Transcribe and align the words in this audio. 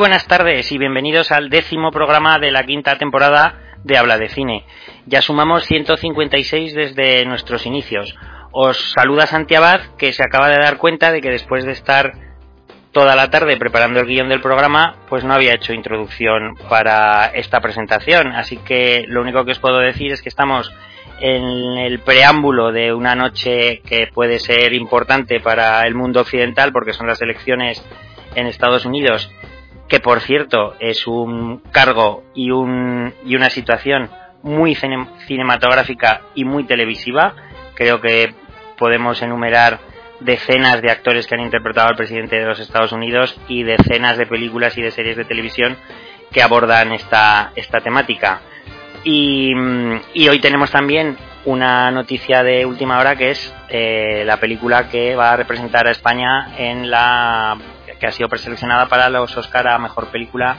buenas 0.00 0.26
tardes 0.26 0.72
y 0.72 0.78
bienvenidos 0.78 1.30
al 1.30 1.50
décimo 1.50 1.90
programa 1.90 2.38
de 2.38 2.50
la 2.50 2.64
quinta 2.64 2.96
temporada 2.96 3.76
de 3.84 3.98
Habla 3.98 4.16
de 4.16 4.30
Cine. 4.30 4.64
Ya 5.04 5.20
sumamos 5.20 5.64
156 5.66 6.74
desde 6.74 7.26
nuestros 7.26 7.66
inicios. 7.66 8.16
Os 8.50 8.92
saluda 8.92 9.26
Santi 9.26 9.56
Abad, 9.56 9.82
que 9.98 10.14
se 10.14 10.24
acaba 10.24 10.48
de 10.48 10.56
dar 10.56 10.78
cuenta 10.78 11.12
de 11.12 11.20
que 11.20 11.28
después 11.28 11.66
de 11.66 11.72
estar 11.72 12.14
toda 12.92 13.14
la 13.14 13.28
tarde 13.28 13.58
preparando 13.58 14.00
el 14.00 14.06
guion 14.06 14.30
del 14.30 14.40
programa, 14.40 14.96
pues 15.10 15.22
no 15.22 15.34
había 15.34 15.52
hecho 15.52 15.74
introducción 15.74 16.54
para 16.70 17.26
esta 17.34 17.60
presentación. 17.60 18.28
Así 18.28 18.56
que 18.56 19.04
lo 19.06 19.20
único 19.20 19.44
que 19.44 19.52
os 19.52 19.58
puedo 19.58 19.80
decir 19.80 20.12
es 20.12 20.22
que 20.22 20.30
estamos 20.30 20.72
en 21.20 21.76
el 21.76 21.98
preámbulo 21.98 22.72
de 22.72 22.94
una 22.94 23.14
noche 23.14 23.82
que 23.84 24.06
puede 24.06 24.38
ser 24.38 24.72
importante 24.72 25.40
para 25.40 25.86
el 25.86 25.94
mundo 25.94 26.22
occidental 26.22 26.72
porque 26.72 26.94
son 26.94 27.06
las 27.06 27.20
elecciones 27.20 27.84
en 28.34 28.46
Estados 28.46 28.86
Unidos 28.86 29.30
que 29.90 29.98
por 29.98 30.20
cierto 30.20 30.76
es 30.78 31.06
un 31.08 31.58
cargo 31.72 32.22
y, 32.32 32.52
un, 32.52 33.12
y 33.26 33.34
una 33.34 33.50
situación 33.50 34.08
muy 34.42 34.76
cinematográfica 35.26 36.22
y 36.36 36.44
muy 36.44 36.64
televisiva. 36.64 37.34
Creo 37.74 38.00
que 38.00 38.32
podemos 38.78 39.20
enumerar 39.20 39.80
decenas 40.20 40.80
de 40.80 40.92
actores 40.92 41.26
que 41.26 41.34
han 41.34 41.40
interpretado 41.40 41.88
al 41.88 41.96
presidente 41.96 42.36
de 42.36 42.46
los 42.46 42.60
Estados 42.60 42.92
Unidos 42.92 43.38
y 43.48 43.64
decenas 43.64 44.16
de 44.16 44.26
películas 44.26 44.78
y 44.78 44.82
de 44.82 44.92
series 44.92 45.16
de 45.16 45.24
televisión 45.24 45.76
que 46.30 46.40
abordan 46.40 46.92
esta, 46.92 47.50
esta 47.56 47.80
temática. 47.80 48.42
Y, 49.02 49.52
y 50.14 50.28
hoy 50.28 50.38
tenemos 50.38 50.70
también 50.70 51.16
una 51.46 51.90
noticia 51.90 52.44
de 52.44 52.64
última 52.64 53.00
hora 53.00 53.16
que 53.16 53.30
es 53.30 53.54
eh, 53.70 54.22
la 54.24 54.36
película 54.36 54.88
que 54.88 55.16
va 55.16 55.32
a 55.32 55.36
representar 55.36 55.88
a 55.88 55.90
España 55.90 56.54
en 56.58 56.90
la 56.90 57.56
que 58.00 58.06
ha 58.06 58.12
sido 58.12 58.28
preseleccionada 58.28 58.86
para 58.86 59.10
los 59.10 59.36
Oscar 59.36 59.68
a 59.68 59.78
Mejor 59.78 60.08
Película 60.08 60.56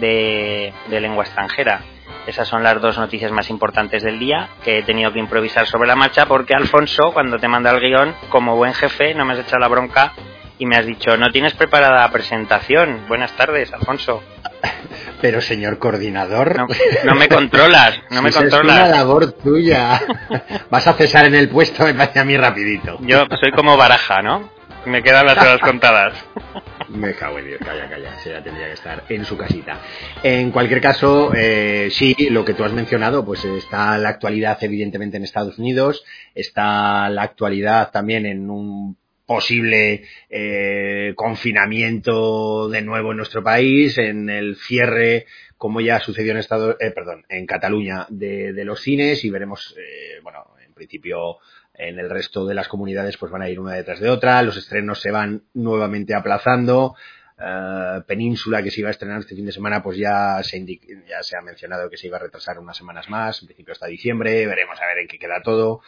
de, 0.00 0.74
Lengua 0.90 1.24
Extranjera. 1.24 1.80
Esas 2.26 2.46
son 2.46 2.62
las 2.62 2.80
dos 2.80 2.98
noticias 2.98 3.32
más 3.32 3.48
importantes 3.48 4.02
del 4.02 4.18
día 4.18 4.50
que 4.62 4.78
he 4.78 4.82
tenido 4.82 5.12
que 5.12 5.20
improvisar 5.20 5.66
sobre 5.66 5.88
la 5.88 5.96
marcha 5.96 6.26
porque 6.26 6.54
Alfonso, 6.54 7.12
cuando 7.12 7.38
te 7.38 7.48
manda 7.48 7.70
el 7.70 7.80
guion, 7.80 8.14
como 8.28 8.56
buen 8.56 8.74
jefe, 8.74 9.14
no 9.14 9.24
me 9.24 9.32
has 9.32 9.38
echado 9.38 9.60
la 9.60 9.68
bronca 9.68 10.12
y 10.58 10.66
me 10.66 10.76
has 10.76 10.84
dicho, 10.84 11.16
no 11.16 11.30
tienes 11.30 11.54
preparada 11.54 12.02
la 12.02 12.10
presentación. 12.10 13.06
Buenas 13.08 13.32
tardes, 13.32 13.72
Alfonso. 13.72 14.22
Pero 15.22 15.40
señor 15.40 15.78
coordinador, 15.78 16.66
no, 17.04 17.14
me 17.14 17.28
controlas, 17.28 17.98
no 18.10 18.20
me 18.20 18.30
controlas. 18.30 18.76
Es 18.76 18.82
una 18.82 18.96
labor 18.96 19.32
tuya. 19.32 20.00
Vas 20.70 20.86
a 20.86 20.92
cesar 20.94 21.26
en 21.26 21.34
el 21.34 21.48
puesto, 21.48 21.84
me 21.84 21.94
parece 21.94 22.20
a 22.20 22.24
mí 22.24 22.36
rapidito. 22.36 22.98
Yo 23.00 23.24
soy 23.40 23.52
como 23.52 23.76
baraja, 23.76 24.20
¿no? 24.22 24.59
Me 24.86 25.02
quedan 25.02 25.26
las 25.26 25.36
horas 25.36 25.60
contadas. 25.60 26.24
Me 26.88 27.14
cago 27.14 27.38
en 27.38 27.46
Dios, 27.46 27.60
calla, 27.64 27.88
calla. 27.88 28.18
Se 28.18 28.30
ya 28.30 28.42
tendría 28.42 28.66
que 28.66 28.72
estar 28.72 29.04
en 29.08 29.24
su 29.24 29.36
casita. 29.36 29.80
En 30.22 30.50
cualquier 30.50 30.80
caso, 30.80 31.32
eh, 31.34 31.88
sí, 31.90 32.16
lo 32.30 32.44
que 32.44 32.54
tú 32.54 32.64
has 32.64 32.72
mencionado, 32.72 33.24
pues 33.24 33.44
está 33.44 33.96
la 33.98 34.08
actualidad 34.08 34.58
evidentemente 34.62 35.16
en 35.16 35.24
Estados 35.24 35.58
Unidos, 35.58 36.04
está 36.34 37.08
la 37.10 37.22
actualidad 37.22 37.90
también 37.92 38.26
en 38.26 38.50
un 38.50 38.96
posible 39.30 40.02
eh, 40.28 41.12
confinamiento 41.14 42.68
de 42.68 42.82
nuevo 42.82 43.12
en 43.12 43.18
nuestro 43.18 43.44
país, 43.44 43.96
en 43.98 44.28
el 44.28 44.56
cierre, 44.56 45.26
como 45.56 45.80
ya 45.80 46.00
sucedió 46.00 46.32
en 46.32 46.38
Estado, 46.38 46.76
eh, 46.80 46.90
perdón, 46.90 47.24
en 47.28 47.46
Cataluña 47.46 48.06
de, 48.08 48.52
de, 48.52 48.64
los 48.64 48.80
cines 48.80 49.24
y 49.24 49.30
veremos, 49.30 49.76
eh, 49.78 50.18
bueno, 50.24 50.46
en 50.66 50.74
principio 50.74 51.36
en 51.80 51.98
el 51.98 52.10
resto 52.10 52.46
de 52.46 52.54
las 52.54 52.68
comunidades 52.68 53.16
pues 53.16 53.32
van 53.32 53.42
a 53.42 53.48
ir 53.48 53.58
una 53.58 53.74
detrás 53.74 54.00
de 54.00 54.10
otra, 54.10 54.42
los 54.42 54.56
estrenos 54.56 55.00
se 55.00 55.10
van 55.10 55.44
nuevamente 55.54 56.14
aplazando, 56.14 56.94
uh, 57.38 58.02
Península 58.06 58.62
que 58.62 58.70
se 58.70 58.80
iba 58.80 58.88
a 58.88 58.92
estrenar 58.92 59.20
este 59.20 59.34
fin 59.34 59.46
de 59.46 59.52
semana 59.52 59.82
pues 59.82 59.96
ya 59.96 60.42
se, 60.42 60.64
ya 61.08 61.22
se 61.22 61.36
ha 61.36 61.40
mencionado 61.40 61.88
que 61.88 61.96
se 61.96 62.06
iba 62.06 62.18
a 62.18 62.20
retrasar 62.20 62.58
unas 62.58 62.76
semanas 62.76 63.08
más, 63.08 63.40
en 63.40 63.46
principio 63.46 63.72
hasta 63.72 63.86
diciembre, 63.86 64.46
veremos 64.46 64.78
a 64.80 64.86
ver 64.86 64.98
en 64.98 65.08
qué 65.08 65.18
queda 65.18 65.40
todo, 65.42 65.80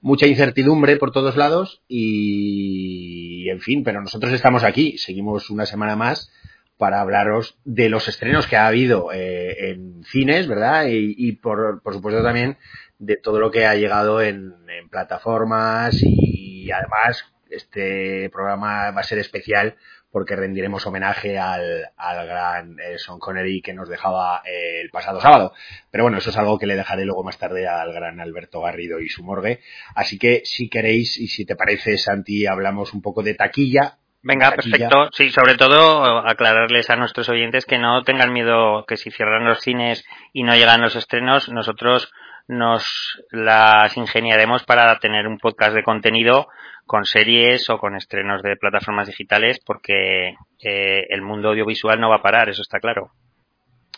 mucha 0.00 0.26
incertidumbre 0.26 0.96
por 0.96 1.12
todos 1.12 1.36
lados 1.36 1.82
y 1.86 3.48
en 3.48 3.60
fin, 3.60 3.84
pero 3.84 4.00
nosotros 4.00 4.32
estamos 4.32 4.64
aquí, 4.64 4.98
seguimos 4.98 5.48
una 5.50 5.66
semana 5.66 5.94
más 5.94 6.30
para 6.76 7.00
hablaros 7.00 7.56
de 7.64 7.88
los 7.88 8.06
estrenos 8.08 8.46
que 8.46 8.56
ha 8.56 8.66
habido 8.66 9.10
eh, 9.12 9.70
en 9.70 10.04
cines, 10.04 10.46
¿verdad? 10.46 10.86
Y, 10.88 11.14
y 11.16 11.32
por, 11.32 11.80
por 11.82 11.94
supuesto 11.94 12.22
también 12.22 12.58
de 12.98 13.16
todo 13.16 13.40
lo 13.40 13.50
que 13.50 13.66
ha 13.66 13.74
llegado 13.74 14.20
en, 14.20 14.54
en 14.68 14.88
plataformas 14.88 15.98
y 16.02 16.70
además 16.70 17.24
este 17.50 18.30
programa 18.30 18.90
va 18.90 19.00
a 19.00 19.04
ser 19.04 19.18
especial 19.18 19.76
porque 20.16 20.34
rendiremos 20.34 20.86
homenaje 20.86 21.38
al, 21.38 21.90
al 21.96 22.26
gran 22.26 22.76
eh, 22.80 22.96
Sean 22.96 23.18
Connery 23.18 23.60
que 23.60 23.74
nos 23.74 23.86
dejaba 23.88 24.40
eh, 24.46 24.80
el 24.80 24.88
pasado 24.88 25.20
sábado. 25.20 25.52
Pero 25.90 26.04
bueno, 26.04 26.16
eso 26.16 26.30
es 26.30 26.36
algo 26.38 26.58
que 26.58 26.66
le 26.66 26.74
dejaré 26.74 27.04
luego 27.04 27.22
más 27.22 27.38
tarde 27.38 27.68
al 27.68 27.92
gran 27.92 28.18
Alberto 28.18 28.62
Garrido 28.62 28.98
y 28.98 29.10
su 29.10 29.22
morgue. 29.22 29.60
Así 29.94 30.18
que 30.18 30.40
si 30.44 30.70
queréis 30.70 31.18
y 31.18 31.28
si 31.28 31.44
te 31.44 31.54
parece, 31.54 31.98
Santi, 31.98 32.46
hablamos 32.46 32.94
un 32.94 33.02
poco 33.02 33.22
de 33.22 33.34
taquilla. 33.34 33.98
Venga, 34.22 34.52
taquilla. 34.52 34.88
perfecto. 34.88 35.10
Sí, 35.12 35.28
sobre 35.28 35.56
todo 35.56 36.26
aclararles 36.26 36.88
a 36.88 36.96
nuestros 36.96 37.28
oyentes 37.28 37.66
que 37.66 37.78
no 37.78 38.02
tengan 38.02 38.32
miedo 38.32 38.86
que 38.86 38.96
si 38.96 39.10
cierran 39.10 39.44
los 39.44 39.60
cines 39.60 40.06
y 40.32 40.44
no 40.44 40.54
llegan 40.54 40.80
los 40.80 40.96
estrenos, 40.96 41.50
nosotros 41.50 42.10
nos 42.48 43.22
las 43.30 43.96
ingeniaremos 43.96 44.64
para 44.64 44.98
tener 44.98 45.26
un 45.26 45.38
podcast 45.38 45.74
de 45.74 45.82
contenido 45.82 46.48
con 46.86 47.04
series 47.04 47.68
o 47.70 47.78
con 47.78 47.96
estrenos 47.96 48.42
de 48.42 48.56
plataformas 48.56 49.08
digitales 49.08 49.60
porque 49.64 50.36
eh, 50.62 51.06
el 51.08 51.22
mundo 51.22 51.48
audiovisual 51.50 52.00
no 52.00 52.10
va 52.10 52.16
a 52.16 52.22
parar, 52.22 52.48
eso 52.48 52.62
está 52.62 52.78
claro. 52.78 53.10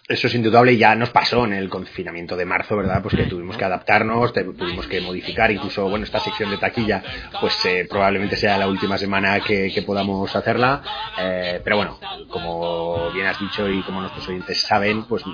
Eso 0.09 0.27
es 0.27 0.35
indudable, 0.35 0.75
ya 0.79 0.95
nos 0.95 1.11
pasó 1.11 1.45
en 1.45 1.53
el 1.53 1.69
confinamiento 1.69 2.35
de 2.35 2.47
marzo, 2.47 2.75
¿verdad? 2.79 3.03
Pues 3.03 3.15
que 3.15 3.25
tuvimos 3.25 3.59
que 3.59 3.65
adaptarnos, 3.67 4.33
tuvimos 4.33 4.87
que 4.87 5.03
modificar, 5.03 5.51
incluso, 5.51 5.87
bueno, 5.87 6.07
esta 6.07 6.19
sección 6.19 6.51
de 6.51 6.57
taquilla, 6.57 7.03
pues 7.39 7.63
eh, 7.67 7.87
probablemente 7.89 8.35
sea 8.37 8.57
la 8.57 8.69
última 8.69 8.97
semana 8.97 9.39
que, 9.41 9.71
que 9.71 9.83
podamos 9.83 10.35
hacerla, 10.35 10.83
eh, 11.19 11.61
pero 11.63 11.77
bueno, 11.77 12.01
como 12.31 13.11
bien 13.13 13.27
has 13.27 13.39
dicho 13.39 13.69
y 13.69 13.83
como 13.83 14.01
nuestros 14.01 14.27
oyentes 14.29 14.63
saben, 14.63 15.05
pues 15.05 15.25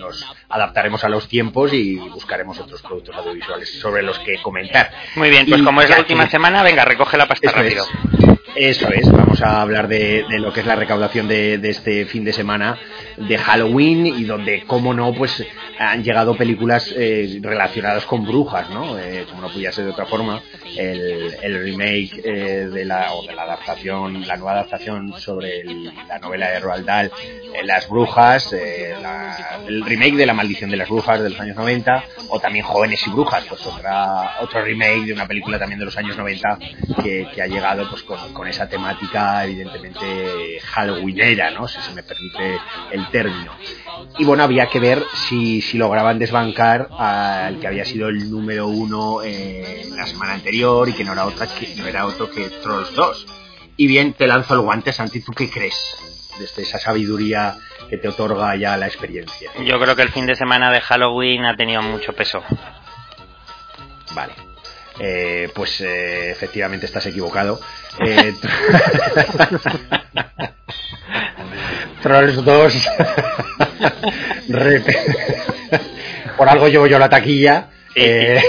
nos 0.00 0.26
adaptaremos 0.48 1.04
a 1.04 1.08
los 1.08 1.28
tiempos 1.28 1.72
y 1.72 1.94
buscaremos 1.96 2.58
otros 2.58 2.82
productos 2.82 3.14
audiovisuales 3.14 3.78
sobre 3.78 4.02
los 4.02 4.18
que 4.18 4.42
comentar. 4.42 4.90
Muy 5.14 5.30
bien, 5.30 5.46
pues 5.48 5.60
y 5.60 5.64
como 5.64 5.80
es 5.80 5.90
la 5.90 6.00
última 6.00 6.28
semana, 6.28 6.64
venga, 6.64 6.84
recoge 6.84 7.16
la 7.16 7.28
pasta 7.28 7.52
rápido. 7.52 7.84
Es. 7.84 8.27
Eso 8.60 8.88
es, 8.88 9.08
vamos 9.12 9.40
a 9.40 9.62
hablar 9.62 9.86
de, 9.86 10.24
lo 10.30 10.52
que 10.52 10.60
es 10.60 10.66
la 10.66 10.74
recaudación 10.74 11.28
de, 11.28 11.60
este 11.62 12.06
fin 12.06 12.24
de 12.24 12.32
semana 12.32 12.76
de 13.16 13.38
Halloween 13.38 14.04
y 14.04 14.24
donde, 14.24 14.64
como 14.64 14.92
no, 14.92 15.14
pues 15.14 15.46
han 15.78 16.02
llegado 16.02 16.36
películas 16.36 16.92
eh, 16.96 17.38
relacionadas 17.40 18.04
con 18.04 18.26
brujas, 18.26 18.68
¿no? 18.70 18.98
Eh, 18.98 19.26
como 19.28 19.42
no 19.42 19.48
podía 19.48 19.70
ser 19.70 19.84
de 19.84 19.92
otra 19.92 20.06
forma, 20.06 20.42
el, 20.76 21.62
remake 21.62 22.20
eh, 22.24 22.68
de 22.72 22.84
la 22.84 23.12
o 23.14 23.24
de 23.24 23.32
la 23.32 23.42
adaptación, 23.42 24.26
la 24.26 24.36
nueva 24.36 24.52
adaptación 24.54 25.14
sobre 25.20 25.62
la 26.08 26.18
novela 26.18 26.50
de 26.50 26.58
Roald 26.58 26.84
Dahl, 26.84 27.12
eh, 27.54 27.64
Las 27.64 27.88
Brujas, 27.88 28.52
el 28.52 29.84
remake 29.84 30.16
de 30.16 30.26
La 30.26 30.34
Maldición 30.34 30.68
de 30.68 30.78
las 30.78 30.88
Brujas 30.88 31.22
de 31.22 31.30
los 31.30 31.38
años 31.38 31.54
90, 31.54 32.04
o 32.30 32.40
también 32.40 32.64
Jóvenes 32.64 33.06
y 33.06 33.10
Brujas, 33.10 33.44
pues 33.48 33.64
otra, 33.64 34.38
otro 34.40 34.64
remake 34.64 35.06
de 35.06 35.12
una 35.12 35.28
película 35.28 35.60
también 35.60 35.78
de 35.78 35.84
los 35.84 35.96
años 35.96 36.16
90 36.16 36.58
que, 37.04 37.28
que 37.32 37.42
ha 37.42 37.46
llegado 37.46 37.88
pues 37.88 38.02
con, 38.02 38.32
con 38.32 38.47
esa 38.48 38.68
temática 38.68 39.44
evidentemente 39.44 40.60
halloweenera, 40.60 41.50
¿no? 41.50 41.68
Si 41.68 41.80
se 41.80 41.92
me 41.92 42.02
permite 42.02 42.58
el 42.92 43.08
término. 43.08 43.52
Y 44.18 44.24
bueno, 44.24 44.42
había 44.42 44.66
que 44.68 44.80
ver 44.80 45.02
si, 45.14 45.60
si 45.60 45.78
lograban 45.78 46.18
desbancar 46.18 46.88
al 46.98 47.58
que 47.60 47.66
había 47.66 47.84
sido 47.84 48.08
el 48.08 48.30
número 48.30 48.68
uno 48.68 49.22
eh, 49.22 49.88
la 49.94 50.06
semana 50.06 50.34
anterior 50.34 50.88
y 50.88 50.92
que 50.92 51.04
no 51.04 51.12
era, 51.12 51.26
otra 51.26 51.46
que, 51.46 51.74
no 51.76 51.86
era 51.86 52.06
otro 52.06 52.30
que 52.30 52.48
Trolls 52.48 52.94
2. 52.94 53.26
Y 53.76 53.86
bien, 53.86 54.12
te 54.12 54.26
lanzo 54.26 54.54
el 54.54 54.60
guante, 54.60 54.92
Santi, 54.92 55.20
¿tú 55.20 55.32
qué 55.32 55.48
crees? 55.48 55.76
Desde 56.38 56.62
esa 56.62 56.78
sabiduría 56.78 57.56
que 57.88 57.96
te 57.96 58.08
otorga 58.08 58.54
ya 58.56 58.76
la 58.76 58.86
experiencia. 58.86 59.50
Yo 59.64 59.78
creo 59.80 59.96
que 59.96 60.02
el 60.02 60.10
fin 60.10 60.26
de 60.26 60.34
semana 60.34 60.70
de 60.70 60.80
Halloween 60.80 61.44
ha 61.44 61.56
tenido 61.56 61.82
mucho 61.82 62.12
peso. 62.12 62.42
Vale. 64.14 64.32
Eh, 65.00 65.50
pues 65.54 65.80
eh, 65.80 66.30
efectivamente 66.30 66.86
estás 66.86 67.06
equivocado. 67.06 67.60
Eh, 68.00 68.34
Trolls 72.02 72.44
2. 72.44 72.88
Por 76.36 76.48
algo 76.48 76.68
llevo 76.68 76.86
yo 76.86 76.98
la 76.98 77.08
taquilla. 77.08 77.70
Eh, 77.94 78.42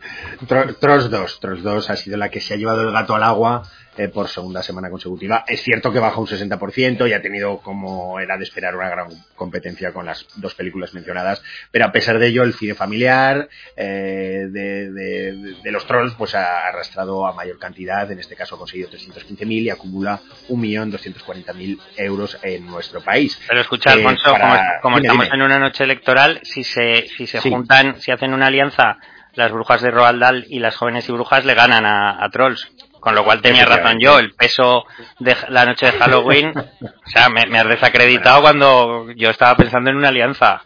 Trolls 0.80 1.10
2. 1.10 1.40
Trolls 1.40 1.62
2 1.62 1.90
ha 1.90 1.96
sido 1.96 2.16
la 2.16 2.28
que 2.28 2.40
se 2.40 2.54
ha 2.54 2.56
llevado 2.56 2.82
el 2.82 2.92
gato 2.92 3.14
al 3.14 3.22
agua 3.22 3.62
eh, 3.96 4.08
por 4.08 4.28
segunda 4.28 4.62
semana 4.62 4.88
consecutiva. 4.88 5.44
Es 5.46 5.62
cierto 5.62 5.92
que 5.92 5.98
baja 5.98 6.20
un 6.20 6.26
60% 6.26 7.08
y 7.08 7.12
ha 7.12 7.20
tenido, 7.20 7.58
como 7.58 8.20
era 8.20 8.36
de 8.36 8.44
esperar, 8.44 8.76
una 8.76 8.88
gran 8.88 9.08
competencia 9.34 9.92
con 9.92 10.06
las 10.06 10.26
dos 10.36 10.54
películas 10.54 10.94
mencionadas, 10.94 11.42
pero 11.70 11.86
a 11.86 11.92
pesar 11.92 12.18
de 12.18 12.28
ello, 12.28 12.42
el 12.42 12.54
cine 12.54 12.74
familiar 12.74 13.48
eh, 13.76 14.46
de, 14.50 14.90
de, 14.92 15.32
de, 15.62 15.72
los 15.72 15.86
trolls 15.86 16.14
pues 16.14 16.34
ha 16.34 16.68
arrastrado 16.68 17.26
a 17.26 17.34
mayor 17.34 17.58
cantidad, 17.58 18.10
en 18.10 18.20
este 18.20 18.36
caso 18.36 18.54
ha 18.54 18.58
conseguido 18.58 18.90
315.000 18.90 19.62
y 19.62 19.70
acumula 19.70 20.20
1.240.000 20.48 21.78
euros 21.96 22.38
en 22.42 22.66
nuestro 22.66 23.00
país. 23.00 23.40
Pero 23.48 23.60
escucha, 23.60 23.92
Alfonso, 23.92 24.32
como, 24.32 24.56
como 24.82 24.96
dime, 24.96 25.06
estamos 25.08 25.24
dime. 25.26 25.36
en 25.36 25.42
una 25.42 25.58
noche 25.58 25.84
electoral, 25.84 26.40
si 26.42 26.64
se, 26.64 27.08
si 27.16 27.26
se 27.26 27.40
sí. 27.40 27.50
juntan, 27.50 28.00
si 28.00 28.12
hacen 28.12 28.34
una 28.34 28.46
alianza 28.46 28.98
las 29.34 29.52
brujas 29.52 29.80
de 29.80 29.90
Roald 29.90 30.20
Dahl 30.20 30.46
y 30.48 30.58
las 30.58 30.76
jóvenes 30.76 31.08
y 31.08 31.12
brujas 31.12 31.44
le 31.44 31.54
ganan 31.54 31.86
a, 31.86 32.24
a 32.24 32.28
Trolls. 32.30 32.70
Con 33.00 33.14
lo 33.14 33.24
cual 33.24 33.40
tenía 33.40 33.64
razón 33.64 33.98
yo, 33.98 34.18
el 34.18 34.34
peso 34.34 34.84
de 35.18 35.34
la 35.48 35.64
noche 35.64 35.86
de 35.86 35.92
Halloween, 35.92 36.52
o 36.56 37.10
sea, 37.10 37.28
me, 37.28 37.46
me 37.46 37.58
has 37.58 37.68
desacreditado 37.68 38.42
cuando 38.42 39.10
yo 39.12 39.30
estaba 39.30 39.56
pensando 39.56 39.90
en 39.90 39.96
una 39.96 40.08
alianza. 40.08 40.62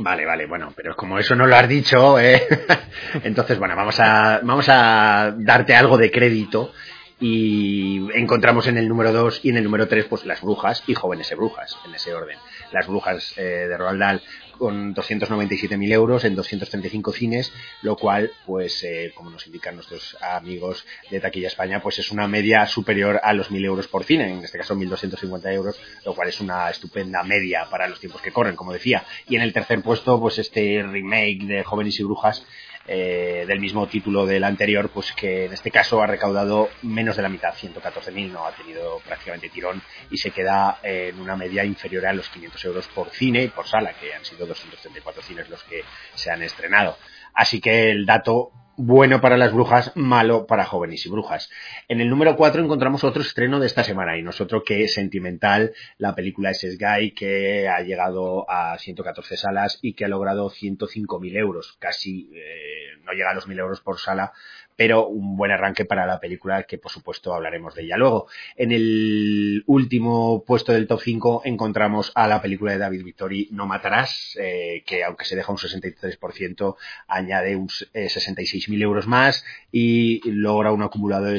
Vale, 0.00 0.24
vale, 0.24 0.46
bueno, 0.46 0.72
pero 0.74 0.96
como 0.96 1.18
eso 1.18 1.34
no 1.34 1.46
lo 1.46 1.54
has 1.54 1.68
dicho, 1.68 2.18
eh, 2.18 2.46
entonces, 3.24 3.58
bueno, 3.58 3.76
vamos 3.76 4.00
a, 4.00 4.40
vamos 4.42 4.66
a 4.68 5.34
darte 5.36 5.76
algo 5.76 5.98
de 5.98 6.10
crédito 6.10 6.72
y 7.20 8.08
encontramos 8.14 8.66
en 8.66 8.78
el 8.78 8.88
número 8.88 9.12
2 9.12 9.44
y 9.44 9.50
en 9.50 9.58
el 9.58 9.64
número 9.64 9.86
3 9.86 10.06
pues 10.06 10.24
las 10.24 10.40
brujas 10.40 10.82
y 10.86 10.94
jóvenes 10.94 11.32
brujas, 11.36 11.78
en 11.86 11.94
ese 11.94 12.14
orden. 12.14 12.38
Las 12.72 12.88
brujas 12.88 13.34
eh, 13.36 13.66
de 13.68 13.76
Roald 13.76 14.00
Dahl 14.00 14.22
con 14.58 14.94
297.000 14.94 15.92
euros 15.92 16.24
en 16.24 16.34
235 16.34 17.12
cines, 17.12 17.52
lo 17.82 17.96
cual, 17.96 18.30
pues, 18.46 18.82
eh, 18.84 19.12
como 19.14 19.30
nos 19.30 19.46
indican 19.46 19.74
nuestros 19.74 20.16
amigos 20.20 20.84
de 21.10 21.20
Taquilla 21.20 21.48
España, 21.48 21.82
pues 21.82 21.98
es 21.98 22.10
una 22.10 22.28
media 22.28 22.66
superior 22.66 23.20
a 23.22 23.32
los 23.32 23.50
1.000 23.50 23.64
euros 23.64 23.88
por 23.88 24.04
cine, 24.04 24.32
en 24.32 24.44
este 24.44 24.58
caso 24.58 24.74
1.250 24.74 25.52
euros, 25.52 25.80
lo 26.04 26.14
cual 26.14 26.28
es 26.28 26.40
una 26.40 26.70
estupenda 26.70 27.22
media 27.22 27.66
para 27.70 27.88
los 27.88 28.00
tiempos 28.00 28.22
que 28.22 28.32
corren, 28.32 28.56
como 28.56 28.72
decía. 28.72 29.04
Y 29.28 29.36
en 29.36 29.42
el 29.42 29.52
tercer 29.52 29.82
puesto, 29.82 30.20
pues 30.20 30.38
este 30.38 30.82
remake 30.82 31.44
de 31.44 31.64
Jóvenes 31.64 31.98
y 31.98 32.02
Brujas, 32.04 32.44
eh, 32.86 33.44
del 33.46 33.60
mismo 33.60 33.86
título 33.86 34.26
del 34.26 34.44
anterior, 34.44 34.90
pues 34.90 35.12
que 35.12 35.46
en 35.46 35.52
este 35.52 35.70
caso 35.70 36.02
ha 36.02 36.06
recaudado 36.06 36.68
menos 36.82 37.16
de 37.16 37.22
la 37.22 37.28
mitad, 37.28 37.54
114.000, 37.54 38.30
no 38.30 38.46
ha 38.46 38.52
tenido 38.52 38.98
prácticamente 39.00 39.48
tirón 39.48 39.82
y 40.10 40.16
se 40.16 40.30
queda 40.30 40.78
en 40.82 41.20
una 41.20 41.36
media 41.36 41.64
inferior 41.64 42.06
a 42.06 42.12
los 42.12 42.28
500 42.28 42.64
euros 42.64 42.88
por 42.88 43.10
cine 43.10 43.44
y 43.44 43.48
por 43.48 43.66
sala, 43.66 43.92
que 43.94 44.14
han 44.14 44.24
sido 44.24 44.46
234 44.46 45.22
cines 45.22 45.48
los 45.48 45.62
que 45.64 45.82
se 46.14 46.30
han 46.30 46.42
estrenado. 46.42 46.96
Así 47.34 47.60
que 47.60 47.90
el 47.90 48.04
dato 48.04 48.52
bueno 48.84 49.20
para 49.20 49.36
las 49.36 49.52
brujas, 49.52 49.92
malo 49.94 50.48
para 50.48 50.64
jóvenes 50.64 51.06
y 51.06 51.08
brujas. 51.08 51.50
En 51.86 52.00
el 52.00 52.10
número 52.10 52.36
4 52.36 52.64
encontramos 52.64 53.04
otro 53.04 53.22
estreno 53.22 53.60
de 53.60 53.66
esta 53.66 53.84
semana 53.84 54.18
y 54.18 54.22
nosotros 54.22 54.64
que 54.66 54.82
es 54.82 54.94
Sentimental, 54.94 55.72
la 55.98 56.16
película 56.16 56.50
es 56.50 56.78
Guy 56.80 57.12
que 57.12 57.68
ha 57.68 57.80
llegado 57.82 58.44
a 58.50 58.76
114 58.76 59.36
salas 59.36 59.78
y 59.82 59.94
que 59.94 60.04
ha 60.04 60.08
logrado 60.08 60.50
105.000 60.50 61.36
euros, 61.36 61.76
casi 61.78 62.28
eh, 62.34 62.98
no 63.04 63.12
llega 63.12 63.30
a 63.30 63.34
los 63.34 63.48
1.000 63.48 63.60
euros 63.60 63.80
por 63.80 64.00
sala, 64.00 64.32
pero 64.82 65.06
un 65.06 65.36
buen 65.36 65.52
arranque 65.52 65.84
para 65.84 66.06
la 66.06 66.18
película 66.18 66.64
que 66.64 66.76
por 66.76 66.90
supuesto 66.90 67.32
hablaremos 67.32 67.72
de 67.76 67.84
ella 67.84 67.96
luego. 67.96 68.26
En 68.56 68.72
el 68.72 69.62
último 69.68 70.42
puesto 70.44 70.72
del 70.72 70.88
top 70.88 71.00
5 71.00 71.42
encontramos 71.44 72.10
a 72.16 72.26
la 72.26 72.42
película 72.42 72.72
de 72.72 72.78
David 72.78 73.04
Vittori 73.04 73.48
No 73.52 73.68
Matarás, 73.68 74.36
eh, 74.40 74.82
que 74.84 75.04
aunque 75.04 75.24
se 75.24 75.36
deja 75.36 75.52
un 75.52 75.58
63%, 75.58 76.74
añade 77.06 77.54
un 77.54 77.68
eh, 77.94 78.08
66.000 78.08 78.82
euros 78.82 79.06
más 79.06 79.44
y 79.70 80.20
logra 80.28 80.72
un 80.72 80.82
acumulado 80.82 81.26
de, 81.26 81.34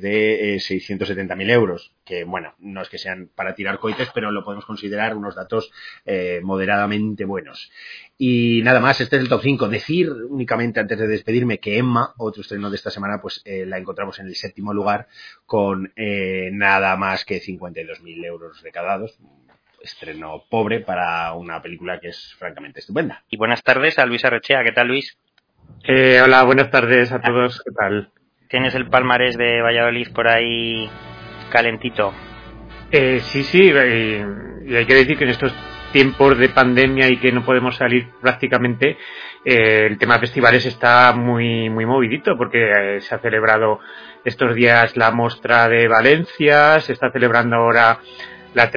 de 0.00 0.54
eh, 0.54 0.56
670.000 0.56 1.50
euros 1.50 1.92
que 2.06 2.24
bueno, 2.24 2.54
no 2.60 2.80
es 2.80 2.88
que 2.88 2.98
sean 2.98 3.28
para 3.34 3.54
tirar 3.54 3.80
cohetes, 3.80 4.08
pero 4.14 4.30
lo 4.30 4.44
podemos 4.44 4.64
considerar 4.64 5.16
unos 5.16 5.34
datos 5.34 5.72
eh, 6.06 6.40
moderadamente 6.42 7.24
buenos. 7.24 7.70
Y 8.16 8.62
nada 8.62 8.80
más, 8.80 9.00
este 9.00 9.16
es 9.16 9.22
el 9.22 9.28
top 9.28 9.42
5. 9.42 9.68
Decir 9.68 10.10
únicamente 10.10 10.80
antes 10.80 10.98
de 10.98 11.08
despedirme 11.08 11.58
que 11.58 11.76
Emma, 11.76 12.14
otro 12.16 12.42
estreno 12.42 12.70
de 12.70 12.76
esta 12.86 12.94
semana, 12.94 13.20
pues 13.20 13.42
eh, 13.44 13.66
la 13.66 13.78
encontramos 13.78 14.20
en 14.20 14.26
el 14.26 14.36
séptimo 14.36 14.72
lugar 14.72 15.08
con 15.44 15.92
eh, 15.96 16.50
nada 16.52 16.96
más 16.96 17.24
que 17.24 17.40
52.000 17.40 18.24
euros 18.24 18.62
recaudados. 18.62 19.18
Estreno 19.82 20.44
pobre 20.48 20.80
para 20.80 21.32
una 21.32 21.60
película 21.60 21.98
que 21.98 22.08
es 22.08 22.34
francamente 22.38 22.78
estupenda. 22.78 23.24
Y 23.28 23.36
buenas 23.36 23.62
tardes 23.64 23.98
a 23.98 24.06
Luis 24.06 24.24
Arrechea. 24.24 24.62
¿Qué 24.62 24.70
tal, 24.70 24.86
Luis? 24.86 25.18
Eh, 25.82 26.20
hola, 26.22 26.44
buenas 26.44 26.70
tardes 26.70 27.10
a 27.10 27.20
todos. 27.20 27.60
¿Qué 27.64 27.72
tal? 27.72 28.10
¿Tienes 28.48 28.76
el 28.76 28.88
palmarés 28.88 29.36
de 29.36 29.60
Valladolid 29.62 30.12
por 30.12 30.28
ahí 30.28 30.88
calentito. 31.50 32.12
Eh, 32.92 33.18
sí, 33.20 33.42
sí, 33.42 33.72
eh, 33.74 34.24
y 34.64 34.76
hay 34.76 34.86
que 34.86 34.94
decir 34.94 35.18
que 35.18 35.24
en 35.24 35.30
estos 35.30 35.52
tiempos 35.92 36.38
de 36.38 36.48
pandemia 36.48 37.08
y 37.08 37.18
que 37.18 37.32
no 37.32 37.44
podemos 37.44 37.76
salir 37.76 38.08
prácticamente, 38.20 38.98
eh, 39.44 39.86
el 39.86 39.98
tema 39.98 40.14
de 40.14 40.20
festivales 40.20 40.66
está 40.66 41.12
muy, 41.12 41.70
muy 41.70 41.86
movidito 41.86 42.36
porque 42.36 42.58
eh, 42.58 43.00
se 43.00 43.14
ha 43.14 43.18
celebrado 43.18 43.80
estos 44.24 44.54
días 44.54 44.96
la 44.96 45.10
mostra 45.12 45.68
de 45.68 45.86
Valencia, 45.86 46.80
se 46.80 46.92
está 46.92 47.10
celebrando 47.10 47.56
ahora 47.56 47.98
la 48.54 48.70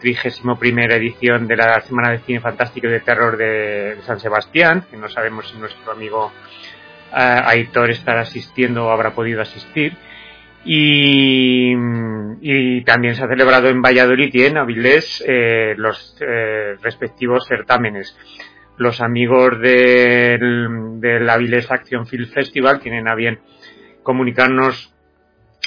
trigésimo 0.00 0.58
primera 0.58 0.96
edición 0.96 1.46
de 1.46 1.56
la 1.56 1.80
Semana 1.82 2.10
de 2.10 2.18
Cine 2.20 2.40
Fantástico 2.40 2.86
y 2.86 2.90
de 2.90 3.00
Terror 3.00 3.36
de, 3.36 3.98
San 4.06 4.18
Sebastián, 4.18 4.84
que 4.90 4.96
no 4.96 5.08
sabemos 5.08 5.48
si 5.48 5.58
nuestro 5.58 5.92
amigo 5.92 6.32
uh, 7.12 7.48
Aitor 7.48 7.90
estará 7.90 8.22
asistiendo 8.22 8.86
o 8.86 8.90
habrá 8.90 9.12
podido 9.12 9.42
asistir. 9.42 9.96
Y, 10.64 11.74
también 12.84 13.14
se 13.14 13.24
ha 13.24 13.28
celebrado 13.28 13.68
en 13.68 13.82
Valladolid 13.82 14.30
y 14.32 14.44
en 14.44 14.56
Avilés 14.56 15.22
eh, 15.26 15.74
los 15.76 16.16
eh, 16.20 16.76
respectivos 16.82 17.46
certámenes. 17.46 18.16
Los 18.76 19.00
amigos 19.00 19.58
del, 19.60 21.00
del 21.00 21.28
Avilés 21.28 21.70
Action 21.70 22.06
Film 22.06 22.28
Festival 22.28 22.80
tienen 22.80 23.08
a 23.08 23.14
bien 23.14 23.40
comunicarnos 24.02 24.94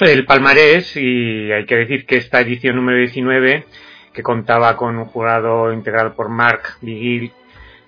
el 0.00 0.24
palmarés 0.24 0.96
y 0.96 1.52
hay 1.52 1.66
que 1.66 1.76
decir 1.76 2.06
que 2.06 2.16
esta 2.16 2.40
edición 2.40 2.76
número 2.76 2.98
19 2.98 3.66
que 4.12 4.22
contaba 4.22 4.76
con 4.76 4.98
un 4.98 5.04
jurado 5.04 5.72
integrado 5.72 6.14
por 6.14 6.28
Marc 6.28 6.78
Vigil, 6.80 7.32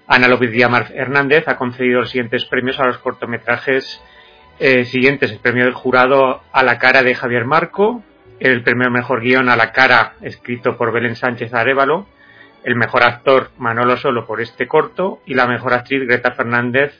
Ana 0.06 0.28
López 0.28 0.50
Díaz 0.50 0.90
Hernández 0.94 1.48
ha 1.48 1.56
concedido 1.56 2.00
los 2.00 2.10
siguientes 2.10 2.44
premios 2.44 2.78
a 2.78 2.86
los 2.86 2.98
cortometrajes 2.98 4.00
eh, 4.58 4.84
siguientes, 4.84 5.32
el 5.32 5.40
premio 5.40 5.64
del 5.64 5.74
jurado 5.74 6.42
a 6.52 6.62
la 6.62 6.78
cara 6.78 7.02
de 7.02 7.14
Javier 7.14 7.44
Marco, 7.44 8.02
el 8.38 8.62
premio 8.62 8.90
mejor 8.90 9.20
guion 9.20 9.48
a 9.48 9.56
la 9.56 9.72
cara 9.72 10.14
escrito 10.22 10.76
por 10.76 10.92
Belén 10.92 11.16
Sánchez 11.16 11.52
Arevalo, 11.54 12.06
el 12.62 12.76
mejor 12.76 13.02
actor 13.02 13.50
Manolo 13.58 13.96
Solo 13.96 14.26
por 14.26 14.40
este 14.40 14.66
corto 14.66 15.20
y 15.26 15.34
la 15.34 15.46
mejor 15.46 15.74
actriz 15.74 16.06
Greta 16.06 16.32
Fernández 16.32 16.92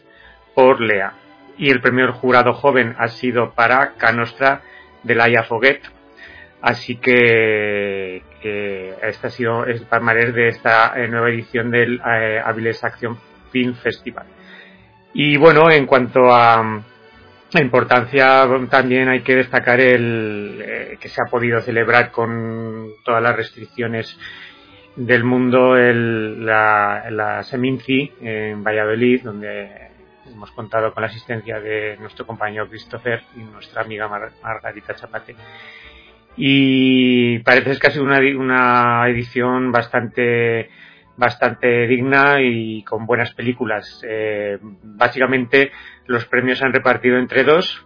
por 0.55 0.81
Lea. 0.81 1.15
Y 1.57 1.71
el 1.71 1.81
premio 1.81 2.07
del 2.07 2.15
jurado 2.15 2.53
joven 2.55 2.97
ha 2.99 3.09
sido 3.09 3.53
para 3.53 3.95
Canostra 3.95 4.63
de 5.03 5.15
Laia 5.15 5.45
Foguet. 5.45 5.81
Así 6.61 6.97
que, 6.97 8.23
que 8.43 8.95
este 9.03 9.27
ha 9.27 9.31
sido 9.31 9.65
el 9.65 9.83
palmarés 9.83 10.35
de 10.35 10.49
esta 10.49 10.95
eh, 10.97 11.09
nueva 11.09 11.29
edición 11.29 11.71
del 11.71 12.01
eh, 12.05 12.41
Avilés 12.45 12.83
Action 12.83 13.19
Film 13.53 13.75
Festival. 13.75 14.27
Y 15.13 15.37
bueno, 15.37 15.71
en 15.71 15.87
cuanto 15.87 16.33
a, 16.33 16.83
la 17.55 17.61
importancia 17.61 18.47
también 18.69 19.09
hay 19.09 19.23
que 19.23 19.37
destacar 19.37 19.81
el 19.81 20.61
eh, 20.61 20.99
que 21.01 21.09
se 21.09 21.23
ha 21.23 21.31
podido 21.31 21.61
celebrar 21.61 22.11
con 22.11 22.89
todas 23.05 23.23
las 23.23 23.37
restricciones 23.37 24.19
del 24.97 25.25
mundo 25.25 25.77
el, 25.77 26.45
la, 26.45 27.43
Seminci 27.43 28.13
en 28.21 28.63
Valladolid, 28.63 29.23
donde 29.23 29.89
hemos 30.31 30.51
contado 30.53 30.93
con 30.93 31.03
la 31.03 31.09
asistencia 31.09 31.61
de 31.61 31.97
nuestro 31.99 32.27
compañero 32.27 32.69
Christopher 32.69 33.23
y 33.37 33.41
nuestra 33.41 33.83
amiga 33.83 34.09
Mar 34.09 34.33
Margarita 34.43 34.95
Chapate. 34.95 35.37
Y 36.37 37.39
parece 37.41 37.79
que 37.79 37.87
ha 37.87 37.91
sido 37.91 38.05
una, 38.05 38.19
una 38.37 39.09
edición 39.09 39.71
bastante 39.71 40.71
bastante 41.17 41.87
digna 41.87 42.41
y 42.41 42.83
con 42.83 43.07
buenas 43.07 43.33
películas. 43.35 44.03
Eh, 44.09 44.59
básicamente 44.83 45.71
los 46.07 46.25
premios 46.27 46.59
se 46.59 46.65
han 46.65 46.73
repartido 46.73 47.19
entre 47.19 47.45
dos, 47.45 47.85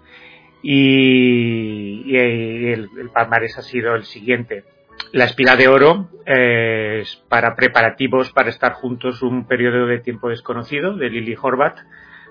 y, 0.63 2.17
el, 2.17 2.89
el, 2.99 3.11
palmarés 3.11 3.59
ha 3.59 3.63
sido 3.63 3.95
el 3.95 4.05
siguiente. 4.05 4.65
La 5.13 5.25
Espiga 5.25 5.57
de 5.57 5.69
Oro 5.69 6.09
eh, 6.27 7.01
es 7.03 7.17
para 7.29 7.55
preparativos 7.55 8.31
para 8.33 8.51
estar 8.51 8.73
juntos 8.73 9.23
un 9.23 9.47
periodo 9.47 9.87
de 9.87 10.01
tiempo 10.01 10.29
desconocido 10.29 10.97
de 10.97 11.09
Lily 11.11 11.37
Horvath 11.41 11.79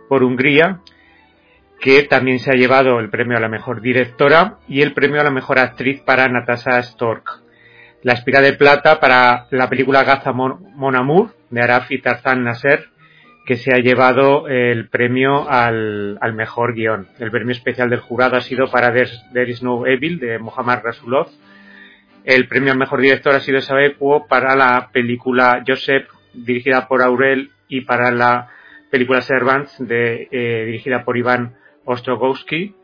por 0.09 0.23
Hungría, 0.23 0.81
que 1.79 2.03
también 2.03 2.39
se 2.39 2.51
ha 2.51 2.55
llevado 2.55 2.99
el 2.99 3.09
premio 3.09 3.37
a 3.37 3.41
la 3.41 3.49
mejor 3.49 3.81
directora 3.81 4.57
y 4.67 4.81
el 4.81 4.93
premio 4.93 5.21
a 5.21 5.23
la 5.23 5.31
mejor 5.31 5.59
actriz 5.59 6.01
para 6.01 6.27
Natasha 6.27 6.81
Stork. 6.83 7.46
La 8.03 8.13
Espiga 8.13 8.41
de 8.41 8.53
Plata 8.53 8.99
para 8.99 9.47
la 9.49 9.69
película 9.69 10.03
Gaza 10.03 10.31
Mon, 10.31 10.95
Amour 10.95 11.33
de 11.49 11.61
Arafi 11.61 11.99
Tarzan 11.99 12.43
Nasser, 12.43 12.89
que 13.45 13.55
se 13.55 13.73
ha 13.73 13.79
llevado 13.79 14.47
el 14.47 14.87
premio 14.87 15.49
al, 15.49 16.19
mejor 16.35 16.75
guion. 16.75 17.07
El 17.17 17.31
premio 17.31 17.53
especial 17.53 17.89
del 17.89 18.01
jurado 18.01 18.35
ha 18.35 18.41
sido 18.41 18.69
para 18.69 18.93
There 18.93 19.49
is 19.49 19.63
no 19.63 19.87
Evil 19.87 20.19
de 20.19 20.37
Mohammad 20.37 20.81
Rasulov. 20.83 21.27
El 22.23 22.47
premio 22.47 22.71
al 22.71 22.77
mejor 22.77 23.01
director 23.01 23.33
ha 23.33 23.39
sido 23.39 23.61
Sabepo 23.61 24.27
para 24.27 24.55
la 24.55 24.89
película 24.91 25.63
Joseph, 25.65 26.07
dirigida 26.33 26.87
por 26.87 27.01
Aurel, 27.01 27.51
y 27.67 27.81
para 27.81 28.11
la 28.11 28.49
película 28.91 29.21
Servants, 29.21 29.75
eh, 29.89 30.63
dirigida 30.65 31.03
por 31.03 31.17
Iván 31.17 31.55
Ostrogowski. 31.85 32.75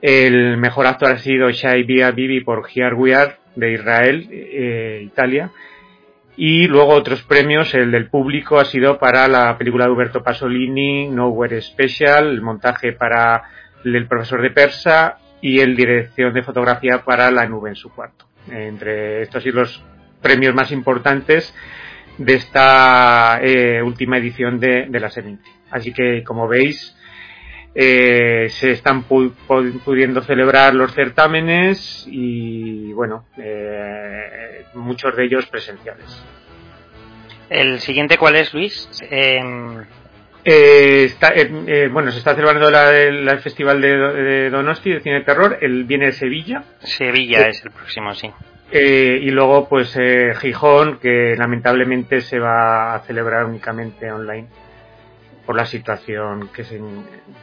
El 0.00 0.56
mejor 0.56 0.86
actor 0.86 1.12
ha 1.12 1.18
sido 1.18 1.50
Shai 1.50 1.84
Bia 1.84 2.10
Bibi 2.10 2.40
por 2.40 2.68
Here 2.68 2.94
We 2.94 3.14
de 3.56 3.72
Israel, 3.72 4.28
eh, 4.30 5.02
Italia. 5.04 5.50
Y 6.36 6.66
luego 6.66 6.94
otros 6.94 7.22
premios, 7.22 7.74
el 7.74 7.90
del 7.90 8.08
público 8.08 8.58
ha 8.58 8.64
sido 8.64 8.98
para 8.98 9.28
la 9.28 9.56
película 9.58 9.84
de 9.84 9.92
Huberto 9.92 10.22
Pasolini, 10.22 11.08
Nowhere 11.08 11.60
Special, 11.60 12.28
el 12.28 12.40
montaje 12.40 12.92
para 12.92 13.42
el 13.84 14.06
profesor 14.06 14.40
de 14.40 14.50
persa 14.50 15.18
y 15.42 15.60
el 15.60 15.76
dirección 15.76 16.32
de 16.32 16.42
fotografía 16.42 17.02
para 17.04 17.30
La 17.30 17.46
nube 17.46 17.70
en 17.70 17.76
su 17.76 17.90
cuarto. 17.90 18.26
Entre 18.50 19.22
estos 19.22 19.44
y 19.44 19.52
los 19.52 19.84
premios 20.22 20.54
más 20.54 20.72
importantes 20.72 21.54
de 22.16 22.34
esta 22.34 23.40
eh, 23.42 23.82
última 23.82 24.18
edición 24.18 24.58
de, 24.58 24.88
la 24.88 25.10
Seminci. 25.10 25.50
Así 25.70 25.92
que, 25.92 26.22
como 26.22 26.48
veis, 26.48 26.96
eh, 27.74 28.48
se 28.50 28.72
están 28.72 29.04
pudiendo 29.04 30.20
celebrar 30.22 30.74
los 30.74 30.92
certámenes 30.92 32.06
y 32.06 32.92
bueno, 32.92 33.24
eh, 33.38 34.64
muchos 34.74 35.16
de 35.16 35.24
ellos 35.24 35.46
presenciales. 35.46 36.22
¿El 37.48 37.80
siguiente 37.80 38.18
cuál 38.18 38.36
es, 38.36 38.52
Luis? 38.52 38.88
Em, 39.10 39.84
eh, 40.44 41.04
está, 41.04 41.32
bueno, 41.90 42.10
se 42.10 42.18
está 42.18 42.34
celebrando 42.34 42.68
el 42.68 43.38
Festival 43.40 43.80
de, 43.80 44.50
Donosti 44.50 44.90
de 44.90 45.00
Cine 45.00 45.14
de 45.16 45.24
Terror, 45.24 45.58
el 45.62 45.84
viene 45.84 46.06
de 46.06 46.12
Sevilla. 46.12 46.64
Sevilla 46.80 47.48
es 47.48 47.64
el 47.64 47.70
próximo, 47.70 48.14
sí. 48.14 48.30
y 48.70 49.30
luego, 49.30 49.66
pues, 49.66 49.98
Gijón, 50.40 50.98
que 50.98 51.36
lamentablemente 51.38 52.20
se 52.20 52.38
va 52.38 52.94
a 52.94 53.00
celebrar 53.00 53.46
únicamente 53.46 54.10
online 54.12 54.48
por 55.46 55.56
la 55.56 55.66
situación 55.66 56.48
que 56.48 56.64
se, 56.64 56.80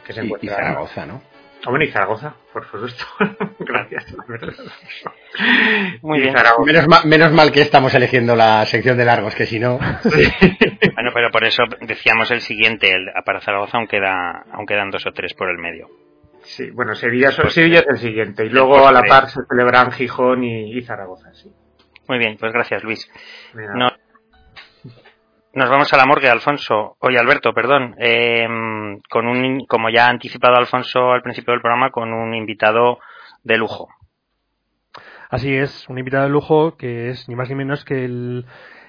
que 0.06 0.12
se 0.12 0.20
encuentra. 0.20 0.52
Y 0.52 0.54
Zaragoza, 0.54 1.06
¿no? 1.06 1.22
Hombre, 1.66 1.86
y 1.86 1.90
Zaragoza, 1.90 2.34
por 2.52 2.64
supuesto. 2.64 3.04
Gracias, 3.58 4.16
Muy 6.02 6.20
bien. 6.20 6.34
Menos 6.64 6.88
mal, 6.88 7.06
menos 7.06 7.32
mal, 7.32 7.52
que 7.52 7.60
estamos 7.60 7.94
eligiendo 7.94 8.34
la 8.34 8.64
sección 8.64 8.96
de 8.96 9.04
largos, 9.04 9.34
que 9.34 9.44
si 9.44 9.58
no. 9.58 9.78
bueno, 10.94 11.10
pero 11.12 11.30
por 11.30 11.44
eso 11.44 11.62
decíamos 11.82 12.30
el 12.30 12.40
siguiente, 12.40 12.90
el, 12.90 13.10
para 13.24 13.40
Zaragoza 13.40 13.76
aún, 13.76 13.86
queda, 13.86 14.44
aún 14.52 14.64
quedan 14.64 14.90
dos 14.90 15.04
o 15.06 15.12
tres 15.12 15.34
por 15.34 15.50
el 15.50 15.58
medio. 15.58 15.88
Sí, 16.42 16.70
bueno, 16.70 16.94
Sevilla, 16.94 17.30
pues, 17.36 17.52
Sevilla 17.52 17.80
es 17.80 17.86
el 17.88 17.98
siguiente. 17.98 18.46
Y 18.46 18.48
luego 18.48 18.78
pues 18.78 18.86
a 18.86 18.92
la 18.92 19.02
par 19.02 19.28
se 19.28 19.40
celebran 19.46 19.92
Gijón 19.92 20.42
y, 20.42 20.80
Zaragoza, 20.82 21.34
sí. 21.34 21.52
Muy 22.08 22.18
bien, 22.18 22.36
pues 22.38 22.52
gracias, 22.52 22.82
Luis. 22.82 23.10
No, 23.54 23.90
nos 25.52 25.68
vamos 25.68 25.92
a 25.92 25.96
la 25.96 26.06
morgue, 26.06 26.28
Alfonso, 26.28 26.96
oye 27.00 27.18
Alberto, 27.18 27.52
perdón, 27.52 27.96
em, 27.98 29.00
con 29.08 29.26
un, 29.26 29.66
como 29.66 29.90
ya 29.90 30.06
ha 30.06 30.10
anticipado 30.10 30.56
Alfonso 30.56 31.10
al 31.10 31.22
principio 31.22 31.52
del 31.52 31.60
programa, 31.60 31.90
con 31.90 32.12
un 32.12 32.34
invitado 32.34 33.00
de 33.42 33.56
lujo. 33.56 33.88
Así 35.28 35.54
es, 35.54 35.88
un 35.88 35.98
invitado 35.98 36.24
de 36.24 36.30
lujo 36.30 36.76
que 36.76 37.10
es 37.10 37.28
ni 37.28 37.34
más 37.34 37.48
ni 37.48 37.56
menos 37.56 37.84
que 37.84 38.04
el, 38.04 38.46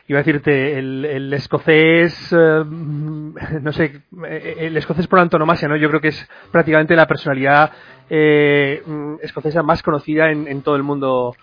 iba 0.08 0.20
a 0.20 0.24
decirte, 0.24 0.78
el, 0.78 1.34
escocés, 1.34 2.32
em, 2.32 3.34
no 3.62 3.72
sé, 3.72 4.04
el 4.30 4.78
escocés 4.78 5.08
por 5.08 5.20
antonomasia, 5.20 5.68
¿no? 5.68 5.78
Yo 5.78 5.90
creo 5.90 6.02
que 6.02 6.10
es 6.10 6.30
prácticamente 6.52 6.96
la 6.96 7.08
personalidad 7.08 7.72
eh, 8.08 8.84
escocesa 9.22 9.64
más 9.64 9.82
conocida 9.82 10.30
en, 10.30 10.48
en 10.48 10.62
todo 10.62 10.76
el 10.76 10.84
mundo 10.84 11.36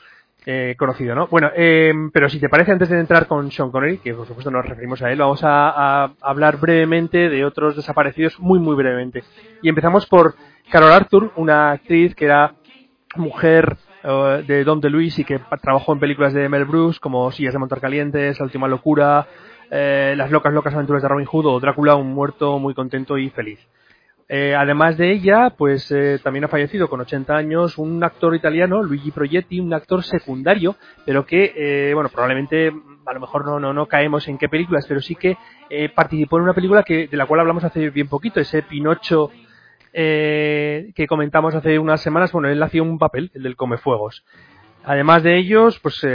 eh, 0.47 0.77
conocido, 0.79 1.15
¿no? 1.15 1.27
Bueno, 1.27 1.51
eh, 1.55 1.93
pero 2.13 2.29
si 2.29 2.41
te 2.41 2.49
parece, 2.49 2.73
antes 2.73 2.89
de 2.89 2.99
entrar 2.99 3.27
con 3.27 3.51
Sean 3.51 3.71
Connery, 3.71 3.99
que 3.99 4.15
por 4.15 4.27
supuesto 4.27 4.51
nos 4.51 4.65
referimos 4.65 5.03
a 5.03 5.11
él, 5.11 5.19
vamos 5.19 5.41
a, 5.43 6.05
hablar 6.23 6.59
brevemente 6.59 7.29
de 7.29 7.45
otros 7.45 7.77
desaparecidos, 7.77 8.39
muy, 8.41 8.59
muy 8.59 8.75
brevemente. 8.75 9.25
Y 9.63 9.69
empezamos 9.69 10.07
por 10.07 10.37
Carol 10.71 10.93
Arthur, 10.93 11.33
una 11.37 11.73
actriz 11.73 12.15
que 12.15 12.25
era 12.25 12.55
mujer 13.17 13.77
eh, 14.05 14.45
de 14.47 14.65
Don 14.65 14.81
DeLuise 14.81 15.23
y 15.23 15.25
que 15.25 15.41
trabajó 15.61 15.93
en 15.93 16.01
películas 16.01 16.33
de 16.33 16.49
Mel 16.49 16.65
Brooks 16.65 17.01
como 17.01 17.31
Sillas 17.33 17.53
de 17.53 17.59
Montar 17.59 17.81
Calientes, 17.81 18.39
La 18.39 18.45
Última 18.45 18.69
Locura, 18.69 19.27
Las 19.71 20.31
Locas 20.31 20.55
Locas 20.55 20.73
Aventuras 20.73 21.03
de 21.03 21.09
Robin 21.09 21.27
Hood 21.27 21.47
o 21.47 21.61
Drácula, 21.61 21.97
un 21.97 22.15
muerto 22.15 22.59
muy 22.59 22.75
contento 22.75 23.19
y 23.19 23.29
feliz. 23.29 23.59
Eh, 24.31 24.55
además 24.55 24.99
de 24.99 25.11
ella, 25.11 25.55
pues 25.57 25.91
eh, 25.91 26.21
también 26.23 26.45
ha 26.45 26.49
fallecido 26.49 26.91
con 26.91 27.01
80 27.01 27.35
años 27.35 27.79
un 27.79 28.05
actor 28.05 28.35
italiano, 28.35 28.83
Luigi 28.83 29.11
Proietti, 29.11 29.59
un 29.59 29.73
actor 29.73 30.05
secundario, 30.05 30.77
pero 31.07 31.25
que, 31.25 31.55
eh, 31.57 31.95
bueno, 31.95 32.11
probablemente 32.11 32.71
a 33.07 33.13
lo 33.15 33.21
mejor 33.21 33.47
no, 33.47 33.59
no, 33.59 33.73
no 33.73 33.87
caemos 33.87 34.29
en 34.29 34.37
qué 34.37 34.51
películas, 34.51 34.85
pero 34.87 35.01
sí 35.01 35.15
que 35.15 35.39
participó 35.95 36.37
en 36.37 36.43
una 36.43 36.53
película 36.53 36.83
que, 36.83 37.09
de 37.09 37.17
la 37.17 37.25
cual 37.25 37.41
hablamos 37.41 37.65
hace 37.65 37.89
bien 37.89 38.09
poquito, 38.09 38.39
ese 38.39 38.63
Pinocho 38.63 39.31
que 39.91 41.07
comentamos 41.09 41.55
hace 41.55 41.79
unas 41.79 42.03
semanas, 42.03 42.31
bueno, 42.31 42.49
él 42.49 42.63
hacía 42.63 42.83
un 42.83 42.99
papel, 42.99 43.31
el 43.35 43.43
del 43.43 43.57
Comefuegos. 43.57 44.25
Además 44.85 45.23
de 45.23 45.39
ellos, 45.39 45.81
pues 45.81 46.07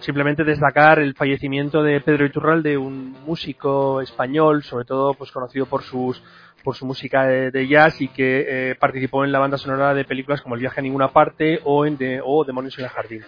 simplemente 0.00 0.44
destacar 0.44 0.98
el 0.98 1.14
fallecimiento 1.14 1.82
de 1.82 2.00
Pedro 2.02 2.26
Iturralde, 2.26 2.76
un 2.76 3.16
músico 3.26 4.02
español, 4.02 4.62
sobre 4.62 4.84
todo 4.84 5.14
pues 5.14 5.32
conocido 5.32 5.64
por 5.66 5.82
sus 5.82 6.22
por 6.64 6.74
su 6.74 6.86
música 6.86 7.26
de, 7.26 7.68
jazz 7.68 8.00
y 8.00 8.08
que 8.08 8.70
eh, 8.70 8.74
participó 8.74 9.24
en 9.24 9.30
la 9.30 9.38
banda 9.38 9.58
sonora 9.58 9.94
de 9.94 10.04
películas 10.04 10.40
como 10.42 10.56
El 10.56 10.62
viaje 10.62 10.80
a 10.80 10.82
ninguna 10.82 11.12
parte 11.12 11.60
o, 11.62 11.86
en 11.86 11.96
de, 11.96 12.20
o 12.24 12.44
Demonios 12.44 12.76
en 12.78 12.84
el 12.84 12.90
jardín. 12.90 13.22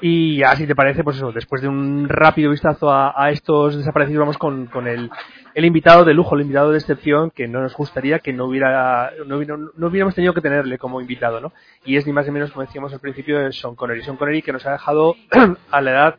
Y 0.00 0.38
ya, 0.38 0.54
si 0.56 0.66
te 0.66 0.74
parece, 0.74 1.02
pues 1.02 1.16
eso, 1.16 1.32
después 1.32 1.62
de 1.62 1.68
un 1.68 2.06
rápido 2.08 2.50
vistazo 2.50 2.92
a, 2.92 3.30
estos 3.30 3.76
desaparecidos, 3.76 4.20
vamos 4.20 4.36
con, 4.36 4.66
con 4.66 4.86
el, 4.86 5.10
el, 5.54 5.64
invitado 5.64 6.04
de 6.04 6.12
lujo, 6.12 6.34
el 6.34 6.42
invitado 6.42 6.70
de 6.70 6.78
excepción, 6.78 7.30
que 7.30 7.48
no 7.48 7.62
nos 7.62 7.74
gustaría 7.74 8.18
que 8.18 8.32
no 8.32 8.44
hubiera, 8.44 9.12
no, 9.26 9.40
no, 9.42 9.86
hubiéramos 9.86 10.14
tenido 10.14 10.34
que 10.34 10.42
tenerle 10.42 10.76
como 10.76 11.00
invitado, 11.00 11.40
¿no? 11.40 11.52
Y 11.84 11.96
es 11.96 12.06
ni 12.06 12.12
más 12.12 12.26
ni 12.26 12.32
menos, 12.32 12.50
como 12.50 12.66
decíamos 12.66 12.92
al 12.92 13.00
principio, 13.00 13.38
de 13.38 13.52
Sean 13.52 13.74
Connery. 13.74 14.02
Sean 14.02 14.18
Connery 14.18 14.42
que 14.42 14.52
nos 14.52 14.66
ha 14.66 14.72
dejado 14.72 15.14
a 15.70 15.80
la 15.80 15.90
edad 15.90 16.18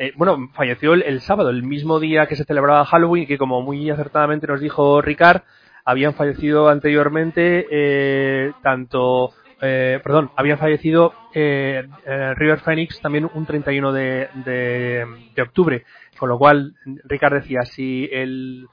eh, 0.00 0.12
bueno, 0.14 0.48
falleció 0.54 0.94
el, 0.94 1.02
el, 1.02 1.20
sábado, 1.20 1.50
el 1.50 1.64
mismo 1.64 1.98
día 1.98 2.26
que 2.28 2.36
se 2.36 2.44
celebraba 2.44 2.84
Halloween, 2.84 3.26
que 3.26 3.36
como 3.36 3.62
muy 3.62 3.90
acertadamente 3.90 4.46
nos 4.46 4.60
dijo 4.60 5.02
Ricard, 5.02 5.42
habían 5.88 6.12
fallecido 6.12 6.68
anteriormente 6.68 7.66
eh, 7.70 8.52
tanto 8.62 9.30
eh, 9.58 9.98
perdón, 10.04 10.30
habían 10.36 10.58
fallecido 10.58 11.14
eh, 11.34 11.82
River 12.36 12.60
Phoenix 12.60 13.00
también 13.00 13.28
un 13.32 13.46
31 13.46 13.92
de, 13.92 14.28
de, 14.44 15.06
de, 15.34 15.42
octubre, 15.42 15.84
con 16.18 16.28
lo 16.28 16.38
cual 16.38 16.74
Ricard 17.04 17.40
decía, 17.40 17.62
si 17.62 18.06
el 18.12 18.66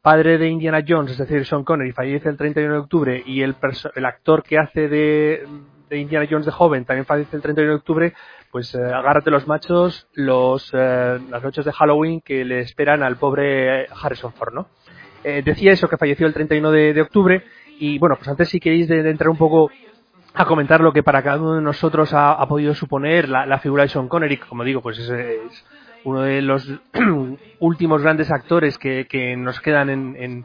padre 0.00 0.38
de 0.38 0.48
Indiana 0.48 0.84
Jones, 0.86 1.10
es 1.10 1.18
decir, 1.18 1.44
Sean 1.44 1.64
Connery, 1.64 1.92
fallece 1.92 2.28
el 2.28 2.36
31 2.36 2.72
de 2.72 2.80
octubre 2.80 3.22
y 3.26 3.42
el, 3.42 3.56
el 3.96 4.04
actor 4.06 4.44
que 4.44 4.58
hace 4.58 4.88
de, 4.88 5.46
de, 5.90 5.98
Indiana 5.98 6.26
Jones 6.30 6.46
de 6.46 6.52
joven 6.52 6.84
también 6.84 7.04
fallece 7.04 7.34
el 7.34 7.42
31 7.42 7.72
de 7.72 7.78
octubre, 7.78 8.14
pues 8.52 8.74
agárrate 8.76 9.32
los 9.32 9.46
machos 9.48 10.08
los, 10.14 10.72
las 10.72 11.42
noches 11.42 11.64
de 11.64 11.72
Halloween 11.72 12.20
que 12.20 12.44
le 12.44 12.60
esperan 12.60 13.02
al 13.02 13.16
pobre 13.16 13.88
Harrison 13.88 14.32
Ford, 14.32 14.54
¿no? 14.54 14.68
Eh, 15.24 15.42
decía 15.44 15.72
eso, 15.72 15.88
que 15.88 15.96
falleció 15.96 16.26
el 16.26 16.34
31 16.34 16.70
de, 16.70 16.94
de 16.94 17.00
octubre. 17.02 17.44
Y 17.78 17.98
bueno, 17.98 18.16
pues 18.16 18.28
antes 18.28 18.48
si 18.48 18.60
queréis 18.60 18.88
de, 18.88 19.08
entrar 19.08 19.30
un 19.30 19.38
poco 19.38 19.70
a 20.34 20.44
comentar 20.44 20.80
lo 20.80 20.92
que 20.92 21.02
para 21.02 21.22
cada 21.22 21.40
uno 21.40 21.54
de 21.54 21.62
nosotros 21.62 22.10
ha, 22.12 22.46
podido 22.46 22.74
suponer 22.74 23.28
la, 23.28 23.58
figura 23.58 23.82
de 23.82 23.88
Sean 23.88 24.08
Connery, 24.08 24.36
como 24.36 24.64
digo, 24.64 24.80
pues 24.80 24.98
es, 24.98 25.64
uno 26.04 26.22
de 26.22 26.42
los 26.42 26.70
últimos 27.58 28.02
grandes 28.02 28.30
actores 28.30 28.78
que, 28.78 29.06
que 29.06 29.36
nos 29.36 29.60
quedan 29.60 29.90
en, 29.90 30.44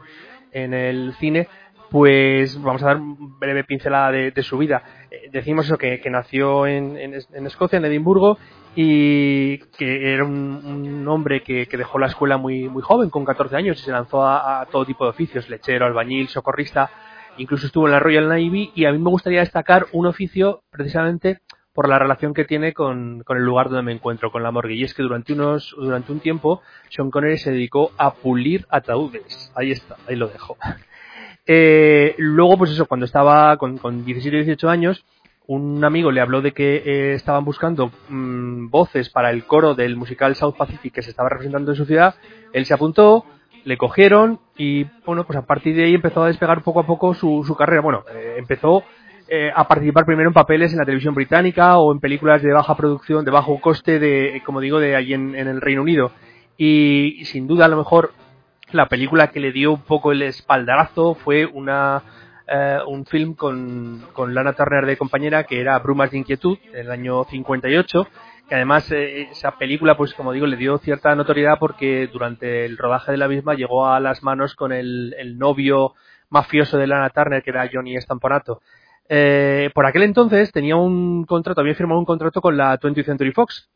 en, 0.52 0.74
el 0.74 1.14
cine, 1.20 1.48
pues 1.90 2.60
vamos 2.60 2.82
a 2.82 2.86
dar 2.86 2.96
un 2.96 3.38
breve 3.38 3.64
pincelada 3.64 4.10
de, 4.10 4.42
su 4.42 4.58
vida. 4.58 4.82
Eh, 5.10 5.28
decimos 5.32 5.66
eso, 5.66 5.78
que, 5.78 6.00
nació 6.10 6.66
en, 6.66 6.96
Escocia, 7.46 7.78
en 7.78 7.84
Edimburgo, 7.84 8.38
y 8.74 9.58
que 9.78 10.12
era 10.12 10.24
un, 10.24 11.06
hombre 11.08 11.42
que, 11.42 11.66
dejó 11.66 11.98
la 11.98 12.06
escuela 12.06 12.36
muy, 12.36 12.68
muy 12.68 12.82
joven, 12.82 13.10
con 13.10 13.24
14 13.24 13.56
años, 13.56 13.80
y 13.80 13.84
se 13.84 13.92
lanzó 13.92 14.26
a, 14.26 14.66
todo 14.70 14.84
tipo 14.84 15.04
de 15.04 15.10
oficios, 15.10 15.48
lechero, 15.48 15.86
albañil, 15.86 16.28
socorrista, 16.28 16.90
incluso 17.38 17.66
estuvo 17.66 17.86
en 17.86 17.92
la 17.92 18.00
Royal 18.00 18.28
Navy 18.28 18.72
y 18.74 18.84
a 18.86 18.92
mí 18.92 18.98
me 18.98 19.10
gustaría 19.10 19.40
destacar 19.40 19.86
un 19.92 20.06
oficio 20.06 20.62
precisamente 20.70 21.40
por 21.74 21.90
la 21.90 21.98
relación 21.98 22.32
que 22.32 22.46
tiene 22.46 22.72
con, 22.72 23.22
con, 23.24 23.36
el 23.36 23.44
lugar 23.44 23.68
donde 23.68 23.82
me 23.82 23.92
encuentro, 23.92 24.32
con 24.32 24.42
la 24.42 24.50
morgue. 24.50 24.74
Y 24.74 24.84
es 24.84 24.94
que 24.94 25.02
durante 25.02 25.34
unos, 25.34 25.74
durante 25.76 26.10
un 26.10 26.20
tiempo, 26.20 26.62
Sean 26.88 27.10
Connery 27.10 27.36
se 27.36 27.52
dedicó 27.52 27.92
a 27.98 28.14
pulir 28.14 28.66
ataúdes. 28.70 29.52
Ahí 29.54 29.72
está, 29.72 29.96
ahí 30.08 30.16
lo 30.16 30.28
dejo. 30.28 30.56
Eh, 31.46 32.14
luego, 32.18 32.58
pues 32.58 32.72
eso, 32.72 32.86
cuando 32.86 33.06
estaba 33.06 33.56
con, 33.56 33.78
con 33.78 34.04
17 34.04 34.36
y 34.36 34.44
18 34.44 34.68
años, 34.68 35.04
un 35.46 35.84
amigo 35.84 36.10
le 36.10 36.20
habló 36.20 36.42
de 36.42 36.52
que 36.52 36.82
eh, 36.84 37.14
estaban 37.14 37.44
buscando 37.44 37.92
mmm, 38.08 38.68
voces 38.68 39.10
para 39.10 39.30
el 39.30 39.44
coro 39.44 39.74
del 39.74 39.96
musical 39.96 40.34
South 40.34 40.56
Pacific 40.56 40.92
que 40.92 41.02
se 41.02 41.10
estaba 41.10 41.28
representando 41.28 41.70
en 41.70 41.76
su 41.76 41.84
ciudad. 41.84 42.16
Él 42.52 42.66
se 42.66 42.74
apuntó, 42.74 43.24
le 43.64 43.76
cogieron 43.76 44.40
y, 44.56 44.84
bueno, 45.04 45.24
pues 45.24 45.38
a 45.38 45.46
partir 45.46 45.76
de 45.76 45.84
ahí 45.84 45.94
empezó 45.94 46.24
a 46.24 46.28
despegar 46.28 46.62
poco 46.62 46.80
a 46.80 46.86
poco 46.86 47.14
su, 47.14 47.54
carrera. 47.56 47.82
Bueno, 47.82 48.04
eh, 48.12 48.34
empezó 48.38 48.82
eh, 49.28 49.50
a 49.54 49.68
participar 49.68 50.04
primero 50.04 50.28
en 50.28 50.34
papeles 50.34 50.72
en 50.72 50.78
la 50.78 50.84
televisión 50.84 51.14
británica 51.14 51.78
o 51.78 51.92
en 51.92 52.00
películas 52.00 52.42
de 52.42 52.52
baja 52.52 52.76
producción, 52.76 53.24
de 53.24 53.30
bajo 53.30 53.60
coste, 53.60 54.00
de, 54.00 54.42
como 54.44 54.60
digo, 54.60 54.80
de 54.80 54.96
allí 54.96 55.14
en, 55.14 55.36
en 55.36 55.46
el 55.46 55.60
Reino 55.60 55.82
Unido. 55.82 56.10
Y, 56.58 57.24
sin 57.26 57.46
duda, 57.46 57.66
a 57.66 57.68
lo 57.68 57.76
mejor, 57.76 58.12
la 58.76 58.88
película 58.88 59.28
que 59.28 59.40
le 59.40 59.52
dio 59.52 59.72
un 59.72 59.82
poco 59.82 60.12
el 60.12 60.22
espaldarazo 60.22 61.14
fue 61.14 61.46
una, 61.46 62.02
eh, 62.46 62.78
un 62.86 63.04
film 63.06 63.34
con, 63.34 64.06
con 64.12 64.34
Lana 64.34 64.52
Turner 64.52 64.86
de 64.86 64.96
compañera 64.96 65.44
que 65.44 65.60
era 65.60 65.78
Brumas 65.78 66.10
de 66.10 66.18
Inquietud, 66.18 66.58
del 66.72 66.90
año 66.90 67.24
58, 67.24 68.08
que 68.48 68.54
además 68.54 68.90
eh, 68.92 69.28
esa 69.30 69.58
película, 69.58 69.96
pues 69.96 70.14
como 70.14 70.32
digo, 70.32 70.46
le 70.46 70.56
dio 70.56 70.78
cierta 70.78 71.14
notoriedad 71.14 71.58
porque 71.58 72.08
durante 72.12 72.64
el 72.64 72.78
rodaje 72.78 73.12
de 73.12 73.18
la 73.18 73.28
misma 73.28 73.54
llegó 73.54 73.86
a 73.86 73.98
las 73.98 74.22
manos 74.22 74.54
con 74.54 74.72
el, 74.72 75.14
el 75.18 75.38
novio 75.38 75.94
mafioso 76.28 76.78
de 76.78 76.86
Lana 76.86 77.10
Turner, 77.10 77.42
que 77.42 77.50
era 77.50 77.68
Johnny 77.72 78.00
Stampato. 78.00 78.60
Eh, 79.08 79.70
por 79.74 79.86
aquel 79.86 80.02
entonces 80.02 80.50
tenía 80.52 80.76
un 80.76 81.24
contrato, 81.24 81.60
había 81.60 81.74
firmado 81.74 82.00
un 82.00 82.06
contrato 82.06 82.40
con 82.40 82.56
la 82.56 82.78
20th 82.78 83.04
Century 83.04 83.32
Fox. 83.32 83.68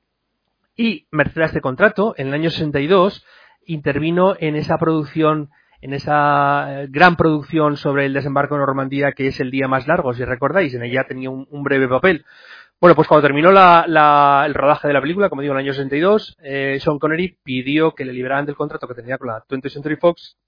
Y, 0.77 1.07
merced 1.11 1.43
a 1.43 1.47
este 1.47 1.61
contrato, 1.61 2.15
en 2.17 2.29
el 2.29 2.35
año 2.35 2.51
62, 2.51 3.25
intervino 3.73 4.37
en 4.39 4.57
esa 4.57 4.79
producción, 4.79 5.51
en 5.81 5.95
esa 5.95 6.87
gran 6.89 7.17
producción 7.17 7.77
sobre 7.77 8.07
el 8.07 8.13
desembarco 8.13 8.55
en 8.55 8.61
Normandía, 8.61 9.13
que 9.13 9.29
es 9.29 9.41
el 9.41 9.51
día 9.51 9.69
más 9.69 9.87
largo, 9.87 10.13
si 10.15 10.25
recordáis. 10.25 10.75
En 10.75 10.83
ella 10.83 11.05
tenía 11.09 11.31
un, 11.31 11.47
un 11.51 11.63
breve 11.63 11.89
papel. 11.89 12.25
Bueno, 12.81 12.97
pues 12.97 13.09
cuando 13.09 13.27
terminó 13.27 13.53
la, 13.53 13.85
la, 13.87 14.45
el 14.47 14.55
rodaje 14.55 14.89
de 14.89 14.95
la 14.95 15.03
película, 15.03 15.29
como 15.29 15.43
digo, 15.43 15.53
en 15.53 15.61
el 15.61 15.67
año 15.67 15.75
62, 15.75 16.39
eh, 16.43 16.79
Sean 16.81 16.99
Connery 16.99 17.37
pidió 17.43 17.95
que 17.95 18.07
le 18.07 18.15
liberaran 18.15 18.47
del 18.47 18.57
contrato 18.57 18.89
que 18.89 18.95
tenía 18.95 19.19
con 19.19 19.29
la 19.29 19.45
20th 19.47 19.69
Century 19.69 19.97
Fox 19.97 20.39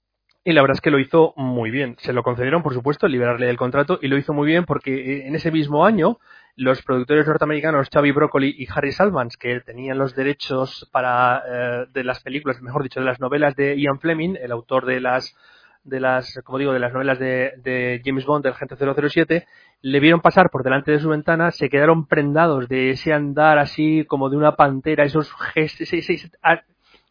y 0.43 0.51
la 0.51 0.61
verdad 0.61 0.75
es 0.75 0.81
que 0.81 0.89
lo 0.89 0.97
hizo 0.97 1.33
muy 1.37 1.69
bien. 1.69 1.95
Se 1.99 2.11
lo 2.11 2.23
concedieron, 2.23 2.63
por 2.63 2.73
supuesto, 2.73 3.07
liberarle 3.07 3.45
del 3.45 3.57
contrato 3.57 3.99
y 4.01 4.07
lo 4.07 4.17
hizo 4.17 4.33
muy 4.33 4.47
bien 4.47 4.65
porque 4.65 5.27
en 5.27 5.35
ese 5.35 5.51
mismo 5.51 5.85
año 5.85 6.17
los 6.55 6.81
productores 6.83 7.27
norteamericanos 7.27 7.89
Xavi 7.91 8.11
Broccoli 8.11 8.55
y 8.57 8.67
Harry 8.73 8.91
Salmans, 8.91 9.37
que 9.37 9.59
tenían 9.61 9.97
los 9.97 10.15
derechos 10.15 10.87
para 10.91 11.43
eh, 11.47 11.85
de 11.91 12.03
las 12.03 12.21
películas, 12.21 12.61
mejor 12.61 12.83
dicho, 12.83 12.99
de 12.99 13.05
las 13.05 13.19
novelas 13.19 13.55
de 13.55 13.79
Ian 13.79 13.99
Fleming, 13.99 14.35
el 14.39 14.51
autor 14.51 14.85
de 14.85 14.99
las 14.99 15.35
de 15.83 15.99
las, 15.99 16.39
como 16.45 16.59
digo, 16.59 16.71
de 16.71 16.79
las 16.79 16.93
novelas 16.93 17.19
de, 17.19 17.53
de 17.57 18.01
James 18.05 18.25
Bond, 18.25 18.43
del 18.43 18.53
Agente 18.53 18.77
007, 18.77 19.45
le 19.81 19.99
vieron 19.99 20.21
pasar 20.21 20.49
por 20.49 20.63
delante 20.63 20.91
de 20.91 20.99
su 20.99 21.09
ventana, 21.09 21.51
se 21.51 21.69
quedaron 21.69 22.07
prendados 22.07 22.69
de 22.69 22.91
ese 22.91 23.11
andar 23.11 23.57
así 23.59 24.05
como 24.07 24.29
de 24.29 24.37
una 24.37 24.55
pantera, 24.55 25.03
esos 25.03 25.33
ese, 25.55 25.83
ese, 25.83 26.31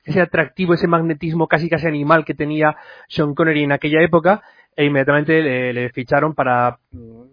ese 0.05 0.21
atractivo, 0.21 0.75
ese 0.75 0.87
magnetismo 0.87 1.49
casi 1.49 1.69
casi 1.69 1.87
animal 1.87 2.25
que 2.25 2.35
tenía 2.35 2.77
Sean 3.09 3.35
Connery 3.35 3.65
en 3.65 3.73
aquella 3.73 4.03
época 4.03 4.43
e 4.75 4.85
inmediatamente 4.85 5.43
le, 5.43 5.73
le, 5.73 5.91
ficharon 5.91 6.35
para 6.35 6.79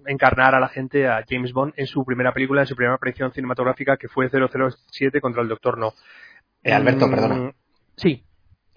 encarnar 0.05 0.55
a 0.55 0.59
la 0.59 0.67
gente 0.67 1.07
a 1.07 1.23
James 1.27 1.53
Bond 1.53 1.73
en 1.77 1.87
su 1.87 2.03
primera 2.03 2.33
película, 2.33 2.61
en 2.61 2.67
su 2.67 2.75
primera 2.75 2.95
aparición 2.95 3.31
cinematográfica 3.31 3.97
que 3.97 4.09
fue 4.09 4.29
007 4.29 5.21
contra 5.21 5.41
el 5.41 5.47
Doctor 5.47 5.77
No. 5.77 5.93
Eh, 6.63 6.73
Alberto, 6.73 7.07
mm, 7.07 7.11
perdona. 7.11 7.53
Sí. 7.95 8.23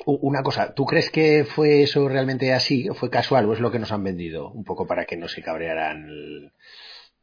Una 0.05 0.43
cosa, 0.43 0.75
¿tú 0.75 0.85
crees 0.85 1.11
que 1.11 1.45
fue 1.45 1.83
eso 1.83 2.09
realmente 2.09 2.53
así 2.53 2.89
o 2.89 2.95
fue 2.95 3.09
casual 3.09 3.49
o 3.49 3.53
es 3.53 3.61
lo 3.61 3.71
que 3.71 3.79
nos 3.79 3.93
han 3.93 4.03
vendido? 4.03 4.51
Un 4.51 4.65
poco 4.65 4.87
para 4.87 5.05
que 5.05 5.17
no 5.17 5.29
se 5.29 5.43
cabrearan 5.43 6.09
el, 6.09 6.53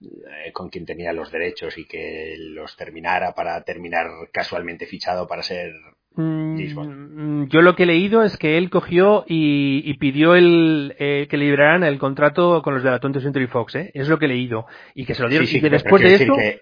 eh, 0.02 0.54
con 0.54 0.70
quien 0.70 0.86
tenía 0.86 1.12
los 1.12 1.30
derechos 1.30 1.78
y 1.78 1.86
que 1.86 2.36
los 2.38 2.78
terminara 2.78 3.34
para 3.34 3.62
terminar 3.64 4.08
casualmente 4.32 4.86
fichado 4.86 5.28
para 5.28 5.44
ser 5.44 5.74
Mm, 6.22 7.48
yo 7.48 7.62
lo 7.62 7.76
que 7.76 7.84
he 7.84 7.86
leído 7.86 8.24
es 8.24 8.36
que 8.38 8.58
él 8.58 8.70
cogió 8.70 9.24
y, 9.28 9.82
y 9.86 9.94
pidió 9.96 10.36
el, 10.36 10.96
eh, 11.00 11.28
que 11.30 11.38
liberaran 11.38 11.84
el 11.84 11.98
contrato 11.98 12.62
con 12.62 12.74
los 12.74 12.84
de 12.84 12.92
la 12.92 13.00
20th 13.00 13.22
Century 13.22 13.48
Fox, 13.48 13.76
¿eh? 13.76 13.92
Es 13.94 14.10
lo 14.10 14.20
que 14.20 14.26
he 14.26 14.30
leído. 14.30 14.66
Y 14.94 15.06
que 15.06 15.16
se 15.16 15.24
lo 15.24 15.30
dieron. 15.30 15.48
Sí, 15.48 15.54
sí, 15.54 15.58
y 15.60 15.62
que 15.62 15.70
después 15.70 16.02
de 16.02 16.16
eso. 16.16 16.36
Que, 16.36 16.60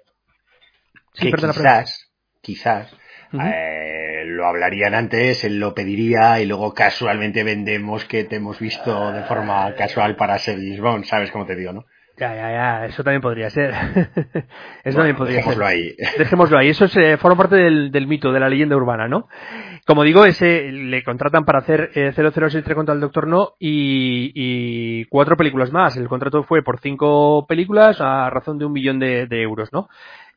sí, 1.14 1.26
que 1.26 1.32
perdona, 1.32 1.54
quizás, 1.54 2.12
quizás, 2.42 2.94
uh 3.34 3.38
-huh. 3.38 3.52
eh, 3.52 4.24
lo 4.28 4.46
hablarían 4.46 4.94
antes, 4.94 5.44
él 5.44 5.60
lo 5.60 5.74
pediría 5.74 6.40
y 6.40 6.46
luego 6.46 6.74
casualmente 6.74 7.44
vendemos 7.44 8.06
que 8.06 8.26
te 8.26 8.36
hemos 8.36 8.60
visto 8.60 9.12
de 9.12 9.24
forma 9.24 9.74
casual 9.74 10.16
para 10.16 10.38
ser 10.38 10.60
Bond, 10.80 11.06
¿sabes 11.06 11.32
cómo 11.32 11.48
te 11.48 11.56
digo, 11.56 11.74
no? 11.74 11.86
Ya, 12.20 12.34
ya, 12.36 12.52
ya, 12.52 12.86
eso 12.88 13.04
también 13.04 13.22
podría 13.22 13.50
ser. 13.52 13.70
eso 14.84 14.98
bueno, 14.98 14.98
también 14.98 15.16
podría 15.16 15.38
dejémoslo 15.38 15.68
ser. 15.68 15.74
ahí. 15.76 15.96
Dejémoslo 16.18 16.58
ahí. 16.58 16.70
Eso 16.70 16.86
es, 16.86 16.98
eh, 16.98 17.18
forma 17.18 17.38
parte 17.38 17.56
del, 17.58 17.92
del, 17.92 18.08
mito, 18.08 18.32
de 18.32 18.40
la 18.40 18.50
leyenda 18.50 18.76
urbana, 18.76 19.08
¿no? 19.08 19.28
Como 19.86 20.04
digo, 20.04 20.26
ese 20.26 20.72
le 20.72 21.04
contratan 21.04 21.46
para 21.46 21.60
hacer 21.60 21.92
eh, 21.94 22.12
007 22.14 22.74
contra 22.74 22.96
el 22.96 23.02
Doctor 23.02 23.28
No 23.28 23.54
y, 23.60 24.32
y, 24.34 25.06
cuatro 25.06 25.38
películas 25.38 25.72
más. 25.72 25.96
El 25.96 26.08
contrato 26.08 26.44
fue 26.44 26.64
por 26.64 26.80
cinco 26.80 27.46
películas 27.48 28.02
a 28.02 28.30
razón 28.32 28.58
de 28.58 28.66
un 28.66 28.74
millón 28.74 28.98
de, 29.00 29.28
de 29.28 29.42
euros, 29.44 29.72
¿no? 29.72 29.88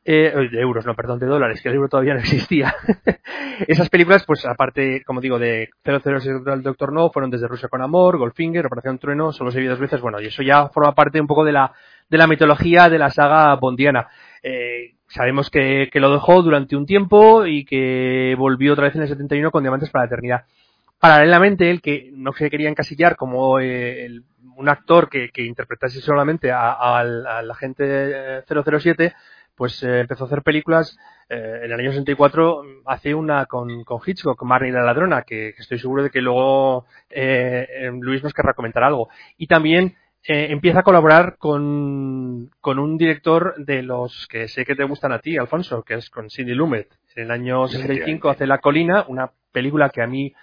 Eh, 0.03 0.33
de 0.51 0.59
euros, 0.59 0.83
no, 0.83 0.95
perdón, 0.95 1.19
de 1.19 1.27
dólares, 1.27 1.61
que 1.61 1.69
el 1.69 1.75
libro 1.75 1.87
todavía 1.87 2.15
no 2.15 2.21
existía. 2.21 2.73
Esas 3.67 3.87
películas, 3.89 4.23
pues 4.25 4.43
aparte, 4.47 5.03
como 5.03 5.21
digo, 5.21 5.37
de 5.37 5.69
007 5.83 6.33
contra 6.33 6.53
el 6.55 6.63
Doctor 6.63 6.91
No, 6.91 7.11
fueron 7.11 7.29
desde 7.29 7.47
Rusia 7.47 7.69
con 7.69 7.83
Amor, 7.83 8.17
Goldfinger, 8.17 8.65
Operación 8.65 8.97
Trueno, 8.97 9.31
solo 9.31 9.51
se 9.51 9.59
vio 9.59 9.69
dos 9.69 9.79
veces, 9.79 10.01
bueno, 10.01 10.19
y 10.19 10.25
eso 10.25 10.41
ya 10.41 10.69
forma 10.69 10.95
parte 10.95 11.21
un 11.21 11.27
poco 11.27 11.45
de 11.45 11.51
la, 11.51 11.71
de 12.09 12.17
la 12.17 12.25
mitología 12.25 12.89
de 12.89 12.97
la 12.97 13.11
saga 13.11 13.53
bondiana. 13.55 14.07
Eh, 14.41 14.95
sabemos 15.07 15.51
que, 15.51 15.89
que, 15.93 15.99
lo 15.99 16.11
dejó 16.11 16.41
durante 16.41 16.75
un 16.75 16.87
tiempo 16.87 17.45
y 17.45 17.63
que 17.63 18.33
volvió 18.35 18.73
otra 18.73 18.85
vez 18.85 18.95
en 18.95 19.03
el 19.03 19.07
71 19.07 19.51
con 19.51 19.61
Diamantes 19.61 19.91
para 19.91 20.05
la 20.05 20.07
Eternidad. 20.07 20.45
Paralelamente, 20.99 21.69
el 21.69 21.79
que 21.79 22.09
no 22.13 22.33
se 22.33 22.49
quería 22.49 22.69
encasillar 22.69 23.15
como 23.15 23.59
eh, 23.59 24.09
un 24.55 24.69
actor 24.69 25.09
que, 25.09 25.29
que, 25.29 25.45
interpretase 25.45 25.99
solamente 25.99 26.51
al 26.51 27.51
agente 27.51 28.43
007, 28.47 29.13
pues 29.61 29.83
eh, 29.83 29.99
empezó 29.99 30.23
a 30.23 30.25
hacer 30.25 30.41
películas 30.41 30.97
eh, 31.29 31.59
en 31.65 31.71
el 31.71 31.79
año 31.79 31.91
64 31.91 32.63
hace 32.87 33.13
una 33.13 33.45
con, 33.45 33.83
con 33.83 33.99
Hitchcock, 34.03 34.41
Marnie 34.41 34.71
la 34.71 34.81
ladrona, 34.81 35.21
que, 35.21 35.53
que, 35.55 35.61
estoy 35.61 35.77
seguro 35.77 36.01
de 36.01 36.09
que 36.09 36.19
luego 36.19 36.87
eh, 37.11 37.91
Luis 37.99 38.23
nos 38.23 38.33
querrá 38.33 38.55
comentar 38.55 38.83
algo. 38.83 39.09
Y 39.37 39.45
también 39.45 39.97
eh, 40.23 40.47
empieza 40.49 40.79
a 40.79 40.83
colaborar 40.83 41.37
con, 41.37 42.49
con, 42.59 42.79
un 42.79 42.97
director 42.97 43.53
de 43.63 43.83
los 43.83 44.25
que 44.31 44.47
sé 44.47 44.65
que 44.65 44.73
te 44.73 44.83
gustan 44.83 45.11
a 45.11 45.19
ti, 45.19 45.37
Alfonso, 45.37 45.83
que 45.83 45.93
es 45.93 46.09
con 46.09 46.31
Cindy 46.31 46.55
Lumet. 46.55 46.87
En 47.15 47.25
el 47.25 47.29
año 47.29 47.67
65 47.67 48.31
hace 48.31 48.47
La 48.47 48.57
Colina, 48.57 49.05
una 49.09 49.29
película 49.51 49.91
que 49.91 50.01
a 50.01 50.07
mí 50.07 50.33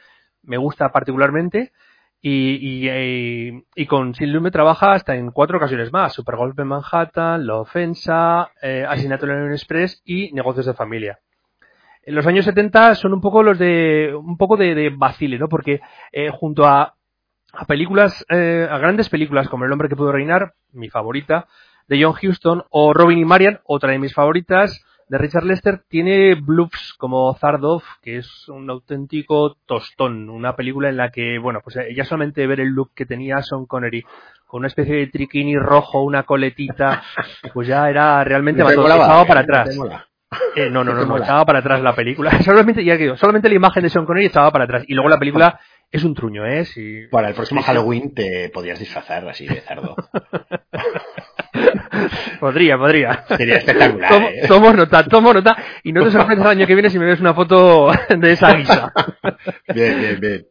me 0.45 0.59
gusta 0.59 0.91
particularmente. 0.91 1.73
Y, 2.21 2.89
y, 2.89 3.65
y, 3.77 3.87
con 3.87 4.13
Sin 4.15 4.51
trabaja 4.51 4.93
hasta 4.93 5.15
en 5.15 5.31
cuatro 5.31 5.59
ocasiones 5.59 5.93
más. 5.93 6.13
Supergolpe 6.13 6.63
en 6.63 6.69
Manhattan, 6.69 7.47
La 7.47 7.57
Ofensa, 7.57 8.51
eh, 8.61 8.85
Asesinato 8.89 9.27
en 9.27 9.47
el 9.47 9.53
Express 9.53 10.03
y 10.05 10.33
Negocios 10.33 10.67
de 10.67 10.75
Familia. 10.75 11.21
En 12.03 12.15
los 12.15 12.27
años 12.27 12.45
70 12.45 12.97
son 12.97 13.13
un 13.13 13.21
poco 13.21 13.43
los 13.43 13.59
de, 13.59 14.15
un 14.15 14.37
poco 14.37 14.57
de, 14.57 14.75
de 14.75 15.39
¿no? 15.39 15.49
Porque 15.49 15.81
eh, 16.11 16.31
junto 16.31 16.67
a, 16.67 16.95
a 17.53 17.65
películas, 17.67 18.25
eh, 18.31 18.67
a 18.69 18.79
grandes 18.79 19.09
películas 19.09 19.49
como 19.49 19.65
El 19.65 19.73
hombre 19.73 19.89
que 19.89 19.97
pudo 19.97 20.11
reinar, 20.11 20.55
mi 20.73 20.89
favorita, 20.89 21.47
de 21.87 22.03
John 22.03 22.15
Huston, 22.21 22.65
o 22.71 22.93
Robin 22.93 23.19
y 23.19 23.25
Marian, 23.25 23.61
otra 23.65 23.93
de 23.93 23.99
mis 23.99 24.15
favoritas, 24.15 24.85
de 25.09 25.19
Richard 25.19 25.45
Lester 25.45 25.83
tiene 25.89 26.35
bluffs 26.35 26.95
como 26.99 27.35
Zardoff, 27.35 27.85
que 28.03 28.19
es 28.19 28.49
un 28.49 28.69
auténtico 28.71 29.57
tostón, 29.67 30.29
una 30.29 30.55
película 30.55 30.89
en 30.89 30.97
la 30.97 31.11
que, 31.11 31.39
bueno, 31.39 31.61
pues 31.63 31.79
ya 31.95 32.05
solamente 32.05 32.47
ver 32.47 32.61
el 32.61 32.69
look 32.69 32.91
que 32.95 33.07
tenía 33.07 33.43
Sean 33.43 33.67
Connery, 33.67 34.05
con 34.47 34.61
una 34.61 34.69
especie 34.69 34.97
de 34.97 35.07
triquini 35.09 35.57
rojo, 35.57 36.03
una 36.03 36.23
coletita, 36.25 37.03
pues 37.53 37.69
ya 37.69 37.89
era 37.89 38.25
realmente 38.25 38.63
echaba 38.63 39.25
para 39.27 39.41
atrás. 39.41 39.79
Eh, 40.57 40.69
no, 40.71 40.85
no, 40.85 40.93
no, 40.93 41.07
no, 41.07 41.19
echaba 41.19 41.45
para 41.45 41.61
atrás 41.61 41.81
la 41.83 41.95
película. 41.95 42.31
Solamente, 42.43 42.85
ya 42.85 42.97
digo, 42.97 43.17
solamente 43.17 43.49
la 43.49 43.55
imagen 43.55 43.83
de 43.83 43.89
Sean 43.89 44.05
Connery 44.05 44.27
echaba 44.27 44.51
para 44.51 44.65
atrás. 44.65 44.85
Y 44.87 44.95
luego 44.95 45.09
la 45.09 45.19
película 45.19 45.59
es 45.91 46.05
un 46.05 46.15
truño, 46.15 46.45
¿eh? 46.47 46.65
Si... 46.65 47.07
Para 47.11 47.29
el 47.29 47.35
próximo 47.35 47.63
Halloween 47.67 48.15
te 48.15 48.51
podías 48.51 48.79
disfrazar 48.79 49.27
así 49.29 49.47
de 49.47 49.61
cerdo. 49.61 49.97
podría, 52.41 52.79
podría. 52.79 53.25
Sería 53.37 53.57
espectacular. 53.57 54.09
Tomo, 54.11 54.29
¿eh? 54.29 54.43
tomo, 54.47 54.73
nota, 54.73 55.05
tomo 55.05 55.35
nota. 55.35 55.57
Y 55.83 55.93
no 55.93 56.05
te 56.05 56.11
sorprendas 56.11 56.47
el 56.47 56.59
año 56.59 56.67
que 56.67 56.75
viene 56.75 56.91
si 56.91 56.99
me 56.99 57.07
ves 57.07 57.21
una 57.21 57.35
foto 57.35 57.91
de 58.09 58.33
esa 58.33 58.55
guisa. 58.55 58.93
bien, 59.75 60.01
bien, 60.01 60.21
bien. 60.21 60.47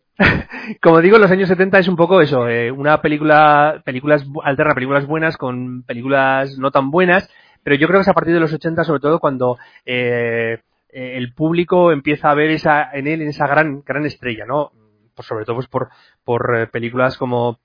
como 0.82 1.02
digo, 1.02 1.18
los 1.18 1.32
años 1.32 1.48
70 1.48 1.80
es 1.80 1.88
un 1.88 1.96
poco 1.96 2.22
eso, 2.22 2.48
eh, 2.50 2.72
una 2.72 3.02
película, 3.02 3.82
películas 3.86 4.26
alterna, 4.44 4.74
películas 4.74 5.06
buenas 5.06 5.38
con 5.38 5.84
películas 5.84 6.58
no 6.58 6.72
tan 6.72 6.90
buenas, 6.90 7.30
pero 7.64 7.76
yo 7.76 7.88
creo 7.88 8.00
que 8.00 8.04
es 8.04 8.08
a 8.08 8.16
partir 8.16 8.34
de 8.34 8.40
los 8.40 8.52
80 8.52 8.84
sobre 8.84 9.00
todo 9.00 9.20
cuando 9.20 9.60
eh, 9.86 10.58
el 10.90 11.34
público 11.36 11.92
empieza 11.92 12.32
a 12.32 12.34
ver 12.34 12.50
esa, 12.50 12.90
en 12.94 13.06
él 13.06 13.22
esa 13.22 13.46
gran, 13.46 13.84
gran 13.86 14.08
estrella, 14.08 14.46
¿no? 14.48 14.72
Pues 15.14 15.28
sobre 15.28 15.46
todo 15.46 15.58
pues 15.58 15.68
por, 15.68 15.90
por 16.24 16.72
películas 16.72 17.16
como 17.16 17.60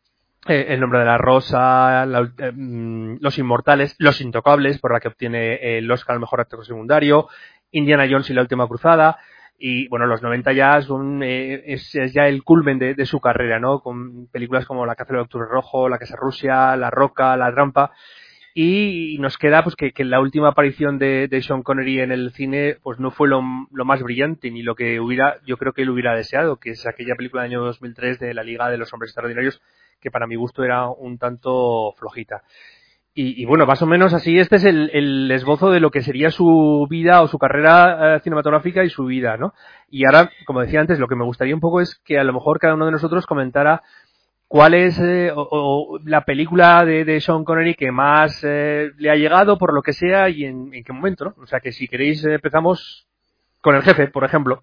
el 0.47 0.81
nombre 0.81 0.99
de 0.99 1.05
la 1.05 1.19
rosa, 1.19 2.05
mm, 2.07 3.17
Los 3.21 3.39
Inmortales, 3.39 3.95
Los 3.99 4.21
Intocables, 4.21 4.79
por 4.79 4.93
la 4.93 5.01
que 5.01 5.09
obtiene 5.09 5.79
el 5.79 5.91
Oscar 5.91 6.15
al 6.15 6.21
mejor 6.21 6.41
actor 6.41 6.65
secundario, 6.65 7.29
Indiana 7.71 8.07
Jones 8.11 8.29
y 8.31 8.35
la 8.35 8.43
última 8.43 8.67
cruzada, 8.67 9.19
y 9.65 9.87
bueno, 9.87 10.07
los 10.07 10.23
90 10.23 10.53
ya 10.53 10.83
son, 10.83 11.23
eh, 11.23 11.63
es, 11.67 11.93
ya 12.13 12.27
el 12.27 12.43
culmen 12.43 12.81
de, 12.81 13.07
su 13.07 13.21
carrera, 13.21 13.61
¿no? 13.61 13.79
Con 13.79 14.27
películas 14.27 14.67
como 14.67 14.85
La 14.85 14.97
caza 14.97 15.13
del 15.13 15.23
octubre 15.23 15.47
rojo, 15.49 15.89
La 15.89 15.99
casa 15.99 16.17
Rusia, 16.17 16.77
La 16.77 16.91
roca, 16.91 17.37
La 17.37 17.53
trampa, 17.53 17.93
y 18.55 19.17
nos 19.19 19.39
queda 19.39 19.63
pues 19.63 19.77
que, 19.77 19.93
la 20.05 20.21
última 20.21 20.49
aparición 20.49 20.99
de, 20.99 21.29
Sean 21.43 21.63
Connery 21.63 22.01
en 22.01 22.13
el 22.13 22.33
cine 22.33 22.77
pues 22.83 22.99
no 22.99 23.11
fue 23.11 23.29
lo, 23.29 23.41
más 23.43 24.03
brillante 24.03 24.51
ni 24.51 24.63
lo 24.63 24.75
que 24.75 25.01
hubiera 25.01 25.39
yo 25.47 25.57
creo 25.57 25.73
que 25.73 25.83
él 25.83 25.91
hubiera 25.91 26.15
deseado 26.15 26.57
que 26.57 26.71
es 26.71 26.87
aquella 26.87 27.15
película 27.17 27.43
del 27.43 27.53
año 27.53 27.65
2003 27.65 28.19
de 28.19 28.35
la 28.35 28.43
Liga 28.43 28.69
de 28.69 28.79
los 28.79 28.93
Hombres 28.93 29.11
Extraordinarios 29.11 29.61
que 30.01 30.11
para 30.11 30.27
mi 30.27 30.37
gusto 30.37 30.65
era 30.65 30.89
un 30.89 31.19
tanto 31.19 31.95
flojita 31.99 32.43
y, 33.15 33.45
bueno, 33.45 33.67
más 33.67 33.83
o 33.83 33.87
menos 33.87 34.15
así, 34.15 34.39
este 34.39 34.57
es 34.57 34.65
el, 34.65 35.31
esbozo 35.31 35.71
de 35.71 35.81
lo 35.81 35.91
que 35.91 36.01
sería 36.01 36.31
su 36.31 36.87
vida 36.89 37.21
o 37.21 37.29
su 37.29 37.39
carrera 37.39 38.17
eh, 38.17 38.21
cinematográfica 38.21 38.85
y 38.85 38.89
su 38.89 39.05
vida, 39.05 39.37
¿no? 39.37 39.53
Y 39.91 40.07
ahora, 40.07 40.31
como 40.47 40.63
decía 40.63 40.81
antes, 40.81 40.99
lo 40.99 41.09
que 41.09 41.15
me 41.15 41.25
gustaría 41.27 41.55
un 41.55 41.61
poco 41.61 41.83
es 41.83 42.01
que 42.07 42.19
a 42.19 42.25
lo 42.25 42.33
mejor 42.33 42.59
cada 42.59 42.73
uno 42.73 42.87
de 42.87 42.93
nosotros 42.93 43.27
comentara 43.27 43.83
cuál 44.53 44.75
es 44.75 44.99
eh, 44.99 45.33
o, 45.35 45.99
la 46.05 46.27
película 46.27 46.85
de, 46.85 47.19
Sean 47.23 47.43
Connery 47.43 47.75
que 47.75 47.91
más 47.91 48.39
eh, 48.43 48.91
le 48.99 49.09
ha 49.09 49.15
llegado, 49.15 49.57
por 49.57 49.73
lo 49.73 49.81
que 49.81 49.95
sea, 49.95 50.29
y 50.29 50.45
en, 50.45 50.71
qué 50.71 50.93
momento, 50.93 51.25
¿no? 51.25 51.35
O 51.43 51.47
sea, 51.47 51.61
que 51.61 51.73
si 51.73 51.89
queréis 51.89 52.23
empezamos 52.23 53.07
con 53.63 53.75
el 53.75 53.83
jefe, 53.83 54.09
por 54.09 54.27
ejemplo. 54.27 54.61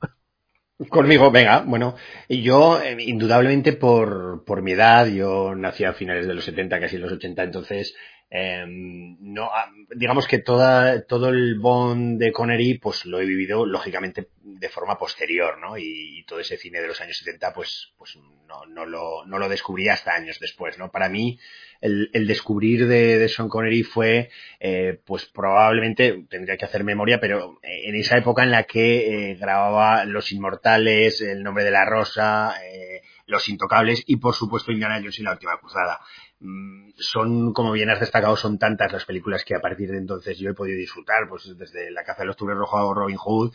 Conmigo, 0.89 1.31
venga, 1.31 1.63
bueno, 1.65 1.95
yo, 2.29 2.79
indudablemente 2.99 3.73
por, 3.73 4.43
por 4.45 4.61
mi 4.61 4.73
edad, 4.73 5.07
yo 5.07 5.55
nací 5.55 5.83
a 5.85 5.93
finales 5.93 6.27
de 6.27 6.35
los 6.35 6.45
70, 6.45 6.79
casi 6.79 6.99
los 6.99 7.11
80, 7.11 7.41
entonces 7.41 7.95
eh, 8.31 8.63
no, 8.67 9.45
ah, 9.45 9.71
digamos 9.95 10.27
que 10.27 10.37
toda, 10.37 11.03
todo 11.05 11.29
el 11.29 11.57
Bond 11.57 12.19
de 12.19 12.31
Connery, 12.31 12.77
pues 12.77 13.05
lo 13.05 13.19
he 13.19 13.25
vivido 13.25 13.65
lógicamente 13.65 14.29
de 14.41 14.69
forma 14.69 14.99
posterior, 14.99 15.57
¿no? 15.59 15.77
Y, 15.77 16.23
todo 16.27 16.39
ese 16.39 16.57
cine 16.57 16.79
de 16.79 16.87
los 16.87 17.01
años 17.01 17.17
70, 17.17 17.53
pues, 17.53 17.91
pues 17.97 18.19
no, 18.47 18.63
no, 18.67 18.85
lo, 18.85 19.25
no 19.25 19.39
lo 19.39 19.49
descubrí 19.49 19.89
hasta 19.89 20.13
años 20.13 20.37
después, 20.39 20.77
¿no? 20.77 20.91
Para 20.91 21.09
mí, 21.09 21.39
el, 21.81 22.11
el 22.13 22.27
descubrir 22.27 22.87
de, 22.87 23.17
de, 23.17 23.29
Sean 23.29 23.49
Connery 23.49 23.81
fue, 23.81 24.29
eh, 24.59 25.01
pues 25.05 25.25
probablemente, 25.25 26.25
tendría 26.29 26.55
que 26.55 26.65
hacer 26.65 26.83
memoria, 26.83 27.19
pero 27.19 27.59
en 27.63 27.95
esa 27.95 28.15
época 28.15 28.43
en 28.43 28.51
la 28.51 28.65
que 28.65 29.31
eh, 29.31 29.35
grababa 29.37 30.05
Los 30.05 30.31
Inmortales, 30.31 31.19
El 31.21 31.41
Nombre 31.41 31.63
de 31.63 31.71
la 31.71 31.85
Rosa, 31.85 32.53
eh, 32.63 33.01
Los 33.25 33.49
Intocables 33.49 34.03
y 34.05 34.17
por 34.17 34.35
supuesto 34.35 34.71
Indiana 34.71 34.99
Jones 34.99 35.17
y 35.17 35.23
la 35.23 35.31
Última 35.31 35.57
Cruzada. 35.57 35.99
Mm, 36.41 36.91
son, 36.95 37.53
como 37.53 37.71
bien 37.73 37.89
has 37.89 37.99
destacado, 37.99 38.35
son 38.37 38.57
tantas 38.57 38.91
las 38.91 39.05
películas 39.05 39.43
que 39.43 39.55
a 39.55 39.59
partir 39.59 39.91
de 39.91 39.97
entonces 39.97 40.37
yo 40.37 40.49
he 40.49 40.53
podido 40.53 40.77
disfrutar, 40.77 41.27
pues 41.27 41.57
desde 41.57 41.91
La 41.91 42.03
caza 42.03 42.21
del 42.21 42.31
octubre 42.31 42.55
rojo 42.55 42.77
a 42.77 42.93
Robin 42.93 43.17
Hood, 43.17 43.53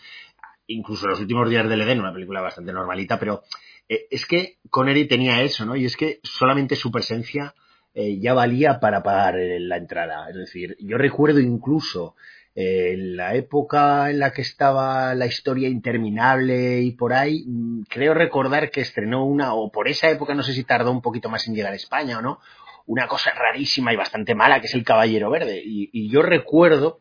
incluso 0.66 1.06
Los 1.06 1.20
últimos 1.20 1.48
días 1.48 1.68
del 1.68 1.82
Edén, 1.82 2.00
una 2.00 2.12
película 2.12 2.40
bastante 2.40 2.72
normalita, 2.72 3.18
pero 3.18 3.42
eh, 3.88 4.06
es 4.10 4.26
que 4.26 4.58
Connery 4.70 5.06
tenía 5.06 5.42
eso, 5.42 5.64
¿no? 5.64 5.76
Y 5.76 5.86
es 5.86 5.96
que 5.96 6.20
solamente 6.22 6.76
su 6.76 6.90
presencia 6.90 7.54
eh, 7.94 8.18
ya 8.18 8.34
valía 8.34 8.80
para 8.80 9.02
pagar 9.02 9.38
eh, 9.38 9.60
la 9.60 9.76
entrada. 9.76 10.28
Es 10.28 10.36
decir, 10.36 10.76
yo 10.80 10.98
recuerdo 10.98 11.40
incluso 11.40 12.16
en 12.56 13.16
la 13.16 13.34
época 13.34 14.10
en 14.10 14.20
la 14.20 14.32
que 14.32 14.42
estaba 14.42 15.12
la 15.14 15.26
historia 15.26 15.68
interminable 15.68 16.82
y 16.82 16.92
por 16.92 17.12
ahí, 17.12 17.44
mm, 17.46 17.82
creo 17.88 18.14
recordar 18.14 18.70
que 18.70 18.80
estrenó 18.80 19.24
una, 19.26 19.54
o 19.54 19.72
por 19.72 19.88
esa 19.88 20.08
época 20.08 20.34
no 20.34 20.42
sé 20.44 20.52
si 20.54 20.62
tardó 20.64 20.92
un 20.92 21.02
poquito 21.02 21.28
más 21.28 21.48
en 21.48 21.54
llegar 21.54 21.72
a 21.72 21.76
España 21.76 22.18
o 22.18 22.22
no, 22.22 22.40
una 22.86 23.06
cosa 23.06 23.32
rarísima 23.32 23.92
y 23.92 23.96
bastante 23.96 24.34
mala 24.34 24.60
que 24.60 24.66
es 24.66 24.74
el 24.74 24.84
Caballero 24.84 25.30
Verde. 25.30 25.62
Y, 25.64 26.08
yo 26.10 26.22
recuerdo 26.22 27.00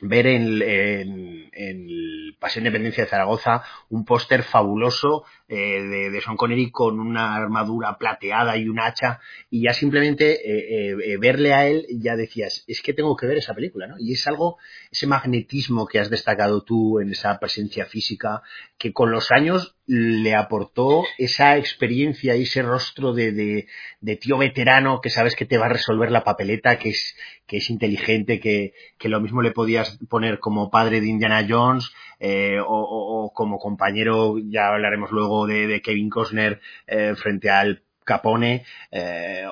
ver 0.00 0.26
en, 0.26 0.62
en, 0.62 1.50
en 1.52 1.88
el 1.88 2.36
Paseo 2.40 2.60
Independencia 2.60 3.04
de 3.04 3.10
Zaragoza 3.10 3.62
un 3.88 4.04
póster 4.04 4.42
fabuloso 4.42 5.24
eh, 5.54 5.82
de, 5.82 6.10
de, 6.10 6.20
Sean 6.22 6.38
Connery 6.38 6.70
con 6.70 6.98
una 6.98 7.36
armadura 7.36 7.98
plateada 7.98 8.56
y 8.56 8.70
un 8.70 8.80
hacha 8.80 9.20
y 9.50 9.64
ya 9.64 9.74
simplemente 9.74 10.32
eh, 10.32 10.96
eh, 11.04 11.16
verle 11.18 11.52
a 11.52 11.68
él 11.68 11.84
ya 11.90 12.16
decías 12.16 12.64
es 12.66 12.80
que 12.80 12.94
tengo 12.94 13.14
que 13.16 13.26
ver 13.26 13.36
esa 13.36 13.52
película 13.52 13.86
¿no? 13.86 13.96
y 13.98 14.14
es 14.14 14.26
algo 14.26 14.56
ese 14.90 15.06
magnetismo 15.06 15.86
que 15.86 16.00
has 16.00 16.08
destacado 16.08 16.62
tú 16.62 17.00
en 17.00 17.10
esa 17.10 17.38
presencia 17.38 17.84
física 17.84 18.40
que 18.78 18.94
con 18.94 19.10
los 19.10 19.30
años 19.30 19.76
le 19.86 20.34
aportó 20.34 21.04
esa 21.18 21.56
experiencia 21.56 22.36
y 22.36 22.42
ese 22.42 22.62
rostro 22.62 23.12
de, 23.12 23.32
de, 23.32 23.66
de, 24.00 24.16
tío 24.16 24.38
veterano 24.38 25.00
que 25.00 25.10
sabes 25.10 25.34
que 25.34 25.44
te 25.44 25.58
va 25.58 25.66
a 25.66 25.70
resolver 25.70 26.10
la 26.10 26.24
papeleta, 26.24 26.78
que 26.78 26.90
es, 26.90 27.16
que 27.46 27.58
es 27.58 27.68
inteligente, 27.68 28.38
que, 28.38 28.74
que 28.98 29.08
lo 29.08 29.20
mismo 29.20 29.42
le 29.42 29.50
podías 29.50 29.98
poner 30.08 30.38
como 30.38 30.70
padre 30.70 31.00
de 31.00 31.08
Indiana 31.08 31.46
Jones 31.48 31.92
eh, 32.20 32.60
o, 32.60 32.64
o, 32.66 33.32
como 33.32 33.58
compañero, 33.58 34.36
ya 34.38 34.68
hablaremos 34.68 35.10
luego 35.10 35.41
de, 35.46 35.80
Kevin 35.82 36.10
Costner 36.10 36.60
eh, 36.86 37.14
frente 37.16 37.50
al 37.50 37.82
Capone, 38.04 38.64
eh, 38.90 39.44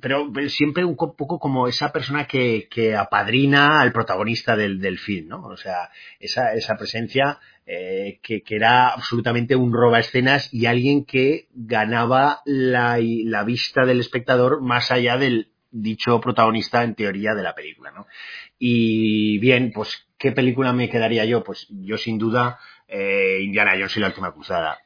pero 0.00 0.30
siempre 0.48 0.84
un 0.84 0.96
poco 0.96 1.38
como 1.38 1.66
esa 1.66 1.92
persona 1.92 2.26
que, 2.26 2.68
que 2.70 2.94
apadrina 2.94 3.80
al 3.80 3.92
protagonista 3.92 4.56
del, 4.56 4.98
film, 4.98 5.28
¿no? 5.28 5.46
O 5.46 5.56
sea, 5.56 5.90
esa, 6.20 6.76
presencia 6.76 7.38
eh, 7.66 8.18
que, 8.22 8.42
que, 8.42 8.56
era 8.56 8.88
absolutamente 8.88 9.56
un 9.56 9.72
roba 9.72 10.00
escenas 10.00 10.52
y 10.52 10.66
alguien 10.66 11.04
que 11.04 11.48
ganaba 11.54 12.40
la, 12.44 12.98
la 13.00 13.44
vista 13.44 13.86
del 13.86 14.00
espectador 14.00 14.60
más 14.60 14.90
allá 14.90 15.16
del 15.16 15.48
dicho 15.70 16.20
protagonista 16.20 16.84
en 16.84 16.94
teoría 16.94 17.34
de 17.34 17.42
la 17.42 17.54
película, 17.54 17.90
¿no? 17.90 18.06
Y 18.58 19.38
bien, 19.38 19.72
pues, 19.74 20.06
¿qué 20.18 20.32
película 20.32 20.72
me 20.72 20.88
quedaría 20.88 21.24
yo? 21.24 21.42
Pues 21.42 21.66
yo 21.70 21.98
sin 21.98 22.18
duda 22.18 22.58
eh, 22.96 23.40
Indiana 23.42 23.72
Jones 23.72 23.96
y 23.96 24.00
la 24.00 24.06
última 24.06 24.32
cruzada. 24.32 24.78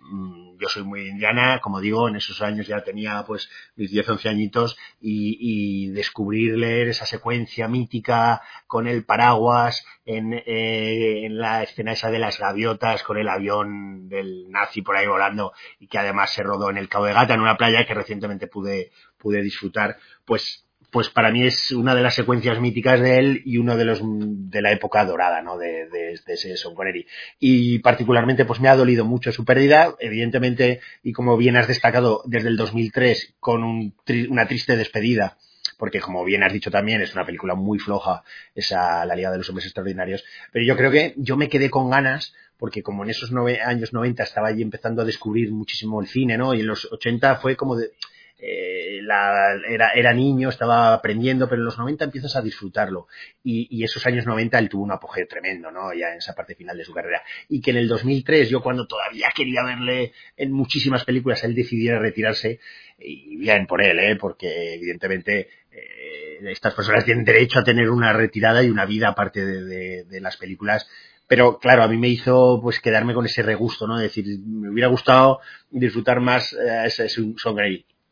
Yo 0.59 0.67
soy 0.69 0.83
muy 0.83 1.09
indiana, 1.09 1.61
como 1.61 1.79
digo, 1.79 2.09
en 2.09 2.17
esos 2.17 2.41
años 2.41 2.67
ya 2.67 2.83
tenía 2.83 3.23
pues 3.27 3.51
mis 3.77 3.91
10, 3.91 4.09
11 4.09 4.29
añitos 4.31 4.79
y, 4.99 5.37
y 5.39 5.91
descubrir 5.91 6.57
leer 6.57 6.89
esa 6.89 7.05
secuencia 7.05 7.69
mítica 7.69 8.41
con 8.67 8.89
el 8.89 9.05
paraguas 9.05 9.85
en, 10.07 10.33
eh, 10.33 11.27
en 11.27 11.37
la 11.37 11.63
escena 11.63 11.93
esa 11.93 12.11
de 12.11 12.19
las 12.19 12.39
gaviotas 12.39 13.03
con 13.03 13.19
el 13.19 13.29
avión 13.29 14.09
del 14.09 14.51
nazi 14.51 14.81
por 14.81 14.97
ahí 14.97 15.07
volando 15.07 15.53
y 15.79 15.87
que 15.87 15.99
además 15.99 16.33
se 16.33 16.43
rodó 16.43 16.71
en 16.71 16.79
el 16.79 16.89
Cabo 16.89 17.05
de 17.05 17.13
Gata 17.13 17.35
en 17.35 17.41
una 17.43 17.59
playa 17.59 17.85
que 17.85 17.93
recientemente 17.93 18.47
pude, 18.47 18.91
pude 19.19 19.43
disfrutar, 19.43 19.99
pues 20.25 20.67
pues 20.91 21.11
para 21.11 21.31
mí 21.31 21.47
es 21.47 21.71
una 21.73 21.95
de 21.95 22.03
las 22.03 22.15
secuencias 22.15 22.61
míticas 22.61 23.01
de 23.01 23.19
él 23.19 23.43
y 23.45 23.59
uno 23.59 23.77
de 23.77 23.85
los 23.85 24.01
de 24.03 24.63
la 24.63 24.73
época 24.73 25.05
dorada, 25.05 25.43
¿no? 25.43 25.59
De, 25.59 25.87
de, 25.89 26.19
de 26.27 26.33
ese 26.35 26.57
Son 26.57 26.75
Connery. 26.75 27.07
Y 27.39 27.81
particularmente, 27.81 28.47
pues 28.47 28.61
me 28.61 28.69
ha 28.69 28.77
dolido 28.77 29.05
mucho 29.05 29.31
su 29.31 29.45
pérdida, 29.45 29.95
evidentemente, 30.01 30.81
y 31.03 31.13
como 31.13 31.37
bien 31.37 31.57
has 31.57 31.69
destacado, 31.69 32.23
desde 32.25 32.49
el 32.49 32.57
2003, 32.57 33.35
con 33.39 33.65
un, 33.65 33.95
una 34.31 34.47
triste 34.49 34.77
despedida, 34.77 35.37
porque 35.79 36.01
como 36.01 36.25
bien 36.25 36.43
has 36.43 36.53
dicho 36.53 36.71
también, 36.71 37.03
es 37.03 37.15
una 37.15 37.27
película 37.27 37.55
muy 37.55 37.79
floja, 37.79 38.23
esa 38.55 39.05
La 39.05 39.15
Liga 39.15 39.31
de 39.31 39.39
los 39.39 39.49
Hombres 39.51 39.67
Extraordinarios, 39.67 40.25
pero 40.53 40.65
yo 40.65 40.77
creo 40.77 40.91
que 40.91 41.15
yo 41.17 41.37
me 41.37 41.49
quedé 41.49 41.69
con 41.69 41.91
ganas, 41.91 42.35
porque 42.59 42.83
como 42.83 43.05
en 43.05 43.11
esos 43.11 43.31
años 43.65 43.93
90 43.93 44.23
estaba 44.23 44.49
allí 44.49 44.63
empezando 44.63 45.03
a 45.03 45.05
descubrir 45.05 45.53
muchísimo 45.53 46.01
el 46.01 46.09
cine, 46.09 46.37
¿no? 46.37 46.55
Y 46.55 46.61
en 46.61 46.67
los 46.67 46.91
80 46.91 47.37
fue 47.37 47.57
como 47.57 47.77
de, 47.77 47.93
eh, 48.41 49.01
la, 49.03 49.55
era, 49.69 49.91
era 49.91 50.13
niño, 50.13 50.49
estaba 50.49 50.95
aprendiendo, 50.95 51.49
pero 51.49 51.61
en 51.61 51.65
los 51.65 51.79
90 51.79 52.05
empiezas 52.05 52.37
a 52.37 52.43
disfrutarlo. 52.43 53.09
Y, 53.43 53.67
y, 53.71 53.83
esos 53.83 54.07
años 54.07 54.27
90 54.27 54.59
él 54.59 54.69
tuvo 54.69 54.85
un 54.85 54.93
apogeo 54.93 55.27
tremendo, 55.27 55.71
¿no? 55.71 55.93
Ya 55.93 56.11
en 56.13 56.19
esa 56.19 56.35
parte 56.35 56.55
final 56.55 56.77
de 56.77 56.85
su 56.85 56.93
carrera. 56.93 57.23
Y 57.49 57.61
que 57.61 57.73
en 57.73 57.79
el 57.79 57.89
2003, 57.89 58.49
yo 58.49 58.63
cuando 58.63 58.87
todavía 58.87 59.29
quería 59.35 59.65
verle 59.65 60.13
en 60.37 60.53
muchísimas 60.53 61.05
películas, 61.05 61.43
él 61.43 61.55
decidiera 61.55 61.99
retirarse, 61.99 62.61
y 62.99 63.37
bien 63.37 63.67
por 63.67 63.83
él, 63.83 63.99
¿eh? 63.99 64.17
Porque 64.17 64.75
evidentemente 64.75 65.49
eh, 65.73 66.39
estas 66.51 66.75
personas 66.75 67.05
tienen 67.05 67.25
derecho 67.25 67.59
a 67.59 67.65
tener 67.65 67.91
una 67.91 68.13
retirada 68.13 68.63
y 68.63 68.71
una 68.71 68.87
vida 68.87 69.09
aparte 69.09 69.45
de, 69.45 70.05
de, 70.05 70.21
las 70.21 70.37
películas 70.37 70.89
pero 71.29 71.59
claro, 71.59 71.83
a 71.83 71.89
mí 71.89 71.99
me 71.99 72.09
hizo 72.09 72.59
pues 72.63 72.81
quedarme 72.81 73.13
con 73.13 73.27
ese 73.27 73.43
regusto, 73.43 73.87
¿no? 73.87 73.97
Es 73.97 74.03
decir, 74.05 74.25
me 74.41 74.71
hubiera 74.71 74.89
gustado 74.89 75.41
disfrutar 75.71 76.21
más 76.21 76.55
eh, 76.55 76.85
ese 76.87 77.09
Son 77.11 77.35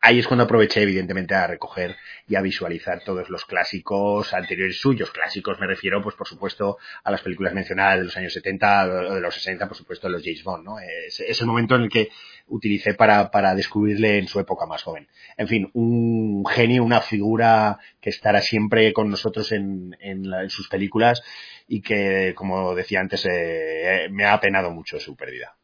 ahí 0.06 0.20
es 0.20 0.28
cuando 0.28 0.44
aproveché 0.44 0.82
evidentemente 0.82 1.34
a 1.34 1.48
recoger 1.48 1.96
y 2.28 2.36
a 2.36 2.40
visualizar 2.40 3.02
todos 3.02 3.28
los 3.28 3.44
clásicos 3.44 4.32
anteriores 4.34 4.78
suyos. 4.78 5.10
Clásicos 5.10 5.58
me 5.58 5.66
refiero, 5.66 6.00
pues 6.00 6.14
por 6.14 6.28
supuesto, 6.28 6.78
a 7.02 7.10
las 7.10 7.22
películas 7.22 7.54
mencionadas 7.54 7.98
de 7.98 8.04
los 8.04 8.16
años 8.16 8.32
70 8.32 8.84
o 8.84 9.14
de 9.16 9.20
los 9.20 9.34
60, 9.34 9.66
por 9.66 9.76
supuesto, 9.76 10.08
los 10.08 10.22
James 10.22 10.44
Bond, 10.44 10.64
¿no? 10.64 10.78
Es, 10.78 11.20
el 11.40 11.46
momento 11.46 11.74
en 11.74 11.82
el 11.82 11.88
que 11.88 12.10
utilicé 12.46 12.94
para, 12.94 13.32
para 13.32 13.56
descubrirle 13.56 14.18
en 14.18 14.28
su 14.28 14.38
época 14.38 14.64
más 14.64 14.84
joven. 14.84 15.08
En 15.36 15.48
fin, 15.48 15.70
un 15.74 16.46
genio, 16.46 16.84
una 16.84 17.00
figura 17.00 17.78
que 18.00 18.10
estará 18.10 18.40
siempre 18.40 18.92
con 18.92 19.10
nosotros 19.10 19.50
en, 19.50 19.96
en, 20.00 20.24
sus 20.50 20.68
películas 20.68 21.20
y 21.66 21.82
que, 21.82 22.32
como 22.36 22.76
decía 22.76 23.00
antes, 23.00 23.26
eh, 23.28 24.06
me 24.12 24.24
ha 24.24 24.34
apenado 24.34 24.70
mucho 24.70 25.00
su 25.00 25.16
pérdida. 25.16 25.56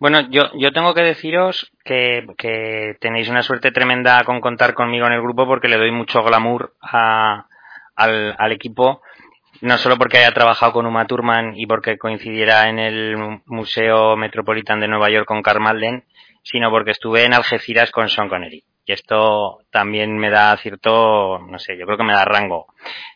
Bueno, 0.00 0.22
yo, 0.30 0.50
yo 0.54 0.72
tengo 0.72 0.94
que 0.94 1.02
deciros 1.02 1.70
que, 1.84 2.26
que, 2.38 2.96
tenéis 3.00 3.28
una 3.28 3.42
suerte 3.42 3.70
tremenda 3.70 4.24
con 4.24 4.40
contar 4.40 4.74
conmigo 4.74 5.06
en 5.06 5.12
el 5.12 5.22
grupo 5.22 5.46
porque 5.46 5.68
le 5.68 5.76
doy 5.76 5.92
mucho 5.92 6.24
glamour 6.24 6.74
a, 6.80 7.46
al, 7.94 8.34
al 8.38 8.52
equipo 8.52 9.02
no 9.60 9.76
solo 9.78 9.98
porque 9.98 10.18
haya 10.18 10.32
trabajado 10.32 10.72
con 10.72 10.86
Uma 10.86 11.06
Thurman 11.06 11.54
y 11.56 11.66
porque 11.66 11.98
coincidiera 11.98 12.68
en 12.68 12.78
el 12.78 13.16
Museo 13.46 14.16
Metropolitan 14.16 14.80
de 14.80 14.88
Nueva 14.88 15.10
York 15.10 15.26
con 15.26 15.42
Karl 15.42 15.60
Malden, 15.60 16.04
sino 16.42 16.70
porque 16.70 16.92
estuve 16.92 17.24
en 17.24 17.34
Algeciras 17.34 17.90
con 17.90 18.08
Sean 18.08 18.28
Connery. 18.28 18.64
Y 18.90 18.92
esto 18.92 19.60
también 19.70 20.18
me 20.18 20.30
da 20.30 20.56
cierto, 20.56 21.38
no 21.38 21.60
sé, 21.60 21.78
yo 21.78 21.86
creo 21.86 21.96
que 21.96 22.02
me 22.02 22.12
da 22.12 22.24
rango. 22.24 22.66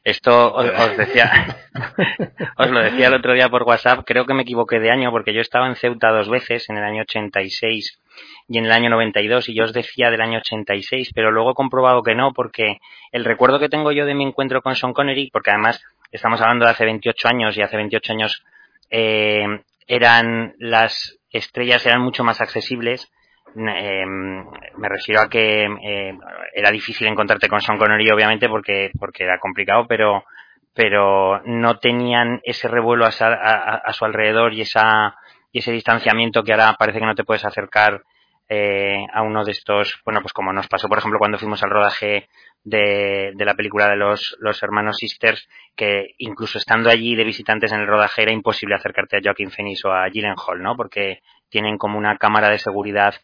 Esto 0.04 0.54
os, 0.54 0.66
os 0.66 0.96
decía, 0.96 1.32
os 2.58 2.70
lo 2.70 2.78
decía 2.78 3.08
el 3.08 3.14
otro 3.14 3.32
día 3.32 3.48
por 3.48 3.64
WhatsApp, 3.64 4.04
creo 4.06 4.24
que 4.24 4.34
me 4.34 4.42
equivoqué 4.42 4.78
de 4.78 4.92
año 4.92 5.10
porque 5.10 5.34
yo 5.34 5.40
estaba 5.40 5.66
en 5.66 5.74
Ceuta 5.74 6.12
dos 6.12 6.28
veces, 6.28 6.70
en 6.70 6.76
el 6.76 6.84
año 6.84 7.02
86 7.02 8.00
y 8.46 8.58
en 8.58 8.66
el 8.66 8.70
año 8.70 8.88
92 8.88 9.48
y 9.48 9.54
yo 9.56 9.64
os 9.64 9.72
decía 9.72 10.12
del 10.12 10.20
año 10.20 10.38
86, 10.38 11.10
pero 11.12 11.32
luego 11.32 11.50
he 11.50 11.54
comprobado 11.54 12.04
que 12.04 12.14
no 12.14 12.32
porque 12.32 12.78
el 13.10 13.24
recuerdo 13.24 13.58
que 13.58 13.68
tengo 13.68 13.90
yo 13.90 14.06
de 14.06 14.14
mi 14.14 14.22
encuentro 14.22 14.62
con 14.62 14.76
Sean 14.76 14.92
Connery, 14.92 15.30
porque 15.32 15.50
además 15.50 15.82
estamos 16.12 16.40
hablando 16.40 16.66
de 16.66 16.70
hace 16.70 16.84
28 16.84 17.26
años 17.26 17.56
y 17.56 17.62
hace 17.62 17.76
28 17.76 18.12
años 18.12 18.44
eh, 18.90 19.44
eran 19.88 20.54
las 20.60 21.18
estrellas 21.30 21.84
eran 21.84 22.00
mucho 22.00 22.22
más 22.22 22.40
accesibles. 22.40 23.10
Eh, 23.56 24.04
me 24.06 24.88
refiero 24.88 25.20
a 25.20 25.28
que 25.28 25.64
eh, 25.64 26.18
era 26.52 26.70
difícil 26.70 27.06
encontrarte 27.06 27.48
con 27.48 27.60
Sean 27.60 27.78
Connery, 27.78 28.10
obviamente, 28.10 28.48
porque, 28.48 28.90
porque 28.98 29.24
era 29.24 29.38
complicado, 29.38 29.86
pero, 29.86 30.24
pero 30.72 31.40
no 31.44 31.78
tenían 31.78 32.40
ese 32.42 32.68
revuelo 32.68 33.06
a, 33.06 33.92
su 33.92 34.04
alrededor 34.04 34.54
y, 34.54 34.62
esa, 34.62 35.16
y 35.52 35.60
ese 35.60 35.72
distanciamiento 35.72 36.42
que 36.42 36.52
ahora 36.52 36.74
parece 36.78 36.98
que 36.98 37.06
no 37.06 37.14
te 37.14 37.24
puedes 37.24 37.44
acercar 37.44 38.02
eh, 38.48 39.06
a 39.12 39.22
uno 39.22 39.44
de 39.44 39.52
estos, 39.52 40.00
bueno, 40.04 40.20
pues 40.20 40.32
como 40.32 40.52
nos 40.52 40.68
pasó, 40.68 40.88
por 40.88 40.98
ejemplo, 40.98 41.18
cuando 41.18 41.38
fuimos 41.38 41.62
al 41.62 41.70
rodaje 41.70 42.28
de, 42.64 43.32
la 43.36 43.54
película 43.54 43.88
de 43.88 43.96
los, 43.96 44.36
hermanos 44.62 44.96
Sisters, 44.98 45.48
que 45.76 46.14
incluso 46.18 46.58
estando 46.58 46.90
allí 46.90 47.14
de 47.14 47.24
visitantes 47.24 47.72
en 47.72 47.80
el 47.80 47.86
rodaje 47.86 48.22
era 48.22 48.32
imposible 48.32 48.74
acercarte 48.74 49.16
a 49.16 49.20
Joaquin 49.22 49.50
Phoenix 49.50 49.84
o 49.84 49.92
a 49.92 50.08
Gyllenhaal, 50.08 50.60
¿no? 50.60 50.76
Porque 50.76 51.20
tienen 51.48 51.78
como 51.78 51.98
una 51.98 52.18
cámara 52.18 52.50
de 52.50 52.58
seguridad 52.58 53.14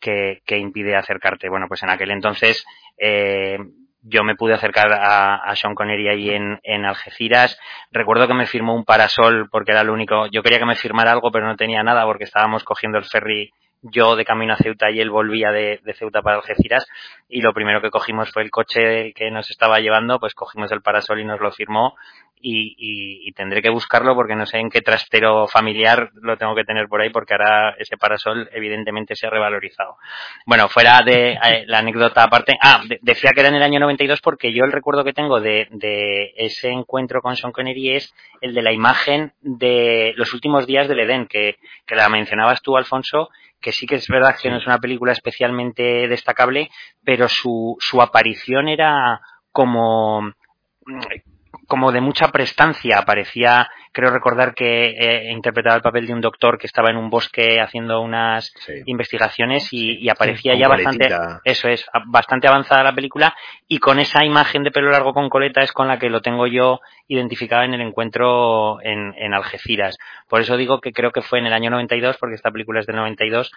que, 0.00 0.42
que 0.46 0.58
impide 0.58 0.96
acercarte. 0.96 1.48
Bueno, 1.48 1.66
pues 1.68 1.82
en 1.82 1.90
aquel 1.90 2.10
entonces, 2.10 2.64
eh, 2.98 3.58
yo 4.02 4.22
me 4.22 4.36
pude 4.36 4.54
acercar 4.54 4.92
a, 4.92 5.36
a 5.36 5.56
Sean 5.56 5.74
Connery 5.74 6.08
ahí 6.08 6.30
en, 6.30 6.60
en, 6.62 6.84
Algeciras. 6.84 7.58
Recuerdo 7.90 8.28
que 8.28 8.34
me 8.34 8.46
firmó 8.46 8.74
un 8.74 8.84
parasol 8.84 9.48
porque 9.50 9.72
era 9.72 9.82
lo 9.82 9.92
único. 9.92 10.26
Yo 10.26 10.42
quería 10.42 10.58
que 10.58 10.66
me 10.66 10.76
firmara 10.76 11.12
algo, 11.12 11.32
pero 11.32 11.46
no 11.46 11.56
tenía 11.56 11.82
nada 11.82 12.04
porque 12.04 12.24
estábamos 12.24 12.62
cogiendo 12.64 12.98
el 12.98 13.04
ferry 13.04 13.50
yo 13.90 14.16
de 14.16 14.24
camino 14.24 14.54
a 14.54 14.56
Ceuta 14.56 14.90
y 14.90 15.00
él 15.00 15.10
volvía 15.10 15.50
de, 15.50 15.80
Ceuta 15.98 16.22
para 16.22 16.36
Algeciras 16.36 16.86
y 17.28 17.40
lo 17.40 17.52
primero 17.52 17.80
que 17.80 17.90
cogimos 17.90 18.30
fue 18.30 18.42
el 18.42 18.50
coche 18.50 19.12
que 19.14 19.30
nos 19.30 19.50
estaba 19.50 19.80
llevando, 19.80 20.20
pues 20.20 20.34
cogimos 20.34 20.70
el 20.72 20.82
parasol 20.82 21.20
y 21.20 21.24
nos 21.24 21.40
lo 21.40 21.50
firmó 21.52 21.94
y, 22.38 22.76
y, 22.78 23.28
y, 23.28 23.32
tendré 23.32 23.62
que 23.62 23.70
buscarlo 23.70 24.14
porque 24.14 24.36
no 24.36 24.44
sé 24.44 24.58
en 24.58 24.68
qué 24.68 24.82
trastero 24.82 25.48
familiar 25.48 26.10
lo 26.20 26.36
tengo 26.36 26.54
que 26.54 26.64
tener 26.64 26.86
por 26.86 27.00
ahí 27.00 27.08
porque 27.08 27.32
ahora 27.32 27.74
ese 27.78 27.96
parasol 27.96 28.48
evidentemente 28.52 29.16
se 29.16 29.26
ha 29.26 29.30
revalorizado. 29.30 29.96
Bueno, 30.44 30.68
fuera 30.68 31.00
de 31.04 31.32
eh, 31.32 31.64
la 31.66 31.78
anécdota 31.78 32.22
aparte, 32.22 32.56
ah, 32.60 32.82
de, 32.86 32.98
decía 33.00 33.30
que 33.32 33.40
era 33.40 33.48
en 33.48 33.56
el 33.56 33.62
año 33.62 33.80
92 33.80 34.20
porque 34.20 34.52
yo 34.52 34.64
el 34.64 34.72
recuerdo 34.72 35.02
que 35.02 35.14
tengo 35.14 35.40
de, 35.40 35.66
de 35.70 36.34
ese 36.36 36.68
encuentro 36.68 37.22
con 37.22 37.36
Sean 37.36 37.52
Connery 37.52 37.96
es 37.96 38.14
el 38.40 38.54
de 38.54 38.62
la 38.62 38.72
imagen 38.72 39.32
de 39.40 40.12
los 40.16 40.34
últimos 40.34 40.66
días 40.66 40.88
del 40.88 41.00
Edén, 41.00 41.26
que, 41.26 41.56
que 41.86 41.96
la 41.96 42.08
mencionabas 42.08 42.62
tú, 42.62 42.76
Alfonso, 42.76 43.30
que 43.66 43.72
sí 43.72 43.84
que 43.84 43.96
es 43.96 44.06
verdad 44.06 44.36
que 44.40 44.48
no 44.48 44.58
es 44.58 44.66
una 44.68 44.78
película 44.78 45.10
especialmente 45.10 46.06
destacable, 46.06 46.70
pero 47.02 47.28
su, 47.28 47.76
su 47.80 48.00
aparición 48.00 48.68
era 48.68 49.20
como 49.50 50.32
como 51.66 51.92
de 51.92 52.00
mucha 52.00 52.28
prestancia. 52.28 53.02
Parecía, 53.02 53.68
creo 53.92 54.10
recordar 54.10 54.54
que 54.54 54.90
eh, 54.90 55.32
interpretaba 55.32 55.76
el 55.76 55.82
papel 55.82 56.06
de 56.06 56.14
un 56.14 56.20
doctor 56.20 56.58
que 56.58 56.66
estaba 56.66 56.90
en 56.90 56.96
un 56.96 57.10
bosque 57.10 57.60
haciendo 57.60 58.00
unas 58.00 58.52
sí. 58.64 58.82
investigaciones 58.86 59.72
y, 59.72 59.98
y 59.98 60.08
aparecía 60.08 60.54
sí, 60.54 60.58
ya 60.58 60.68
bastante, 60.68 61.08
eso 61.44 61.68
es, 61.68 61.84
bastante 62.06 62.48
avanzada 62.48 62.82
la 62.82 62.94
película 62.94 63.34
y 63.68 63.78
con 63.78 63.98
esa 63.98 64.24
imagen 64.24 64.64
de 64.64 64.70
pelo 64.70 64.90
largo 64.90 65.12
con 65.12 65.28
coleta 65.28 65.62
es 65.62 65.72
con 65.72 65.88
la 65.88 65.98
que 65.98 66.10
lo 66.10 66.22
tengo 66.22 66.46
yo 66.46 66.80
identificado 67.08 67.62
en 67.62 67.74
el 67.74 67.80
encuentro 67.80 68.80
en, 68.82 69.14
en 69.16 69.34
Algeciras. 69.34 69.96
Por 70.28 70.40
eso 70.40 70.56
digo 70.56 70.80
que 70.80 70.92
creo 70.92 71.12
que 71.12 71.22
fue 71.22 71.38
en 71.38 71.46
el 71.46 71.52
año 71.52 71.70
92, 71.70 72.16
porque 72.18 72.34
esta 72.34 72.50
película 72.50 72.80
es 72.80 72.86
del 72.86 72.96
92 72.96 73.52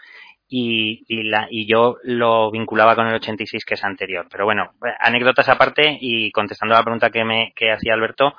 y, 0.50 1.06
y, 1.08 1.24
la, 1.24 1.48
y 1.50 1.68
yo 1.68 1.98
lo 2.04 2.50
vinculaba 2.50 2.96
con 2.96 3.08
el 3.08 3.16
86 3.16 3.64
que 3.64 3.76
es 3.76 3.84
anterior. 3.84 4.28
Pero 4.32 4.46
bueno, 4.46 4.72
anécdotas 5.00 5.48
aparte 5.48 5.98
y 6.02 6.32
contestando 6.32 6.76
a 6.76 6.80
la 6.80 6.84
pregunta 6.84 7.12
que 7.12 7.24
me 7.24 7.54
que 7.56 7.72
hacía 7.72 7.94
Alberto, 7.94 8.34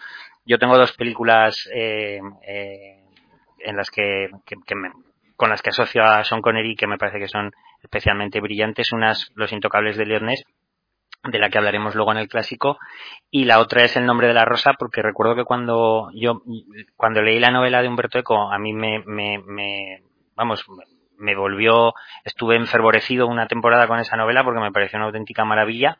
yo 0.44 0.58
tengo 0.58 0.76
dos 0.76 0.92
películas 0.92 1.68
eh, 1.72 2.20
eh, 2.46 3.04
en 3.60 3.76
las 3.76 3.90
que, 3.90 4.28
que, 4.44 4.74
me, 4.74 4.90
con 5.36 5.50
las 5.50 5.62
que 5.62 5.70
asocio 5.70 6.02
a 6.02 6.24
Sean 6.24 6.42
Connery 6.42 6.74
que 6.74 6.88
me 6.88 6.98
parece 6.98 7.20
que 7.20 7.28
son 7.28 7.52
especialmente 7.82 8.40
brillantes. 8.40 8.92
Unas 8.92 9.30
Los 9.36 9.52
Intocables 9.52 9.96
de 9.96 10.06
Leones 10.06 10.44
de 11.22 11.38
la 11.38 11.50
que 11.50 11.58
hablaremos 11.58 11.94
luego 11.94 12.12
en 12.12 12.18
el 12.18 12.28
clásico 12.28 12.78
y 13.30 13.44
la 13.44 13.60
otra 13.60 13.84
es 13.84 13.94
el 13.96 14.06
nombre 14.06 14.26
de 14.26 14.34
la 14.34 14.46
rosa 14.46 14.72
porque 14.78 15.02
recuerdo 15.02 15.36
que 15.36 15.44
cuando 15.44 16.10
yo 16.14 16.42
cuando 16.96 17.20
leí 17.20 17.38
la 17.38 17.50
novela 17.50 17.82
de 17.82 17.88
Humberto 17.88 18.18
Eco 18.18 18.50
a 18.50 18.58
mí 18.58 18.72
me, 18.72 19.00
me, 19.04 19.38
me 19.46 20.02
vamos 20.34 20.64
me 21.20 21.36
volvió, 21.36 21.94
estuve 22.24 22.56
enfervorecido 22.56 23.26
una 23.26 23.46
temporada 23.46 23.86
con 23.86 24.00
esa 24.00 24.16
novela 24.16 24.42
porque 24.42 24.60
me 24.60 24.72
pareció 24.72 24.98
una 24.98 25.06
auténtica 25.06 25.44
maravilla 25.44 25.98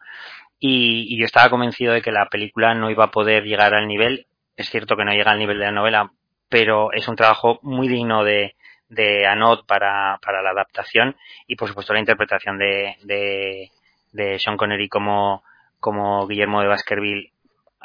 y, 0.58 1.06
y, 1.08 1.18
yo 1.18 1.24
estaba 1.24 1.50
convencido 1.50 1.92
de 1.92 2.02
que 2.02 2.12
la 2.12 2.26
película 2.26 2.74
no 2.74 2.90
iba 2.90 3.04
a 3.04 3.10
poder 3.10 3.44
llegar 3.44 3.74
al 3.74 3.86
nivel, 3.86 4.26
es 4.56 4.68
cierto 4.68 4.96
que 4.96 5.04
no 5.04 5.12
llega 5.12 5.30
al 5.30 5.38
nivel 5.38 5.58
de 5.58 5.64
la 5.66 5.72
novela, 5.72 6.12
pero 6.48 6.92
es 6.92 7.08
un 7.08 7.16
trabajo 7.16 7.60
muy 7.62 7.88
digno 7.88 8.24
de, 8.24 8.56
de 8.88 9.26
Anod 9.26 9.64
para, 9.66 10.18
para 10.22 10.42
la 10.42 10.50
adaptación 10.50 11.16
y 11.46 11.56
por 11.56 11.68
supuesto 11.68 11.94
la 11.94 12.00
interpretación 12.00 12.58
de, 12.58 12.96
de, 13.04 13.70
de 14.12 14.38
Sean 14.38 14.56
Connery 14.56 14.88
como, 14.88 15.42
como 15.78 16.26
Guillermo 16.26 16.60
de 16.60 16.68
Baskerville 16.68 17.32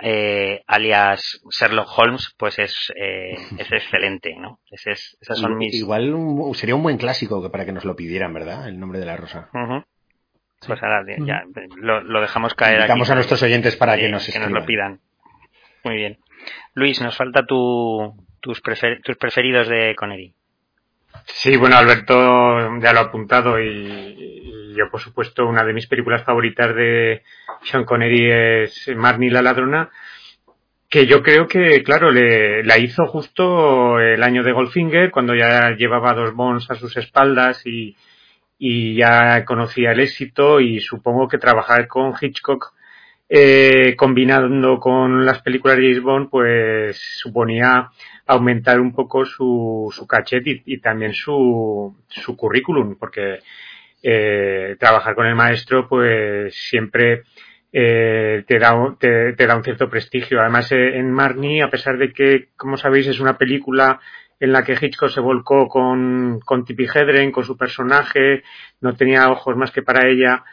eh, 0.02 0.64
alias 0.68 1.42
Sherlock 1.50 1.88
Holmes, 1.98 2.34
pues 2.38 2.60
es, 2.60 2.94
eh, 2.96 3.36
es 3.58 3.72
excelente, 3.72 4.36
¿no? 4.36 4.60
Es, 4.70 4.86
es, 4.88 5.18
esas 5.22 5.40
son 5.40 5.58
mis... 5.58 5.74
Igual 5.74 6.14
un, 6.14 6.54
sería 6.56 6.76
un 6.76 6.84
buen 6.84 6.98
clásico 6.98 7.42
que 7.42 7.50
para 7.50 7.66
que 7.66 7.72
nos 7.72 7.86
lo 7.86 7.96
pidieran, 7.96 8.34
¿verdad? 8.34 8.68
El 8.68 8.80
nombre 8.80 9.00
de 9.00 9.06
la 9.06 9.18
rosa. 9.18 9.50
Uh 9.54 9.58
-huh. 9.58 9.86
sí. 10.62 10.68
Pues 10.68 10.82
ahora 10.84 11.04
ya, 11.26 11.44
lo, 11.78 12.02
lo, 12.02 12.22
dejamos 12.22 12.54
caer 12.56 12.78
Invitamos 12.78 13.08
aquí. 13.08 13.12
a 13.12 13.16
nuestros 13.16 13.44
oyentes 13.44 13.76
para 13.76 13.98
que, 13.98 14.10
nos, 14.10 14.28
que 14.28 14.40
nos 14.40 14.52
lo 14.52 14.66
pidan. 14.66 15.00
Muy 15.84 15.96
bien. 15.96 16.18
Luis, 16.74 17.02
nos 17.02 17.16
falta 17.16 17.46
tu, 17.46 18.16
tus, 18.42 18.62
prefer, 18.62 19.02
tus 19.02 19.18
preferidos 19.18 19.68
de 19.68 19.96
Connery. 19.96 20.34
Sí, 21.26 21.56
bueno, 21.58 21.78
Alberto 21.78 22.80
ya 22.80 22.94
lo 22.94 23.00
ha 23.00 23.04
apuntado 23.04 23.60
y, 23.60 23.68
y, 23.68 24.55
yo, 24.76 24.90
por 24.90 25.02
supuesto, 25.02 25.46
una 25.48 25.64
de 25.64 25.74
mis 25.74 25.88
películas 25.88 26.24
favoritas 26.24 26.76
de 26.76 27.24
Sean 27.64 27.86
Connery 27.86 28.32
es 28.64 28.92
Marnie 28.96 29.32
la 29.32 29.42
ladrona, 29.42 29.90
que 30.90 31.08
yo 31.08 31.24
creo 31.24 31.48
que, 31.48 31.84
claro, 31.84 32.12
le, 32.12 32.64
la 32.64 32.78
hizo 32.78 33.06
justo 33.08 34.00
el 34.00 34.22
año 34.24 34.44
de 34.44 34.52
Goldfinger, 34.52 35.12
cuando 35.12 35.36
ya 35.36 35.72
llevaba 35.72 36.14
dos 36.14 36.34
Bonds 36.34 36.70
a 36.70 36.76
sus 36.76 36.96
espaldas 36.98 37.66
y, 37.66 37.96
y 38.58 38.96
ya 38.96 39.44
conocía 39.46 39.92
el 39.92 40.00
éxito 40.00 40.60
y 40.60 40.80
supongo 40.80 41.28
que 41.28 41.38
trabajar 41.38 41.88
con 41.88 42.14
Hitchcock 42.20 42.74
eh, 43.28 43.96
combinando 43.98 44.80
con 44.80 45.26
las 45.26 45.42
películas 45.42 45.78
de 45.78 45.84
James 45.84 46.04
Bond, 46.04 46.30
pues 46.30 46.98
suponía 47.18 47.90
aumentar 48.28 48.80
un 48.80 48.94
poco 48.94 49.26
su, 49.26 49.92
su 49.96 50.06
cachet 50.08 50.46
y, 50.46 50.62
y 50.66 50.78
también 50.80 51.14
su, 51.14 51.96
su 52.08 52.38
currículum, 52.38 52.96
porque 53.00 53.40
eh, 54.02 54.76
trabajar 54.80 55.16
con 55.16 55.26
el 55.26 55.36
maestro, 55.36 55.88
pues 55.88 56.56
siempre 56.70 57.24
eh, 57.72 58.44
te, 58.48 58.60
da, 58.60 58.74
te, 59.00 59.34
te, 59.34 59.48
da 59.48 59.56
un 59.56 59.64
cierto 59.64 59.90
prestigio. 59.90 60.40
Además, 60.40 60.72
eh, 60.72 60.98
en 60.98 61.12
Marnie, 61.12 61.64
a 61.64 61.70
pesar 61.70 61.98
de 61.98 62.12
que, 62.14 62.50
como 62.56 62.78
sabéis, 62.78 63.08
es 63.08 63.20
una 63.20 63.38
película 63.38 64.00
en 64.40 64.52
la 64.52 64.64
que 64.64 64.78
Hitchcock 64.80 65.10
se 65.10 65.22
volcó 65.22 65.68
con, 65.68 66.40
con 66.44 66.66
Tippi 66.66 66.86
Hedren, 66.86 67.32
con 67.32 67.44
su 67.44 67.58
personaje, 67.58 68.44
no 68.82 68.96
tenía 68.96 69.30
ojos 69.32 69.56
más 69.56 69.72
que 69.72 69.82
para 69.82 70.08
ella, 70.08 70.44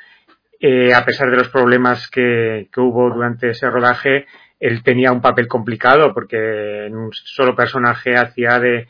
a 0.96 1.04
pesar 1.04 1.28
de 1.28 1.36
los 1.36 1.48
problemas 1.48 2.08
que, 2.08 2.68
que 2.72 2.80
hubo 2.80 3.10
durante 3.10 3.50
ese 3.50 3.68
rodaje, 3.68 4.26
él 4.60 4.84
tenía 4.84 5.10
un 5.10 5.20
papel 5.20 5.48
complicado 5.48 6.14
porque 6.14 6.86
en 6.86 6.96
un 6.96 7.10
solo 7.12 7.56
personaje 7.56 8.14
hacía 8.16 8.60
de, 8.60 8.86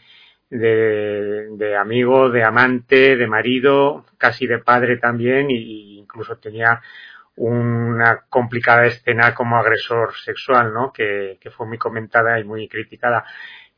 de, 0.58 1.76
amigo, 1.76 2.30
de 2.30 2.44
amante, 2.44 3.16
de 3.16 3.26
marido, 3.26 4.04
casi 4.18 4.46
de 4.46 4.58
padre 4.58 4.98
también, 4.98 5.50
e 5.50 5.54
incluso 5.54 6.36
tenía 6.36 6.80
una 7.36 8.24
complicada 8.28 8.86
escena 8.86 9.34
como 9.34 9.56
agresor 9.56 10.14
sexual, 10.14 10.72
¿no? 10.74 10.92
Que, 10.92 11.38
fue 11.56 11.66
muy 11.66 11.78
comentada 11.78 12.38
y 12.38 12.44
muy 12.44 12.68
criticada. 12.68 13.24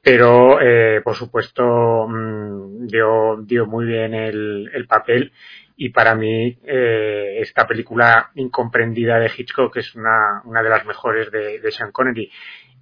Pero, 0.03 0.61
eh, 0.61 1.01
por 1.03 1.15
supuesto, 1.15 2.07
mmm, 2.09 2.87
dio, 2.89 3.67
muy 3.67 3.87
bien 3.87 4.15
el, 4.15 4.71
el 4.75 4.87
papel 4.87 5.33
y 5.77 5.89
para 5.91 6.15
mí 6.15 6.59
eh, 6.65 7.39
esta 7.41 7.67
película 7.67 8.31
incomprendida 8.35 9.19
de 9.19 9.31
Hitchcock 9.35 9.77
es 9.77 9.95
una, 9.95 10.43
una 10.45 10.63
de 10.63 10.69
las 10.71 10.85
mejores 10.85 11.31
de, 11.31 11.61
de 11.61 11.73
Sean 11.73 11.93
Connery. 11.93 12.31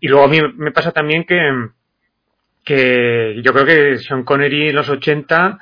Y 0.01 0.09
luego 0.09 0.25
a 0.25 0.29
mí 0.29 0.41
me 0.57 0.73
pasa 0.73 0.93
también 0.93 1.25
que, 1.25 1.39
que 2.65 3.41
yo 3.43 3.53
creo 3.53 3.67
que 3.67 3.99
Sean 3.99 4.25
Connery 4.25 4.69
en 4.69 4.77
los 4.77 4.89
80 4.89 5.59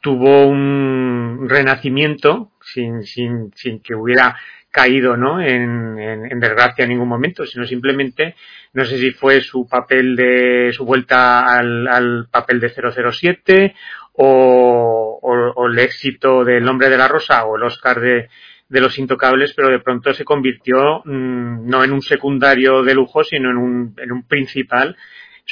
tuvo 0.00 0.46
un 0.46 1.46
renacimiento 1.48 2.52
sin, 2.62 3.02
sin, 3.04 3.52
sin 3.54 3.80
que 3.80 3.94
hubiera 3.94 4.36
caído 4.70 5.16
¿no? 5.16 5.40
En, 5.40 5.96
desgracia 6.40 6.84
en 6.84 6.90
ningún 6.90 7.08
momento, 7.08 7.44
sino 7.44 7.66
simplemente, 7.66 8.36
no 8.72 8.84
sé 8.84 8.98
si 8.98 9.10
fue 9.10 9.40
su 9.40 9.66
papel 9.68 10.16
de 10.16 10.70
su 10.72 10.84
vuelta 10.84 11.58
al, 11.58 12.28
papel 12.30 12.60
de 12.60 12.70
007 12.70 13.74
o, 14.12 15.18
o, 15.22 15.52
o, 15.56 15.66
el 15.66 15.78
éxito 15.78 16.44
del 16.44 16.68
Hombre 16.68 16.88
de 16.88 16.98
la 16.98 17.08
Rosa 17.08 17.44
o 17.44 17.56
el 17.56 17.64
Oscar 17.64 18.00
de, 18.00 18.28
de 18.68 18.80
Los 18.80 18.98
Intocables, 18.98 19.52
pero 19.54 19.68
de 19.68 19.80
pronto 19.80 20.14
se 20.14 20.24
convirtió 20.24 21.02
mmm, 21.04 21.66
no 21.68 21.82
en 21.82 21.92
un 21.92 22.02
secundario 22.02 22.82
de 22.82 22.94
lujo, 22.94 23.24
sino 23.24 23.50
en 23.50 23.56
un, 23.56 23.94
en 23.98 24.12
un 24.12 24.22
principal 24.22 24.96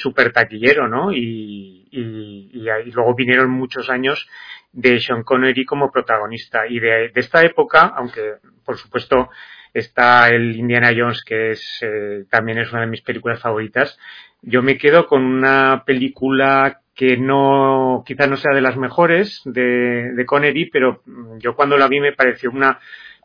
súper 0.01 0.33
taquillero, 0.33 0.89
¿no? 0.89 1.13
Y, 1.13 1.89
y, 1.91 2.51
y, 2.53 2.91
luego 2.93 3.15
vinieron 3.15 3.51
muchos 3.51 3.91
años 3.91 4.29
de 4.73 5.01
Sean 5.01 5.23
Connery 5.23 5.65
como 5.65 5.91
protagonista. 5.91 6.67
Y 6.69 6.79
de, 6.79 7.11
esta 7.15 7.43
época, 7.43 7.93
aunque 7.97 8.35
por 8.65 8.77
supuesto 8.77 9.31
está 9.75 10.29
el 10.29 10.57
Indiana 10.57 10.93
Jones, 10.97 11.23
que 11.25 11.51
es 11.51 11.81
eh, 11.83 12.25
también 12.31 12.59
es 12.59 12.73
una 12.73 12.83
de 12.83 12.87
mis 12.87 13.03
películas 13.03 13.41
favoritas, 13.41 13.99
yo 14.43 14.63
me 14.63 14.79
quedo 14.79 15.07
con 15.07 15.25
una 15.25 15.83
película 15.85 16.81
que 16.95 17.17
no, 17.17 18.03
quizás 18.07 18.29
no 18.29 18.37
sea 18.37 18.55
de 18.55 18.61
las 18.61 18.77
mejores 18.77 19.43
de, 19.45 20.13
de 20.15 20.27
Connery, 20.27 20.71
pero 20.71 21.03
yo 21.39 21.55
cuando 21.55 21.77
la 21.77 21.89
vi 21.89 22.01
me 22.01 22.13
pareció 22.13 22.51
una 22.51 22.79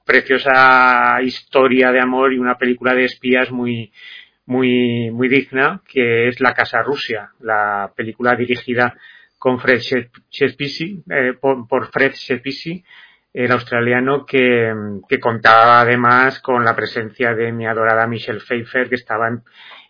preciosa 0.06 1.20
historia 1.22 1.92
de 1.92 2.00
amor 2.00 2.34
y 2.34 2.38
una 2.38 2.58
película 2.58 2.94
de 2.94 3.06
espías 3.06 3.52
muy, 3.52 3.92
muy, 4.46 5.10
muy 5.12 5.30
digna, 5.30 5.82
que 5.88 6.28
es 6.28 6.40
La 6.40 6.54
Casa 6.54 6.82
Rusia, 6.82 7.32
la 7.40 7.92
película 7.96 8.36
dirigida 8.36 8.96
con 9.38 9.60
Fred 9.60 9.80
Shepisi, 10.32 11.04
eh, 11.10 11.34
por, 11.40 11.92
Fred 11.92 12.14
Shepisi, 12.14 12.84
el 13.34 13.52
australiano 13.52 14.26
que, 14.26 14.74
que, 15.10 15.20
contaba 15.20 15.82
además 15.82 16.40
con 16.40 16.64
la 16.64 16.76
presencia 16.76 17.34
de 17.34 17.52
mi 17.52 17.66
adorada 17.66 18.08
Michelle 18.08 18.40
Pfeiffer, 18.40 18.90
que 18.90 18.96
estaba 18.96 19.28
en, 19.28 19.44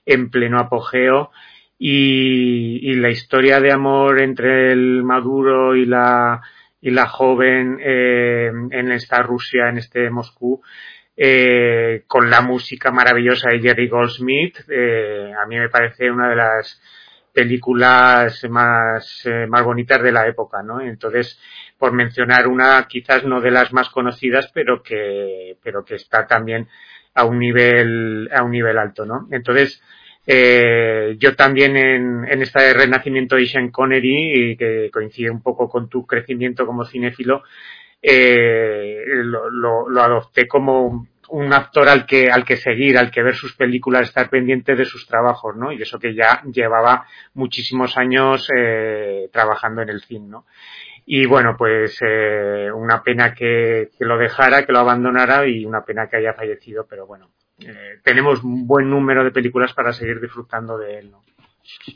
en 0.05 0.29
pleno 0.29 0.59
apogeo, 0.59 1.31
y, 1.77 2.79
y, 2.89 2.95
la 2.95 3.09
historia 3.09 3.59
de 3.59 3.71
amor 3.71 4.21
entre 4.21 4.71
el 4.71 5.03
Maduro 5.03 5.75
y 5.75 5.85
la, 5.85 6.41
y 6.83 6.91
la 6.91 7.07
joven 7.07 7.77
eh, 7.81 8.51
en 8.71 8.91
esta 8.91 9.21
Rusia, 9.23 9.69
en 9.69 9.77
este 9.77 10.09
Moscú, 10.09 10.61
eh, 11.15 12.03
con 12.07 12.29
la 12.29 12.41
música 12.41 12.91
maravillosa 12.91 13.49
de 13.49 13.61
Jerry 13.61 13.87
Goldsmith, 13.87 14.57
eh, 14.69 15.31
a 15.37 15.45
mí 15.45 15.57
me 15.57 15.69
parece 15.69 16.09
una 16.09 16.29
de 16.29 16.35
las 16.35 16.81
películas 17.33 18.43
más, 18.49 19.25
eh, 19.25 19.47
más 19.47 19.63
bonitas 19.63 20.01
de 20.01 20.11
la 20.11 20.27
época, 20.27 20.61
¿no? 20.63 20.81
Entonces, 20.81 21.39
por 21.77 21.91
mencionar 21.91 22.47
una, 22.47 22.87
quizás 22.87 23.25
no 23.25 23.41
de 23.41 23.51
las 23.51 23.73
más 23.73 23.89
conocidas, 23.89 24.49
pero 24.53 24.83
que, 24.83 25.57
pero 25.63 25.83
que 25.83 25.95
está 25.95 26.27
también 26.27 26.67
a 27.15 27.25
un 27.25 27.39
nivel, 27.39 28.29
a 28.33 28.43
un 28.43 28.51
nivel 28.51 28.77
alto, 28.77 29.05
¿no? 29.05 29.27
Entonces, 29.31 29.81
eh, 30.25 31.15
yo 31.19 31.35
también 31.35 31.75
en, 31.75 32.25
en 32.29 32.41
este 32.41 32.73
renacimiento 32.73 33.35
de 33.35 33.47
Sean 33.47 33.71
Connery, 33.71 34.55
que 34.57 34.89
coincide 34.91 35.29
un 35.29 35.41
poco 35.41 35.69
con 35.69 35.89
tu 35.89 36.05
crecimiento 36.05 36.65
como 36.65 36.85
cinéfilo, 36.85 37.43
eh, 38.03 39.05
lo, 39.07 39.49
lo, 39.49 39.89
lo, 39.89 40.01
adopté 40.01 40.47
como 40.47 41.07
un 41.29 41.53
actor 41.53 41.87
al 41.87 42.05
que, 42.05 42.29
al 42.29 42.43
que 42.43 42.57
seguir, 42.57 42.97
al 42.97 43.09
que 43.09 43.23
ver 43.23 43.33
sus 43.33 43.55
películas, 43.55 44.09
estar 44.09 44.29
pendiente 44.29 44.75
de 44.75 44.85
sus 44.85 45.07
trabajos, 45.07 45.55
¿no? 45.55 45.71
Y 45.71 45.81
eso 45.81 45.97
que 45.97 46.13
ya 46.13 46.43
llevaba 46.51 47.07
muchísimos 47.33 47.97
años 47.97 48.47
eh, 48.55 49.29
trabajando 49.31 49.81
en 49.81 49.89
el 49.89 50.01
cine, 50.01 50.27
¿no? 50.27 50.45
Y 51.05 51.25
bueno, 51.25 51.55
pues 51.57 51.97
eh, 52.01 52.69
una 52.73 53.01
pena 53.01 53.33
que, 53.33 53.89
que, 53.97 54.05
lo 54.05 54.17
dejara, 54.17 54.65
que 54.65 54.73
lo 54.73 54.79
abandonara 54.79 55.47
y 55.47 55.65
una 55.65 55.83
pena 55.83 56.07
que 56.07 56.17
haya 56.17 56.33
fallecido, 56.33 56.85
pero 56.87 57.07
bueno, 57.07 57.29
eh, 57.59 57.99
tenemos 58.03 58.43
un 58.43 58.67
buen 58.67 58.89
número 58.89 59.23
de 59.23 59.31
películas 59.31 59.73
para 59.73 59.93
seguir 59.93 60.19
disfrutando 60.19 60.77
de 60.77 60.99
él, 60.99 61.11
¿no? 61.11 61.23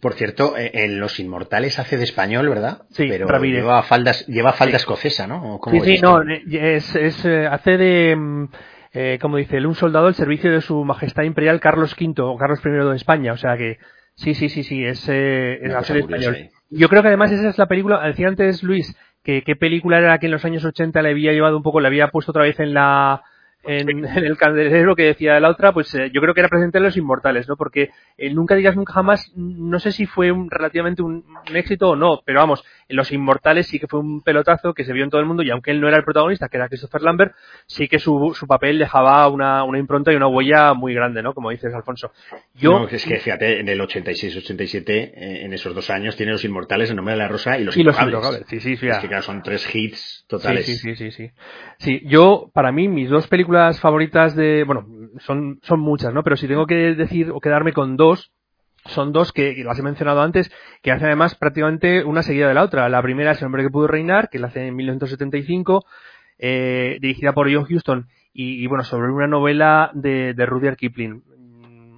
Por 0.01 0.13
cierto, 0.13 0.57
eh, 0.57 0.71
en 0.73 0.99
Los 0.99 1.19
Inmortales 1.19 1.77
hace 1.79 1.97
de 1.97 2.03
español, 2.03 2.47
¿verdad? 2.49 2.83
Sí, 2.91 3.05
pero 3.09 3.27
Ramírez. 3.27 3.61
lleva 3.61 3.83
faldas, 3.83 4.25
lleva 4.27 4.53
falda 4.53 4.77
sí. 4.77 4.83
escocesa, 4.83 5.27
¿no? 5.27 5.59
sí, 5.71 5.79
sí, 5.81 6.01
no, 6.01 6.21
es, 6.21 6.95
es, 6.95 7.25
hace 7.25 7.77
de, 7.77 8.15
mm, 8.15 8.49
eh, 8.93 9.19
como 9.21 9.37
dice, 9.37 9.57
un 9.65 9.75
soldado 9.75 10.07
al 10.07 10.15
servicio 10.15 10.51
de 10.51 10.61
su 10.61 10.83
majestad 10.83 11.23
imperial 11.23 11.59
Carlos 11.59 11.95
V 11.99 12.21
o 12.21 12.37
Carlos 12.37 12.59
I 12.65 12.69
de 12.69 12.95
España, 12.95 13.33
o 13.33 13.37
sea 13.37 13.57
que 13.57 13.77
sí, 14.15 14.33
sí, 14.33 14.49
sí, 14.49 14.63
sí, 14.63 14.83
es, 14.83 15.07
eh, 15.09 15.59
es 15.61 15.73
hace 15.73 15.93
de 15.93 15.99
español. 15.99 16.35
Ahí. 16.35 16.49
Yo 16.69 16.89
creo 16.89 17.01
que 17.01 17.09
además 17.09 17.31
esa 17.31 17.49
es 17.49 17.57
la 17.57 17.67
película, 17.67 18.01
decía 18.07 18.27
antes 18.27 18.63
Luis, 18.63 18.97
que 19.23 19.43
qué 19.43 19.55
película 19.55 19.99
era 19.99 20.09
la 20.09 20.19
que 20.19 20.27
en 20.27 20.31
los 20.31 20.45
años 20.45 20.63
80 20.63 21.01
le 21.01 21.09
había 21.09 21.33
llevado 21.33 21.57
un 21.57 21.63
poco, 21.63 21.79
le 21.79 21.87
había 21.87 22.07
puesto 22.07 22.31
otra 22.31 22.43
vez 22.43 22.59
en 22.59 22.73
la, 22.73 23.23
en, 23.89 24.05
el 24.05 24.37
candelero 24.37 24.95
que 24.95 25.03
decía 25.03 25.39
la 25.39 25.49
otra, 25.49 25.73
pues 25.73 25.93
eh, 25.95 26.09
yo 26.13 26.21
creo 26.21 26.33
que 26.33 26.39
era 26.39 26.49
presente 26.49 26.77
en 26.77 26.85
Los 26.85 26.97
Inmortales, 26.97 27.47
¿no? 27.47 27.57
Porque 27.57 27.89
el 28.17 28.33
Nunca 28.33 28.55
Digas 28.55 28.75
Nunca 28.75 28.93
Jamás, 28.93 29.31
no 29.35 29.79
sé 29.79 29.91
si 29.91 30.05
fue 30.05 30.31
un, 30.31 30.49
relativamente 30.49 31.01
un, 31.01 31.25
un, 31.49 31.55
éxito 31.55 31.89
o 31.89 31.95
no, 31.95 32.21
pero 32.25 32.39
vamos, 32.39 32.63
Los 32.89 33.11
Inmortales 33.11 33.67
sí 33.67 33.79
que 33.79 33.87
fue 33.87 33.99
un 33.99 34.21
pelotazo 34.21 34.73
que 34.73 34.83
se 34.83 34.93
vio 34.93 35.03
en 35.03 35.09
todo 35.09 35.21
el 35.21 35.27
mundo 35.27 35.43
y 35.43 35.49
aunque 35.49 35.71
él 35.71 35.81
no 35.81 35.87
era 35.87 35.97
el 35.97 36.03
protagonista, 36.03 36.49
que 36.49 36.57
era 36.57 36.67
Christopher 36.67 37.01
Lambert, 37.01 37.35
sí 37.65 37.87
que 37.87 37.99
su, 37.99 38.33
su 38.37 38.47
papel 38.47 38.79
dejaba 38.79 39.27
una, 39.27 39.63
una 39.63 39.79
impronta 39.79 40.11
y 40.11 40.15
una 40.15 40.27
huella 40.27 40.73
muy 40.73 40.93
grande, 40.93 41.21
¿no? 41.21 41.33
Como 41.33 41.49
dices, 41.49 41.73
Alfonso. 41.73 42.11
Yo... 42.55 42.71
No, 42.71 42.87
es 42.87 43.05
que 43.05 43.19
fíjate, 43.19 43.59
en 43.59 43.69
el 43.69 43.79
86-87, 43.79 44.89
eh, 44.89 45.45
en 45.45 45.53
esos 45.53 45.75
dos 45.75 45.89
años, 45.89 46.15
tiene 46.15 46.31
Los 46.31 46.45
Inmortales, 46.45 46.89
El 46.89 46.95
Nombre 46.95 47.13
de 47.13 47.19
la 47.19 47.27
Rosa 47.27 47.57
y 47.57 47.63
Los 47.63 47.75
y 47.75 47.81
Intocables. 47.81 48.13
Los 48.13 48.23
Intocables, 48.23 48.49
sí, 48.49 48.59
sí, 48.59 48.77
sí. 48.77 48.87
Es 48.87 48.99
que 48.99 49.07
claro, 49.07 49.23
son 49.23 49.41
tres 49.43 49.73
hits 49.73 50.25
totales. 50.27 50.65
Sí, 50.65 50.75
sí, 50.75 50.95
sí, 50.95 51.11
sí, 51.11 51.11
sí. 51.11 51.31
Sí, 51.79 52.01
yo, 52.05 52.49
para 52.53 52.71
mí, 52.71 52.87
mis 52.87 53.09
dos 53.09 53.27
películas 53.27 53.79
favoritas 53.79 54.35
de, 54.35 54.63
bueno, 54.63 54.85
son, 55.19 55.59
son 55.63 55.79
muchas, 55.79 56.13
¿no? 56.13 56.23
Pero 56.23 56.37
si 56.37 56.47
tengo 56.47 56.65
que 56.65 56.95
decir 56.95 57.31
o 57.31 57.39
quedarme 57.39 57.73
con 57.73 57.97
dos, 57.97 58.31
son 58.87 59.11
dos 59.11 59.31
que 59.31 59.55
las 59.63 59.79
he 59.79 59.83
mencionado 59.83 60.21
antes, 60.21 60.51
que 60.81 60.91
hacen 60.91 61.07
además 61.07 61.35
prácticamente 61.35 62.03
una 62.03 62.23
seguida 62.23 62.47
de 62.47 62.53
la 62.53 62.63
otra. 62.63 62.89
La 62.89 63.01
primera 63.01 63.31
es 63.31 63.39
El 63.41 63.47
hombre 63.47 63.63
que 63.63 63.69
pudo 63.69 63.87
reinar, 63.87 64.29
que 64.29 64.39
la 64.39 64.47
hace 64.47 64.67
en 64.67 64.75
1975, 64.75 65.85
eh, 66.39 66.97
dirigida 67.01 67.33
por 67.33 67.51
John 67.53 67.65
Huston, 67.69 68.07
y, 68.39 68.67
bueno, 68.67 68.83
sobre 68.83 69.11
una 69.11 69.25
novela 69.25 69.89
de, 69.95 70.35
de 70.35 70.45
Rudyard 70.45 70.75
Kipling. 70.75 71.23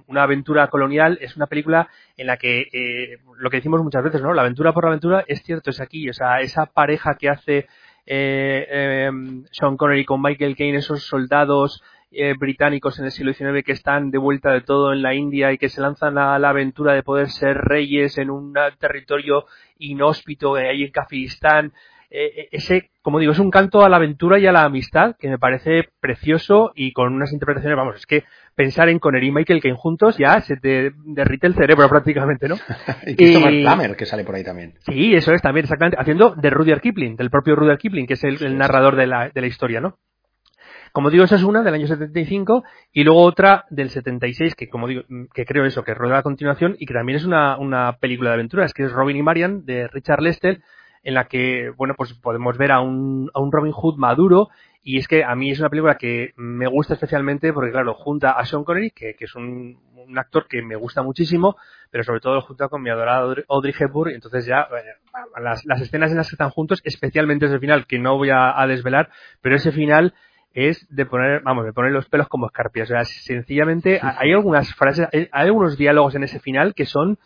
Una 0.06 0.22
aventura 0.22 0.68
colonial 0.68 1.18
es 1.20 1.36
una 1.36 1.46
película 1.46 1.88
en 2.16 2.26
la 2.26 2.38
que 2.38 2.62
eh, 2.72 3.18
lo 3.36 3.50
que 3.50 3.58
decimos 3.58 3.82
muchas 3.82 4.02
veces, 4.02 4.22
¿no? 4.22 4.32
La 4.32 4.40
aventura 4.40 4.72
por 4.72 4.84
la 4.84 4.90
aventura 4.90 5.22
es 5.26 5.42
cierto, 5.42 5.68
es 5.68 5.80
aquí. 5.80 6.08
O 6.08 6.14
sea, 6.14 6.40
esa 6.40 6.64
pareja 6.64 7.14
que 7.16 7.28
hace 7.28 7.66
eh, 8.06 8.66
eh, 8.68 9.10
Sean 9.52 9.76
Connery 9.76 10.04
con 10.04 10.22
Michael 10.22 10.56
Caine, 10.56 10.78
esos 10.78 11.04
soldados 11.04 11.82
eh, 12.12 12.34
británicos 12.36 12.98
en 12.98 13.04
el 13.04 13.12
siglo 13.12 13.32
XIX 13.32 13.62
que 13.64 13.72
están 13.72 14.10
de 14.10 14.18
vuelta 14.18 14.50
de 14.50 14.62
todo 14.62 14.92
en 14.92 15.00
la 15.00 15.14
India 15.14 15.52
y 15.52 15.58
que 15.58 15.68
se 15.68 15.80
lanzan 15.80 16.18
a 16.18 16.38
la 16.40 16.48
aventura 16.48 16.92
de 16.92 17.04
poder 17.04 17.28
ser 17.30 17.56
reyes 17.56 18.18
en 18.18 18.30
un 18.30 18.52
territorio 18.78 19.46
inhóspito 19.78 20.58
eh, 20.58 20.68
ahí 20.68 20.82
en 20.82 20.90
Kafiristán. 20.90 21.72
Eh, 22.10 22.48
ese, 22.50 22.90
como 23.02 23.20
digo, 23.20 23.30
es 23.30 23.38
un 23.38 23.52
canto 23.52 23.84
a 23.84 23.88
la 23.88 23.98
aventura 23.98 24.40
y 24.40 24.46
a 24.48 24.50
la 24.50 24.64
amistad 24.64 25.14
que 25.20 25.28
me 25.28 25.38
parece 25.38 25.88
precioso 26.00 26.72
y 26.74 26.92
con 26.92 27.14
unas 27.14 27.32
interpretaciones, 27.32 27.76
vamos, 27.76 27.94
es 27.94 28.06
que 28.06 28.24
pensar 28.56 28.88
en 28.88 28.98
Connery 28.98 29.28
y 29.28 29.30
Michael 29.30 29.62
Caine 29.62 29.78
juntos 29.78 30.18
ya 30.18 30.40
se 30.40 30.56
te 30.56 30.90
derrite 31.04 31.46
el 31.46 31.54
cerebro 31.54 31.88
prácticamente, 31.88 32.48
¿no? 32.48 32.56
y 33.06 33.14
Christopher 33.14 33.54
y... 33.54 33.62
Plummer, 33.62 33.94
que 33.94 34.06
sale 34.06 34.24
por 34.24 34.34
ahí 34.34 34.42
también. 34.42 34.74
Sí, 34.80 35.14
eso 35.14 35.32
es 35.32 35.40
también, 35.42 35.66
exactamente, 35.66 35.96
haciendo 36.00 36.34
de 36.34 36.50
Rudyard 36.50 36.80
Kipling, 36.80 37.14
del 37.14 37.30
propio 37.30 37.54
Rudyard 37.54 37.78
Kipling, 37.78 38.08
que 38.08 38.14
es 38.14 38.24
el, 38.24 38.42
el 38.42 38.58
narrador 38.58 38.96
de 38.96 39.06
la, 39.06 39.28
de 39.28 39.40
la 39.40 39.46
historia, 39.46 39.80
¿no? 39.80 39.96
Como 40.92 41.10
digo, 41.10 41.24
esa 41.24 41.36
es 41.36 41.42
una 41.42 41.62
del 41.62 41.74
año 41.74 41.86
75 41.86 42.64
y 42.92 43.04
luego 43.04 43.22
otra 43.22 43.64
del 43.70 43.90
76 43.90 44.54
que, 44.54 44.68
como 44.68 44.88
digo, 44.88 45.02
que 45.32 45.44
creo 45.44 45.64
eso, 45.64 45.84
que 45.84 45.94
rueda 45.94 46.18
a 46.18 46.22
continuación 46.22 46.76
y 46.78 46.86
que 46.86 46.94
también 46.94 47.16
es 47.16 47.24
una, 47.24 47.56
una 47.58 47.98
película 47.98 48.30
de 48.30 48.34
aventuras, 48.34 48.72
que 48.72 48.84
es 48.84 48.92
Robin 48.92 49.16
y 49.16 49.22
Marian 49.22 49.64
de 49.64 49.88
Richard 49.88 50.22
Lester, 50.22 50.60
en 51.02 51.14
la 51.14 51.26
que, 51.26 51.70
bueno, 51.76 51.94
pues 51.96 52.12
podemos 52.14 52.58
ver 52.58 52.72
a 52.72 52.80
un, 52.80 53.30
a 53.34 53.40
un 53.40 53.52
Robin 53.52 53.72
Hood 53.72 53.96
maduro 53.96 54.48
y 54.82 54.98
es 54.98 55.08
que 55.08 55.24
a 55.24 55.34
mí 55.34 55.50
es 55.50 55.60
una 55.60 55.68
película 55.68 55.96
que 55.96 56.32
me 56.36 56.66
gusta 56.66 56.94
especialmente 56.94 57.52
porque, 57.52 57.70
claro, 57.70 57.94
junta 57.94 58.32
a 58.32 58.44
Sean 58.46 58.64
Connery, 58.64 58.90
que, 58.90 59.14
que 59.14 59.26
es 59.26 59.34
un, 59.34 59.78
un, 59.94 60.18
actor 60.18 60.46
que 60.48 60.62
me 60.62 60.74
gusta 60.74 61.02
muchísimo, 61.02 61.56
pero 61.90 62.02
sobre 62.02 62.20
todo 62.20 62.40
junta 62.40 62.68
con 62.68 62.82
mi 62.82 62.88
adorada 62.88 63.34
Audrey 63.48 63.74
Hepburn, 63.78 64.12
y 64.12 64.14
entonces 64.14 64.46
ya 64.46 64.62
eh, 64.62 65.40
las, 65.42 65.64
las, 65.66 65.82
escenas 65.82 66.10
en 66.10 66.16
las 66.16 66.30
que 66.30 66.34
están 66.34 66.50
juntos, 66.50 66.80
especialmente 66.84 67.46
ese 67.46 67.58
final, 67.58 67.86
que 67.86 67.98
no 67.98 68.16
voy 68.16 68.30
a, 68.32 68.66
desvelar, 68.66 69.10
pero 69.42 69.56
ese 69.56 69.70
final 69.70 70.14
es 70.52 70.86
de 70.90 71.06
poner, 71.06 71.42
vamos, 71.42 71.64
de 71.64 71.72
poner 71.72 71.92
los 71.92 72.08
pelos 72.08 72.28
como 72.28 72.46
escarpias. 72.46 72.90
O 72.90 72.94
sea, 72.94 73.04
sencillamente 73.04 74.00
sí, 74.00 74.06
sí. 74.06 74.16
hay 74.18 74.32
algunas 74.32 74.74
frases, 74.74 75.08
hay, 75.12 75.28
algunos 75.30 75.76
diálogos 75.76 76.14
en 76.14 76.24
ese 76.24 76.40
final 76.40 76.74
que 76.74 76.86
son 76.86 77.18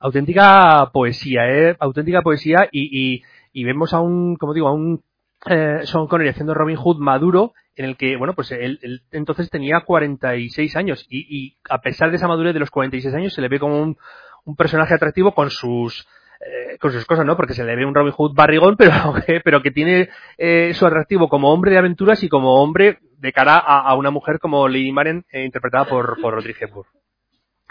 auténtica 0.00 0.90
poesía, 0.92 1.48
¿eh? 1.48 1.76
auténtica 1.78 2.22
poesía 2.22 2.68
y, 2.72 2.88
y, 2.92 3.22
y 3.52 3.64
vemos 3.64 3.94
a 3.94 4.00
un, 4.00 4.36
como 4.36 4.52
digo, 4.52 4.68
a 4.68 4.72
un 4.72 5.04
eh, 5.46 5.80
Sean 5.84 6.06
Connery 6.06 6.30
haciendo 6.30 6.54
Robin 6.54 6.76
Hood 6.76 6.98
maduro, 6.98 7.52
en 7.76 7.84
el 7.84 7.96
que, 7.96 8.16
bueno, 8.16 8.34
pues 8.34 8.50
él, 8.52 8.78
él 8.82 9.02
entonces 9.12 9.48
tenía 9.50 9.80
46 9.80 10.76
años 10.76 11.06
y, 11.08 11.20
y, 11.28 11.56
a 11.68 11.80
pesar 11.80 12.10
de 12.10 12.16
esa 12.16 12.28
madurez 12.28 12.52
de 12.52 12.60
los 12.60 12.70
46 12.70 13.14
años 13.14 13.32
se 13.32 13.40
le 13.40 13.48
ve 13.48 13.58
como 13.58 13.80
un, 13.80 13.96
un 14.44 14.56
personaje 14.56 14.94
atractivo 14.94 15.34
con 15.34 15.50
sus 15.50 16.06
eh, 16.44 16.78
con 16.78 16.92
sus 16.92 17.04
cosas, 17.04 17.24
¿no? 17.24 17.36
Porque 17.36 17.54
se 17.54 17.64
le 17.64 17.76
ve 17.76 17.84
un 17.84 17.94
Robin 17.94 18.12
Hood 18.12 18.34
barrigón, 18.34 18.76
pero, 18.76 18.92
pero 19.44 19.62
que 19.62 19.70
tiene 19.70 20.08
eh, 20.38 20.72
su 20.74 20.86
atractivo 20.86 21.28
como 21.28 21.52
hombre 21.52 21.70
de 21.70 21.78
aventuras 21.78 22.22
y 22.22 22.28
como 22.28 22.62
hombre 22.62 22.98
de 23.18 23.32
cara 23.32 23.56
a, 23.56 23.80
a 23.80 23.94
una 23.94 24.10
mujer 24.10 24.38
como 24.40 24.66
Lady 24.68 24.92
Maren, 24.92 25.24
eh, 25.30 25.44
interpretada 25.44 25.84
por, 25.84 26.20
por 26.20 26.34
Audrey 26.34 26.54
Hepburn. 26.58 26.88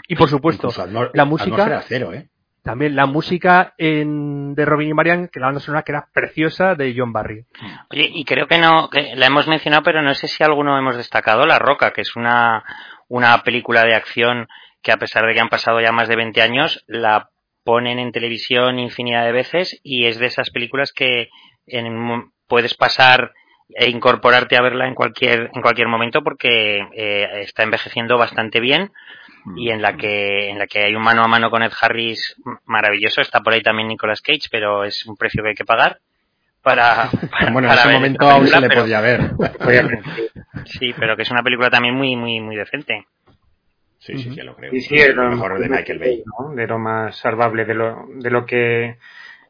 Y 0.08 0.16
por 0.16 0.28
supuesto, 0.28 0.68
la 1.12 1.24
música. 1.24 1.82
Cero, 1.86 2.12
¿eh? 2.12 2.28
También 2.62 2.94
la 2.94 3.06
música 3.06 3.74
en, 3.76 4.54
de 4.54 4.64
Robin 4.64 4.90
y 4.90 4.94
Marian, 4.94 5.28
que 5.28 5.40
la 5.40 5.46
banda 5.46 5.60
sonora 5.60 5.82
que 5.82 5.92
era 5.92 6.08
preciosa 6.12 6.76
de 6.76 6.94
John 6.96 7.12
Barry. 7.12 7.44
Oye, 7.90 8.08
y 8.14 8.24
creo 8.24 8.46
que 8.46 8.58
no, 8.58 8.88
que 8.88 9.16
la 9.16 9.26
hemos 9.26 9.48
mencionado, 9.48 9.82
pero 9.82 10.00
no 10.00 10.14
sé 10.14 10.28
si 10.28 10.44
alguno 10.44 10.78
hemos 10.78 10.96
destacado 10.96 11.44
La 11.44 11.58
Roca, 11.58 11.92
que 11.92 12.02
es 12.02 12.14
una, 12.14 12.62
una 13.08 13.42
película 13.42 13.84
de 13.84 13.96
acción 13.96 14.46
que 14.80 14.92
a 14.92 14.96
pesar 14.96 15.26
de 15.26 15.34
que 15.34 15.40
han 15.40 15.48
pasado 15.48 15.80
ya 15.80 15.90
más 15.90 16.08
de 16.08 16.14
20 16.14 16.40
años, 16.40 16.84
la 16.86 17.30
ponen 17.64 17.98
en 17.98 18.12
televisión 18.12 18.78
infinidad 18.78 19.24
de 19.24 19.32
veces 19.32 19.80
y 19.82 20.06
es 20.06 20.18
de 20.18 20.26
esas 20.26 20.50
películas 20.50 20.92
que 20.92 21.28
en, 21.66 22.30
puedes 22.46 22.74
pasar 22.74 23.32
e 23.74 23.88
incorporarte 23.88 24.56
a 24.56 24.62
verla 24.62 24.86
en 24.86 24.94
cualquier 24.94 25.50
en 25.54 25.62
cualquier 25.62 25.88
momento 25.88 26.22
porque 26.22 26.86
eh, 26.92 27.28
está 27.40 27.62
envejeciendo 27.62 28.18
bastante 28.18 28.60
bien 28.60 28.92
y 29.56 29.70
en 29.70 29.82
la 29.82 29.96
que 29.96 30.50
en 30.50 30.58
la 30.58 30.66
que 30.66 30.84
hay 30.84 30.94
un 30.94 31.02
mano 31.02 31.22
a 31.22 31.28
mano 31.28 31.50
con 31.50 31.62
Ed 31.62 31.72
Harris 31.80 32.36
maravilloso. 32.66 33.20
Está 33.20 33.40
por 33.40 33.52
ahí 33.52 33.62
también 33.62 33.88
Nicolas 33.88 34.20
Cage 34.20 34.48
pero 34.50 34.84
es 34.84 35.06
un 35.06 35.16
precio 35.16 35.42
que 35.42 35.50
hay 35.50 35.54
que 35.54 35.64
pagar 35.64 35.98
para, 36.62 37.10
para 37.30 37.50
bueno 37.52 37.68
para 37.68 37.82
en 37.82 37.88
ese 37.88 37.96
momento 37.96 38.28
aún 38.28 38.46
se 38.46 38.60
le 38.60 38.68
pero, 38.68 38.82
podía 38.82 39.00
ver. 39.00 39.30
Sí 40.66 40.94
pero 40.98 41.16
que 41.16 41.22
es 41.22 41.30
una 41.30 41.42
película 41.42 41.70
también 41.70 41.94
muy 41.94 42.14
muy 42.16 42.40
muy 42.40 42.56
decente 42.56 43.06
Sí, 44.02 44.18
sí, 44.18 44.32
sí, 44.34 44.42
lo 44.42 44.56
creo. 44.56 44.72
Sí, 44.72 44.80
sí, 44.80 44.96
es 44.96 45.14
lo 45.14 45.30
mejor 45.30 45.60
de 45.60 45.68
Michael 45.68 46.00
Bay. 46.00 46.24
¿no? 46.26 46.52
De 46.56 46.66
lo 46.66 46.80
más 46.80 47.16
salvable, 47.16 47.64
de 47.64 47.74
lo, 47.74 48.04
de 48.16 48.30
lo 48.30 48.46
que 48.46 48.98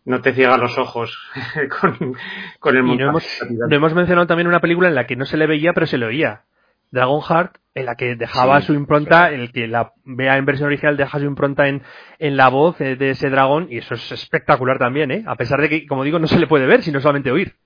no 0.05 0.21
te 0.21 0.35
ciega 0.35 0.59
los 0.59 0.77
ojos 0.77 1.17
con, 1.81 2.15
con 2.61 2.77
el 2.77 2.87
y 2.87 2.97
no 2.99 3.09
hemos, 3.09 3.43
no 3.49 3.75
hemos 3.75 3.95
mencionado 3.95 4.27
también 4.27 4.49
una 4.49 4.61
película 4.61 4.89
en 4.89 4.95
la 4.95 5.07
que 5.07 5.17
no 5.17 5.25
se 5.25 5.39
le 5.39 5.47
veía, 5.47 5.73
pero 5.73 5.87
se 5.87 5.97
le 5.97 6.05
oía. 6.05 6.43
Dragonheart, 6.91 7.57
en 7.75 7.87
la 7.87 7.95
que 7.95 8.15
dejaba 8.15 8.61
sí, 8.61 8.67
su 8.67 8.75
impronta, 8.75 9.33
en 9.33 9.41
el 9.41 9.53
que 9.53 9.67
la 9.67 9.95
vea 10.05 10.37
en 10.37 10.45
versión 10.45 10.67
original 10.67 10.99
deja 10.99 11.19
su 11.19 11.25
impronta 11.25 11.69
en, 11.69 11.83
en 12.19 12.37
la 12.37 12.51
voz 12.51 12.77
de 12.77 13.09
ese 13.09 13.31
dragón, 13.31 13.69
y 13.71 13.79
eso 13.79 13.95
es 13.95 14.13
espectacular 14.13 14.79
también, 14.79 15.11
¿eh? 15.11 15.25
A 15.27 15.37
pesar 15.37 15.63
de 15.63 15.71
que, 15.71 15.87
como 15.87 16.05
digo, 16.05 16.19
no 16.19 16.27
se 16.27 16.39
le 16.39 16.47
puede 16.47 16.67
ver, 16.67 16.83
sino 16.83 17.01
solamente 17.01 17.31
oír. 17.31 17.57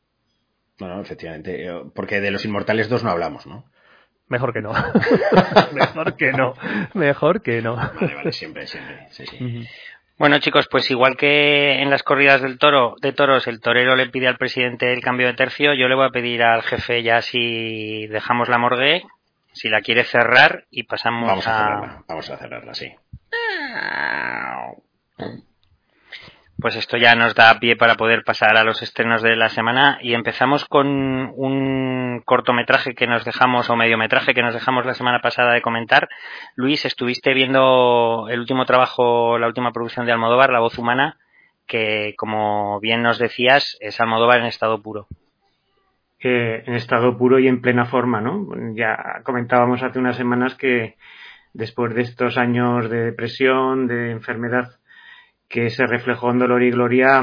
No, 0.78 0.87
no, 0.87 1.01
efectivamente. 1.01 1.68
Porque 1.97 2.20
de 2.20 2.30
los 2.30 2.45
Inmortales 2.45 2.89
2 2.89 3.03
no 3.03 3.11
hablamos, 3.11 3.49
¿no? 3.49 3.64
Mejor 4.29 4.53
que 4.53 4.61
no. 4.61 4.72
Mejor 5.72 6.16
que 6.16 6.33
no. 6.33 6.55
Mejor 6.95 7.43
que 7.43 7.62
no. 7.62 7.77
Vale, 7.77 8.14
vale, 8.14 8.33
siempre, 8.33 8.66
siempre. 8.66 9.07
Sí, 9.11 9.27
sí. 9.27 9.37
Uh 9.41 9.49
-huh. 9.49 9.68
Bueno, 10.18 10.39
chicos, 10.39 10.66
pues 10.70 10.91
igual 10.91 11.16
que 11.16 11.83
en 11.83 11.91
las 11.91 12.03
corridas 12.03 12.41
del 12.41 12.59
toro, 12.59 12.97
de 13.03 13.12
toros, 13.12 13.47
el 13.47 13.61
torero 13.61 13.97
le 13.97 14.09
pide 14.09 14.27
al 14.29 14.39
presidente 14.39 14.93
el 14.93 15.03
cambio 15.03 15.27
de 15.27 15.35
tercio, 15.35 15.74
yo 15.74 15.89
le 15.89 15.95
voy 15.95 16.07
a 16.07 16.11
pedir 16.11 16.43
al 16.43 16.62
jefe 16.62 17.03
ya 17.03 17.20
si 17.20 18.07
dejamos 18.07 18.49
la 18.49 18.57
morgue, 18.57 19.05
si 19.53 19.68
la 19.68 19.83
quiere 19.83 20.05
cerrar 20.05 20.64
y 20.70 20.85
pasamos 20.85 21.29
Vamos 21.29 21.47
a, 21.47 21.51
a 21.51 21.59
cerrarla. 21.59 22.05
Vamos 22.09 22.31
a 22.31 22.37
cerrarla, 22.39 22.74
sí. 22.74 22.95
Pues 26.59 26.74
esto 26.76 26.96
ya 26.96 27.14
nos 27.14 27.34
da 27.34 27.59
pie 27.59 27.76
para 27.76 27.96
poder 27.96 28.24
pasar 28.24 28.57
a 28.57 28.64
los 28.64 28.82
estrenos 28.82 29.22
de 29.22 29.36
la 29.36 29.48
semana 29.50 29.98
y 30.00 30.14
empezamos 30.14 30.64
con 30.64 30.86
un 31.36 32.22
cortometraje 32.24 32.94
que 32.94 33.07
nos 33.07 33.24
dejamos 33.24 33.68
o 33.68 33.76
mediometraje 33.76 34.32
que 34.32 34.42
nos 34.42 34.54
dejamos 34.54 34.86
la 34.86 34.94
semana 34.94 35.20
pasada 35.20 35.52
de 35.52 35.61
comentar. 35.61 36.09
Luis, 36.54 36.84
estuviste 36.84 37.34
viendo 37.34 38.26
el 38.30 38.40
último 38.40 38.64
trabajo, 38.64 39.38
la 39.38 39.46
última 39.46 39.72
producción 39.72 40.07
de 40.07 40.12
Almodóvar, 40.12 40.50
La 40.50 40.61
voz 40.61 40.78
humana, 40.78 41.18
que 41.66 42.14
como 42.16 42.80
bien 42.80 43.02
nos 43.02 43.18
decías, 43.18 43.76
es 43.80 44.00
Almodóvar 44.00 44.40
en 44.40 44.46
estado 44.46 44.80
puro. 44.80 45.09
Eh, 46.20 46.64
en 46.66 46.74
estado 46.74 47.18
puro 47.18 47.38
y 47.38 47.48
en 47.48 47.61
plena 47.61 47.84
forma, 47.84 48.22
¿no? 48.22 48.46
Ya 48.74 49.20
comentábamos 49.24 49.82
hace 49.82 49.98
unas 49.98 50.16
semanas 50.16 50.54
que 50.54 50.96
después 51.52 51.94
de 51.94 52.02
estos 52.02 52.38
años 52.38 52.88
de 52.88 53.04
depresión, 53.04 53.86
de 53.86 54.11
enfermedad, 54.12 54.70
que 55.49 55.70
se 55.70 55.86
reflejó 55.86 56.30
en 56.30 56.38
Dolor 56.38 56.62
y 56.62 56.70
Gloria, 56.70 57.22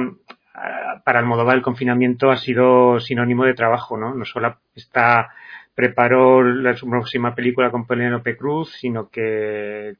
para 1.03 1.19
Almodóvar 1.19 1.57
el 1.57 1.63
confinamiento 1.63 2.31
ha 2.31 2.37
sido 2.37 2.99
sinónimo 2.99 3.45
de 3.45 3.53
trabajo, 3.53 3.97
¿no? 3.97 4.13
No 4.13 4.25
solo 4.25 4.57
está, 4.75 5.29
preparó 5.75 6.43
la, 6.43 6.75
su 6.75 6.89
próxima 6.89 7.35
película 7.35 7.71
con 7.71 7.87
Penélope 7.87 8.37
Cruz, 8.37 8.71
sino 8.79 9.09
que 9.09 9.95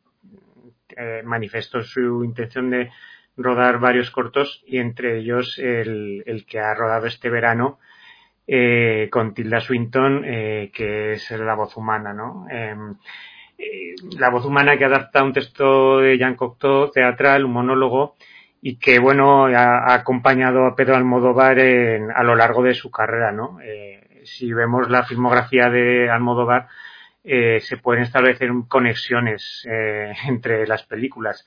eh, 0.95 1.21
manifestó 1.24 1.84
su 1.84 2.24
intención 2.24 2.69
de 2.69 2.91
rodar 3.36 3.80
varios 3.80 4.11
cortos 4.11 4.63
y 4.67 4.78
entre 4.78 5.17
ellos 5.17 5.57
el, 5.57 6.24
el 6.26 6.45
que 6.45 6.59
ha 6.59 6.74
rodado 6.76 7.07
este 7.07 7.30
verano 7.30 7.80
eh, 8.45 9.09
con 9.11 9.34
Tilda 9.34 9.59
Swinton, 9.59 10.24
eh, 10.26 10.71
que 10.74 11.13
es 11.13 11.32
la 11.32 11.55
voz 11.55 11.76
humana, 11.78 12.13
¿no? 12.13 12.45
Eh, 13.64 13.95
la 14.18 14.30
voz 14.30 14.45
humana 14.45 14.78
que 14.78 14.86
adapta 14.86 15.24
un 15.24 15.34
texto 15.34 15.99
de 15.99 16.18
Jean 16.18 16.36
Cocteau, 16.36 16.91
teatral, 16.91 17.45
un 17.45 17.53
monólogo, 17.53 18.16
y 18.61 18.78
que, 18.78 18.99
bueno, 18.99 19.47
ha, 19.47 19.93
acompañado 19.93 20.66
a 20.66 20.76
Pedro 20.76 20.95
Almodóvar 20.95 21.59
en, 21.59 22.11
a 22.11 22.24
lo 22.24 22.36
largo 22.36 22.64
de 22.64 22.74
su 22.74 22.89
carrera, 22.91 23.32
¿no? 23.32 23.59
Eh, 23.61 24.22
si 24.26 24.53
vemos 24.53 24.89
la 24.89 25.03
filmografía 25.03 25.70
de 25.70 26.09
Almodóvar, 26.09 26.68
eh, 27.24 27.59
se 27.61 27.78
pueden 27.78 28.03
establecer 28.03 28.49
conexiones 28.68 29.66
entre 30.28 30.68
las 30.68 30.84
películas. 30.84 31.45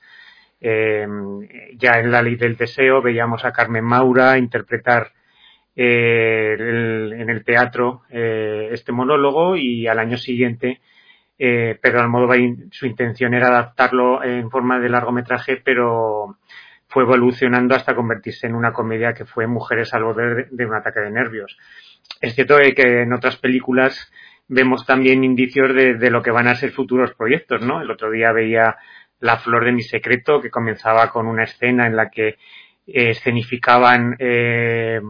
Ya 0.59 1.99
en 1.99 2.11
La 2.11 2.23
Ley 2.23 2.35
del 2.35 2.57
Deseo 2.57 3.01
veíamos 3.01 3.45
a 3.45 3.51
Carmen 3.51 3.83
Maura 3.83 4.39
interpretar 4.39 5.11
en 5.75 7.29
el 7.29 7.43
teatro 7.45 8.01
este 8.09 8.91
monólogo 8.91 9.55
y 9.55 9.85
al 9.85 9.99
año 9.99 10.17
siguiente 10.17 10.81
eh, 11.39 11.77
Pedro 11.81 12.01
Almodóvar 12.01 12.39
su 12.71 12.85
intención 12.85 13.33
era 13.33 13.47
adaptarlo 13.47 14.23
en 14.23 14.49
forma 14.49 14.79
de 14.79 14.89
largometraje, 14.89 15.61
pero 15.63 16.37
fue 16.87 17.03
evolucionando 17.03 17.75
hasta 17.75 17.95
convertirse 17.95 18.47
en 18.47 18.55
una 18.55 18.71
comedia 18.71 19.13
que 19.13 19.25
fue 19.25 19.47
Mujeres 19.47 19.93
al 19.93 20.03
borde 20.03 20.47
de 20.49 20.65
un 20.65 20.75
ataque 20.75 21.01
de 21.01 21.11
nervios. 21.11 21.57
Es 22.21 22.33
cierto 22.35 22.57
que 22.75 23.01
en 23.01 23.13
otras 23.13 23.37
películas 23.37 24.11
vemos 24.47 24.85
también 24.85 25.23
indicios 25.23 25.75
de, 25.75 25.95
de, 25.95 26.09
lo 26.09 26.21
que 26.21 26.31
van 26.31 26.47
a 26.47 26.55
ser 26.55 26.71
futuros 26.71 27.13
proyectos, 27.13 27.61
¿no? 27.61 27.81
El 27.81 27.91
otro 27.91 28.09
día 28.09 28.31
veía 28.31 28.77
La 29.19 29.37
flor 29.37 29.65
de 29.65 29.73
mi 29.73 29.81
secreto, 29.81 30.41
que 30.41 30.49
comenzaba 30.49 31.11
con 31.11 31.27
una 31.27 31.43
escena 31.43 31.87
en 31.87 31.95
la 31.95 32.09
que 32.09 32.27
eh, 32.87 33.09
escenificaban 33.09 34.15
eh, 34.19 35.01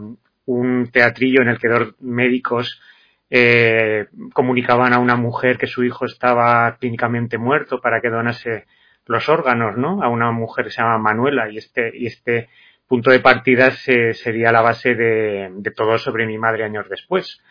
un 0.45 0.89
teatrillo 0.91 1.41
en 1.41 1.49
el 1.49 1.59
que 1.59 1.67
dos 1.67 1.95
médicos 1.99 2.82
eh, 3.30 4.07
comunicaban 4.34 4.93
a 4.93 4.99
una 4.99 5.15
mujer 5.15 5.57
que 5.57 5.67
su 5.67 5.84
hijo 5.84 6.05
estaba 6.05 6.78
clínicamente 6.78 7.38
muerto 7.38 7.82
para 7.82 8.01
que 8.01 8.09
donase 8.09 8.65
los 9.05 9.30
órganos, 9.30 9.78
¿no? 9.78 10.03
A 10.03 10.09
una 10.09 10.32
mujer 10.32 10.65
que 10.65 10.71
se 10.71 10.82
llama 10.82 10.97
Manuela 10.97 11.49
y 11.49 11.57
este, 11.57 11.91
y 11.95 12.07
este 12.07 12.49
punto 12.88 13.11
de 13.11 13.19
partida 13.19 13.71
se, 13.71 14.13
sería 14.13 14.51
la 14.51 14.61
base 14.61 14.95
de, 14.95 15.49
de, 15.51 15.71
todo 15.71 15.97
sobre 15.97 16.25
mi 16.25 16.38
madre 16.38 16.63
años 16.63 16.88
después. 16.89 17.41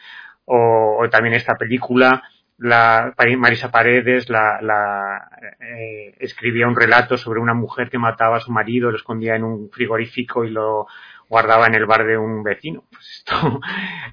O, 0.45 0.99
o 1.01 1.09
también 1.11 1.35
esta 1.35 1.57
película 1.57 2.23
la 2.59 3.15
Marisa 3.37 3.71
Paredes 3.71 4.31
la, 4.31 4.61
la 4.63 5.29
eh, 5.61 6.15
escribía 6.21 6.67
un 6.67 6.77
relato 6.77 7.19
sobre 7.19 7.41
una 7.41 7.55
mujer 7.55 7.91
que 7.91 7.99
mataba 7.99 8.39
a 8.39 8.41
su 8.41 8.51
marido, 8.51 8.91
lo 8.91 8.97
escondía 8.97 9.37
en 9.37 9.45
un 9.45 9.71
frigorífico 9.71 10.45
y 10.45 10.51
lo 10.51 10.87
guardaba 11.29 11.67
en 11.67 11.75
el 11.75 11.87
bar 11.87 12.07
de 12.07 12.19
un 12.19 12.43
vecino. 12.43 12.85
Pues 12.91 13.19
esto 13.19 13.61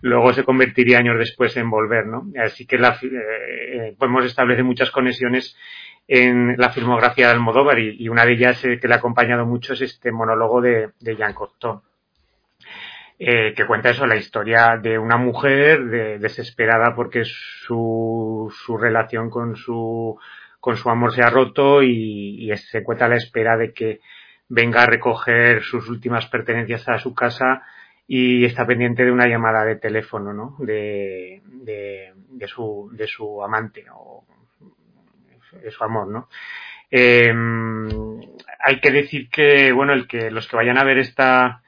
luego 0.02 0.34
se 0.34 0.44
convertiría 0.44 1.00
años 1.00 1.18
después 1.18 1.56
en 1.58 1.70
volver, 1.70 2.06
¿no? 2.06 2.26
Así 2.44 2.66
que 2.66 2.78
la, 2.78 2.98
eh, 3.02 3.96
podemos 3.98 4.26
establecer 4.26 4.64
muchas 4.64 4.92
conexiones 4.92 5.56
en 6.08 6.56
la 6.58 6.70
filmografía 6.72 7.28
de 7.28 7.34
Almodóvar 7.34 7.80
y, 7.80 8.10
una 8.10 8.26
de 8.26 8.34
ellas 8.34 8.64
eh, 8.66 8.80
que 8.80 8.88
le 8.88 8.96
ha 8.96 8.98
acompañado 8.98 9.46
mucho 9.46 9.74
es 9.74 9.82
este 9.82 10.12
monólogo 10.12 10.62
de, 10.62 10.92
Jean 11.00 11.34
Cocteau. 11.34 11.82
Eh, 13.20 13.54
que 13.56 13.66
cuenta 13.66 13.92
eso, 13.92 14.06
la 14.06 14.18
historia 14.18 14.78
de 14.82 14.98
una 14.98 15.18
mujer 15.18 16.20
desesperada 16.20 16.94
porque 16.96 17.24
su, 17.24 18.54
su 18.66 18.78
relación 18.78 19.30
con 19.30 19.56
su, 19.56 20.18
con 20.60 20.76
su 20.76 20.90
amor 20.90 21.14
se 21.14 21.22
ha 21.22 21.30
roto 21.30 21.82
y, 21.84 22.52
y 22.52 22.58
se 22.58 22.84
cuenta 22.84 23.08
la 23.08 23.16
espera 23.16 23.56
de 23.56 23.72
que 23.72 24.02
venga 24.50 24.84
a 24.84 24.86
recoger 24.86 25.64
sus 25.64 25.90
últimas 25.90 26.28
pertenencias 26.28 26.88
a 26.90 26.98
su 26.98 27.14
casa 27.14 27.64
y 28.08 28.46
está 28.46 28.66
pendiente 28.66 29.04
de 29.04 29.12
una 29.12 29.28
llamada 29.28 29.64
de 29.64 29.78
teléfono, 29.78 30.34
¿no? 30.34 30.56
De, 30.60 31.42
de, 31.46 32.48
su, 32.48 32.90
de 32.94 33.08
su 33.08 33.44
amante 33.44 33.86
o 33.94 34.26
de 35.62 35.72
su 35.72 35.84
amor, 35.84 36.08
¿no? 36.08 36.30
Eh, 36.92 37.34
hay 38.60 38.80
que 38.80 38.92
decir 38.92 39.30
que, 39.30 39.72
bueno, 39.72 39.94
el 39.94 40.08
que 40.08 40.30
los 40.30 40.48
que 40.48 40.56
vayan 40.58 40.78
a 40.78 40.84
ver 40.84 41.00
esta, 41.00 41.64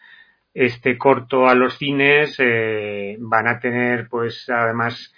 este 0.54 0.98
corto 0.98 1.48
a 1.48 1.56
los 1.56 1.78
cines 1.78 2.36
eh, 2.40 3.18
van 3.20 3.48
a 3.48 3.60
tener, 3.60 4.08
pues, 4.08 4.50
además, 4.50 5.14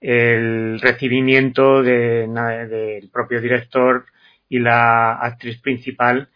el 0.00 0.80
recibimiento 0.80 1.82
del 1.82 2.32
de, 2.34 3.08
propio 3.12 3.40
director 3.40 4.06
y 4.48 4.60
la 4.60 5.14
actriz 5.14 5.60
principal 5.60 6.28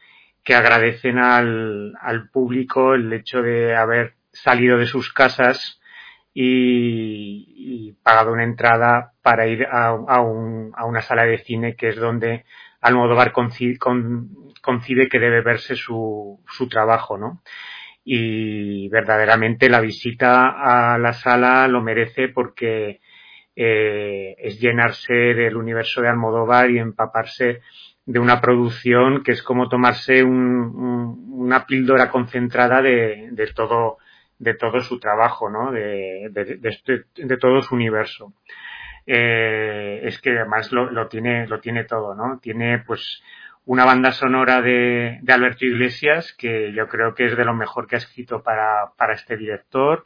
que 0.45 0.55
agradecen 0.55 1.19
al, 1.19 1.95
al 2.01 2.29
público 2.31 2.95
el 2.95 3.13
hecho 3.13 3.43
de 3.43 3.77
haber 3.77 4.15
salido 4.33 4.79
de 4.79 4.87
sus 4.87 5.13
casas 5.13 5.81
y, 6.35 7.55
y 7.57 7.93
pagado 8.03 8.33
una 8.33 8.45
entrada 8.45 9.13
para 9.23 9.47
ir 9.47 9.67
a, 9.67 9.89
a, 9.89 10.21
un, 10.21 10.73
a, 10.75 10.85
una 10.85 11.03
sala 11.03 11.25
de 11.25 11.39
cine 11.39 11.77
que 11.77 11.89
es 11.89 11.97
donde 11.97 12.45
Almodóvar 12.81 13.33
concibe, 13.33 13.79
con, 13.79 14.31
concibe 14.61 15.09
que 15.09 15.21
debe 15.21 15.43
verse 15.43 15.77
su, 15.77 16.41
su 16.49 16.69
trabajo, 16.69 17.19
¿no? 17.19 17.43
Y 18.05 18.89
verdaderamente 18.89 19.69
la 19.69 19.81
visita 19.81 20.49
a 20.95 20.99
la 20.99 21.13
sala 21.13 21.69
lo 21.69 21.81
merece 21.83 22.29
porque 22.29 23.01
eh, 23.55 24.35
es 24.39 24.59
llenarse 24.59 25.13
del 25.13 25.57
universo 25.57 26.01
de 26.01 26.09
Almodóvar 26.09 26.71
y 26.71 26.79
empaparse 26.79 27.61
de 28.05 28.19
una 28.19 28.41
producción 28.41 29.23
que 29.23 29.33
es 29.33 29.43
como 29.43 29.69
tomarse 29.69 30.23
un, 30.23 30.37
un, 30.37 31.25
una 31.33 31.67
píldora 31.67 32.11
concentrada 32.11 32.83
de, 32.83 33.29
de, 33.31 33.47
todo 33.49 33.99
de 34.39 34.55
todo 34.55 34.81
su 34.81 34.99
trabajo, 34.99 35.49
¿no? 35.49 35.71
De, 35.71 36.29
de, 36.33 37.05
de 37.17 37.37
todo 37.37 37.63
su 37.63 37.75
universo. 37.75 38.35
Eh, 39.07 40.01
es 40.05 40.21
que 40.21 40.31
además 40.31 40.73
lo, 40.73 40.91
lo, 40.91 41.09
tiene 41.09 41.47
lo 41.47 41.61
tiene 41.61 41.85
todo, 41.85 42.15
¿no? 42.15 42.39
Tiene 42.41 42.81
pues 42.87 43.23
una 43.65 43.85
banda 43.85 44.13
sonora 44.13 44.61
de, 44.61 45.19
de 45.23 45.33
Alberto 45.33 45.65
Iglesias 45.65 46.35
que 46.37 46.73
yo 46.73 46.89
creo 46.89 47.15
que 47.15 47.27
es 47.27 47.37
de 47.37 47.45
lo 47.45 47.55
mejor 47.55 47.87
que 47.87 47.97
ha 47.97 47.99
escrito 47.99 48.43
para, 48.43 48.93
para 48.97 49.15
este 49.15 49.37
director 49.37 50.05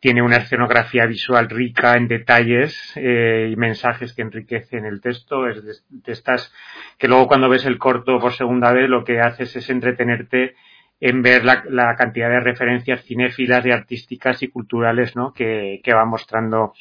tiene 0.00 0.22
una 0.22 0.38
escenografía 0.38 1.04
visual 1.04 1.50
rica 1.50 1.94
en 1.94 2.08
detalles 2.08 2.74
eh, 2.96 3.50
y 3.52 3.56
mensajes 3.56 4.14
que 4.14 4.22
enriquecen 4.22 4.86
el 4.86 5.00
texto. 5.02 5.46
Es 5.46 5.62
de, 5.62 6.12
estas 6.12 6.52
que 6.98 7.06
luego 7.06 7.28
cuando 7.28 7.50
ves 7.50 7.66
el 7.66 7.78
corto 7.78 8.18
por 8.18 8.32
segunda 8.32 8.72
vez 8.72 8.88
lo 8.88 9.04
que 9.04 9.20
haces 9.20 9.54
es 9.54 9.68
entretenerte 9.68 10.56
en 11.00 11.22
ver 11.22 11.44
la, 11.44 11.94
cantidad 11.96 12.30
de 12.30 12.40
referencias 12.40 13.04
cinéfilas 13.04 13.64
y 13.64 13.70
artísticas 13.70 14.42
y 14.42 14.48
culturales 14.48 15.16
¿no? 15.16 15.32
que, 15.32 15.80
va 15.88 16.04
mostrando 16.06 16.72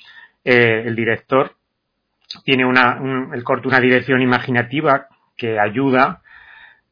eh, 0.46 0.84
el 0.86 0.96
director. 0.96 1.56
Tiene 2.46 2.66
una, 2.66 3.02
un, 3.02 3.34
el 3.34 3.44
corto 3.44 3.68
una 3.68 3.80
dirección 3.82 4.22
imaginativa 4.22 5.08
que 5.36 5.60
ayuda 5.60 6.22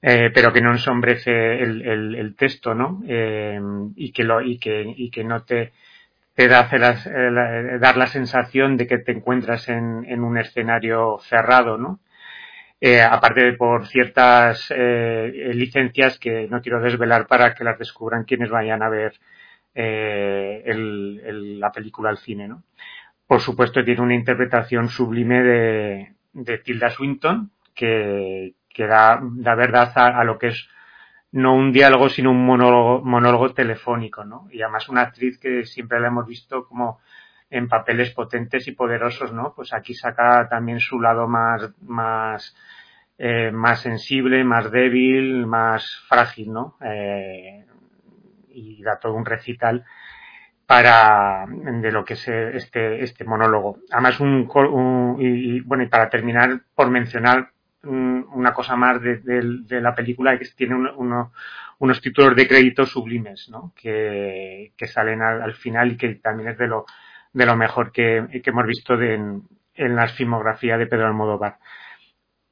eh, 0.02 0.30
pero 0.34 0.54
que 0.54 0.62
no 0.62 0.72
ensombrece 0.72 1.60
el, 1.60 2.36
texto, 2.38 2.76
¿no? 2.76 3.02
Y 3.04 4.12
que 4.12 4.24
lo, 4.24 4.42
y 4.42 4.60
que, 4.60 4.94
y 4.96 5.10
que 5.10 5.24
no 5.24 5.44
te, 5.44 5.74
te 6.38 6.48
da, 6.48 6.70
las, 6.78 7.08
eh, 7.08 7.80
dar 7.80 7.98
la 7.98 8.06
sensación 8.06 8.78
de 8.78 8.86
que 8.86 9.00
te 9.00 9.12
encuentras 9.12 9.70
en, 9.70 10.24
un 10.24 10.38
escenario 10.38 11.18
cerrado, 11.22 11.80
¿no? 11.80 12.00
Eh, 12.80 13.02
aparte 13.02 13.42
de 13.42 13.54
por 13.54 13.88
ciertas 13.88 14.68
eh, 14.70 15.52
licencias 15.56 16.20
que 16.20 16.48
no 16.48 16.62
quiero 16.62 16.80
desvelar 16.80 17.26
para 17.26 17.56
que 17.56 17.64
las 17.64 17.80
descubran 17.80 18.24
quienes 18.24 18.52
vayan 18.52 18.84
a 18.84 18.90
ver 18.90 19.20
eh, 19.74 20.62
la 21.60 21.72
película 21.72 22.12
al 22.12 22.20
cine, 22.20 22.48
¿no? 22.48 22.62
Por 23.26 23.42
supuesto 23.42 23.84
tiene 23.84 24.02
una 24.02 24.14
interpretación 24.14 24.90
sublime 24.90 25.42
de, 25.42 26.58
Tilda 26.64 26.92
Swinton 26.92 27.50
que, 27.74 28.54
da, 28.78 29.20
da 29.24 29.56
verdad 29.56 29.92
a 29.96 30.24
lo 30.24 30.38
que 30.38 30.50
es 30.50 30.70
no 31.38 31.54
un 31.54 31.72
diálogo, 31.72 32.10
sino 32.10 32.32
un 32.32 32.44
monólogo, 32.44 33.04
monólogo 33.04 33.54
telefónico, 33.54 34.26
¿no? 34.26 34.48
Y 34.52 34.64
además 34.64 34.90
una 34.90 35.02
actriz 35.02 35.38
que 35.38 35.66
siempre 35.66 36.00
la 36.00 36.08
hemos 36.08 36.26
visto 36.26 36.66
como 36.68 37.00
en 37.52 37.68
papeles 37.68 38.10
potentes 38.10 38.68
y 38.68 38.72
poderosos, 38.72 39.32
¿no? 39.32 39.54
Pues 39.56 39.72
aquí 39.72 39.94
saca 39.94 40.48
también 40.50 40.80
su 40.80 41.00
lado 41.00 41.28
más, 41.28 41.72
más, 41.82 42.56
eh, 43.20 43.52
más 43.52 43.82
sensible, 43.82 44.44
más 44.44 44.72
débil, 44.72 45.46
más 45.46 46.04
frágil, 46.10 46.52
¿no? 46.52 46.76
Eh, 46.82 47.66
y 48.50 48.82
da 48.82 48.98
todo 49.00 49.14
un 49.14 49.26
recital 49.26 49.86
para 50.66 51.46
de 51.48 51.92
lo 51.92 52.04
que 52.04 52.16
es 52.16 52.28
este 52.28 53.04
este 53.04 53.24
monólogo. 53.26 53.78
Además 53.92 54.20
un, 54.20 54.50
un 54.56 55.18
y, 55.20 55.62
bueno 55.62 55.84
y 55.84 55.88
para 55.88 56.10
terminar 56.10 56.62
por 56.74 56.90
mencionar 56.90 57.52
una 57.88 58.54
cosa 58.54 58.76
más 58.76 59.02
de, 59.02 59.18
de, 59.18 59.42
de 59.64 59.82
la 59.82 59.96
película 59.96 60.38
que 60.38 60.46
tiene 60.56 60.76
uno, 60.76 60.94
uno, 60.98 61.32
unos 61.80 62.02
títulos 62.02 62.36
de 62.36 62.48
crédito 62.48 62.86
sublimes, 62.86 63.50
¿no? 63.50 63.74
Que, 63.76 64.74
salen 64.88 65.22
al, 65.22 65.42
al, 65.42 65.54
final 65.54 65.92
y 65.92 65.98
que 65.98 66.16
también 66.16 66.50
es 66.50 66.58
de 66.58 66.68
lo, 66.68 66.86
de 67.34 67.46
lo 67.46 67.56
mejor 67.56 67.92
que, 67.92 68.28
que 68.44 68.50
hemos 68.50 68.66
visto 68.66 68.98
de, 68.98 69.16
en, 69.16 69.44
en 69.76 69.96
la 69.96 70.08
filmografía 70.08 70.78
de 70.78 70.88
Pedro 70.88 71.08
Almodóvar. 71.08 71.58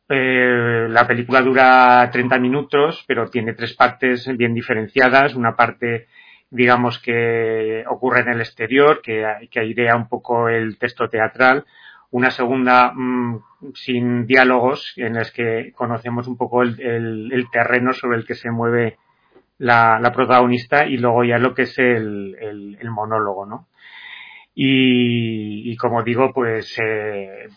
Eh, 0.07 0.88
la 0.89 1.07
película 1.07 1.41
dura 1.41 2.07
30 2.11 2.38
minutos, 2.38 3.03
pero 3.07 3.29
tiene 3.29 3.53
tres 3.53 3.73
partes 3.73 4.27
bien 4.38 4.53
diferenciadas. 4.53 5.33
Una 5.36 5.55
parte, 5.55 6.07
digamos, 6.49 6.99
que 6.99 7.83
ocurre 7.89 8.21
en 8.21 8.29
el 8.29 8.41
exterior, 8.41 9.01
que, 9.01 9.47
que 9.49 9.59
airea 9.59 9.95
un 9.95 10.07
poco 10.07 10.49
el 10.49 10.77
texto 10.77 11.09
teatral 11.09 11.65
una 12.16 12.32
segunda 12.32 12.93
mmm, 12.95 13.43
sin 13.74 14.26
diálogos 14.26 14.93
en 14.95 15.16
las 15.16 15.32
que 15.32 15.74
conocemos 15.76 16.28
un 16.28 16.38
poco 16.38 16.61
el, 16.61 17.47
terreno 17.51 17.91
sobre 17.91 18.18
el 18.18 18.26
que 18.26 18.36
se 18.36 18.51
mueve 18.51 18.97
la, 19.57 19.99
protagonista 20.16 20.86
y 20.86 20.95
luego 20.95 21.26
ya 21.26 21.39
lo 21.39 21.53
que 21.53 21.63
es 21.63 21.78
el, 21.78 22.78
monólogo, 22.89 23.45
¿no? 23.45 23.68
Y, 24.53 25.76
como 25.76 26.03
digo, 26.03 26.32
pues 26.34 26.80
eh, 26.82 27.49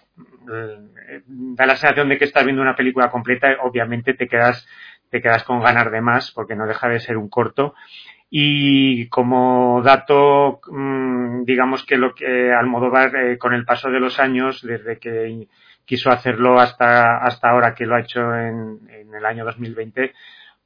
da 1.29 1.67
la 1.67 1.77
sensación 1.77 2.09
de 2.09 2.19
que 2.19 2.25
estás 2.25 2.45
viendo 2.45 2.61
una 2.61 2.75
película 2.75 3.13
completa, 3.13 3.59
obviamente 3.63 4.15
te 4.15 4.27
quedas, 4.27 4.67
te 5.09 5.23
quedas 5.23 5.45
con 5.45 5.61
ganas 5.61 5.93
de 5.93 6.01
más 6.01 6.33
porque 6.33 6.57
no 6.57 6.67
deja 6.67 6.89
de 6.89 6.99
ser 6.99 7.17
un 7.17 7.29
corto 7.29 7.75
y 8.31 9.09
como 9.09 9.81
dato, 9.83 10.61
mm, 10.71 11.45
digamos 11.45 11.85
que 11.85 11.97
lo 11.97 12.15
que 12.15 12.53
Almodóvar, 12.53 13.17
eh, 13.17 13.39
con 13.39 13.55
el 13.55 13.65
paso 13.65 13.91
de 13.91 14.01
los 14.01 14.21
años, 14.21 14.63
desde 14.63 14.99
que 14.99 15.49
quiso 15.85 16.11
hacerlo 16.11 16.61
hasta, 16.61 17.19
hasta 17.19 17.49
ahora 17.51 17.75
que 17.75 17.87
lo 17.87 17.97
ha 17.97 18.01
hecho 18.01 18.21
en, 18.35 18.81
el 18.91 19.25
año 19.25 19.45
2020, 19.45 20.13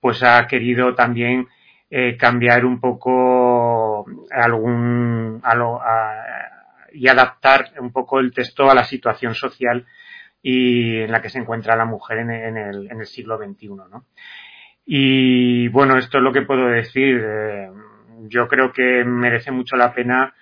pues 0.00 0.22
ha 0.24 0.46
querido 0.48 0.94
también 0.94 1.48
eh, 1.90 2.16
cambiar 2.16 2.64
un 2.64 2.80
poco 2.80 4.04
algún, 4.32 5.40
a 5.44 5.54
lo, 5.54 5.80
y 6.92 7.08
adaptar 7.08 7.72
un 7.78 7.92
poco 7.92 8.18
el 8.18 8.32
texto 8.32 8.68
a 8.70 8.74
la 8.74 8.84
situación 8.84 9.34
social 9.34 9.86
y 10.42 11.02
en 11.02 11.12
la 11.12 11.22
que 11.22 11.30
se 11.30 11.38
encuentra 11.38 11.76
la 11.76 11.84
mujer 11.84 12.18
en, 12.18 12.30
el, 12.30 12.90
en 12.90 13.00
el 13.00 13.06
siglo 13.06 13.38
XXI, 13.38 13.68
¿no? 13.68 14.04
Y 14.84 15.68
bueno, 15.68 15.96
esto 15.96 16.18
es 16.18 16.24
lo 16.24 16.32
que 16.32 16.42
puedo 16.42 16.66
decir. 16.66 17.20
Eh, 17.24 17.70
yo 18.28 18.48
creo 18.48 18.72
que 18.72 19.04
merece 19.04 19.50
mucho 19.50 19.76
la 19.76 19.92
pena 19.92 20.34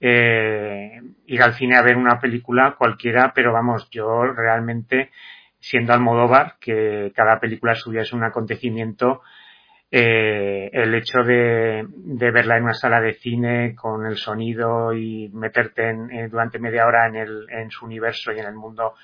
eh, 0.00 1.00
ir 1.26 1.42
al 1.42 1.54
cine 1.54 1.76
a 1.76 1.82
ver 1.82 1.96
una 1.96 2.18
película 2.18 2.74
cualquiera, 2.76 3.32
pero 3.34 3.52
vamos, 3.52 3.88
yo 3.90 4.24
realmente, 4.24 5.10
siendo 5.60 5.92
Almodóvar, 5.92 6.56
que 6.60 7.12
cada 7.14 7.38
película 7.38 7.74
suya 7.74 8.02
es 8.02 8.12
un 8.12 8.24
acontecimiento, 8.24 9.22
eh, 9.90 10.70
el 10.72 10.94
hecho 10.94 11.22
de, 11.22 11.86
verla 12.32 12.56
en 12.56 12.64
una 12.64 12.74
sala 12.74 13.00
de 13.00 13.14
cine 13.14 13.74
con 13.76 14.06
el 14.06 14.16
sonido 14.16 14.94
y 14.94 15.28
meterte 15.34 15.90
en, 15.90 16.30
durante 16.30 16.58
media 16.58 16.86
hora 16.86 17.06
en, 17.06 17.16
el, 17.16 17.46
en 17.50 17.70
su 17.70 17.84
universo 17.84 18.32
y 18.32 18.40
en 18.40 18.46
el 18.46 18.54
mundo 18.54 18.94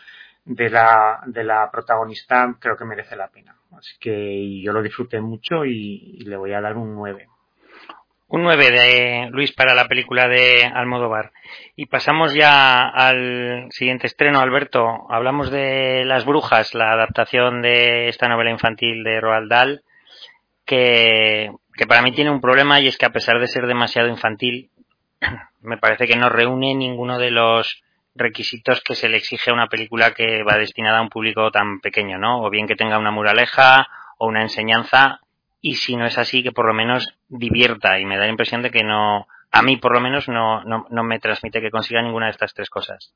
de 0.48 0.70
la, 0.70 1.20
de 1.26 1.44
la 1.44 1.70
protagonista 1.70 2.54
creo 2.58 2.76
que 2.76 2.84
merece 2.84 3.16
la 3.16 3.28
pena. 3.28 3.54
Así 3.76 3.96
que 4.00 4.60
yo 4.60 4.72
lo 4.72 4.82
disfruté 4.82 5.20
mucho 5.20 5.64
y, 5.64 6.24
le 6.24 6.36
voy 6.36 6.52
a 6.52 6.60
dar 6.60 6.76
un 6.76 6.94
9. 6.94 7.28
Un 8.28 8.42
9 8.42 8.70
de 8.70 9.28
Luis 9.30 9.52
para 9.52 9.74
la 9.74 9.88
película 9.88 10.26
de 10.26 10.64
Almodóvar. 10.64 11.32
Y 11.76 11.86
pasamos 11.86 12.34
ya 12.34 12.88
al 12.88 13.68
siguiente 13.70 14.06
estreno, 14.06 14.40
Alberto. 14.40 15.06
Hablamos 15.10 15.50
de 15.50 16.04
Las 16.04 16.24
Brujas, 16.24 16.74
la 16.74 16.92
adaptación 16.92 17.62
de 17.62 18.08
esta 18.08 18.28
novela 18.28 18.50
infantil 18.50 19.04
de 19.04 19.20
Roald 19.20 19.50
Dahl 19.50 19.82
que, 20.68 21.50
para 21.88 22.02
mí 22.02 22.12
tiene 22.12 22.30
un 22.30 22.40
problema 22.40 22.78
y 22.80 22.86
es 22.86 22.98
que 22.98 23.06
a 23.06 23.12
pesar 23.12 23.40
de 23.40 23.48
ser 23.48 23.66
demasiado 23.66 24.08
infantil, 24.08 24.70
me 25.62 25.78
parece 25.78 26.06
que 26.06 26.16
no 26.16 26.28
reúne 26.28 26.74
ninguno 26.74 27.18
de 27.18 27.30
los 27.30 27.82
requisitos 28.18 28.82
que 28.82 28.94
se 28.94 29.08
le 29.08 29.16
exige 29.16 29.50
a 29.50 29.54
una 29.54 29.68
película 29.68 30.12
que 30.12 30.42
va 30.42 30.56
destinada 30.56 30.98
a 30.98 31.02
un 31.02 31.08
público 31.08 31.50
tan 31.50 31.80
pequeño, 31.80 32.18
¿no? 32.18 32.42
O 32.42 32.50
bien 32.50 32.66
que 32.66 32.76
tenga 32.76 32.98
una 32.98 33.10
muraleja 33.10 33.88
o 34.18 34.26
una 34.26 34.42
enseñanza 34.42 35.20
y 35.60 35.74
si 35.74 35.96
no 35.96 36.06
es 36.06 36.18
así 36.18 36.42
que 36.42 36.52
por 36.52 36.66
lo 36.66 36.74
menos 36.74 37.18
divierta 37.28 37.98
y 37.98 38.04
me 38.04 38.16
da 38.16 38.24
la 38.24 38.30
impresión 38.30 38.62
de 38.62 38.70
que 38.70 38.84
no, 38.84 39.26
a 39.50 39.62
mí 39.62 39.76
por 39.76 39.92
lo 39.92 40.00
menos 40.00 40.28
no, 40.28 40.62
no, 40.64 40.86
no 40.90 41.04
me 41.04 41.18
transmite 41.18 41.60
que 41.60 41.70
consiga 41.70 42.02
ninguna 42.02 42.26
de 42.26 42.32
estas 42.32 42.54
tres 42.54 42.70
cosas. 42.70 43.14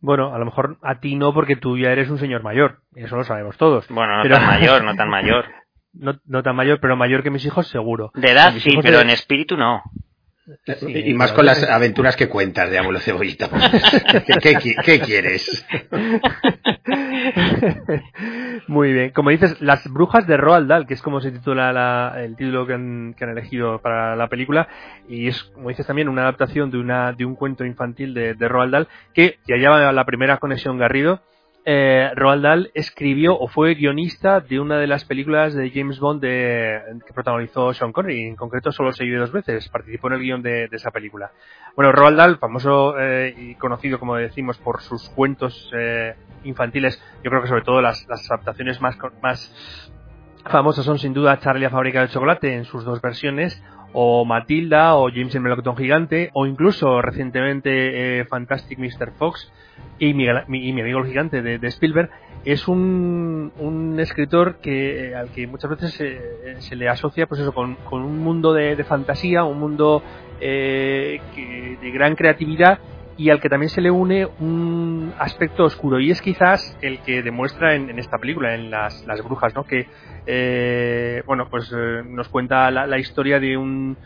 Bueno, 0.00 0.32
a 0.32 0.38
lo 0.38 0.44
mejor 0.44 0.78
a 0.82 1.00
ti 1.00 1.16
no 1.16 1.34
porque 1.34 1.56
tú 1.56 1.76
ya 1.76 1.90
eres 1.90 2.08
un 2.08 2.18
señor 2.18 2.42
mayor, 2.42 2.82
eso 2.94 3.16
lo 3.16 3.24
sabemos 3.24 3.56
todos. 3.56 3.88
Bueno, 3.88 4.22
no 4.22 4.30
tan 4.30 4.46
mayor, 4.46 4.84
no 4.84 4.94
tan 4.94 5.08
mayor. 5.10 5.46
no, 5.92 6.18
no 6.24 6.42
tan 6.42 6.54
mayor, 6.54 6.78
pero 6.80 6.96
mayor 6.96 7.22
que 7.22 7.30
mis 7.30 7.44
hijos 7.44 7.66
seguro. 7.68 8.12
De 8.14 8.30
edad 8.30 8.54
sí, 8.58 8.78
pero 8.80 9.00
en 9.00 9.10
espíritu 9.10 9.56
no. 9.56 9.82
Y 10.88 11.14
más 11.14 11.32
con 11.32 11.46
las 11.46 11.62
aventuras 11.62 12.16
que 12.16 12.28
cuentas 12.28 12.70
de 12.70 12.78
Abuelo 12.78 13.00
Cebollita. 13.00 13.48
¿Qué, 14.42 15.00
quieres? 15.00 15.66
Muy 18.68 18.92
bien. 18.92 19.10
Como 19.10 19.30
dices, 19.30 19.60
Las 19.60 19.90
Brujas 19.90 20.26
de 20.26 20.36
Roald 20.36 20.68
Dahl, 20.68 20.86
que 20.86 20.94
es 20.94 21.02
como 21.02 21.20
se 21.20 21.30
titula 21.30 22.14
el 22.18 22.36
título 22.36 22.66
que 22.66 22.74
han, 22.74 23.14
elegido 23.18 23.80
para 23.80 24.16
la 24.16 24.28
película, 24.28 24.68
y 25.08 25.28
es, 25.28 25.42
como 25.54 25.68
dices 25.68 25.86
también, 25.86 26.08
una 26.08 26.22
adaptación 26.22 26.70
de, 26.70 26.78
una, 26.78 27.12
de 27.12 27.24
un 27.24 27.34
cuento 27.34 27.64
infantil 27.64 28.14
de, 28.14 28.34
de 28.34 28.48
Roald 28.48 28.72
Dahl, 28.72 28.88
que 29.14 29.38
ya 29.46 29.56
lleva 29.56 29.92
la 29.92 30.04
primera 30.04 30.38
conexión 30.38 30.78
Garrido, 30.78 31.22
eh, 31.64 32.10
Roald 32.14 32.42
Dahl 32.42 32.70
escribió 32.74 33.38
o 33.38 33.48
fue 33.48 33.74
guionista 33.74 34.40
de 34.40 34.58
una 34.58 34.78
de 34.78 34.86
las 34.86 35.04
películas 35.04 35.54
de 35.54 35.70
James 35.70 36.00
Bond 36.00 36.22
de, 36.22 36.80
que 37.06 37.12
protagonizó 37.12 37.72
Sean 37.74 37.92
Connery. 37.92 38.28
En 38.28 38.36
concreto, 38.36 38.72
solo 38.72 38.92
se 38.92 39.04
vio 39.04 39.20
dos 39.20 39.32
veces. 39.32 39.68
Participó 39.68 40.08
en 40.08 40.14
el 40.14 40.20
guion 40.20 40.42
de, 40.42 40.68
esa 40.72 40.90
película. 40.90 41.30
Bueno, 41.76 41.92
Roald 41.92 42.16
Dahl, 42.16 42.38
famoso 42.38 42.98
eh, 42.98 43.34
y 43.36 43.54
conocido, 43.56 43.98
como 43.98 44.16
decimos, 44.16 44.58
por 44.58 44.80
sus 44.80 45.10
cuentos 45.10 45.70
eh, 45.76 46.14
infantiles, 46.44 47.02
yo 47.22 47.30
creo 47.30 47.42
que 47.42 47.48
sobre 47.48 47.62
todo 47.62 47.82
las, 47.82 48.06
adaptaciones 48.30 48.80
más, 48.80 48.96
más 49.22 49.92
famosas 50.44 50.84
son 50.84 50.98
sin 50.98 51.12
duda 51.12 51.38
Charlie 51.40 51.64
la 51.64 51.70
fábrica 51.70 52.00
de 52.00 52.08
chocolate 52.08 52.54
en 52.54 52.64
sus 52.64 52.84
dos 52.84 53.02
versiones 53.02 53.62
o 53.92 54.24
Matilda 54.24 54.96
o 54.96 55.08
James 55.10 55.34
el 55.34 55.40
melocotón 55.40 55.76
gigante 55.76 56.30
o 56.34 56.46
incluso 56.46 57.00
recientemente 57.02 58.24
Fantastic 58.26 58.78
Mr. 58.78 59.12
Fox 59.18 59.50
y 59.98 60.14
mi, 60.14 60.26
mi, 60.46 60.80
amigo 60.80 61.00
el 61.00 61.06
gigante 61.06 61.42
de, 61.42 61.66
Spielberg 61.68 62.10
es 62.44 62.68
un, 62.68 63.52
un, 63.58 63.98
escritor 63.98 64.56
que 64.60 65.14
al 65.14 65.30
que 65.30 65.46
muchas 65.46 65.70
veces 65.70 65.94
se, 66.60 66.76
le 66.76 66.88
asocia 66.88 67.26
pues 67.26 67.40
eso 67.40 67.52
con, 67.52 67.76
un 67.90 68.18
mundo 68.20 68.52
de, 68.52 68.82
fantasía 68.84 69.44
un 69.44 69.58
mundo 69.58 70.02
eh, 70.40 71.20
de 71.80 71.90
gran 71.90 72.14
creatividad 72.14 72.78
y 73.18 73.30
al 73.30 73.40
que 73.40 73.48
también 73.48 73.68
se 73.68 73.80
le 73.80 73.90
une 73.90 74.26
un 74.38 75.12
aspecto 75.18 75.64
oscuro 75.64 76.00
y 76.00 76.10
es 76.10 76.22
quizás 76.22 76.78
el 76.80 77.00
que 77.00 77.22
demuestra 77.22 77.74
en, 77.74 77.98
esta 77.98 78.16
película 78.16 78.54
en 78.54 78.70
las, 78.70 79.04
brujas 79.24 79.54
no 79.54 79.64
que 79.64 79.88
eh, 80.26 81.22
bueno 81.26 81.48
pues 81.50 81.70
eh, 81.76 82.02
nos 82.06 82.28
cuenta 82.28 82.70
la, 82.70 82.98
historia 82.98 83.40
de 83.40 83.56
un 83.56 83.96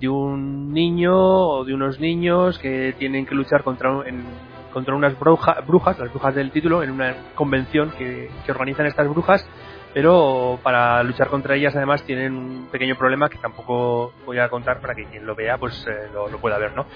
de 0.00 0.08
un 0.08 0.72
niño 0.72 1.14
o 1.14 1.64
de 1.64 1.74
unos 1.74 2.00
niños 2.00 2.58
que 2.58 2.94
tienen 2.98 3.26
que 3.26 3.34
luchar 3.34 3.62
contra 3.62 3.90
en, 4.06 4.24
contra 4.72 4.94
unas 4.94 5.16
brujas, 5.18 5.98
las 5.98 6.10
brujas 6.10 6.34
del 6.34 6.50
título, 6.50 6.82
en 6.82 6.90
una 6.90 7.14
convención 7.34 7.90
que, 7.90 8.30
organizan 8.48 8.86
estas 8.86 9.08
brujas, 9.08 9.46
pero 9.94 10.58
para 10.62 11.02
luchar 11.02 11.28
contra 11.28 11.54
ellas 11.54 11.76
además 11.76 12.02
tienen 12.04 12.34
un 12.34 12.68
pequeño 12.72 12.96
problema 12.96 13.28
que 13.28 13.38
tampoco 13.38 14.12
voy 14.24 14.38
a 14.38 14.48
contar 14.48 14.80
para 14.80 14.94
que 14.94 15.04
quien 15.04 15.26
lo 15.26 15.34
vea 15.34 15.58
pues 15.58 15.86
eh, 15.86 16.08
lo, 16.12 16.38
pueda 16.38 16.58
ver, 16.58 16.74
¿no? 16.74 16.86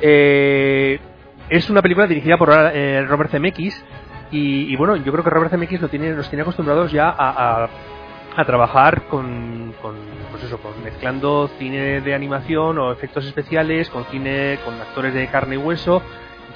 Eh, 0.00 0.98
es 1.48 1.70
una 1.70 1.82
película 1.82 2.06
dirigida 2.06 2.36
por 2.36 2.50
eh, 2.52 3.04
Robert 3.06 3.30
Zemeckis 3.30 3.84
y, 4.30 4.74
bueno, 4.76 4.96
yo 4.96 5.12
creo 5.12 5.22
que 5.22 5.30
Robert 5.30 5.50
Zemeckis 5.50 5.80
lo 5.80 5.88
tiene, 5.88 6.10
nos 6.12 6.28
tiene 6.28 6.42
acostumbrados 6.42 6.90
ya 6.90 7.08
a, 7.08 7.68
a, 8.36 8.44
trabajar 8.44 9.06
con, 9.06 9.72
con, 9.80 9.94
pues 10.30 10.42
eso, 10.42 10.58
con 10.58 10.82
mezclando 10.82 11.48
cine 11.58 12.00
de 12.00 12.14
animación 12.14 12.78
o 12.78 12.92
efectos 12.92 13.24
especiales 13.24 13.88
con 13.88 14.04
cine, 14.06 14.58
con 14.64 14.74
actores 14.74 15.14
de 15.14 15.28
carne 15.28 15.54
y 15.54 15.58
hueso, 15.58 16.02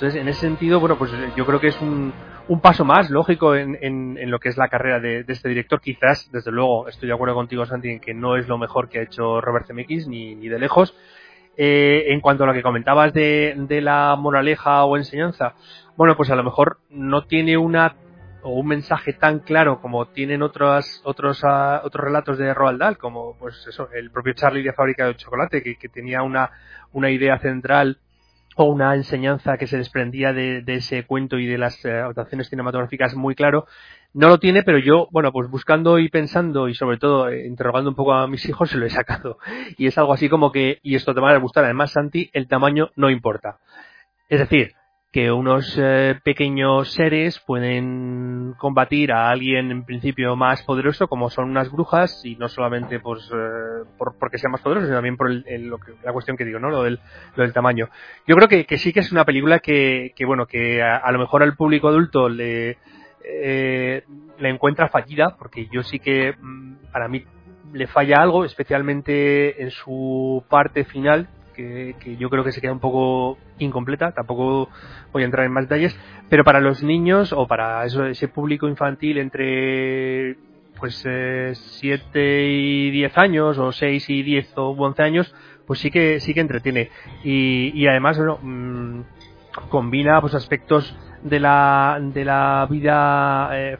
entonces, 0.01 0.23
en 0.23 0.29
ese 0.29 0.41
sentido, 0.41 0.81
bueno, 0.81 0.97
pues 0.97 1.13
yo 1.37 1.45
creo 1.45 1.61
que 1.61 1.67
es 1.67 1.79
un, 1.79 2.15
un 2.49 2.61
paso 2.63 2.87
más 2.87 3.11
lógico 3.11 3.55
en, 3.55 3.77
en, 3.83 4.31
lo 4.31 4.39
que 4.39 4.49
es 4.49 4.57
la 4.57 4.69
carrera 4.69 4.99
de, 4.99 5.27
este 5.29 5.51
director. 5.51 5.79
Quizás, 5.79 6.31
desde 6.33 6.51
luego, 6.51 6.89
estoy 6.89 7.09
de 7.09 7.15
acuerdo 7.15 7.35
contigo, 7.35 7.67
Santi, 7.67 7.91
en 7.91 8.01
que 8.01 8.15
no 8.15 8.37
es 8.37 8.49
lo 8.49 8.57
mejor 8.57 8.89
que 8.89 8.99
ha 8.99 9.03
hecho 9.03 9.43
Robert 9.43 9.67
Zemeckis, 9.67 10.09
ni, 10.09 10.35
ni 10.37 10.49
de 10.49 10.59
lejos. 10.59 10.97
Eh, 11.63 12.15
en 12.15 12.23
cuanto 12.23 12.45
a 12.45 12.47
lo 12.47 12.55
que 12.55 12.63
comentabas 12.63 13.13
de, 13.13 13.55
de 13.55 13.83
la 13.83 14.17
moraleja 14.17 14.83
o 14.85 14.97
enseñanza, 14.97 15.53
bueno, 15.95 16.17
pues 16.17 16.31
a 16.31 16.35
lo 16.35 16.43
mejor 16.43 16.79
no 16.89 17.27
tiene 17.27 17.59
una 17.59 17.97
o 18.41 18.53
un 18.53 18.67
mensaje 18.67 19.13
tan 19.13 19.41
claro 19.41 19.79
como 19.83 20.07
tienen 20.07 20.41
otros 20.41 21.03
otros 21.05 21.43
uh, 21.45 21.85
otros 21.85 22.03
relatos 22.03 22.39
de 22.39 22.55
Roald 22.55 22.81
Dahl 22.81 22.97
como 22.97 23.37
pues 23.39 23.67
eso 23.69 23.91
el 23.93 24.11
propio 24.11 24.33
Charlie 24.33 24.63
de 24.63 24.73
fábrica 24.73 25.07
de 25.07 25.17
chocolate 25.17 25.63
que, 25.63 25.89
tenía 25.91 26.23
una 26.23 26.51
una 26.93 27.11
idea 27.11 27.39
central 27.39 27.99
o 28.57 28.65
una 28.65 28.95
enseñanza 28.95 29.59
que 29.59 29.67
se 29.67 29.77
desprendía 29.77 30.33
de, 30.33 30.65
ese 30.67 31.05
cuento 31.05 31.39
y 31.39 31.47
de 31.47 31.59
las 31.59 31.85
eh, 31.85 31.93
adaptaciones 31.93 32.49
cinematográficas 32.49 33.15
muy 33.15 33.35
claro. 33.35 33.67
No 34.13 34.29
lo 34.29 34.39
tiene, 34.39 34.63
pero 34.63 34.79
yo, 34.79 35.09
bueno, 35.13 35.31
pues 35.33 35.49
buscando 35.49 35.99
y 35.99 36.09
pensando 36.09 36.69
y 36.69 36.75
sobre 36.75 36.99
todo 36.99 37.29
eh, 37.29 37.47
interrogando 37.47 37.91
un 37.91 37.97
poco 37.97 38.13
a 38.13 38.27
mis 38.27 38.49
hijos, 38.49 38.71
se 38.71 38.77
lo 38.77 38.87
he 38.87 38.91
sacado. 38.91 39.39
Y 39.79 39.87
es 39.87 39.97
algo 39.99 40.13
así 40.13 40.29
como 40.29 40.51
que, 40.51 40.79
y 40.83 40.97
esto 40.97 41.15
te 41.15 41.21
va 41.21 41.31
a 41.31 41.37
gustar 41.39 41.65
además, 41.65 41.93
Santi, 41.93 42.29
el 42.33 42.49
tamaño 42.49 42.91
no 42.97 43.11
importa. 43.11 43.59
Es 44.29 44.41
decir, 44.41 44.75
que 45.13 45.33
unos 45.33 45.77
eh, 45.77 46.21
pequeños 46.23 46.93
seres 46.93 47.41
pueden 47.41 48.55
combatir 48.59 49.13
a 49.13 49.31
alguien 49.31 49.73
en 49.73 49.85
principio 49.85 50.37
más 50.37 50.63
poderoso 50.63 51.09
como 51.09 51.31
son 51.31 51.51
unas 51.51 51.71
brujas 51.73 52.25
y 52.25 52.37
no 52.37 52.49
solamente 52.49 53.01
pues 53.01 53.29
eh, 53.35 53.89
por, 53.99 54.17
porque 54.19 54.39
sea 54.39 54.51
más 54.51 54.61
poderoso 54.61 54.87
sino 54.87 54.99
también 54.99 55.17
por 55.17 55.29
la 55.33 56.13
cuestión 56.13 56.37
que 56.37 56.45
digo 56.45 56.61
no 56.61 56.71
lo 56.71 56.85
del, 56.85 57.01
lo 57.35 57.43
del 57.43 57.53
tamaño 57.53 57.89
yo 58.29 58.37
creo 58.37 58.47
que, 58.47 58.67
que, 58.67 58.79
sí 58.79 58.93
que 58.93 59.01
es 59.01 59.11
una 59.11 59.25
película 59.25 59.59
que, 59.59 60.13
que 60.15 60.25
bueno 60.25 60.47
que 60.47 60.81
a, 60.81 61.11
lo 61.11 61.19
mejor 61.19 61.43
al 61.43 61.57
público 61.57 61.89
adulto 61.89 62.29
le 62.29 62.79
eh, 63.31 64.05
le 64.39 64.49
encuentra 64.49 64.89
fallida 64.89 65.37
porque 65.39 65.69
yo 65.71 65.83
sí 65.83 65.99
que 65.99 66.35
mm, 66.39 66.93
para 66.93 67.09
mí 67.09 67.25
le 67.73 67.87
falla 67.87 68.17
algo 68.23 68.45
especialmente 68.45 69.63
en 69.63 69.71
su 69.71 70.45
parte 70.49 70.85
final 70.85 71.29
que, 71.55 72.17
yo 72.19 72.31
creo 72.31 72.45
que 72.45 72.53
se 72.53 72.61
queda 72.61 72.73
un 72.73 72.81
poco 72.81 73.39
incompleta, 73.59 74.13
tampoco 74.13 74.69
voy 75.13 75.23
a 75.23 75.27
entrar 75.27 75.45
en 75.45 75.53
más 75.53 75.65
detalles, 75.65 75.99
pero 76.29 76.45
para 76.45 76.61
los 76.61 76.83
niños 76.83 77.33
o 77.33 77.47
para 77.47 77.85
eso, 77.85 78.07
ese 78.07 78.29
público 78.29 78.69
infantil 78.69 79.19
entre 79.19 80.37
pues 80.79 81.07
7 81.53 82.09
eh, 82.15 82.49
y 82.49 82.91
10 82.91 83.19
años 83.19 83.59
o 83.59 83.71
6 83.71 84.09
y 84.09 84.23
10 84.23 84.57
o 84.57 84.71
11 84.71 85.03
años, 85.03 85.35
pues 85.67 85.79
sí 85.81 85.91
que 85.91 86.21
sí 86.21 86.33
que 86.33 86.41
entretiene. 86.41 86.91
Y, 87.23 87.73
y 87.75 87.87
además 87.87 88.17
bueno, 88.17 88.39
mm, 88.41 89.01
combina 89.69 90.21
pues 90.21 90.35
aspectos 90.35 90.97
de 91.23 91.41
la 91.41 91.99
de 92.01 92.25
la 92.25 92.67
vida 92.71 93.51
eh, 93.53 93.79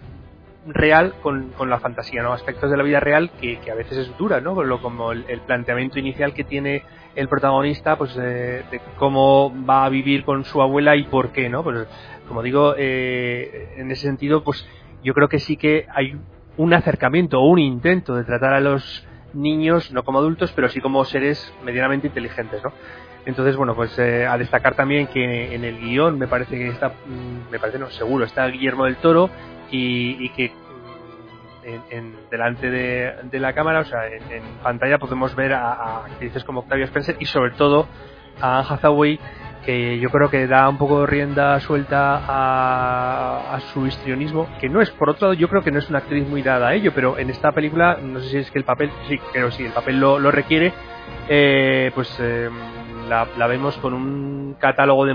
real 0.67 1.15
con, 1.23 1.51
con, 1.51 1.71
la 1.71 1.81
fantasía, 1.81 2.23
¿no? 2.23 2.33
Aspectos 2.33 2.71
de 2.71 2.77
la 2.77 2.83
vida 2.83 3.01
real 3.01 3.31
que, 3.41 3.59
a 3.71 3.75
veces 3.75 3.99
es 3.99 4.19
dura, 4.19 4.41
¿no? 4.41 4.63
Lo, 4.63 4.83
como 4.83 5.13
el, 5.13 5.41
planteamiento 5.47 5.99
inicial 5.99 6.35
que 6.35 6.45
tiene 6.45 6.85
el 7.17 7.29
protagonista, 7.29 7.97
pues 7.97 8.15
de 8.15 8.81
cómo 8.99 9.53
va 9.67 9.85
a 9.87 9.89
vivir 9.89 10.25
con 10.25 10.45
su 10.45 10.61
abuela 10.61 10.97
y 10.97 11.05
por 11.05 11.33
qué, 11.33 11.49
¿no? 11.49 11.63
Pues 11.63 11.89
como 12.31 12.43
digo, 12.43 12.75
eh, 12.79 13.75
en 13.77 13.91
ese 13.91 14.03
sentido, 14.03 14.45
pues 14.45 14.65
yo 15.03 15.15
creo 15.15 15.29
que 15.29 15.41
sí 15.41 15.57
que 15.57 15.87
hay 15.93 16.17
un 16.57 16.73
acercamiento 16.75 17.41
o 17.41 17.49
un 17.49 17.59
intento 17.59 18.15
de 18.15 18.23
tratar 18.23 18.53
a 18.53 18.61
los 18.61 19.05
niños 19.33 19.91
no 19.93 20.05
como 20.05 20.19
adultos, 20.19 20.53
pero 20.55 20.69
sí 20.69 20.81
como 20.81 21.05
seres 21.05 21.53
medianamente 21.65 22.07
inteligentes, 22.07 22.63
¿no? 22.63 22.73
Entonces, 23.27 23.57
bueno, 23.57 23.75
pues 23.75 23.97
eh, 23.99 24.27
a 24.27 24.39
destacar 24.39 24.75
también 24.75 25.07
que 25.09 25.55
en 25.55 25.65
el 25.65 25.79
guion 25.79 26.19
me 26.19 26.27
parece 26.27 26.57
que 26.57 26.69
está, 26.69 26.89
mm, 26.89 27.51
me 27.51 27.59
parece 27.59 27.79
no, 27.79 27.91
seguro, 27.91 28.25
está 28.25 28.47
Guillermo 28.47 28.85
del 28.85 28.97
Toro 28.97 29.31
y, 29.71 30.29
que 30.31 30.53
en, 31.91 32.17
delante 32.31 32.71
de, 32.71 33.39
la 33.39 33.53
cámara, 33.53 33.81
o 33.81 33.85
sea, 33.85 34.07
en, 34.07 34.43
pantalla 34.63 34.99
podemos 34.99 35.35
ver 35.37 35.53
a, 35.53 35.73
a, 35.73 36.07
actrices 36.07 36.45
como 36.45 36.61
Octavia 36.61 36.87
Spencer 36.87 37.17
y 37.21 37.27
sobre 37.27 37.53
todo 37.53 37.87
a 38.41 38.61
Anne 38.61 38.67
Hathaway 38.71 39.21
que 39.65 39.99
yo 39.99 40.11
creo 40.11 40.31
que 40.31 40.47
da 40.47 40.69
un 40.69 40.79
poco 40.79 41.03
de 41.03 41.07
rienda 41.07 41.59
suelta 41.61 42.23
a, 42.27 43.61
su 43.73 43.87
histrionismo, 43.87 44.49
que 44.61 44.69
no 44.69 44.81
es, 44.81 44.91
por 44.91 45.11
otro 45.11 45.29
lado, 45.29 45.35
yo 45.35 45.49
creo 45.49 45.63
que 45.63 45.71
no 45.71 45.79
es 45.79 45.89
una 45.91 45.99
actriz 45.99 46.27
muy 46.27 46.43
dada 46.43 46.69
a 46.69 46.75
ello, 46.75 46.93
pero 46.95 47.19
en 47.19 47.31
esta 47.31 47.53
película, 47.53 47.99
no 48.03 48.21
sé 48.21 48.31
si 48.31 48.37
es 48.39 48.51
que 48.51 48.59
el 48.59 48.65
papel, 48.65 48.91
sí, 49.09 49.19
creo 49.33 49.51
sí, 49.51 49.65
el 49.65 49.73
papel 49.73 50.01
lo, 50.01 50.31
requiere, 50.31 50.73
eh, 51.29 51.91
pues 51.95 52.15
eh, 52.21 52.49
la, 53.11 53.47
vemos 53.47 53.77
con 53.79 53.93
un 53.93 54.57
catálogo 54.59 55.05
de, 55.05 55.15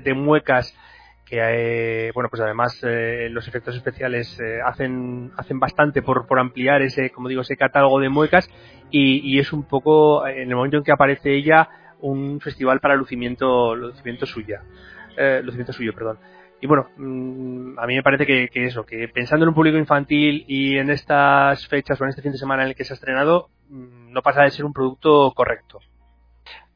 de 0.00 0.14
muecas 0.14 0.76
que 1.24 1.38
eh, 1.40 2.10
bueno 2.14 2.30
pues 2.30 2.40
además 2.42 2.80
los 2.82 3.46
efectos 3.48 3.76
especiales 3.76 4.38
hacen 4.64 5.30
hacen 5.36 5.60
bastante 5.60 6.00
por, 6.02 6.26
por 6.26 6.38
ampliar 6.38 6.80
ese 6.80 7.10
como 7.10 7.28
digo 7.28 7.42
ese 7.42 7.56
catálogo 7.56 8.00
de 8.00 8.08
muecas 8.08 8.50
y, 8.90 9.20
y 9.20 9.38
es 9.38 9.52
un 9.52 9.64
poco 9.64 10.26
en 10.26 10.48
el 10.48 10.56
momento 10.56 10.78
en 10.78 10.84
que 10.84 10.92
aparece 10.92 11.34
ella 11.34 11.68
un 12.00 12.40
festival 12.40 12.80
para 12.80 12.96
lucimiento, 12.96 13.74
lucimiento 13.74 14.26
suya, 14.26 14.62
eh, 15.16 15.40
lucimiento 15.42 15.72
suyo, 15.72 15.92
perdón. 15.92 16.18
Y 16.60 16.66
bueno, 16.66 16.88
mm, 16.96 17.78
a 17.78 17.86
mí 17.86 17.94
me 17.94 18.02
parece 18.02 18.26
que, 18.26 18.48
eso, 18.66 18.84
que 18.84 19.08
pensando 19.08 19.44
en 19.44 19.50
un 19.50 19.54
público 19.54 19.78
infantil 19.78 20.44
y 20.48 20.76
en 20.76 20.90
estas 20.90 21.66
fechas 21.68 22.00
o 22.00 22.04
en 22.04 22.10
este 22.10 22.22
fin 22.22 22.32
de 22.32 22.38
semana 22.38 22.62
en 22.62 22.70
el 22.70 22.74
que 22.74 22.84
se 22.84 22.92
ha 22.92 22.96
estrenado, 22.96 23.48
mm, 23.68 24.12
no 24.12 24.22
pasa 24.22 24.42
de 24.42 24.50
ser 24.50 24.64
un 24.64 24.72
producto 24.72 25.32
correcto. 25.34 25.80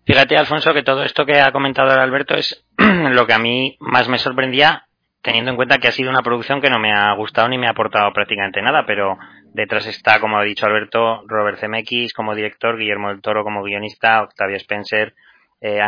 Fíjate, 0.05 0.37
Alfonso, 0.37 0.75
que 0.75 0.83
todo 0.83 1.05
esto 1.05 1.25
que 1.25 1.41
ha 1.41 1.53
comentado 1.53 1.91
Alberto 1.91 2.35
es 2.35 2.65
lo 2.77 3.27
que 3.27 3.35
a 3.35 3.39
mí 3.39 3.77
más 3.79 4.09
me 4.09 4.19
sorprendía, 4.19 4.87
teniendo 5.23 5.53
en 5.53 5.57
cuenta 5.57 5.79
que 5.79 5.87
ha 5.87 5.93
sido 5.93 6.11
una 6.11 6.23
producción 6.23 6.61
que 6.61 6.71
no 6.71 6.81
me 6.81 6.93
ha 6.93 7.13
gustado 7.15 7.49
ni 7.49 7.57
me 7.57 7.69
ha 7.69 7.71
aportado 7.71 8.13
prácticamente 8.13 8.61
nada, 8.63 8.85
pero 8.85 9.17
detrás 9.53 9.87
está, 9.87 10.19
como 10.19 10.39
ha 10.39 10.43
dicho 10.43 10.67
Alberto, 10.67 11.23
Robert 11.29 11.59
Zemeckis 11.59 12.13
como 12.13 12.35
director, 12.35 12.77
Guillermo 12.77 13.09
del 13.09 13.21
Toro 13.21 13.45
como 13.45 13.63
guionista, 13.63 14.23
Octavia 14.23 14.57
Spencer, 14.57 15.15
eh, 15.61 15.81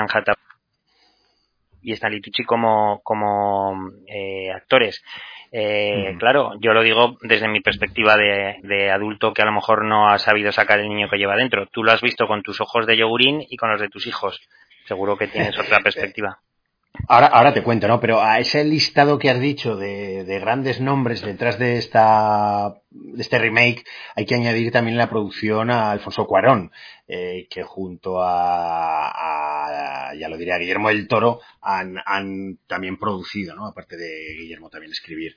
y 1.83 1.93
Stanley 1.93 2.21
Tucci 2.21 2.45
como, 2.45 3.01
como 3.03 3.91
eh, 4.07 4.51
actores. 4.53 5.05
Eh, 5.57 6.17
Claro, 6.19 6.55
yo 6.59 6.73
lo 6.73 6.83
digo 6.83 7.17
desde 7.23 7.47
mi 7.47 7.61
perspectiva 7.61 8.17
de, 8.17 8.57
de, 8.63 8.91
adulto 8.91 9.33
que 9.33 9.43
a 9.43 9.45
lo 9.45 9.53
mejor 9.53 9.85
no 9.85 10.09
ha 10.09 10.19
sabido 10.19 10.51
sacar 10.51 10.81
el 10.81 10.89
niño 10.89 11.09
que 11.09 11.17
lleva 11.17 11.37
dentro. 11.37 11.67
Tú 11.67 11.85
lo 11.85 11.93
has 11.93 12.01
visto 12.01 12.27
con 12.27 12.43
tus 12.43 12.61
ojos 12.61 12.87
de 12.87 12.97
yogurín 12.97 13.41
y 13.49 13.57
con 13.57 13.71
los 13.71 13.81
de 13.81 13.89
tus 13.89 14.09
hijos. 14.09 14.41
Seguro 14.87 15.17
que 15.17 15.29
tienes 15.29 15.57
otra 15.57 15.79
perspectiva. 15.85 16.41
Ahora, 17.09 17.27
ahora 17.27 17.53
te 17.53 17.63
cuento, 17.63 17.87
¿no? 17.87 18.01
Pero 18.01 18.21
a 18.21 18.41
ese 18.41 18.65
listado 18.65 19.19
que 19.19 19.31
has 19.31 19.39
dicho 19.39 19.77
de, 19.77 20.25
de 20.25 20.41
grandes 20.41 20.81
nombres 20.81 21.23
detrás 21.23 21.59
de 21.59 21.77
esta 21.77 22.75
de 22.91 23.21
este 23.21 23.39
remake 23.39 23.85
hay 24.15 24.25
que 24.25 24.35
añadir 24.35 24.73
también 24.73 24.97
la 24.97 25.09
producción 25.09 25.71
a 25.71 25.91
Alfonso 25.91 26.27
Cuarón, 26.27 26.71
eh, 27.07 27.47
que 27.51 27.63
junto 27.63 28.23
a, 28.23 30.09
a, 30.09 30.15
ya 30.15 30.29
lo 30.29 30.39
diré, 30.39 30.53
a 30.53 30.59
Guillermo 30.59 30.89
del 30.89 31.07
Toro 31.07 31.41
han, 31.61 32.59
también 32.67 32.99
producido, 32.99 33.55
¿no? 33.55 33.67
Aparte 33.67 33.97
de 33.97 34.35
Guillermo 34.39 34.71
también 34.71 34.93
escribir. 34.93 35.37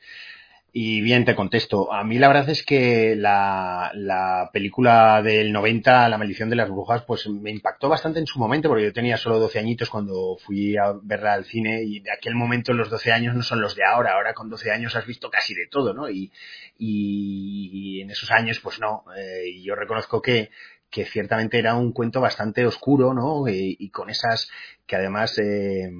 Y 0.71 1.01
bien, 1.01 1.25
te 1.25 1.35
contesto. 1.35 1.91
A 1.91 2.03
mí 2.03 2.19
la 2.19 2.27
verdad 2.27 2.49
es 2.49 2.63
que 2.63 3.15
la, 3.15 3.91
la, 3.95 4.49
película 4.53 5.21
del 5.23 5.51
90, 5.51 6.07
La 6.07 6.17
maldición 6.17 6.49
de 6.49 6.55
las 6.55 6.69
brujas, 6.69 7.03
pues 7.03 7.27
me 7.27 7.51
impactó 7.51 7.89
bastante 7.89 8.19
en 8.19 8.27
su 8.27 8.37
momento, 8.37 8.69
porque 8.69 8.83
yo 8.83 8.93
tenía 8.93 9.17
solo 9.17 9.39
12 9.39 9.59
añitos 9.59 9.89
cuando 9.89 10.37
fui 10.37 10.77
a 10.77 10.93
verla 11.01 11.33
al 11.33 11.45
cine 11.45 11.81
y 11.83 11.99
de 12.01 12.11
aquel 12.11 12.35
momento 12.35 12.73
los 12.73 12.89
12 12.89 13.11
años 13.11 13.35
no 13.35 13.43
son 13.43 13.59
los 13.59 13.75
de 13.75 13.85
ahora. 13.85 14.13
Ahora 14.13 14.33
con 14.33 14.49
12 14.49 14.71
años 14.71 14.95
has 14.95 15.05
visto 15.05 15.29
casi 15.31 15.55
de 15.55 15.67
todo, 15.67 15.93
¿no? 15.93 16.09
Y, 16.09 16.31
y 16.77 18.01
en 18.01 18.11
esos 18.11 18.29
años, 18.31 18.59
pues 18.59 18.79
no. 18.79 19.03
Eh, 19.17 19.61
yo 19.63 19.73
reconozco 19.73 20.21
que, 20.21 20.51
que 20.89 21.05
ciertamente 21.05 21.59
era 21.59 21.75
un 21.75 21.91
cuento 21.91 22.21
bastante 22.21 22.65
oscuro, 22.65 23.13
¿no? 23.13 23.47
Y, 23.47 23.89
con 23.89 24.09
esas 24.09 24.49
que 24.85 24.95
además 24.95 25.37
eh, 25.39 25.91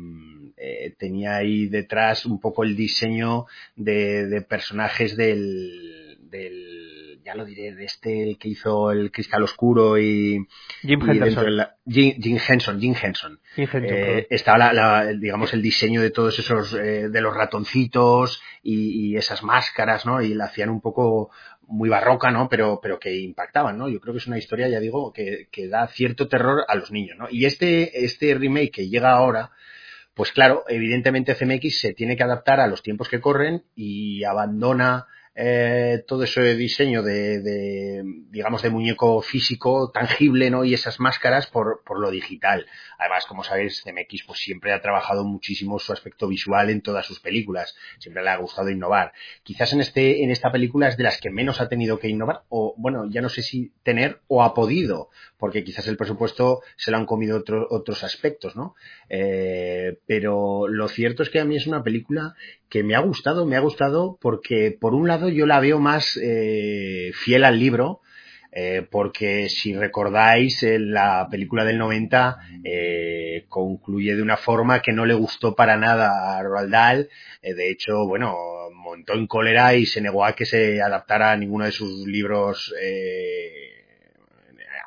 eh, 0.58 0.96
tenía 0.98 1.36
ahí 1.36 1.68
detrás 1.68 2.26
un 2.26 2.40
poco 2.40 2.64
el 2.64 2.76
diseño 2.76 3.46
de, 3.76 4.28
de 4.28 4.42
personajes 4.42 5.18
del, 5.18 6.18
del, 6.22 6.87
ya 7.28 7.36
lo 7.36 7.44
diré, 7.44 7.76
de 7.76 7.84
este 7.84 8.38
que 8.40 8.48
hizo 8.48 8.90
el 8.90 9.12
Cristal 9.12 9.44
Oscuro 9.44 9.98
y 9.98 10.48
Jim 10.82 11.02
Henson. 11.06 11.68
Jim, 11.86 12.40
Henson, 12.48 12.80
Jim 12.80 12.96
Henson. 13.02 13.40
eh, 13.58 14.28
estaba 14.30 14.72
la, 14.72 15.08
digamos 15.14 15.54
el 15.54 15.62
diseño 15.62 16.02
de 16.02 16.12
todos 16.12 16.40
esos 16.40 16.74
eh, 16.74 17.10
de 17.10 17.22
los 17.22 17.36
ratoncitos 17.36 18.42
y, 18.64 19.10
y, 19.12 19.18
esas 19.18 19.44
máscaras, 19.44 20.06
¿no? 20.06 20.22
Y 20.22 20.36
la 20.36 20.46
hacían 20.46 20.70
un 20.70 20.80
poco 20.80 21.30
muy 21.64 21.90
barroca, 21.90 22.32
¿no? 22.32 22.48
Pero, 22.48 22.80
pero 22.82 22.98
que 22.98 23.14
impactaban, 23.14 23.78
¿no? 23.78 23.90
Yo 23.90 24.00
creo 24.00 24.14
que 24.14 24.20
es 24.20 24.28
una 24.28 24.38
historia, 24.38 24.70
ya 24.70 24.80
digo, 24.80 25.12
que, 25.12 25.50
que 25.52 25.68
da 25.68 25.86
cierto 25.88 26.30
terror 26.30 26.64
a 26.66 26.76
los 26.76 26.92
niños, 26.92 27.18
¿no? 27.18 27.28
Y 27.30 27.44
este, 27.44 28.06
este 28.06 28.34
remake 28.36 28.72
que 28.72 28.88
llega 28.88 29.12
ahora, 29.12 29.52
pues 30.14 30.32
claro, 30.32 30.64
evidentemente 30.70 31.36
CMX 31.36 31.82
se 31.82 31.94
tiene 31.94 32.16
que 32.16 32.24
adaptar 32.24 32.62
a 32.62 32.68
los 32.68 32.84
tiempos 32.84 33.10
que 33.10 33.20
corren 33.20 33.64
y 33.76 34.24
abandona 34.24 35.08
eh, 35.40 36.04
todo 36.08 36.24
ese 36.24 36.56
diseño 36.56 37.04
de, 37.04 37.40
de, 37.42 38.04
digamos, 38.32 38.64
de 38.64 38.72
muñeco 38.72 39.22
físico, 39.22 39.92
tangible, 39.92 40.50
¿no? 40.50 40.66
Y 40.66 40.74
esas 40.74 41.00
máscaras 41.00 41.46
por, 41.46 41.84
por 41.86 42.00
lo 42.00 42.10
digital. 42.10 42.66
Además, 42.98 43.28
como 43.28 43.44
sabéis, 43.44 43.84
CMX 43.84 44.24
pues 44.26 44.40
siempre 44.40 44.74
ha 44.74 44.82
trabajado 44.82 45.24
muchísimo 45.24 45.78
su 45.78 45.94
aspecto 45.94 46.28
visual 46.28 46.72
en 46.72 46.82
todas 46.82 47.06
sus 47.06 47.20
películas. 47.20 47.76
Siempre 48.00 48.24
le 48.24 48.32
ha 48.32 48.38
gustado 48.38 48.72
innovar. 48.72 49.14
Quizás 49.44 49.74
en 49.74 49.82
este, 49.82 50.24
en 50.24 50.32
esta 50.32 50.52
película 50.52 50.88
es 50.88 50.98
de 50.98 51.04
las 51.04 51.22
que 51.22 51.30
menos 51.30 51.62
ha 51.62 51.70
tenido 51.70 52.00
que 52.00 52.10
innovar, 52.10 52.42
o 52.50 52.74
bueno, 52.76 53.08
ya 53.08 53.22
no 53.22 53.30
sé 53.30 53.44
si 53.44 53.72
tener 53.84 54.22
o 54.28 54.42
ha 54.42 54.56
podido, 54.56 55.10
porque 55.38 55.64
quizás 55.64 55.88
el 55.88 55.98
presupuesto 55.98 56.62
se 56.78 56.90
lo 56.90 56.98
han 56.98 57.06
comido 57.06 57.38
otro, 57.38 57.68
otros 57.70 58.04
aspectos, 58.04 58.56
¿no? 58.56 58.74
Eh, 59.08 60.00
pero 60.08 60.68
lo 60.68 60.88
cierto 60.88 61.22
es 61.22 61.30
que 61.30 61.40
a 61.40 61.46
mí 61.46 61.56
es 61.56 61.68
una 61.68 61.84
película 61.84 62.36
que 62.70 62.84
me 62.84 62.96
ha 62.96 63.00
gustado, 63.00 63.46
me 63.46 63.56
ha 63.56 63.62
gustado 63.62 64.18
porque 64.22 64.76
por 64.80 64.94
un 64.94 65.08
lado 65.08 65.30
yo 65.30 65.46
la 65.46 65.60
veo 65.60 65.80
más 65.80 66.20
eh, 66.22 67.12
fiel 67.14 67.46
al 67.46 67.60
libro, 67.60 68.02
eh, 68.52 68.88
porque 68.90 69.50
si 69.50 69.76
recordáis, 69.76 70.64
la 70.64 71.28
película 71.30 71.64
del 71.64 71.78
90 71.78 72.38
eh, 72.64 73.46
concluye 73.50 74.16
de 74.16 74.22
una 74.22 74.38
forma 74.38 74.82
que 74.82 74.94
no 74.94 75.06
le 75.06 75.14
gustó 75.14 75.56
para 75.56 75.78
nada 75.78 76.38
a 76.38 76.44
Roald 76.44 76.72
Dahl. 76.72 77.10
Eh, 77.42 77.54
de 77.54 77.70
hecho, 77.70 78.08
bueno, 78.08 78.36
montó 78.74 79.14
en 79.14 79.28
cólera 79.28 79.76
y 79.76 79.86
se 79.86 80.02
negó 80.02 80.26
a 80.26 80.34
que 80.34 80.46
se 80.46 80.82
adaptara 80.82 81.32
a 81.32 81.38
ninguno 81.38 81.66
de 81.66 81.72
sus 81.72 82.08
libros 82.08 82.74
eh, 82.82 83.86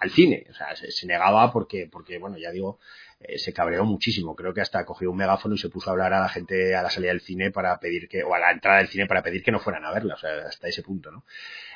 al 0.01 0.11
cine. 0.11 0.47
O 0.51 0.55
sea, 0.55 0.75
se, 0.75 0.91
se, 0.91 1.07
negaba 1.07 1.53
porque, 1.53 1.89
porque, 1.91 2.19
bueno, 2.19 2.39
ya 2.39 2.51
digo, 2.51 2.81
eh, 3.21 3.39
se 3.39 3.53
cabreó 3.53 3.85
muchísimo. 3.85 4.35
Creo 4.35 4.55
que 4.55 4.61
hasta 4.61 4.85
cogió 4.85 5.11
un 5.11 5.19
megáfono 5.19 5.55
y 5.55 5.59
se 5.59 5.69
puso 5.69 5.91
a 5.91 5.93
hablar 5.93 6.13
a 6.15 6.21
la 6.21 6.29
gente 6.29 6.75
a 6.75 6.83
la 6.83 6.91
salida 6.91 7.11
del 7.11 7.21
cine 7.21 7.51
para 7.51 7.79
pedir 7.79 8.09
que, 8.09 8.23
o 8.23 8.35
a 8.35 8.39
la 8.39 8.51
entrada 8.51 8.79
del 8.79 8.89
cine 8.89 9.07
para 9.07 9.23
pedir 9.23 9.43
que 9.43 9.53
no 9.53 9.61
fueran 9.61 9.85
a 9.85 9.93
verla, 9.93 10.15
o 10.15 10.19
sea, 10.19 10.31
hasta 10.49 10.69
ese 10.69 10.83
punto, 10.83 11.11
¿no? 11.11 11.25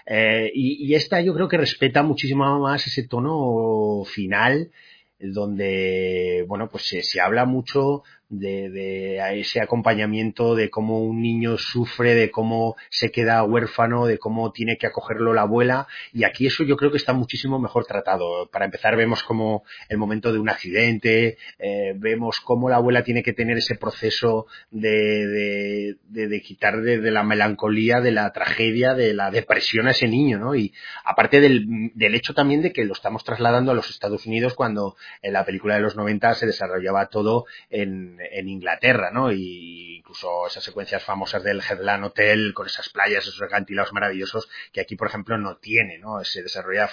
Eh, 0.07 0.51
y, 0.55 0.87
y, 0.87 0.95
esta 0.95 1.21
yo 1.21 1.35
creo 1.35 1.49
que 1.49 1.57
respeta 1.57 2.03
muchísimo 2.03 2.61
más 2.61 2.87
ese 2.87 3.07
tono 3.07 4.05
final 4.05 4.71
donde, 5.19 6.45
bueno, 6.47 6.69
pues 6.69 6.89
se, 6.89 7.03
se 7.03 7.21
habla 7.21 7.45
mucho 7.45 8.03
de, 8.29 8.70
de, 8.70 9.41
ese 9.41 9.61
acompañamiento, 9.61 10.55
de 10.55 10.70
cómo 10.70 11.05
un 11.05 11.22
niño 11.22 11.59
sufre, 11.59 12.14
de 12.14 12.31
cómo 12.31 12.77
se 12.91 13.11
queda 13.11 13.43
huérfano, 13.45 14.07
de 14.07 14.18
cómo 14.18 14.53
tiene 14.53 14.77
que 14.77 14.87
acogerlo 14.87 15.35
la 15.35 15.43
abuela. 15.43 15.87
Y 16.12 16.25
aquí 16.25 16.47
eso 16.47 16.64
yo 16.64 16.77
creo 16.77 16.91
que 16.91 16.97
está 16.97 17.12
muchísimo 17.12 17.59
mejor 17.59 17.87
tratado. 17.87 18.49
Para 18.51 18.64
empezar, 18.64 18.97
vemos 18.97 19.22
como 19.22 19.64
el 19.89 19.99
momento 19.99 20.33
de 20.33 20.39
un 20.39 20.49
accidente, 20.49 21.39
eh, 21.59 21.95
vemos 21.97 22.41
cómo 22.41 22.68
la 22.68 22.77
abuela 22.77 23.05
tiene 23.05 23.22
que 23.22 23.33
tener 23.33 23.59
ese 23.59 23.77
proceso 23.77 24.47
de, 24.70 25.27
de, 25.27 25.97
de, 26.09 26.29
de 26.29 26.43
quitar 26.43 26.81
de, 26.81 26.99
de, 26.99 27.11
la 27.11 27.22
melancolía, 27.22 28.01
de 28.01 28.12
la 28.12 28.33
tragedia, 28.33 28.95
de 28.95 29.14
la 29.14 29.31
depresión 29.31 29.87
a 29.87 29.93
ese 29.93 30.09
niño, 30.09 30.39
¿no? 30.39 30.55
Y 30.55 30.72
aparte 31.05 31.41
del, 31.41 31.91
del 31.95 32.14
hecho 32.14 32.35
también 32.35 32.62
de 32.62 32.72
que 32.72 32.85
lo 32.85 32.93
estamos 32.93 33.25
trasladando 33.25 33.72
a 33.72 33.75
los 33.75 33.91
Estados 33.91 34.27
Unidos 34.27 34.55
cuando 34.55 34.97
en 35.22 35.33
la 35.33 35.45
película 35.45 35.75
de 35.75 35.81
los 35.81 35.97
90 35.97 36.35
se 36.35 36.47
desarrollaba 36.47 37.07
todo 37.07 37.47
en, 37.70 38.14
en 38.19 38.49
Inglaterra, 38.49 39.11
¿no? 39.11 39.33
Y 39.33 39.97
incluso 39.99 40.47
esas 40.47 40.65
secuencias 40.65 41.03
famosas 41.03 41.43
del 41.43 41.61
Headland 41.61 42.05
Hotel 42.05 42.53
con 42.55 42.67
esas 42.67 42.89
playas, 42.89 43.27
esos 43.27 43.43
acantilados 43.43 43.93
maravillosos 43.93 44.49
que 44.73 44.81
aquí, 44.81 44.97
por 44.97 45.09
ejemplo, 45.09 45.39
no 45.39 45.57
tiene, 45.57 45.99
¿no? 45.99 46.23
Se 46.25 46.43
desarrolla 46.43 46.91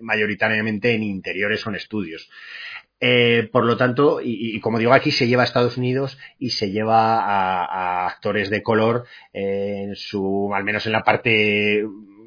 mayoritariamente 0.00 0.94
en 0.94 1.02
interiores 1.02 1.66
o 1.66 1.70
en 1.70 1.76
estudios. 1.76 2.28
Eh, 2.98 3.48
por 3.52 3.66
lo 3.66 3.76
tanto, 3.76 4.20
y, 4.22 4.58
como 4.60 4.78
digo, 4.78 4.94
aquí 4.94 5.10
se 5.10 5.28
lleva 5.28 5.42
a 5.42 5.44
Estados 5.44 5.76
Unidos 5.76 6.18
y 6.38 6.50
se 6.50 6.70
lleva 6.70 7.20
a, 7.20 8.06
actores 8.06 8.48
de 8.48 8.62
color, 8.62 9.06
en 9.32 9.94
su, 9.96 10.50
al 10.54 10.64
menos 10.64 10.86
en 10.86 10.92
la 10.92 11.04
parte 11.04 11.84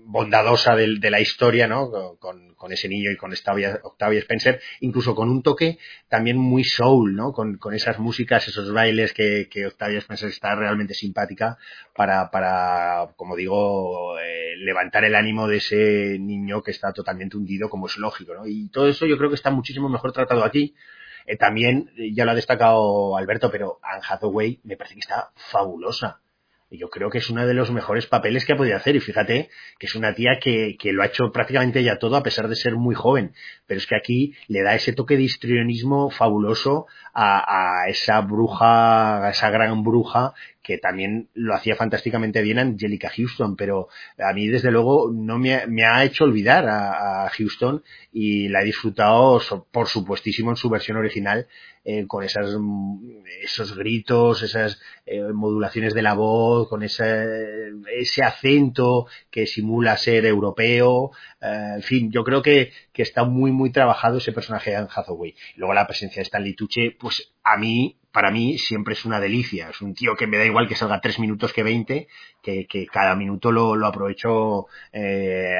bondadosa 0.09 0.75
de, 0.75 1.09
la 1.11 1.19
historia, 1.21 1.67
¿no? 1.67 2.17
Con, 2.17 2.49
ese 2.71 2.89
niño 2.89 3.09
y 3.11 3.15
con 3.15 3.31
Octavia, 3.31 3.79
Octavia, 3.83 4.19
Spencer, 4.19 4.59
incluso 4.81 5.15
con 5.15 5.29
un 5.29 5.41
toque 5.41 5.77
también 6.07 6.37
muy 6.37 6.63
soul, 6.63 7.15
¿no? 7.15 7.31
Con, 7.31 7.59
esas 7.73 7.99
músicas, 7.99 8.47
esos 8.47 8.73
bailes 8.73 9.13
que, 9.13 9.47
Octavia 9.67 9.99
Spencer 9.99 10.29
está 10.29 10.55
realmente 10.55 10.93
simpática 10.93 11.57
para, 11.95 12.31
para 12.31 13.13
como 13.15 13.35
digo, 13.35 14.19
eh, 14.19 14.55
levantar 14.57 15.05
el 15.05 15.15
ánimo 15.15 15.47
de 15.47 15.57
ese 15.57 16.17
niño 16.19 16.63
que 16.63 16.71
está 16.71 16.91
totalmente 16.91 17.37
hundido, 17.37 17.69
como 17.69 17.85
es 17.87 17.97
lógico, 17.97 18.33
¿no? 18.33 18.47
Y 18.47 18.69
todo 18.69 18.87
eso 18.87 19.05
yo 19.05 19.17
creo 19.17 19.29
que 19.29 19.35
está 19.35 19.51
muchísimo 19.51 19.89
mejor 19.89 20.11
tratado 20.11 20.43
aquí. 20.43 20.75
Eh, 21.27 21.37
también, 21.37 21.91
ya 22.13 22.25
lo 22.25 22.31
ha 22.31 22.35
destacado 22.35 23.15
Alberto, 23.15 23.51
pero 23.51 23.79
Anne 23.83 24.01
Hathaway 24.07 24.59
me 24.63 24.75
parece 24.75 24.95
que 24.95 25.01
está 25.01 25.31
fabulosa 25.35 26.19
yo 26.71 26.89
creo 26.89 27.09
que 27.09 27.17
es 27.17 27.29
uno 27.29 27.47
de 27.47 27.53
los 27.53 27.71
mejores 27.71 28.05
papeles 28.05 28.45
que 28.45 28.53
ha 28.53 28.57
podido 28.57 28.77
hacer. 28.77 28.95
Y 28.95 28.99
fíjate 28.99 29.49
que 29.79 29.87
es 29.87 29.95
una 29.95 30.13
tía 30.13 30.39
que, 30.39 30.77
que, 30.79 30.93
lo 30.93 31.01
ha 31.01 31.07
hecho 31.07 31.31
prácticamente 31.31 31.83
ya 31.83 31.97
todo 31.97 32.15
a 32.15 32.23
pesar 32.23 32.47
de 32.47 32.55
ser 32.55 32.75
muy 32.75 32.95
joven. 32.95 33.33
Pero 33.65 33.79
es 33.79 33.87
que 33.87 33.95
aquí 33.95 34.33
le 34.47 34.61
da 34.61 34.75
ese 34.75 34.93
toque 34.93 35.17
de 35.17 35.23
histrionismo 35.23 36.09
fabuloso 36.11 36.85
a, 37.13 37.83
a 37.83 37.89
esa 37.89 38.21
bruja, 38.21 39.25
a 39.25 39.29
esa 39.31 39.49
gran 39.49 39.83
bruja 39.83 40.33
que 40.69 40.77
también 40.77 41.29
lo 41.33 41.55
hacía 41.55 41.75
fantásticamente 41.75 42.43
bien 42.43 42.59
Angelica 42.59 43.09
Houston, 43.09 43.55
pero 43.55 43.87
a 44.19 44.31
mí 44.33 44.47
desde 44.47 44.69
luego 44.69 45.11
no 45.11 45.39
me, 45.39 45.83
ha 45.83 46.03
hecho 46.03 46.25
olvidar 46.25 46.67
a, 46.69 47.27
Houston 47.35 47.83
y 48.13 48.49
la 48.49 48.61
he 48.61 48.65
disfrutado 48.65 49.41
por 49.71 49.87
supuestísimo 49.87 50.51
en 50.51 50.57
su 50.57 50.69
versión 50.69 50.97
original 50.97 51.47
eh, 51.83 52.05
con 52.05 52.23
esas, 52.23 52.55
esos 53.41 53.75
gritos, 53.75 54.43
esas 54.43 54.79
eh, 55.07 55.23
modulaciones 55.33 55.95
de 55.95 56.03
la 56.03 56.13
voz, 56.13 56.69
con 56.69 56.83
ese, 56.83 57.71
ese 57.91 58.21
acento 58.21 59.07
que 59.31 59.47
simula 59.47 59.97
ser 59.97 60.27
europeo, 60.27 61.09
eh, 61.41 61.71
en 61.77 61.81
fin, 61.81 62.11
yo 62.11 62.23
creo 62.23 62.43
que, 62.43 62.73
que 62.93 63.01
está 63.01 63.23
muy 63.23 63.51
muy 63.51 63.71
trabajado 63.71 64.19
ese 64.19 64.33
personaje 64.33 64.69
de 64.69 64.75
Anne 64.75 64.89
Hathaway. 64.93 65.33
Luego 65.55 65.73
la 65.73 65.87
presencia 65.87 66.19
de 66.19 66.25
Stanley 66.25 66.53
Tucci, 66.53 66.91
pues 66.91 67.33
a 67.43 67.57
mí 67.57 67.95
para 68.11 68.31
mí 68.31 68.57
siempre 68.57 68.93
es 68.93 69.05
una 69.05 69.19
delicia. 69.19 69.69
Es 69.69 69.81
un 69.81 69.93
tío 69.93 70.15
que 70.15 70.27
me 70.27 70.37
da 70.37 70.45
igual 70.45 70.67
que 70.67 70.75
salga 70.75 71.01
tres 71.01 71.19
minutos 71.19 71.53
que 71.53 71.63
veinte, 71.63 72.07
que, 72.41 72.87
cada 72.91 73.15
minuto 73.15 73.51
lo, 73.51 73.75
lo 73.75 73.85
aprovecho 73.85 74.65
eh, 74.91 75.55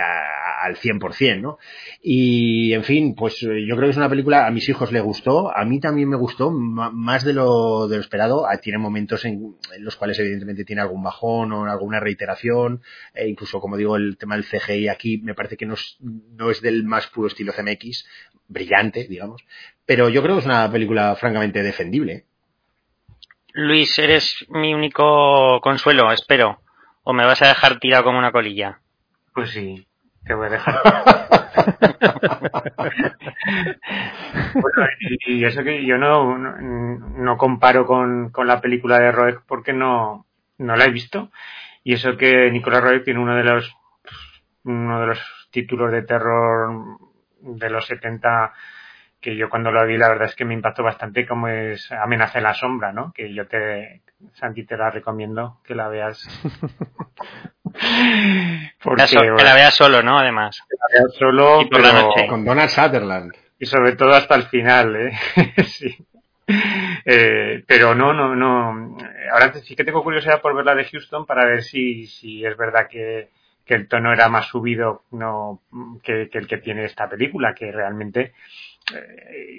al 0.62 0.76
100%, 0.76 1.42
¿no? 1.42 1.60
Y, 2.02 2.74
en 2.74 2.84
fin, 2.84 3.16
pues 3.16 3.44
eh, 3.44 3.66
yo 3.68 3.76
creo 3.76 3.88
que 3.88 3.92
es 3.92 3.98
una 3.98 4.10
película, 4.10 4.48
a 4.48 4.52
mis 4.52 4.68
hijos 4.70 4.92
le 4.92 5.00
gustó, 5.02 5.56
a 5.56 5.64
mí 5.66 5.80
también 5.80 6.10
me 6.10 6.18
gustó, 6.18 6.52
más 6.52 7.24
de 7.24 7.34
lo, 7.34 7.88
de 7.88 7.98
lo 7.98 8.02
esperado. 8.02 8.48
Ah, 8.48 8.58
tiene 8.58 8.80
momentos 8.80 9.26
en, 9.26 9.56
los 9.80 9.96
cuales 9.96 10.18
evidentemente 10.20 10.66
tiene 10.66 10.82
algún 10.82 11.04
bajón 11.04 11.52
o 11.52 11.66
alguna 11.66 12.00
reiteración, 12.00 12.82
e 13.14 13.28
incluso, 13.28 13.60
como 13.60 13.78
digo, 13.78 13.96
el 13.96 14.18
tema 14.18 14.36
del 14.36 14.46
CGI 14.46 14.88
aquí 14.88 15.20
me 15.20 15.36
parece 15.36 15.58
que 15.58 15.66
no 15.66 15.76
es, 15.76 15.98
no 16.00 16.50
es 16.50 16.62
del 16.62 16.84
más 16.84 17.08
puro 17.08 17.28
estilo 17.28 17.54
CMX, 17.54 18.06
brillante, 18.48 19.06
digamos, 19.08 19.44
pero 19.86 20.10
yo 20.10 20.22
creo 20.22 20.36
que 20.36 20.42
es 20.42 20.46
una 20.46 20.72
película 20.72 21.16
francamente 21.16 21.64
defendible. 21.64 22.26
Luis, 23.62 24.00
eres 24.00 24.46
mi 24.48 24.74
único 24.74 25.60
consuelo, 25.60 26.10
espero. 26.14 26.62
¿O 27.04 27.12
me 27.12 27.26
vas 27.26 27.42
a 27.42 27.50
dejar 27.50 27.78
tirado 27.78 28.06
como 28.06 28.18
una 28.18 28.32
colilla? 28.32 28.80
Pues 29.34 29.50
sí, 29.50 29.86
te 30.26 30.34
voy 30.34 30.48
a 30.48 30.52
dejar. 30.52 30.82
y, 35.28 35.44
eso 35.44 35.62
que 35.66 35.86
yo 35.86 35.98
no, 35.98 36.38
no, 36.38 37.38
comparo 37.38 37.86
con, 37.86 38.30
con, 38.30 38.48
la 38.48 38.62
película 38.62 38.98
de 38.98 39.12
Roeg 39.12 39.42
porque 39.46 39.74
no, 39.74 40.26
no 40.58 40.78
la 40.78 40.86
he 40.86 40.92
visto. 40.92 41.30
Y 41.84 41.96
eso 41.96 42.16
que 42.16 42.50
Nicolás 42.52 42.82
Roeg 42.82 43.04
tiene 43.04 43.20
uno 43.20 43.36
de 43.36 43.44
los 43.44 43.76
uno 44.64 45.02
de 45.02 45.08
los 45.08 45.50
títulos 45.52 45.92
de 45.92 46.04
terror 46.04 46.98
de 47.42 47.70
los 47.70 47.86
70 47.88 48.54
que 49.22 49.36
yo 49.36 49.50
cuando 49.50 49.72
lo 49.72 49.86
vi 49.86 49.98
la 49.98 50.10
verdad 50.10 50.28
es 50.30 50.36
que 50.36 50.46
me 50.46 50.54
impactó 50.54 50.84
bastante 50.84 51.26
como 51.28 51.48
es 51.48 51.92
Amenaza 51.92 52.38
en 52.40 52.46
la 52.46 52.54
sombra, 52.54 52.94
¿no? 52.94 53.12
Que 53.14 53.34
yo 53.34 53.48
te, 53.48 54.02
Santi, 54.34 54.66
te 54.66 54.78
la 54.78 54.90
recomiendo 54.90 55.60
que 55.64 55.76
la 55.76 55.88
veas. 55.88 56.28
Porque, 58.82 59.06
que 59.06 59.44
la 59.44 59.54
veas 59.54 59.76
solo, 59.76 60.02
¿no? 60.02 60.18
Además. 60.18 60.62
Que 60.70 60.76
la 60.78 60.88
veas 61.02 61.14
solo, 61.16 61.62
Con 62.28 62.46
Donald 62.46 62.70
Sutherland. 62.70 63.34
Y 63.60 63.66
sobre 63.66 63.96
todo 63.96 64.12
hasta 64.12 64.36
el 64.36 64.44
final, 64.44 64.96
¿eh? 64.96 65.12
sí. 65.66 65.96
Eh, 67.06 67.64
pero 67.68 67.94
no, 67.94 68.14
no, 68.14 68.36
no. 68.36 68.98
Ahora 69.32 69.54
sí 69.54 69.76
que 69.76 69.84
tengo 69.84 70.04
curiosidad 70.04 70.42
por 70.42 70.56
ver 70.56 70.66
la 70.66 70.76
de 70.76 70.86
Houston 70.86 71.26
para 71.26 71.46
ver 71.46 71.64
si, 71.64 72.08
si 72.08 72.44
es 72.44 72.58
verdad 72.58 72.88
que, 72.90 73.30
que 73.66 73.76
el 73.76 73.88
tono 73.88 74.12
era 74.12 74.30
más 74.30 74.48
subido 74.48 75.04
no, 75.12 75.62
que, 76.02 76.30
que 76.30 76.40
el 76.40 76.48
que 76.48 76.58
tiene 76.58 76.86
esta 76.86 77.08
película, 77.08 77.54
que 77.54 77.72
realmente 77.72 78.34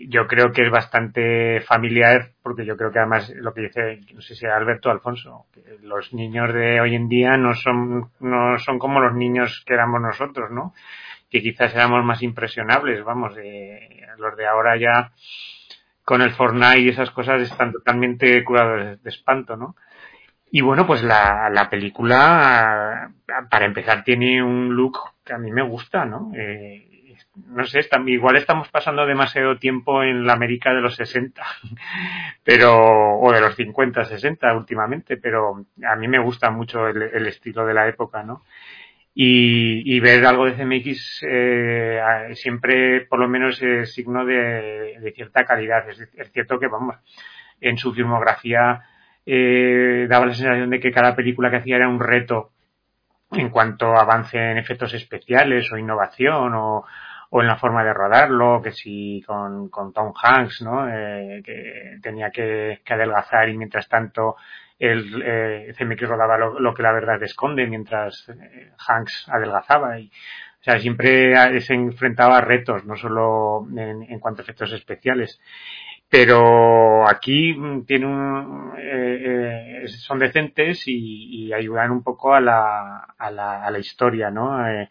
yo 0.08 0.26
creo 0.26 0.52
que 0.52 0.62
es 0.62 0.70
bastante 0.70 1.60
familiar, 1.60 2.30
porque 2.42 2.64
yo 2.64 2.76
creo 2.76 2.90
que 2.90 2.98
además 2.98 3.32
lo 3.36 3.54
que 3.54 3.62
dice, 3.62 4.00
no 4.12 4.20
sé 4.20 4.34
si 4.34 4.46
Alberto 4.46 4.90
Alfonso, 4.90 5.46
que 5.52 5.62
los 5.82 6.12
niños 6.12 6.52
de 6.52 6.80
hoy 6.80 6.94
en 6.94 7.08
día 7.08 7.36
no 7.36 7.54
son, 7.54 8.10
no 8.20 8.58
son 8.58 8.78
como 8.78 9.00
los 9.00 9.14
niños 9.14 9.62
que 9.66 9.74
éramos 9.74 10.00
nosotros, 10.00 10.50
¿no? 10.50 10.74
Que 11.30 11.42
quizás 11.42 11.74
éramos 11.74 12.04
más 12.04 12.22
impresionables, 12.22 13.04
vamos, 13.04 13.34
eh, 13.38 14.00
los 14.18 14.36
de 14.36 14.46
ahora 14.46 14.76
ya 14.76 15.12
con 16.04 16.22
el 16.22 16.32
Fortnite 16.32 16.80
y 16.80 16.88
esas 16.88 17.10
cosas 17.12 17.40
están 17.42 17.72
totalmente 17.72 18.42
curados 18.42 19.00
de, 19.00 19.10
espanto, 19.10 19.56
¿no? 19.56 19.76
Y 20.50 20.62
bueno, 20.62 20.84
pues 20.84 21.04
la, 21.04 21.48
la 21.50 21.70
película, 21.70 23.12
para 23.48 23.66
empezar, 23.66 24.02
tiene 24.02 24.42
un 24.42 24.74
look 24.74 24.98
que 25.24 25.32
a 25.32 25.38
mí 25.38 25.52
me 25.52 25.62
gusta, 25.62 26.04
¿no? 26.04 26.32
Eh, 26.34 26.89
no 27.48 27.66
sé, 27.66 27.80
igual 28.06 28.36
estamos 28.36 28.68
pasando 28.68 29.06
demasiado 29.06 29.58
tiempo 29.58 30.02
en 30.02 30.26
la 30.26 30.32
América 30.32 30.72
de 30.72 30.80
los 30.80 30.94
60, 30.96 31.42
pero, 32.44 33.18
o 33.18 33.32
de 33.32 33.40
los 33.40 33.54
50, 33.56 34.04
60 34.04 34.54
últimamente, 34.54 35.16
pero 35.16 35.64
a 35.84 35.96
mí 35.96 36.08
me 36.08 36.18
gusta 36.18 36.50
mucho 36.50 36.88
el, 36.88 37.26
estilo 37.26 37.66
de 37.66 37.74
la 37.74 37.88
época, 37.88 38.22
¿no? 38.22 38.44
Y, 39.12 40.00
ver 40.00 40.24
algo 40.24 40.46
de 40.46 40.54
CMX 40.54 41.24
eh, 41.28 42.00
siempre, 42.34 43.02
por 43.02 43.18
lo 43.18 43.28
menos, 43.28 43.60
es 43.60 43.92
signo 43.92 44.24
de, 44.24 45.12
cierta 45.14 45.44
calidad. 45.44 45.86
Es, 45.90 46.08
cierto 46.32 46.58
que, 46.58 46.68
vamos, 46.68 46.96
en 47.60 47.76
su 47.76 47.92
filmografía 47.92 48.80
eh, 49.26 50.06
daba 50.08 50.26
la 50.26 50.34
sensación 50.34 50.70
de 50.70 50.80
que 50.80 50.92
cada 50.92 51.14
película 51.14 51.50
que 51.50 51.56
hacía 51.56 51.76
era 51.76 51.88
un 51.88 52.00
reto 52.00 52.52
en 53.32 53.50
cuanto 53.50 53.96
avance 53.96 54.38
en 54.38 54.58
efectos 54.58 54.94
especiales 54.94 55.70
o 55.72 55.76
innovación 55.76 56.54
o, 56.54 56.84
o 57.30 57.40
en 57.40 57.46
la 57.46 57.56
forma 57.56 57.84
de 57.84 57.94
rodarlo, 57.94 58.60
que 58.62 58.72
si 58.72 59.22
con, 59.26 59.68
con 59.68 59.92
Tom 59.92 60.12
Hanks, 60.20 60.62
¿no? 60.62 60.88
Eh, 60.88 61.42
que 61.44 61.98
tenía 62.02 62.30
que, 62.30 62.80
que, 62.84 62.94
adelgazar 62.94 63.48
y 63.48 63.56
mientras 63.56 63.88
tanto 63.88 64.36
el 64.78 65.22
eh, 65.24 65.74
CMX 65.78 66.08
rodaba 66.08 66.38
lo, 66.38 66.74
que 66.74 66.82
la 66.82 66.92
verdad 66.92 67.22
esconde 67.22 67.66
mientras 67.66 68.28
eh, 68.28 68.72
Hanks 68.86 69.28
adelgazaba 69.28 69.98
y 69.98 70.10
o 70.60 70.62
sea, 70.62 70.78
siempre 70.78 71.60
se 71.62 71.72
enfrentaba 71.72 72.36
a 72.36 72.40
retos, 72.42 72.84
no 72.84 72.94
solo 72.94 73.66
en, 73.74 74.02
en 74.02 74.20
cuanto 74.20 74.42
a 74.42 74.44
efectos 74.44 74.70
especiales. 74.72 75.40
Pero 76.10 77.08
aquí 77.08 77.56
tiene 77.86 78.06
un, 78.06 78.72
eh, 78.76 79.84
eh, 79.84 79.88
son 79.88 80.18
decentes 80.18 80.82
y, 80.86 81.46
y, 81.46 81.52
ayudan 81.52 81.92
un 81.92 82.02
poco 82.02 82.34
a 82.34 82.40
la, 82.40 83.14
a 83.16 83.30
la, 83.30 83.64
a 83.64 83.70
la 83.70 83.78
historia, 83.78 84.30
¿no? 84.30 84.68
Eh, 84.68 84.90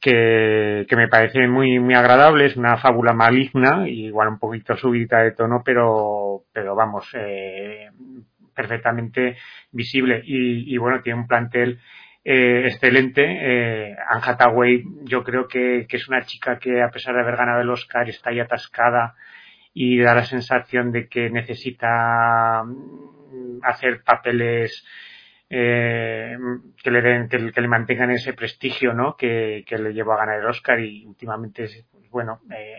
que, 0.00 0.86
me 0.96 1.08
parece 1.08 1.46
muy, 1.48 1.78
muy 1.78 1.94
agradable, 1.94 2.46
es 2.46 2.56
una 2.56 2.76
fábula 2.78 3.12
maligna, 3.12 3.88
igual 3.88 4.28
un 4.28 4.38
poquito 4.38 4.76
subida 4.76 5.22
de 5.22 5.32
tono, 5.32 5.62
pero, 5.64 6.44
pero 6.52 6.74
vamos, 6.74 7.08
eh, 7.14 7.88
perfectamente 8.54 9.36
visible. 9.72 10.22
Y, 10.24 10.76
bueno, 10.78 11.00
tiene 11.02 11.20
un 11.20 11.26
plantel 11.26 11.80
eh, 12.24 12.64
excelente. 12.66 13.22
Eh, 13.24 13.96
Anne 14.08 14.84
yo 15.04 15.24
creo 15.24 15.46
que, 15.48 15.86
que, 15.88 15.96
es 15.96 16.08
una 16.08 16.22
chica 16.22 16.58
que 16.58 16.82
a 16.82 16.90
pesar 16.90 17.14
de 17.14 17.22
haber 17.22 17.36
ganado 17.36 17.60
el 17.60 17.70
Oscar 17.70 18.08
está 18.08 18.30
ahí 18.30 18.40
atascada 18.40 19.14
y 19.74 19.98
da 19.98 20.14
la 20.14 20.24
sensación 20.24 20.90
de 20.90 21.08
que 21.08 21.30
necesita 21.30 22.64
mm, 22.64 23.60
hacer 23.62 24.02
papeles 24.02 24.84
eh, 25.50 26.36
que 26.82 26.90
le 26.90 27.00
den, 27.00 27.28
que, 27.28 27.38
le 27.38 27.68
mantengan 27.68 28.10
ese 28.10 28.34
prestigio, 28.34 28.92
¿no? 28.92 29.16
Que, 29.16 29.64
que, 29.66 29.78
le 29.78 29.94
llevó 29.94 30.12
a 30.12 30.18
ganar 30.18 30.40
el 30.40 30.46
Oscar 30.46 30.80
y 30.80 31.06
últimamente, 31.06 31.68
pues, 31.90 32.10
bueno, 32.10 32.40
eh, 32.54 32.76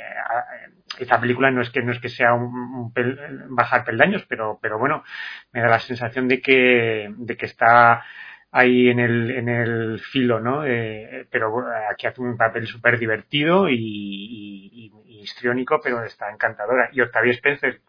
esta 1.00 1.20
película 1.20 1.52
no 1.52 1.62
es 1.62 1.70
que 1.70 1.82
no 1.82 1.92
es 1.92 2.00
que 2.00 2.10
sea 2.10 2.34
un, 2.34 2.54
un 2.54 2.94
pel, 2.94 3.18
bajar 3.50 3.84
peldaños, 3.86 4.26
pero, 4.28 4.60
pero 4.62 4.78
bueno, 4.78 5.04
me 5.52 5.62
da 5.62 5.68
la 5.68 5.80
sensación 5.80 6.28
de 6.28 6.42
que, 6.42 7.12
de 7.18 7.38
que 7.38 7.46
está 7.46 8.04
ahí 8.52 8.90
en 8.90 9.00
el, 9.00 9.32
en 9.32 9.50
el 9.50 10.00
filo, 10.00 10.40
¿no? 10.40 10.66
Eh, 10.66 11.28
pero 11.32 11.66
aquí 11.92 12.08
hace 12.08 12.22
un 12.22 12.38
papel 12.38 12.68
súper 12.68 12.98
divertido 13.00 13.70
y, 13.70 13.76
y, 13.76 14.92
y, 15.06 15.20
histriónico, 15.22 15.80
pero 15.84 16.04
está 16.04 16.32
encantadora. 16.32 16.90
Y 16.94 17.02
Octavia 17.02 17.34
Spencer, 17.34 17.82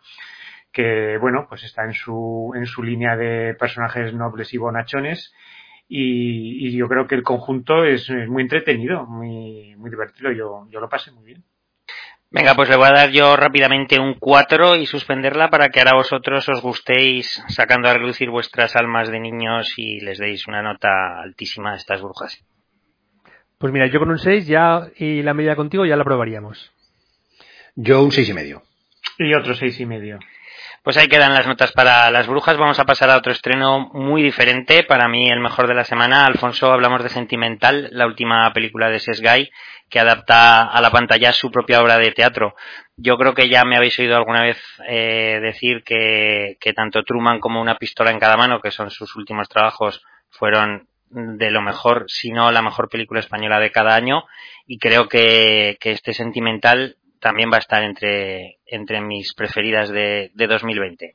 que 0.73 1.19
bueno, 1.19 1.47
pues 1.49 1.65
está 1.65 1.85
en 1.85 1.95
su, 1.95 2.53
en 2.55 2.67
su 2.67 2.83
línea 2.83 3.17
de 3.17 3.55
personajes 3.55 4.15
nobles 4.15 4.53
y 4.55 4.59
bonachones 4.59 5.33
y, 5.89 6.77
yo 6.77 6.89
creo 6.89 7.09
que 7.09 7.17
el 7.17 7.25
conjunto 7.25 7.85
es, 7.85 8.09
muy 8.29 8.43
entretenido, 8.43 9.07
muy, 9.07 9.75
muy 9.77 9.91
divertido. 9.91 10.31
Yo, 10.31 10.69
yo 10.71 10.81
lo 10.81 10.89
pasé 10.89 11.11
muy 11.11 11.25
bien. 11.25 11.45
Venga, 12.31 12.55
pues 12.55 12.69
le 12.69 12.77
voy 12.77 12.87
a 12.87 12.93
dar 12.93 13.11
yo 13.11 13.35
rápidamente 13.35 13.99
un 13.99 14.15
4 14.15 14.77
y 14.77 14.87
suspenderla 14.87 15.51
para 15.51 15.71
que 15.71 15.81
ahora 15.81 15.97
vosotros 15.97 16.49
os 16.49 16.63
gustéis 16.63 17.43
sacando 17.49 17.89
a 17.89 17.95
relucir 17.95 18.31
vuestras 18.31 18.77
almas 18.77 19.11
de 19.11 19.19
niños 19.19 19.75
y 19.77 19.99
les 19.99 20.19
deis 20.19 20.47
una 20.47 20.63
nota 20.63 21.21
altísima 21.21 21.73
a 21.73 21.77
estas 21.77 22.01
brujas. 22.01 22.45
Pues 23.59 23.73
mira, 23.73 23.89
yo 23.89 23.99
con 23.99 24.11
un 24.11 24.19
6 24.19 24.47
ya 24.47 24.87
y 24.97 25.23
la 25.23 25.35
media 25.35 25.57
contigo 25.57 25.85
ya 25.85 25.97
la 25.97 26.05
probaríamos. 26.05 26.73
Yo 27.75 28.03
un 28.03 28.13
seis 28.13 28.29
y 28.29 28.35
medio. 28.35 28.63
Y 29.19 29.35
otro 29.35 29.55
seis 29.55 29.79
y 29.81 29.87
medio. 29.87 30.19
Pues 30.83 30.97
ahí 30.97 31.09
quedan 31.09 31.35
las 31.35 31.47
notas 31.47 31.73
para 31.73 32.11
las 32.11 32.27
brujas. 32.27 32.57
Vamos 32.57 32.79
a 32.79 32.87
pasar 32.87 33.11
a 33.11 33.19
otro 33.19 33.33
estreno 33.33 33.91
muy 33.93 34.23
diferente. 34.23 34.83
Para 34.83 35.09
mí, 35.09 35.29
el 35.29 35.39
mejor 35.39 35.69
de 35.69 35.75
la 35.75 35.85
semana. 35.85 36.25
Alfonso, 36.25 36.73
hablamos 36.73 37.03
de 37.03 37.11
Sentimental, 37.11 37.91
la 37.93 38.07
última 38.07 38.51
película 38.55 38.89
de 38.89 38.99
Sesgay, 38.99 39.51
que 39.91 40.01
adapta 40.01 40.63
a 40.63 40.81
la 40.81 40.91
pantalla 40.91 41.35
su 41.35 41.51
propia 41.51 41.83
obra 41.83 41.99
de 41.99 42.13
teatro. 42.13 42.55
Yo 42.97 43.19
creo 43.19 43.35
que 43.35 43.51
ya 43.51 43.63
me 43.67 43.77
habéis 43.77 43.99
oído 43.99 44.17
alguna 44.17 44.41
vez 44.41 44.59
eh, 44.89 45.39
decir 45.43 45.83
que, 45.85 46.57
que 46.59 46.73
tanto 46.73 47.03
Truman 47.03 47.41
como 47.41 47.61
Una 47.61 47.77
pistola 47.77 48.11
en 48.11 48.19
cada 48.19 48.39
mano, 48.39 48.63
que 48.63 48.71
son 48.71 48.91
sus 48.91 49.15
últimos 49.17 49.51
trabajos, 49.51 50.03
fueron 50.31 50.89
de 51.11 51.51
lo 51.51 51.61
mejor, 51.61 52.07
si 52.09 52.31
no 52.31 52.51
la 52.53 52.63
mejor 52.63 52.89
película 52.89 53.21
española 53.21 53.61
de 53.61 53.71
cada 53.71 53.95
año. 53.95 54.25
Y 54.67 54.79
creo 54.79 55.11
que, 55.11 55.77
que 55.79 55.91
este 55.91 56.15
Sentimental 56.15 56.97
también 57.21 57.51
va 57.53 57.57
a 57.57 57.61
estar 57.61 57.83
entre, 57.83 58.60
entre 58.71 59.01
mis 59.01 59.35
preferidas 59.35 59.91
de, 59.91 60.31
de 60.35 60.47
2020. 60.47 61.15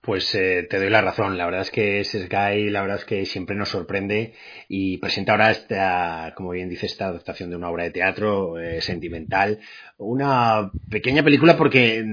Pues 0.00 0.32
eh, 0.36 0.66
te 0.70 0.78
doy 0.78 0.88
la 0.88 1.02
razón. 1.02 1.36
La 1.36 1.46
verdad 1.46 1.62
es 1.62 1.72
que 1.72 2.04
Sky, 2.04 2.70
la 2.70 2.82
verdad 2.82 2.98
es 2.98 3.04
que 3.04 3.26
siempre 3.26 3.56
nos 3.56 3.70
sorprende 3.70 4.34
y 4.68 4.98
presenta 4.98 5.32
ahora 5.32 5.50
esta, 5.50 6.32
como 6.36 6.50
bien 6.50 6.68
dice, 6.68 6.86
esta 6.86 7.08
adaptación 7.08 7.50
de 7.50 7.56
una 7.56 7.70
obra 7.70 7.82
de 7.84 7.90
teatro 7.90 8.56
eh, 8.60 8.80
sentimental. 8.80 9.58
Una 9.98 10.70
pequeña 10.88 11.24
película 11.24 11.56
porque 11.56 12.04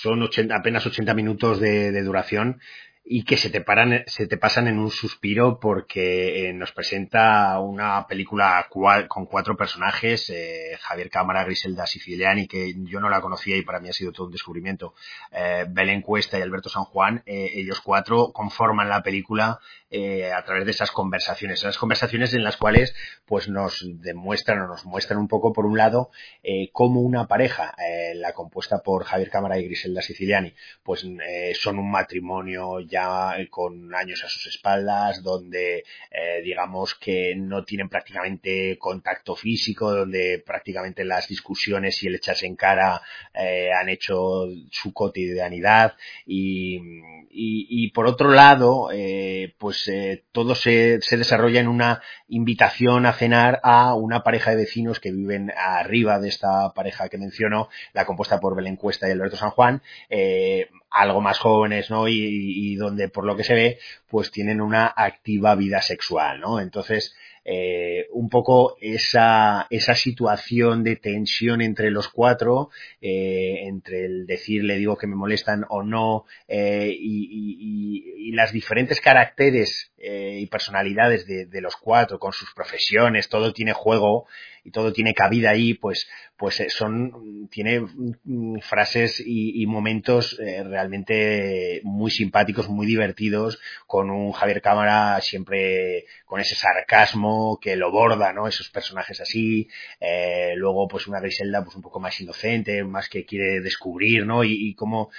son 0.00 0.26
apenas 0.50 0.86
80 0.86 1.12
minutos 1.12 1.60
de 1.60 2.02
duración 2.02 2.58
y 3.04 3.24
que 3.24 3.36
se 3.36 3.50
te, 3.50 3.60
paran, 3.60 4.04
se 4.06 4.28
te 4.28 4.36
pasan 4.36 4.68
en 4.68 4.78
un 4.78 4.90
suspiro 4.90 5.58
porque 5.58 6.48
eh, 6.48 6.52
nos 6.52 6.70
presenta 6.70 7.58
una 7.58 8.06
película 8.06 8.66
con 8.68 9.26
cuatro 9.26 9.56
personajes, 9.56 10.30
eh, 10.30 10.78
Javier 10.80 11.10
Cámara, 11.10 11.44
Griselda 11.44 11.84
Siciliani, 11.84 12.46
que 12.46 12.74
yo 12.84 13.00
no 13.00 13.10
la 13.10 13.20
conocía 13.20 13.56
y 13.56 13.62
para 13.62 13.80
mí 13.80 13.88
ha 13.88 13.92
sido 13.92 14.12
todo 14.12 14.26
un 14.26 14.32
descubrimiento, 14.32 14.94
eh, 15.32 15.66
Belén 15.68 16.00
Cuesta 16.00 16.38
y 16.38 16.42
Alberto 16.42 16.68
San 16.68 16.84
Juan, 16.84 17.22
eh, 17.26 17.50
ellos 17.54 17.80
cuatro 17.80 18.32
conforman 18.32 18.88
la 18.88 19.02
película 19.02 19.58
eh, 19.92 20.32
a 20.32 20.42
través 20.44 20.64
de 20.64 20.70
esas 20.70 20.90
conversaciones, 20.90 21.60
esas 21.60 21.78
conversaciones 21.78 22.32
en 22.34 22.42
las 22.42 22.56
cuales 22.56 22.94
pues 23.26 23.48
nos 23.48 23.84
demuestran 24.00 24.60
o 24.62 24.66
nos 24.66 24.84
muestran 24.86 25.20
un 25.20 25.28
poco, 25.28 25.52
por 25.52 25.66
un 25.66 25.76
lado, 25.76 26.10
eh, 26.42 26.70
cómo 26.72 27.00
una 27.00 27.28
pareja, 27.28 27.74
eh, 27.78 28.14
la 28.14 28.32
compuesta 28.32 28.82
por 28.82 29.04
Javier 29.04 29.30
Cámara 29.30 29.58
y 29.58 29.64
Griselda 29.64 30.00
Siciliani, 30.00 30.54
pues 30.82 31.04
eh, 31.04 31.52
son 31.54 31.78
un 31.78 31.90
matrimonio 31.90 32.80
ya 32.80 33.36
con 33.50 33.94
años 33.94 34.24
a 34.24 34.28
sus 34.28 34.46
espaldas, 34.46 35.22
donde 35.22 35.84
eh, 36.10 36.42
digamos 36.42 36.94
que 36.94 37.34
no 37.36 37.64
tienen 37.64 37.88
prácticamente 37.88 38.78
contacto 38.78 39.36
físico, 39.36 39.92
donde 39.92 40.42
prácticamente 40.44 41.04
las 41.04 41.28
discusiones 41.28 42.02
y 42.02 42.06
el 42.06 42.14
echarse 42.16 42.46
en 42.46 42.56
cara 42.56 43.02
eh, 43.34 43.70
han 43.72 43.88
hecho 43.88 44.46
su 44.70 44.92
cotidianidad. 44.92 45.94
Y, 46.26 47.90
por 47.92 48.06
otro 48.06 48.30
lado, 48.30 48.90
eh, 48.92 49.54
pues 49.58 49.81
pues, 49.84 49.96
eh, 49.96 50.24
todo 50.32 50.54
se, 50.54 51.00
se, 51.02 51.16
desarrolla 51.16 51.60
en 51.60 51.68
una 51.68 52.02
invitación 52.28 53.06
a 53.06 53.12
cenar 53.12 53.60
a 53.62 53.94
una 53.94 54.22
pareja 54.22 54.50
de 54.50 54.56
vecinos 54.56 55.00
que 55.00 55.12
viven 55.12 55.52
arriba 55.56 56.18
de 56.20 56.28
esta 56.28 56.72
pareja 56.74 57.08
que 57.08 57.18
menciono, 57.18 57.68
la 57.92 58.04
compuesta 58.06 58.38
por 58.40 58.54
Belén 58.54 58.76
Cuesta 58.76 59.08
y 59.08 59.12
Alberto 59.12 59.36
San 59.36 59.50
Juan, 59.50 59.82
eh, 60.08 60.68
algo 60.90 61.20
más 61.20 61.38
jóvenes, 61.38 61.90
¿no? 61.90 62.06
Y, 62.08 62.14
y, 62.14 62.76
donde, 62.76 63.08
por 63.08 63.24
lo 63.24 63.36
que 63.36 63.44
se 63.44 63.54
ve, 63.54 63.78
pues 64.08 64.30
tienen 64.30 64.60
una 64.60 64.86
activa 64.86 65.54
vida 65.54 65.80
sexual, 65.82 66.40
¿no? 66.40 66.60
Entonces, 66.60 67.14
eh, 67.44 68.06
un 68.12 68.28
poco 68.28 68.76
esa, 68.80 69.66
esa 69.70 69.94
situación 69.94 70.84
de 70.84 70.96
tensión 70.96 71.60
entre 71.60 71.90
los 71.90 72.08
cuatro, 72.08 72.70
eh, 73.00 73.66
entre 73.66 74.04
el 74.04 74.26
decir 74.26 74.62
le 74.64 74.76
digo 74.76 74.96
que 74.96 75.06
me 75.06 75.16
molestan 75.16 75.64
o 75.68 75.82
no, 75.82 76.24
eh, 76.48 76.94
y, 76.96 78.30
las 78.32 78.52
diferentes 78.52 78.98
caracteres 79.02 79.92
eh, 79.98 80.38
y 80.40 80.46
personalidades 80.46 81.26
de, 81.26 81.44
de, 81.44 81.60
los 81.60 81.76
cuatro 81.76 82.18
con 82.18 82.32
sus 82.32 82.54
profesiones, 82.54 83.28
todo 83.28 83.52
tiene 83.52 83.74
juego 83.74 84.26
y 84.64 84.70
todo 84.70 84.92
tiene 84.92 85.14
cabida 85.14 85.50
ahí, 85.50 85.74
pues, 85.74 86.08
pues 86.36 86.58
eh, 86.60 86.70
son, 86.70 87.48
tiene 87.50 87.80
mm, 87.80 88.58
frases 88.60 89.22
y, 89.24 89.64
momentos 89.66 90.38
eh, 90.40 90.62
realmente 90.64 91.80
muy 91.84 92.10
simpáticos, 92.10 92.68
muy 92.68 92.86
divertidos, 92.86 93.60
con 93.86 94.10
un 94.10 94.32
Javier 94.32 94.60
Cámara 94.60 95.20
siempre 95.20 96.04
con 96.26 96.40
ese 96.40 96.54
sarcasmo 96.54 97.58
que 97.60 97.76
lo 97.76 97.90
borda, 97.90 98.32
¿no? 98.32 98.48
Esos 98.48 98.70
personajes 98.70 99.20
así, 99.20 99.68
eh, 100.00 100.54
luego 100.56 100.88
pues 100.88 101.06
una 101.06 101.20
Griselda 101.20 101.62
pues 101.62 101.76
un 101.76 101.82
poco 101.82 102.00
más 102.00 102.20
inocente, 102.20 102.82
más 102.84 103.08
que 103.08 103.24
quiere 103.24 103.60
descubrir, 103.60 104.26
¿no? 104.26 104.44
Y, 104.44 104.68
y 104.68 104.74
cómo 104.74 105.10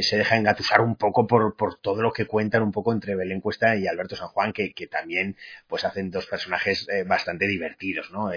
se 0.00 0.16
deja 0.16 0.36
engatusar 0.36 0.80
un 0.80 0.96
poco 0.96 1.26
por, 1.26 1.54
por 1.56 1.78
todo 1.78 2.02
lo 2.02 2.12
que 2.12 2.26
cuentan 2.26 2.62
un 2.62 2.72
poco 2.72 2.92
entre 2.92 3.14
Belén 3.14 3.40
Cuesta 3.40 3.76
y 3.76 3.86
Alberto 3.86 4.16
San 4.16 4.28
Juan, 4.28 4.52
que, 4.52 4.72
que 4.72 4.86
también 4.86 5.36
pues 5.66 5.84
hacen 5.84 6.10
dos 6.10 6.26
personajes 6.26 6.88
bastante 7.06 7.46
divertidos, 7.46 8.10
¿no? 8.10 8.30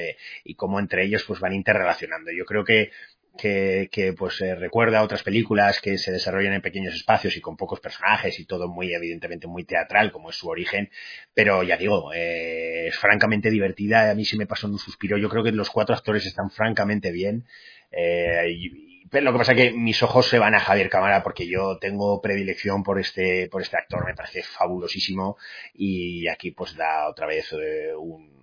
Y 0.55 0.57
cómo 0.57 0.79
entre 0.79 1.03
ellos 1.05 1.23
pues 1.27 1.39
van 1.39 1.53
interrelacionando. 1.53 2.31
Yo 2.31 2.45
creo 2.45 2.63
que 2.63 2.91
que, 3.37 3.89
que 3.91 4.13
pues 4.13 4.39
eh, 4.41 4.55
recuerda 4.55 4.99
a 4.99 5.03
otras 5.03 5.23
películas 5.23 5.81
que 5.81 5.97
se 5.97 6.11
desarrollan 6.11 6.53
en 6.53 6.61
pequeños 6.61 6.95
espacios 6.95 7.35
y 7.35 7.41
con 7.41 7.57
pocos 7.57 7.79
personajes 7.79 8.39
y 8.39 8.45
todo 8.45 8.67
muy 8.69 8.93
evidentemente 8.93 9.47
muy 9.47 9.65
teatral 9.65 10.11
como 10.11 10.29
es 10.29 10.37
su 10.37 10.47
origen. 10.47 10.89
Pero 11.33 11.63
ya 11.63 11.77
digo 11.77 12.13
eh, 12.13 12.87
es 12.87 12.97
francamente 12.97 13.49
divertida. 13.49 14.09
A 14.09 14.15
mí 14.15 14.25
sí 14.25 14.37
me 14.37 14.47
pasó 14.47 14.67
un 14.67 14.79
suspiro 14.79 15.17
yo 15.17 15.29
creo 15.29 15.43
que 15.43 15.51
los 15.51 15.69
cuatro 15.69 15.95
actores 15.95 16.25
están 16.25 16.49
francamente 16.49 17.11
bien. 17.11 17.45
Eh, 17.91 18.71
pero 19.09 19.25
lo 19.25 19.33
que 19.33 19.37
pasa 19.37 19.51
es 19.53 19.57
que 19.57 19.71
mis 19.71 20.01
ojos 20.03 20.27
se 20.27 20.39
van 20.39 20.55
a 20.55 20.59
Javier 20.59 20.89
Cámara 20.89 21.23
porque 21.23 21.47
yo 21.47 21.77
tengo 21.77 22.21
predilección 22.21 22.83
por 22.83 22.99
este 22.99 23.47
por 23.49 23.61
este 23.61 23.77
actor. 23.77 24.05
Me 24.05 24.15
parece 24.15 24.43
fabulosísimo. 24.43 25.37
Y 25.73 26.27
aquí 26.27 26.51
pues 26.51 26.75
da 26.75 27.09
otra 27.09 27.27
vez 27.27 27.51
eh, 27.53 27.93
un 27.95 28.35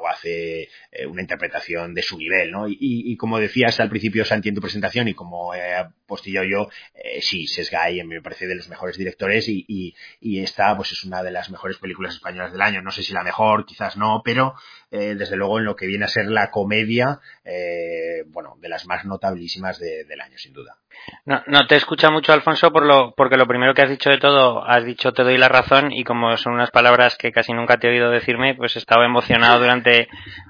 o 0.00 0.08
hace 0.08 0.68
eh, 0.90 1.06
una 1.06 1.22
interpretación 1.22 1.94
de 1.94 2.02
su 2.02 2.16
nivel, 2.18 2.50
¿no? 2.50 2.68
Y, 2.68 2.76
y, 2.80 3.16
como 3.16 3.38
decías 3.38 3.78
al 3.80 3.90
principio, 3.90 4.24
Santi, 4.24 4.48
en 4.48 4.54
tu 4.54 4.60
presentación, 4.60 5.08
y 5.08 5.14
como 5.14 5.54
he 5.54 5.60
postillado 6.06 6.46
yo, 6.46 6.68
eh, 6.94 7.20
sí, 7.20 7.46
Sesgay 7.46 8.02
me 8.04 8.22
parece 8.22 8.46
de 8.46 8.54
los 8.54 8.68
mejores 8.68 8.96
directores 8.96 9.48
y, 9.48 9.64
y, 9.68 9.94
y, 10.20 10.40
esta, 10.40 10.76
pues 10.76 10.92
es 10.92 11.04
una 11.04 11.22
de 11.22 11.30
las 11.30 11.50
mejores 11.50 11.78
películas 11.78 12.14
españolas 12.14 12.52
del 12.52 12.62
año. 12.62 12.82
No 12.82 12.90
sé 12.90 13.02
si 13.02 13.12
la 13.12 13.22
mejor, 13.22 13.66
quizás 13.66 13.96
no, 13.96 14.22
pero 14.24 14.54
eh, 14.90 15.14
desde 15.14 15.36
luego 15.36 15.58
en 15.58 15.64
lo 15.64 15.76
que 15.76 15.86
viene 15.86 16.04
a 16.04 16.08
ser 16.08 16.26
la 16.26 16.50
comedia, 16.50 17.20
eh, 17.44 18.24
bueno, 18.28 18.56
de 18.60 18.68
las 18.68 18.86
más 18.86 19.04
notabilísimas 19.04 19.78
de, 19.78 20.04
del 20.04 20.20
año, 20.20 20.36
sin 20.38 20.52
duda. 20.52 20.76
No, 21.24 21.42
no 21.46 21.66
te 21.66 21.76
escucha 21.76 22.10
mucho, 22.10 22.32
Alfonso, 22.32 22.72
por 22.72 22.84
lo, 22.84 23.14
porque 23.14 23.36
lo 23.36 23.46
primero 23.46 23.74
que 23.74 23.82
has 23.82 23.90
dicho 23.90 24.10
de 24.10 24.18
todo, 24.18 24.64
has 24.64 24.84
dicho 24.84 25.12
te 25.12 25.22
doy 25.22 25.38
la 25.38 25.48
razón 25.48 25.92
y 25.92 26.04
como 26.04 26.36
son 26.36 26.54
unas 26.54 26.70
palabras 26.70 27.16
que 27.16 27.32
casi 27.32 27.52
nunca 27.52 27.78
te 27.78 27.86
he 27.86 27.90
oído 27.90 28.10
decirme, 28.10 28.54
pues 28.54 28.76
estaba 28.76 29.06
emocionado 29.06 29.60
durante 29.60 29.89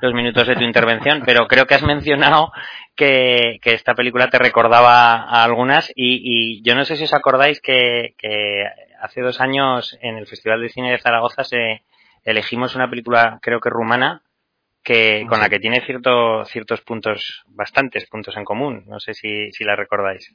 los 0.00 0.14
minutos 0.14 0.46
de 0.46 0.56
tu 0.56 0.62
intervención, 0.62 1.22
pero 1.24 1.46
creo 1.46 1.66
que 1.66 1.74
has 1.74 1.82
mencionado 1.82 2.52
que, 2.96 3.58
que 3.62 3.74
esta 3.74 3.94
película 3.94 4.28
te 4.28 4.38
recordaba 4.38 5.14
a 5.14 5.44
algunas 5.44 5.90
y, 5.94 6.20
y 6.22 6.62
yo 6.62 6.74
no 6.74 6.84
sé 6.84 6.96
si 6.96 7.04
os 7.04 7.14
acordáis 7.14 7.60
que, 7.60 8.14
que 8.18 8.64
hace 9.00 9.20
dos 9.20 9.40
años 9.40 9.98
en 10.02 10.16
el 10.16 10.26
Festival 10.26 10.60
de 10.60 10.68
Cine 10.68 10.92
de 10.92 10.98
Zaragoza 10.98 11.44
se 11.44 11.82
elegimos 12.24 12.74
una 12.74 12.90
película, 12.90 13.38
creo 13.42 13.60
que 13.60 13.70
rumana, 13.70 14.22
que 14.82 15.26
con 15.28 15.40
la 15.40 15.48
que 15.48 15.58
tiene 15.58 15.80
cierto, 15.80 16.44
ciertos 16.46 16.80
puntos, 16.82 17.42
bastantes 17.46 18.06
puntos 18.06 18.36
en 18.36 18.44
común. 18.44 18.84
No 18.86 19.00
sé 19.00 19.14
si, 19.14 19.52
si 19.52 19.64
la 19.64 19.76
recordáis. 19.76 20.34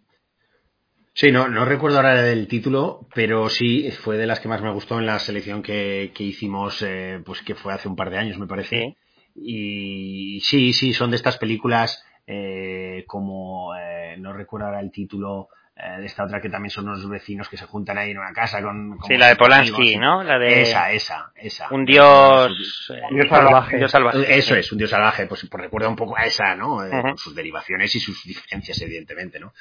Sí, 1.18 1.32
no, 1.32 1.48
no 1.48 1.64
recuerdo 1.64 1.96
ahora 1.96 2.30
el 2.30 2.46
título, 2.50 3.08
pero 3.16 3.48
sí 3.48 3.90
fue 3.90 4.18
de 4.18 4.28
las 4.28 4.42
que 4.42 4.50
más 4.50 4.62
me 4.62 4.74
gustó 4.74 5.00
en 5.00 5.06
la 5.06 5.18
selección 5.18 5.64
que, 5.64 6.12
que 6.14 6.26
hicimos, 6.26 6.82
eh, 6.82 7.22
pues 7.26 7.42
que 7.42 7.56
fue 7.56 7.74
hace 7.74 7.88
un 7.88 7.96
par 7.96 8.10
de 8.10 8.18
años, 8.18 8.38
me 8.38 8.48
parece. 8.48 8.76
Sí. 8.78 8.98
Y 9.34 10.42
sí, 10.42 10.74
sí, 10.74 10.94
son 10.94 11.12
de 11.12 11.16
estas 11.16 11.38
películas 11.38 12.04
eh, 12.28 13.06
como, 13.08 13.74
eh, 13.78 14.18
no 14.18 14.34
recuerdo 14.34 14.68
ahora 14.68 14.82
el 14.82 14.92
título, 14.92 15.48
eh, 15.74 16.02
de 16.02 16.06
esta 16.06 16.26
otra 16.26 16.42
que 16.42 16.50
también 16.50 16.70
son 16.70 16.90
unos 16.90 17.10
vecinos 17.10 17.48
que 17.48 17.56
se 17.56 17.66
juntan 17.66 17.98
ahí 17.98 18.12
en 18.12 18.18
una 18.18 18.34
casa 18.34 18.62
con... 18.62 18.98
Sí, 19.08 19.16
la 19.16 19.28
de 19.30 19.38
Polanski, 19.38 19.96
¿no? 19.96 20.22
La 20.22 20.38
de... 20.38 20.64
Esa, 20.64 20.92
esa, 20.92 21.32
esa. 21.36 21.70
Un 21.72 21.86
dios... 21.86 22.90
Un 23.10 23.16
dios 23.16 23.30
salvaje. 23.30 23.78
Dios 23.78 23.92
salvaje. 23.92 24.38
Eso 24.38 24.54
es, 24.54 24.70
un 24.70 24.80
dios 24.80 24.90
salvaje, 24.90 25.28
pues, 25.28 25.48
pues 25.50 25.64
recuerda 25.64 25.88
un 25.88 25.96
poco 25.96 26.18
a 26.18 26.26
esa, 26.26 26.56
¿no? 26.56 26.76
Uh 26.76 26.82
-huh. 26.82 27.02
Con 27.04 27.18
sus 27.18 27.34
derivaciones 27.34 27.96
y 27.96 28.02
sus 28.02 28.22
diferencias, 28.26 28.82
evidentemente, 28.82 29.40
¿no? 29.40 29.54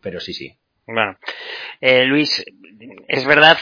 Pero 0.00 0.18
sí, 0.18 0.32
sí. 0.32 0.56
Bueno, 0.86 1.16
eh, 1.80 2.04
Luis, 2.04 2.44
es 3.08 3.26
verdad, 3.26 3.56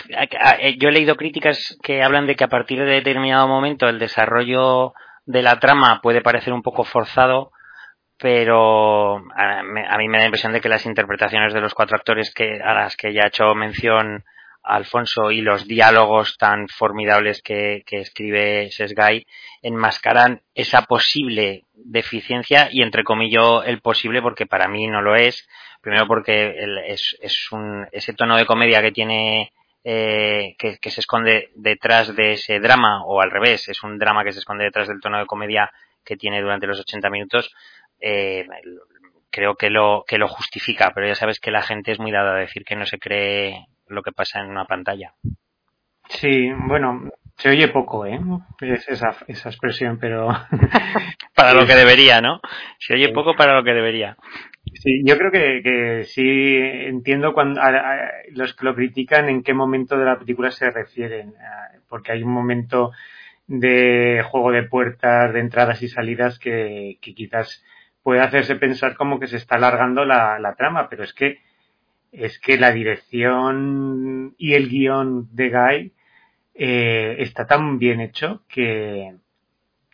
yo 0.79 0.89
he 0.89 0.93
leído 0.93 1.17
críticas 1.17 1.79
que 1.83 2.03
hablan 2.03 2.27
de 2.27 2.35
que 2.35 2.45
a 2.45 2.49
partir 2.49 2.81
de 2.81 2.87
determinado 2.87 3.47
momento 3.47 3.89
el 3.89 4.01
desarrollo 4.01 4.93
de 5.25 5.43
la 5.43 5.61
trama 5.61 6.01
puede 6.03 6.21
parecer 6.21 6.53
un 6.53 6.63
poco 6.63 6.83
forzado, 6.85 7.53
pero 8.19 9.19
a, 9.37 9.63
mí 9.63 10.09
me 10.09 10.19
da 10.19 10.23
la 10.23 10.27
impresión 10.27 10.53
de 10.53 10.61
que 10.61 10.69
las 10.69 10.87
interpretaciones 10.87 11.55
de 11.55 11.61
los 11.61 11.75
cuatro 11.75 11.97
actores 11.97 12.33
que, 12.35 12.61
a 12.61 12.75
las 12.75 12.97
que 12.97 13.13
ya 13.13 13.25
ha 13.25 13.29
hecho 13.29 13.55
mención 13.55 14.25
Alfonso 14.63 15.31
y 15.31 15.41
los 15.41 15.67
diálogos 15.67 16.37
tan 16.39 16.69
formidables 16.69 17.43
que, 17.43 17.83
escribe 17.91 18.71
Sesgay 18.71 19.27
enmascaran 19.61 20.43
esa 20.55 20.83
posible 20.83 21.65
deficiencia 21.75 22.69
y 22.71 22.83
entre 22.83 23.05
comillas 23.05 23.67
el 23.67 23.81
posible 23.81 24.23
porque 24.23 24.47
para 24.47 24.69
mí 24.69 24.87
no 24.87 25.03
lo 25.03 25.17
es. 25.17 25.49
Primero 25.81 26.07
porque 26.07 26.55
es, 26.87 27.17
es 27.21 27.51
un, 27.51 27.87
ese 27.91 28.13
tono 28.13 28.37
de 28.37 28.47
comedia 28.47 28.83
que 28.83 28.93
tiene 28.93 29.53
eh, 29.85 30.55
que, 30.59 30.79
que, 30.79 30.91
se 30.91 31.01
esconde 31.01 31.51
detrás 31.57 32.15
de 32.15 32.35
ese 32.35 32.61
drama 32.61 33.05
o 33.05 33.21
al 33.21 33.33
revés, 33.33 33.69
es 33.69 33.83
un 33.83 33.99
drama 33.99 34.23
que 34.23 34.33
se 34.33 34.39
esconde 34.39 34.63
detrás 34.65 34.87
del 34.87 35.01
tono 35.01 35.19
de 35.19 35.27
comedia 35.27 35.73
que 36.05 36.17
tiene 36.17 36.41
durante 36.41 36.69
los 36.69 36.79
80 36.79 37.11
minutos. 37.11 37.53
Eh, 38.01 38.47
creo 39.31 39.57
que 39.57 39.71
lo 39.71 40.05
que 40.07 40.19
lo 40.19 40.29
justifica, 40.29 40.93
pero 40.95 41.09
ya 41.09 41.15
sabes 41.15 41.41
que 41.41 41.51
la 41.51 41.63
gente 41.63 41.91
es 41.91 41.99
muy 41.99 42.13
dada 42.13 42.37
a 42.37 42.41
decir 42.41 42.65
que 42.65 42.77
no 42.77 42.87
se 42.87 42.99
cree 42.99 43.67
lo 43.93 44.03
que 44.03 44.13
pasa 44.13 44.41
en 44.41 44.51
una 44.51 44.65
pantalla. 44.65 45.15
Sí, 46.09 46.51
bueno, 46.67 47.11
se 47.37 47.51
oye 47.51 47.69
poco, 47.69 48.07
¿eh? 48.07 48.21
esa, 48.61 49.17
esa 49.27 49.49
expresión, 49.49 49.99
pero... 49.99 50.29
para 51.35 51.55
lo 51.55 51.67
que 51.67 51.75
debería, 51.75 52.21
¿no? 52.21 52.41
Se 52.79 52.95
oye 52.95 53.09
poco 53.11 53.35
para 53.35 53.57
lo 53.57 53.65
que 53.65 53.73
debería. 53.73 54.17
Sí, 54.75 55.03
yo 55.05 55.19
creo 55.19 55.31
que, 55.31 55.61
que 55.63 56.05
sí 56.05 56.57
entiendo 56.57 57.33
cuando 57.33 57.61
los 58.31 58.55
que 58.55 58.65
lo 58.65 58.75
critican 58.75 59.29
en 59.29 59.43
qué 59.43 59.55
momento 59.55 59.99
de 59.99 60.05
la 60.05 60.19
película 60.19 60.51
se 60.51 60.71
refieren, 60.71 61.35
porque 61.89 62.13
hay 62.13 62.23
un 62.23 62.33
momento 62.33 62.93
de 63.49 64.23
juego 64.31 64.53
de 64.53 64.63
puertas, 64.63 65.33
de 65.33 65.41
entradas 65.41 65.83
y 65.83 65.89
salidas 65.89 66.39
que, 66.39 66.99
que 67.01 67.15
quizás 67.15 67.65
puede 68.03 68.21
hacerse 68.21 68.57
pensar 68.57 68.97
como 68.97 69.19
que 69.19 69.27
se 69.27 69.37
está 69.37 69.57
alargando 69.57 70.05
la, 70.05 70.39
la 70.39 70.55
trama, 70.55 70.89
pero 70.89 71.03
es 71.05 71.13
que 71.13 71.41
es 72.13 72.39
que 72.39 72.59
la 72.59 72.73
dirección 72.73 74.35
y 74.39 74.55
el 74.55 74.69
guion 74.69 75.35
de 75.35 75.49
Guy 75.49 75.93
eh, 76.55 77.17
está 77.19 77.47
tan 77.47 77.79
bien 77.79 78.01
hecho 78.01 78.43
que, 78.49 79.15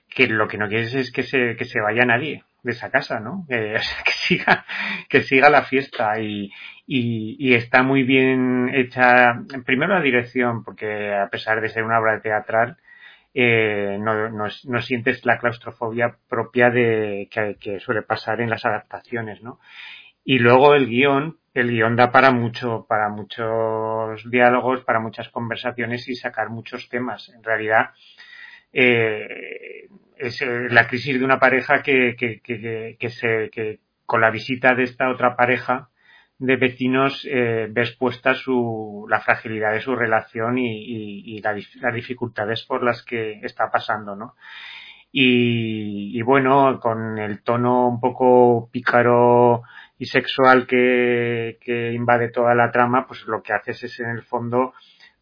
que 0.09 0.27
lo 0.27 0.49
que 0.49 0.59
no 0.59 0.69
quieres 0.69 0.95
es 0.95 1.12
que 1.12 1.23
se, 1.23 1.57
que 1.57 1.64
se 1.64 1.81
vaya 1.81 2.05
nadie 2.05 2.43
de 2.62 2.73
esa 2.73 2.91
casa, 2.91 3.21
¿no? 3.21 3.47
Eh, 3.51 3.79
que 4.05 4.12
siga, 4.12 4.66
que 5.09 5.23
siga 5.23 5.49
la 5.49 5.62
fiesta 5.62 6.21
y, 6.21 6.51
y, 6.87 7.37
y, 7.39 7.55
está 7.55 7.83
muy 7.83 8.03
bien 8.03 8.71
hecha, 8.75 9.43
primero 9.64 9.95
la 9.95 10.03
dirección, 10.03 10.64
porque 10.64 11.14
a 11.14 11.29
pesar 11.29 11.61
de 11.61 11.69
ser 11.69 11.85
una 11.85 12.01
obra 12.01 12.21
teatral, 12.21 12.77
eh, 13.33 13.97
no, 14.01 14.29
no, 14.31 14.47
no, 14.64 14.83
sientes 14.83 15.25
la 15.25 15.39
claustrofobia 15.39 16.16
propia 16.29 16.71
de 16.71 17.29
que, 17.31 17.57
que 17.61 17.79
suele 17.81 18.03
pasar 18.03 18.41
en 18.41 18.51
las 18.51 18.64
adaptaciones, 18.64 19.43
¿no? 19.43 19.61
Y 20.25 20.39
luego 20.41 20.75
el 20.75 20.89
guion, 20.89 21.39
el 21.61 21.71
guion 21.71 21.97
da 21.97 22.11
para 22.11 22.31
mucho, 22.31 22.87
para 22.89 23.09
muchos 23.09 24.29
diálogos, 24.31 24.85
para 24.85 25.01
muchas 25.01 25.29
conversaciones 25.29 26.09
y 26.09 26.15
sacar 26.15 26.51
muchos 26.51 26.89
temas. 26.89 27.29
En 27.35 27.43
realidad, 27.43 27.91
eh, 28.73 29.89
es 30.17 30.41
eh, 30.43 30.69
la 30.71 30.87
crisis 30.89 31.19
de 31.19 31.25
una 31.25 31.39
pareja 31.39 31.83
que, 31.83 32.17
con 34.07 34.21
la 34.21 34.31
visita 34.31 34.75
de 34.75 34.85
esta 34.85 35.11
otra 35.11 35.37
pareja 35.37 35.91
de 36.39 36.57
vecinos 36.57 37.27
eh, 37.29 37.67
ves 37.71 37.97
puesta 37.97 38.35
su, 38.35 39.07
la 39.09 39.21
fragilidad 39.21 39.73
de 39.73 39.81
su 39.81 39.97
relación 39.97 40.57
y, 40.59 40.85
y, 40.85 41.37
y 41.37 41.41
la, 41.41 41.53
las 41.53 41.95
dificultades 41.95 42.65
por 42.65 42.85
las 42.85 43.03
que 43.03 43.41
está 43.43 43.71
pasando, 43.71 44.15
¿no? 44.15 44.35
Y, 45.11 46.21
bueno, 46.23 46.79
con 46.81 47.19
el 47.19 47.43
tono 47.43 47.89
un 47.89 48.01
poco 48.01 48.69
pícaro 48.71 49.63
y 49.99 50.07
sexual 50.07 50.67
que, 50.67 51.59
que 51.61 51.93
invade 51.93 52.31
toda 52.31 52.55
la 52.55 52.71
trama, 52.71 53.07
pues 53.07 53.27
lo 53.27 53.43
que 53.43 53.53
haces 53.53 53.83
es 53.85 54.01
en 54.01 54.11
el 54.11 54.23
fondo 54.23 54.73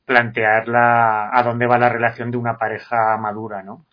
plantear 0.05 0.69
la, 0.69 1.31
a 1.33 1.43
dónde 1.43 1.67
va 1.67 1.79
la 1.79 1.89
relación 1.89 2.31
de 2.31 2.37
una 2.37 2.59
pareja 2.59 3.17
madura, 3.19 3.63
¿no? 3.63 3.87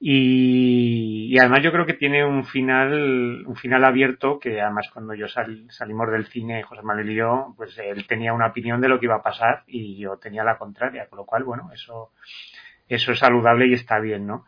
Y, 0.00 1.28
y, 1.34 1.38
además 1.40 1.60
yo 1.62 1.72
creo 1.72 1.84
que 1.84 1.94
tiene 1.94 2.24
un 2.24 2.44
final, 2.44 3.44
un 3.46 3.56
final 3.56 3.84
abierto 3.84 4.38
que 4.38 4.60
además 4.60 4.88
cuando 4.92 5.12
yo 5.14 5.26
sal, 5.26 5.66
salimos 5.70 6.08
del 6.12 6.26
cine, 6.26 6.62
José 6.62 6.82
Manuel 6.82 7.10
y 7.10 7.16
yo, 7.16 7.54
pues 7.56 7.76
él 7.78 8.06
tenía 8.06 8.32
una 8.32 8.46
opinión 8.46 8.80
de 8.80 8.88
lo 8.88 9.00
que 9.00 9.06
iba 9.06 9.16
a 9.16 9.22
pasar 9.22 9.64
y 9.66 9.98
yo 9.98 10.16
tenía 10.18 10.44
la 10.44 10.56
contraria, 10.56 11.08
con 11.08 11.18
lo 11.18 11.26
cual, 11.26 11.42
bueno, 11.42 11.70
eso, 11.72 12.12
eso 12.88 13.10
es 13.10 13.18
saludable 13.18 13.66
y 13.66 13.74
está 13.74 13.98
bien, 13.98 14.26
¿no? 14.26 14.46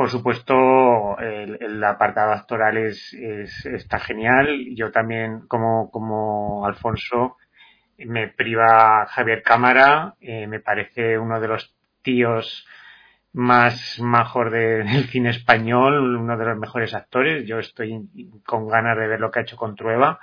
Por 0.00 0.08
supuesto, 0.08 1.18
el, 1.18 1.84
apartado 1.84 2.32
actoral 2.32 2.78
es, 2.78 3.12
es, 3.12 3.66
está 3.66 3.98
genial. 3.98 4.74
Yo 4.74 4.90
también, 4.90 5.46
como, 5.46 5.90
como 5.90 6.64
Alfonso, 6.64 7.36
me 7.98 8.28
priva 8.28 9.04
Javier 9.04 9.42
Cámara, 9.42 10.14
eh, 10.22 10.46
me 10.46 10.58
parece 10.58 11.18
uno 11.18 11.38
de 11.38 11.48
los 11.48 11.76
tíos 12.00 12.66
más 13.34 14.00
major 14.00 14.50
de, 14.50 14.84
del 14.84 15.04
cine 15.10 15.28
español, 15.28 16.16
uno 16.16 16.38
de 16.38 16.46
los 16.46 16.56
mejores 16.56 16.94
actores. 16.94 17.46
Yo 17.46 17.58
estoy 17.58 18.08
con 18.46 18.68
ganas 18.68 18.96
de 18.96 19.06
ver 19.06 19.20
lo 19.20 19.30
que 19.30 19.40
ha 19.40 19.42
hecho 19.42 19.58
con 19.58 19.76
Trueba, 19.76 20.18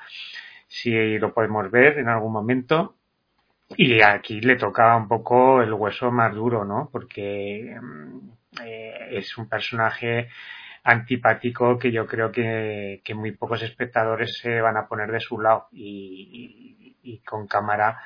si 0.65 1.19
lo 1.19 1.35
podemos 1.35 1.69
ver 1.69 1.99
en 1.99 2.09
algún 2.09 2.33
momento. 2.33 2.96
Y 3.75 4.01
aquí 4.01 4.39
le 4.39 4.55
toca 4.55 4.95
un 4.95 5.07
poco 5.07 5.61
el 5.61 5.73
hueso 5.73 6.11
más 6.11 6.33
duro, 6.33 6.63
¿no? 6.63 6.89
Porque 6.91 7.77
eh, 8.63 9.07
es 9.11 9.37
un 9.37 9.49
personaje 9.49 10.29
antipático 10.83 11.77
que 11.77 11.91
yo 11.91 12.07
creo 12.07 12.31
que, 12.31 13.01
que, 13.03 13.13
muy 13.13 13.31
pocos 13.31 13.61
espectadores 13.61 14.37
se 14.41 14.61
van 14.61 14.77
a 14.77 14.87
poner 14.87 15.11
de 15.11 15.19
su 15.19 15.39
lado. 15.39 15.67
Y, 15.73 17.21
con 17.25 17.47
cámara 17.47 17.99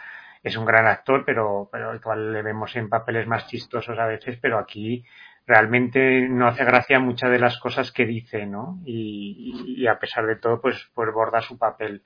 es 0.43 0.55
un 0.57 0.66
gran 0.66 0.86
actor 0.88 1.24
pero 1.26 1.70
pero 1.72 1.95
igual 1.95 2.34
le 2.34 2.43
vemos 2.43 2.76
en 2.76 2.88
papeles 2.89 3.28
más 3.28 3.47
chistosos 3.47 3.97
a 3.97 4.05
veces 4.05 4.38
pero 4.39 4.59
aquí 4.59 5.03
realmente 5.47 6.28
no 6.30 6.47
hace 6.47 6.64
gracia 6.66 6.99
muchas 6.99 7.32
de 7.32 7.39
las 7.39 7.59
cosas 7.59 7.91
que 7.91 8.05
dice 8.05 8.45
no 8.45 8.80
y, 8.86 9.76
y 9.78 9.88
a 9.88 9.97
pesar 9.97 10.28
de 10.28 10.36
todo 10.36 10.62
pues 10.62 10.91
pues 10.93 11.12
borda 11.12 11.41
su 11.41 11.57
papel 11.57 12.03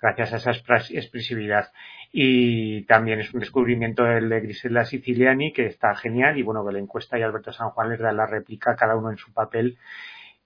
gracias 0.00 0.32
a 0.32 0.36
esa 0.36 0.50
expresividad. 0.50 1.72
Y 2.12 2.84
también 2.84 3.20
es 3.20 3.32
un 3.34 3.40
descubrimiento 3.40 4.06
el 4.06 4.28
de 4.28 4.40
Grisela 4.40 4.84
Siciliani, 4.84 5.52
que 5.52 5.66
está 5.66 5.94
genial, 5.94 6.38
y 6.38 6.42
bueno, 6.42 6.64
que 6.64 6.72
la 6.72 6.78
encuesta 6.78 7.18
y 7.18 7.22
Alberto 7.22 7.52
San 7.52 7.70
Juan 7.70 7.90
les 7.90 7.98
da 7.98 8.12
la 8.12 8.26
réplica, 8.26 8.76
cada 8.76 8.96
uno 8.96 9.10
en 9.10 9.16
su 9.16 9.32
papel, 9.32 9.78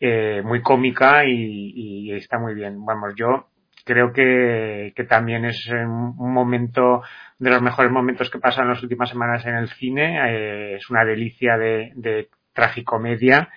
eh, 0.01 0.43
muy 0.45 0.63
cómica 0.63 1.25
y, 1.27 2.13
está 2.13 2.39
muy 2.39 2.55
bien. 2.55 2.85
Vamos, 2.85 3.15
yo 3.17 3.49
creo 3.85 4.13
que, 4.13 4.93
que 4.95 5.05
también 5.05 5.45
es 5.45 5.69
un 5.69 6.33
momento 6.33 7.03
de 7.39 7.51
los 7.51 7.63
mejores 7.63 7.91
momentos 7.91 8.31
que 8.31 8.39
pasan 8.39 8.69
las 8.69 8.83
últimas 8.83 9.11
semanas 9.11 9.45
en 9.47 9.57
el 9.57 9.69
cine, 9.69 10.19
eh, 10.31 10.77
es 10.77 10.91
una 10.91 11.05
delicia 11.05 11.57
de, 11.57 11.93
de 11.95 12.29
tragicomedia 12.53 13.51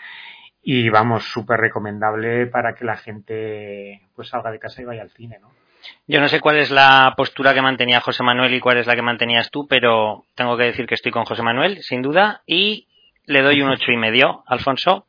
y 0.62 0.90
vamos, 0.90 1.26
súper 1.32 1.60
recomendable 1.60 2.48
para 2.48 2.76
que 2.76 2.86
la 2.86 2.98
gente 2.98 4.02
pues 4.16 4.30
salga 4.30 4.52
de 4.52 4.60
casa 4.60 4.82
y 4.82 4.86
vaya 4.86 5.02
al 5.02 5.10
cine, 5.10 5.40
¿no? 5.40 5.61
Yo 6.08 6.20
no 6.20 6.28
sé 6.28 6.40
cuál 6.40 6.58
es 6.58 6.72
la 6.72 7.14
postura 7.16 7.54
que 7.54 7.62
mantenía 7.62 8.02
José 8.02 8.24
Manuel 8.24 8.54
y 8.54 8.60
cuál 8.60 8.78
es 8.78 8.88
la 8.88 8.96
que 8.96 9.02
mantenías 9.02 9.50
tú, 9.50 9.68
pero 9.68 10.26
tengo 10.36 10.58
que 10.58 10.66
decir 10.66 10.86
que 10.86 10.96
estoy 10.96 11.12
con 11.12 11.26
José 11.26 11.42
Manuel, 11.42 11.82
sin 11.84 12.02
duda, 12.02 12.42
y 12.46 12.88
le 13.26 13.42
doy 13.42 13.62
un 13.62 13.70
ocho 13.70 13.92
y 13.92 13.98
medio. 13.98 14.44
Alfonso. 14.48 15.08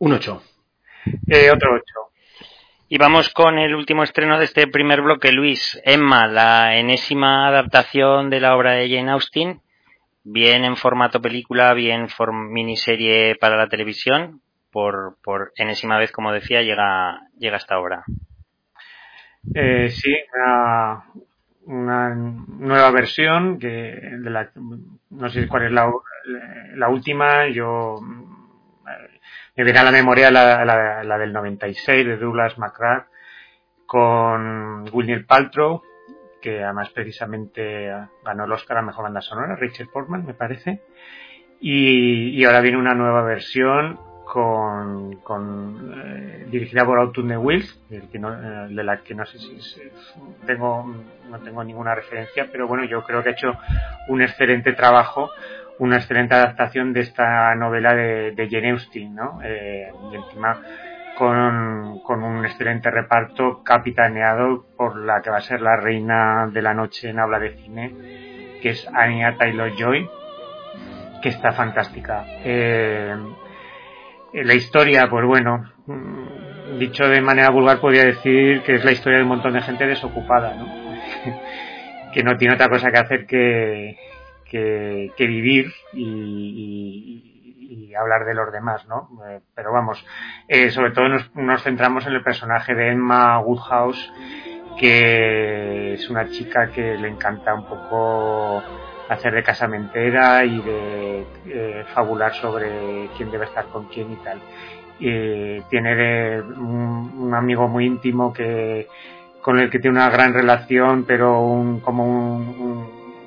Un 0.00 0.12
ocho. 0.12 0.42
Eh, 1.26 1.50
otro 1.50 1.74
ocho. 1.74 2.08
Y 2.88 2.96
vamos 2.96 3.28
con 3.28 3.58
el 3.58 3.74
último 3.74 4.02
estreno 4.02 4.38
de 4.38 4.46
este 4.46 4.66
primer 4.66 5.02
bloque, 5.02 5.30
Luis. 5.30 5.78
Emma, 5.84 6.26
la 6.26 6.76
enésima 6.76 7.46
adaptación 7.46 8.30
de 8.30 8.40
la 8.40 8.56
obra 8.56 8.72
de 8.72 8.88
Jane 8.88 9.10
Austen, 9.10 9.60
bien 10.24 10.64
en 10.64 10.76
formato 10.76 11.20
película, 11.20 11.74
bien 11.74 12.08
for 12.08 12.32
miniserie 12.32 13.36
para 13.36 13.58
la 13.58 13.68
televisión, 13.68 14.40
por, 14.70 15.18
por 15.22 15.52
enésima 15.56 15.98
vez, 15.98 16.12
como 16.12 16.32
decía, 16.32 16.62
llega, 16.62 17.20
llega 17.38 17.58
esta 17.58 17.78
obra. 17.78 18.04
Eh, 19.54 19.88
sí, 19.90 20.14
una, 21.66 22.14
nueva 22.14 22.90
versión 22.90 23.58
que 23.58 23.68
de 23.68 24.30
la, 24.30 24.50
no 25.10 25.28
sé 25.28 25.48
cuál 25.48 25.66
es 25.66 25.72
la, 25.72 25.90
la 26.74 26.88
última, 26.88 27.48
yo 27.48 27.96
me 29.56 29.64
viene 29.64 29.78
a 29.78 29.84
la 29.84 29.90
memoria 29.90 30.30
la, 30.30 30.64
la, 30.64 31.02
la 31.02 31.18
del 31.18 31.32
96 31.32 32.06
de 32.06 32.16
Douglas 32.16 32.58
McGrath 32.58 33.06
con 33.86 34.84
William 34.92 35.24
Paltrow, 35.26 35.82
que 36.40 36.62
además 36.62 36.90
precisamente 36.90 37.90
ganó 38.24 38.44
el 38.44 38.52
Oscar 38.52 38.78
a 38.78 38.82
Mejor 38.82 39.04
Banda 39.04 39.20
Sonora, 39.20 39.56
Richard 39.56 39.88
Portman 39.88 40.24
me 40.24 40.34
parece, 40.34 40.82
y 41.60 42.44
ahora 42.44 42.60
viene 42.60 42.78
una 42.78 42.94
nueva 42.94 43.22
versión 43.22 44.07
con, 44.32 45.92
eh, 45.96 46.46
dirigida 46.50 46.84
por 46.84 46.98
Autumn 46.98 47.36
Wills, 47.38 47.80
que 48.12 48.18
no, 48.18 48.32
eh, 48.32 48.68
de 48.68 48.84
la 48.84 48.98
que 48.98 49.14
no 49.14 49.24
sé 49.24 49.38
si 49.38 49.58
tengo 50.46 50.84
no 51.30 51.38
tengo 51.40 51.64
ninguna 51.64 51.94
referencia, 51.94 52.48
pero 52.52 52.66
bueno, 52.66 52.84
yo 52.84 53.02
creo 53.04 53.22
que 53.22 53.30
ha 53.30 53.32
hecho 53.32 53.52
un 54.08 54.22
excelente 54.22 54.72
trabajo, 54.74 55.30
una 55.78 55.96
excelente 55.96 56.34
adaptación 56.34 56.92
de 56.92 57.00
esta 57.00 57.54
novela 57.54 57.94
de, 57.94 58.48
Jane 58.50 58.70
Austen, 58.70 59.14
¿no? 59.14 59.40
Eh, 59.42 59.90
y 60.12 60.16
encima 60.16 60.60
con, 61.16 62.00
con 62.00 62.22
un 62.22 62.44
excelente 62.44 62.90
reparto 62.90 63.62
capitaneado 63.64 64.66
por 64.76 64.96
la 64.96 65.20
que 65.22 65.30
va 65.30 65.38
a 65.38 65.42
ser 65.42 65.60
la 65.60 65.76
reina 65.76 66.48
de 66.52 66.62
la 66.62 66.74
noche 66.74 67.10
en 67.10 67.18
habla 67.18 67.38
de 67.38 67.56
cine, 67.56 68.58
que 68.60 68.70
es 68.70 68.86
Anya 68.92 69.36
Taylor 69.36 69.72
Joy, 69.76 70.08
que 71.22 71.30
está 71.30 71.52
fantástica. 71.52 72.24
La 74.32 74.54
historia, 74.54 75.08
pues 75.08 75.24
bueno, 75.26 75.70
mm, 75.86 76.78
dicho 76.78 77.04
de 77.04 77.20
manera 77.20 77.50
vulgar 77.50 77.80
podría 77.80 78.04
decir 78.04 78.62
que 78.62 78.76
es 78.76 78.84
la 78.84 78.92
historia 78.92 79.18
de 79.18 79.24
un 79.24 79.30
montón 79.30 79.54
de 79.54 79.62
gente 79.62 79.86
desocupada, 79.86 80.54
¿no? 80.54 80.66
que 82.12 82.22
no 82.22 82.36
tiene 82.36 82.54
otra 82.54 82.68
cosa 82.68 82.90
que 82.90 82.98
hacer 82.98 83.26
que, 83.26 83.96
que, 84.44 85.26
vivir 85.26 85.72
y, 85.92 87.24
hablar 87.98 88.26
de 88.26 88.34
los 88.34 88.52
demás, 88.52 88.86
¿no? 88.86 89.08
Eh, 89.28 89.40
pero 89.56 89.72
vamos, 89.72 90.06
eh, 90.46 90.70
sobre 90.70 90.92
todo 90.92 91.08
nos, 91.08 91.34
nos, 91.34 91.64
centramos 91.64 92.06
en 92.06 92.12
el 92.12 92.22
personaje 92.22 92.72
de 92.72 92.92
Emma 92.92 93.40
Woodhouse, 93.40 94.12
que 94.78 95.94
es 95.94 96.08
una 96.08 96.28
chica 96.28 96.70
que 96.70 96.96
le 96.96 97.08
encanta 97.08 97.54
un 97.54 97.66
poco 97.66 98.62
hacer 99.08 99.34
de 99.34 99.42
casamentera 99.42 100.44
y 100.44 100.60
de 100.60 101.26
eh, 101.46 101.84
fabular 101.94 102.34
sobre 102.34 103.08
quién 103.16 103.30
debe 103.30 103.46
estar 103.46 103.66
con 103.66 103.86
quién 103.86 104.12
y 104.12 104.16
tal. 104.16 104.38
Y 105.00 105.60
tiene 105.70 105.94
de 105.94 106.42
un, 106.42 107.32
amigo 107.34 107.68
muy 107.68 107.86
íntimo 107.86 108.32
que 108.32 108.88
con 109.40 109.58
el 109.58 109.70
que 109.70 109.78
tiene 109.78 109.96
una 109.96 110.10
gran 110.10 110.34
relación, 110.34 111.04
pero 111.04 111.40
un, 111.40 111.80
como 111.80 112.36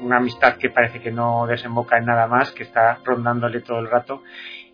una 0.02 0.18
amistad 0.18 0.58
que 0.58 0.70
parece 0.70 1.00
que 1.00 1.12
no 1.12 1.48
desemboca 1.48 1.98
en 1.98 2.06
nada 2.06 2.28
más, 2.28 2.52
que 2.52 2.64
está 2.64 3.00
rondándole 3.04 3.62
todo 3.62 3.80
el 3.80 3.90
rato. 3.90 4.24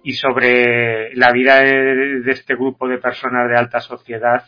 Y 0.04 0.14
sobre 0.14 1.14
la 1.16 1.32
vida 1.32 1.60
de 1.60 2.32
este 2.32 2.56
grupo 2.56 2.88
de 2.88 2.98
personas 2.98 3.50
de 3.50 3.58
alta 3.58 3.80
sociedad 3.80 4.44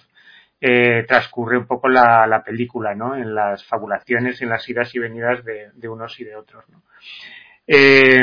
eh, 0.61 1.06
transcurre 1.07 1.57
un 1.57 1.65
poco 1.65 1.88
la, 1.88 2.27
la, 2.27 2.44
película, 2.44 2.94
¿no? 2.94 3.15
En 3.15 3.34
las 3.34 3.65
fabulaciones, 3.65 4.41
en 4.41 4.49
las 4.49 4.68
idas 4.68 4.94
y 4.94 4.99
venidas 4.99 5.44
de, 5.45 5.88
unos 5.88 6.19
y 6.19 6.26
de 6.26 6.36
otros, 6.36 6.68
¿no? 6.69 6.81
Eh, 7.72 8.19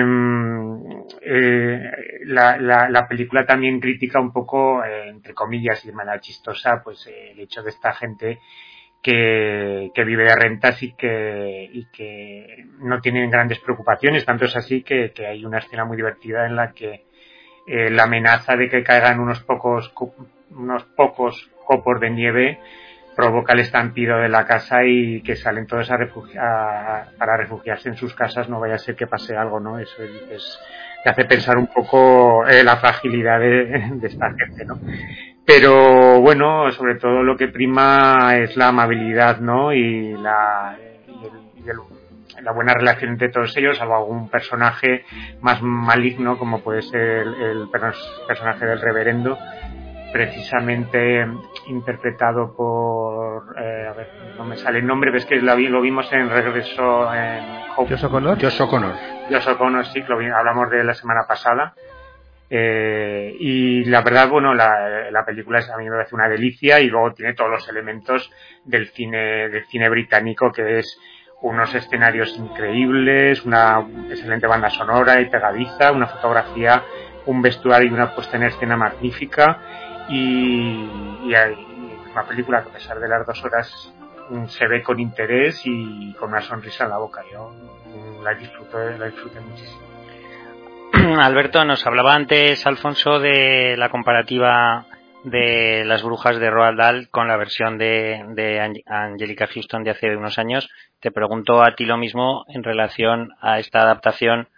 eh, 1.22 1.90
la, 2.24 2.56
la, 2.58 2.88
la, 2.90 3.06
película 3.06 3.46
también 3.46 3.78
critica 3.78 4.20
un 4.20 4.32
poco, 4.32 4.84
eh, 4.84 5.08
entre 5.08 5.34
comillas 5.34 5.84
y 5.84 5.88
de 5.88 5.94
manera 5.94 6.20
chistosa, 6.20 6.82
pues 6.82 7.06
el 7.06 7.38
hecho 7.38 7.62
de 7.62 7.70
esta 7.70 7.94
gente 7.94 8.40
que, 9.00 9.92
vive 9.94 10.24
de 10.24 10.34
rentas 10.34 10.82
y 10.82 10.94
que, 10.94 12.64
no 12.80 13.00
tienen 13.00 13.30
grandes 13.30 13.60
preocupaciones. 13.60 14.26
Tanto 14.26 14.46
es 14.46 14.56
así 14.56 14.82
que, 14.82 15.12
que 15.12 15.26
hay 15.26 15.44
una 15.44 15.58
escena 15.58 15.84
muy 15.84 15.96
divertida 15.96 16.44
en 16.46 16.56
la 16.56 16.72
que 16.72 17.04
la 17.68 18.04
amenaza 18.04 18.56
de 18.56 18.68
que 18.68 18.82
caigan 18.82 19.20
unos 19.20 19.40
pocos, 19.44 19.92
unos 20.50 20.84
pocos 20.96 21.50
copos 21.66 22.00
de 22.00 22.10
nieve 22.10 22.58
provoca 23.16 23.54
el 23.54 23.60
estampido 23.60 24.18
de 24.18 24.28
la 24.28 24.46
casa 24.46 24.84
y 24.84 25.22
que 25.22 25.36
salen 25.36 25.66
todos 25.66 25.90
a, 25.90 27.06
para 27.18 27.36
refugiarse 27.38 27.88
en 27.88 27.96
sus 27.96 28.14
casas, 28.14 28.48
no 28.48 28.60
vaya 28.60 28.74
a 28.74 28.78
ser 28.78 28.94
que 28.94 29.06
pase 29.06 29.34
algo, 29.34 29.58
¿no? 29.58 29.78
Eso 29.78 30.02
es, 30.02 30.58
te 31.02 31.10
hace 31.10 31.24
pensar 31.24 31.56
un 31.56 31.66
poco 31.68 32.46
eh, 32.46 32.62
la 32.62 32.76
fragilidad 32.76 33.40
de, 33.40 34.06
esta 34.06 34.30
gente, 34.32 34.66
¿no? 34.66 34.78
Pero 35.46 36.20
bueno, 36.20 36.70
sobre 36.72 36.96
todo 36.96 37.22
lo 37.22 37.36
que 37.36 37.48
prima 37.48 38.36
es 38.36 38.54
la 38.56 38.68
amabilidad, 38.68 39.40
¿no? 39.40 39.72
Y 39.72 40.12
la, 40.18 40.76
la 42.42 42.52
buena 42.52 42.74
relación 42.74 43.12
entre 43.12 43.30
todos 43.30 43.56
ellos, 43.56 43.78
salvo 43.78 43.96
algún 43.96 44.28
personaje 44.28 45.04
más 45.40 45.62
maligno, 45.62 46.38
como 46.38 46.60
puede 46.60 46.82
ser 46.82 47.00
el, 47.00 47.34
el 47.34 47.68
personaje 47.70 48.66
del 48.66 48.80
reverendo, 48.80 49.38
precisamente 50.12 51.26
interpretado 51.66 52.54
por 52.56 53.56
eh, 53.58 53.86
a 53.88 53.92
ver 53.92 54.08
no 54.36 54.44
me 54.44 54.56
sale 54.56 54.78
el 54.78 54.86
nombre 54.86 55.10
ves 55.10 55.26
que 55.26 55.36
lo, 55.36 55.80
vimos 55.80 56.12
en 56.12 56.28
regreso 56.30 57.12
en 57.12 57.44
Hope. 57.76 57.90
Josh 57.90 58.04
O'Connor. 58.04 58.40
Josh 58.40 58.60
O'Connor. 58.62 58.94
Josh 59.30 59.48
O'Connor 59.48 59.86
sí 59.86 60.02
lo 60.06 60.16
hablamos 60.34 60.70
de 60.70 60.84
la 60.84 60.94
semana 60.94 61.26
pasada. 61.28 61.74
Eh, 62.48 63.36
y 63.40 63.84
la 63.86 64.02
verdad 64.02 64.28
bueno 64.28 64.54
la, 64.54 65.10
la 65.10 65.24
película 65.24 65.58
es, 65.58 65.68
a 65.68 65.76
mí 65.76 65.84
me 65.84 65.90
parece 65.90 66.14
una 66.14 66.28
delicia 66.28 66.78
y 66.78 66.88
luego 66.88 67.12
tiene 67.12 67.34
todos 67.34 67.50
los 67.50 67.68
elementos 67.68 68.30
del 68.64 68.88
cine 68.90 69.48
del 69.48 69.66
cine 69.66 69.88
británico 69.88 70.52
que 70.52 70.78
es 70.78 70.96
unos 71.42 71.74
escenarios 71.74 72.38
increíbles 72.38 73.44
una 73.44 73.84
excelente 74.08 74.46
banda 74.46 74.70
sonora 74.70 75.20
y 75.20 75.28
pegadiza 75.28 75.90
una 75.90 76.06
fotografía 76.06 76.84
un 77.26 77.42
vestuario 77.42 77.90
y 77.90 77.92
una 77.92 78.14
puesta 78.14 78.36
en 78.36 78.44
escena 78.44 78.76
magnífica 78.76 79.58
y, 80.08 81.34
hay 81.34 81.54
una 82.12 82.24
película 82.24 82.62
que 82.62 82.70
a 82.70 82.72
pesar 82.72 82.98
de 82.98 83.08
las 83.08 83.26
dos 83.26 83.44
horas 83.44 83.92
mm, 84.30 84.46
se 84.46 84.66
ve 84.66 84.82
con 84.82 85.00
interés 85.00 85.62
y 85.64 86.14
con 86.14 86.30
una 86.30 86.40
sonrisa 86.40 86.84
en 86.84 86.90
la 86.90 86.98
boca. 86.98 87.22
Yo 87.32 87.50
mm, 87.50 88.22
la 88.22 88.34
disfruté, 88.34 88.98
la 88.98 89.06
disfruté 89.06 89.40
muchísimo. 89.40 89.86
Alberto, 91.20 91.64
nos 91.64 91.86
hablaba 91.86 92.14
antes 92.14 92.66
Alfonso 92.66 93.18
de 93.18 93.76
la 93.76 93.88
comparativa 93.88 94.86
de 95.24 95.84
las 95.84 96.04
brujas 96.04 96.38
de 96.38 96.50
Roald 96.50 96.78
Dahl 96.78 97.08
con 97.10 97.26
la 97.26 97.36
versión 97.36 97.78
de, 97.78 98.24
de 98.34 98.82
Angelica 98.86 99.48
Houston 99.48 99.82
de 99.82 99.90
hace 99.90 100.16
unos 100.16 100.38
años. 100.38 100.68
Te 101.00 101.10
pregunto 101.10 101.62
a 101.62 101.74
ti 101.74 101.84
lo 101.84 101.96
mismo 101.96 102.44
en 102.48 102.62
relación 102.62 103.30
a 103.40 103.58
esta 103.58 103.82
adaptación 103.82 104.48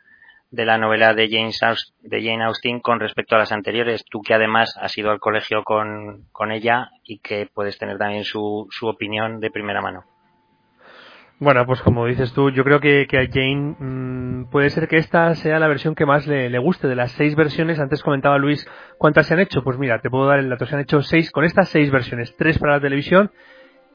de 0.50 0.64
la 0.64 0.78
novela 0.78 1.14
de 1.14 1.28
Jane, 1.28 1.52
de 2.00 2.22
Jane 2.22 2.44
Austen 2.44 2.80
con 2.80 3.00
respecto 3.00 3.34
a 3.34 3.38
las 3.38 3.52
anteriores. 3.52 4.04
Tú 4.10 4.22
que 4.22 4.34
además 4.34 4.74
has 4.80 4.96
ido 4.96 5.10
al 5.10 5.20
colegio 5.20 5.62
con, 5.64 6.24
con 6.32 6.52
ella 6.52 6.90
y 7.04 7.18
que 7.18 7.48
puedes 7.52 7.78
tener 7.78 7.98
también 7.98 8.24
su, 8.24 8.66
su 8.70 8.86
opinión 8.86 9.40
de 9.40 9.50
primera 9.50 9.80
mano. 9.80 10.04
Bueno, 11.40 11.64
pues 11.66 11.80
como 11.82 12.04
dices 12.06 12.32
tú, 12.32 12.50
yo 12.50 12.64
creo 12.64 12.80
que, 12.80 13.06
que 13.08 13.18
a 13.18 13.28
Jane 13.28 13.76
mmm, 13.78 14.50
puede 14.50 14.70
ser 14.70 14.88
que 14.88 14.96
esta 14.96 15.32
sea 15.36 15.60
la 15.60 15.68
versión 15.68 15.94
que 15.94 16.04
más 16.04 16.26
le, 16.26 16.50
le, 16.50 16.58
guste. 16.58 16.88
De 16.88 16.96
las 16.96 17.12
seis 17.12 17.36
versiones, 17.36 17.78
antes 17.78 18.02
comentaba 18.02 18.38
Luis 18.38 18.66
cuántas 18.98 19.26
se 19.26 19.34
han 19.34 19.40
hecho. 19.40 19.62
Pues 19.62 19.78
mira, 19.78 20.00
te 20.00 20.10
puedo 20.10 20.26
dar 20.26 20.40
el 20.40 20.48
dato. 20.48 20.66
Se 20.66 20.74
han 20.74 20.80
hecho 20.80 21.00
seis 21.02 21.30
con 21.30 21.44
estas 21.44 21.68
seis 21.68 21.92
versiones. 21.92 22.34
Tres 22.36 22.58
para 22.58 22.74
la 22.74 22.80
televisión 22.80 23.30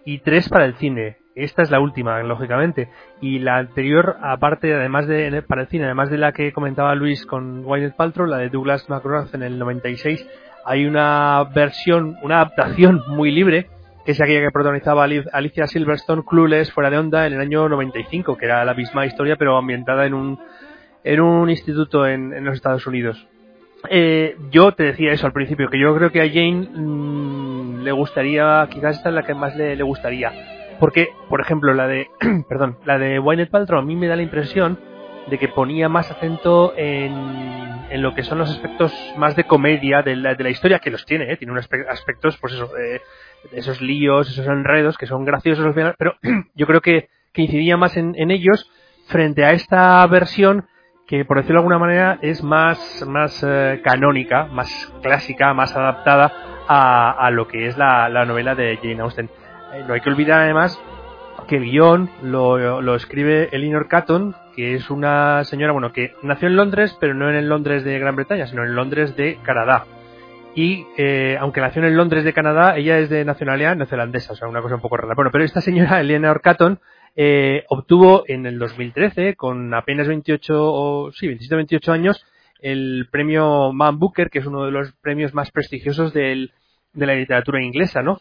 y 0.06 0.20
tres 0.20 0.48
para 0.48 0.64
el 0.64 0.76
cine. 0.76 1.18
Esta 1.36 1.64
es 1.64 1.72
la 1.72 1.80
última, 1.80 2.22
lógicamente. 2.22 2.90
Y 3.20 3.40
la 3.40 3.58
anterior, 3.58 4.18
aparte, 4.22 4.74
además 4.74 5.08
de, 5.08 5.42
para 5.42 5.64
el 5.64 5.68
cine, 5.68 5.86
además 5.86 6.10
de 6.10 6.18
la 6.18 6.32
que 6.32 6.52
comentaba 6.52 6.94
Luis 6.96 7.26
con 7.26 7.64
Gwyneth 7.64 7.96
Paltrow, 7.96 8.28
la 8.28 8.38
de 8.38 8.50
Douglas 8.50 8.88
McGrath 8.90 9.34
en 9.34 9.44
el 9.44 9.58
96, 9.58 10.26
hay 10.66 10.86
una 10.86 11.44
versión, 11.56 12.18
una 12.22 12.36
adaptación 12.36 13.02
muy 13.08 13.32
libre, 13.32 13.68
que 14.06 14.12
es 14.12 14.22
aquella 14.22 14.42
que 14.42 14.52
protagonizaba 14.52 15.06
Alicia 15.06 15.66
Silverstone, 15.66 16.24
Clueless, 16.24 16.72
fuera 16.72 16.90
de 16.90 16.98
onda, 16.98 17.26
en 17.26 17.34
el 17.34 17.42
año 17.42 17.68
95, 17.68 18.38
que 18.38 18.46
era 18.46 18.64
la 18.64 18.74
misma 18.74 19.06
historia, 19.06 19.36
pero 19.36 19.58
ambientada 19.58 20.06
en 20.06 20.14
un, 20.14 20.40
en 21.04 21.20
un 21.20 21.50
instituto 21.50 22.06
en, 22.06 22.34
en 22.34 22.46
los 22.46 22.56
Estados 22.56 22.86
Unidos. 22.86 23.28
Eh, 23.90 24.38
yo 24.52 24.74
te 24.74 24.84
decía 24.84 25.12
eso 25.12 25.26
al 25.26 25.34
principio, 25.34 25.70
que 25.70 25.80
yo 25.80 25.96
creo 25.96 26.12
que 26.12 26.22
a 26.22 26.28
Jane 26.28 26.70
mmm, 26.74 27.84
le 27.84 27.92
gustaría, 27.92 28.68
quizás 28.70 28.98
esta 28.98 29.10
es 29.10 29.16
la 29.16 29.24
que 29.24 29.34
más 29.34 29.56
le, 29.56 29.76
le 29.76 29.84
gustaría 29.84 30.53
porque, 30.84 31.14
por 31.30 31.40
ejemplo, 31.40 31.74
la 31.74 31.88
de, 31.88 32.10
perdón, 32.50 32.78
la 32.84 33.00
de 33.00 33.18
Wynette 33.18 33.50
Paltrow 33.50 33.80
a 33.80 33.86
mí 33.86 33.96
me 33.96 34.08
da 34.08 34.18
la 34.18 34.22
impresión 34.22 34.78
de 35.28 35.40
que 35.40 35.48
ponía 35.48 35.88
más 35.88 36.12
acento 36.12 36.74
en, 36.76 37.14
en 37.90 38.02
lo 38.02 38.14
que 38.14 38.24
son 38.24 38.38
los 38.38 38.50
aspectos 38.50 38.94
más 39.16 39.34
de 39.38 39.46
comedia 39.46 40.02
de 40.02 40.18
la, 40.18 40.36
de 40.36 40.44
la 40.44 40.50
historia, 40.50 40.80
que 40.80 40.92
los 40.92 41.06
tiene, 41.06 41.32
¿eh? 41.32 41.38
tiene 41.38 41.54
unos 41.54 41.70
aspectos, 41.88 42.38
pues 42.38 42.56
eso, 42.56 42.70
eh, 42.78 43.00
esos 43.54 43.80
líos, 43.80 44.30
esos 44.30 44.46
enredos 44.46 44.98
que 44.98 45.06
son 45.06 45.24
graciosos 45.24 45.66
al 45.66 45.74
final, 45.74 45.96
pero 45.98 46.16
yo 46.54 46.68
creo 46.68 46.82
que, 46.82 47.08
que 47.32 47.44
incidía 47.44 47.78
más 47.78 47.96
en, 47.96 48.30
ellos 48.30 48.70
frente 49.08 49.46
a 49.46 49.52
esta 49.52 50.06
versión 50.08 50.66
que, 51.08 51.24
por 51.24 51.38
decirlo 51.38 51.62
de 51.62 51.64
alguna 51.64 51.80
manera, 51.80 52.20
es 52.22 52.44
más, 52.44 53.06
más 53.08 53.42
eh, 53.48 53.80
canónica, 53.86 54.48
más 54.48 54.94
clásica, 55.02 55.54
más 55.54 55.74
adaptada 55.78 56.34
a, 56.68 57.12
a 57.26 57.32
lo 57.32 57.48
que 57.48 57.68
es 57.68 57.78
la, 57.78 58.10
la 58.10 58.26
novela 58.26 58.54
de 58.54 58.76
Jane 58.84 59.00
Austen. 59.00 59.30
Eh, 59.74 59.84
no 59.88 59.94
hay 59.94 60.02
que 60.02 60.10
olvidar 60.10 60.42
además 60.42 60.80
que 61.48 61.60
guion 61.60 62.10
lo, 62.22 62.82
lo, 62.82 62.96
escribe 62.96 63.50
Elinor 63.52 63.88
Catton, 63.88 64.36
que 64.56 64.76
es 64.76 64.90
una 64.90 65.44
señora, 65.46 65.74
bueno, 65.74 65.92
que 65.92 66.14
nació 66.22 66.48
en 66.48 66.56
Londres, 66.56 66.96
pero 67.00 67.14
no 67.14 67.30
en 67.30 67.36
el 67.36 67.50
Londres 67.50 67.84
de 67.84 67.98
Gran 68.00 68.16
Bretaña, 68.16 68.48
sino 68.48 68.64
en 68.64 68.76
Londres 68.76 69.16
de 69.16 69.40
Canadá. 69.44 69.86
Y 70.56 70.86
eh, 70.98 71.38
aunque 71.40 71.60
nació 71.60 71.82
en 71.82 71.88
el 71.88 71.98
Londres 71.98 72.24
de 72.24 72.34
Canadá, 72.34 72.78
ella 72.78 73.00
es 73.00 73.10
de 73.10 73.26
nacionalidad 73.26 73.76
neozelandesa, 73.76 74.34
o 74.34 74.36
sea, 74.36 74.48
una 74.48 74.62
cosa 74.62 74.76
un 74.76 74.82
poco 74.82 74.98
rara. 74.98 75.16
Bueno, 75.16 75.32
pero 75.32 75.44
esta 75.44 75.60
señora, 75.62 76.00
Elinor 76.00 76.42
Catton, 76.42 76.80
eh, 77.16 77.66
obtuvo 77.70 78.24
en 78.28 78.46
el 78.46 78.60
2013, 78.60 79.36
con 79.36 79.74
apenas 79.74 80.08
28, 80.08 80.54
o 80.56 81.12
sí, 81.12 81.28
27 81.28 81.56
28 81.56 81.92
años, 81.92 82.26
el 82.60 83.08
premio 83.12 83.74
Man 83.74 83.98
Booker, 84.00 84.30
que 84.30 84.40
es 84.40 84.46
uno 84.46 84.66
de 84.66 84.72
los 84.72 84.94
premios 85.02 85.34
más 85.34 85.52
prestigiosos 85.52 86.14
del, 86.14 86.52
de 86.94 87.06
la 87.08 87.16
literatura 87.16 87.62
inglesa, 87.62 88.04
¿no? 88.04 88.20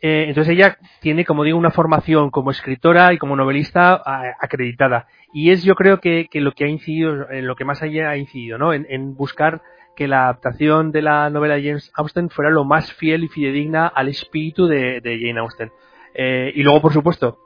Eh, 0.00 0.26
entonces 0.28 0.52
ella 0.52 0.78
tiene, 1.00 1.24
como 1.24 1.44
digo, 1.44 1.58
una 1.58 1.70
formación 1.70 2.30
como 2.30 2.50
escritora 2.50 3.12
y 3.12 3.18
como 3.18 3.36
novelista 3.36 4.02
acreditada. 4.40 5.06
Y 5.32 5.50
es, 5.50 5.64
yo 5.64 5.74
creo 5.74 6.00
que, 6.00 6.28
lo 6.34 6.52
que 6.52 6.64
ha 6.64 6.68
incidido, 6.68 7.30
en 7.30 7.46
lo 7.46 7.56
que 7.56 7.64
más 7.64 7.82
allá 7.82 8.10
ha 8.10 8.16
incidido, 8.16 8.58
¿no? 8.58 8.72
En, 8.72 9.14
buscar 9.16 9.62
que 9.96 10.08
la 10.08 10.24
adaptación 10.24 10.92
de 10.92 11.02
la 11.02 11.30
novela 11.30 11.54
de 11.54 11.64
James 11.64 11.92
Austen 11.94 12.28
fuera 12.28 12.50
lo 12.50 12.64
más 12.64 12.92
fiel 12.92 13.24
y 13.24 13.28
fidedigna 13.28 13.86
al 13.86 14.08
espíritu 14.08 14.66
de, 14.66 15.00
Jane 15.02 15.40
Austen. 15.40 15.72
Eh, 16.14 16.52
y 16.54 16.62
luego, 16.62 16.80
por 16.80 16.92
supuesto, 16.92 17.38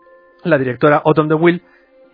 la 0.44 0.58
directora 0.58 1.02
Autumn 1.04 1.28
de 1.28 1.34
Will, 1.34 1.62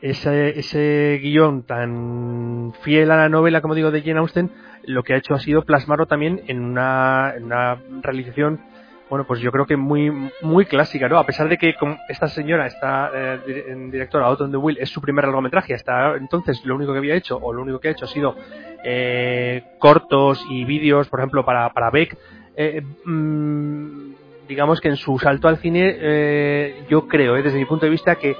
ese, 0.02 0.58
ese 0.58 1.18
guion 1.22 1.64
tan 1.64 2.74
fiel 2.82 3.10
a 3.10 3.16
la 3.16 3.28
novela, 3.28 3.62
como 3.62 3.74
digo, 3.74 3.90
de 3.90 4.02
Jane 4.02 4.18
Austen, 4.18 4.50
lo 4.86 5.02
que 5.02 5.14
ha 5.14 5.16
hecho 5.16 5.34
ha 5.34 5.40
sido 5.40 5.64
plasmarlo 5.64 6.06
también 6.06 6.42
en 6.46 6.62
una, 6.62 7.32
en 7.36 7.44
una 7.44 7.80
realización 8.02 8.60
bueno, 9.14 9.28
pues 9.28 9.38
yo 9.38 9.52
creo 9.52 9.64
que 9.64 9.76
muy 9.76 10.10
muy 10.42 10.66
clásica, 10.66 11.08
¿no? 11.08 11.20
A 11.20 11.24
pesar 11.24 11.48
de 11.48 11.56
que 11.56 11.72
esta 12.08 12.26
señora, 12.26 12.66
está 12.66 13.12
eh, 13.14 13.88
directora 13.92 14.26
Autumn 14.26 14.50
the 14.50 14.56
Will, 14.56 14.76
es 14.80 14.90
su 14.90 15.00
primer 15.00 15.24
largometraje, 15.24 15.72
hasta 15.72 16.16
entonces 16.16 16.64
lo 16.64 16.74
único 16.74 16.90
que 16.90 16.98
había 16.98 17.14
hecho, 17.14 17.38
o 17.40 17.52
lo 17.52 17.62
único 17.62 17.78
que 17.78 17.86
ha 17.86 17.90
hecho 17.92 18.06
ha 18.06 18.08
sido 18.08 18.34
eh, 18.82 19.62
cortos 19.78 20.44
y 20.50 20.64
vídeos, 20.64 21.08
por 21.08 21.20
ejemplo, 21.20 21.44
para, 21.44 21.72
para 21.72 21.90
Beck, 21.90 22.18
eh, 22.56 22.82
mm, 23.04 24.14
digamos 24.48 24.80
que 24.80 24.88
en 24.88 24.96
su 24.96 25.16
salto 25.20 25.46
al 25.46 25.58
cine, 25.58 25.94
eh, 25.96 26.84
yo 26.88 27.06
creo, 27.06 27.34
desde 27.34 27.56
mi 27.56 27.66
punto 27.66 27.86
de 27.86 27.90
vista, 27.90 28.16
que 28.16 28.34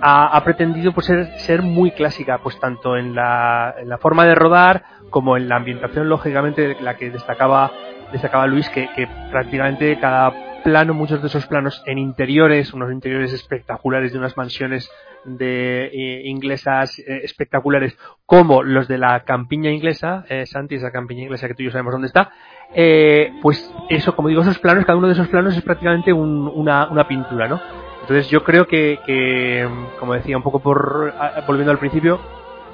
ha, 0.00 0.42
pretendido 0.42 0.90
pues, 0.90 1.06
ser, 1.06 1.26
ser, 1.38 1.62
muy 1.62 1.92
clásica, 1.92 2.38
pues 2.38 2.58
tanto 2.58 2.96
en 2.96 3.14
la, 3.14 3.76
en 3.78 3.88
la 3.88 3.98
forma 3.98 4.24
de 4.24 4.34
rodar 4.34 4.82
como 5.10 5.36
en 5.36 5.48
la 5.48 5.54
ambientación, 5.54 6.08
lógicamente, 6.08 6.76
la 6.80 6.96
que 6.96 7.08
destacaba 7.08 7.70
destacaba 8.12 8.46
Luis 8.46 8.68
que, 8.70 8.88
que 8.94 9.06
prácticamente 9.30 9.98
cada 9.98 10.32
plano, 10.62 10.94
muchos 10.94 11.20
de 11.20 11.28
esos 11.28 11.46
planos 11.46 11.82
en 11.86 11.98
interiores, 11.98 12.72
unos 12.72 12.92
interiores 12.92 13.32
espectaculares 13.32 14.12
de 14.12 14.18
unas 14.18 14.36
mansiones 14.36 14.90
de 15.24 15.86
eh, 15.86 16.28
inglesas 16.28 16.98
eh, 16.98 17.20
espectaculares 17.22 17.96
como 18.26 18.62
los 18.62 18.88
de 18.88 18.98
la 18.98 19.20
campiña 19.24 19.70
inglesa, 19.70 20.24
eh, 20.28 20.46
Santi, 20.46 20.76
esa 20.76 20.90
campiña 20.90 21.24
inglesa 21.24 21.48
que 21.48 21.54
tú 21.54 21.62
y 21.62 21.66
yo 21.66 21.70
sabemos 21.70 21.92
dónde 21.92 22.08
está, 22.08 22.30
eh, 22.74 23.32
pues 23.42 23.72
eso, 23.88 24.14
como 24.14 24.28
digo, 24.28 24.42
esos 24.42 24.58
planos, 24.58 24.84
cada 24.84 24.98
uno 24.98 25.06
de 25.06 25.14
esos 25.14 25.28
planos 25.28 25.56
es 25.56 25.62
prácticamente 25.62 26.12
un, 26.12 26.48
una, 26.48 27.08
pintura, 27.08 27.48
¿no? 27.48 27.60
Entonces 28.02 28.28
yo 28.30 28.42
creo 28.42 28.66
que, 28.66 28.98
que, 29.04 29.68
como 29.98 30.14
decía, 30.14 30.36
un 30.36 30.42
poco 30.42 30.60
por 30.60 31.12
volviendo 31.46 31.72
al 31.72 31.78
principio, 31.78 32.20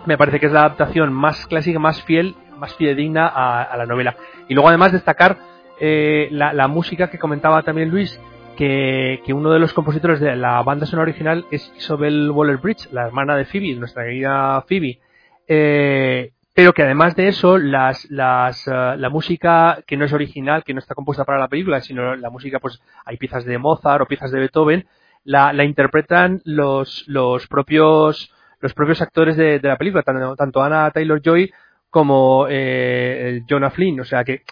me 0.07 0.19
parece 0.19 0.39
que 0.39 0.47
es 0.47 0.53
la 0.53 0.61
adaptación 0.61 1.13
más 1.13 1.47
clásica, 1.47 1.79
más 1.79 2.03
fiel 2.03 2.37
más 2.59 2.75
fidedigna 2.75 3.27
a, 3.27 3.77
la 3.77 3.87
novela. 3.87 4.17
Y 4.49 4.55
luego 4.55 4.69
además 4.69 4.93
destacar 4.93 5.37
eh, 5.81 6.29
la, 6.31 6.69
música 6.69 7.11
que 7.11 7.19
comentaba 7.19 7.63
también 7.63 7.91
Luis, 7.91 8.19
que, 8.57 9.21
uno 9.29 9.51
de 9.53 9.59
los 9.59 9.73
compositores 9.73 10.21
de 10.21 10.37
la 10.37 10.63
banda 10.63 10.87
sonora 10.87 11.11
original 11.11 11.47
es 11.51 11.73
Isabel 11.77 12.31
Waller-Bridge, 12.31 12.93
la 12.93 13.07
hermana 13.07 13.37
de 13.37 13.45
Phoebe, 13.45 13.75
nuestra 13.77 14.05
querida 14.05 14.65
Phoebe. 14.69 15.01
Eh, 15.47 16.33
pero 16.55 16.73
que 16.73 16.85
además 16.85 17.17
de 17.17 17.29
eso, 17.29 17.59
las, 17.59 18.09
las, 18.11 18.69
eh, 18.69 18.95
la 18.97 19.09
música 19.11 19.83
que 19.87 19.97
no 19.97 20.05
es 20.05 20.13
original, 20.13 20.63
que 20.63 20.73
no 20.73 20.79
está 20.79 20.95
compuesta 20.95 21.25
para 21.25 21.41
la 21.41 21.49
película, 21.49 21.81
sino 21.81 22.15
la 22.15 22.31
música, 22.31 22.61
pues 22.61 22.81
hay 23.05 23.17
piezas 23.17 23.45
de 23.45 23.59
Mozart 23.59 24.03
o 24.03 24.07
piezas 24.07 24.31
de 24.31 24.39
Beethoven, 24.39 24.87
la, 25.25 25.53
la 25.53 25.65
interpretan 25.65 26.43
los, 26.45 27.05
los 27.09 27.47
propios 27.49 28.31
los 28.65 28.73
propios 28.73 29.03
actores 29.03 29.37
de, 29.37 29.61
la 29.63 29.77
película, 29.77 30.03
tanto, 30.03 30.37
tanto 30.37 30.61
Taylor 30.95 31.21
Joy 31.21 31.53
como 31.95 32.49
eh, 32.51 33.43
Jonah 33.49 33.71
Flynn. 33.71 34.01
O 34.01 34.05
sea 34.05 34.25
que, 34.25 34.33
eh, 34.33 34.43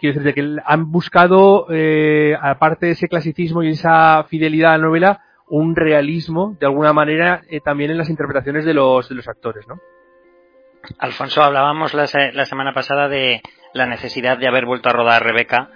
quiero 0.00 0.18
decir 0.18 0.34
que 0.34 0.56
han 0.64 0.90
buscado, 0.90 1.68
eh, 1.70 2.36
aparte 2.42 2.86
de 2.86 2.92
ese 2.92 3.06
clasicismo 3.06 3.62
y 3.62 3.68
esa 3.68 4.24
fidelidad 4.24 4.74
a 4.74 4.78
la 4.78 4.86
novela, 4.86 5.22
un 5.48 5.76
realismo, 5.76 6.56
de 6.58 6.66
alguna 6.66 6.92
manera, 6.92 7.42
eh, 7.48 7.60
también 7.60 7.92
en 7.92 7.98
las 7.98 8.10
interpretaciones 8.10 8.64
de 8.64 8.74
los, 8.74 9.08
de 9.08 9.14
los 9.14 9.28
actores, 9.28 9.64
¿no? 9.68 9.78
Alfonso, 10.98 11.40
hablábamos 11.40 11.94
la, 11.94 12.06
la, 12.32 12.44
semana 12.46 12.74
pasada 12.74 13.08
de 13.08 13.42
la 13.74 13.86
necesidad 13.86 14.36
de 14.36 14.48
haber 14.48 14.66
vuelto 14.66 14.88
a 14.88 14.92
rodar 14.92 15.22
Rebeca 15.22 15.70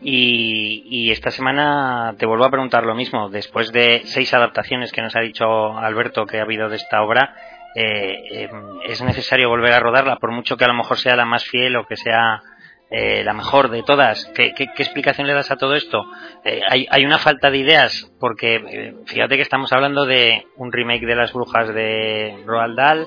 y, 0.00 1.10
esta 1.12 1.30
semana 1.30 2.14
te 2.18 2.26
vuelvo 2.26 2.44
a 2.44 2.50
preguntar 2.50 2.84
lo 2.84 2.94
mismo. 2.94 3.28
Después 3.28 3.70
de 3.70 4.02
seis 4.06 4.34
adaptaciones 4.34 4.90
que 4.90 5.02
nos 5.02 5.14
ha 5.14 5.20
dicho 5.20 5.78
Alberto 5.78 6.26
que 6.26 6.40
ha 6.40 6.42
habido 6.42 6.68
de 6.68 6.76
esta 6.76 7.02
obra, 7.02 7.34
eh, 7.74 8.48
em, 8.50 8.80
es 8.84 9.02
necesario 9.02 9.48
volver 9.48 9.72
a 9.72 9.80
rodarla, 9.80 10.16
por 10.16 10.30
mucho 10.30 10.56
que 10.56 10.64
a 10.64 10.68
lo 10.68 10.74
mejor 10.74 10.98
sea 10.98 11.16
la 11.16 11.24
más 11.24 11.44
fiel 11.44 11.76
o 11.76 11.86
que 11.86 11.96
sea 11.96 12.42
eh, 12.90 13.24
la 13.24 13.32
mejor 13.32 13.70
de 13.70 13.82
todas. 13.82 14.26
¿Qué, 14.34 14.54
explicación 14.56 15.26
le 15.26 15.32
das 15.32 15.50
a 15.50 15.56
todo 15.56 15.74
esto? 15.74 16.04
Eh, 16.44 16.60
hay, 16.68 16.86
hay, 16.90 17.04
una 17.04 17.18
falta 17.18 17.50
de 17.50 17.58
ideas, 17.58 18.12
porque 18.20 18.94
fíjate 19.06 19.36
que 19.36 19.42
estamos 19.42 19.72
hablando 19.72 20.06
de 20.06 20.46
un 20.56 20.70
remake 20.72 21.06
de 21.06 21.16
Las 21.16 21.32
Brujas 21.32 21.74
de 21.74 22.42
Roald 22.46 22.76
Dahl, 22.76 23.06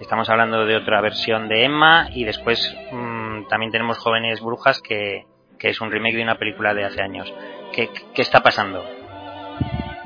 estamos 0.00 0.28
hablando 0.30 0.64
de 0.66 0.76
otra 0.76 1.00
versión 1.00 1.48
de 1.48 1.64
Emma 1.64 2.08
y 2.12 2.24
después 2.24 2.76
mm, 2.90 3.46
también 3.48 3.70
tenemos 3.70 3.98
Jóvenes 3.98 4.40
Brujas 4.40 4.80
que, 4.80 5.26
que, 5.58 5.68
es 5.68 5.80
un 5.80 5.92
remake 5.92 6.16
de 6.16 6.22
una 6.22 6.38
película 6.38 6.74
de 6.74 6.84
hace 6.84 7.02
años. 7.02 7.32
¿Qué, 7.72 7.90
qué 8.14 8.22
está 8.22 8.42
pasando? 8.42 8.84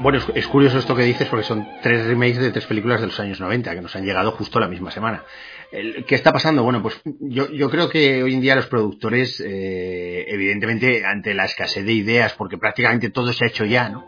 Bueno, 0.02 0.18
es, 0.34 0.48
curioso 0.48 0.80
esto 0.80 0.96
que 0.96 1.04
dices 1.04 1.28
porque 1.28 1.44
son 1.44 1.64
tres 1.80 2.04
remakes 2.04 2.38
de 2.38 2.50
tres 2.50 2.66
películas 2.66 3.00
de 3.00 3.06
los 3.06 3.20
años 3.20 3.38
90 3.38 3.72
que 3.72 3.80
nos 3.80 3.94
han 3.94 4.04
llegado 4.04 4.32
justo 4.32 4.58
la 4.58 4.66
misma 4.66 4.90
semana. 4.90 5.22
¿Qué 5.70 6.16
está 6.16 6.32
pasando? 6.32 6.64
Bueno, 6.64 6.82
pues 6.82 7.00
yo, 7.04 7.70
creo 7.70 7.88
que 7.88 8.20
hoy 8.20 8.34
en 8.34 8.40
día 8.40 8.56
los 8.56 8.66
productores, 8.66 9.38
eh, 9.38 10.24
evidentemente, 10.26 11.06
ante 11.06 11.34
la 11.34 11.44
escasez 11.44 11.84
de 11.84 11.92
ideas, 11.92 12.34
porque 12.34 12.58
prácticamente 12.58 13.10
todo 13.10 13.32
se 13.32 13.44
ha 13.44 13.48
hecho 13.48 13.64
ya, 13.64 13.90
¿no? 13.90 14.04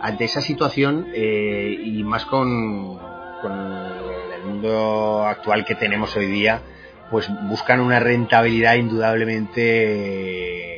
Ante 0.00 0.24
esa 0.24 0.40
situación 0.40 1.08
eh, 1.12 1.82
y 1.84 2.02
más 2.02 2.24
con 2.24 2.98
el 4.34 4.42
mundo 4.42 5.26
actual 5.26 5.66
que 5.66 5.74
tenemos 5.74 6.16
hoy 6.16 6.28
día, 6.28 6.62
pues 7.10 7.28
buscan 7.42 7.80
una 7.80 8.00
rentabilidad 8.00 8.76
indudablemente 8.76 10.75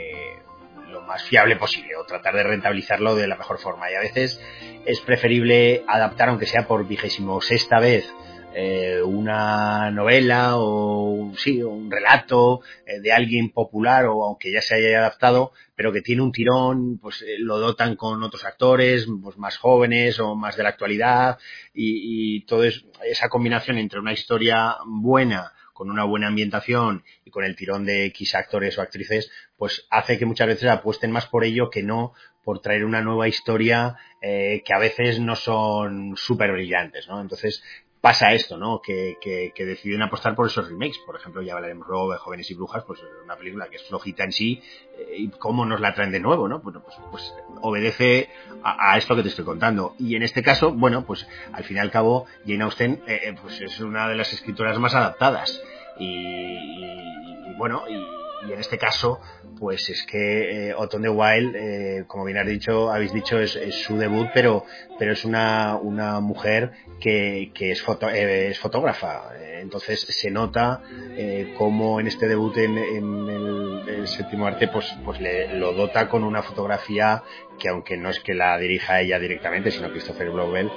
fiable 1.24 1.56
posible 1.56 1.96
o 1.96 2.04
tratar 2.04 2.34
de 2.34 2.42
rentabilizarlo 2.42 3.14
de 3.14 3.28
la 3.28 3.36
mejor 3.36 3.58
forma. 3.58 3.90
Y 3.90 3.94
a 3.94 4.00
veces 4.00 4.40
es 4.84 5.00
preferible 5.00 5.84
adaptar, 5.86 6.28
aunque 6.28 6.46
sea 6.46 6.66
por 6.66 6.86
vigésimo 6.86 7.40
sexta 7.40 7.80
vez, 7.80 8.12
eh, 8.54 9.02
una 9.02 9.90
novela 9.90 10.56
o 10.56 11.32
sí, 11.36 11.62
un 11.62 11.90
relato 11.90 12.62
eh, 12.86 12.98
de 13.00 13.12
alguien 13.12 13.50
popular 13.50 14.06
o 14.06 14.24
aunque 14.24 14.50
ya 14.50 14.62
se 14.62 14.74
haya 14.74 14.98
adaptado, 14.98 15.52
pero 15.76 15.92
que 15.92 16.00
tiene 16.00 16.22
un 16.22 16.32
tirón, 16.32 16.98
pues 16.98 17.22
eh, 17.22 17.36
lo 17.38 17.58
dotan 17.58 17.94
con 17.94 18.22
otros 18.22 18.44
actores 18.44 19.06
pues, 19.22 19.36
más 19.36 19.58
jóvenes 19.58 20.18
o 20.18 20.34
más 20.34 20.56
de 20.56 20.62
la 20.62 20.70
actualidad 20.70 21.38
y, 21.74 22.36
y 22.36 22.40
toda 22.46 22.68
esa 23.04 23.28
combinación 23.28 23.78
entre 23.78 24.00
una 24.00 24.12
historia 24.12 24.76
buena 24.86 25.52
con 25.78 25.92
una 25.92 26.02
buena 26.02 26.26
ambientación 26.26 27.04
y 27.24 27.30
con 27.30 27.44
el 27.44 27.54
tirón 27.54 27.86
de 27.86 28.06
X 28.06 28.34
actores 28.34 28.76
o 28.76 28.82
actrices, 28.82 29.30
pues 29.56 29.86
hace 29.90 30.18
que 30.18 30.26
muchas 30.26 30.48
veces 30.48 30.68
apuesten 30.68 31.12
más 31.12 31.26
por 31.26 31.44
ello 31.44 31.70
que 31.70 31.84
no 31.84 32.14
por 32.42 32.60
traer 32.60 32.84
una 32.84 33.00
nueva 33.00 33.28
historia 33.28 33.96
eh, 34.20 34.64
que 34.66 34.74
a 34.74 34.78
veces 34.80 35.20
no 35.20 35.36
son 35.36 36.16
súper 36.16 36.50
brillantes, 36.50 37.06
¿no? 37.06 37.20
Entonces 37.20 37.62
pasa 38.00 38.32
esto, 38.32 38.56
¿no? 38.56 38.80
Que, 38.80 39.16
que, 39.20 39.52
que, 39.54 39.64
deciden 39.64 40.02
apostar 40.02 40.34
por 40.34 40.46
esos 40.46 40.68
remakes. 40.68 40.98
Por 41.04 41.16
ejemplo, 41.16 41.42
ya 41.42 41.54
hablaremos 41.54 41.86
luego 41.88 42.12
de 42.12 42.18
Jóvenes 42.18 42.50
y 42.50 42.54
Brujas, 42.54 42.84
pues 42.84 43.00
una 43.24 43.36
película 43.36 43.68
que 43.68 43.76
es 43.76 43.82
flojita 43.84 44.24
en 44.24 44.32
sí, 44.32 44.62
eh, 44.96 45.16
y 45.16 45.28
cómo 45.28 45.64
nos 45.64 45.80
la 45.80 45.94
traen 45.94 46.12
de 46.12 46.20
nuevo, 46.20 46.48
¿no? 46.48 46.60
Bueno, 46.60 46.82
pues, 46.82 46.96
pues 47.10 47.34
obedece 47.60 48.28
a, 48.62 48.96
esto 48.96 49.16
que 49.16 49.22
te 49.22 49.28
estoy 49.28 49.44
contando. 49.44 49.94
Y 49.98 50.14
en 50.16 50.22
este 50.22 50.42
caso, 50.42 50.72
bueno, 50.72 51.04
pues 51.04 51.26
al 51.52 51.64
fin 51.64 51.76
y 51.76 51.80
al 51.80 51.90
cabo, 51.90 52.26
Jane 52.46 52.64
Austen, 52.64 53.02
eh, 53.06 53.20
eh, 53.24 53.34
pues 53.40 53.60
es 53.60 53.80
una 53.80 54.08
de 54.08 54.16
las 54.16 54.32
escritoras 54.32 54.78
más 54.78 54.94
adaptadas. 54.94 55.62
y, 55.98 56.06
y 56.06 57.54
bueno, 57.56 57.82
y 57.88 58.27
y 58.46 58.52
en 58.52 58.60
este 58.60 58.78
caso, 58.78 59.20
pues 59.58 59.88
es 59.90 60.04
que 60.04 60.70
eh, 60.70 60.74
the 60.90 61.08
Wild, 61.08 61.56
eh, 61.56 62.04
como 62.06 62.24
bien 62.24 62.38
has 62.38 62.46
dicho, 62.46 62.90
habéis 62.90 63.12
dicho, 63.12 63.38
es, 63.38 63.58
su 63.82 63.96
debut, 63.98 64.28
pero, 64.32 64.64
pero 64.98 65.12
es 65.12 65.24
una, 65.24 65.76
una 65.76 66.20
mujer 66.20 66.72
que, 67.00 67.50
que 67.54 67.72
es, 67.72 67.82
foto, 67.82 68.08
eh, 68.08 68.48
es 68.48 68.58
fotógrafa. 68.58 69.30
Entonces 69.60 70.00
se 70.00 70.30
nota 70.30 70.82
eh, 71.16 71.54
como 71.58 71.98
en 71.98 72.06
este 72.06 72.28
debut 72.28 72.56
en, 72.58 72.78
el, 72.78 74.06
séptimo 74.06 74.46
arte, 74.46 74.68
pues, 74.68 74.96
pues 75.04 75.20
le, 75.20 75.54
lo 75.54 75.72
dota 75.72 76.08
con 76.08 76.24
una 76.24 76.42
fotografía 76.42 77.22
que 77.58 77.68
aunque 77.68 77.96
no 77.96 78.08
es 78.08 78.20
que 78.20 78.34
la 78.34 78.56
dirija 78.56 79.00
ella 79.00 79.18
directamente, 79.18 79.70
sino 79.70 79.90
Christopher 79.90 80.30
Blowell, 80.30 80.70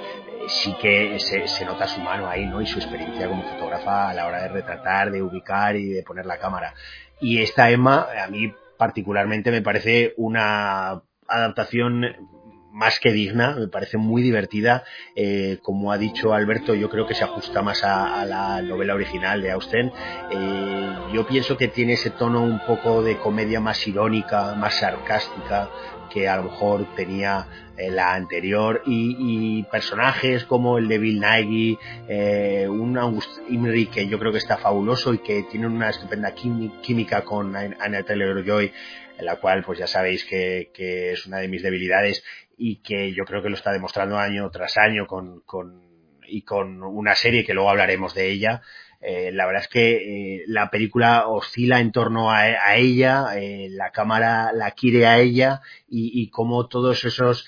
sí 0.48 0.74
que 0.80 1.18
se, 1.20 1.46
se, 1.46 1.64
nota 1.64 1.86
su 1.86 2.00
mano 2.00 2.28
ahí, 2.28 2.44
¿no? 2.46 2.60
Y 2.60 2.66
su 2.66 2.78
experiencia 2.78 3.28
como 3.28 3.44
fotógrafa 3.44 4.10
a 4.10 4.14
la 4.14 4.26
hora 4.26 4.42
de 4.42 4.48
retratar, 4.48 5.10
de 5.12 5.22
ubicar 5.22 5.76
y 5.76 5.90
de 5.90 6.02
poner 6.02 6.26
la 6.26 6.38
cámara. 6.38 6.74
Y 7.22 7.40
esta 7.40 7.70
Emma, 7.70 8.08
a 8.22 8.26
mí 8.26 8.52
particularmente 8.76 9.52
me 9.52 9.62
parece 9.62 10.12
una 10.16 11.02
adaptación 11.28 12.04
más 12.72 12.98
que 12.98 13.12
digna, 13.12 13.54
me 13.56 13.68
parece 13.68 13.96
muy 13.96 14.22
divertida. 14.22 14.82
Eh, 15.14 15.58
como 15.62 15.92
ha 15.92 15.98
dicho 15.98 16.34
Alberto, 16.34 16.74
yo 16.74 16.90
creo 16.90 17.06
que 17.06 17.14
se 17.14 17.22
ajusta 17.22 17.62
más 17.62 17.84
a, 17.84 18.24
la 18.24 18.60
novela 18.62 18.94
original 18.94 19.40
de 19.40 19.52
Austen. 19.52 19.92
Eh, 20.32 20.94
yo 21.12 21.24
pienso 21.24 21.56
que 21.56 21.68
tiene 21.68 21.92
ese 21.92 22.10
tono 22.10 22.42
un 22.42 22.58
poco 22.66 23.04
de 23.04 23.18
comedia 23.18 23.60
más 23.60 23.86
irónica, 23.86 24.56
más 24.56 24.74
sarcástica, 24.74 25.70
que 26.10 26.28
a 26.28 26.36
lo 26.38 26.44
mejor 26.44 26.94
tenía 26.96 27.46
la 27.76 28.14
anterior 28.14 28.82
y, 28.86 29.62
personajes 29.70 30.44
como 30.44 30.78
el 30.78 30.88
de 30.88 30.98
Bill 30.98 31.20
Nighy, 31.20 31.78
eh, 32.08 32.66
un 32.68 32.98
August 32.98 33.40
Imri 33.48 33.86
que 33.86 34.06
yo 34.06 34.18
creo 34.18 34.32
que 34.32 34.38
está 34.38 34.58
fabuloso 34.58 35.14
y 35.14 35.18
que 35.18 35.44
tiene 35.44 35.66
una 35.66 35.90
estupenda 35.90 36.34
química 36.34 37.22
con 37.22 37.56
Anna 37.56 38.02
Taylor-Joy, 38.02 38.72
en 39.18 39.24
la 39.24 39.36
cual 39.36 39.62
pues 39.64 39.78
ya 39.78 39.86
sabéis 39.86 40.24
que, 40.24 40.70
es 41.12 41.26
una 41.26 41.38
de 41.38 41.48
mis 41.48 41.62
debilidades 41.62 42.22
y 42.56 42.76
que 42.76 43.12
yo 43.12 43.24
creo 43.24 43.42
que 43.42 43.48
lo 43.48 43.56
está 43.56 43.72
demostrando 43.72 44.18
año 44.18 44.50
tras 44.50 44.76
año 44.76 45.06
con, 45.06 45.40
con 45.40 45.92
y 46.26 46.42
con 46.42 46.82
una 46.82 47.14
serie 47.14 47.44
que 47.44 47.54
luego 47.54 47.70
hablaremos 47.70 48.14
de 48.14 48.30
ella. 48.30 48.62
Eh, 49.04 49.32
la 49.32 49.46
verdad 49.46 49.62
es 49.62 49.68
que 49.68 49.96
eh, 50.36 50.44
la 50.46 50.70
película 50.70 51.26
oscila 51.26 51.80
en 51.80 51.90
torno 51.90 52.30
a, 52.30 52.76
ella, 52.76 53.36
eh, 53.36 53.68
la 53.70 53.90
cámara 53.90 54.52
la 54.52 54.70
quiere 54.70 55.06
a 55.06 55.18
ella 55.18 55.60
y, 55.88 56.22
y 56.22 56.30
como 56.30 56.68
todos 56.68 57.04
esos 57.04 57.46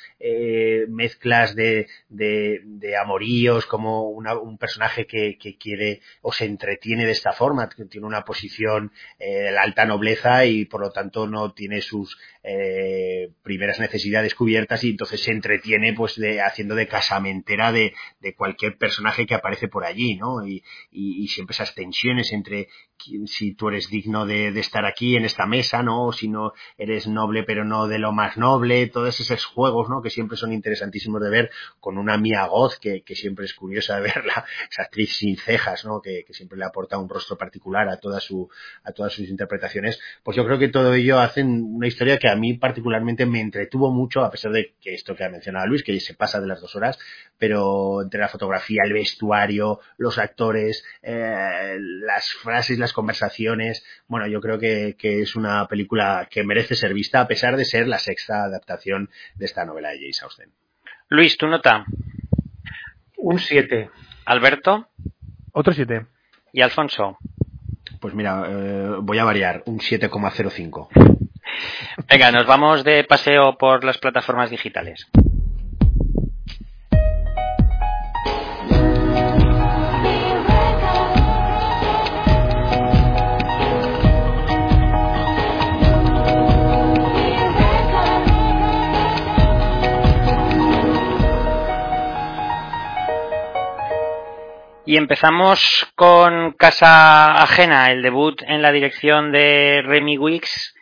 mezclas 0.88 1.55
de, 1.55 1.86
de, 2.09 2.96
amoríos, 2.96 3.66
como 3.66 4.09
un 4.09 4.59
personaje 4.59 5.06
que, 5.06 5.36
quiere 5.59 6.01
o 6.22 6.32
se 6.32 6.46
entretiene 6.46 7.05
de 7.05 7.12
esta 7.12 7.32
forma, 7.32 7.68
que 7.68 7.84
tiene 7.84 8.06
una 8.06 8.24
posición 8.24 8.92
de 9.18 9.51
la 9.52 9.62
alta 9.62 9.84
nobleza 9.84 10.46
y 10.46 10.64
por 10.64 10.80
lo 10.80 10.90
tanto 10.90 11.26
no 11.26 11.52
tiene 11.52 11.80
sus 11.80 12.18
primeras 13.42 13.78
necesidades 13.78 14.34
cubiertas 14.34 14.84
y 14.84 14.90
entonces 14.90 15.22
se 15.22 15.32
entretiene 15.32 15.92
pues 15.92 16.16
de, 16.16 16.40
haciendo 16.40 16.74
de 16.74 16.88
casamentera 16.88 17.72
de, 17.72 17.94
cualquier 18.36 18.78
personaje 18.78 19.26
que 19.26 19.34
aparece 19.34 19.68
por 19.68 19.84
allí, 19.84 20.16
¿no? 20.16 20.46
Y, 20.46 20.64
y, 20.90 21.24
y 21.24 21.28
esas 21.55 21.74
tensiones 21.74 22.32
entre 22.32 22.68
si 23.26 23.55
tú 23.55 23.68
eres 23.68 23.90
digno 23.90 24.26
de, 24.26 24.48
estar 24.59 24.84
aquí 24.86 25.16
en 25.16 25.24
esta 25.24 25.46
mesa, 25.46 25.82
¿no? 25.82 26.06
O 26.06 26.12
si 26.12 26.28
no 26.28 26.52
eres 26.78 27.06
noble 27.06 27.42
pero 27.42 27.64
no 27.64 27.86
de 27.86 27.98
lo 27.98 28.12
más 28.12 28.36
noble, 28.36 28.86
todos 28.86 29.20
esos 29.20 29.44
juegos, 29.44 29.88
¿no? 29.88 30.02
Que 30.02 30.10
siempre 30.15 30.36
son 30.36 30.53
interesantísimos 30.53 31.20
de 31.20 31.31
ver 31.31 31.51
con 31.81 31.99
una 31.99 32.16
Mia 32.16 32.47
Goth 32.47 32.74
que, 32.81 33.03
siempre 33.15 33.45
es 33.45 33.55
curiosa 33.55 33.97
de 33.97 34.03
verla, 34.15 34.45
esa 34.70 34.82
actriz 34.82 35.16
sin 35.16 35.36
cejas, 35.36 35.85
¿no? 35.85 36.01
Que, 36.01 36.24
siempre 36.31 36.59
le 36.59 36.65
aporta 36.65 36.99
un 36.99 37.09
rostro 37.09 37.39
particular 37.39 37.89
a 37.89 37.99
toda 37.99 38.19
su, 38.19 38.49
a 38.82 38.93
todas 38.93 39.12
sus 39.12 39.28
interpretaciones. 39.28 40.01
Pues 40.23 40.36
yo 40.36 40.45
creo 40.45 40.59
que 40.59 40.69
todo 40.69 40.95
ello 40.95 41.20
hacen 41.20 41.62
una 41.62 41.86
historia 41.86 42.19
que 42.19 42.28
a 42.28 42.35
mí 42.35 42.55
particularmente 42.55 43.27
me 43.27 43.41
entretuvo 43.41 43.93
mucho, 43.93 44.24
a 44.24 44.31
pesar 44.31 44.53
de 44.53 44.74
que 44.81 44.95
esto 44.95 45.15
que 45.15 45.24
ha 45.24 45.28
mencionado 45.28 45.66
Luis, 45.66 45.82
que 45.82 45.99
se 46.01 46.15
pasa 46.15 46.41
de 46.41 46.47
las 46.47 46.61
dos 46.61 46.74
horas, 46.74 46.99
pero 47.39 48.03
entre 48.03 48.20
la 48.20 48.28
fotografía, 48.28 48.82
el 48.85 48.93
vestuario, 48.93 49.81
los 49.97 50.19
actores, 50.19 50.85
eh, 51.03 51.77
las 51.78 52.32
frases, 52.32 52.78
las 52.78 52.93
conversaciones. 52.93 53.85
Bueno, 54.07 54.27
yo 54.27 54.41
creo 54.41 54.59
que, 54.59 54.97
es 54.99 55.36
una 55.36 55.66
película 55.69 56.28
que 56.31 56.45
merece 56.45 56.74
ser 56.74 56.95
vista 56.95 57.20
a 57.20 57.28
pesar 57.28 57.57
de 57.57 57.65
ser 57.65 57.86
la 57.86 57.99
sexta 57.99 58.45
adaptación 58.45 59.11
de 59.35 59.47
esta 59.47 59.65
novela 59.65 59.91
James 60.05 60.22
Austen. 60.22 60.52
Luis, 61.09 61.39
¿tu 61.39 61.47
nota? 61.47 61.86
Un 63.16 63.39
7. 63.39 63.90
¿Alberto? 64.26 64.89
Otro 65.52 65.72
7. 65.72 66.06
¿Y 66.52 66.60
Alfonso? 66.60 67.16
Pues 68.01 68.14
mira, 68.14 68.44
eh, 68.47 68.97
voy 69.01 69.18
a 69.18 69.24
variar, 69.24 69.62
un 69.64 69.78
7,05. 69.78 70.89
Venga, 72.10 72.32
nos 72.32 72.47
vamos 72.47 72.85
de 72.85 73.05
paseo 73.05 73.56
por 73.56 73.82
las 73.82 73.97
plataformas 73.97 74.51
digitales. 74.51 75.09
Y 94.95 94.97
empezamos 94.97 95.89
con 95.97 96.53
Casa 96.53 97.43
Ajena, 97.43 97.91
el 97.91 98.01
debut 98.01 98.41
en 98.47 98.62
la 98.62 98.71
dirección 98.71 99.33
de 99.33 99.83
Remy 99.85 100.19
Wicks 100.19 100.73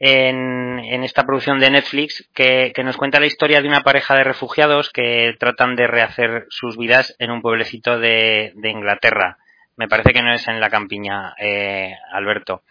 en, 0.00 0.80
esta 1.04 1.24
producción 1.24 1.60
de 1.60 1.70
Netflix 1.70 2.28
que, 2.34 2.72
nos 2.82 2.96
cuenta 2.96 3.20
la 3.20 3.26
historia 3.26 3.62
de 3.62 3.68
una 3.68 3.82
pareja 3.82 4.16
de 4.16 4.24
refugiados 4.24 4.90
que 4.90 5.36
tratan 5.38 5.76
de 5.76 5.86
rehacer 5.86 6.46
sus 6.48 6.76
vidas 6.76 7.14
en 7.20 7.30
un 7.30 7.40
pueblecito 7.40 8.00
de, 8.00 8.52
Inglaterra. 8.64 9.38
Me 9.76 9.86
parece 9.86 10.12
que 10.12 10.22
no 10.22 10.34
es 10.34 10.48
en 10.48 10.58
la 10.58 10.68
campiña, 10.68 11.36
eh, 11.38 11.94
Alberto. 12.12 12.64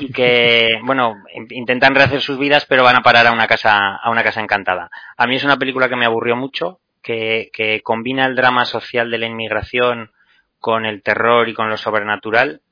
Y 0.00 0.10
que, 0.10 0.80
bueno, 0.82 1.22
intentan 1.50 1.94
rehacer 1.94 2.20
sus 2.20 2.36
vidas, 2.36 2.66
pero 2.66 2.82
van 2.82 2.96
a 2.96 3.02
parar 3.02 3.28
a 3.28 3.32
una 3.32 3.46
casa, 3.46 3.94
a 3.94 4.10
una 4.10 4.24
casa 4.24 4.40
encantada. 4.40 4.90
A 5.16 5.28
mí 5.28 5.36
es 5.36 5.44
una 5.44 5.56
película 5.56 5.88
que 5.88 5.94
me 5.94 6.04
aburrió 6.04 6.34
mucho, 6.34 6.80
que, 7.00 7.48
que 7.52 7.80
combina 7.82 8.26
el 8.26 8.34
drama 8.34 8.64
social 8.64 9.08
de 9.08 9.18
la 9.18 9.26
inmigración 9.26 10.10
con 10.62 10.86
el 10.86 11.02
terror 11.02 11.48
y 11.48 11.54
con 11.54 11.68
lo 11.68 11.76
sobrenatural, 11.76 12.62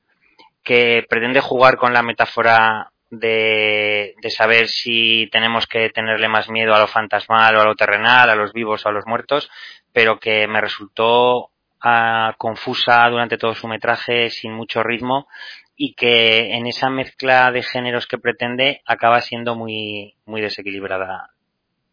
que 0.63 1.05
pretende 1.09 1.41
jugar 1.41 1.75
con 1.77 1.93
la 1.93 2.01
metáfora 2.01 2.91
de, 3.09 4.15
saber 4.29 4.69
si 4.69 5.27
tenemos 5.31 5.67
que 5.67 5.89
tenerle 5.89 6.29
más 6.29 6.49
miedo 6.49 6.73
a 6.73 6.79
lo 6.79 6.87
fantasmal 6.87 7.55
o 7.55 7.61
a 7.61 7.65
lo 7.65 7.75
terrenal, 7.75 8.29
a 8.29 8.35
los 8.35 8.53
vivos 8.53 8.85
o 8.85 8.89
a 8.89 8.93
los 8.93 9.05
muertos, 9.05 9.51
pero 9.91 10.19
que 10.19 10.47
me 10.47 10.61
resultó 10.61 11.49
ah, 11.81 12.33
confusa 12.37 13.07
durante 13.09 13.37
todo 13.37 13.53
su 13.53 13.67
metraje, 13.67 14.29
sin 14.29 14.53
mucho 14.53 14.81
ritmo, 14.83 15.27
y 15.75 15.93
que 15.93 16.55
en 16.55 16.67
esa 16.67 16.89
mezcla 16.89 17.51
de 17.51 17.63
géneros 17.63 18.07
que 18.07 18.19
pretende 18.19 18.81
acaba 18.85 19.19
siendo 19.19 19.55
muy, 19.55 20.15
muy 20.25 20.39
desequilibrada. 20.39 21.31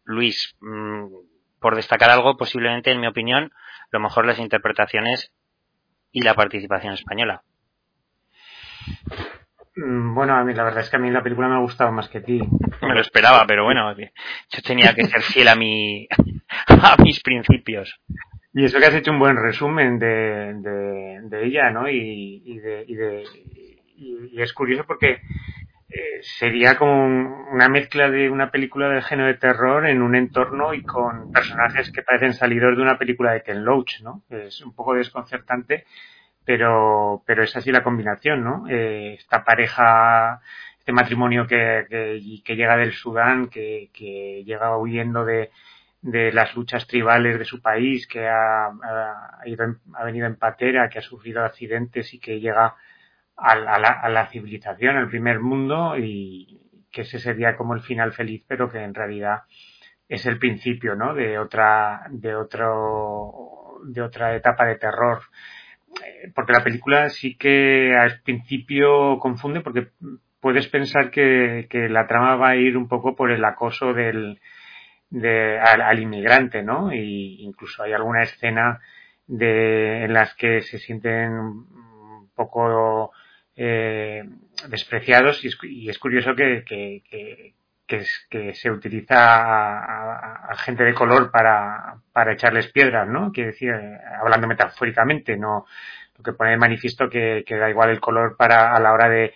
Luis, 0.05 0.55
mm, 0.61 1.07
por 1.59 1.75
destacar 1.75 2.09
algo, 2.09 2.37
posiblemente, 2.37 2.91
en 2.91 3.01
mi 3.01 3.07
opinión, 3.07 3.51
lo 3.91 3.99
mejor 3.99 4.25
las 4.25 4.39
interpretaciones 4.39 5.33
y 6.11 6.21
la 6.21 6.33
participación 6.33 6.93
española. 6.93 7.43
Mm, 9.75 10.13
bueno, 10.13 10.35
a 10.35 10.43
mí 10.43 10.53
la 10.53 10.63
verdad 10.63 10.81
es 10.81 10.89
que 10.89 10.97
a 10.97 10.99
mí 10.99 11.09
la 11.09 11.23
película 11.23 11.47
me 11.47 11.55
ha 11.55 11.59
gustado 11.59 11.91
más 11.91 12.09
que 12.09 12.19
a 12.19 12.23
ti. 12.23 12.41
Me 12.81 12.93
lo 12.93 13.01
esperaba, 13.01 13.45
pero 13.47 13.63
bueno, 13.63 13.95
yo 13.95 14.61
tenía 14.63 14.93
que 14.93 15.05
ser 15.05 15.21
fiel 15.21 15.47
a 15.47 15.55
mi 15.55 16.07
a 16.67 16.95
mis 17.01 17.21
principios. 17.21 17.99
Y 18.53 18.65
eso 18.65 18.79
que 18.79 18.85
has 18.85 18.95
hecho 18.95 19.11
un 19.11 19.19
buen 19.19 19.37
resumen 19.37 19.99
de, 19.99 20.53
de, 21.23 21.45
ella, 21.45 21.69
¿no? 21.69 21.87
Y, 21.87 22.41
y, 22.43 22.57
de, 22.57 22.83
y, 22.87 22.95
de, 22.95 23.23
y, 23.95 24.41
es 24.41 24.53
curioso 24.53 24.85
porque 24.87 25.21
eh, 25.89 26.19
sería 26.21 26.77
como 26.77 27.05
una 27.51 27.67
mezcla 27.67 28.09
de 28.11 28.29
una 28.29 28.51
película 28.51 28.89
del 28.89 29.01
género 29.01 29.27
de 29.27 29.39
terror 29.39 29.87
en 29.87 30.03
un 30.03 30.15
entorno 30.15 30.75
y 30.75 30.83
con 30.83 31.31
personajes 31.31 31.91
que 31.91 32.03
parecen 32.03 32.33
salidos 32.33 32.77
de 32.77 32.83
una 32.83 32.99
película 32.99 33.33
de 33.33 33.41
Ken 33.41 33.65
Loach, 33.65 34.01
¿no? 34.01 34.21
Es 34.29 34.61
un 34.61 34.75
poco 34.75 34.93
desconcertante, 34.93 35.85
pero, 36.45 37.23
pero 37.25 37.43
es 37.43 37.55
así 37.55 37.71
la 37.71 37.83
combinación, 37.83 38.43
¿no? 38.43 38.67
Eh, 38.69 39.15
esta 39.17 39.43
pareja, 39.43 40.41
este 40.77 40.91
matrimonio 40.91 41.47
que, 41.47 41.85
que, 42.45 42.55
llega 42.55 42.77
del 42.77 42.93
Sudán, 42.93 43.47
que, 43.47 43.89
que 43.91 44.43
llega 44.45 44.77
huyendo 44.77 45.25
de, 45.25 45.49
de 46.03 46.31
las 46.31 46.55
luchas 46.55 46.85
tribales 46.85 47.39
de 47.39 47.45
su 47.45 47.61
país, 47.61 48.05
que 48.05 48.27
ha, 48.27 48.67
ha, 48.67 49.41
ido 49.45 49.75
ha 49.95 50.03
venido 50.03 50.27
en 50.27 50.35
patera, 50.35 50.87
que 50.87 50.99
ha 50.99 51.01
sufrido 51.01 51.43
accidentes 51.43 52.13
y 52.13 52.19
que 52.19 52.39
llega 52.39 52.75
a, 53.41 53.55
la, 53.55 53.89
a 53.89 54.09
la 54.09 54.27
civilización, 54.27 54.97
al 54.97 55.09
primer 55.09 55.39
mundo 55.39 55.97
y 55.97 56.59
que 56.91 57.01
ese 57.01 57.19
sería 57.19 57.55
como 57.55 57.73
el 57.73 57.81
final 57.81 58.13
feliz, 58.13 58.43
pero 58.47 58.71
que 58.71 58.79
en 58.79 58.93
realidad 58.93 59.43
es 60.07 60.25
el 60.25 60.39
principio, 60.39 60.95
¿no? 60.95 61.13
De 61.13 61.37
otra, 61.37 62.07
de 62.09 62.35
otro, 62.35 63.79
de 63.85 64.01
otra 64.01 64.35
etapa 64.35 64.65
de 64.65 64.75
terror. 64.75 65.21
Eh, 66.03 66.31
porque 66.33 66.53
la 66.53 66.63
película 66.63 67.09
sí 67.09 67.37
que 67.37 67.95
al 67.95 68.21
principio 68.21 69.19
confunde 69.19 69.61
porque 69.61 69.89
puedes 70.39 70.67
pensar 70.67 71.11
que, 71.11 71.67
la 71.89 72.07
trama 72.07 72.35
va 72.35 72.49
a 72.49 72.55
ir 72.55 72.75
un 72.75 72.87
poco 72.87 73.15
por 73.15 73.31
el 73.31 73.45
acoso 73.45 73.93
del, 73.93 74.39
de, 75.09 75.59
al, 75.59 75.99
inmigrante, 75.99 76.63
¿no? 76.63 76.91
Y 76.91 77.43
incluso 77.43 77.83
hay 77.83 77.93
alguna 77.93 78.23
escena 78.23 78.79
de, 79.27 80.05
en 80.05 80.13
las 80.13 80.33
que 80.35 80.61
se 80.61 80.79
sienten 80.79 81.31
un 81.33 82.31
poco 82.35 83.11
eh, 83.61 84.23
despreciados 84.69 85.43
y 85.43 85.89
es, 85.89 85.99
curioso 85.99 86.33
que, 86.33 86.63
que, 86.65 87.53
que, 87.85 88.53
se 88.53 88.71
utiliza 88.71 89.17
a, 90.49 90.55
gente 90.55 90.85
de 90.85 90.93
color 90.93 91.29
para, 91.29 91.97
para 92.13 92.31
echarles 92.31 92.71
piedras, 92.71 93.09
¿no? 93.09 93.33
Quiere 93.33 93.51
decir, 93.51 93.73
hablando 94.21 94.47
metafóricamente, 94.47 95.35
no 95.35 95.65
lo 96.17 96.23
que 96.23 96.31
pone 96.31 96.51
de 96.51 96.57
manifiesto 96.57 97.09
que, 97.09 97.43
da 97.49 97.69
igual 97.69 97.89
el 97.89 97.99
color 97.99 98.37
para 98.37 98.73
a 98.73 98.79
la 98.79 98.93
hora 98.93 99.09
de, 99.09 99.33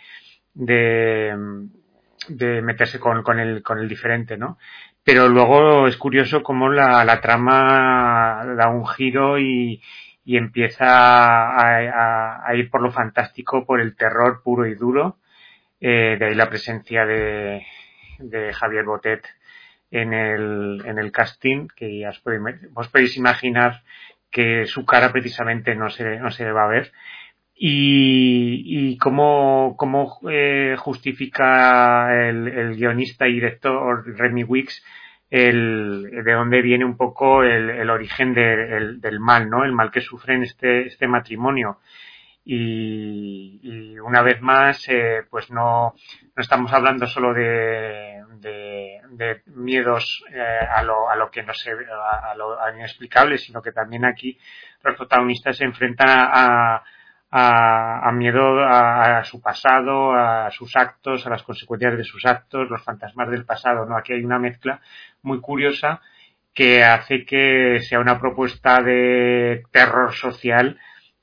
meterse 2.61 3.01
con, 3.01 3.39
el, 3.39 3.89
diferente, 3.89 4.37
¿no? 4.37 4.57
pero 5.03 5.27
luego 5.27 5.89
es 5.89 5.97
curioso 5.97 6.43
cómo 6.43 6.69
la 6.69 7.19
trama 7.19 8.45
da 8.55 8.69
un 8.69 8.87
giro 8.87 9.37
y, 9.37 9.81
y 10.25 10.37
empieza 10.37 10.85
a, 10.87 12.55
ir 12.55 12.69
por 12.69 12.81
lo 12.81 12.91
fantástico, 12.91 13.65
por 13.65 13.81
el 13.81 13.95
terror 13.95 14.41
puro 14.43 14.65
y 14.65 14.75
duro. 14.75 15.17
Eh, 15.79 16.15
de 16.17 16.25
ahí 16.25 16.35
la 16.35 16.49
presencia 16.49 17.05
de, 17.05 17.65
de 18.19 18.53
Javier 18.53 18.85
Botet 18.85 19.27
en 19.91 20.13
el, 20.13 20.81
en 20.85 20.97
el 20.97 21.11
casting, 21.11 21.67
que 21.75 21.99
ya 21.99 22.09
os 22.09 22.19
podéis, 22.19 22.41
os 22.73 22.87
podéis 22.87 23.17
imaginar 23.17 23.83
que 24.31 24.65
su 24.65 24.85
cara 24.85 25.11
precisamente 25.11 25.75
no 25.75 25.89
se, 25.89 26.17
no 26.17 26.31
se 26.31 26.51
va 26.51 26.65
a 26.65 26.67
ver. 26.67 26.91
Y, 27.55 28.63
y 28.65 28.97
cómo, 28.97 29.75
cómo 29.77 30.19
eh, 30.29 30.75
justifica 30.77 32.27
el, 32.27 32.47
el, 32.47 32.75
guionista 32.75 33.27
y 33.27 33.33
director 33.33 34.03
Remy 34.17 34.43
Wicks 34.43 34.83
el, 35.33 36.11
de 36.23 36.31
dónde 36.31 36.61
viene 36.61 36.85
un 36.85 36.95
poco 36.95 37.41
el, 37.41 37.89
origen 37.89 38.35
de, 38.35 38.77
el, 38.77 39.01
del 39.01 39.19
mal, 39.19 39.49
¿no? 39.49 39.65
El 39.65 39.71
mal 39.71 39.89
que 39.89 39.99
sufre 39.99 40.35
en 40.35 40.43
este, 40.43 40.85
este 40.85 41.07
matrimonio. 41.07 41.79
Y, 42.45 43.97
una 43.99 44.21
vez 44.21 44.39
más, 44.41 44.87
eh, 44.89 45.23
pues 45.31 45.49
no, 45.49 45.95
no 46.35 46.41
estamos 46.41 46.71
hablando 46.71 47.07
solo 47.07 47.33
de, 47.33 48.21
miedos 49.55 50.23
eh, 50.31 50.39
a, 50.39 50.83
lo, 50.83 51.09
a 51.09 51.15
lo 51.15 51.31
que 51.31 51.41
no 51.41 51.53
se 51.53 51.71
a, 51.71 52.31
a 52.31 52.35
lo 52.35 52.55
inexplicable, 52.75 53.39
sino 53.39 53.61
que 53.61 53.71
también 53.71 54.05
aquí 54.05 54.37
los 54.83 54.95
protagonistas 54.95 55.57
se 55.57 55.63
enfrentan 55.63 56.09
a, 56.09 56.83
a, 57.35 58.07
a 58.07 58.11
miedo 58.11 58.63
a, 58.63 59.23
su 59.23 59.41
pasado, 59.41 60.13
a 60.13 60.51
sus 60.51 60.75
actos, 60.75 61.25
a 61.25 61.31
las 61.31 61.41
consecuencias 61.41 61.97
de 61.97 62.03
sus 62.03 62.23
actos, 62.27 62.69
los 62.69 62.83
fantasmas 62.83 63.31
del 63.31 63.43
pasado, 63.43 63.87
¿no? 63.87 63.97
Aquí 63.97 64.13
hay 64.13 64.23
una 64.23 64.37
mezcla 64.37 64.79
muy 65.23 65.41
curiosa 65.41 66.01
que 66.53 66.83
hace 66.83 67.25
que 67.25 67.81
sea 67.81 67.99
una 67.99 68.19
propuesta 68.19 68.81
de 68.81 69.63
terror 69.71 70.13
social 70.13 70.77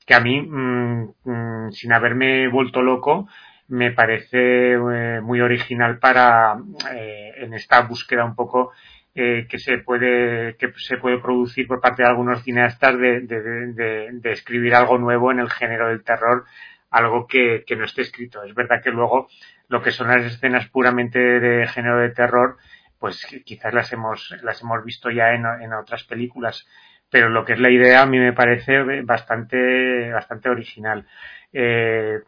que 0.05 0.13
a 0.13 0.19
mí, 0.19 0.41
mmm, 0.41 1.13
mmm, 1.23 1.71
sin 1.71 1.93
haberme 1.93 2.49
vuelto 2.49 2.81
loco, 2.81 3.29
me 3.69 3.91
parece 3.91 4.73
eh, 4.73 5.21
muy 5.21 5.39
original 5.39 5.99
para 5.99 6.57
eh, 6.93 7.31
en 7.37 7.53
esta 7.53 7.81
búsqueda 7.81 8.25
un 8.25 8.35
poco 8.35 8.71
eh, 9.15 9.47
que 9.49 9.59
se 9.59 9.77
puede 9.77 10.55
que 10.57 10.73
se 10.77 10.97
puede 10.97 11.19
producir 11.19 11.67
por 11.67 11.79
parte 11.79 12.03
de 12.03 12.09
algunos 12.09 12.43
cineastas 12.43 12.97
de, 12.97 13.21
de, 13.21 13.41
de, 13.41 14.09
de 14.11 14.31
escribir 14.31 14.75
algo 14.75 14.97
nuevo 14.97 15.31
en 15.31 15.39
el 15.39 15.49
género 15.49 15.87
del 15.89 16.03
terror 16.03 16.45
algo 16.89 17.25
que, 17.25 17.63
que, 17.65 17.77
no 17.77 17.85
esté 17.85 18.01
escrito. 18.01 18.43
Es 18.43 18.53
verdad 18.53 18.81
que 18.83 18.91
luego 18.91 19.29
lo 19.69 19.81
que 19.81 19.91
son 19.91 20.09
las 20.09 20.25
escenas 20.25 20.67
puramente 20.67 21.19
de 21.19 21.65
género 21.67 21.99
de 21.99 22.09
terror 22.09 22.57
pues 23.01 23.25
quizás 23.43 23.73
las 23.73 23.91
hemos 23.91 24.29
las 24.43 24.61
hemos 24.61 24.85
visto 24.85 25.09
ya 25.09 25.33
en, 25.33 25.43
en 25.45 25.73
otras 25.73 26.03
películas 26.03 26.67
pero 27.09 27.29
lo 27.29 27.43
que 27.43 27.53
es 27.53 27.59
la 27.59 27.71
idea 27.71 28.03
a 28.03 28.05
mí 28.05 28.19
me 28.19 28.31
parece 28.31 29.01
bastante 29.01 30.11
bastante 30.11 30.49
original 30.49 31.07
eh, 31.51 32.19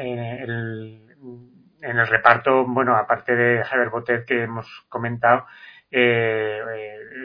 el, 0.00 1.00
en 1.80 1.98
el 1.98 2.06
reparto 2.08 2.66
bueno 2.66 2.96
aparte 2.96 3.36
de 3.36 3.62
Javier 3.62 3.90
Botet 3.90 4.26
que 4.26 4.42
hemos 4.42 4.66
comentado 4.88 5.46
eh, 5.92 6.60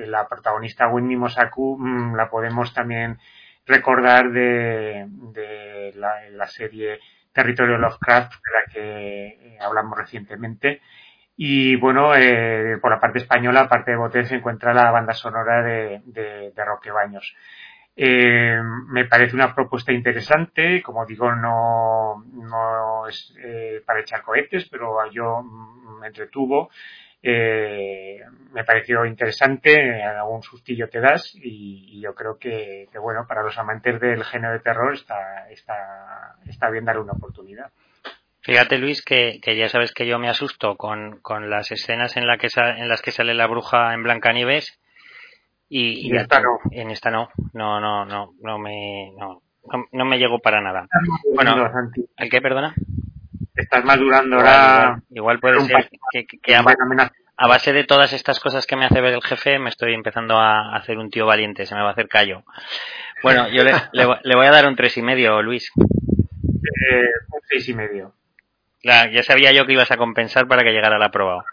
la 0.05 0.27
protagonista 0.27 0.87
Winnie 0.87 1.17
Mosaku 1.17 1.77
mmm, 1.79 2.15
la 2.15 2.29
podemos 2.29 2.75
también 2.75 3.17
recordar 3.65 4.31
de, 4.31 5.07
de 5.07 5.93
la, 5.95 6.29
la, 6.29 6.47
serie 6.47 6.99
Territorio 7.33 7.77
Lovecraft, 7.77 8.33
de 8.33 8.51
la 8.51 8.71
que 8.71 9.27
eh, 9.27 9.57
hablamos 9.59 9.97
recientemente. 9.97 10.81
Y 11.35 11.75
bueno, 11.77 12.15
eh, 12.15 12.77
por 12.81 12.91
la 12.91 12.99
parte 12.99 13.19
española, 13.19 13.61
aparte 13.61 13.91
de 13.91 13.97
Botet, 13.97 14.25
se 14.27 14.35
encuentra 14.35 14.73
la 14.73 14.91
banda 14.91 15.13
sonora 15.13 15.63
de, 15.63 16.01
de, 16.05 16.65
Roque 16.65 16.91
Baños. 16.91 17.35
Eh, 17.95 18.59
me 18.87 19.05
parece 19.05 19.35
una 19.35 19.53
propuesta 19.53 19.91
interesante, 19.91 20.81
como 20.81 21.05
digo, 21.05 21.31
no, 21.33 23.07
es 23.07 23.35
eh, 23.43 23.81
para 23.85 24.01
echar 24.01 24.23
cohetes, 24.23 24.67
pero 24.69 24.97
yo 25.11 25.43
me 25.99 26.07
entretuvo 26.07 26.69
eh, 27.25 28.19
me 28.51 28.65
pareció 28.65 29.05
interesante, 29.05 30.03
algún 30.03 30.43
sustillo 30.43 30.89
te 30.89 30.99
das 30.99 31.33
y, 31.35 32.01
yo 32.01 32.13
creo 32.13 32.37
que, 32.37 32.89
bueno, 33.01 33.25
para 33.25 33.43
los 33.43 33.57
amantes 33.57 33.99
del 34.01 34.25
género 34.25 34.51
de 34.53 34.59
terror 34.59 34.93
está, 34.93 35.49
está, 35.49 36.35
está 36.45 36.69
bien 36.69 36.83
darle 36.83 37.01
una 37.01 37.13
oportunidad. 37.13 37.71
Fíjate 38.43 38.77
Luis 38.77 39.01
que, 39.01 39.39
que 39.41 39.55
ya 39.55 39.69
sabes 39.69 39.93
que 39.93 40.05
yo 40.05 40.19
me 40.19 40.29
asusto 40.29 40.75
con, 40.75 41.19
con 41.21 41.49
las 41.49 41.71
escenas 41.71 42.17
en, 42.17 42.27
la 42.27 42.37
que 42.37 42.47
en 42.55 42.89
las 42.89 43.01
que 43.01 43.11
sale 43.11 43.33
la 43.33 43.47
bruja 43.47 43.93
en 43.93 44.03
Blancanieves 44.03 44.79
y, 45.69 46.07
y 46.07 46.11
en 46.11 46.17
esta 46.17 46.41
no. 46.41 46.59
En 46.71 46.91
esta 46.91 47.09
no, 47.09 47.29
no, 47.53 47.79
no, 47.79 48.05
no, 48.05 48.33
no 48.41 48.59
me, 48.59 49.11
no, 49.17 49.41
no, 49.71 49.85
no 49.91 50.05
me 50.05 50.19
llegó 50.19 50.39
para 50.39 50.61
nada. 50.61 50.87
Bueno, 51.33 51.69
¿el 52.17 52.29
qué, 52.29 52.41
perdona? 52.41 52.75
estás 53.55 53.85
madurando 53.85 54.37
ahora. 54.37 55.01
Igual, 55.09 55.37
igual 55.37 55.39
puede 55.39 55.59
ser 55.61 55.89
que, 56.11 56.25
que, 56.25 56.39
que 56.39 56.55
a, 56.55 56.63
a, 57.37 57.47
base 57.47 57.71
de 57.71 57.83
todas 57.85 58.13
estas 58.13 58.39
cosas 58.39 58.65
que 58.65 58.75
me 58.75 58.85
hace 58.85 58.99
ver 58.99 59.13
el 59.13 59.23
jefe, 59.23 59.57
me 59.59 59.69
estoy 59.69 59.93
empezando 59.93 60.37
a 60.37 60.75
hacer 60.75 60.97
un 60.97 61.09
tío 61.09 61.25
valiente, 61.25 61.65
se 61.65 61.75
me 61.75 61.81
va 61.81 61.89
a 61.89 61.93
hacer 61.93 62.07
callo. 62.07 62.43
Bueno, 63.21 63.47
yo 63.49 63.63
le, 63.63 63.71
le, 63.93 64.07
le 64.21 64.35
voy 64.35 64.45
a 64.45 64.51
dar 64.51 64.67
un 64.67 64.75
tres 64.75 64.97
y 64.97 65.01
medio, 65.01 65.41
Luis. 65.41 65.71
Eh, 65.77 67.05
un 67.31 67.41
seis 67.47 67.69
y 67.69 67.73
medio. 67.73 68.13
Claro, 68.83 69.11
ya 69.11 69.23
sabía 69.23 69.51
yo 69.51 69.65
que 69.65 69.73
ibas 69.73 69.91
a 69.91 69.97
compensar 69.97 70.47
para 70.47 70.63
que 70.63 70.71
llegara 70.71 70.99
la 70.99 71.09
prueba. 71.09 71.43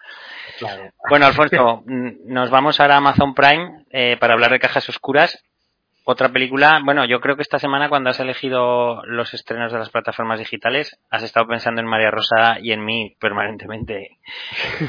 Claro. 0.59 0.90
Bueno, 1.09 1.27
Alfonso, 1.27 1.82
nos 1.86 2.51
vamos 2.51 2.81
ahora 2.81 2.97
a 2.97 2.98
Amazon 2.98 3.35
Prime 3.35 3.85
eh, 3.90 4.19
para 4.20 4.35
hablar 4.35 4.51
de 4.51 4.59
cajas 4.59 4.86
oscuras 4.90 5.43
otra 6.05 6.31
película, 6.31 6.81
bueno, 6.82 7.05
yo 7.05 7.20
creo 7.20 7.36
que 7.36 7.43
esta 7.43 7.59
semana 7.59 7.89
cuando 7.89 8.11
has 8.11 8.19
elegido 8.20 9.02
los 9.05 9.32
estrenos 9.35 9.73
de 9.73 9.78
las 9.78 9.90
plataformas 9.90 10.39
digitales, 10.39 10.98
has 11.11 11.23
estado 11.23 11.47
pensando 11.47 11.81
en 11.81 11.86
María 11.86 12.11
Rosa 12.11 12.59
y 12.61 12.73
en 12.73 12.85
mí 12.85 13.15
permanentemente. 13.20 14.19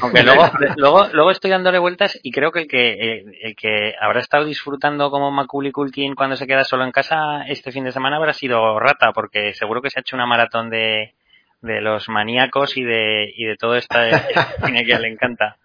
Aunque 0.00 0.22
luego, 0.24 0.50
luego, 0.76 1.08
luego 1.12 1.30
estoy 1.30 1.50
dándole 1.50 1.78
vueltas 1.78 2.18
y 2.22 2.32
creo 2.32 2.50
que 2.50 2.60
el 2.60 2.68
que, 2.68 2.92
el, 2.94 3.34
el 3.40 3.56
que 3.56 3.94
habrá 4.00 4.20
estado 4.20 4.44
disfrutando 4.44 5.10
como 5.10 5.30
Macaulay 5.30 5.70
Culkin 5.70 6.14
cuando 6.14 6.36
se 6.36 6.46
queda 6.46 6.64
solo 6.64 6.84
en 6.84 6.92
casa 6.92 7.44
este 7.46 7.72
fin 7.72 7.84
de 7.84 7.92
semana 7.92 8.16
habrá 8.16 8.32
sido 8.32 8.80
Rata, 8.80 9.12
porque 9.12 9.52
seguro 9.52 9.82
que 9.82 9.90
se 9.90 10.00
ha 10.00 10.02
hecho 10.02 10.16
una 10.16 10.26
maratón 10.26 10.70
de, 10.70 11.14
de 11.62 11.80
los 11.80 12.08
maníacos 12.08 12.76
y 12.76 12.82
de, 12.82 13.32
y 13.34 13.44
de 13.44 13.56
todo 13.56 13.76
este 13.76 13.96
cine 14.64 14.84
que 14.84 14.98
le 14.98 15.08
encanta. 15.08 15.58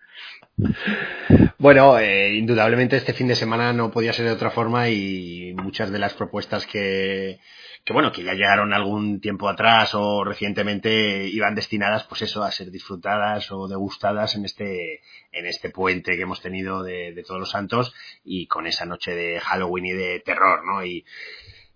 Bueno, 1.60 2.00
eh, 2.00 2.34
indudablemente 2.34 2.98
este 2.98 3.14
fin 3.14 3.28
de 3.28 3.36
semana 3.36 3.74
no 3.74 3.92
podía 3.92 4.14
ser 4.14 4.26
de 4.26 4.32
otra 4.32 4.50
forma 4.50 4.90
y 4.90 5.54
muchas 5.56 5.92
de 5.92 6.00
las 6.00 6.14
propuestas 6.14 6.66
que, 6.66 7.40
que 7.84 7.94
bueno, 7.94 8.12
que 8.12 8.24
ya 8.24 8.34
llegaron 8.34 8.74
algún 8.74 9.22
tiempo 9.22 9.50
atrás 9.50 9.94
o 9.94 10.24
recientemente 10.24 11.28
iban 11.28 11.54
destinadas, 11.54 12.06
pues 12.06 12.24
eso, 12.24 12.44
a 12.44 12.52
ser 12.52 12.72
disfrutadas 12.72 13.52
o 13.52 13.68
degustadas 13.68 14.36
en 14.36 14.46
este, 14.46 15.02
en 15.32 15.46
este 15.46 15.70
puente 15.70 16.16
que 16.16 16.24
hemos 16.24 16.42
tenido 16.42 16.84
de, 16.84 17.14
de 17.14 17.24
todos 17.24 17.40
los 17.40 17.52
santos 17.52 17.94
y 18.24 18.48
con 18.48 18.66
esa 18.66 18.86
noche 18.86 19.16
de 19.16 19.40
Halloween 19.40 19.86
y 19.86 19.94
de 19.94 20.20
terror, 20.22 20.66
¿no? 20.66 20.84
Y, 20.84 21.06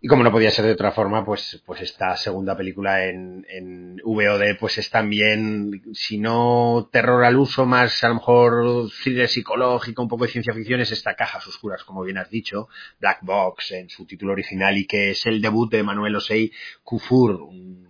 y 0.04 0.08
como 0.08 0.24
no 0.24 0.32
podía 0.32 0.50
ser 0.50 0.66
de 0.66 0.72
otra 0.72 0.92
forma, 0.94 1.24
pues, 1.24 1.62
pues 1.64 1.80
esta 1.82 2.18
segunda 2.18 2.58
película 2.58 3.06
en, 3.06 3.46
en 3.48 3.98
VOD, 4.04 4.58
pues 4.60 4.80
es 4.80 4.90
también, 4.90 5.84
si 5.94 6.18
no 6.18 6.90
terror 6.92 7.24
al 7.24 7.38
uso, 7.38 7.68
más 7.68 8.04
a 8.04 8.08
lo 8.08 8.16
mejor 8.16 8.90
thriller 9.04 9.30
psicológico, 9.30 10.02
un 10.02 10.10
poco 10.10 10.26
de 10.26 10.32
ciencia 10.32 10.56
ficción, 10.56 10.82
es 10.82 10.92
esta 10.92 11.14
Cajas 11.14 11.46
Oscuras, 11.46 11.84
como 11.84 12.02
bien 12.02 12.18
has 12.18 12.32
dicho, 12.32 12.68
Black 13.00 13.20
Box 13.22 13.74
en 13.74 13.90
su 13.90 14.08
título 14.08 14.32
original, 14.32 14.76
y 14.76 14.88
que 14.88 15.12
es 15.12 15.24
el 15.28 15.40
debut 15.40 15.72
de 15.72 15.84
Manuel 15.84 16.16
Osei 16.16 16.52
Kufur, 16.84 17.36
un, 17.36 17.88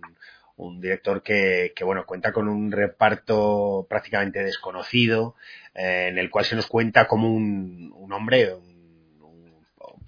un 0.56 0.82
director 0.82 1.22
que, 1.22 1.72
que, 1.74 1.82
bueno, 1.82 2.04
cuenta 2.04 2.30
con 2.30 2.46
un 2.46 2.72
reparto 2.72 3.86
prácticamente 3.88 4.44
desconocido, 4.44 5.34
eh, 5.74 6.08
en 6.10 6.18
el 6.18 6.28
cual 6.28 6.44
se 6.44 6.56
nos 6.56 6.66
cuenta 6.66 7.06
como 7.06 7.32
un, 7.32 7.90
un 7.96 8.12
hombre, 8.12 8.52
un 8.52 8.71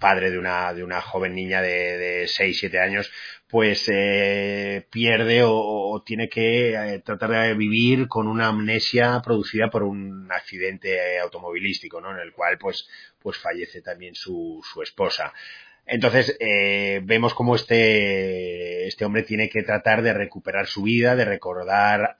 padre 0.05 0.29
de 0.29 0.37
una, 0.37 0.71
de 0.71 0.83
una 0.83 1.01
joven 1.01 1.33
niña 1.33 1.63
de, 1.63 1.97
de 1.97 2.27
6, 2.27 2.59
7 2.59 2.79
años, 2.79 3.11
pues 3.49 3.89
eh, 3.91 4.85
pierde 4.91 5.41
o, 5.43 6.03
tiene 6.05 6.29
que 6.29 6.75
eh, 6.75 6.99
tratar 6.99 7.31
de 7.31 7.55
vivir 7.55 8.07
con 8.07 8.27
una 8.27 8.49
amnesia 8.49 9.19
producida 9.23 9.71
por 9.71 9.81
un 9.81 10.31
accidente 10.31 11.17
automovilístico, 11.17 12.01
¿no? 12.01 12.11
En 12.11 12.19
el 12.19 12.33
cual 12.33 12.59
pues, 12.59 12.87
pues 13.19 13.39
fallece 13.39 13.81
también 13.81 14.13
su, 14.13 14.61
su 14.71 14.83
esposa. 14.83 15.33
Entonces, 15.87 16.35
eh, 16.39 17.01
vemos 17.03 17.35
cómo 17.35 17.55
este, 17.55 18.87
este 18.87 19.05
hombre 19.05 19.21
tiene 19.23 19.49
que 19.49 19.61
tratar 19.61 20.01
de 20.01 20.13
recuperar 20.13 20.65
su 20.65 20.81
vida, 20.83 21.15
de 21.15 21.25
recordar 21.25 22.15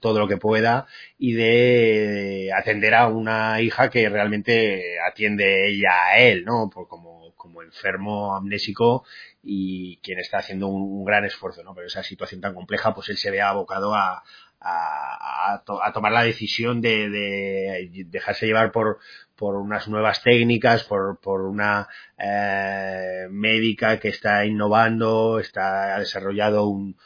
todo 0.00 0.20
lo 0.20 0.28
que 0.28 0.36
pueda 0.36 0.86
y 1.18 1.32
de 1.34 2.50
atender 2.56 2.94
a 2.94 3.08
una 3.08 3.60
hija 3.60 3.90
que 3.90 4.08
realmente 4.08 4.98
atiende 5.00 5.68
ella 5.68 6.06
a 6.06 6.18
él, 6.18 6.44
¿no? 6.44 6.70
Por 6.72 6.86
como, 6.86 7.17
como 7.38 7.62
enfermo 7.62 8.36
amnésico 8.36 9.04
y 9.42 9.96
quien 10.02 10.18
está 10.18 10.38
haciendo 10.38 10.66
un, 10.68 10.82
un, 10.82 11.04
gran 11.06 11.24
esfuerzo, 11.24 11.62
¿no? 11.62 11.74
Pero 11.74 11.86
esa 11.86 12.02
situación 12.02 12.42
tan 12.42 12.54
compleja, 12.54 12.94
pues 12.94 13.08
él 13.08 13.16
se 13.16 13.30
ve 13.30 13.40
abocado 13.40 13.94
a, 13.94 14.22
a, 14.60 15.92
tomar 15.94 16.12
la 16.12 16.24
decisión 16.24 16.80
de, 16.80 17.88
dejarse 18.06 18.46
llevar 18.46 18.72
por, 18.72 18.98
por 19.36 19.56
unas 19.56 19.88
nuevas 19.88 20.22
técnicas, 20.22 20.84
por, 20.84 21.20
por 21.20 21.42
una 21.42 21.88
eh, 22.18 23.26
médica 23.30 23.98
que 23.98 24.08
está 24.08 24.44
innovando, 24.44 25.38
está, 25.38 25.96
ha 25.96 25.98
desarrollado 26.00 26.66
un, 26.66 26.96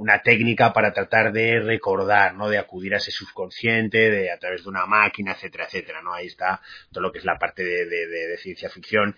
una 0.00 0.22
técnica 0.22 0.72
para 0.72 0.92
tratar 0.92 1.32
de 1.32 1.60
recordar, 1.60 2.34
¿no? 2.34 2.48
De 2.48 2.58
acudir 2.58 2.94
a 2.94 2.96
ese 2.96 3.10
subconsciente, 3.10 4.10
de 4.10 4.30
a 4.30 4.38
través 4.38 4.62
de 4.62 4.70
una 4.70 4.86
máquina, 4.86 5.32
etcétera, 5.32 5.66
etcétera, 5.66 6.02
¿no? 6.02 6.14
Ahí 6.14 6.26
está 6.26 6.60
todo 6.90 7.02
lo 7.02 7.12
que 7.12 7.18
es 7.18 7.24
la 7.24 7.38
parte 7.38 7.62
de, 7.62 7.86
de 7.86 8.38
ciencia 8.38 8.70
ficción 8.70 9.14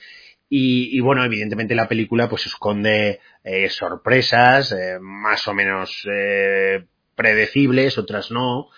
y, 0.55 1.01
bueno, 1.01 1.25
evidentemente 1.25 1.75
la 1.75 1.89
película 1.89 2.29
pues 2.29 2.45
esconde 2.45 3.21
eh, 3.43 3.71
sorpresas 3.71 4.71
eh, 4.73 4.99
más 5.01 5.49
o 5.49 5.55
menos 5.55 6.07
eh, 6.13 6.85
predecibles, 7.17 7.97
otras 7.97 8.31
no. 8.31 8.69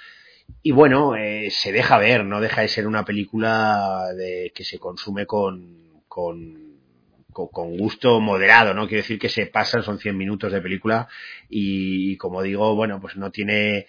Y 0.62 0.70
bueno, 0.70 1.14
se 1.51 1.72
deja 1.72 1.98
ver, 1.98 2.24
no 2.24 2.40
deja 2.40 2.60
de 2.60 2.68
ser 2.68 2.86
una 2.86 3.05
película 3.05 4.12
de, 4.16 4.52
que 4.55 4.62
se 4.62 4.78
consume 4.78 5.26
con, 5.26 6.05
con, 6.06 6.64
con, 7.35 7.77
gusto 7.77 8.20
moderado, 8.20 8.73
¿no? 8.73 8.86
Quiero 8.86 9.02
decir 9.02 9.19
que 9.19 9.28
se 9.28 9.47
pasan, 9.47 9.82
son 9.82 9.98
100 9.98 10.16
minutos 10.16 10.52
de 10.52 10.62
película 10.62 11.09
y, 11.51 12.16
como 12.16 12.43
digo, 12.43 12.74
bueno, 12.74 13.01
pues 13.01 13.16
no 13.16 13.31
tiene 13.31 13.86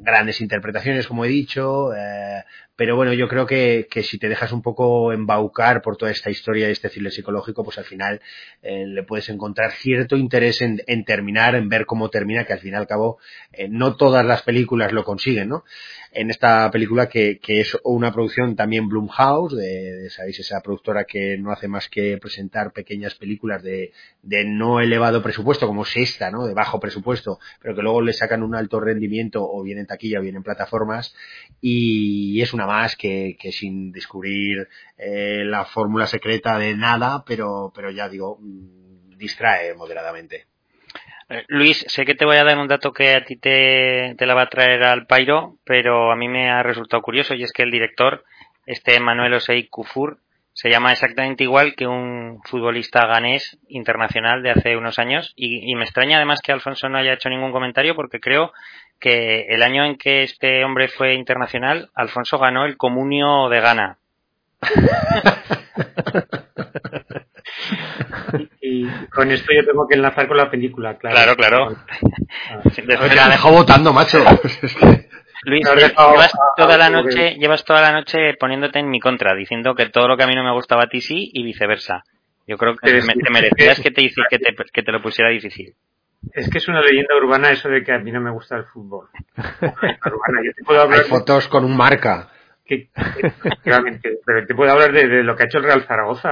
grandes 0.00 0.40
interpretaciones, 0.40 1.06
como 1.06 1.24
he 1.24 1.28
dicho, 1.28 1.94
eh, 1.94 2.42
pero 2.76 2.96
bueno, 2.96 3.12
yo 3.12 3.28
creo 3.28 3.46
que, 3.46 3.86
que, 3.90 4.02
si 4.02 4.18
te 4.18 4.28
dejas 4.28 4.52
un 4.52 4.62
poco 4.62 5.12
embaucar 5.12 5.82
por 5.82 5.96
toda 5.96 6.10
esta 6.10 6.30
historia 6.30 6.68
y 6.68 6.72
este 6.72 6.88
thriller 6.88 7.12
psicológico, 7.12 7.62
pues 7.62 7.78
al 7.78 7.84
final 7.84 8.20
eh, 8.62 8.86
le 8.86 9.02
puedes 9.04 9.28
encontrar 9.28 9.72
cierto 9.72 10.16
interés 10.16 10.60
en, 10.62 10.82
en, 10.86 11.04
terminar, 11.04 11.54
en 11.54 11.68
ver 11.68 11.86
cómo 11.86 12.10
termina, 12.10 12.44
que 12.44 12.52
al 12.52 12.58
fin 12.58 12.72
y 12.72 12.76
al 12.76 12.86
cabo 12.86 13.18
eh, 13.52 13.68
no 13.68 13.96
todas 13.96 14.24
las 14.26 14.42
películas 14.42 14.92
lo 14.92 15.04
consiguen, 15.04 15.48
¿no? 15.50 15.64
En 16.16 16.30
esta 16.30 16.70
película 16.70 17.08
que, 17.08 17.40
que 17.40 17.60
es 17.60 17.76
una 17.82 18.12
producción 18.12 18.54
también 18.54 18.88
Blumhouse, 18.88 19.56
de, 19.56 19.92
de, 19.96 20.10
¿sabéis? 20.10 20.38
Esa 20.38 20.60
productora 20.60 21.04
que 21.04 21.36
no 21.38 21.50
hace 21.50 21.66
más 21.66 21.88
que 21.88 22.18
presentar 22.18 22.72
pequeñas 22.72 23.16
películas 23.16 23.64
de, 23.64 23.92
de 24.22 24.44
no 24.44 24.80
elevado 24.80 25.24
presupuesto, 25.24 25.66
como 25.66 25.82
es 25.82 25.96
esta, 25.96 26.30
¿no? 26.30 26.46
De 26.46 26.54
bajo 26.54 26.78
presupuesto, 26.78 27.40
pero 27.60 27.74
que 27.74 27.82
luego 27.82 28.00
le 28.00 28.12
sacan 28.12 28.44
un 28.44 28.54
alto 28.54 28.78
rendimiento 28.78 29.44
o 29.44 29.62
bien 29.64 29.78
en 29.78 29.86
taquilla 29.86 30.20
o 30.20 30.22
bien 30.22 30.36
en 30.36 30.44
plataformas 30.44 31.16
y 31.60 32.40
es 32.40 32.54
una 32.54 32.66
más 32.66 32.94
que, 32.94 33.36
sin 33.50 33.90
descubrir 33.90 34.68
eh, 34.96 35.42
la 35.44 35.64
fórmula 35.64 36.06
secreta 36.06 36.58
de 36.58 36.76
nada, 36.76 37.24
pero, 37.26 37.72
pero 37.74 37.90
ya 37.90 38.08
digo, 38.08 38.38
mm, 38.40 39.16
distrae 39.16 39.74
moderadamente. 39.74 40.53
Eh, 41.28 41.44
Luis, 41.48 41.84
sé 41.88 42.04
que 42.04 42.14
te 42.14 42.24
voy 42.24 42.36
a 42.36 42.44
dar 42.44 42.58
un 42.58 42.68
dato 42.68 42.92
que 42.92 43.14
a 43.14 43.24
ti 43.24 43.36
te, 43.36 44.14
te 44.16 44.26
la 44.26 44.34
va 44.34 44.42
a 44.42 44.50
traer 44.50 44.82
al 44.84 45.06
pairo, 45.06 45.56
pero 45.64 46.12
a 46.12 46.16
mí 46.16 46.28
me 46.28 46.50
ha 46.50 46.62
resultado 46.62 47.02
curioso 47.02 47.34
y 47.34 47.42
es 47.42 47.52
que 47.52 47.62
el 47.62 47.70
director, 47.70 48.24
este 48.66 49.00
Manuel 49.00 49.34
Osei 49.34 49.68
Kufur, 49.68 50.18
se 50.54 50.70
llama 50.70 50.92
exactamente 50.92 51.42
igual 51.42 51.74
que 51.74 51.86
un 51.86 52.40
futbolista 52.44 53.06
ganés 53.06 53.58
internacional 53.68 54.42
de 54.42 54.50
hace 54.50 54.76
unos 54.76 55.00
años 55.00 55.32
y, 55.34 55.74
me 55.74 55.82
extraña 55.82 56.16
además 56.16 56.40
que 56.40 56.52
Alfonso 56.52 56.88
no 56.88 56.96
haya 56.96 57.14
hecho 57.14 57.28
ningún 57.28 57.50
comentario 57.50 57.96
porque 57.96 58.20
creo 58.20 58.52
que 59.00 59.46
el 59.48 59.64
año 59.64 59.84
en 59.84 59.98
que 59.98 60.22
este 60.22 60.64
hombre 60.64 60.86
fue 60.86 61.14
internacional, 61.14 61.90
Alfonso 61.94 62.38
ganó 62.38 62.66
el 62.66 62.76
Comunio 62.76 63.48
de 63.48 63.60
Ghana. 63.60 63.98
y, 68.60 68.86
con 69.08 69.30
esto 69.30 69.52
yo 69.52 69.64
tengo 69.64 69.86
que 69.88 69.94
enlazar 69.96 70.26
con 70.28 70.36
la 70.36 70.50
película, 70.50 70.96
claro. 70.98 71.36
Claro, 71.36 71.36
claro. 71.36 71.76
la 73.14 73.28
dejó 73.28 73.50
votando, 73.52 73.92
macho. 73.92 74.22
Luis, 75.44 75.62
llevas 75.66 76.32
toda 76.56 76.78
la 76.78 76.88
noche, 76.88 77.36
llevas 77.38 77.64
toda 77.64 77.82
la 77.82 77.92
noche 77.92 78.34
poniéndote 78.40 78.78
en 78.78 78.88
mi 78.88 78.98
contra, 78.98 79.34
diciendo 79.34 79.74
que 79.74 79.86
todo 79.90 80.08
lo 80.08 80.16
que 80.16 80.24
a 80.24 80.26
mí 80.26 80.34
no 80.34 80.42
me 80.42 80.52
gustaba 80.52 80.84
a 80.84 80.88
ti 80.88 81.02
sí 81.02 81.30
y 81.34 81.42
viceversa. 81.42 82.02
Yo 82.46 82.56
creo 82.56 82.76
que 82.76 82.90
te 82.90 83.30
merecías 83.30 83.80
que 83.80 83.90
te, 83.90 84.10
que 84.30 84.38
te, 84.38 84.54
que 84.72 84.82
te 84.82 84.92
lo 84.92 85.02
pusiera 85.02 85.30
difícil. 85.30 85.74
Es 86.32 86.48
que 86.48 86.58
es 86.58 86.68
una 86.68 86.80
leyenda 86.80 87.14
urbana 87.16 87.50
eso 87.50 87.68
de 87.68 87.82
que 87.82 87.92
a 87.92 87.98
mí 87.98 88.10
no 88.10 88.20
me 88.20 88.30
gusta 88.30 88.56
el 88.56 88.64
fútbol. 88.64 89.08
Hay 89.36 91.00
fotos 91.08 91.48
con 91.48 91.64
un 91.64 91.76
marca. 91.76 92.30
Que, 92.66 92.88
pero 94.24 94.46
te 94.46 94.54
puedo 94.54 94.72
hablar 94.72 94.92
de, 94.92 95.22
lo 95.22 95.36
que 95.36 95.42
ha 95.42 95.46
hecho 95.46 95.58
el 95.58 95.64
Real 95.64 95.84
Zaragoza. 95.86 96.30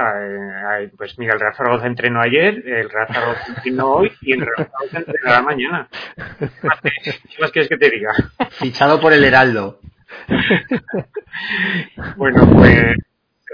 Eh, 0.79 0.89
pues 0.97 1.17
mira, 1.19 1.33
el 1.33 1.39
Real 1.39 1.55
Zaragoza 1.55 1.87
entrenó 1.87 2.21
ayer, 2.21 2.55
el 2.65 2.89
Real 2.89 3.07
Zaragoza 3.07 3.45
entrenó 3.47 3.91
hoy 3.93 4.11
y 4.21 4.33
el 4.33 4.41
Real 4.41 4.67
Zaragoza 4.71 4.97
entrenará 4.97 5.41
mañana. 5.41 5.87
¿Qué 6.39 7.39
más 7.39 7.51
quieres 7.51 7.69
que 7.69 7.77
te 7.77 7.89
diga? 7.89 8.11
Fichado 8.51 8.99
por 8.99 9.13
el 9.13 9.23
Heraldo. 9.23 9.79
bueno, 12.17 12.49
pues 12.51 12.97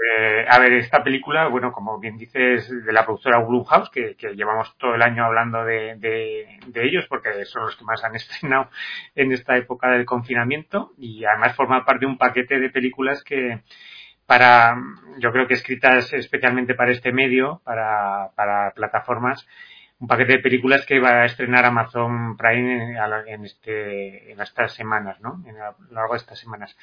eh, 0.02 0.46
a 0.48 0.58
ver, 0.58 0.72
esta 0.74 1.02
película, 1.02 1.48
bueno, 1.48 1.72
como 1.72 1.98
bien 1.98 2.16
dices, 2.16 2.68
de 2.70 2.92
la 2.92 3.04
productora 3.04 3.38
Blumhouse, 3.38 3.90
que, 3.90 4.14
que 4.16 4.34
llevamos 4.34 4.76
todo 4.78 4.94
el 4.94 5.02
año 5.02 5.24
hablando 5.24 5.64
de, 5.64 6.58
ellos, 6.74 7.06
porque 7.08 7.44
son 7.44 7.64
los 7.64 7.76
que 7.76 7.84
más 7.84 8.02
han 8.04 8.14
estrenado 8.16 8.70
en 9.14 9.32
esta 9.32 9.56
época 9.56 9.90
del 9.90 10.06
confinamiento, 10.06 10.92
y 10.96 11.24
además 11.24 11.56
forma 11.56 11.84
parte 11.84 12.06
de 12.06 12.12
un 12.12 12.18
paquete 12.18 12.58
de 12.58 12.70
películas 12.70 13.22
que, 13.22 13.60
para, 14.26 14.76
yo 15.18 15.32
creo 15.32 15.46
que 15.46 15.54
escritas 15.54 16.12
especialmente 16.12 16.74
para 16.74 16.92
este 16.92 17.12
medio, 17.12 17.60
para, 17.64 18.30
para 18.36 18.72
plataformas, 18.72 19.46
un 19.98 20.08
paquete 20.08 20.34
de 20.34 20.38
películas 20.38 20.86
que 20.86 20.98
va 20.98 21.22
a 21.22 21.26
estrenar 21.26 21.66
Amazon 21.66 22.36
Prime 22.38 22.96
en, 23.26 23.44
este, 23.44 24.32
en 24.32 24.40
estas 24.40 24.72
semanas, 24.72 25.20
¿no? 25.20 25.42
En 25.46 25.60
a 25.60 25.72
lo 25.72 25.94
largo 25.94 26.14
de 26.14 26.18
estas 26.20 26.38
semanas 26.38 26.74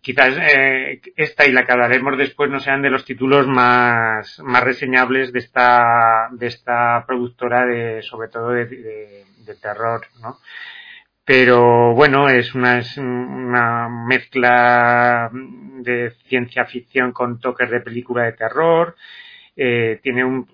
quizás 0.00 0.36
eh, 0.38 1.00
esta 1.16 1.46
y 1.46 1.52
la 1.52 1.64
que 1.64 1.72
hablaremos 1.72 2.16
después 2.16 2.50
no 2.50 2.60
sean 2.60 2.82
de 2.82 2.90
los 2.90 3.04
títulos 3.04 3.46
más, 3.46 4.40
más 4.40 4.62
reseñables 4.62 5.32
de 5.32 5.40
esta, 5.40 6.28
de 6.32 6.46
esta 6.46 7.04
productora 7.06 7.66
de, 7.66 8.02
sobre 8.02 8.28
todo 8.28 8.50
de, 8.50 8.66
de, 8.66 9.54
terror, 9.60 10.06
¿no? 10.22 10.38
Pero 11.24 11.94
bueno, 11.94 12.28
es 12.28 12.54
una, 12.54 12.78
es 12.78 12.96
una 12.96 13.88
mezcla 13.88 15.30
de 15.32 16.12
ciencia 16.26 16.64
ficción 16.66 17.12
con 17.12 17.38
toques 17.40 17.70
de 17.70 17.80
película 17.80 18.24
de 18.24 18.32
terror, 18.32 18.94
eh, 19.56 20.00
tiene 20.02 20.24
un, 20.24 20.46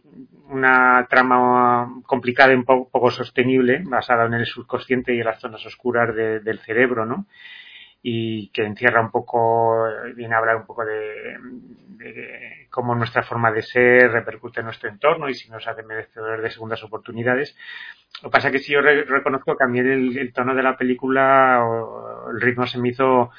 una 0.48 1.06
trama 1.08 2.02
complicada 2.06 2.52
y 2.52 2.56
un 2.56 2.64
poco, 2.64 3.10
sostenible, 3.10 3.82
basada 3.84 4.26
en 4.26 4.34
el 4.34 4.46
subconsciente 4.46 5.14
y 5.14 5.18
en 5.18 5.26
las 5.26 5.40
zonas 5.40 5.64
oscuras 5.66 6.14
de, 6.14 6.40
del 6.40 6.58
cerebro, 6.60 7.06
¿no? 7.06 7.26
Y 8.06 8.50
que 8.50 8.66
encierra 8.66 9.00
un 9.00 9.10
poco, 9.10 9.82
viene 10.14 10.34
a 10.34 10.38
hablar 10.38 10.56
un 10.56 10.66
poco 10.66 10.84
de, 10.84 11.38
de, 11.96 12.68
cómo 12.70 12.94
nuestra 12.94 13.22
forma 13.22 13.50
de 13.50 13.62
ser 13.62 14.12
repercute 14.12 14.60
en 14.60 14.66
nuestro 14.66 14.90
entorno 14.90 15.26
y 15.30 15.34
si 15.34 15.48
nos 15.48 15.66
hace 15.66 15.82
merecedores 15.82 16.42
de 16.42 16.50
segundas 16.50 16.84
oportunidades. 16.84 17.56
Lo 18.22 18.28
que 18.28 18.34
pasa 18.34 18.50
que 18.50 18.58
sí 18.58 18.74
yo 18.74 18.82
reconozco 18.82 19.56
que 19.56 19.64
a 19.64 19.68
mí 19.68 19.78
el, 19.78 20.18
el, 20.18 20.32
tono 20.34 20.54
de 20.54 20.62
la 20.62 20.76
película 20.76 21.64
o 21.64 22.30
el 22.30 22.42
ritmo 22.42 22.66
se 22.66 22.78
me 22.78 22.90
hizo 22.90 23.30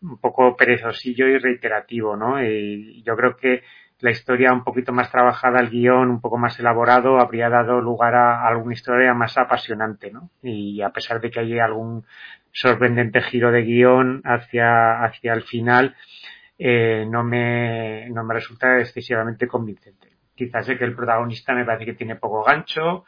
un 0.00 0.18
poco 0.18 0.56
perezosillo 0.56 1.26
y 1.26 1.36
reiterativo, 1.36 2.16
¿no? 2.16 2.42
Y 2.42 3.02
yo 3.02 3.14
creo 3.16 3.36
que 3.36 3.62
la 4.00 4.10
historia 4.10 4.52
un 4.52 4.64
poquito 4.64 4.92
más 4.92 5.10
trabajada, 5.10 5.60
el 5.60 5.70
guion 5.70 6.10
un 6.10 6.20
poco 6.20 6.36
más 6.36 6.58
elaborado, 6.58 7.20
habría 7.20 7.48
dado 7.48 7.80
lugar 7.80 8.14
a 8.14 8.46
alguna 8.46 8.74
historia 8.74 9.14
más 9.14 9.38
apasionante, 9.38 10.10
¿no? 10.10 10.30
Y 10.42 10.82
a 10.82 10.90
pesar 10.90 11.20
de 11.20 11.30
que 11.30 11.40
hay 11.40 11.58
algún 11.58 12.04
sorprendente 12.52 13.22
giro 13.22 13.50
de 13.50 13.62
guion 13.62 14.22
hacia, 14.24 15.02
hacia 15.04 15.32
el 15.32 15.42
final, 15.42 15.96
eh, 16.58 17.06
no, 17.08 17.24
me, 17.24 18.08
no 18.10 18.24
me 18.24 18.34
resulta 18.34 18.78
excesivamente 18.80 19.46
convincente. 19.46 20.08
Quizás 20.34 20.68
es 20.68 20.78
que 20.78 20.84
el 20.84 20.96
protagonista 20.96 21.54
me 21.54 21.64
parece 21.64 21.86
que 21.86 21.94
tiene 21.94 22.16
poco 22.16 22.44
gancho, 22.44 23.04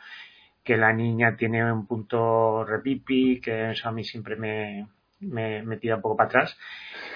que 0.63 0.77
la 0.77 0.93
niña 0.93 1.37
tiene 1.37 1.73
un 1.73 1.87
punto 1.87 2.65
repipi, 2.65 3.41
que 3.41 3.71
eso 3.71 3.89
a 3.89 3.93
mí 3.93 4.05
siempre 4.05 4.37
me, 4.37 4.87
me, 5.21 5.63
me 5.63 5.77
tira 5.77 5.97
un 5.97 6.03
poco 6.03 6.17
para 6.17 6.29
atrás. 6.29 6.59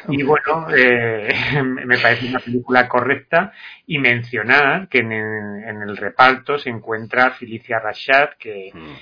Y 0.09 0.22
bueno, 0.22 0.68
eh, 0.74 1.62
me 1.62 1.98
parece 1.98 2.28
una 2.28 2.40
película 2.40 2.89
correcta 2.89 3.52
y 3.86 3.98
mencionar 3.98 4.89
que 4.89 4.98
en 4.98 5.12
el, 5.12 5.64
en 5.64 5.82
el 5.82 5.97
reparto 5.97 6.59
se 6.59 6.70
encuentra 6.70 7.32
Felicia 7.32 7.78
Rashad, 7.78 8.31
que, 8.39 8.70
mm. 8.72 8.94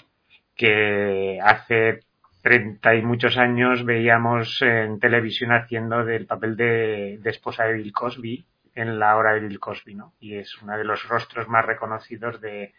que 0.57 1.39
hace 1.43 2.01
treinta 2.43 2.95
y 2.95 3.03
muchos 3.03 3.37
años 3.37 3.85
veíamos 3.85 4.63
en 4.63 4.99
televisión 5.01 5.53
haciendo 5.53 6.05
del 6.05 6.27
papel 6.27 6.57
de, 6.57 7.19
de, 7.21 7.31
esposa 7.31 7.65
de 7.65 7.75
Bill 7.75 7.93
Cosby 7.93 8.47
en 8.75 8.99
la 8.99 9.17
hora 9.17 9.35
de 9.35 9.41
Bill 9.41 9.59
Cosby, 9.59 9.95
¿no? 9.95 10.15
Y 10.21 10.37
es 10.37 10.57
uno 10.63 10.77
de 10.77 10.85
los 10.85 11.07
rostros 11.09 11.49
más 11.49 11.65
reconocidos 11.65 12.41
de, 12.41 12.75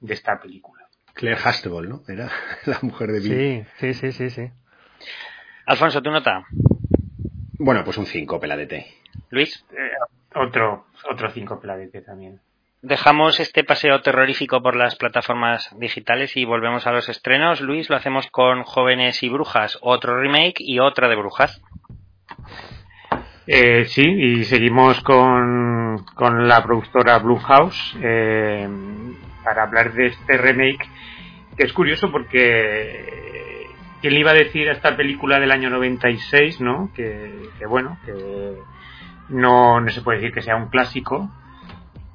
de 0.00 0.14
esta 0.14 0.40
película. 0.40 0.84
Claire 1.14 1.40
Hastable, 1.42 1.88
¿no? 1.88 2.02
Era 2.08 2.30
la 2.66 2.78
mujer 2.82 3.10
de 3.12 3.20
Bill. 3.20 3.66
Sí, 3.78 3.94
sí, 3.94 3.94
sí, 3.94 4.12
sí, 4.12 4.30
sí. 4.30 4.52
Alfonso, 5.68 6.00
¿tu 6.00 6.10
nota? 6.10 6.46
Bueno, 7.58 7.84
pues 7.84 7.98
un 7.98 8.06
5 8.06 8.40
peladete. 8.40 8.86
Luis. 9.28 9.66
Eh, 9.72 9.90
otro, 10.34 10.86
otro 11.10 11.30
5 11.30 11.60
peladete 11.60 12.00
también. 12.00 12.40
dejamos 12.80 13.38
este 13.38 13.64
paseo 13.64 14.00
terrorífico 14.00 14.62
por 14.62 14.74
las 14.76 14.96
plataformas 14.96 15.68
digitales 15.78 16.38
y 16.38 16.46
volvemos 16.46 16.86
a 16.86 16.92
los 16.92 17.10
estrenos. 17.10 17.60
Luis, 17.60 17.90
lo 17.90 17.96
hacemos 17.96 18.28
con 18.28 18.62
Jóvenes 18.62 19.22
y 19.22 19.28
Brujas, 19.28 19.76
otro 19.82 20.18
remake 20.18 20.60
y 20.60 20.78
otra 20.78 21.06
de 21.06 21.16
Brujas. 21.16 21.60
Eh, 23.46 23.84
sí, 23.84 24.04
y 24.06 24.44
seguimos 24.44 25.02
con, 25.02 26.02
con 26.14 26.48
la 26.48 26.62
productora 26.62 27.18
Blumhouse 27.18 27.94
eh, 28.02 28.66
para 29.44 29.64
hablar 29.64 29.92
de 29.92 30.06
este 30.06 30.38
remake 30.38 30.88
que 31.58 31.64
es 31.64 31.72
curioso 31.72 32.10
porque 32.12 33.27
quién 34.00 34.14
le 34.14 34.20
iba 34.20 34.30
a 34.30 34.34
decir 34.34 34.68
a 34.68 34.72
esta 34.72 34.96
película 34.96 35.38
del 35.40 35.50
año 35.50 35.70
96, 35.70 36.60
¿no? 36.60 36.90
Que, 36.94 37.32
que 37.58 37.66
bueno, 37.66 37.98
que 38.04 38.54
no, 39.28 39.80
no 39.80 39.90
se 39.90 40.02
puede 40.02 40.18
decir 40.18 40.34
que 40.34 40.42
sea 40.42 40.56
un 40.56 40.68
clásico, 40.68 41.30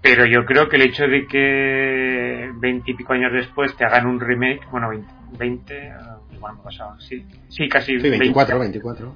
pero 0.01 0.25
yo 0.25 0.45
creo 0.45 0.67
que 0.67 0.75
el 0.75 0.81
hecho 0.83 1.07
de 1.07 1.25
que 1.27 2.51
veintipico 2.55 3.13
años 3.13 3.31
después 3.31 3.75
te 3.75 3.85
hagan 3.85 4.05
un 4.05 4.19
remake, 4.19 4.67
bueno, 4.69 4.89
20, 5.37 5.91
ah, 5.91 6.17
igual 6.33 6.57
me 6.57 6.63
pasado, 6.63 6.99
sí, 6.99 7.25
sí, 7.47 7.69
casi 7.69 7.99
sí, 7.99 8.09
24, 8.09 8.59
24. 8.59 9.15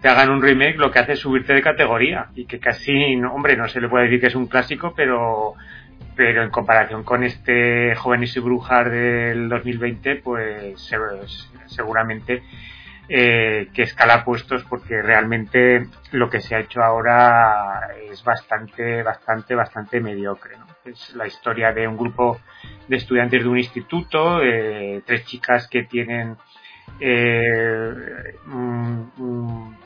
Te 0.00 0.08
hagan 0.08 0.30
un 0.30 0.42
remake, 0.42 0.76
lo 0.76 0.90
que 0.90 0.98
hace 0.98 1.12
es 1.12 1.20
subirte 1.20 1.54
de 1.54 1.62
categoría 1.62 2.26
y 2.34 2.44
que 2.44 2.58
casi, 2.58 3.14
hombre, 3.16 3.56
no 3.56 3.68
se 3.68 3.80
le 3.80 3.88
puede 3.88 4.04
decir 4.04 4.20
que 4.20 4.26
es 4.26 4.34
un 4.34 4.46
clásico, 4.46 4.92
pero 4.96 5.54
pero 6.16 6.42
en 6.42 6.50
comparación 6.50 7.04
con 7.04 7.22
este 7.22 7.94
Jóvenes 7.94 8.34
y 8.36 8.40
Brujas 8.40 8.90
del 8.90 9.48
2020, 9.48 10.16
pues 10.16 10.88
seguramente 11.66 12.42
eh, 13.08 13.68
que 13.72 13.82
escala 13.82 14.24
puestos 14.24 14.64
porque 14.64 15.00
realmente 15.00 15.86
lo 16.10 16.28
que 16.28 16.40
se 16.40 16.56
ha 16.56 16.60
hecho 16.60 16.82
ahora 16.82 17.90
es 18.10 18.24
bastante, 18.24 19.02
bastante, 19.02 19.54
bastante 19.54 20.00
mediocre. 20.00 20.56
Es 20.84 21.14
la 21.14 21.26
historia 21.26 21.72
de 21.72 21.86
un 21.86 21.96
grupo 21.96 22.40
de 22.88 22.96
estudiantes 22.96 23.42
de 23.42 23.48
un 23.48 23.58
instituto, 23.58 24.42
eh, 24.42 25.02
tres 25.06 25.24
chicas 25.24 25.68
que 25.68 25.84
tienen 25.84 26.36
eh, 26.98 28.34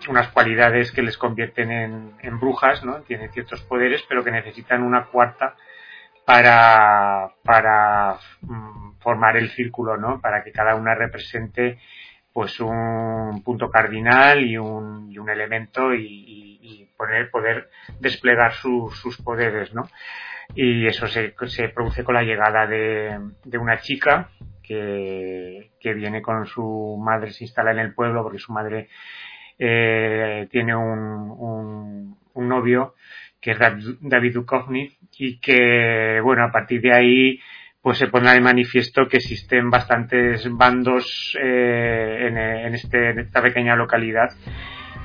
unas 0.09 0.28
cualidades 0.28 0.93
que 0.93 1.02
les 1.02 1.19
convierten 1.19 1.70
en, 1.70 2.12
en, 2.20 2.39
brujas, 2.39 2.85
¿no? 2.85 3.01
Tienen 3.02 3.32
ciertos 3.32 3.61
poderes, 3.62 4.02
pero 4.09 4.24
que 4.24 4.31
necesitan 4.31 4.82
una 4.82 5.07
cuarta 5.07 5.57
para, 6.31 7.35
para 7.43 8.19
mm, 8.43 8.98
formar 9.01 9.36
el 9.36 9.51
círculo, 9.51 9.97
¿no? 9.97 10.20
Para 10.20 10.44
que 10.44 10.52
cada 10.52 10.77
una 10.77 10.94
represente 10.94 11.78
pues 12.32 12.61
un 12.61 13.43
punto 13.44 13.69
cardinal 13.69 14.44
y 14.44 14.57
un, 14.57 15.11
y 15.11 15.19
un 15.19 15.28
elemento 15.28 15.93
y, 15.93 16.59
y, 16.62 16.86
poder 17.32 17.70
desplegar 17.98 18.52
sus 18.52 19.20
poderes, 19.24 19.74
¿no? 19.74 19.89
Y 20.55 20.86
eso 20.86 21.07
se, 21.07 21.35
se 21.47 21.69
produce 21.70 22.05
con 22.05 22.15
la 22.15 22.23
llegada 22.23 22.66
de, 22.66 23.19
de 23.44 23.59
una 23.59 23.81
chica 23.81 24.28
que, 24.62 25.70
que, 25.81 25.94
viene 25.94 26.20
con 26.20 26.47
su 26.47 26.97
madre, 27.02 27.32
se 27.32 27.44
instala 27.44 27.73
en 27.73 27.78
el 27.78 27.94
pueblo 27.94 28.23
porque 28.23 28.39
su 28.39 28.52
madre 28.52 28.89
eh, 29.59 30.47
tiene 30.51 30.77
un, 30.77 30.98
un, 30.98 32.19
un, 32.35 32.48
novio 32.48 32.94
que 33.41 33.53
es 33.53 33.59
David 34.01 34.35
Duchovny 34.35 34.91
y 35.19 35.39
que, 35.41 36.21
bueno, 36.23 36.45
a 36.45 36.53
partir 36.53 36.81
de 36.81 36.93
ahí 36.93 37.41
pues 37.83 37.97
se 37.97 38.09
pone 38.09 38.31
de 38.33 38.41
manifiesto 38.41 39.09
que 39.09 39.17
existen 39.17 39.71
bastantes 39.71 40.47
bandos 40.51 41.37
eh, 41.43 42.27
en, 42.29 42.37
en, 42.37 42.75
este, 42.75 43.11
en, 43.11 43.21
esta 43.21 43.41
pequeña 43.41 43.75
localidad. 43.75 44.29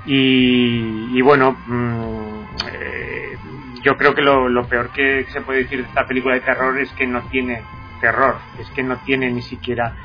Y, 0.06 1.18
y 1.18 1.22
bueno, 1.22 1.58
mmm, 1.68 2.44
eh, 2.74 3.38
yo 3.82 3.96
creo 3.96 4.14
que 4.14 4.22
lo, 4.22 4.50
lo, 4.50 4.68
peor 4.68 4.92
que 4.92 5.26
se 5.32 5.42
puede 5.42 5.64
decir 5.64 5.80
de 5.80 5.88
esta 5.88 6.06
película 6.06 6.36
de 6.36 6.42
terror 6.42 6.78
es 6.78 6.92
que 6.94 7.08
no 7.08 7.22
tiene 7.30 7.62
terror, 8.02 8.36
es 8.60 8.70
que 8.72 8.84
no 8.84 8.98
tiene 9.06 9.32
ni 9.32 9.42
siquiera 9.42 9.96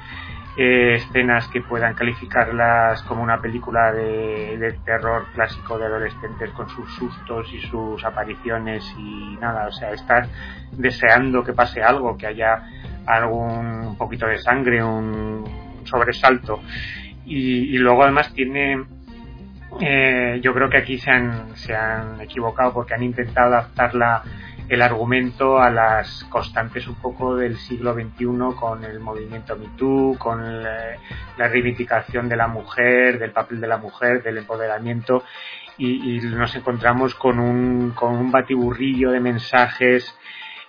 eh, 0.62 0.96
escenas 0.96 1.48
que 1.48 1.62
puedan 1.62 1.94
calificarlas 1.94 3.02
como 3.04 3.22
una 3.22 3.40
película 3.40 3.92
de, 3.94 4.78
terror 4.84 5.24
clásico 5.32 5.78
de 5.78 5.86
adolescentes 5.86 6.50
con 6.50 6.68
sus 6.68 6.86
sustos 6.96 7.50
y 7.54 7.60
sus 7.62 8.04
apariciones 8.04 8.84
y 8.98 9.38
nada, 9.40 9.68
o 9.68 9.72
sea, 9.72 9.92
estar 9.92 10.26
deseando 10.72 11.42
que 11.42 11.54
pase 11.54 11.82
algo, 11.82 12.14
que 12.14 12.26
haya 12.26 12.62
algún 13.06 13.96
poquito 13.96 14.26
de 14.26 14.36
sangre, 14.36 14.84
un 14.84 15.44
sobresalto. 15.84 16.60
Y, 17.24 17.74
y 17.74 17.78
luego 17.78 18.02
además 18.02 18.30
tiene, 18.34 18.84
eh, 19.80 20.40
yo 20.42 20.52
creo 20.52 20.68
que 20.68 20.76
aquí 20.76 20.98
se 20.98 21.10
han, 21.10 21.56
se 21.56 21.74
han 21.74 22.20
equivocado 22.20 22.74
porque 22.74 22.92
han 22.92 23.02
intentado 23.02 23.54
adaptarla 23.54 24.24
el 24.70 24.82
argumento 24.82 25.58
a 25.58 25.68
las 25.68 26.24
constantes 26.30 26.86
un 26.86 26.94
poco 26.94 27.34
del 27.34 27.56
siglo 27.58 27.92
XXI 27.92 28.54
con 28.56 28.84
el 28.84 29.00
movimiento 29.00 29.56
MeToo, 29.56 30.16
con 30.16 30.62
la, 30.62 30.96
la 31.36 31.48
reivindicación 31.48 32.28
de 32.28 32.36
la 32.36 32.46
mujer, 32.46 33.18
del 33.18 33.32
papel 33.32 33.60
de 33.60 33.66
la 33.66 33.78
mujer, 33.78 34.22
del 34.22 34.38
empoderamiento 34.38 35.24
y, 35.76 36.18
y 36.18 36.20
nos 36.20 36.54
encontramos 36.54 37.16
con 37.16 37.40
un, 37.40 37.90
con 37.90 38.14
un 38.14 38.30
batiburrillo 38.30 39.10
de 39.10 39.18
mensajes 39.18 40.14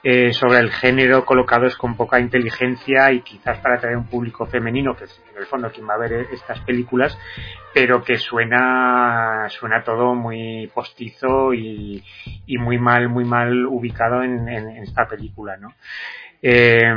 eh, 0.04 0.34
sobre 0.34 0.60
el 0.60 0.72
género 0.72 1.26
colocados 1.26 1.76
con 1.76 1.96
poca 1.96 2.20
inteligencia 2.20 3.12
y 3.12 3.22
quizás 3.22 3.60
para 3.60 3.76
atraer 3.76 3.98
un 3.98 4.08
público 4.08 4.46
femenino, 4.46 4.96
que 4.96 5.04
es 5.04 5.22
en 5.32 5.38
el 5.38 5.46
fondo 5.46 5.72
quien 5.72 5.88
va 5.88 5.94
a 5.94 6.00
ver 6.00 6.28
estas 6.32 6.60
películas, 6.62 7.18
pero 7.74 8.04
que 8.04 8.18
suena, 8.18 9.48
suena 9.50 9.84
todo 9.84 10.16
muy 10.16 10.72
postizo 10.74 11.54
y, 11.54 12.04
y 12.48 12.58
muy 12.58 12.80
mal, 12.80 13.10
muy 13.10 13.26
mal 13.26 13.66
ubicado 13.68 14.24
en, 14.24 14.50
en, 14.50 14.70
en 14.70 14.84
esta 14.84 15.06
película, 15.08 15.58
¿no? 15.58 15.74
Eh, 16.44 16.92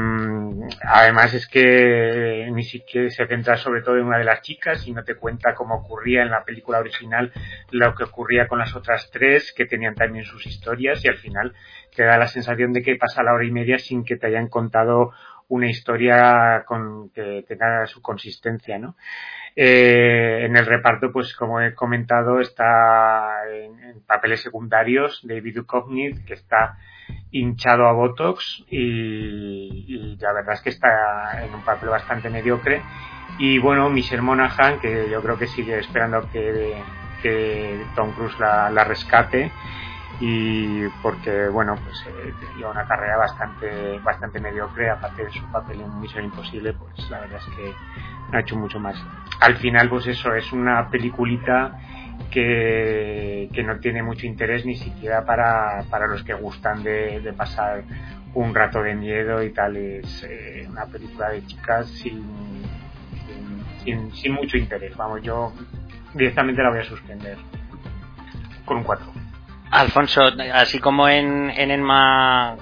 además 0.82 1.34
es 1.34 1.46
que 1.46 2.48
ni 2.50 2.62
siquiera 2.62 3.10
se 3.10 3.26
centra 3.26 3.58
sobre 3.58 3.82
todo 3.82 3.98
en 3.98 4.06
una 4.06 4.16
de 4.16 4.24
las 4.24 4.40
chicas 4.40 4.86
y 4.86 4.92
no 4.92 5.04
te 5.04 5.16
cuenta 5.16 5.54
cómo 5.54 5.74
ocurría 5.74 6.22
en 6.22 6.30
la 6.30 6.44
película 6.44 6.78
original 6.78 7.30
lo 7.70 7.94
que 7.94 8.04
ocurría 8.04 8.48
con 8.48 8.58
las 8.58 8.74
otras 8.74 9.10
tres 9.12 9.52
que 9.52 9.66
tenían 9.66 9.94
también 9.94 10.24
sus 10.24 10.46
historias 10.46 11.04
y 11.04 11.08
al 11.08 11.18
final 11.18 11.54
te 11.94 12.04
da 12.04 12.16
la 12.16 12.26
sensación 12.26 12.72
de 12.72 12.82
que 12.82 12.96
pasa 12.96 13.22
la 13.22 13.34
hora 13.34 13.44
y 13.44 13.50
media 13.50 13.78
sin 13.78 14.02
que 14.02 14.16
te 14.16 14.28
hayan 14.28 14.48
contado 14.48 15.12
una 15.48 15.68
historia 15.68 16.64
con 16.66 17.10
que 17.10 17.44
tenga 17.46 17.86
su 17.86 18.00
consistencia, 18.00 18.78
¿no? 18.78 18.96
Eh, 19.54 20.46
en 20.46 20.56
el 20.56 20.64
reparto, 20.64 21.12
pues 21.12 21.34
como 21.34 21.60
he 21.60 21.74
comentado, 21.74 22.40
está 22.40 23.46
en, 23.48 23.78
en 23.78 24.00
papeles 24.00 24.40
secundarios 24.40 25.20
David 25.22 25.56
Duchovny, 25.56 26.24
que 26.24 26.34
está 26.34 26.78
hinchado 27.30 27.86
a 27.86 27.92
Botox 27.92 28.64
y, 28.70 30.16
la 30.20 30.32
verdad 30.32 30.54
es 30.54 30.60
que 30.60 30.70
está 30.70 31.44
en 31.44 31.54
un 31.54 31.62
papel 31.62 31.88
bastante 31.88 32.30
mediocre. 32.30 32.82
Y 33.38 33.58
bueno, 33.58 33.90
Michelle 33.90 34.22
Monaghan, 34.22 34.78
que 34.78 35.08
yo 35.10 35.20
creo 35.20 35.36
que 35.36 35.48
sigue 35.48 35.78
esperando 35.78 36.28
que, 36.30 36.80
que 37.22 37.84
Tom 37.96 38.12
Cruise 38.12 38.38
la, 38.38 38.70
la 38.70 38.84
rescate. 38.84 39.50
Y 40.20 40.86
porque 41.02 41.48
bueno 41.48 41.74
pues 41.74 42.06
eh, 42.06 42.32
lleva 42.56 42.70
una 42.70 42.86
carrera 42.86 43.16
bastante 43.16 43.98
bastante 43.98 44.38
mediocre. 44.38 44.88
Aparte 44.88 45.24
de 45.24 45.32
su 45.32 45.44
papel 45.50 45.80
en 45.80 46.00
Misión 46.00 46.24
Imposible 46.24 46.72
pues 46.72 47.10
la 47.10 47.20
verdad 47.20 47.40
es 47.40 47.54
que 47.56 47.74
no 48.30 48.38
ha 48.38 48.40
hecho 48.40 48.54
mucho 48.54 48.78
más. 48.78 48.96
Al 49.40 49.56
final 49.56 49.88
pues 49.88 50.06
eso 50.06 50.32
es 50.34 50.52
una 50.52 50.88
peliculita 50.88 51.76
que, 52.30 53.62
no 53.64 53.78
tiene 53.78 54.02
mucho 54.02 54.26
interés 54.26 54.66
ni 54.66 54.74
siquiera 54.74 55.24
para, 55.24 55.84
para 55.88 56.06
los 56.06 56.22
que 56.24 56.34
gustan 56.34 56.82
de, 56.82 57.32
pasar 57.36 57.84
un 58.34 58.54
rato 58.54 58.82
de 58.82 58.94
miedo 58.94 59.42
y 59.42 59.50
tal. 59.50 59.76
Es 59.76 60.24
eh, 60.28 60.66
una 60.68 60.86
película 60.86 61.30
de 61.30 61.46
chicas 61.46 61.86
sin, 61.88 62.24
sin, 63.26 63.84
sin, 63.84 64.12
sin 64.12 64.32
mucho 64.32 64.56
interés. 64.56 64.96
Vamos 64.96 65.22
yo 65.22 65.52
directamente 66.12 66.62
la 66.62 66.70
voy 66.70 66.80
a 66.80 66.84
suspender 66.84 67.36
con 68.64 68.78
un 68.78 68.84
4 68.84 69.06
Alfonso, 69.70 70.22
así 70.52 70.78
como 70.78 71.08
en, 71.08 71.50
en 71.50 71.72
Enma, 71.72 72.56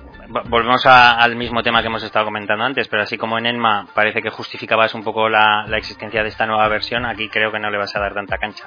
volvemos 0.49 0.87
a, 0.87 1.19
al 1.21 1.37
mismo 1.37 1.63
tema 1.63 1.83
que 1.83 1.89
hemos 1.89 2.03
estado 2.03 2.25
comentando 2.25 2.65
antes, 2.65 2.89
pero 2.89 3.03
así 3.03 3.19
como 3.19 3.37
en 3.37 3.45
Enma 3.45 3.87
parece 3.95 4.23
que 4.23 4.31
justificabas 4.31 4.95
un 4.95 5.05
poco 5.05 5.29
la 5.29 5.67
existencia 5.77 6.23
de 6.23 6.31
esta 6.31 6.47
nueva 6.47 6.67
versión, 6.69 7.05
aquí 7.05 7.29
creo 7.29 7.53
que 7.53 7.59
no 7.59 7.71
le 7.71 7.77
vas 7.77 7.95
a 7.95 8.01
dar 8.01 8.15
tanta 8.15 8.39
cancha. 8.39 8.65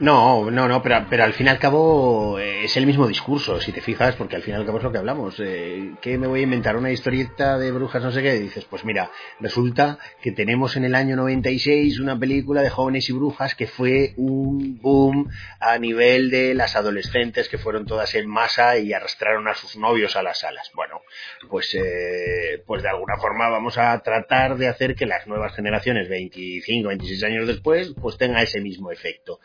No, 0.00 0.50
no, 0.50 0.66
no, 0.66 0.82
pero, 0.82 1.06
pero 1.08 1.22
al 1.22 1.34
fin 1.34 1.46
y 1.46 1.50
al 1.50 1.60
cabo 1.60 2.40
eh, 2.40 2.64
es 2.64 2.76
el 2.76 2.84
mismo 2.84 3.06
discurso, 3.06 3.60
si 3.60 3.70
te 3.70 3.80
fijas, 3.80 4.16
porque 4.16 4.34
al 4.34 4.42
fin 4.42 4.54
y 4.54 4.56
al 4.56 4.66
cabo 4.66 4.78
es 4.78 4.84
lo 4.84 4.90
que 4.90 4.98
hablamos. 4.98 5.36
Eh, 5.38 5.92
¿Qué 6.00 6.18
me 6.18 6.26
voy 6.26 6.40
a 6.40 6.42
inventar? 6.42 6.76
¿Una 6.76 6.90
historieta 6.90 7.58
de 7.58 7.70
brujas, 7.70 8.02
no 8.02 8.10
sé 8.10 8.20
qué? 8.20 8.34
Y 8.34 8.40
dices, 8.40 8.64
pues 8.64 8.84
mira, 8.84 9.12
resulta 9.38 10.00
que 10.20 10.32
tenemos 10.32 10.76
en 10.76 10.84
el 10.84 10.96
año 10.96 11.14
96 11.14 12.00
una 12.00 12.18
película 12.18 12.62
de 12.62 12.70
jóvenes 12.70 13.08
y 13.08 13.12
brujas 13.12 13.54
que 13.54 13.68
fue 13.68 14.14
un 14.16 14.80
boom 14.80 15.30
a 15.60 15.78
nivel 15.78 16.28
de 16.28 16.54
las 16.54 16.74
adolescentes 16.74 17.48
que 17.48 17.58
fueron 17.58 17.86
todas 17.86 18.16
en 18.16 18.28
masa 18.28 18.76
y 18.78 18.92
arrastraron 18.92 19.46
a 19.46 19.54
sus 19.54 19.76
novios 19.76 20.16
a 20.16 20.24
las 20.24 20.40
salas. 20.40 20.72
Bueno, 20.74 21.02
pues, 21.48 21.72
eh, 21.76 22.64
pues 22.66 22.82
de 22.82 22.88
alguna 22.88 23.16
forma 23.18 23.48
vamos 23.48 23.78
a 23.78 23.96
tratar 24.00 24.56
de 24.56 24.66
hacer 24.66 24.96
que 24.96 25.06
las 25.06 25.28
nuevas 25.28 25.54
generaciones, 25.54 26.08
25, 26.08 26.88
26 26.88 27.22
años 27.22 27.46
después, 27.46 27.94
pues 28.02 28.18
tenga 28.18 28.42
ese 28.42 28.60
mismo 28.60 28.90
efecto 28.90 29.38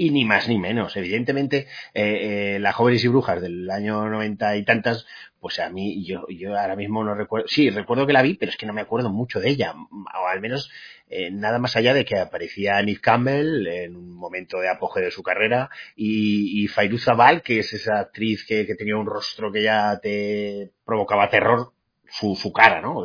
y 0.00 0.08
ni 0.08 0.24
más 0.24 0.48
ni 0.48 0.58
menos. 0.58 0.96
Evidentemente, 0.96 1.66
eh, 1.92 2.54
eh, 2.54 2.58
la 2.58 2.72
Jóvenes 2.72 3.04
y 3.04 3.08
Brujas 3.08 3.42
del 3.42 3.70
año 3.70 4.08
noventa 4.08 4.56
y 4.56 4.64
tantas, 4.64 5.06
pues 5.40 5.58
a 5.58 5.68
mí, 5.68 6.02
yo, 6.06 6.26
yo 6.30 6.56
ahora 6.56 6.74
mismo 6.74 7.04
no 7.04 7.14
recuerdo, 7.14 7.46
sí, 7.48 7.68
recuerdo 7.68 8.06
que 8.06 8.14
la 8.14 8.22
vi, 8.22 8.32
pero 8.32 8.50
es 8.50 8.56
que 8.56 8.64
no 8.64 8.72
me 8.72 8.80
acuerdo 8.80 9.10
mucho 9.10 9.40
de 9.40 9.50
ella, 9.50 9.74
o 9.74 10.26
al 10.26 10.40
menos 10.40 10.70
eh, 11.10 11.30
nada 11.30 11.58
más 11.58 11.76
allá 11.76 11.92
de 11.92 12.06
que 12.06 12.18
aparecía 12.18 12.80
Nick 12.80 13.02
Campbell 13.02 13.66
en 13.66 13.94
un 13.94 14.16
momento 14.16 14.58
de 14.58 14.70
apogeo 14.70 15.04
de 15.04 15.10
su 15.10 15.22
carrera 15.22 15.68
y, 15.94 16.64
y 16.64 16.68
Fairuza 16.68 17.12
que 17.44 17.58
es 17.58 17.70
esa 17.74 18.00
actriz 18.00 18.46
que, 18.46 18.66
que 18.66 18.76
tenía 18.76 18.96
un 18.96 19.06
rostro 19.06 19.52
que 19.52 19.62
ya 19.62 19.98
te 20.00 20.70
provocaba 20.86 21.28
terror, 21.28 21.74
su, 22.10 22.52
cara, 22.52 22.80
¿no? 22.80 23.04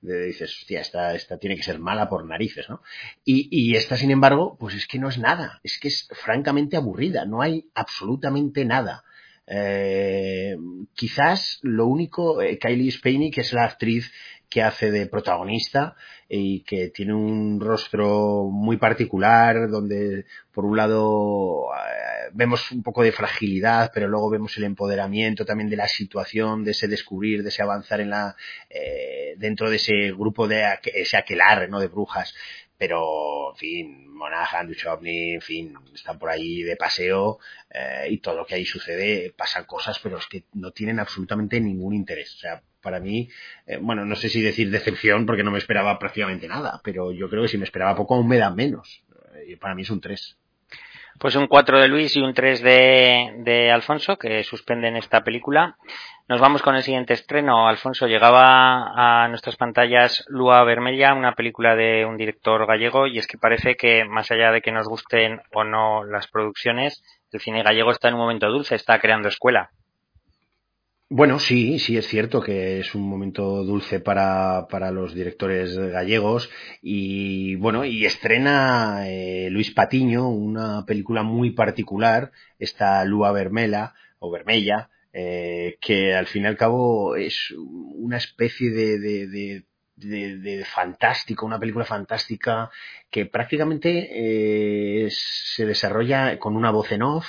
Dices, 0.00 0.56
hostia, 0.60 0.80
esta, 0.80 1.14
esta 1.14 1.38
tiene 1.38 1.56
que 1.56 1.62
ser 1.62 1.78
mala 1.78 2.08
por 2.08 2.24
narices, 2.26 2.68
¿no? 2.68 2.82
Y, 3.24 3.48
y 3.50 3.76
esta, 3.76 3.96
sin 3.96 4.10
embargo, 4.10 4.56
pues 4.58 4.74
es 4.74 4.86
que 4.86 4.98
no 4.98 5.08
es 5.08 5.18
nada, 5.18 5.60
es 5.62 5.78
que 5.78 5.88
es 5.88 6.08
francamente 6.12 6.76
aburrida, 6.76 7.24
no 7.24 7.42
hay 7.42 7.66
absolutamente 7.74 8.64
nada. 8.64 9.04
Eh, 9.50 10.56
quizás 10.94 11.58
lo 11.62 11.86
único, 11.86 12.42
eh, 12.42 12.58
Kylie 12.58 12.92
Spaney, 12.92 13.30
que 13.30 13.40
es 13.40 13.52
la 13.54 13.64
actriz 13.64 14.12
que 14.48 14.62
hace 14.62 14.90
de 14.90 15.06
protagonista 15.06 15.94
y 16.28 16.62
que 16.62 16.88
tiene 16.88 17.14
un 17.14 17.60
rostro 17.60 18.48
muy 18.50 18.76
particular 18.76 19.68
donde 19.68 20.24
por 20.52 20.64
un 20.64 20.76
lado 20.76 21.66
eh, 21.74 22.30
vemos 22.32 22.70
un 22.72 22.82
poco 22.82 23.02
de 23.02 23.12
fragilidad 23.12 23.90
pero 23.92 24.08
luego 24.08 24.30
vemos 24.30 24.56
el 24.56 24.64
empoderamiento 24.64 25.44
también 25.44 25.70
de 25.70 25.76
la 25.76 25.88
situación 25.88 26.64
de 26.64 26.70
ese 26.72 26.88
descubrir 26.88 27.42
de 27.42 27.48
ese 27.50 27.62
avanzar 27.62 28.00
en 28.00 28.10
la 28.10 28.36
eh, 28.70 29.34
dentro 29.36 29.70
de 29.70 29.76
ese 29.76 30.12
grupo 30.12 30.48
de 30.48 30.78
ese 30.94 31.16
aquelarre 31.16 31.68
no 31.68 31.80
de 31.80 31.88
brujas. 31.88 32.34
Pero 32.76 33.52
en 33.52 33.56
fin 33.56 34.08
Monaghan, 34.08 34.68
Duchovny, 34.68 35.34
en 35.34 35.40
fin 35.40 35.74
están 35.94 36.18
por 36.18 36.30
ahí 36.30 36.62
de 36.62 36.76
paseo 36.76 37.38
eh, 37.70 38.06
y 38.10 38.18
todo 38.18 38.36
lo 38.36 38.46
que 38.46 38.54
ahí 38.54 38.64
sucede 38.64 39.32
pasan 39.36 39.64
cosas 39.64 39.98
pero 40.00 40.18
es 40.18 40.26
que 40.26 40.44
no 40.54 40.70
tienen 40.70 41.00
absolutamente 41.00 41.60
ningún 41.60 41.94
interés. 41.94 42.34
O 42.36 42.38
sea 42.38 42.62
para 42.88 43.00
mí, 43.00 43.28
eh, 43.66 43.76
bueno, 43.82 44.06
no 44.06 44.16
sé 44.16 44.30
si 44.30 44.40
decir 44.40 44.70
decepción 44.70 45.26
porque 45.26 45.44
no 45.44 45.50
me 45.50 45.58
esperaba 45.58 45.98
prácticamente 45.98 46.48
nada, 46.48 46.80
pero 46.82 47.12
yo 47.12 47.28
creo 47.28 47.42
que 47.42 47.48
si 47.48 47.58
me 47.58 47.64
esperaba 47.64 47.94
poco 47.94 48.14
aún 48.14 48.26
me 48.26 48.38
da 48.38 48.48
menos. 48.48 49.04
Y 49.46 49.56
para 49.56 49.74
mí 49.74 49.82
es 49.82 49.90
un 49.90 50.00
3. 50.00 50.38
Pues 51.18 51.36
un 51.36 51.48
4 51.48 51.80
de 51.80 51.88
Luis 51.88 52.16
y 52.16 52.20
un 52.22 52.32
3 52.32 52.62
de, 52.62 53.34
de 53.40 53.70
Alfonso, 53.70 54.16
que 54.16 54.42
suspenden 54.42 54.96
esta 54.96 55.22
película. 55.22 55.76
Nos 56.28 56.40
vamos 56.40 56.62
con 56.62 56.76
el 56.76 56.82
siguiente 56.82 57.12
estreno. 57.12 57.68
Alfonso, 57.68 58.06
llegaba 58.06 59.24
a 59.24 59.28
nuestras 59.28 59.56
pantallas 59.56 60.24
Lua 60.28 60.64
Vermella, 60.64 61.12
una 61.12 61.34
película 61.34 61.76
de 61.76 62.06
un 62.06 62.16
director 62.16 62.66
gallego, 62.66 63.06
y 63.06 63.18
es 63.18 63.26
que 63.26 63.36
parece 63.36 63.76
que, 63.76 64.06
más 64.06 64.30
allá 64.30 64.50
de 64.50 64.62
que 64.62 64.72
nos 64.72 64.88
gusten 64.88 65.42
o 65.52 65.62
no 65.62 66.04
las 66.04 66.26
producciones, 66.28 67.02
el 67.32 67.40
cine 67.40 67.62
gallego 67.62 67.90
está 67.90 68.08
en 68.08 68.14
un 68.14 68.20
momento 68.20 68.48
dulce, 68.48 68.76
está 68.76 68.98
creando 68.98 69.28
escuela. 69.28 69.72
Bueno, 71.10 71.38
sí, 71.38 71.78
sí 71.78 71.96
es 71.96 72.06
cierto 72.06 72.42
que 72.42 72.80
es 72.80 72.94
un 72.94 73.08
momento 73.08 73.64
dulce 73.64 73.98
para, 73.98 74.66
para 74.68 74.90
los 74.90 75.14
directores 75.14 75.74
gallegos 75.78 76.50
y 76.82 77.54
bueno, 77.56 77.84
y 77.86 78.04
estrena 78.04 79.08
eh, 79.08 79.48
Luis 79.50 79.70
Patiño 79.70 80.28
una 80.28 80.84
película 80.84 81.22
muy 81.22 81.52
particular, 81.52 82.30
esta 82.58 83.02
Lua 83.06 83.32
Vermela 83.32 83.94
o 84.18 84.30
Vermella, 84.30 84.90
eh, 85.14 85.78
que 85.80 86.14
al 86.14 86.26
fin 86.26 86.42
y 86.44 86.46
al 86.46 86.58
cabo 86.58 87.16
es 87.16 87.52
una 87.56 88.18
especie 88.18 88.70
de, 88.70 88.98
de, 88.98 89.64
de 89.96 90.64
fantástico, 90.66 91.46
una 91.46 91.58
película 91.58 91.86
fantástica 91.86 92.70
que 93.10 93.24
prácticamente 93.24 94.08
eh, 95.06 95.08
se 95.10 95.64
desarrolla 95.64 96.38
con 96.38 96.54
una 96.54 96.70
voz 96.70 96.92
en 96.92 97.02
off, 97.02 97.26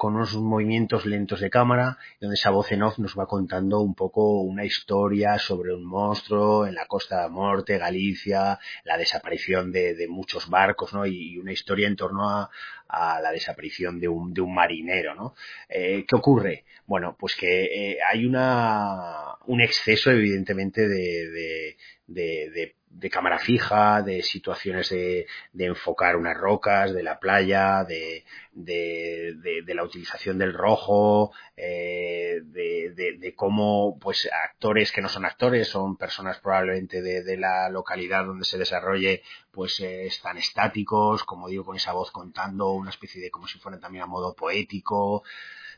con 0.00 0.16
unos 0.16 0.34
movimientos 0.34 1.04
lentos 1.04 1.40
de 1.40 1.50
cámara, 1.50 1.98
donde 2.22 2.32
esa 2.32 2.48
voz 2.48 2.72
en 2.72 2.82
off 2.82 2.98
nos 2.98 3.18
va 3.18 3.26
contando 3.26 3.80
un 3.80 3.94
poco 3.94 4.40
una 4.40 4.64
historia 4.64 5.38
sobre 5.38 5.74
un 5.74 5.84
monstruo 5.84 6.66
en 6.66 6.74
la 6.74 6.86
Costa 6.86 7.16
de 7.16 7.22
la 7.24 7.28
Muerte, 7.28 7.76
Galicia, 7.76 8.58
la 8.84 8.96
desaparición 8.96 9.70
de, 9.70 9.94
de 9.94 10.08
muchos 10.08 10.48
barcos, 10.48 10.94
¿no? 10.94 11.04
Y, 11.04 11.36
una 11.36 11.52
historia 11.52 11.86
en 11.86 11.96
torno 11.96 12.30
a, 12.30 12.48
a 12.88 13.20
la 13.20 13.30
desaparición 13.30 14.00
de 14.00 14.08
un, 14.08 14.32
de 14.32 14.40
un 14.40 14.54
marinero, 14.54 15.14
¿no? 15.14 15.34
Eh, 15.68 16.06
¿Qué 16.08 16.16
ocurre? 16.16 16.64
Bueno, 16.86 17.14
pues 17.20 17.36
que 17.36 17.64
eh, 17.64 17.98
hay 18.02 18.24
una, 18.24 19.36
un 19.48 19.60
exceso, 19.60 20.10
evidentemente, 20.10 20.88
de, 20.88 21.28
de, 21.28 21.76
de, 22.06 22.74
de 22.90 23.08
cámara 23.08 23.38
fija, 23.38 24.02
de 24.02 24.22
situaciones 24.22 24.90
de, 24.90 25.26
de, 25.52 25.64
enfocar 25.64 26.16
unas 26.16 26.36
rocas, 26.36 26.92
de 26.92 27.02
la 27.02 27.18
playa, 27.18 27.84
de, 27.84 28.24
de, 28.52 29.62
de 29.64 29.74
la 29.74 29.84
utilización 29.84 30.38
del 30.38 30.52
rojo, 30.52 31.32
eh, 31.56 32.40
de, 32.42 33.34
cómo 33.36 33.98
pues 33.98 34.28
actores 34.44 34.92
que 34.92 35.00
no 35.00 35.08
son 35.08 35.24
actores, 35.24 35.68
son 35.68 35.96
personas 35.96 36.40
probablemente 36.40 37.00
de, 37.00 37.36
la 37.36 37.68
localidad 37.70 38.24
donde 38.24 38.44
se 38.44 38.58
desarrolle, 38.58 39.22
pues 39.52 39.80
eh, 39.80 40.06
están 40.06 40.36
estáticos, 40.36 41.24
como 41.24 41.48
digo, 41.48 41.64
con 41.64 41.76
esa 41.76 41.92
voz 41.92 42.10
contando 42.10 42.72
una 42.72 42.90
especie 42.90 43.22
de 43.22 43.30
como 43.30 43.46
si 43.46 43.58
fuera 43.58 43.78
también 43.78 44.04
a 44.04 44.06
modo 44.06 44.34
poético. 44.34 45.22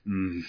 Mm, 0.05 0.40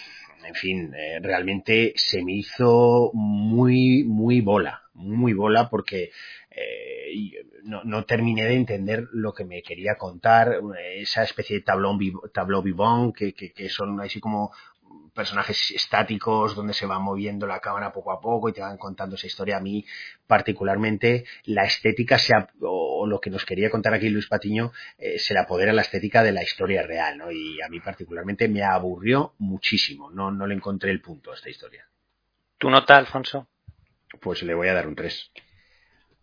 en 0.45 0.55
fin, 0.55 0.93
eh, 0.95 1.19
realmente 1.21 1.93
se 1.95 2.23
me 2.23 2.33
hizo 2.33 3.11
muy, 3.13 4.03
muy 4.03 4.41
bola, 4.41 4.82
muy 4.93 5.33
bola 5.33 5.69
porque 5.69 6.11
eh, 6.51 7.45
no, 7.63 7.83
no, 7.83 8.05
terminé 8.05 8.45
de 8.45 8.55
entender 8.55 9.07
lo 9.11 9.33
que 9.33 9.45
me 9.45 9.61
quería 9.63 9.95
contar, 9.95 10.59
esa 10.95 11.23
especie 11.23 11.57
de 11.57 11.63
tablón, 11.63 11.99
tableau 12.33 12.61
vivant 12.61 13.15
que, 13.15 13.33
que, 13.33 13.51
que 13.51 13.69
son 13.69 13.99
así 14.01 14.19
como 14.19 14.51
personajes 15.13 15.71
estáticos 15.71 16.55
donde 16.55 16.73
se 16.73 16.85
va 16.85 16.99
moviendo 16.99 17.47
la 17.47 17.59
cámara 17.59 17.91
poco 17.91 18.11
a 18.11 18.19
poco 18.19 18.49
y 18.49 18.53
te 18.53 18.61
van 18.61 18.77
contando 18.77 19.15
esa 19.15 19.27
historia. 19.27 19.57
A 19.57 19.61
mí, 19.61 19.85
particularmente, 20.27 21.25
la 21.45 21.65
estética 21.65 22.17
se 22.17 22.33
o 22.61 23.05
lo 23.05 23.19
que 23.19 23.29
nos 23.29 23.45
quería 23.45 23.69
contar 23.69 23.93
aquí 23.93 24.09
Luis 24.09 24.27
Patiño 24.27 24.71
eh, 24.97 25.19
se 25.19 25.33
le 25.33 25.41
apodera 25.41 25.73
la 25.73 25.81
estética 25.81 26.23
de 26.23 26.31
la 26.31 26.43
historia 26.43 26.83
real, 26.83 27.17
¿no? 27.17 27.31
Y 27.31 27.61
a 27.61 27.69
mí, 27.69 27.79
particularmente, 27.79 28.47
me 28.47 28.63
aburrió 28.63 29.33
muchísimo. 29.37 30.09
No, 30.09 30.31
no 30.31 30.47
le 30.47 30.55
encontré 30.55 30.91
el 30.91 31.01
punto 31.01 31.31
a 31.31 31.35
esta 31.35 31.49
historia. 31.49 31.87
¿Tu 32.57 32.69
nota, 32.69 32.97
Alfonso? 32.97 33.47
Pues 34.21 34.43
le 34.43 34.53
voy 34.53 34.67
a 34.67 34.73
dar 34.73 34.87
un 34.87 34.95
3. 34.95 35.31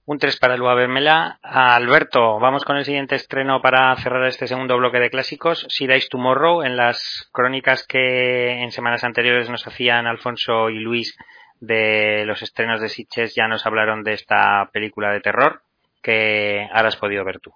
Un 0.06 0.18
3 0.18 0.38
para 0.38 0.56
Lua 0.56 0.74
Vermela. 0.74 1.38
Alberto, 1.42 2.38
vamos 2.40 2.64
con 2.64 2.76
el 2.76 2.84
siguiente 2.84 3.14
estreno 3.14 3.60
para 3.62 3.94
cerrar 3.96 4.26
este 4.26 4.46
segundo 4.46 4.76
bloque 4.76 4.98
de 4.98 5.10
clásicos. 5.10 5.66
Si 5.68 5.86
Dice 5.86 6.08
Tomorrow, 6.10 6.62
en 6.62 6.76
las 6.76 7.28
crónicas 7.32 7.86
que 7.86 8.62
en 8.62 8.72
semanas 8.72 9.04
anteriores 9.04 9.48
nos 9.50 9.66
hacían 9.66 10.06
Alfonso 10.06 10.68
y 10.70 10.78
Luis 10.78 11.16
de 11.60 12.24
los 12.24 12.42
estrenos 12.42 12.80
de 12.80 12.88
Sitches 12.88 13.34
ya 13.34 13.46
nos 13.46 13.66
hablaron 13.66 14.02
de 14.02 14.14
esta 14.14 14.68
película 14.72 15.12
de 15.12 15.20
terror 15.20 15.62
que 16.02 16.66
ahora 16.72 16.88
has 16.88 16.96
podido 16.96 17.24
ver 17.24 17.38
tú. 17.38 17.52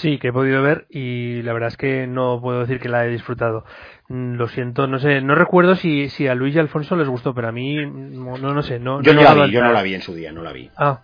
Sí, 0.00 0.18
que 0.18 0.28
he 0.28 0.32
podido 0.32 0.62
ver 0.62 0.86
y 0.88 1.42
la 1.42 1.52
verdad 1.52 1.68
es 1.68 1.76
que 1.76 2.06
no 2.06 2.40
puedo 2.40 2.60
decir 2.60 2.80
que 2.80 2.88
la 2.88 3.04
he 3.04 3.10
disfrutado. 3.10 3.64
Mm, 4.08 4.34
lo 4.34 4.48
siento, 4.48 4.86
no 4.86 4.98
sé, 4.98 5.20
no 5.20 5.34
recuerdo 5.34 5.74
si, 5.76 6.08
si 6.08 6.26
a 6.28 6.34
Luis 6.34 6.56
y 6.56 6.58
Alfonso 6.58 6.96
les 6.96 7.08
gustó, 7.08 7.34
pero 7.34 7.48
a 7.48 7.52
mí 7.52 7.76
no, 7.86 8.36
no 8.36 8.62
sé. 8.62 8.78
No, 8.78 9.02
yo 9.02 9.12
no, 9.12 9.22
la 9.22 9.34
vi, 9.34 9.50
yo 9.52 9.62
no 9.62 9.72
la 9.72 9.82
vi 9.82 9.94
en 9.94 10.00
su 10.00 10.14
día, 10.14 10.32
no 10.32 10.42
la 10.42 10.52
vi. 10.52 10.70
Ah, 10.76 11.02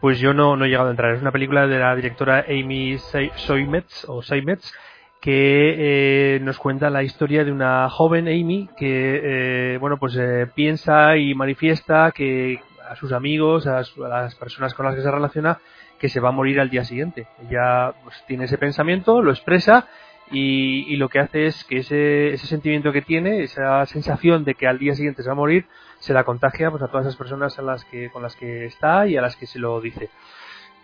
pues 0.00 0.20
yo 0.20 0.34
no, 0.34 0.56
no 0.56 0.66
he 0.66 0.68
llegado 0.68 0.88
a 0.88 0.90
entrar. 0.90 1.14
Es 1.14 1.22
una 1.22 1.32
película 1.32 1.66
de 1.66 1.78
la 1.78 1.96
directora 1.96 2.44
Amy 2.48 2.98
Soimetz, 3.36 4.04
o 4.06 4.22
Seimetz, 4.22 4.72
que 5.20 6.36
eh, 6.36 6.40
nos 6.40 6.58
cuenta 6.58 6.90
la 6.90 7.02
historia 7.02 7.44
de 7.44 7.50
una 7.50 7.88
joven 7.88 8.28
Amy 8.28 8.68
que, 8.76 9.72
eh, 9.74 9.78
bueno, 9.78 9.96
pues 9.98 10.16
eh, 10.16 10.46
piensa 10.54 11.16
y 11.16 11.34
manifiesta 11.34 12.12
que 12.12 12.60
a 12.88 12.94
sus 12.96 13.12
amigos, 13.12 13.66
a, 13.66 13.78
a, 13.78 14.08
las 14.08 14.34
personas 14.34 14.74
con 14.74 14.86
las 14.86 14.94
que 14.94 15.02
se 15.02 15.10
relaciona, 15.10 15.58
que 15.98 16.08
se 16.08 16.20
va 16.20 16.28
a 16.28 16.32
morir 16.32 16.60
al 16.60 16.70
día 16.70 16.84
siguiente. 16.84 17.26
Ella 17.48 17.94
pues, 18.02 18.22
tiene 18.26 18.44
ese 18.44 18.58
pensamiento, 18.58 19.22
lo 19.22 19.30
expresa 19.30 19.86
y, 20.30 20.96
lo 20.96 21.08
que 21.08 21.20
hace 21.20 21.46
es 21.46 21.64
que 21.64 21.78
ese, 21.78 22.34
ese 22.34 22.46
sentimiento 22.46 22.92
que 22.92 23.02
tiene, 23.02 23.42
esa 23.42 23.84
sensación 23.86 24.44
de 24.44 24.54
que 24.54 24.66
al 24.66 24.78
día 24.78 24.94
siguiente 24.94 25.22
se 25.22 25.28
va 25.28 25.32
a 25.32 25.36
morir, 25.36 25.66
se 26.00 26.12
la 26.12 26.24
contagia 26.24 26.70
pues, 26.70 26.82
a 26.82 26.88
todas 26.88 27.06
esas 27.06 27.16
personas 27.16 27.58
a 27.58 27.62
las 27.62 27.84
que, 27.86 28.10
con 28.10 28.22
las 28.22 28.36
que 28.36 28.66
está 28.66 29.06
y 29.06 29.16
a 29.16 29.22
las 29.22 29.36
que 29.36 29.46
se 29.46 29.58
lo 29.58 29.80
dice. 29.80 30.10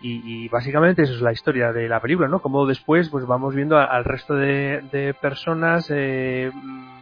Y, 0.01 0.21
y 0.25 0.49
básicamente 0.49 1.03
eso 1.03 1.13
es 1.13 1.21
la 1.21 1.31
historia 1.31 1.71
de 1.71 1.87
la 1.87 2.01
película, 2.01 2.27
¿no? 2.27 2.41
Como 2.41 2.65
después 2.65 3.09
pues 3.09 3.25
vamos 3.25 3.55
viendo 3.55 3.77
al 3.77 4.03
resto 4.03 4.35
de, 4.35 4.83
de 4.91 5.13
personas 5.13 5.89
eh, 5.89 6.51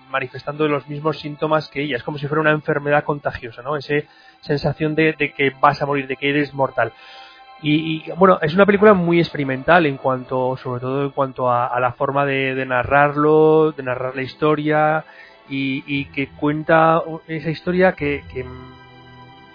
manifestando 0.09 0.67
los 0.67 0.87
mismos 0.87 1.19
síntomas 1.19 1.69
que 1.69 1.81
ella. 1.81 1.95
Es 1.95 2.03
como 2.03 2.17
si 2.19 2.27
fuera 2.27 2.41
una 2.41 2.51
enfermedad 2.51 3.03
contagiosa, 3.03 3.61
¿no? 3.63 3.77
Esa 3.77 3.95
sensación 4.41 4.95
de 4.95 5.15
que 5.35 5.51
vas 5.59 5.81
a 5.81 5.85
morir, 5.85 6.07
de 6.07 6.17
que 6.17 6.29
eres 6.29 6.53
mortal. 6.53 6.93
Y, 7.65 8.11
bueno, 8.17 8.39
es 8.41 8.53
una 8.53 8.65
película 8.65 8.93
muy 8.93 9.19
experimental 9.19 9.85
en 9.85 9.95
cuanto, 9.95 10.57
sobre 10.57 10.81
todo 10.81 11.03
en 11.03 11.11
cuanto 11.11 11.49
a, 11.49 11.67
a 11.67 11.79
la 11.79 11.93
forma 11.93 12.25
de, 12.25 12.55
de, 12.55 12.65
narrarlo, 12.65 13.71
de 13.71 13.83
narrar 13.83 14.17
la 14.17 14.21
historia 14.21 15.05
y, 15.49 16.05
que 16.05 16.27
cuenta 16.27 17.01
esa 17.27 17.49
historia 17.49 17.93
que, 17.93 18.23
que, 18.33 18.45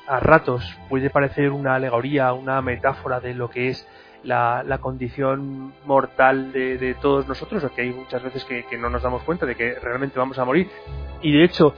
a 0.06 0.20
ratos 0.20 0.64
puede 0.88 1.10
parecer 1.10 1.50
una 1.50 1.74
alegoría, 1.74 2.32
una 2.32 2.62
metáfora 2.62 3.20
de 3.20 3.34
lo 3.34 3.50
que 3.50 3.68
es 3.68 3.86
la, 4.22 4.78
condición 4.80 5.72
mortal 5.84 6.52
de, 6.52 6.96
todos 7.00 7.28
nosotros, 7.28 7.70
que 7.72 7.82
hay 7.82 7.90
muchas 7.90 8.22
veces 8.22 8.44
que, 8.44 8.64
no 8.78 8.90
nos 8.90 9.02
damos 9.02 9.22
cuenta 9.22 9.46
de 9.46 9.54
que 9.54 9.74
realmente 9.74 10.18
vamos 10.18 10.38
a 10.38 10.44
morir. 10.44 10.68
Y 11.20 11.32
de 11.32 11.44
hecho, 11.44 11.74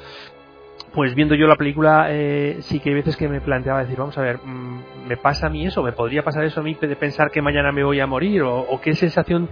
pues 0.93 1.15
viendo 1.15 1.35
yo 1.35 1.47
la 1.47 1.57
película, 1.57 2.07
eh, 2.09 2.59
sí 2.61 2.81
que 2.81 2.91
hay 2.91 2.97
veces 2.97 3.17
que 3.17 3.29
me 3.29 3.41
planteaba 3.41 3.81
decir, 3.81 3.99
vamos 3.99 4.17
a 4.19 4.23
ver, 4.23 4.39
mm, 4.43 5.07
¿me 5.07 5.17
pasa 5.17 5.47
a 5.47 5.51
mí 5.51 5.67
eso? 5.67 5.83
¿Me 5.83 5.93
podría 5.93 6.23
pasar 6.23 6.45
eso 6.45 6.61
a 6.61 6.63
mí 6.63 6.77
de 6.81 6.97
pensar 6.97 7.31
que 7.31 7.43
mañana 7.43 7.73
me 7.73 7.85
voy 7.85 8.01
a 8.01 8.07
morir? 8.07 8.43
¿O, 8.43 8.81
qué 8.81 8.95
sensación 8.95 9.49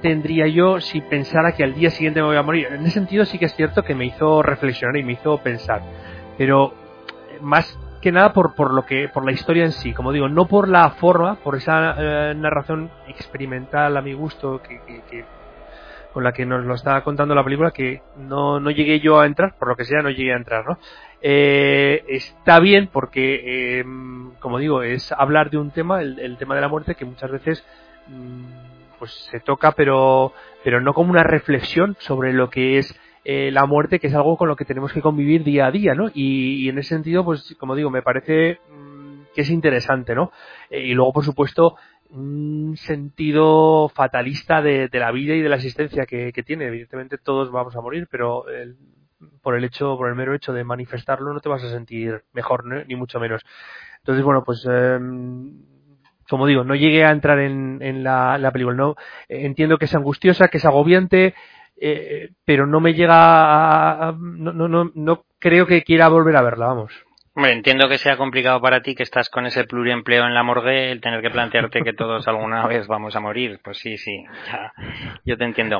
tendría 0.00 0.46
yo 0.46 0.80
si 0.80 1.00
pensara 1.00 1.52
que 1.52 1.64
al 1.64 1.74
día 1.74 1.90
siguiente 1.90 2.20
me 2.20 2.28
voy 2.28 2.36
a 2.36 2.42
morir? 2.42 2.68
En 2.70 2.80
ese 2.82 2.92
sentido 2.92 3.24
sí 3.24 3.38
que 3.38 3.46
es 3.46 3.54
cierto 3.54 3.82
que 3.82 3.94
me 3.94 4.06
hizo 4.06 4.42
reflexionar 4.42 4.96
y 4.96 5.04
me 5.04 5.12
hizo 5.12 5.38
pensar. 5.38 5.82
Pero 6.38 6.72
eh, 7.30 7.38
más 7.42 7.78
que 8.00 8.12
nada 8.12 8.32
por, 8.32 8.54
por 8.54 8.72
lo 8.72 8.86
que 8.86 9.08
por 9.08 9.24
la 9.24 9.32
historia 9.32 9.64
en 9.64 9.72
sí 9.72 9.92
como 9.92 10.12
digo 10.12 10.28
no 10.28 10.46
por 10.46 10.68
la 10.68 10.90
forma 10.90 11.34
por 11.34 11.56
esa 11.56 11.96
eh, 11.98 12.34
narración 12.36 12.90
experimental 13.08 13.96
a 13.96 14.02
mi 14.02 14.12
gusto 14.12 14.62
que, 14.62 15.24
con 16.18 16.24
la 16.24 16.32
que 16.32 16.44
nos 16.44 16.64
lo 16.64 16.74
está 16.74 17.00
contando 17.04 17.32
la 17.32 17.44
película 17.44 17.70
que 17.70 18.02
no, 18.16 18.58
no 18.58 18.72
llegué 18.72 18.98
yo 18.98 19.20
a 19.20 19.26
entrar 19.26 19.54
por 19.56 19.68
lo 19.68 19.76
que 19.76 19.84
sea 19.84 20.02
no 20.02 20.10
llegué 20.10 20.32
a 20.32 20.36
entrar 20.36 20.66
no 20.66 20.76
eh, 21.22 22.02
está 22.08 22.58
bien 22.58 22.88
porque 22.92 23.78
em, 23.78 24.32
como 24.40 24.58
digo 24.58 24.82
es 24.82 25.12
hablar 25.12 25.48
de 25.48 25.58
un 25.58 25.70
tema 25.70 26.02
el, 26.02 26.36
tema 26.36 26.56
de 26.56 26.60
la 26.60 26.66
muerte 26.66 26.96
que 26.96 27.04
muchas 27.04 27.30
veces 27.30 27.64
mm, 28.08 28.98
pues 28.98 29.12
se 29.30 29.38
toca 29.38 29.70
pero 29.76 30.32
pero 30.64 30.80
no 30.80 30.92
como 30.92 31.12
una 31.12 31.22
reflexión 31.22 31.94
sobre 32.00 32.32
lo 32.32 32.50
que 32.50 32.78
es 32.78 32.98
eh, 33.24 33.52
la 33.52 33.66
muerte, 33.66 34.00
que 34.00 34.08
es 34.08 34.14
algo 34.14 34.36
con 34.36 34.48
lo 34.48 34.56
que 34.56 34.64
tenemos 34.64 34.92
que 34.92 35.02
convivir 35.02 35.44
día 35.44 35.66
a 35.66 35.70
día, 35.70 35.94
¿no? 35.94 36.08
Y, 36.14 36.68
en 36.68 36.78
ese 36.78 36.90
sentido, 36.94 37.26
pues, 37.26 37.54
como 37.58 37.76
digo, 37.76 37.90
me 37.90 38.00
parece 38.00 38.58
mm, 38.70 39.34
que 39.34 39.42
es 39.42 39.50
interesante, 39.50 40.14
¿no? 40.14 40.32
Eh, 40.70 40.86
y 40.86 40.94
luego, 40.94 41.12
por 41.12 41.24
supuesto, 41.24 41.76
un 42.10 42.76
sentido 42.76 43.88
fatalista 43.88 44.62
de, 44.62 44.88
la 44.92 45.10
vida 45.12 45.34
y 45.34 45.40
de 45.40 45.48
la 45.48 45.56
existencia 45.56 46.06
que, 46.06 46.32
tiene. 46.44 46.66
Evidentemente 46.66 47.18
todos 47.18 47.50
vamos 47.50 47.76
a 47.76 47.80
morir, 47.80 48.08
pero 48.10 48.44
por 49.42 49.56
el 49.56 49.64
hecho, 49.64 49.96
por 49.96 50.08
el 50.08 50.14
mero 50.14 50.34
hecho 50.34 50.52
de 50.52 50.64
manifestarlo, 50.64 51.32
no 51.32 51.40
te 51.40 51.48
vas 51.48 51.64
a 51.64 51.70
sentir 51.70 52.22
mejor, 52.32 52.64
ni 52.86 52.96
mucho 52.96 53.20
menos. 53.20 53.42
Entonces, 53.98 54.24
bueno, 54.24 54.44
pues 54.44 54.64
em, 54.66 55.62
como 56.28 56.46
digo, 56.46 56.64
no 56.64 56.74
llegué 56.74 57.04
a 57.04 57.10
entrar 57.10 57.38
en, 57.40 58.04
la, 58.04 58.38
la, 58.38 58.50
película, 58.52 58.76
¿no? 58.76 58.96
Entiendo 59.28 59.78
que 59.78 59.86
es 59.86 59.94
angustiosa, 59.94 60.48
que 60.48 60.58
es 60.58 60.64
agobiante, 60.64 61.34
eh, 61.80 62.30
pero 62.44 62.66
no 62.66 62.80
me 62.80 62.94
llega 62.94 64.08
a, 64.08 64.12
no, 64.12 64.52
no, 64.52 64.68
no, 64.68 64.90
no 64.94 65.24
creo 65.38 65.66
que 65.66 65.82
quiera 65.82 66.08
volver 66.08 66.36
a 66.36 66.42
verla, 66.42 66.66
vamos. 66.66 66.92
Hombre, 67.38 67.52
entiendo 67.52 67.88
que 67.88 67.98
sea 67.98 68.16
complicado 68.16 68.60
para 68.60 68.82
ti 68.82 68.96
que 68.96 69.04
estás 69.04 69.28
con 69.30 69.46
ese 69.46 69.62
pluriempleo 69.62 70.26
en 70.26 70.34
la 70.34 70.42
morgue, 70.42 70.90
el 70.90 71.00
tener 71.00 71.22
que 71.22 71.30
plantearte 71.30 71.84
que 71.84 71.92
todos 71.92 72.26
alguna 72.26 72.66
vez 72.66 72.88
vamos 72.88 73.14
a 73.14 73.20
morir. 73.20 73.60
Pues 73.62 73.78
sí, 73.78 73.96
sí, 73.96 74.24
yo 75.24 75.38
te 75.38 75.44
entiendo. 75.44 75.78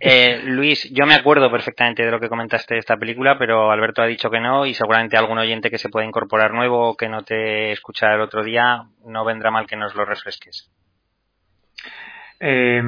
Eh, 0.00 0.42
Luis, 0.44 0.88
yo 0.92 1.04
me 1.04 1.14
acuerdo 1.14 1.50
perfectamente 1.50 2.04
de 2.04 2.12
lo 2.12 2.20
que 2.20 2.28
comentaste 2.28 2.74
de 2.74 2.78
esta 2.78 2.96
película, 2.96 3.36
pero 3.36 3.72
Alberto 3.72 4.02
ha 4.02 4.06
dicho 4.06 4.30
que 4.30 4.38
no 4.38 4.64
y 4.64 4.72
seguramente 4.72 5.16
algún 5.16 5.38
oyente 5.38 5.68
que 5.68 5.78
se 5.78 5.88
puede 5.88 6.06
incorporar 6.06 6.54
nuevo 6.54 6.90
o 6.90 6.96
que 6.96 7.08
no 7.08 7.24
te 7.24 7.72
escucha 7.72 8.14
el 8.14 8.20
otro 8.20 8.44
día, 8.44 8.84
no 9.04 9.24
vendrá 9.24 9.50
mal 9.50 9.66
que 9.66 9.74
nos 9.74 9.96
lo 9.96 10.04
refresques. 10.04 10.70
Eh, 12.38 12.80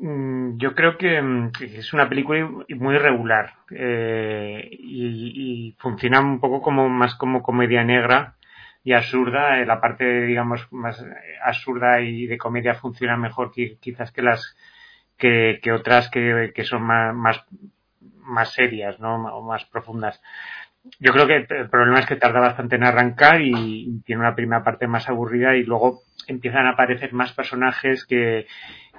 yo 0.00 0.74
creo 0.74 0.92
mm, 0.92 1.50
que, 1.50 1.78
es 1.78 1.92
una 1.92 2.08
película 2.08 2.48
muy 2.76 2.98
regular 2.98 3.54
eh, 3.70 4.68
y, 4.70 5.74
funciona 5.78 6.20
un 6.20 6.40
poco 6.40 6.62
como 6.62 6.88
más 6.88 7.14
como 7.16 7.42
comedia 7.42 7.82
negra 7.84 8.36
y 8.84 8.92
absurda. 8.92 9.60
Eh, 9.60 9.66
la 9.66 9.80
parte, 9.80 10.22
digamos, 10.22 10.66
más 10.72 11.04
absurda 11.42 12.00
y 12.00 12.26
de 12.26 12.38
comedia 12.38 12.74
funciona 12.74 13.16
mejor 13.16 13.52
quizás 13.52 14.12
que 14.12 14.22
las 14.22 14.56
que, 15.16 15.60
otras 15.72 16.10
que, 16.10 16.52
son 16.64 16.82
más, 16.82 17.14
más, 17.14 17.44
más 18.22 18.52
serias, 18.52 19.00
¿no? 19.00 19.16
O 19.36 19.42
más 19.42 19.64
profundas. 19.64 20.20
Yo 21.00 21.12
creo 21.12 21.26
que 21.26 21.46
el 21.54 21.68
problema 21.68 21.98
es 21.98 22.06
que 22.06 22.16
tarda 22.16 22.40
bastante 22.40 22.76
en 22.76 22.84
arrancar 22.84 23.42
y 23.42 24.00
tiene 24.06 24.20
una 24.20 24.36
primera 24.36 24.62
parte 24.62 24.86
más 24.86 25.08
aburrida 25.08 25.56
y 25.56 25.64
luego 25.64 26.02
empiezan 26.28 26.66
a 26.66 26.70
aparecer 26.70 27.12
más 27.12 27.32
personajes 27.32 28.06
que, 28.06 28.46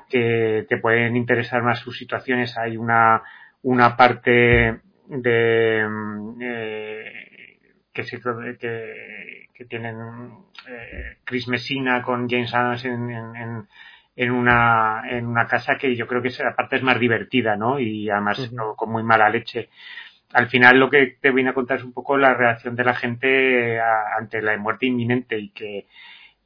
que 0.10 0.65
te 0.68 0.77
pueden 0.77 1.15
interesar 1.15 1.61
más 1.64 1.80
sus 1.80 1.98
situaciones. 1.98 2.57
Hay 2.57 2.77
una, 2.77 3.22
una 3.61 3.95
parte 3.95 4.81
de 5.07 5.88
eh, 6.41 7.60
que, 7.94 8.03
que, 8.03 9.48
que, 9.53 9.65
tienen 9.65 9.95
eh, 10.68 11.18
Chris 11.23 11.48
Messina 11.48 12.02
con 12.02 12.30
James 12.30 12.53
Adams 12.53 12.86
en, 12.86 13.10
en, 13.10 13.68
en, 14.15 14.31
una, 14.31 15.03
en 15.10 15.26
una 15.26 15.48
casa 15.48 15.77
que 15.77 15.95
yo 15.95 16.07
creo 16.07 16.22
que 16.22 16.30
esa 16.30 16.56
parte 16.56 16.77
es 16.77 16.84
más 16.84 16.99
divertida, 16.99 17.56
¿no? 17.56 17.80
Y 17.80 18.10
además 18.10 18.52
con 18.76 18.91
muy 18.91 19.03
mala 19.03 19.30
leche. 19.30 19.69
Al 20.31 20.48
final 20.48 20.80
lo 20.80 20.90
que 20.90 21.18
te 21.19 21.31
viene 21.31 21.49
a 21.49 21.56
contar 21.56 21.77
es 21.77 21.84
un 21.84 21.94
poco 21.94 22.15
la 22.18 22.36
reacción 22.36 22.76
de 22.76 22.84
la 22.84 22.94
gente 22.94 23.80
ante 23.80 24.41
la 24.41 24.56
muerte 24.57 24.86
inminente 24.86 25.40
y 25.40 25.49
que 25.49 25.88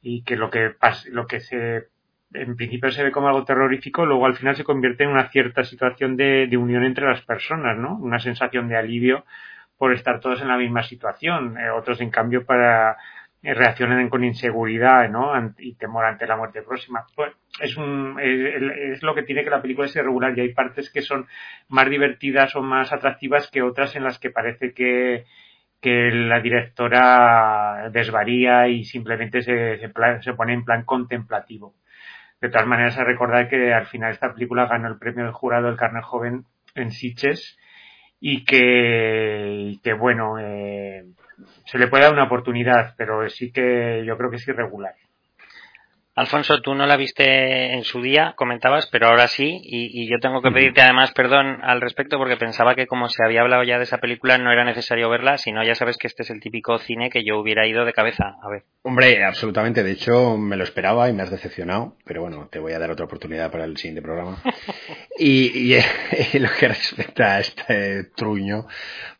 y 0.00 0.22
que 0.22 0.36
lo 0.36 0.50
que 0.50 0.74
lo 1.10 1.26
que 1.26 1.40
se 1.40 1.88
en 2.34 2.56
principio 2.56 2.90
se 2.90 3.02
ve 3.04 3.12
como 3.12 3.28
algo 3.28 3.44
terrorífico, 3.44 4.04
luego 4.04 4.26
al 4.26 4.36
final 4.36 4.56
se 4.56 4.64
convierte 4.64 5.04
en 5.04 5.10
una 5.10 5.30
cierta 5.30 5.64
situación 5.64 6.16
de, 6.16 6.48
unión 6.56 6.84
entre 6.84 7.06
las 7.06 7.22
personas, 7.22 7.76
¿no? 7.78 7.96
Una 7.96 8.18
sensación 8.18 8.68
de 8.68 8.76
alivio 8.76 9.24
por 9.78 9.92
estar 9.92 10.20
todos 10.20 10.42
en 10.42 10.48
la 10.48 10.56
misma 10.56 10.82
situación. 10.82 11.56
Eh, 11.58 11.70
otros, 11.70 12.00
en 12.00 12.10
cambio, 12.10 12.44
para 12.44 12.96
eh, 13.44 13.52
reaccionan 13.52 14.08
con 14.08 14.24
inseguridad, 14.24 15.08
¿no? 15.10 15.32
y 15.58 15.74
temor 15.74 16.06
ante 16.06 16.26
la 16.26 16.36
muerte 16.36 16.62
próxima. 16.62 17.04
Pues 17.14 17.32
es 17.60 17.76
un, 17.76 18.18
es, 18.18 19.02
lo 19.02 19.14
que 19.14 19.22
tiene 19.22 19.44
que 19.44 19.50
la 19.50 19.60
película 19.60 19.86
es 19.86 19.94
irregular 19.94 20.36
y 20.36 20.40
hay 20.40 20.54
partes 20.54 20.90
que 20.90 21.02
son 21.02 21.26
más 21.68 21.90
divertidas 21.90 22.56
o 22.56 22.62
más 22.62 22.90
atractivas 22.92 23.50
que 23.50 23.60
otras 23.60 23.96
en 23.96 24.04
las 24.04 24.18
que 24.18 24.30
parece 24.30 24.72
que, 24.72 25.26
la 25.82 26.40
directora 26.40 27.90
desvaría 27.92 28.68
y 28.68 28.84
simplemente 28.84 29.42
se, 29.42 30.32
pone 30.34 30.54
en 30.54 30.64
plan 30.64 30.84
contemplativo. 30.84 31.74
De 32.44 32.50
todas 32.50 32.66
maneras, 32.66 32.98
a 32.98 33.04
recordar 33.04 33.48
que 33.48 33.72
al 33.72 33.86
final 33.86 34.12
esta 34.12 34.34
película 34.34 34.66
ganó 34.66 34.86
el 34.88 34.98
premio 34.98 35.24
del 35.24 35.32
jurado 35.32 35.66
del 35.66 35.78
carnet 35.78 36.04
joven 36.04 36.44
en 36.74 36.90
Sitges 36.90 37.56
y 38.20 38.44
que, 38.44 39.78
bueno, 39.98 40.38
eh, 40.38 41.06
se 41.64 41.78
le 41.78 41.88
puede 41.88 42.04
dar 42.04 42.12
una 42.12 42.24
oportunidad, 42.24 42.96
pero 42.98 43.26
sí 43.30 43.50
que 43.50 44.04
yo 44.06 44.18
creo 44.18 44.28
que 44.28 44.36
es 44.36 44.46
irregular. 44.46 44.92
Alfonso, 46.16 46.60
tú 46.62 46.76
no 46.76 46.86
la 46.86 46.96
viste 46.96 47.72
en 47.72 47.82
su 47.82 48.00
día, 48.00 48.34
comentabas, 48.36 48.86
pero 48.86 49.08
ahora 49.08 49.26
sí, 49.26 49.60
y, 49.64 50.08
yo 50.08 50.18
tengo 50.20 50.42
que 50.42 50.52
pedirte 50.52 50.80
además 50.80 51.12
perdón 51.12 51.58
al 51.62 51.80
respecto 51.80 52.18
porque 52.18 52.36
pensaba 52.36 52.76
que 52.76 52.86
como 52.86 53.08
se 53.08 53.24
había 53.24 53.40
hablado 53.40 53.64
ya 53.64 53.78
de 53.78 53.84
esa 53.84 53.98
película 53.98 54.38
no 54.38 54.52
era 54.52 54.64
necesario 54.64 55.08
verla, 55.08 55.38
sino 55.38 55.64
ya 55.64 55.74
sabes 55.74 55.96
que 55.96 56.06
este 56.06 56.22
es 56.22 56.30
el 56.30 56.40
típico 56.40 56.78
cine 56.78 57.10
que 57.10 57.24
yo 57.24 57.38
hubiera 57.38 57.66
ido 57.66 57.84
de 57.84 57.92
cabeza 57.92 58.36
a 58.40 58.48
ver. 58.48 58.62
Hombre, 58.82 59.24
absolutamente, 59.24 59.82
de 59.82 59.90
hecho 59.90 60.36
me 60.36 60.56
lo 60.56 60.62
esperaba 60.62 61.08
y 61.08 61.12
me 61.12 61.24
has 61.24 61.30
decepcionado, 61.30 61.96
pero 62.04 62.20
bueno, 62.20 62.48
te 62.52 62.60
voy 62.60 62.74
a 62.74 62.78
dar 62.78 62.92
otra 62.92 63.06
oportunidad 63.06 63.50
para 63.50 63.64
el 63.64 63.76
siguiente 63.76 64.02
programa. 64.02 64.40
y, 65.18 65.74
y 65.74 66.38
lo 66.38 66.48
que 66.58 66.68
respecta 66.68 67.36
a 67.36 67.40
este 67.40 68.04
truño, 68.14 68.66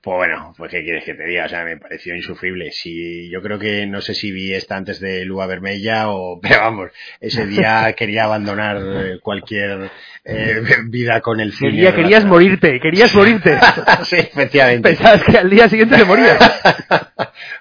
pues 0.04 0.16
bueno, 0.16 0.54
pues 0.56 0.70
qué 0.70 0.84
quieres 0.84 1.04
que 1.04 1.14
te 1.14 1.24
diga, 1.24 1.46
o 1.46 1.48
sea, 1.48 1.64
me 1.64 1.78
pareció 1.78 2.14
insufrible. 2.14 2.70
Si 2.72 3.30
yo 3.30 3.40
creo 3.40 3.58
que 3.58 3.86
no 3.86 4.02
sé 4.02 4.14
si 4.14 4.30
vi 4.30 4.52
esta 4.52 4.76
antes 4.76 5.00
de 5.00 5.24
Lua 5.24 5.46
Vermella 5.46 6.10
o, 6.10 6.38
pero 6.42 6.60
vamos, 6.60 6.83
ese 7.20 7.46
día 7.46 7.92
quería 7.96 8.24
abandonar 8.24 8.78
eh, 8.80 9.18
cualquier 9.22 9.90
eh, 10.24 10.62
vida 10.86 11.20
con 11.20 11.40
el 11.40 11.52
cine. 11.52 11.70
Quería, 11.70 11.94
querías 11.94 12.24
morirte, 12.24 12.80
querías 12.80 13.14
morirte. 13.14 13.58
sí, 14.04 14.16
efectivamente. 14.16 14.90
Pensabas 14.90 15.24
que 15.24 15.38
al 15.38 15.50
día 15.50 15.68
siguiente 15.68 15.96
te 15.96 16.04
morías. 16.04 16.38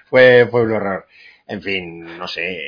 fue, 0.06 0.48
fue 0.50 0.62
un 0.62 0.72
horror. 0.72 1.06
En 1.46 1.60
fin, 1.60 2.18
no 2.18 2.26
sé, 2.26 2.58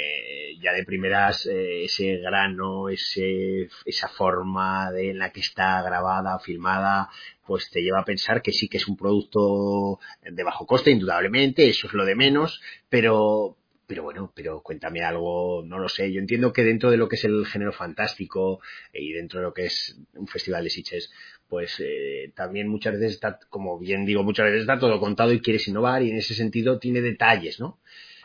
ya 0.61 0.73
de 0.73 0.85
primeras 0.85 1.47
eh, 1.47 1.85
ese 1.85 2.17
grano, 2.19 2.89
ese, 2.89 3.69
esa 3.85 4.09
forma 4.09 4.91
de, 4.91 5.11
en 5.11 5.19
la 5.19 5.31
que 5.31 5.41
está 5.41 5.81
grabada, 5.83 6.39
filmada, 6.41 7.09
pues 7.47 7.71
te 7.71 7.83
lleva 7.83 8.01
a 8.01 8.05
pensar 8.05 8.43
que 8.43 8.53
sí 8.53 8.69
que 8.69 8.79
es 8.79 8.89
un 8.89 8.97
producto 8.97 10.01
de 10.23 10.43
bajo 10.43 10.67
coste, 10.67 10.91
indudablemente, 10.91 11.69
eso 11.69 11.87
es 11.87 11.93
lo 11.93 12.05
de 12.05 12.17
menos, 12.17 12.61
pero, 12.89 13.57
pero 13.87 14.03
bueno, 14.03 14.33
pero 14.35 14.63
cuéntame 14.63 15.03
algo, 15.03 15.63
no 15.65 15.79
lo 15.79 15.89
sé. 15.89 16.13
Yo 16.13 16.21
entiendo 16.21 16.53
que 16.53 16.65
dentro 16.65 16.91
de 16.91 16.97
lo 16.97 17.09
que 17.09 17.17
es 17.17 17.25
el 17.25 17.47
género 17.47 17.73
fantástico 17.73 18.61
y 18.93 19.13
dentro 19.13 19.41
de 19.41 19.45
lo 19.45 19.55
que 19.55 19.67
es 19.67 19.99
un 20.15 20.27
festival 20.27 20.65
de 20.65 20.71
Sitges, 20.71 21.11
pues 21.49 21.81
eh, 21.81 22.33
también 22.35 22.69
muchas 22.69 22.95
veces 22.95 23.13
está, 23.13 23.39
como 23.49 23.79
bien 23.79 24.05
digo, 24.05 24.23
muchas 24.25 24.47
veces 24.47 24.63
está 24.63 24.79
todo 24.79 24.99
contado 24.99 25.33
y 25.33 25.41
quieres 25.41 25.69
innovar 25.69 26.03
y 26.03 26.11
en 26.11 26.17
ese 26.17 26.35
sentido 26.35 26.79
tiene 26.79 27.01
detalles, 27.01 27.61
¿no? 27.61 27.79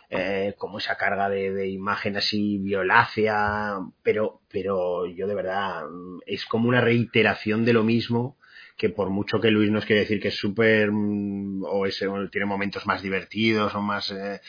Eh, 0.09 0.55
como 0.57 0.79
esa 0.79 0.97
carga 0.97 1.29
de, 1.29 1.53
de, 1.53 1.69
imagen 1.69 2.17
así 2.17 2.57
violácea, 2.57 3.79
pero, 4.03 4.41
pero 4.51 5.05
yo 5.05 5.25
de 5.25 5.35
verdad, 5.35 5.83
es 6.25 6.45
como 6.45 6.67
una 6.67 6.81
reiteración 6.81 7.63
de 7.63 7.71
lo 7.71 7.83
mismo 7.85 8.35
que 8.77 8.89
por 8.89 9.09
mucho 9.09 9.39
que 9.39 9.51
Luis 9.51 9.69
nos 9.69 9.85
quiere 9.85 10.01
decir 10.01 10.19
que 10.19 10.29
es 10.29 10.35
súper 10.35 10.91
mm, 10.91 11.63
o, 11.63 11.85
es, 11.85 12.03
tiene 12.31 12.45
momentos 12.45 12.85
más 12.85 13.01
divertidos 13.01 13.73
o 13.75 13.81
más 13.81 14.11
eh, 14.11 14.41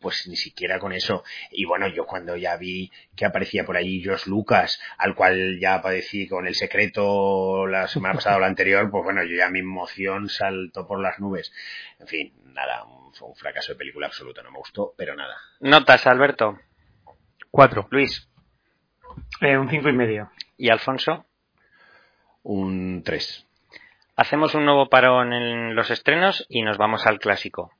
pues 0.00 0.26
ni 0.28 0.36
siquiera 0.36 0.78
con 0.78 0.92
eso. 0.92 1.24
Y 1.50 1.64
bueno 1.64 1.88
yo 1.88 2.06
cuando 2.06 2.36
ya 2.36 2.56
vi 2.56 2.90
que 3.16 3.24
aparecía 3.24 3.64
por 3.64 3.76
allí 3.76 4.02
Josh 4.04 4.26
Lucas 4.26 4.80
al 4.96 5.14
cual 5.14 5.58
ya 5.60 5.80
padecí 5.82 6.28
con 6.28 6.46
el 6.46 6.54
secreto 6.54 7.66
la 7.66 7.88
semana 7.88 8.14
pasada 8.14 8.36
o 8.36 8.40
la 8.40 8.46
anterior 8.46 8.90
pues 8.90 9.04
bueno 9.04 9.22
yo 9.24 9.36
ya 9.36 9.48
mi 9.50 9.60
emoción 9.60 10.28
saltó 10.28 10.86
por 10.86 11.00
las 11.00 11.18
nubes. 11.18 11.52
En 11.98 12.06
fin 12.06 12.32
nada 12.54 12.84
fue 13.12 13.28
un 13.28 13.36
fracaso 13.36 13.72
de 13.72 13.78
película 13.78 14.06
absoluto 14.06 14.42
no 14.42 14.50
me 14.50 14.58
gustó 14.58 14.94
pero 14.96 15.14
nada. 15.14 15.36
Notas 15.60 16.06
Alberto. 16.06 16.58
Cuatro. 17.50 17.88
Luis. 17.90 18.28
Eh, 19.40 19.56
un 19.56 19.68
cinco 19.68 19.88
y 19.88 19.92
medio. 19.92 20.30
Y 20.56 20.70
Alfonso 20.70 21.27
un 22.48 23.02
3. 23.04 23.46
Hacemos 24.16 24.54
un 24.54 24.64
nuevo 24.64 24.88
parón 24.88 25.34
en 25.34 25.74
los 25.74 25.90
estrenos 25.90 26.46
y 26.48 26.62
nos 26.62 26.78
vamos 26.78 27.06
al 27.06 27.18
clásico. 27.20 27.72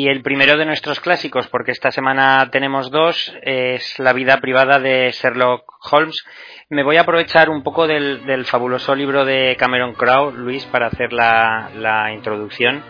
Y 0.00 0.08
el 0.08 0.22
primero 0.22 0.56
de 0.56 0.64
nuestros 0.64 0.98
clásicos, 0.98 1.46
porque 1.48 1.72
esta 1.72 1.90
semana 1.90 2.48
tenemos 2.50 2.90
dos, 2.90 3.36
es 3.42 3.98
La 3.98 4.14
vida 4.14 4.38
privada 4.38 4.78
de 4.78 5.10
Sherlock 5.12 5.70
Holmes. 5.92 6.24
Me 6.70 6.82
voy 6.82 6.96
a 6.96 7.02
aprovechar 7.02 7.50
un 7.50 7.62
poco 7.62 7.86
del, 7.86 8.46
fabuloso 8.46 8.94
libro 8.94 9.26
de 9.26 9.58
Cameron 9.58 9.92
Crowe, 9.92 10.32
Luis, 10.32 10.64
para 10.64 10.86
hacer 10.86 11.12
la, 11.12 12.10
introducción. 12.14 12.82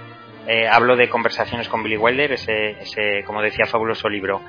Eh, 0.46 0.68
hablo 0.68 0.94
de 0.94 1.08
Conversaciones 1.08 1.68
con 1.68 1.82
Billy 1.82 1.96
Wilder, 1.96 2.30
ese, 2.30 3.24
como 3.26 3.42
decía, 3.42 3.66
fabuloso 3.66 4.08
libro. 4.08 4.40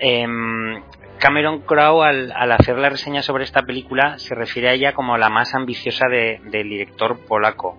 Em, 0.00 0.82
Cameron 1.20 1.60
Crowe, 1.60 2.02
al, 2.02 2.50
hacer 2.50 2.78
la 2.78 2.90
reseña 2.90 3.22
sobre 3.22 3.44
esta 3.44 3.62
película, 3.62 4.18
se 4.18 4.34
refiere 4.34 4.70
a 4.70 4.72
ella 4.72 4.92
como 4.92 5.16
la 5.18 5.28
más 5.28 5.54
ambiciosa 5.54 6.08
del 6.08 6.68
director 6.68 7.16
polaco. 7.28 7.78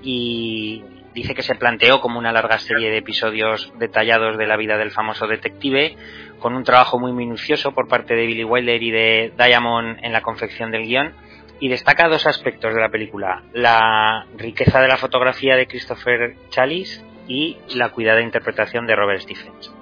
Y 0.00 0.84
dice 1.14 1.34
que 1.34 1.42
se 1.42 1.54
planteó 1.54 2.00
como 2.00 2.18
una 2.18 2.32
larga 2.32 2.58
serie 2.58 2.90
de 2.90 2.98
episodios 2.98 3.72
detallados 3.78 4.38
de 4.38 4.46
la 4.46 4.56
vida 4.56 4.78
del 4.78 4.90
famoso 4.90 5.26
detective, 5.26 5.96
con 6.38 6.54
un 6.54 6.64
trabajo 6.64 6.98
muy 6.98 7.12
minucioso 7.12 7.72
por 7.72 7.88
parte 7.88 8.14
de 8.14 8.26
Billy 8.26 8.44
Wilder 8.44 8.82
y 8.82 8.90
de 8.90 9.32
Diamond 9.36 9.98
en 10.02 10.12
la 10.12 10.22
confección 10.22 10.70
del 10.70 10.86
guion, 10.86 11.12
y 11.60 11.68
destaca 11.68 12.08
dos 12.08 12.26
aspectos 12.26 12.74
de 12.74 12.80
la 12.80 12.88
película, 12.88 13.42
la 13.52 14.26
riqueza 14.36 14.80
de 14.80 14.88
la 14.88 14.96
fotografía 14.96 15.56
de 15.56 15.66
Christopher 15.66 16.34
Chalice 16.48 17.02
y 17.28 17.58
la 17.74 17.90
cuidada 17.90 18.22
interpretación 18.22 18.86
de 18.86 18.96
Robert 18.96 19.20
Stephens. 19.20 19.74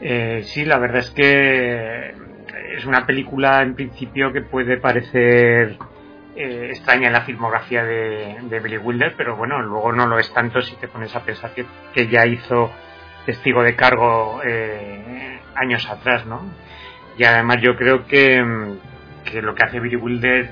Eh, 0.00 0.42
sí, 0.44 0.64
la 0.64 0.78
verdad 0.78 0.98
es 0.98 1.10
que 1.10 2.14
es 2.76 2.84
una 2.84 3.06
película 3.06 3.62
en 3.62 3.74
principio 3.74 4.32
que 4.32 4.42
puede 4.42 4.76
parecer 4.76 5.76
eh, 6.38 6.68
extraña 6.68 7.06
en 7.06 7.14
la 7.14 7.22
filmografía 7.22 7.82
de, 7.82 8.60
Billy 8.62 8.76
Wilder, 8.76 9.14
pero 9.16 9.36
bueno, 9.36 9.62
luego 9.62 9.90
no 9.92 10.06
lo 10.06 10.18
es 10.18 10.30
tanto 10.34 10.60
si 10.60 10.76
te 10.76 10.86
pones 10.86 11.16
a 11.16 11.20
pensar 11.20 11.52
que, 11.54 12.08
ya 12.08 12.26
hizo 12.26 12.70
testigo 13.24 13.62
de 13.62 13.74
cargo 13.74 14.42
eh, 14.44 15.40
años 15.54 15.88
atrás, 15.88 16.26
¿no? 16.26 16.42
Y 17.16 17.24
además 17.24 17.56
yo 17.62 17.74
creo 17.74 18.06
que, 18.06 18.36
lo 19.40 19.54
que 19.54 19.64
hace 19.64 19.80
Billy 19.80 19.96
Wilder 19.96 20.50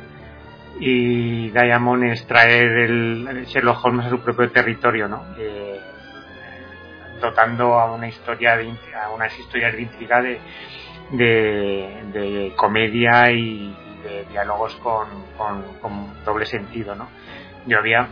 y 0.81 1.51
Diamond 1.51 2.05
es 2.05 2.27
traer 2.27 2.65
el 2.65 3.45
Sherlock 3.47 3.85
Holmes 3.85 4.07
a 4.07 4.09
su 4.09 4.21
propio 4.21 4.51
territorio, 4.51 5.07
¿no? 5.07 5.23
Eh, 5.39 5.81
dotando 7.21 7.79
a 7.79 7.93
una 7.93 8.09
historia 8.09 8.57
de, 8.57 8.73
a 8.99 9.11
unas 9.11 9.39
historias 9.39 9.75
de 9.75 9.83
intriga 9.83 10.23
de, 10.23 10.41
de 11.11 12.55
comedia 12.57 13.31
y, 13.31 13.77
de 14.05 14.25
diálogos 14.31 14.75
con, 14.77 15.07
con, 15.37 16.25
doble 16.25 16.47
sentido, 16.47 16.95
¿no? 16.95 17.09
Yo 17.67 17.79
había, 17.79 18.09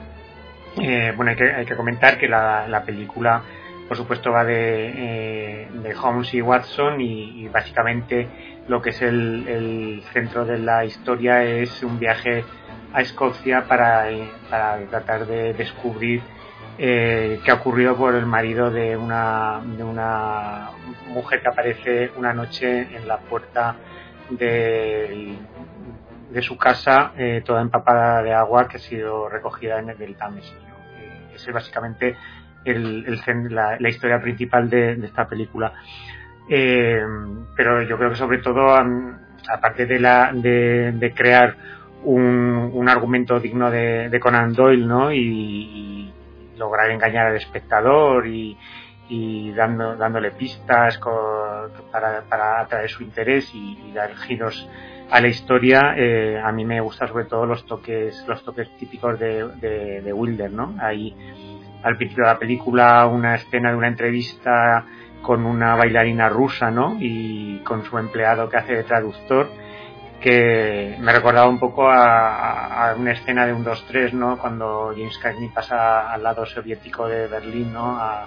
eh, 0.81 1.12
bueno, 1.16 1.31
hay 1.31 1.36
que, 1.36 1.52
hay 1.52 1.66
que 1.66 1.77
comentar 1.77 2.19
que 2.19 2.28
la, 2.28 2.66
la 2.69 2.82
película, 2.82 3.43
por 3.86 3.97
supuesto, 3.97 4.32
va 4.32 4.44
de, 4.44 4.89
eh, 4.97 5.69
de 5.73 5.94
Holmes 5.94 6.32
y 6.35 6.40
Watson 6.40 7.01
y, 7.01 7.48
básicamente 7.48 8.28
lo 8.69 8.81
que 8.81 8.90
es 8.90 9.02
el, 9.02 9.47
el, 9.48 10.02
centro 10.12 10.44
de 10.44 10.59
la 10.59 10.85
historia 10.85 11.43
es 11.44 11.82
un 11.82 11.98
viaje 11.98 12.44
a 12.93 13.01
Escocia 13.01 13.64
para, 13.66 14.06
para 14.48 14.78
tratar 14.86 15.27
de 15.27 15.52
descubrir 15.52 16.23
eh, 16.78 17.39
qué 17.44 17.51
ha 17.51 17.55
ocurrido 17.55 17.97
por 17.97 18.14
el 18.14 18.27
marido 18.27 18.70
de 18.70 18.97
una, 18.97 19.60
de 19.64 19.85
una 19.85 20.70
mujer 21.09 21.43
que 21.43 21.48
aparece 21.48 22.10
una 22.16 22.32
noche 22.32 22.97
en 22.97 23.06
la 23.06 23.19
puerta 23.19 23.77
de, 24.31 25.35
de 26.32 26.42
su 26.42 26.56
casa 26.56 27.12
eh, 27.16 27.42
toda 27.44 27.60
empapada 27.60 28.22
de 28.22 28.32
agua 28.32 28.68
que 28.68 28.78
ha 28.78 28.80
sido 28.80 29.28
recogida 29.28 29.78
en 29.78 29.90
el 29.90 29.98
del 29.98 30.16
Támesis. 30.16 30.56
Eh, 30.98 31.34
esa 31.34 31.50
es 31.50 31.54
básicamente 31.54 32.16
la, 32.64 33.88
historia 33.88 34.20
principal 34.20 34.68
de, 34.70 34.92
esta 35.04 35.26
película. 35.26 35.72
Eh, 36.48 37.02
pero 37.56 37.82
yo 37.82 37.96
creo 37.96 38.10
que 38.10 38.16
sobre 38.16 38.38
todo, 38.38 38.74
aparte 39.48 39.86
de, 39.86 40.92
de, 40.92 41.14
crear 41.14 41.56
un, 42.04 42.88
argumento 42.88 43.38
digno 43.38 43.70
de, 43.70 44.18
Conan 44.20 44.52
Doyle, 44.52 44.86
¿no? 44.86 45.12
Y, 45.12 46.12
lograr 46.56 46.90
engañar 46.90 47.26
al 47.26 47.36
espectador 47.36 48.26
y, 48.26 48.56
dando, 49.56 49.96
dándole 49.96 50.30
pistas 50.30 50.98
para, 51.90 52.22
para, 52.22 52.60
atraer 52.60 52.88
su 52.88 53.02
interés 53.02 53.50
y 53.52 53.92
dar 53.92 54.14
giros 54.14 54.68
a 55.12 55.20
la 55.20 55.28
historia, 55.28 55.94
eh, 55.94 56.40
a 56.43 56.51
mí 56.52 56.64
me 56.64 56.80
gusta 56.80 57.06
sobre 57.06 57.26
todo 57.26 57.44
los 57.44 57.66
toques, 57.66 58.24
los 58.26 58.43
toques 58.43 58.74
típicos 58.78 59.20
de, 59.20 59.47
de, 60.01 60.10
Wilder, 60.10 60.51
¿no? 60.51 60.74
Hay 60.80 61.14
al 61.82 61.98
principio 61.98 62.24
de 62.24 62.30
la 62.30 62.39
película 62.39 63.06
una 63.06 63.34
escena 63.34 63.72
de 63.72 63.76
una 63.76 63.89
entrevista 63.89 64.86
con 65.20 65.44
una 65.44 65.76
bailarina 65.76 66.30
rusa, 66.30 66.70
¿no? 66.70 66.97
Y 66.98 67.59
con 67.59 67.84
su 67.84 67.98
empleado 67.98 68.48
que 68.48 68.56
hace 68.56 68.74
de 68.74 68.84
traductor, 68.84 69.51
que 70.18 70.97
me 70.98 71.12
recordaba 71.12 71.47
un 71.47 71.59
poco 71.59 71.90
a, 71.90 72.94
una 72.98 73.12
escena 73.12 73.44
de 73.44 73.52
un 73.52 73.66
2-3, 73.66 74.14
¿no? 74.14 74.39
Cuando 74.39 74.94
James 74.97 75.18
Cagney 75.18 75.51
pasa 75.51 76.10
al 76.10 76.22
lado 76.22 76.47
soviético 76.47 77.06
de 77.06 77.26
Berlín, 77.28 77.70
¿no? 77.74 77.98
A, 78.01 78.26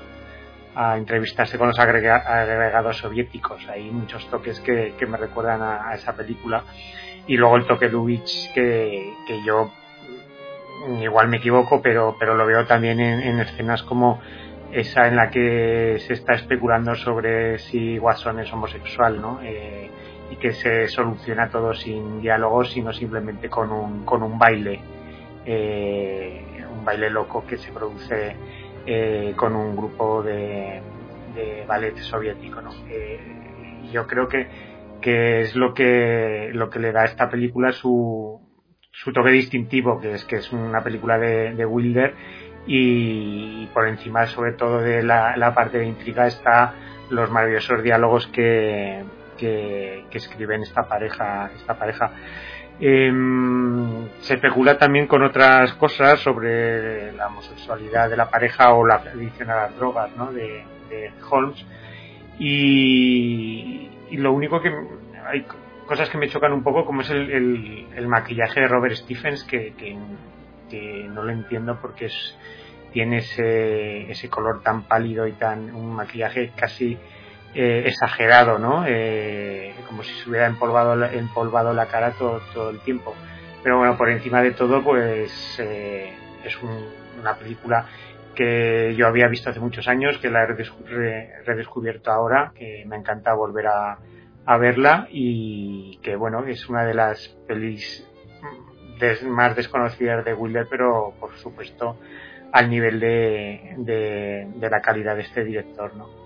a 0.76 0.98
entrevistarse 0.98 1.58
con 1.58 1.70
los 1.70 1.80
agregados 1.80 2.98
soviéticos. 2.98 3.68
Hay 3.70 3.90
muchos 3.92 4.30
toques 4.30 4.60
que, 4.60 4.94
me 5.08 5.18
recuerdan 5.18 5.62
a, 5.62 5.94
esa 5.96 6.16
película. 6.16 6.64
Y 7.28 7.38
luego 7.38 7.56
el 7.56 7.66
toque 7.66 7.90
Lubitsch 7.90 8.54
que, 8.54 9.14
que 9.26 9.44
yo 9.44 9.72
mm, 10.88 11.02
igual 11.02 11.30
me 11.30 11.38
equivoco, 11.38 11.82
pero, 11.82 12.16
pero 12.20 12.36
lo 12.36 12.46
veo 12.46 12.66
también 12.66 13.00
en, 13.00 13.40
escenas 13.40 13.82
como 13.84 14.22
esa 14.72 15.08
en 15.08 15.16
la 15.16 15.30
que 15.30 15.98
se 16.06 16.14
está 16.14 16.34
especulando 16.34 16.94
sobre 16.96 17.58
si 17.58 17.98
Watson 17.98 18.40
es 18.42 18.52
homosexual, 18.52 19.20
¿no? 19.22 19.40
Eh, 19.42 19.90
y 20.30 20.36
que 20.36 20.52
se 20.52 20.88
soluciona 20.88 21.50
todo 21.50 21.74
sin 21.74 22.22
diálogo, 22.22 22.66
sino 22.66 22.92
simplemente 22.92 23.50
con 23.50 23.72
un, 23.72 24.06
con 24.06 24.22
un 24.22 24.38
baile, 24.38 24.82
eh, 25.46 26.44
un 26.70 26.84
baile 26.84 27.10
loco 27.10 27.46
que 27.48 27.58
se 27.58 27.72
produce 27.72 28.36
eh, 28.86 29.34
con 29.36 29.56
un 29.56 29.76
grupo 29.76 30.24
de, 30.24 30.82
ballet 31.68 31.98
soviético. 31.98 32.62
¿no? 32.62 32.72
Eh, 32.90 33.20
yo 33.92 34.08
creo 34.08 34.28
que, 34.28 34.48
que 35.02 35.42
es 35.42 35.56
lo 35.56 35.74
que, 35.74 36.50
lo 36.54 36.70
que 36.70 36.80
le 36.80 36.92
da 36.92 37.02
a 37.02 37.06
esta 37.06 37.30
película 37.30 37.72
su, 37.72 38.40
su 38.92 39.12
toque 39.12 39.32
distintivo, 39.32 40.00
que 40.00 40.14
es 40.14 40.26
que 40.26 40.38
es 40.38 40.52
una 40.52 40.82
película 40.82 41.18
de, 41.18 41.66
Wilder 41.66 42.14
y, 42.66 43.68
por 43.68 43.88
encima 43.88 44.26
sobre 44.28 44.54
todo 44.54 44.80
de 44.80 45.04
la, 45.04 45.54
parte 45.54 45.80
de 45.80 45.86
intriga 45.86 46.28
está 46.28 46.74
los 47.10 47.30
maravillosos 47.30 47.84
diálogos 47.84 48.28
que, 48.28 49.04
que, 49.38 50.06
que 50.10 50.18
escriben 50.18 50.64
esta 50.64 50.88
pareja 50.88 51.52
esta 51.56 51.78
pareja 51.78 52.12
eh, 52.80 53.12
se 54.20 54.34
especula 54.34 54.78
también 54.78 55.08
con 55.08 55.24
otras 55.24 55.74
cosas 55.76 56.20
sobre 56.20 57.14
la 57.14 57.28
homosexualidad 57.28 58.10
de 58.10 58.18
la 58.18 58.30
pareja 58.30 58.74
o 58.74 58.86
la 58.86 58.96
adicción 58.96 59.50
a 59.50 59.56
las 59.56 59.76
drogas 59.78 60.16
¿no? 60.18 60.32
de, 60.32 60.64
Holmes. 61.30 61.66
Y, 62.40 63.90
lo 64.12 64.32
único 64.32 64.62
que 64.62 64.74
hay 65.26 65.46
cosas 65.86 66.10
que 66.10 66.18
me 66.18 66.30
chocan 66.30 66.54
un 66.54 66.64
poco, 66.64 66.86
como 66.86 67.02
es 67.02 67.10
el, 67.10 67.88
el, 67.96 68.08
maquillaje 68.08 68.62
de 68.62 68.68
Robert 68.68 68.96
Stephens, 68.96 69.44
que, 69.44 69.74
que, 69.74 69.98
no 71.10 71.24
lo 71.24 71.32
entiendo 71.32 71.80
porque 71.82 72.06
es 72.08 72.38
tiene 72.92 73.18
ese, 73.18 74.10
ese 74.10 74.30
color 74.30 74.62
tan 74.62 74.84
pálido 74.84 75.28
y 75.28 75.34
tan 75.34 75.74
un 75.76 75.94
maquillaje 75.96 76.52
casi 76.56 76.98
eh, 77.58 77.84
exagerado, 77.86 78.60
¿no? 78.60 78.84
Eh, 78.86 79.74
como 79.88 80.04
si 80.04 80.14
se 80.16 80.30
hubiera 80.30 80.46
empolvado, 80.46 81.06
empolvado 81.06 81.72
la 81.74 81.86
cara 81.86 82.12
todo, 82.12 82.70
el 82.70 82.80
tiempo. 82.80 83.16
Pero 83.64 83.78
bueno, 83.78 83.98
por 83.98 84.10
encima 84.10 84.42
de 84.42 84.52
todo, 84.52 84.84
pues 84.84 85.58
eh, 85.60 86.14
es 86.44 86.58
una 87.18 87.36
película 87.36 87.86
que 88.36 88.94
yo 88.98 89.08
había 89.08 89.30
visto 89.30 89.50
hace 89.50 89.62
muchos 89.62 89.88
años, 89.88 90.18
que 90.18 90.30
la 90.30 90.44
he 90.44 90.48
redescubierto 91.46 92.12
ahora, 92.12 92.52
que 92.54 92.84
me 92.88 92.98
encanta 92.98 93.34
volver 93.34 93.68
a, 93.68 94.00
verla 94.60 95.08
y 95.10 95.98
que 96.04 96.18
bueno, 96.18 96.46
es 96.46 96.68
una 96.68 96.84
de 96.86 96.94
las 96.94 97.30
pelis 97.48 98.06
más 99.24 99.56
desconocidas 99.56 100.26
de 100.26 100.34
Wilder, 100.34 100.68
pero 100.70 101.14
por 101.22 101.36
supuesto 101.38 101.98
al 102.52 102.70
nivel 102.70 103.00
de, 103.00 104.48
la 104.60 104.82
calidad 104.82 105.16
de 105.16 105.22
este 105.22 105.46
director, 105.46 105.96
¿no? 105.96 106.25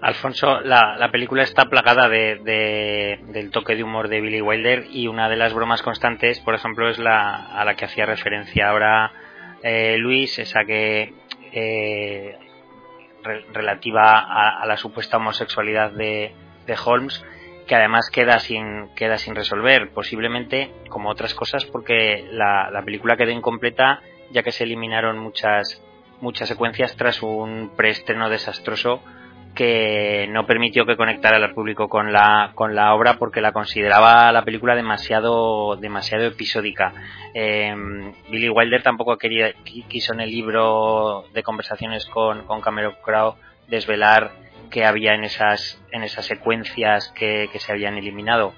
Alfonso, 0.00 0.60
la, 0.60 0.96
la 0.96 1.10
película 1.10 1.42
está 1.42 1.64
plagada 1.64 2.08
de, 2.08 3.18
del 3.26 3.50
toque 3.50 3.74
de 3.74 3.82
humor 3.82 4.08
de 4.08 4.20
Billy 4.20 4.40
Wilder 4.40 4.86
y 4.90 5.08
una 5.08 5.28
de 5.28 5.36
las 5.36 5.52
bromas 5.52 5.82
constantes, 5.82 6.38
por 6.40 6.54
ejemplo, 6.54 6.88
es 6.88 6.98
la 6.98 7.46
a 7.58 7.64
la 7.64 7.74
que 7.74 7.84
hacía 7.84 8.06
referencia 8.06 8.68
ahora 8.68 9.12
eh, 9.62 9.96
Luis, 9.98 10.38
esa 10.38 10.64
que 10.64 11.14
eh, 11.52 12.38
relativa 13.52 14.20
a, 14.20 14.64
la 14.66 14.76
supuesta 14.76 15.16
homosexualidad 15.16 15.90
de, 15.90 16.32
de 16.66 16.76
Holmes 16.84 17.24
que 17.66 17.74
además 17.74 18.08
queda 18.10 18.38
sin, 18.38 18.94
queda 18.94 19.18
sin 19.18 19.34
resolver, 19.34 19.90
posiblemente 19.90 20.70
como 20.88 21.10
otras 21.10 21.34
cosas 21.34 21.66
porque 21.66 22.24
la, 22.30 22.70
la 22.70 22.82
película 22.82 23.16
quedó 23.16 23.30
incompleta 23.30 24.00
ya 24.30 24.44
que 24.44 24.52
se 24.52 24.62
eliminaron 24.62 25.18
muchas, 25.18 25.82
muchas 26.20 26.48
secuencias 26.48 26.96
tras 26.96 27.20
un 27.22 27.72
preestreno 27.76 28.30
desastroso 28.30 29.02
que 29.54 30.28
no 30.30 30.46
permitió 30.46 30.86
que 30.86 30.96
conectara 30.96 31.36
al 31.36 31.54
público 31.54 31.88
con 31.88 32.12
la, 32.12 32.52
con 32.54 32.74
la 32.74 32.94
obra 32.94 33.14
porque 33.18 33.40
la 33.40 33.52
consideraba 33.52 34.30
la 34.30 34.44
película 34.44 34.76
demasiado, 34.76 35.76
demasiado 35.76 36.26
episódica. 36.26 36.92
Em, 37.34 38.12
Billy 38.30 38.48
Wilder 38.48 38.82
tampoco 38.82 39.18
quería, 39.18 39.52
quiso 39.88 40.12
en 40.12 40.20
el 40.20 40.30
libro 40.30 41.24
de 41.34 41.42
conversaciones 41.42 42.06
con, 42.06 42.44
con 42.44 42.60
Cameron 42.60 42.94
Crowe 43.02 43.36
desvelar 43.68 44.32
que 44.70 44.84
había 44.84 45.14
en 45.14 45.24
esas, 45.24 45.82
en 45.92 46.02
esas 46.02 46.26
secuencias 46.26 47.08
que, 47.10 47.48
se 47.54 47.72
habían 47.72 47.96
eliminado. 47.96 48.54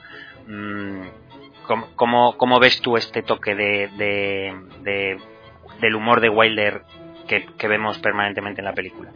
Mm, 0.46 1.02
¿Cómo, 1.94 2.36
cómo, 2.36 2.58
ves 2.58 2.80
tú 2.80 2.96
este 2.96 3.22
toque 3.22 3.54
de, 3.54 3.88
del 5.80 5.94
humor 5.94 6.20
de 6.20 6.28
Wilder 6.28 6.82
que, 7.28 7.68
vemos 7.68 7.98
permanentemente 7.98 8.60
en 8.60 8.64
la 8.64 8.72
película? 8.72 9.12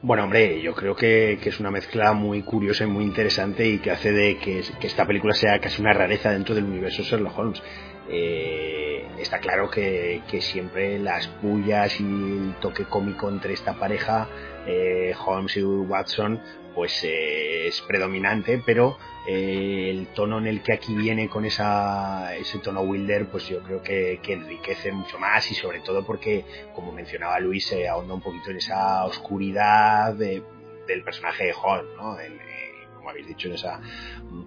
Bueno, 0.00 0.24
hombre, 0.24 0.62
yo 0.62 0.74
creo 0.74 0.94
que, 0.94 1.32
es 1.32 1.58
una 1.58 1.72
mezcla 1.72 2.12
muy 2.12 2.42
curiosa 2.42 2.84
y 2.84 2.86
muy 2.86 3.04
interesante 3.04 3.66
y 3.66 3.78
que 3.78 3.90
hace 3.90 4.12
de 4.12 4.38
que, 4.38 4.60
esta 4.82 5.04
película 5.04 5.34
sea 5.34 5.58
casi 5.58 5.82
una 5.82 5.92
rareza 5.92 6.30
dentro 6.30 6.54
del 6.54 6.64
universo 6.64 7.02
Sherlock 7.02 7.36
Holmes. 7.36 7.62
Eh, 8.08 9.04
está 9.18 9.40
claro 9.40 9.68
que, 9.68 10.22
que, 10.30 10.40
siempre 10.40 11.00
las 11.00 11.26
pullas 11.26 12.00
y 12.00 12.04
el 12.04 12.54
toque 12.60 12.84
cómico 12.84 13.28
entre 13.28 13.54
esta 13.54 13.74
pareja 13.74 14.28
eh, 14.66 15.14
Holmes 15.26 15.56
y 15.56 15.62
Watson 15.62 16.40
pues 16.78 17.02
eh, 17.02 17.66
es 17.66 17.80
predominante, 17.80 18.62
pero 18.64 18.98
eh, 19.26 19.90
el 19.90 20.06
tono 20.14 20.38
en 20.38 20.46
el 20.46 20.62
que 20.62 20.72
aquí 20.72 20.94
viene 20.94 21.28
con 21.28 21.44
esa, 21.44 22.36
ese 22.36 22.60
tono 22.60 22.82
Wilder, 22.82 23.26
pues 23.26 23.48
yo 23.48 23.64
creo 23.64 23.82
que, 23.82 24.20
enriquece 24.28 24.92
mucho 24.92 25.18
más 25.18 25.50
y 25.50 25.56
sobre 25.56 25.80
todo 25.80 26.06
porque, 26.06 26.44
como 26.76 26.92
mencionaba 26.92 27.40
Luis, 27.40 27.66
se 27.66 27.88
ahonda 27.88 28.14
un 28.14 28.20
poquito 28.20 28.50
en 28.52 28.58
esa 28.58 29.04
oscuridad 29.06 30.14
del 30.14 31.02
personaje 31.02 31.46
de 31.46 31.54
Holmes, 31.60 31.96
¿no? 31.96 32.16
Habéis 33.10 33.26
dicho, 33.26 33.48
en 33.48 33.54
esa 33.54 33.80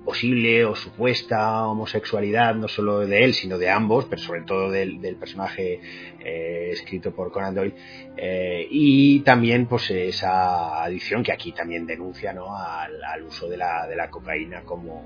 posible 0.04 0.66
o 0.66 0.76
supuesta 0.76 1.68
homosexualidad, 1.68 2.56
no 2.56 2.68
solo 2.68 3.00
de 3.00 3.24
él, 3.24 3.34
sino 3.34 3.58
de 3.58 3.70
ambos, 3.70 4.06
pero 4.06 4.22
sobre 4.22 4.42
todo 4.42 4.72
del, 4.72 5.00
personaje 5.18 5.80
eh, 6.20 6.70
escrito 6.72 7.14
por 7.14 7.32
Conan 7.32 7.56
Doyle, 7.56 7.76
eh, 8.18 8.68
y 8.70 9.20
también 9.22 9.66
pues 9.66 9.90
esa 9.92 10.84
adicción 10.84 11.24
que 11.24 11.32
aquí 11.32 11.52
también 11.52 11.86
denuncia 11.86 12.32
al, 12.32 13.24
uso 13.24 13.48
de 13.48 13.58
la, 13.58 13.88
de 13.88 13.96
la 13.96 14.10
cocaína 14.10 14.62
como, 14.62 15.06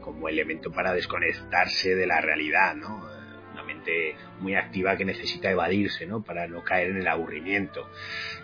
como 0.00 0.28
elemento 0.28 0.70
para 0.70 0.92
desconectarse 0.92 1.94
de 1.94 2.06
la 2.06 2.20
realidad, 2.20 2.74
¿no? 2.74 3.16
una 3.56 3.64
mente 3.64 4.14
muy 4.40 4.54
activa 4.54 4.96
que 4.96 5.04
necesita 5.04 5.50
evadirse, 5.50 6.06
¿no? 6.06 6.22
Para 6.22 6.46
no 6.46 6.62
caer 6.62 6.90
en 6.90 6.98
el 6.98 7.08
aburrimiento. 7.08 7.88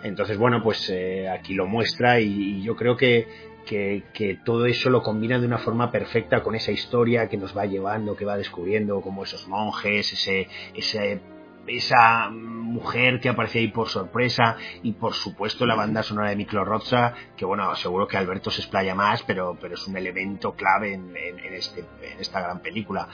Entonces, 0.03 0.37
bueno, 0.37 0.63
pues 0.63 0.89
eh, 0.89 1.29
aquí 1.29 1.53
lo 1.53 1.67
muestra 1.67 2.19
y, 2.19 2.63
yo 2.63 2.75
creo 2.75 2.97
que 2.97 3.27
que, 3.65 4.03
que, 4.13 4.35
todo 4.43 4.65
eso 4.65 4.89
lo 4.89 5.01
combina 5.01 5.39
de 5.39 5.47
una 5.47 5.57
forma 5.57 5.91
perfecta 5.91 6.43
con 6.43 6.55
esa 6.55 6.71
historia 6.71 7.29
que 7.29 7.37
nos 7.37 7.57
va 7.57 7.65
llevando, 7.65 8.15
que 8.15 8.25
va 8.25 8.37
descubriendo, 8.37 9.01
como 9.01 9.23
esos 9.23 9.47
monjes, 9.47 10.13
ese, 10.13 10.47
ese 10.73 11.21
esa 11.67 12.29
mujer 12.29 13.19
que 13.19 13.29
aparece 13.29 13.59
ahí 13.59 13.67
por 13.69 13.87
sorpresa 13.87 14.57
y 14.81 14.93
por 14.93 15.13
supuesto 15.13 15.65
la 15.65 15.75
banda 15.75 16.03
sonora 16.03 16.29
de 16.29 16.35
Miklo 16.35 16.65
Rozza 16.65 17.13
que 17.37 17.45
bueno 17.45 17.73
seguro 17.75 18.07
que 18.07 18.17
Alberto 18.17 18.51
se 18.51 18.61
explaya 18.61 18.95
más 18.95 19.23
pero 19.23 19.57
pero 19.59 19.75
es 19.75 19.87
un 19.87 19.95
elemento 19.95 20.53
clave 20.55 20.93
en, 20.93 21.15
en, 21.15 21.53
este, 21.53 21.81
en 22.01 22.19
esta 22.19 22.41
gran 22.41 22.59
película. 22.59 23.07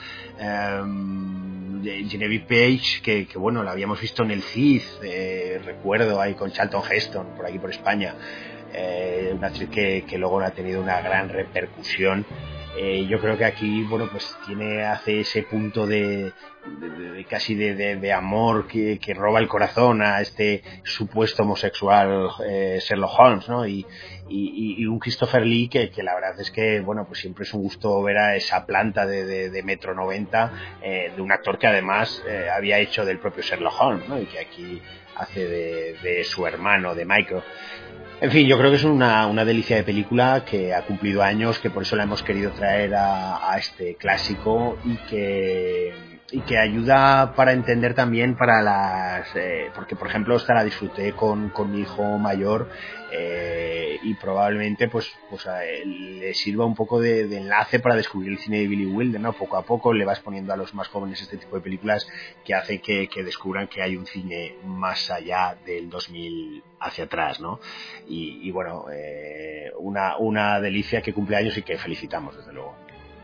Um, 0.82 1.82
Genevieve 1.82 2.44
Page 2.46 3.00
que, 3.02 3.26
que, 3.26 3.38
bueno 3.38 3.62
la 3.62 3.70
habíamos 3.70 4.00
visto 4.00 4.22
en 4.22 4.32
el 4.32 4.42
CID 4.42 4.82
eh, 5.02 5.62
recuerdo 5.64 6.20
ahí 6.20 6.34
con 6.34 6.50
Charlton 6.50 6.82
Heston 6.90 7.28
por 7.36 7.46
aquí 7.46 7.58
por 7.58 7.70
España 7.70 8.14
eh, 8.72 9.32
una 9.34 9.48
actriz 9.48 9.68
que, 9.70 10.04
que, 10.08 10.18
luego 10.18 10.40
ha 10.40 10.50
tenido 10.50 10.82
una 10.82 11.00
gran 11.00 11.28
repercusión. 11.28 12.24
Eh, 12.78 13.06
yo 13.08 13.20
creo 13.20 13.36
que 13.36 13.44
aquí, 13.44 13.82
bueno, 13.82 14.08
pues 14.10 14.36
tiene, 14.46 14.84
hace 14.84 15.20
ese 15.20 15.42
punto 15.42 15.86
de, 15.86 16.32
de, 16.66 17.24
casi 17.28 17.54
de, 17.54 18.12
amor 18.12 18.66
que, 18.66 18.98
que, 18.98 19.14
roba 19.14 19.40
el 19.40 19.48
corazón 19.48 20.02
a 20.02 20.20
este 20.20 20.62
supuesto 20.84 21.42
homosexual 21.42 22.30
eh, 22.46 22.78
Sherlock 22.80 23.18
Holmes, 23.18 23.48
¿no? 23.48 23.66
Y, 23.66 23.84
y, 24.28 24.76
y, 24.78 24.86
un 24.86 24.98
Christopher 24.98 25.44
Lee 25.44 25.68
que, 25.68 25.90
que, 25.90 26.02
la 26.02 26.14
verdad 26.14 26.38
es 26.38 26.50
que, 26.50 26.80
bueno, 26.80 27.04
pues 27.06 27.20
siempre 27.20 27.44
es 27.44 27.52
un 27.54 27.62
gusto 27.62 28.02
ver 28.02 28.18
a 28.18 28.36
esa 28.36 28.66
planta 28.66 29.06
de, 29.06 29.50
de 29.50 29.62
metro 29.62 29.94
90 29.94 30.52
eh, 30.82 31.12
de 31.14 31.22
un 31.22 31.32
actor 31.32 31.58
que 31.58 31.66
además 31.66 32.22
eh, 32.28 32.48
había 32.54 32.78
hecho 32.78 33.04
del 33.04 33.18
propio 33.18 33.42
Sherlock 33.42 33.80
Holmes, 33.80 34.08
¿no? 34.08 34.20
Y 34.20 34.26
que 34.26 34.38
aquí 34.38 34.80
hace 35.16 35.46
de, 35.46 36.24
su 36.24 36.46
hermano, 36.46 36.94
de 36.94 37.04
Michael. 37.04 37.42
En 38.22 38.30
fin, 38.30 38.46
yo 38.46 38.58
creo 38.58 38.70
que 38.70 38.76
es 38.76 38.84
una, 38.84 39.26
una, 39.26 39.46
delicia 39.46 39.76
de 39.76 39.82
película 39.82 40.44
que 40.44 40.74
ha 40.74 40.82
cumplido 40.82 41.22
años, 41.22 41.58
que 41.58 41.70
por 41.70 41.84
eso 41.84 41.96
la 41.96 42.02
hemos 42.02 42.22
querido 42.22 42.50
traer 42.50 42.94
a, 42.94 43.50
a 43.50 43.56
este 43.56 43.94
clásico 43.94 44.78
y 44.84 44.96
que 45.08 45.94
y 46.32 46.40
que 46.40 46.58
ayuda 46.58 47.34
para 47.34 47.52
entender 47.52 47.94
también 47.94 48.36
para 48.36 48.62
las 48.62 49.28
eh, 49.34 49.70
porque 49.74 49.96
por 49.96 50.08
ejemplo 50.08 50.36
esta 50.36 50.54
la 50.54 50.64
disfruté 50.64 51.12
con, 51.12 51.50
con 51.50 51.72
mi 51.72 51.80
hijo 51.80 52.18
mayor 52.18 52.68
eh, 53.12 53.98
y 54.02 54.14
probablemente 54.14 54.88
pues 54.88 55.10
pues 55.28 55.46
le 55.84 56.32
sirva 56.34 56.64
un 56.64 56.74
poco 56.74 57.00
de, 57.00 57.22
enlace 57.36 57.80
para 57.80 57.96
descubrir 57.96 58.32
el 58.32 58.38
cine 58.38 58.60
de 58.60 58.68
Billy 58.68 58.86
Wilder 58.86 59.20
no 59.20 59.32
poco 59.32 59.56
a 59.56 59.62
poco 59.62 59.92
le 59.92 60.04
vas 60.04 60.20
poniendo 60.20 60.52
a 60.52 60.56
los 60.56 60.74
más 60.74 60.88
jóvenes 60.88 61.20
este 61.20 61.36
tipo 61.36 61.56
de 61.56 61.62
películas 61.62 62.06
que 62.44 62.54
hace 62.54 62.80
que, 62.80 63.08
que 63.08 63.24
descubran 63.24 63.66
que 63.66 63.82
hay 63.82 63.96
un 63.96 64.06
cine 64.06 64.54
más 64.64 65.10
allá 65.10 65.56
del 65.66 65.90
2000 65.90 66.62
hacia 66.80 67.04
atrás 67.04 67.40
no 67.40 67.60
y, 68.08 68.40
y 68.42 68.50
bueno 68.50 68.86
eh, 68.92 69.70
una 69.78 70.16
una 70.16 70.60
delicia 70.60 71.02
que 71.02 71.12
cumple 71.12 71.36
años 71.36 71.56
y 71.56 71.62
que 71.62 71.76
felicitamos 71.78 72.36
desde 72.36 72.52
luego 72.52 72.74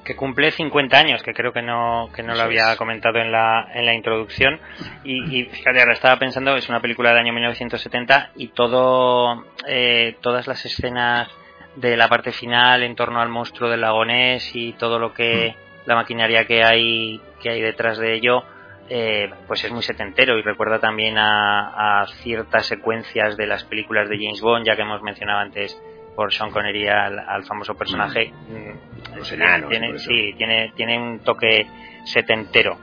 que 0.06 0.14
cumple 0.14 0.52
50 0.52 0.96
años, 0.96 1.22
que 1.22 1.34
creo 1.34 1.52
que 1.52 1.62
no, 1.62 2.08
que 2.14 2.22
no 2.22 2.34
lo 2.34 2.42
había 2.42 2.76
comentado 2.76 3.18
en 3.18 3.32
la, 3.32 3.68
en 3.74 3.84
la 3.84 3.92
introducción. 3.92 4.60
Y, 5.02 5.40
y, 5.40 5.44
fíjate, 5.46 5.80
ahora 5.80 5.94
estaba 5.94 6.16
pensando, 6.16 6.56
es 6.56 6.68
una 6.68 6.80
película 6.80 7.10
del 7.10 7.18
año 7.18 7.32
1970 7.32 8.30
y 8.36 8.48
todo, 8.48 9.44
eh, 9.66 10.16
todas 10.20 10.46
las 10.46 10.64
escenas 10.64 11.28
de 11.74 11.96
la 11.96 12.08
parte 12.08 12.32
final 12.32 12.82
en 12.84 12.94
torno 12.94 13.20
al 13.20 13.28
monstruo 13.28 13.68
del 13.68 13.82
lagonés 13.82 14.54
y 14.54 14.72
todo 14.74 14.98
lo 14.98 15.12
que, 15.12 15.54
mm. 15.54 15.88
la 15.88 15.96
maquinaria 15.96 16.46
que 16.46 16.62
hay, 16.62 17.20
que 17.42 17.50
hay 17.50 17.60
detrás 17.60 17.98
de 17.98 18.14
ello, 18.14 18.44
eh, 18.88 19.30
pues 19.46 19.64
es 19.64 19.72
muy 19.72 19.82
setentero 19.82 20.38
y 20.38 20.42
recuerda 20.42 20.78
también 20.78 21.18
a, 21.18 22.02
a 22.02 22.06
ciertas 22.22 22.66
secuencias 22.66 23.36
de 23.36 23.46
las 23.46 23.64
películas 23.64 24.08
de 24.08 24.16
James 24.16 24.40
Bond, 24.40 24.66
ya 24.66 24.76
que 24.76 24.82
hemos 24.82 25.02
mencionado 25.02 25.40
antes 25.40 25.80
por 26.16 26.32
Sean 26.32 26.50
Connery 26.50 26.88
al, 26.88 27.44
famoso 27.44 27.74
personaje. 27.74 28.32
Mm. 28.48 29.18
Los 29.18 29.30
enanos. 29.30 29.70
Tiene, 29.70 29.98
sí, 29.98 30.34
tiene, 30.36 30.72
tiene 30.74 30.98
un 30.98 31.20
toque 31.20 31.66
setentero. 32.04 32.78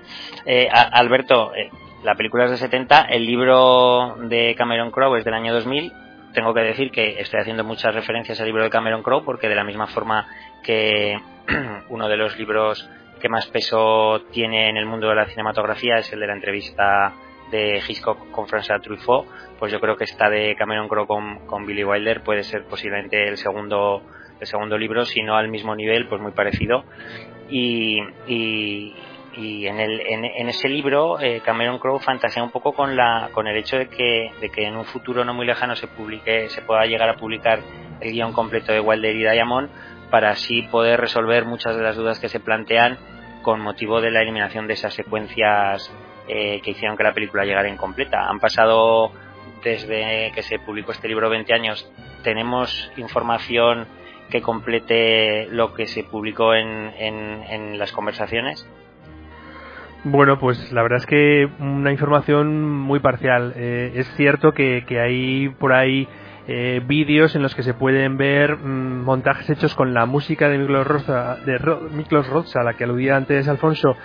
Eh, 0.46 0.70
Alberto, 0.72 1.54
eh, 1.56 1.70
la 2.04 2.16
película 2.16 2.46
es 2.46 2.52
de 2.52 2.58
70, 2.58 3.02
el 3.10 3.26
libro 3.26 4.16
de 4.20 4.56
Cameron 4.56 4.92
Crowe 4.92 5.18
es 5.18 5.26
del 5.26 5.34
año 5.34 5.54
2000. 5.54 5.92
Tengo 6.34 6.54
que 6.54 6.62
decir 6.62 6.92
que 6.92 7.20
estoy 7.20 7.42
haciendo 7.42 7.64
muchas 7.64 7.94
referencias 7.94 8.40
al 8.40 8.48
libro 8.48 8.64
de 8.64 8.70
Cameron 8.70 9.04
Crowe 9.04 9.24
porque 9.26 9.50
de 9.50 9.56
la 9.56 9.64
misma 9.64 9.88
forma 9.88 10.28
que 10.64 11.20
uno 11.90 12.08
de 12.08 12.18
los 12.18 12.38
libros 12.38 12.90
que 13.24 13.30
más 13.30 13.48
peso 13.48 14.22
tiene 14.34 14.68
en 14.68 14.76
el 14.76 14.86
mundo 14.86 15.08
de 15.08 15.16
la 15.16 15.26
cinematografía 15.26 15.96
es 15.96 16.12
el 16.12 16.20
de 16.20 16.28
la 16.28 16.34
entrevista 16.34 17.14
de 17.52 17.82
Hitchcock 17.88 18.32
con 18.32 18.48
François 18.48 18.82
Truffaut, 18.82 19.26
pues 19.58 19.72
yo 19.72 19.80
creo 19.80 19.96
que 19.96 20.04
esta 20.04 20.30
de 20.30 20.58
Cameron 20.58 20.90
Crowe 20.90 21.08
con, 21.08 21.66
Billy 21.66 21.86
Wilder 21.86 22.22
puede 22.22 22.44
ser 22.44 22.66
posiblemente 22.66 23.30
el 23.30 23.38
segundo 23.38 24.02
el 24.42 24.46
segundo 24.46 24.78
libro, 24.78 25.06
si 25.06 25.24
no 25.24 25.38
al 25.38 25.48
mismo 25.48 25.74
nivel, 25.74 26.06
pues 26.10 26.20
muy 26.20 26.34
parecido. 26.34 26.84
Y, 27.50 28.02
y, 28.28 28.94
en, 29.38 29.80
el, 29.80 30.02
en, 30.02 30.50
ese 30.50 30.68
libro 30.68 31.18
eh, 31.22 31.42
Cameron 31.46 31.80
Crowe 31.80 32.00
fantasea 32.00 32.44
un 32.44 32.52
poco 32.52 32.74
con 32.74 32.98
la 32.98 33.30
con 33.32 33.48
el 33.48 33.56
hecho 33.56 33.78
de 33.78 33.88
que, 33.88 34.34
de 34.42 34.50
que 34.50 34.68
en 34.68 34.76
un 34.76 34.84
futuro 34.84 35.24
no 35.24 35.34
muy 35.34 35.46
lejano 35.46 35.78
se 35.78 35.88
publique 35.88 36.50
se 36.50 36.62
pueda 36.62 36.86
llegar 36.86 37.10
a 37.10 37.16
publicar 37.16 37.62
el 38.02 38.12
guion 38.12 38.34
completo 38.34 38.74
de 38.74 38.80
Wilder 38.80 39.16
y 39.16 39.24
Diamond 39.24 39.70
para 40.12 40.30
así 40.30 40.62
poder 40.64 41.00
resolver 41.00 41.46
muchas 41.46 41.76
de 41.76 41.82
las 41.82 41.96
dudas 41.96 42.20
que 42.20 42.30
se 42.30 42.40
plantean 42.40 43.00
con 43.44 43.62
motivo 43.62 44.02
de 44.02 44.10
la 44.10 44.22
eliminación 44.22 44.66
de 44.66 44.74
esas 44.74 44.96
secuencias 44.96 45.94
eh, 46.28 46.62
que 46.64 46.72
hicieron 46.72 46.98
que 46.98 47.04
la 47.04 47.14
película 47.14 47.46
llegara 47.46 47.70
incompleta. 47.70 48.28
Han 48.28 48.40
pasado 48.40 49.12
desde 49.64 50.32
que 50.34 50.42
se 50.42 50.58
publicó 50.58 50.92
este 50.92 51.08
libro 51.08 51.30
20 51.30 51.54
años. 51.54 51.88
¿Tenemos 52.24 52.92
información 52.98 53.86
que 54.30 54.42
complete 54.42 55.48
lo 55.52 55.74
que 55.74 55.86
se 55.86 56.04
publicó 56.04 56.56
en, 56.56 56.92
en, 56.98 57.78
las 57.78 57.92
conversaciones? 57.92 58.68
Bueno, 60.06 60.40
pues 60.40 60.72
la 60.72 60.82
verdad 60.82 60.98
es 60.98 61.06
que 61.06 61.48
una 61.60 61.92
información 61.92 62.80
muy 62.80 63.00
parcial. 63.00 63.54
Eh, 63.56 63.92
es 63.96 64.08
cierto 64.16 64.54
que, 64.54 64.86
que 64.88 65.00
hay 65.00 65.50
por 65.50 65.74
ahí 65.74 66.08
eh, 66.48 66.82
vídeos 66.86 67.36
en 67.36 67.42
los 67.42 67.56
que 67.56 67.64
se 67.64 67.74
pueden 67.74 68.18
ver 68.18 68.58
mm, 68.58 69.04
montajes 69.04 69.50
hechos 69.50 69.76
con 69.76 69.94
la 69.94 70.06
música 70.06 70.50
de 70.50 70.58
Miklos 70.58 70.88
Roza, 70.88 71.38
de 71.46 72.60
a 72.60 72.64
la 72.64 72.74
que 72.74 72.84
aludía 72.84 73.16
antes 73.16 73.48
Alfonso, 73.48 73.96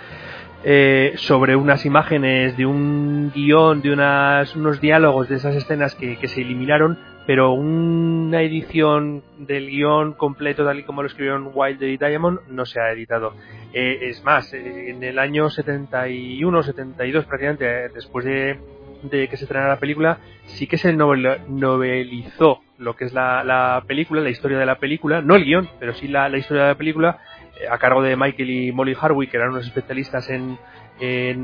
eh, 0.63 1.13
sobre 1.15 1.55
unas 1.55 1.85
imágenes 1.85 2.57
de 2.57 2.65
un 2.65 3.31
guion, 3.33 3.81
de 3.81 3.91
unas, 3.91 4.55
unos 4.55 4.81
diálogos 4.81 5.29
de 5.29 5.35
esas 5.35 5.55
escenas 5.55 5.95
que, 5.95 6.17
se 6.27 6.41
eliminaron, 6.41 6.97
pero 7.25 7.51
una 7.51 8.41
edición 8.41 9.23
del 9.37 9.69
guion 9.69 10.13
completo 10.13 10.65
tal 10.65 10.79
y 10.79 10.83
como 10.83 11.01
lo 11.01 11.07
escribieron 11.07 11.51
Wilder 11.53 11.89
y 11.89 11.97
Diamond 11.97 12.39
no 12.49 12.65
se 12.65 12.81
ha 12.81 12.91
editado. 12.91 13.33
Eh, 13.73 14.09
es 14.09 14.23
más, 14.23 14.53
en 14.53 15.01
el 15.03 15.19
año 15.19 15.49
71, 15.49 16.63
72 16.63 17.25
prácticamente, 17.25 17.89
después 17.93 18.25
de 18.25 18.59
de 19.03 19.27
que 19.27 19.37
se 19.37 19.45
estrenara 19.45 19.69
la 19.69 19.79
película, 19.79 20.19
sí 20.45 20.67
que 20.67 20.77
se 20.77 20.93
novelizó 20.93 22.61
lo 22.77 22.95
que 22.95 23.05
es 23.05 23.13
la, 23.13 23.83
película, 23.87 24.21
la 24.21 24.29
historia 24.29 24.57
de 24.57 24.65
la 24.65 24.75
película, 24.75 25.21
no 25.21 25.35
el 25.35 25.45
guion, 25.45 25.69
pero 25.79 25.93
sí 25.93 26.07
la, 26.07 26.29
historia 26.37 26.63
de 26.63 26.69
la 26.69 26.77
película, 26.77 27.19
eh, 27.59 27.67
a 27.69 27.77
cargo 27.77 28.01
de 28.01 28.15
Michael 28.15 28.49
y 28.49 28.71
Molly 28.71 28.95
Harwick, 28.99 29.31
que 29.31 29.37
eran 29.37 29.49
unos 29.49 29.65
especialistas 29.65 30.29
en, 30.29 30.57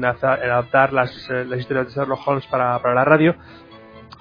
adaptar 0.06 0.94
las, 0.94 1.30
eh, 1.30 1.46
las, 1.46 1.60
historias 1.60 1.88
de 1.88 1.94
Sherlock 1.94 2.28
Holmes 2.28 2.46
para, 2.48 2.80
para 2.80 2.96
la 2.96 3.06
radio, 3.06 3.36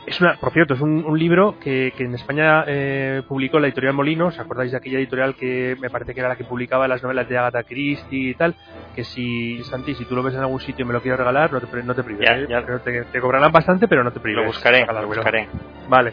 es 0.07 0.21
una, 0.21 0.37
por 0.39 0.53
cierto, 0.53 0.75
es 0.75 0.81
un, 0.81 1.19
libro 1.19 1.59
que, 1.59 1.93
en 1.99 2.15
España 2.15 2.65
eh, 2.67 3.23
publicó 3.27 3.59
la 3.59 3.69
editorial 3.69 3.95
Molino. 3.95 4.27
¿Os 4.27 4.39
acordáis 4.39 4.71
de 4.71 4.77
aquella 4.77 4.99
editorial 4.99 5.35
que 5.35 5.77
me 5.81 5.89
parece 5.89 6.13
que 6.13 6.21
era 6.21 6.29
la 6.29 6.37
que 6.37 6.45
publicaba 6.45 6.87
las 6.87 7.03
novelas 7.03 7.29
de 7.29 7.39
Agatha 7.39 7.63
Christie 7.63 8.31
y 8.31 8.35
tal? 8.35 8.55
Que 8.95 9.05
si, 9.05 9.63
Santi, 9.65 9.95
si 9.95 10.05
tú 10.05 10.15
lo 10.15 10.23
ves 10.23 10.35
en 10.35 10.41
algún 10.41 10.61
sitio 10.61 10.85
y 10.85 10.87
me 10.87 10.93
lo 10.93 11.03
quieres 11.03 11.19
regalar, 11.19 11.53
no 11.53 11.61
te, 11.61 11.83
no 11.83 11.95
te 11.95 12.03
prives. 12.03 12.29
¿eh? 12.31 13.05
Te, 13.13 13.21
cobrarán 13.21 13.51
bastante, 13.51 13.89
pero 13.89 14.05
no 14.05 14.13
te 14.13 14.21
prives. 14.21 14.43
Lo 14.43 14.47
buscaré, 14.47 14.87
lo 14.87 15.07
buscaré. 15.07 15.49
Vale. 15.89 16.13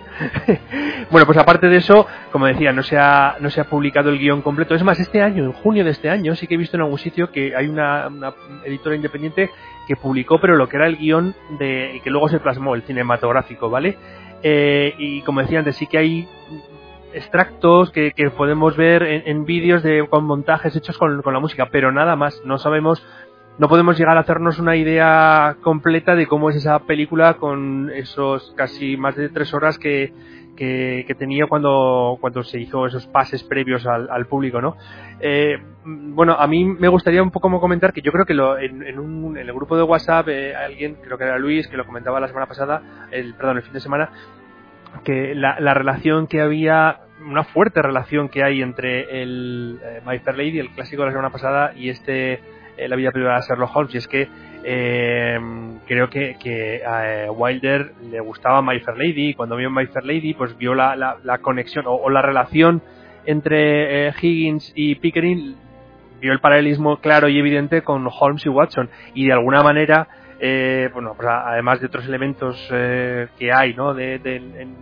bueno, 1.11 1.25
pues 1.25 1.37
aparte 1.37 1.67
de 1.67 1.77
eso, 1.77 2.07
como 2.31 2.47
decía, 2.47 2.73
no 2.73 2.83
se, 2.83 2.97
ha, 2.97 3.37
no 3.39 3.49
se 3.49 3.61
ha 3.61 3.65
publicado 3.65 4.09
el 4.09 4.17
guion 4.17 4.41
completo. 4.41 4.75
Es 4.75 4.83
más, 4.83 4.99
este 4.99 5.21
año, 5.21 5.43
en 5.43 5.51
junio 5.51 5.83
de 5.83 5.91
este 5.91 6.09
año, 6.09 6.35
sí 6.35 6.47
que 6.47 6.55
he 6.55 6.57
visto 6.57 6.77
en 6.77 6.81
algún 6.81 6.97
sitio 6.97 7.31
que 7.31 7.55
hay 7.55 7.67
una, 7.67 8.07
una 8.07 8.33
editora 8.65 8.95
independiente 8.95 9.49
que 9.87 9.95
publicó, 9.95 10.39
pero 10.39 10.55
lo 10.55 10.67
que 10.67 10.77
era 10.77 10.87
el 10.87 10.97
guion 10.97 11.35
de, 11.59 11.95
y 11.95 12.01
que 12.01 12.09
luego 12.09 12.29
se 12.29 12.39
plasmó, 12.39 12.75
el 12.75 12.83
cinematográfico, 12.83 13.69
¿vale? 13.69 13.97
Eh, 14.43 14.93
y 14.97 15.21
como 15.21 15.41
decía 15.41 15.59
antes, 15.59 15.75
sí 15.75 15.87
que 15.87 15.97
hay 15.97 16.27
extractos 17.13 17.91
que, 17.91 18.13
podemos 18.35 18.75
ver 18.77 19.03
en, 19.03 19.45
vídeos 19.45 19.83
de 19.83 20.07
con 20.09 20.25
montajes 20.25 20.75
hechos 20.75 20.97
con, 20.97 21.21
la 21.23 21.39
música, 21.39 21.69
pero 21.71 21.91
nada 21.91 22.15
más, 22.15 22.41
no 22.45 22.57
sabemos, 22.57 23.05
no 23.57 23.67
podemos 23.67 23.97
llegar 23.97 24.17
a 24.17 24.21
hacernos 24.21 24.59
una 24.59 24.75
idea 24.75 25.57
completa 25.61 26.15
de 26.15 26.27
cómo 26.27 26.49
es 26.49 26.55
esa 26.55 26.79
película 26.79 27.35
con 27.35 27.89
esos 27.93 28.53
casi 28.55 28.97
más 28.97 29.15
de 29.15 29.29
tres 29.29 29.53
horas 29.53 29.77
que, 29.77 30.13
que, 30.55 31.15
tenía 31.17 31.47
cuando, 31.47 32.17
cuando 32.21 32.43
se 32.43 32.59
hizo 32.59 32.85
esos 32.85 33.07
pases 33.07 33.43
previos 33.43 33.85
al, 33.87 34.25
público, 34.27 34.61
¿no? 34.61 34.75
Eh, 35.19 35.57
bueno, 35.83 36.35
a 36.37 36.45
mí 36.47 36.65
me 36.65 36.87
gustaría 36.87 37.23
un 37.23 37.31
poco 37.31 37.59
comentar 37.59 37.93
que 37.93 38.01
yo 38.01 38.11
creo 38.11 38.25
que 38.25 38.33
lo, 38.33 38.59
en, 38.59 38.99
un, 38.99 39.37
en, 39.37 39.47
el 39.47 39.53
grupo 39.53 39.75
de 39.75 39.83
WhatsApp 39.83 40.27
eh, 40.29 40.55
alguien, 40.55 40.97
creo 41.01 41.17
que 41.17 41.23
era 41.23 41.39
Luis, 41.39 41.67
que 41.67 41.77
lo 41.77 41.85
comentaba 41.85 42.19
la 42.19 42.27
semana 42.27 42.45
pasada, 42.45 43.07
el, 43.11 43.33
perdón, 43.33 43.57
el 43.57 43.63
fin 43.63 43.73
de 43.73 43.79
semana, 43.79 44.09
que 45.03 45.35
la, 45.35 45.59
la 45.59 45.73
relación 45.73 46.27
que 46.27 46.41
había, 46.41 47.01
una 47.25 47.43
fuerte 47.43 47.81
relación 47.81 48.29
que 48.29 48.43
hay 48.43 48.61
entre 48.61 49.21
el 49.21 49.79
eh, 49.83 50.01
My 50.05 50.19
Fair 50.19 50.37
Lady, 50.37 50.59
el 50.59 50.69
clásico 50.69 51.01
de 51.01 51.07
la 51.07 51.11
semana 51.11 51.29
pasada, 51.29 51.73
y 51.75 51.89
este 51.89 52.39
eh, 52.77 52.87
La 52.87 52.95
vida 52.95 53.11
privada 53.11 53.37
de 53.37 53.47
Sherlock 53.47 53.75
Holmes, 53.75 53.93
y 53.93 53.97
es 53.97 54.07
que 54.07 54.27
eh, 54.63 55.39
creo 55.87 56.09
que, 56.09 56.35
que 56.39 56.81
a 56.85 57.25
eh, 57.25 57.29
Wilder 57.29 57.93
le 58.09 58.19
gustaba 58.21 58.61
My 58.61 58.79
Fair 58.79 58.97
Lady. 58.97 59.29
Y 59.29 59.33
cuando 59.33 59.55
vio 59.55 59.69
My 59.69 59.85
Fair 59.87 60.05
Lady 60.05 60.33
pues 60.33 60.57
vio 60.57 60.73
la, 60.73 60.95
la, 60.95 61.37
conexión 61.39 61.85
o, 61.87 62.09
la 62.09 62.21
relación 62.21 62.81
entre 63.25 64.09
Higgins 64.09 64.71
y 64.75 64.95
Pickering. 64.95 65.55
Vio 66.21 66.31
el 66.31 66.39
paralelismo 66.39 66.97
claro 66.97 67.27
y 67.29 67.39
evidente 67.39 67.81
con 67.81 68.07
Holmes 68.07 68.45
y 68.45 68.49
Watson. 68.49 68.89
Y 69.13 69.25
de 69.25 69.33
alguna 69.33 69.63
manera 69.63 70.07
eh, 70.41 70.89
bueno 70.93 71.13
pues 71.15 71.29
además 71.29 71.79
de 71.79 71.87
otros 71.87 72.05
elementos 72.05 72.57
que 72.69 73.51
hay 73.53 73.73
¿no? 73.73 73.93
de, 73.93 74.15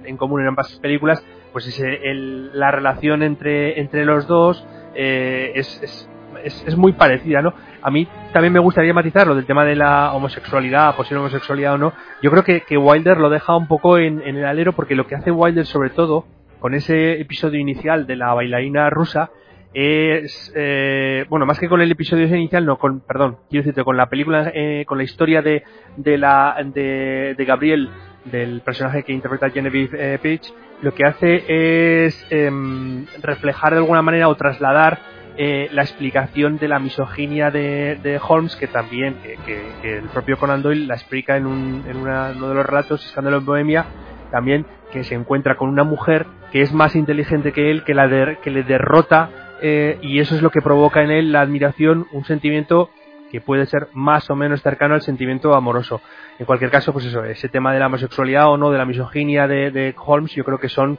en, 0.05 0.17
común 0.17 0.41
en 0.41 0.47
ambas 0.47 0.79
películas 0.79 1.23
pues 1.51 1.67
ese, 1.67 2.09
el, 2.09 2.57
la 2.57 2.71
relación 2.71 3.21
entre, 3.21 3.79
entre 3.79 4.05
los 4.05 4.27
dos 4.27 4.65
es, 4.95 5.81
es 5.83 6.09
es, 6.43 6.63
es, 6.65 6.77
muy 6.77 6.93
parecida, 6.93 7.41
¿no? 7.41 7.53
A 7.81 7.91
mí 7.91 8.07
también 8.33 8.53
me 8.53 8.59
gustaría 8.59 8.93
matizar 8.93 9.27
lo 9.27 9.35
del 9.35 9.45
tema 9.45 9.65
de 9.65 9.75
la 9.75 10.13
homosexualidad, 10.13 10.95
posible 10.95 11.19
homosexualidad 11.19 11.73
o 11.73 11.77
no. 11.77 11.93
Yo 12.21 12.31
creo 12.31 12.43
que, 12.43 12.61
que 12.61 12.77
Wilder 12.77 13.17
lo 13.17 13.29
deja 13.29 13.55
un 13.55 13.67
poco 13.67 13.97
en, 13.97 14.21
el 14.21 14.45
alero 14.45 14.73
porque 14.73 14.95
lo 14.95 15.07
que 15.07 15.15
hace 15.15 15.31
Wilder 15.31 15.65
sobre 15.65 15.89
todo 15.89 16.25
con 16.59 16.73
ese 16.73 17.19
episodio 17.21 17.59
inicial 17.59 18.05
de 18.05 18.17
la 18.17 18.33
bailarina 18.33 18.89
rusa 18.89 19.29
es 19.73 20.51
eh, 20.55 21.25
bueno 21.29 21.45
más 21.45 21.59
que 21.59 21.69
con 21.69 21.81
el 21.81 21.91
episodio 21.91 22.25
inicial 22.25 22.65
no 22.65 22.77
con 22.77 23.01
perdón 23.01 23.37
quiero 23.49 23.63
decirte 23.63 23.83
con 23.83 23.97
la 23.97 24.09
película 24.09 24.51
eh, 24.53 24.83
con 24.87 24.97
la 24.97 25.03
historia 25.03 25.41
de 25.41 25.63
de 25.95 26.17
la 26.17 26.55
de, 26.73 27.35
de 27.37 27.45
Gabriel 27.45 27.89
del 28.25 28.61
personaje 28.61 29.03
que 29.03 29.13
interpreta 29.13 29.49
Genevieve 29.49 30.15
eh, 30.15 30.39
lo 30.81 30.93
que 30.93 31.05
hace 31.05 32.05
es 32.05 32.25
em, 32.29 33.05
reflejar 33.21 33.73
de 33.73 33.79
alguna 33.79 34.01
manera 34.01 34.29
o 34.29 34.35
trasladar 34.35 34.99
eh, 35.37 35.69
la 35.71 35.83
explicación 35.83 36.57
de 36.57 36.67
la 36.67 36.79
misoginia 36.79 37.49
de, 37.49 38.19
Holmes, 38.27 38.55
que 38.55 38.67
también, 38.67 39.15
que, 39.45 39.97
el 39.97 40.05
propio 40.09 40.37
Conan 40.37 40.61
Doyle 40.61 40.85
la 40.85 40.95
explica 40.95 41.37
en, 41.37 41.45
un, 41.45 41.85
en 41.87 41.97
uno 41.97 42.49
de 42.49 42.55
los 42.55 42.65
relatos, 42.65 43.05
Escándalo 43.05 43.37
en 43.37 43.45
Bohemia, 43.45 43.85
también 44.31 44.65
que 44.91 45.03
se 45.03 45.15
encuentra 45.15 45.55
con 45.55 45.69
una 45.69 45.83
mujer 45.83 46.25
que 46.51 46.61
es 46.61 46.73
más 46.73 46.95
inteligente 46.95 47.53
que 47.53 47.71
él, 47.71 47.83
que, 47.83 47.93
la 47.93 48.35
que 48.41 48.51
le 48.51 48.63
derrota, 48.63 49.29
eh, 49.61 49.97
y 50.01 50.19
eso 50.19 50.35
es 50.35 50.41
lo 50.41 50.49
que 50.49 50.61
provoca 50.61 51.03
en 51.03 51.11
él 51.11 51.31
la 51.31 51.41
admiración, 51.41 52.07
un 52.11 52.25
sentimiento 52.25 52.89
que 53.31 53.41
puede 53.41 53.65
ser 53.65 53.87
más 53.93 54.29
o 54.29 54.35
menos 54.35 54.61
cercano 54.61 54.95
al 54.95 55.01
sentimiento 55.01 55.53
amoroso. 55.53 56.01
En 56.39 56.45
cualquier 56.45 56.71
caso, 56.71 56.93
pues 56.93 57.05
eso, 57.05 57.23
ese 57.23 57.49
tema 57.49 57.73
de 57.73 57.79
la 57.79 57.87
homosexualidad 57.87 58.49
o 58.49 58.57
no, 58.57 58.71
de 58.71 58.77
la 58.77 58.85
misoginia 58.85 59.47
de, 59.47 59.71
de 59.71 59.93
Holmes, 59.97 60.33
yo 60.33 60.43
creo 60.43 60.57
que 60.57 60.69
son 60.69 60.97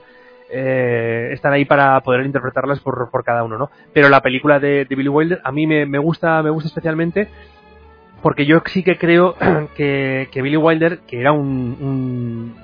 eh, 0.52 1.30
están 1.32 1.52
ahí 1.52 1.64
para 1.64 2.00
poder 2.00 2.26
interpretarlas 2.26 2.80
por, 2.80 3.10
por, 3.10 3.24
cada 3.24 3.44
uno, 3.44 3.56
¿no? 3.56 3.70
Pero 3.92 4.08
la 4.08 4.20
película 4.20 4.58
de, 4.58 4.84
Billy 4.88 5.08
Wilder 5.08 5.40
a 5.44 5.52
mí 5.52 5.66
me, 5.66 5.86
me, 5.86 5.98
gusta, 5.98 6.42
me 6.42 6.50
gusta 6.50 6.68
especialmente 6.68 7.28
porque 8.22 8.46
yo 8.46 8.60
sí 8.66 8.82
que 8.82 8.98
creo 8.98 9.36
que, 9.76 10.28
que 10.30 10.42
Billy 10.42 10.56
Wilder, 10.56 11.00
que 11.06 11.20
era 11.20 11.32
un, 11.32 12.54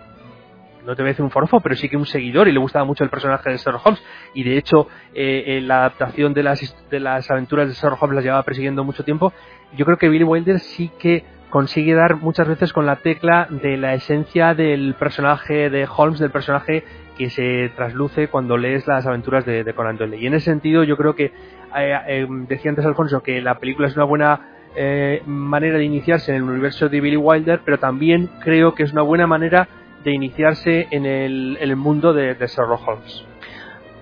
no 0.86 0.96
te 0.96 1.02
voy 1.02 1.08
a 1.08 1.12
decir 1.12 1.24
un 1.24 1.30
forofo, 1.30 1.60
pero 1.60 1.74
sí 1.74 1.88
que 1.88 1.96
un 1.96 2.06
seguidor 2.06 2.48
y 2.48 2.52
le 2.52 2.58
gustaba 2.58 2.84
mucho 2.84 3.04
el 3.04 3.10
personaje 3.10 3.50
de 3.50 3.56
Sherlock 3.58 3.86
Holmes 3.86 4.02
y 4.34 4.44
de 4.44 4.56
hecho 4.56 4.88
eh, 5.14 5.60
la 5.62 5.78
adaptación 5.80 6.32
de 6.32 6.42
las, 6.42 6.88
de 6.88 7.00
las 7.00 7.30
aventuras 7.30 7.68
de 7.68 7.74
Sherlock 7.74 8.02
Holmes 8.02 8.16
las 8.16 8.24
llevaba 8.24 8.42
persiguiendo 8.44 8.84
mucho 8.84 9.04
tiempo, 9.04 9.32
yo 9.76 9.84
creo 9.84 9.98
que 9.98 10.08
Billy 10.08 10.24
Wilder 10.24 10.60
sí 10.60 10.90
que 10.98 11.24
consigue 11.50 11.94
dar 11.94 12.16
muchas 12.16 12.48
veces 12.48 12.72
con 12.72 12.86
la 12.86 12.96
tecla 12.96 13.46
de 13.50 13.76
la 13.76 13.94
esencia 13.94 14.54
del 14.54 14.94
personaje 14.98 15.70
de 15.70 15.88
Holmes, 15.94 16.18
del 16.18 16.30
personaje 16.30 16.84
que 17.16 17.30
se 17.30 17.70
trasluce 17.74 18.28
cuando 18.28 18.56
lees 18.56 18.86
las 18.86 19.06
aventuras 19.06 19.46
de, 19.46 19.64
Conan 19.74 19.96
Doyle. 19.96 20.18
Y 20.18 20.26
en 20.26 20.34
ese 20.34 20.46
sentido 20.46 20.84
yo 20.84 20.96
creo 20.96 21.14
que, 21.14 21.32
eh, 21.76 21.98
eh, 22.08 22.26
decía 22.46 22.70
antes 22.70 22.84
Alfonso, 22.84 23.22
que 23.22 23.40
la 23.40 23.58
película 23.58 23.88
es 23.88 23.96
una 23.96 24.04
buena 24.04 24.40
eh, 24.76 25.22
manera 25.24 25.78
de 25.78 25.84
iniciarse 25.84 26.32
en 26.32 26.38
el 26.38 26.42
universo 26.42 26.88
de 26.88 27.00
Billy 27.00 27.16
Wilder, 27.16 27.60
pero 27.64 27.78
también 27.78 28.28
creo 28.40 28.74
que 28.74 28.82
es 28.82 28.92
una 28.92 29.02
buena 29.02 29.26
manera 29.26 29.68
de 30.06 30.12
iniciarse 30.12 30.86
en 30.92 31.04
el, 31.04 31.76
mundo 31.76 32.14
de, 32.14 32.34
Sherlock 32.34 32.86
Holmes. 32.86 33.24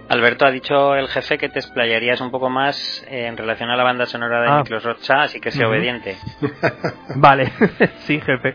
Alberto, 0.07 0.45
ha 0.45 0.51
dicho 0.51 0.95
el 0.95 1.09
jefe 1.09 1.39
que 1.39 1.49
te 1.49 1.61
explayarías 1.61 2.21
un 2.21 2.31
poco 2.31 2.51
más 2.51 3.03
en 3.09 3.39
relación 3.39 3.71
a 3.71 3.77
la 3.77 3.85
banda 3.85 4.05
sonora 4.05 4.43
de 4.43 4.49
ah. 4.49 4.81
Rocha, 4.83 5.23
así 5.23 5.41
que 5.41 5.51
sea 5.51 5.67
obediente. 5.67 6.19
vale, 7.17 7.51
sí, 8.01 8.21
jefe. 8.21 8.55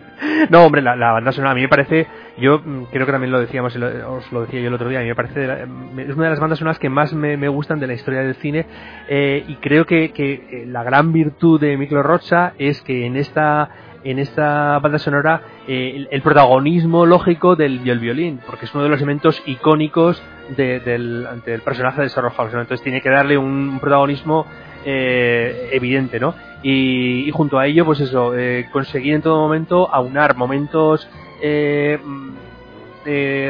No, 0.52 0.64
hombre, 0.64 0.84
la, 0.84 0.94
banda 1.12 1.32
sonora 1.32 1.54
a 1.54 1.56
mí 1.56 1.62
me 1.62 1.70
parece, 1.70 2.06
yo 2.38 2.60
mm, 2.60 2.84
creo 2.92 3.08
que 3.08 3.12
también 3.12 3.32
lo 3.32 3.40
decíamos, 3.40 3.76
os 3.76 4.32
lo 4.32 4.42
decía 4.42 4.60
yo 4.60 4.68
el 4.68 4.76
otro 4.76 4.88
día, 4.88 5.00
a 5.00 5.02
mí 5.02 5.08
me 5.08 5.16
parece, 5.16 5.44
es 5.44 6.16
una 6.16 6.26
de 6.26 6.30
las 6.30 6.40
bandas 6.40 6.60
sonoras 6.60 6.78
que 6.78 6.90
más 6.90 7.14
me, 7.14 7.48
gustan 7.48 7.80
de 7.80 7.88
la 7.88 7.94
historia 7.94 8.20
del 8.20 8.36
cine 8.36 8.68
eh, 9.08 9.44
y 9.48 9.56
creo 9.56 9.86
que, 9.86 10.12
que, 10.12 10.34
eh, 10.34 10.66
la 10.68 10.84
gran 10.84 11.12
virtud 11.12 11.60
de 11.60 11.76
Miklo 11.78 12.04
Rocha 12.04 12.54
es 12.60 12.84
que 12.84 13.08
en 13.08 13.18
esta 13.18 13.89
en 14.04 14.20
esta 14.20 14.80
banda 14.80 15.00
sonora 15.00 15.42
eh, 15.68 16.08
el, 16.10 16.22
protagonismo 16.22 17.06
lógico 17.06 17.56
del, 17.56 17.80
violín, 17.80 18.40
porque 18.46 18.66
es 18.66 18.74
uno 18.74 18.84
de 18.84 18.90
los 18.90 19.00
elementos 19.00 19.42
icónicos 19.46 20.22
del, 20.56 21.28
personaje 21.64 22.02
de 22.02 22.10
Sherlock 22.10 22.38
Holmes. 22.40 22.54
Entonces 22.54 22.82
tiene 22.84 23.02
que 23.02 23.10
darle 23.10 23.38
un, 23.38 23.80
protagonismo 23.80 24.46
eh, 24.86 25.70
evidente, 25.72 26.20
¿no? 26.20 26.34
Y, 26.64 27.30
junto 27.32 27.58
a 27.58 27.68
ello, 27.68 27.86
pues 27.86 28.00
eso, 28.02 28.38
eh, 28.38 28.68
conseguir 28.72 29.14
en 29.16 29.22
todo 29.22 29.40
momento 29.40 29.94
aunar 29.94 30.36
momentos 30.36 31.10
de 31.42 32.00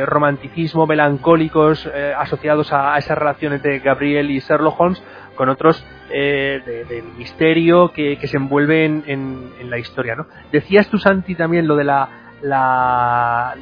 romanticismo, 0.05 0.85
melancólicos 0.85 1.89
asociados 2.17 2.71
a, 2.71 2.95
esa 2.99 3.15
relación 3.15 3.53
entre 3.53 3.79
Gabriel 3.79 4.29
y 4.29 4.39
Sherlock 4.39 4.79
Holmes 4.79 5.01
con 5.35 5.49
otros 5.49 5.83
eh, 6.11 6.85
del 6.87 7.05
misterio 7.17 7.91
que, 7.91 8.17
se 8.27 8.37
envuelve 8.37 8.85
en, 8.85 9.69
la 9.69 9.77
historia, 9.77 10.15
¿no? 10.15 10.25
Decías 10.51 10.89
tú, 10.89 10.97
Santi, 10.97 11.35
también 11.35 11.67
lo 11.67 11.75
de 11.75 11.83
la, 11.83 12.09
la, 12.41 13.55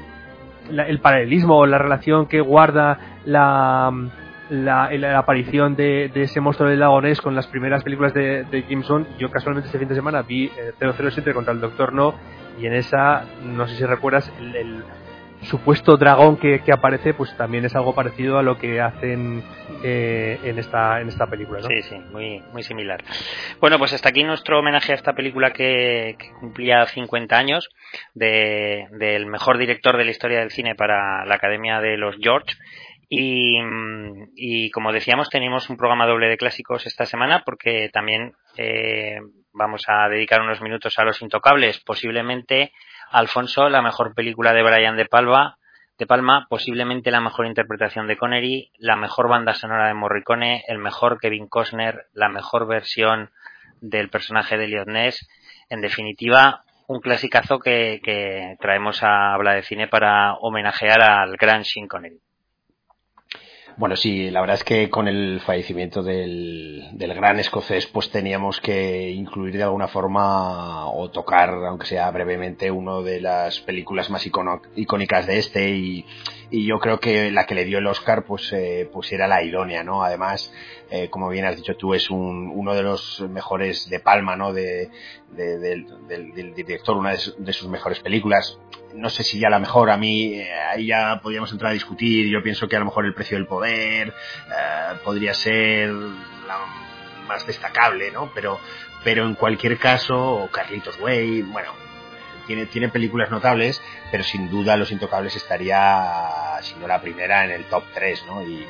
el 0.69 0.99
paralelismo 0.99 1.57
o 1.57 1.65
la 1.65 1.77
relación 1.77 2.27
que 2.27 2.41
guarda 2.41 3.19
la, 3.25 3.91
la, 4.49 5.17
aparición 5.17 5.75
de, 5.75 6.11
ese 6.13 6.39
monstruo 6.39 6.69
del 6.69 6.79
lago 6.79 7.01
Ness 7.01 7.21
con 7.21 7.35
las 7.35 7.47
primeras 7.47 7.83
películas 7.83 8.13
de, 8.13 8.43
de 8.43 8.63
Jameson. 8.63 9.07
Yo 9.17 9.29
casualmente 9.29 9.67
este 9.67 9.79
fin 9.79 9.87
de 9.87 9.95
semana 9.95 10.21
vi 10.21 10.45
eh, 10.45 10.73
007 10.79 11.33
contra 11.33 11.53
el 11.53 11.61
Doctor 11.61 11.93
No 11.93 12.13
y 12.59 12.65
en 12.65 12.73
esa, 12.73 13.25
no 13.43 13.67
sé 13.67 13.75
si 13.75 13.85
recuerdas, 13.85 14.31
el 14.39 14.83
supuesto 15.43 15.97
dragón 15.97 16.37
que, 16.37 16.61
aparece, 16.71 17.13
pues 17.13 17.35
también 17.37 17.65
es 17.65 17.75
algo 17.75 17.93
parecido 17.93 18.37
a 18.37 18.43
lo 18.43 18.57
que 18.57 18.81
hacen 18.81 19.43
eh, 19.83 20.39
en 20.43 20.59
esta 20.59 21.01
en 21.01 21.09
esta 21.09 21.27
película, 21.27 21.59
¿no? 21.59 21.67
Sí, 21.67 21.81
sí, 21.83 21.95
muy 22.11 22.41
muy 22.51 22.63
similar. 22.63 23.03
Bueno, 23.59 23.77
pues 23.77 23.93
hasta 23.93 24.09
aquí 24.09 24.23
nuestro 24.23 24.59
homenaje 24.59 24.91
a 24.91 24.95
esta 24.95 25.13
película 25.13 25.51
que, 25.51 26.17
cumplía 26.39 26.85
50 26.85 27.37
años 27.37 27.69
de, 28.13 28.87
del 28.91 29.25
mejor 29.25 29.57
director 29.57 29.97
de 29.97 30.05
la 30.05 30.11
historia 30.11 30.39
del 30.39 30.51
cine 30.51 30.75
para 30.75 31.25
la 31.25 31.35
Academia 31.35 31.79
de 31.79 31.97
los 31.97 32.15
George. 32.19 32.55
Y, 33.09 33.57
y 34.35 34.69
como 34.71 34.91
decíamos, 34.91 35.29
tenemos 35.29 35.69
un 35.69 35.77
programa 35.77 36.05
doble 36.05 36.27
de 36.27 36.37
clásicos 36.37 36.85
esta 36.85 37.05
semana 37.05 37.43
porque 37.45 37.89
también 37.93 38.33
eh, 38.57 39.19
vamos 39.53 39.83
a 39.87 40.09
dedicar 40.09 40.41
unos 40.41 40.61
minutos 40.61 40.97
a 40.99 41.03
los 41.03 41.21
intocables, 41.21 41.79
posiblemente 41.79 42.71
Alfonso, 43.11 43.69
la 43.69 43.81
mejor 43.81 44.13
película 44.13 44.53
de 44.53 44.63
Brian 44.63 44.97
De 44.97 45.05
Palma, 45.05 45.57
de 45.97 46.05
Palma, 46.05 46.45
posiblemente 46.49 47.09
la 47.09 47.21
mejor 47.21 47.47
interpretación 47.47 48.07
de 48.07 48.17
Connery, 48.17 48.71
la 48.77 48.95
mejor 48.95 49.29
banda 49.29 49.55
sonora 49.55 49.87
de 49.87 49.95
Morricone, 49.95 50.63
el 50.67 50.77
mejor 50.77 51.19
Kevin 51.19 51.47
Costner, 51.47 52.05
la 52.13 52.29
mejor 52.29 52.67
versión 52.67 53.31
del 53.81 54.09
personaje 54.09 54.57
de 54.57 54.65
Elliot 54.65 54.87
Ness. 54.87 55.27
En 55.69 55.81
definitiva, 55.81 56.63
un 56.87 57.01
clasicazo 57.01 57.59
que, 57.59 58.55
traemos 58.59 59.01
a 59.03 59.33
hablar 59.33 59.55
de 59.55 59.63
cine 59.63 59.87
para 59.87 60.35
homenajear 60.35 61.01
al 61.01 61.35
gran 61.37 61.65
Sean 61.65 61.87
Connery. 61.87 62.21
Bueno, 63.77 63.95
sí, 63.95 64.31
la 64.31 64.41
verdad 64.41 64.55
es 64.55 64.63
que 64.63 64.89
con 64.89 65.07
el 65.07 65.39
fallecimiento 65.39 66.01
del, 66.01 66.89
del, 66.93 67.13
gran 67.13 67.39
escocés, 67.39 67.85
pues 67.85 68.09
teníamos 68.09 68.59
que 68.59 69.11
incluir 69.11 69.55
de 69.55 69.61
alguna 69.61 69.87
forma 69.87 70.89
o 70.89 71.11
tocar, 71.11 71.51
aunque 71.51 71.85
sea 71.85 72.09
brevemente, 72.09 72.71
una 72.71 73.01
de 73.01 73.21
las 73.21 73.59
películas 73.59 74.09
más 74.09 74.25
icónicas 74.25 75.27
de 75.27 75.37
este 75.37 75.69
y, 75.69 76.05
y, 76.49 76.65
yo 76.65 76.79
creo 76.79 76.99
que 76.99 77.29
la 77.29 77.45
que 77.45 77.53
le 77.53 77.65
dio 77.65 77.77
el 77.77 77.85
Oscar, 77.85 78.25
pues, 78.25 78.51
eh, 78.51 78.89
pues 78.91 79.11
era 79.11 79.27
la 79.27 79.43
idónea, 79.43 79.83
¿no? 79.83 80.01
Además, 80.01 80.51
eh, 80.89 81.09
como 81.09 81.29
bien 81.29 81.45
has 81.45 81.55
dicho 81.55 81.75
tú, 81.75 81.93
es 81.93 82.09
un, 82.09 82.51
uno 82.53 82.73
de 82.73 82.83
los 82.83 83.19
mejores 83.29 83.89
de 83.89 83.99
Palma, 83.99 84.35
¿no? 84.35 84.53
De, 84.53 84.89
del, 85.31 85.85
del, 86.07 86.53
director, 86.53 86.95
una 86.95 87.11
de, 87.11 87.53
sus 87.53 87.67
mejores 87.67 87.99
películas. 87.99 88.57
No 88.95 89.09
sé 89.09 89.23
si 89.23 89.39
ya 89.39 89.49
la 89.49 89.59
mejor, 89.59 89.89
a 89.89 89.97
mí 89.97 90.35
eh, 90.35 90.49
ahí 90.53 90.87
ya 90.87 91.19
podríamos 91.21 91.51
entrar 91.51 91.71
a 91.71 91.73
discutir. 91.73 92.27
Yo 92.27 92.41
pienso 92.41 92.67
que 92.67 92.75
a 92.75 92.79
lo 92.79 92.85
mejor 92.85 93.05
el 93.05 93.13
precio 93.13 93.37
del 93.37 93.47
poder 93.47 94.09
eh, 94.09 94.97
podría 95.03 95.33
ser 95.33 95.89
la 95.89 96.59
más 97.27 97.45
destacable, 97.45 98.09
¿no? 98.11 98.31
Pero, 98.33 98.59
pero 99.03 99.25
en 99.25 99.35
cualquier 99.35 99.77
caso, 99.77 100.47
Carlitos 100.51 100.97
Way, 101.01 101.41
bueno, 101.41 101.71
tiene, 102.47 102.65
tiene 102.67 102.87
películas 102.87 103.29
notables, 103.29 103.81
pero 104.09 104.23
sin 104.23 104.49
duda 104.49 104.77
Los 104.77 104.91
Intocables 104.91 105.35
estaría, 105.35 106.59
si 106.61 106.75
no 106.75 106.87
la 106.87 107.01
primera, 107.01 107.43
en 107.43 107.51
el 107.51 107.65
top 107.65 107.83
3, 107.93 108.25
¿no? 108.27 108.41
Y, 108.41 108.65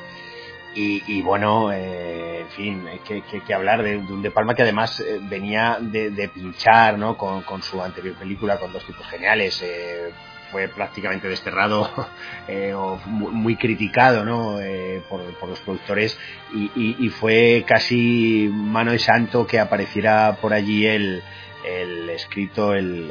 y, 0.80 1.22
bueno, 1.22 1.72
eh, 1.72 2.40
en 2.42 2.48
fin, 2.50 2.86
hay 2.88 3.00
que, 3.00 3.54
hablar 3.54 3.82
de, 3.82 3.96
un 3.96 4.22
De 4.22 4.30
Palma 4.30 4.54
que 4.54 4.62
además 4.62 5.00
eh, 5.00 5.18
venía 5.22 5.78
de, 5.80 6.30
pinchar 6.32 6.98
¿no? 6.98 7.16
Con, 7.16 7.62
su 7.62 7.82
anterior 7.82 8.14
película, 8.14 8.58
con 8.58 8.72
dos 8.72 8.84
tipos 8.84 9.06
geniales. 9.08 9.60
Eh, 9.62 10.12
fue 10.52 10.68
prácticamente 10.68 11.28
desterrado 11.28 11.90
o 12.74 12.96
muy 13.06 13.56
criticado 13.56 14.24
¿no? 14.24 14.58
por, 15.06 15.48
los 15.48 15.60
productores 15.60 16.18
y, 16.54 17.08
fue 17.10 17.64
casi 17.66 18.48
mano 18.50 18.92
de 18.92 18.98
santo 18.98 19.46
que 19.46 19.60
apareciera 19.60 20.38
por 20.40 20.54
allí 20.54 20.86
el, 20.86 21.22
el 21.64 22.08
escrito, 22.10 22.74
el, 22.74 23.10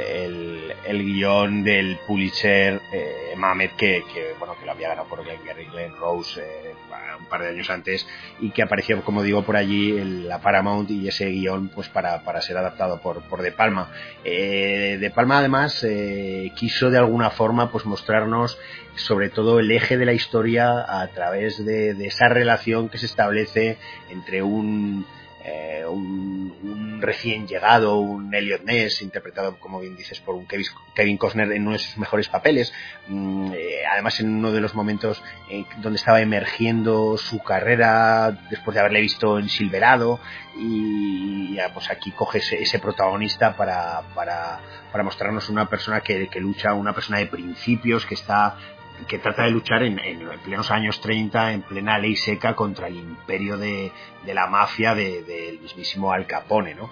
el, 0.85 1.03
guion 1.03 1.63
del 1.63 1.97
Pulitzer 2.07 2.81
eh, 2.91 3.33
Mamet 3.35 3.75
que, 3.75 4.03
bueno, 4.39 4.55
que 4.59 4.65
lo 4.65 4.71
había 4.71 4.89
ganado 4.89 5.07
por 5.07 5.23
Glenn, 5.23 5.39
Glenn 5.71 5.95
Rose 5.95 6.41
eh, 6.41 6.73
un 7.19 7.25
par 7.25 7.41
de 7.41 7.49
años 7.49 7.69
antes 7.69 8.07
y 8.39 8.51
que 8.51 8.63
apareció, 8.63 9.01
como 9.03 9.23
digo, 9.23 9.43
por 9.43 9.57
allí 9.57 9.97
en 9.97 10.27
la 10.27 10.39
Paramount 10.39 10.89
y 10.91 11.07
ese 11.07 11.25
guion 11.29 11.69
pues 11.69 11.89
para, 11.89 12.23
para 12.23 12.41
ser 12.41 12.57
adaptado 12.57 13.01
por, 13.01 13.21
por 13.23 13.41
De 13.41 13.51
Palma. 13.51 13.91
Eh, 14.23 14.97
de 14.99 15.11
Palma 15.11 15.39
además 15.39 15.83
eh, 15.83 16.51
quiso 16.55 16.89
de 16.89 16.97
alguna 16.97 17.29
forma 17.29 17.71
pues 17.71 17.85
mostrarnos 17.85 18.57
sobre 18.95 19.29
todo 19.29 19.59
el 19.59 19.71
eje 19.71 19.97
de 19.97 20.05
la 20.05 20.13
historia 20.13 20.85
a 20.87 21.07
través 21.09 21.63
de 21.63 21.91
esa 22.05 22.29
relación 22.29 22.89
que 22.89 22.97
se 22.97 23.05
establece 23.05 23.77
entre 24.09 24.41
un 24.41 25.05
eh, 25.47 25.85
un, 25.87 26.99
recién 27.01 27.47
llegado, 27.47 27.99
un 27.99 28.35
Elliot 28.35 28.63
Ness, 28.63 29.01
interpretado, 29.01 29.57
como 29.59 29.79
bien 29.79 29.95
dices, 29.95 30.19
por 30.19 30.35
un 30.35 30.45
Kevin 30.93 31.17
Costner 31.17 31.49
en 31.53 31.61
uno 31.61 31.71
de 31.71 31.79
sus 31.79 31.97
mejores 31.97 32.27
papeles, 32.27 32.73
mm, 33.07 33.53
eh, 33.53 33.85
además 33.89 34.19
en 34.19 34.35
uno 34.35 34.51
de 34.51 34.59
los 34.59 34.75
momentos 34.75 35.23
eh, 35.49 35.63
donde 35.77 35.97
estaba 35.97 36.19
emergiendo 36.19 37.17
su 37.17 37.39
carrera 37.39 38.31
después 38.49 38.75
de 38.75 38.81
haberle 38.81 38.99
visto 38.99 39.39
en 39.39 39.47
Silverado, 39.47 40.19
y 40.57 41.53
ya, 41.55 41.71
pues 41.73 41.89
aquí 41.89 42.11
coge 42.11 42.39
ese, 42.39 42.79
protagonista 42.79 43.55
para, 43.55 44.01
para, 44.13 44.59
para, 44.91 45.03
mostrarnos 45.03 45.49
una 45.49 45.69
persona 45.69 46.01
que, 46.01 46.27
que 46.27 46.41
lucha, 46.41 46.73
una 46.73 46.93
persona 46.93 47.19
de 47.19 47.27
principios, 47.27 48.05
que 48.05 48.15
está 48.15 48.57
que 49.07 49.19
trata 49.19 49.43
de 49.43 49.51
luchar 49.51 49.83
en, 49.83 49.99
en, 49.99 50.27
plenos 50.43 50.71
años 50.71 50.99
30, 51.01 51.53
en 51.53 51.61
plena 51.61 51.97
ley 51.97 52.15
seca, 52.15 52.55
contra 52.55 52.87
el 52.87 52.95
imperio 52.95 53.57
de, 53.57 53.91
de 54.25 54.33
la 54.33 54.47
mafia 54.47 54.95
del 54.95 55.25
de, 55.25 55.59
mismísimo 55.61 56.11
Al 56.11 56.25
Capone, 56.25 56.73
¿no? 56.75 56.89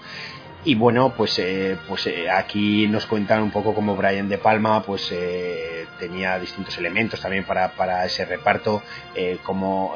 Y 0.65 0.73
bueno, 0.73 1.13
pues, 1.15 1.37
eh, 1.37 1.77
pues 1.87 2.07
eh, 2.07 2.27
aquí 2.27 2.87
nos 2.87 3.05
cuentan 3.05 3.43
un 3.43 3.51
poco 3.51 3.75
cómo 3.75 3.95
Brian 3.95 4.27
De 4.27 4.39
Palma 4.39 4.81
pues 4.81 5.11
eh, 5.11 5.85
tenía 5.99 6.39
distintos 6.39 6.75
elementos 6.79 7.21
también 7.21 7.43
para, 7.43 7.73
para 7.73 8.03
ese 8.03 8.25
reparto, 8.25 8.81
como, 9.43 9.95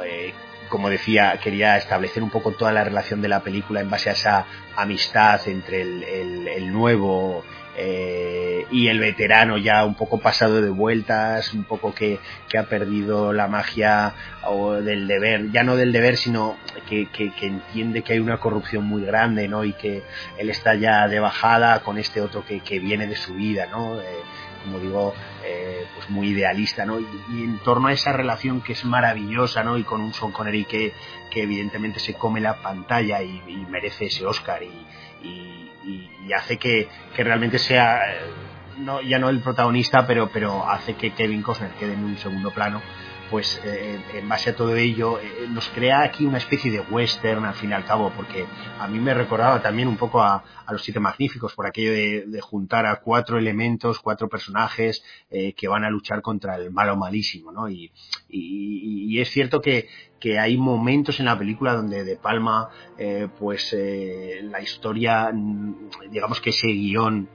como 0.70 0.90
decía, 0.90 1.40
quería 1.42 1.76
establecer 1.76 2.22
un 2.22 2.30
poco 2.30 2.52
toda 2.52 2.72
la 2.72 2.84
relación 2.84 3.20
de 3.20 3.30
la 3.30 3.40
película 3.40 3.82
en 3.82 3.90
base 3.90 4.12
a 4.12 4.14
esa 4.14 4.46
amistad 4.76 5.42
entre 5.48 5.82
el, 5.82 6.48
el 6.48 6.72
nuevo 6.72 7.44
eh, 7.82 8.66
y 8.72 8.90
el 8.90 9.00
veterano 9.00 9.58
ya 9.58 9.86
un 9.86 9.96
poco 9.96 10.20
pasado 10.20 10.62
de 10.62 10.70
vueltas, 10.70 11.54
un 11.54 11.64
poco 11.64 11.96
que, 11.96 12.20
que 12.50 12.58
ha 12.58 12.64
perdido 12.64 13.32
la 13.32 13.48
magia 13.48 14.14
o 14.44 14.74
del 14.74 15.08
deber, 15.08 15.50
ya 15.52 15.64
no 15.64 15.78
del 15.78 15.94
deber, 15.94 16.18
sino 16.18 16.58
que, 16.90 17.08
que, 17.08 17.32
entiende 17.40 18.02
que 18.02 18.14
hay 18.14 18.20
una 18.20 18.38
corrupción 18.38 18.84
muy 18.84 19.06
grande, 19.06 19.48
¿no? 19.48 19.64
Y 19.64 19.72
que 19.72 20.04
él 20.38 20.50
está 20.50 20.76
ya 20.76 21.08
de 21.08 21.22
bajada 21.22 21.80
con 21.80 21.98
este 21.98 22.20
otro 22.20 22.46
que, 22.46 22.60
que 22.60 22.80
viene 22.80 23.08
de 23.08 23.16
su 23.16 23.34
vida, 23.36 23.68
¿no? 23.68 24.02
Eh, 24.02 24.06
como 24.66 24.80
digo, 24.80 25.14
eh, 25.46 25.86
pues 25.96 26.10
muy 26.10 26.28
idealista, 26.32 26.86
¿no? 26.86 27.00
Y, 27.00 27.06
en 27.32 27.60
torno 27.60 27.88
a 27.88 27.94
esa 27.94 28.12
relación 28.12 28.60
que 28.60 28.74
es 28.74 28.84
maravillosa, 28.84 29.64
¿no? 29.64 29.78
Y 29.78 29.84
con 29.84 30.02
un 30.02 30.14
Son 30.14 30.34
Connery 30.34 30.66
que, 30.66 30.92
que 31.32 31.44
evidentemente 31.44 32.02
se 32.02 32.14
come 32.16 32.42
la 32.42 32.62
pantalla 32.62 33.22
y, 33.24 33.42
merece 33.70 34.08
ese 34.08 34.26
Oscar 34.26 34.64
y 34.64 34.86
y, 35.24 35.59
hace 36.36 36.58
que, 36.58 36.88
realmente 37.18 37.60
sea 37.60 38.00
no, 38.78 39.02
ya 39.02 39.20
no 39.20 39.30
el 39.30 39.40
protagonista, 39.40 40.08
pero, 40.08 40.30
pero 40.32 40.70
hace 40.70 40.94
que 40.96 41.12
Kevin 41.12 41.42
Costner 41.42 41.72
quede 41.72 41.94
en 41.94 42.04
un 42.04 42.18
segundo 42.18 42.52
plano 42.52 42.82
pues 43.30 43.62
eh, 43.64 44.00
en 44.14 44.28
base 44.28 44.50
a 44.50 44.56
todo 44.56 44.76
ello 44.76 45.20
eh, 45.20 45.48
nos 45.50 45.68
crea 45.70 46.02
aquí 46.02 46.26
una 46.26 46.38
especie 46.38 46.72
de 46.72 46.82
western 46.82 47.46
al 47.46 47.54
fin 47.54 47.72
y 47.72 47.74
al 47.74 47.86
cabo, 47.86 48.12
porque 48.16 48.46
a 48.80 48.88
mí 48.88 49.00
me 49.00 49.14
recordaba 49.14 49.62
también 49.62 49.88
un 49.88 49.98
poco 49.98 50.22
a, 50.22 50.44
los 50.70 50.84
Siete 50.84 51.00
Magníficos 51.00 51.56
por 51.56 51.66
aquello 51.66 51.92
de, 51.92 52.42
juntar 52.42 52.86
a 52.86 52.98
cuatro 52.98 53.40
elementos, 53.40 54.00
cuatro 54.00 54.30
personajes 54.30 55.04
eh, 55.32 55.54
que 55.54 55.68
van 55.68 55.84
a 55.84 55.90
luchar 55.90 56.22
contra 56.22 56.56
el 56.58 56.70
malo 56.70 56.96
malísimo, 56.96 57.52
¿no? 57.52 57.68
Y, 57.68 57.92
y, 58.30 59.20
es 59.20 59.30
cierto 59.30 59.62
que, 59.62 59.88
que, 60.20 60.38
hay 60.38 60.58
momentos 60.58 61.20
en 61.20 61.26
la 61.26 61.38
película 61.38 61.74
donde 61.74 62.04
De 62.04 62.18
Palma, 62.18 62.70
pues 63.40 63.76
la 64.44 64.62
historia, 64.62 65.32
mm, 65.34 65.90
digamos 66.12 66.40
que 66.40 66.52
ese 66.52 66.68
guion 66.68 67.28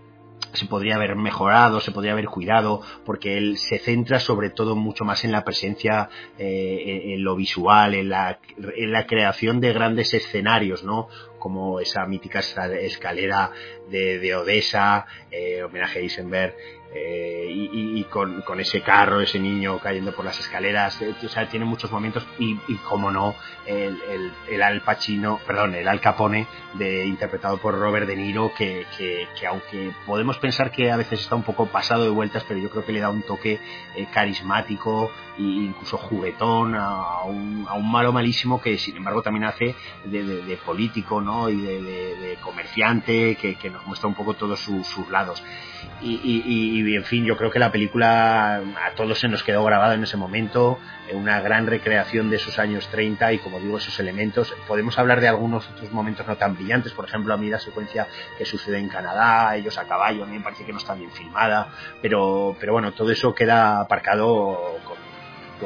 se 0.52 0.66
podría 0.66 0.94
haber 0.94 1.16
mejorado, 1.16 1.80
se 1.80 1.90
podría 1.90 2.12
haber 2.12 2.26
cuidado, 2.26 2.80
porque 3.04 3.36
él 3.36 3.58
se 3.58 3.78
centra 3.78 4.20
sobre 4.20 4.50
todo 4.50 4.76
mucho 4.76 5.04
más 5.04 5.24
en 5.24 5.32
la 5.32 5.44
presencia, 5.44 6.08
eh, 6.38 7.14
en 7.14 7.24
lo 7.24 7.34
visual, 7.34 7.94
en 7.94 8.08
la, 8.08 8.38
en 8.56 8.92
la 8.92 9.06
creación 9.06 9.60
de 9.60 9.72
grandes 9.72 10.14
escenarios, 10.14 10.84
¿no? 10.84 11.08
Como 11.38 11.80
esa 11.80 12.06
mítica 12.06 12.40
escalera 12.40 13.50
de, 13.90 14.18
de 14.18 14.34
Odessa, 14.36 15.06
eh, 15.30 15.62
homenaje 15.62 15.98
a 15.98 16.02
Eisenberg, 16.02 16.54
eh, 16.94 17.48
y, 17.50 18.04
con, 18.04 18.42
con, 18.42 18.60
ese 18.60 18.80
carro, 18.82 19.20
ese 19.20 19.40
niño 19.40 19.78
cayendo 19.78 20.14
por 20.14 20.24
las 20.24 20.38
escaleras, 20.38 21.02
eh, 21.02 21.12
o 21.24 21.28
sea, 21.28 21.48
tiene 21.48 21.64
muchos 21.64 21.90
momentos 21.90 22.24
y, 22.38 22.56
y 22.68 22.76
como 22.76 23.10
no, 23.10 23.34
el, 23.66 24.00
el, 24.08 24.32
el, 24.48 24.62
Al 24.62 24.80
Pacino, 24.82 25.40
perdón, 25.44 25.74
el 25.74 25.88
Al 25.88 26.00
Capone, 26.00 26.46
de, 26.74 27.04
interpretado 27.06 27.58
por 27.58 27.76
Robert 27.76 28.06
De 28.06 28.14
Niro, 28.14 28.52
que, 28.56 28.86
que, 28.96 29.26
que, 29.38 29.46
aunque 29.46 29.90
podemos 30.06 30.38
pensar 30.38 30.70
que 30.70 30.92
a 30.92 30.96
veces 30.96 31.20
está 31.20 31.34
un 31.34 31.42
poco 31.42 31.66
pasado 31.66 32.04
de 32.04 32.10
vueltas, 32.10 32.44
pero 32.46 32.60
yo 32.60 32.70
creo 32.70 32.84
que 32.84 32.92
le 32.92 33.00
da 33.00 33.10
un 33.10 33.22
toque 33.22 33.58
eh, 33.96 34.06
carismático 34.12 35.10
e 35.36 35.42
incluso 35.42 35.98
juguetón 35.98 36.76
a 36.76 37.24
un, 37.24 37.66
a 37.68 37.74
un, 37.74 37.90
malo 37.90 38.12
malísimo 38.12 38.60
que 38.60 38.78
sin 38.78 38.96
embargo 38.96 39.20
también 39.20 39.44
hace 39.44 39.74
de, 40.04 40.22
de, 40.22 40.56
político, 40.58 41.20
¿no? 41.20 41.48
Y 41.48 41.56
de, 41.60 42.38
comerciante, 42.40 43.36
que, 43.36 43.56
que, 43.56 43.70
nos 43.70 43.84
muestra 43.86 44.08
un 44.08 44.14
poco 44.14 44.34
todos 44.34 44.60
sus, 44.60 44.86
sus 44.86 45.08
lados. 45.08 45.42
Y, 46.00 46.82
y, 46.88 46.96
en 46.96 47.04
fin, 47.04 47.24
yo 47.24 47.36
creo 47.36 47.50
que 47.50 47.58
la 47.58 47.72
película 47.72 48.56
a 48.56 48.90
todos 48.94 49.18
se 49.18 49.28
nos 49.28 49.42
quedó 49.42 49.64
grabada 49.64 49.94
en 49.94 50.02
ese 50.02 50.16
momento, 50.16 50.78
una 51.12 51.40
gran 51.40 51.66
recreación 51.66 52.30
de 52.30 52.36
esos 52.36 52.58
años 52.58 52.88
30 52.88 53.32
y 53.32 53.38
como 53.38 53.60
digo, 53.60 53.78
esos 53.78 53.98
elementos. 54.00 54.54
Podemos 54.66 54.98
hablar 54.98 55.20
de 55.20 55.28
algunos 55.28 55.68
otros 55.68 55.92
momentos 55.92 56.26
no 56.26 56.36
tan 56.36 56.54
brillantes, 56.54 56.92
por 56.92 57.04
ejemplo, 57.04 57.34
a 57.34 57.36
mí 57.36 57.48
la 57.48 57.58
secuencia 57.58 58.06
que 58.38 58.44
sucede 58.44 58.78
en 58.78 58.88
Canadá, 58.88 59.54
ellos 59.56 59.76
a 59.78 59.84
caballo, 59.84 60.24
a 60.24 60.26
mí 60.26 60.38
me 60.38 60.44
parece 60.44 60.64
que 60.64 60.72
no 60.72 60.78
está 60.78 60.94
bien 60.94 61.10
filmada, 61.10 61.68
pero, 62.00 62.56
pero 62.58 62.72
bueno, 62.72 62.92
todo 62.92 63.10
eso 63.10 63.34
queda 63.34 63.80
aparcado 63.80 64.78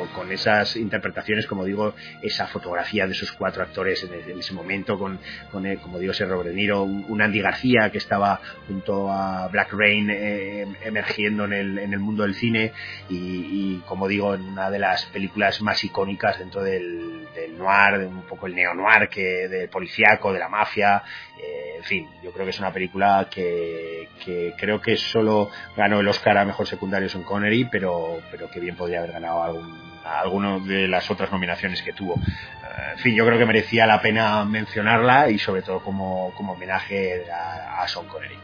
con 0.06 0.30
esas 0.32 0.76
interpretaciones, 0.76 1.46
como 1.46 1.64
digo, 1.64 1.94
esa 2.22 2.46
fotografía 2.46 3.06
de 3.06 3.12
esos 3.12 3.32
cuatro 3.32 3.62
actores 3.62 4.04
en, 4.04 4.38
ese 4.38 4.52
momento, 4.52 4.98
con, 4.98 5.18
con 5.50 5.66
eh, 5.66 5.78
como 5.78 5.98
digo, 5.98 6.12
ese 6.12 6.24
Robert 6.24 6.50
De 6.50 6.54
Niro, 6.54 6.82
un, 6.82 7.20
Andy 7.20 7.40
García 7.40 7.90
que 7.90 7.98
estaba 7.98 8.40
junto 8.66 9.10
a 9.10 9.48
Black 9.48 9.72
Rain 9.72 10.08
eh, 10.10 10.66
emergiendo 10.84 11.44
en 11.46 11.52
el, 11.52 11.78
en 11.78 11.92
el 11.92 11.98
mundo 11.98 12.22
del 12.22 12.34
cine 12.34 12.72
y, 13.08 13.78
como 13.86 14.06
digo, 14.06 14.34
en 14.34 14.42
una 14.42 14.70
de 14.70 14.78
las 14.78 15.06
películas 15.06 15.60
más 15.62 15.82
icónicas 15.82 16.38
dentro 16.38 16.62
del, 16.62 17.26
noir, 17.56 17.98
de 17.98 18.06
un 18.06 18.22
poco 18.22 18.46
el 18.46 18.54
neo-noir, 18.54 19.08
que, 19.08 19.48
del 19.48 19.68
policíaco, 19.68 20.32
de 20.32 20.38
la 20.38 20.48
mafia, 20.48 21.02
eh, 21.38 21.76
en 21.78 21.84
fin, 21.84 22.08
yo 22.22 22.32
creo 22.32 22.44
que 22.44 22.50
es 22.50 22.58
una 22.58 22.72
película 22.72 23.28
que, 23.30 24.08
que 24.24 24.54
creo 24.56 24.80
que 24.80 24.96
solo 24.96 25.50
ganó 25.76 26.00
el 26.00 26.08
Oscar 26.08 26.38
a 26.38 26.44
Mejor 26.44 26.66
Secundario 26.66 27.08
Son 27.08 27.22
Connery, 27.22 27.68
pero, 27.70 28.20
pero 28.30 28.50
que 28.50 28.60
bien 28.60 28.76
podría 28.76 28.98
haber 28.98 29.12
ganado 29.12 29.42
algún 29.42 29.87
a 30.08 30.24
de 30.60 30.88
las 30.88 31.10
otras 31.10 31.30
nominaciones 31.30 31.82
que 31.82 31.92
tuvo. 31.92 32.14
Eh, 32.14 32.92
en 32.92 32.98
fin, 32.98 33.14
yo 33.14 33.26
creo 33.26 33.38
que 33.38 33.46
merecía 33.46 33.86
la 33.86 34.00
pena 34.00 34.44
mencionarla 34.44 35.30
y 35.30 35.38
sobre 35.38 35.62
todo 35.62 35.80
como, 35.80 36.32
como 36.34 36.52
homenaje 36.54 37.24
a, 37.30 37.82
a 37.82 37.88
Sean 37.88 38.06
Connery. 38.06 38.36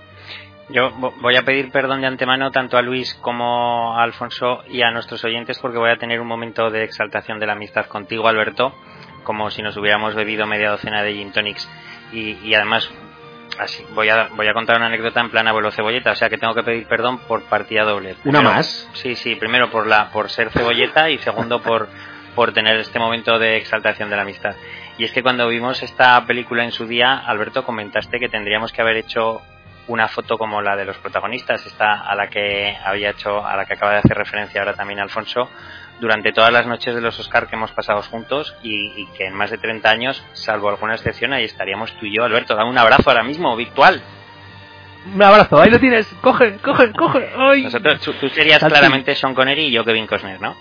Yo 0.71 0.91
voy 0.93 1.37
a 1.37 1.43
pedir 1.43 1.71
perdón 1.71 2.01
de 2.01 2.07
antemano 2.07 2.51
tanto 2.51 2.79
a 2.79 2.83
Luis 2.83 3.15
como 3.15 3.99
a 3.99 4.03
Alfonso 4.03 4.65
y 4.69 4.81
a 4.83 4.91
nuestros 4.91 5.23
oyentes 5.25 5.59
porque 5.59 5.77
voy 5.77 5.91
a 5.91 5.99
tener 5.99 6.21
un 6.21 6.27
momento 6.27 6.71
de 6.71 6.85
exaltación 6.85 7.39
de 7.39 7.47
la 7.47 7.53
amistad 7.53 7.87
contigo, 7.87 8.29
Alberto, 8.29 8.75
como 9.25 9.51
si 9.51 9.61
nos 9.61 9.77
hubiéramos 9.77 10.15
bebido 10.15 10.47
media 10.47 10.71
docena 10.71 11.03
de 11.03 11.13
gin 11.13 11.33
tonics. 11.33 11.69
Y, 12.13 12.39
y 12.43 12.55
además 12.55 12.91
así 13.59 13.85
voy 13.95 14.09
a 14.09 14.29
voy 14.29 14.49
a 14.49 14.53
contar 14.53 14.77
una 14.77 14.87
anécdota 14.87 15.21
en 15.21 15.31
plan 15.31 15.49
abuelo 15.49 15.71
cebolleta 15.71 16.13
o 16.13 16.17
sea 16.17 16.29
que 16.29 16.39
tengo 16.39 16.55
que 16.55 16.63
pedir 16.63 16.87
perdón 16.87 17.19
por 17.19 17.43
partida 17.45 17.85
doble. 17.85 18.17
Una 18.25 18.43
más 18.43 18.89
sí 18.95 19.15
sí 19.15 19.37
primero 19.37 19.71
por 19.71 19.87
la 19.87 20.11
por 20.11 20.31
ser 20.31 20.51
cebolleta 20.51 21.11
y 21.11 21.19
segundo 21.19 21.61
por 21.63 21.89
por 22.35 22.53
tener 22.53 22.77
este 22.79 22.99
momento 22.99 23.39
de 23.39 23.57
exaltación 23.57 24.11
de 24.11 24.17
la 24.17 24.23
amistad. 24.23 24.57
Y 24.99 25.05
es 25.05 25.13
que 25.13 25.23
cuando 25.23 25.47
vimos 25.49 25.83
esta 25.83 26.25
película 26.27 26.65
en 26.65 26.73
su 26.73 26.87
día 26.87 27.17
Alberto 27.17 27.65
comentaste 27.65 28.19
que 28.19 28.29
tendríamos 28.29 28.73
que 28.73 28.83
haber 28.83 28.97
hecho 28.97 29.43
una 29.87 30.09
foto 30.09 30.39
como 30.39 30.63
la 30.63 30.77
de 30.77 30.85
los 30.85 30.97
protagonistas 30.99 31.67
esta 31.67 32.01
a 32.01 32.15
la 32.15 32.29
que 32.29 32.77
había 32.85 33.11
hecho 33.11 33.45
a 33.45 33.57
la 33.57 33.67
que 33.67 33.75
acaba 33.75 33.93
de 33.93 33.99
hacer 33.99 34.17
referencia 34.17 34.61
ahora 34.61 34.75
también 34.75 35.01
Alfonso 35.01 35.51
durante 36.05 36.33
todas 36.33 36.53
las 36.53 36.67
noches 36.67 36.95
de 36.95 37.01
los 37.01 37.19
Oscar 37.19 37.47
que 37.47 37.57
hemos 37.57 37.73
pasado 37.73 38.03
juntos 38.03 38.55
y, 38.63 39.07
que 39.17 39.27
en 39.27 39.35
más 39.35 39.51
de 39.51 39.57
30 39.57 39.89
años, 39.89 40.23
salvo 40.35 40.69
alguna 40.69 40.95
excepción, 40.95 41.33
ahí 41.33 41.45
estaríamos 41.45 41.93
tú 41.99 42.05
y 42.05 42.15
yo, 42.15 42.25
Alberto. 42.25 42.55
Dame 42.55 42.69
un 42.69 42.77
abrazo 42.77 43.09
ahora 43.09 43.23
mismo, 43.23 43.57
virtual. 43.57 44.03
Un 45.15 45.23
abrazo, 45.23 45.61
ahí 45.61 45.71
lo 45.71 45.81
tienes, 45.81 46.07
coge, 46.21 46.57
coge, 46.59 46.93
coge. 46.93 47.31
Nosotros, 47.63 48.01
tú, 48.21 48.29
serías 48.29 48.63
claramente 48.63 49.15
Sean 49.15 49.35
Connery 49.35 49.65
y 49.65 49.73
yo 49.73 49.85
Kevin 49.85 50.07
Costner, 50.07 50.41
¿no? 50.41 50.55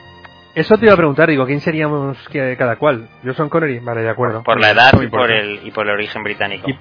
Eso 0.55 0.77
te 0.77 0.85
iba 0.85 0.93
a 0.93 0.97
preguntar, 0.97 1.29
digo, 1.29 1.45
¿quién 1.45 1.59
seríamos 1.59 2.17
cada 2.57 2.77
cual? 2.77 3.09
Yo 3.23 3.33
Sean 3.33 3.49
Connery, 3.49 3.79
vale, 3.79 4.01
de 4.01 4.09
acuerdo. 4.09 4.43
Por, 4.43 4.61
la 4.61 4.71
edad 4.71 4.93
y 5.01 5.07
por, 5.07 5.29
el, 5.29 5.59
y 5.65 5.71
por 5.71 5.87
el 5.87 5.93
origen 5.93 6.23
británico. 6.23 6.69
Y 6.69 6.79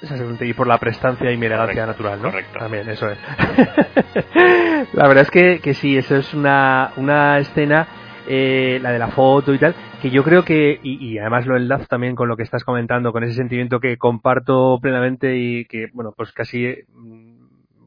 por 0.56 0.66
la 0.66 0.78
prestancia 0.78 1.30
y 1.30 1.36
mi 1.36 1.46
elegancia 1.46 1.86
natural, 1.86 2.20
¿no? 2.22 2.30
Correcto. 2.30 2.58
También, 2.58 2.88
eso 2.88 3.08
es. 3.10 3.18
la 4.92 5.08
verdad 5.08 5.22
es 5.22 5.30
que, 5.30 5.60
que 5.60 5.74
sí, 5.74 5.96
eso 5.96 6.16
es 6.16 6.32
una, 6.34 6.92
una 6.96 7.38
escena, 7.38 7.88
eh, 8.26 8.78
la 8.82 8.92
de 8.92 8.98
la 8.98 9.08
foto 9.08 9.54
y 9.54 9.58
tal, 9.58 9.74
que 10.00 10.10
yo 10.10 10.22
creo 10.22 10.44
que, 10.44 10.78
y, 10.82 11.04
y, 11.04 11.18
además 11.18 11.46
lo 11.46 11.56
enlazo 11.56 11.86
también 11.86 12.14
con 12.14 12.28
lo 12.28 12.36
que 12.36 12.42
estás 12.42 12.64
comentando, 12.64 13.12
con 13.12 13.24
ese 13.24 13.34
sentimiento 13.34 13.80
que 13.80 13.96
comparto 13.96 14.78
plenamente 14.80 15.36
y 15.36 15.64
que, 15.64 15.88
bueno, 15.92 16.12
pues 16.16 16.32
casi 16.32 16.84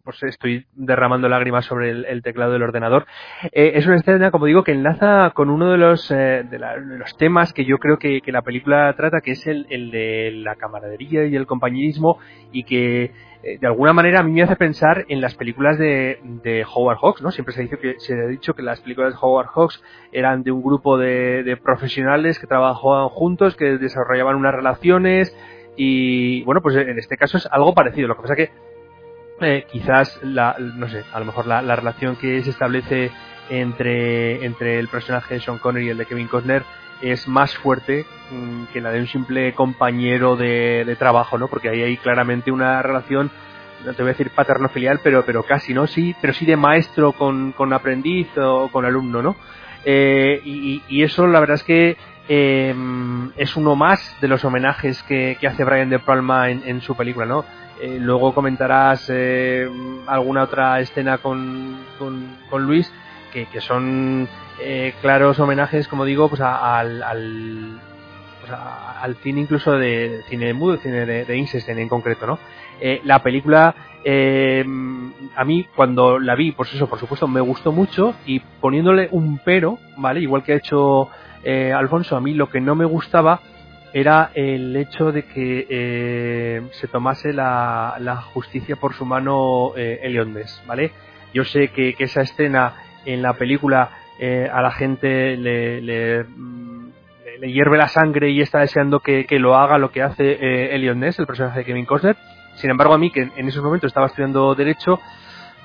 pues 0.03 0.21
estoy 0.23 0.65
derramando 0.73 1.29
lágrimas 1.29 1.65
sobre 1.65 1.91
el, 1.91 2.21
teclado 2.23 2.53
del 2.53 2.63
ordenador. 2.63 3.05
Eh, 3.51 3.73
es 3.75 3.85
una 3.85 3.97
escena, 3.97 4.31
como 4.31 4.45
digo, 4.45 4.63
que 4.63 4.71
enlaza 4.71 5.31
con 5.33 5.49
uno 5.49 5.71
de 5.71 5.77
los, 5.77 6.09
eh, 6.11 6.43
de, 6.49 6.59
los 6.59 7.17
temas 7.17 7.53
que 7.53 7.65
yo 7.65 7.77
creo 7.77 7.97
que, 7.97 8.21
la 8.27 8.41
película 8.41 8.93
trata, 8.95 9.21
que 9.21 9.31
es 9.31 9.45
el, 9.47 9.65
de 9.91 10.31
la 10.35 10.55
camaradería 10.55 11.25
y 11.25 11.35
el 11.35 11.45
compañerismo 11.45 12.19
y 12.51 12.63
que 12.63 13.11
eh, 13.43 13.57
de 13.59 13.67
alguna 13.67 13.93
manera 13.93 14.19
a 14.19 14.23
mí 14.23 14.31
me 14.31 14.43
hace 14.43 14.55
pensar 14.55 15.05
en 15.09 15.19
las 15.19 15.35
películas 15.35 15.77
de, 15.77 16.19
de 16.43 16.63
Howard 16.63 16.97
Hawks, 17.01 17.21
¿no? 17.21 17.31
Siempre 17.31 17.53
se, 17.53 17.63
dice 17.63 17.77
que, 17.77 17.95
se 17.99 18.13
ha 18.13 18.27
dicho 18.27 18.53
que 18.53 18.61
las 18.61 18.81
películas 18.81 19.13
de 19.13 19.19
Howard 19.21 19.47
Hawks 19.47 19.83
eran 20.11 20.43
de 20.43 20.51
un 20.51 20.61
grupo 20.61 20.97
de, 20.97 21.43
de 21.43 21.57
profesionales 21.57 22.39
que 22.39 22.47
trabajaban 22.47 23.09
juntos, 23.09 23.55
que 23.55 23.77
desarrollaban 23.77 24.35
unas 24.35 24.53
relaciones 24.53 25.35
y 25.75 26.43
bueno, 26.43 26.61
pues 26.61 26.75
en 26.75 26.97
este 26.99 27.17
caso 27.17 27.37
es 27.37 27.47
algo 27.51 27.73
parecido. 27.73 28.07
Lo 28.07 28.15
que 28.15 28.21
pasa 28.21 28.35
que 28.35 28.51
eh, 29.41 29.65
quizás 29.72 30.19
la, 30.23 30.55
no 30.59 30.88
sé, 30.88 31.03
a 31.11 31.19
lo 31.19 31.26
mejor 31.26 31.47
la, 31.47 31.61
la, 31.61 31.76
relación 31.76 32.15
que 32.15 32.41
se 32.43 32.51
establece 32.51 33.11
entre, 33.49 34.45
entre 34.45 34.80
el 34.80 34.88
personaje 34.88 35.35
de 35.35 35.39
Sean 35.41 35.57
Connery 35.57 35.88
y 35.88 35.89
el 35.89 35.97
de 35.97 36.05
Kevin 36.05 36.27
Costner 36.27 36.63
es 37.01 37.27
más 37.27 37.55
fuerte 37.57 38.05
mm, 38.31 38.65
que 38.72 38.81
la 38.81 38.91
de 38.91 38.99
un 38.99 39.07
simple 39.07 39.53
compañero 39.53 40.35
de, 40.35 40.84
de, 40.85 40.95
trabajo, 40.95 41.38
¿no? 41.38 41.47
Porque 41.47 41.69
ahí 41.69 41.81
hay 41.81 41.97
claramente 41.97 42.51
una 42.51 42.81
relación, 42.81 43.31
no 43.85 43.93
te 43.93 44.03
voy 44.03 44.11
a 44.11 44.13
decir 44.13 44.30
paterno-filial, 44.30 44.99
pero, 45.03 45.26
pero 45.26 45.43
casi, 45.43 45.73
¿no? 45.73 45.88
Sí, 45.88 46.15
pero 46.22 46.34
sí 46.34 46.45
de 46.45 46.55
maestro 46.55 47.13
con, 47.13 47.51
con 47.53 47.73
aprendiz 47.73 48.27
o 48.38 48.69
con 48.72 48.85
alumno, 48.85 49.22
¿no? 49.22 49.35
Eh, 49.84 50.39
y, 50.45 51.01
eso 51.01 51.26
la 51.26 51.39
verdad 51.39 51.55
es 51.55 51.63
que 51.63 51.97
eh, 52.30 52.76
es 53.35 53.55
uno 53.55 53.76
más 53.76 54.15
de 54.22 54.27
los 54.27 54.45
homenajes 54.45 55.01
que, 55.03 55.38
que 55.39 55.47
hace 55.47 55.63
Brian 55.63 55.89
De 55.89 55.97
Palma 55.97 56.51
en, 56.51 56.61
en 56.65 56.81
su 56.81 56.95
película, 56.95 57.26
¿no? 57.26 57.43
Eh, 57.81 57.97
luego 57.99 58.35
comentarás 58.35 59.09
eh, 59.09 59.67
alguna 60.05 60.43
otra 60.43 60.79
escena 60.81 61.17
con, 61.17 61.79
con, 61.97 62.63
Luis 62.63 62.93
que, 63.33 63.47
que 63.47 63.59
son 63.59 64.29
eh, 64.59 64.93
claros 65.01 65.39
homenajes, 65.39 65.87
como 65.87 66.05
digo, 66.05 66.29
pues 66.29 66.41
al, 66.41 67.01
al, 67.01 67.79
pues 68.39 68.51
al 68.53 69.15
cine 69.15 69.41
incluso 69.41 69.71
de 69.71 70.21
cine 70.29 70.53
mudo, 70.53 70.77
cine 70.77 71.07
de, 71.07 71.25
de 71.25 71.63
en 71.67 71.89
concreto, 71.89 72.27
¿no? 72.27 72.37
la 73.03 73.23
película 73.23 73.73
a 74.03 75.45
mí 75.45 75.67
cuando 75.75 76.19
la 76.19 76.35
vi, 76.35 76.51
pues 76.51 76.71
eso, 76.73 76.87
por 76.87 76.99
supuesto, 76.99 77.27
me 77.27 77.41
gustó 77.41 77.71
mucho 77.71 78.13
y 78.27 78.39
poniéndole 78.39 79.07
un 79.11 79.39
pero, 79.43 79.79
¿vale? 79.97 80.19
Igual 80.19 80.43
que 80.43 80.53
ha 80.53 80.57
hecho 80.57 81.09
Alfonso, 81.75 82.15
a 82.15 82.21
mí 82.21 82.33
lo 82.33 82.49
que 82.49 82.61
no 82.61 82.75
me 82.75 82.85
gustaba 82.85 83.39
era 83.93 84.31
el 84.34 84.76
hecho 84.76 85.11
de 85.11 85.23
que 85.23 85.68
eh, 85.69 86.61
se 86.72 86.88
tomase 86.88 87.34
la, 87.34 88.23
justicia 88.34 88.76
por 88.76 88.93
su 88.93 89.05
mano 89.05 89.73
eh, 89.76 90.26
¿vale? 90.65 90.91
Yo 91.34 91.43
sé 91.43 91.69
que, 91.69 91.93
que, 91.93 92.05
esa 92.05 92.22
escena 92.22 92.73
en 93.05 93.22
la 93.22 93.34
película 93.34 93.89
eh, 94.19 94.49
a 94.51 94.61
la 94.61 94.72
gente 94.72 95.35
le, 95.35 95.81
le, 95.81 96.26
hierve 97.41 97.77
la 97.77 97.88
sangre 97.88 98.30
y 98.30 98.41
está 98.41 98.59
deseando 98.59 98.99
que, 98.99 99.26
que 99.26 99.39
lo 99.39 99.55
haga 99.55 99.80
lo 99.80 99.91
que 99.91 100.03
hace 100.03 100.34
eh, 100.34 100.76
Elliot 100.76 100.95
Ness, 100.95 101.18
el 101.18 101.26
personaje 101.26 101.59
de 101.59 101.65
Kevin 101.65 101.85
Costner. 101.85 102.15
Sin 102.55 102.69
embargo, 102.69 102.93
a 102.93 102.97
mí, 102.97 103.09
que 103.09 103.31
en 103.35 103.47
esos 103.47 103.63
momentos 103.63 103.88
estaba 103.88 104.05
estudiando 104.05 104.53
Derecho, 104.53 104.99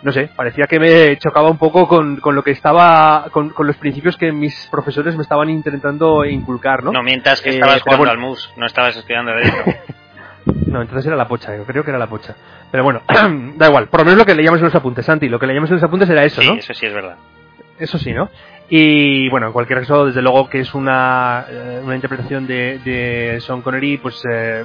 no 0.03 0.13
sé, 0.13 0.29
parecía 0.35 0.67
que 0.67 0.79
me 0.79 1.17
chocaba 1.19 1.51
un 1.51 1.59
poco 1.59 1.89
con, 1.89 2.17
con 2.17 2.35
lo 2.35 2.45
que 2.45 2.51
estaba, 2.51 3.27
con, 3.33 3.51
con, 3.51 3.67
los 3.67 3.77
principios 3.77 4.17
que 4.17 4.31
mis 4.31 4.69
profesores 4.71 5.17
me 5.17 5.23
estaban 5.23 5.49
intentando 5.49 6.25
inculcar, 6.25 6.85
¿no? 6.85 6.93
No 6.93 7.03
mientras 7.03 7.41
que 7.41 7.51
estabas 7.51 7.83
jugando 7.83 8.11
al 8.11 8.19
MUS, 8.19 8.53
no 8.57 8.67
estabas 8.67 8.97
estudiando 8.97 9.33
Derecho. 9.33 9.57
No, 10.67 10.81
entonces 10.81 11.07
era 11.07 11.17
la 11.17 11.27
pocha, 11.27 11.57
yo 11.57 11.65
creo 11.65 11.83
que 11.83 11.91
era 11.91 11.99
la 11.99 12.07
pocha. 12.07 12.37
Pero 12.71 12.85
bueno, 12.85 13.03
da 13.57 13.67
igual. 13.67 13.89
Por 13.89 14.01
lo 14.01 14.05
menos 14.05 14.19
lo 14.19 14.25
que 14.25 14.35
leíamos 14.35 14.61
en 14.61 14.67
los 14.67 14.75
apuntes, 14.77 15.05
Santi. 15.05 15.29
Lo 15.29 15.41
que 15.41 15.47
leíamos 15.47 15.71
en 15.71 15.77
los 15.77 15.83
apuntes 15.83 16.09
era 16.09 16.25
eso, 16.25 16.41
sí, 16.41 16.47
¿no? 16.47 16.55
eso 16.55 16.73
sí 16.73 16.87
es 16.87 16.95
verdad. 16.95 17.17
Eso 17.79 17.99
sí, 17.99 18.13
¿no? 18.13 18.31
Y 18.69 19.29
bueno, 19.29 19.49
en 19.49 19.53
cualquier 19.53 19.81
caso, 19.81 20.07
desde 20.07 20.23
luego 20.23 20.49
que 20.49 20.61
es 20.61 20.75
una, 20.75 21.47
una 21.85 21.95
interpretación 21.95 22.47
de, 22.47 22.79
de 22.85 23.41
Sean 23.41 23.63
Connery, 23.63 23.99
pues 23.99 24.23
eh, 24.31 24.65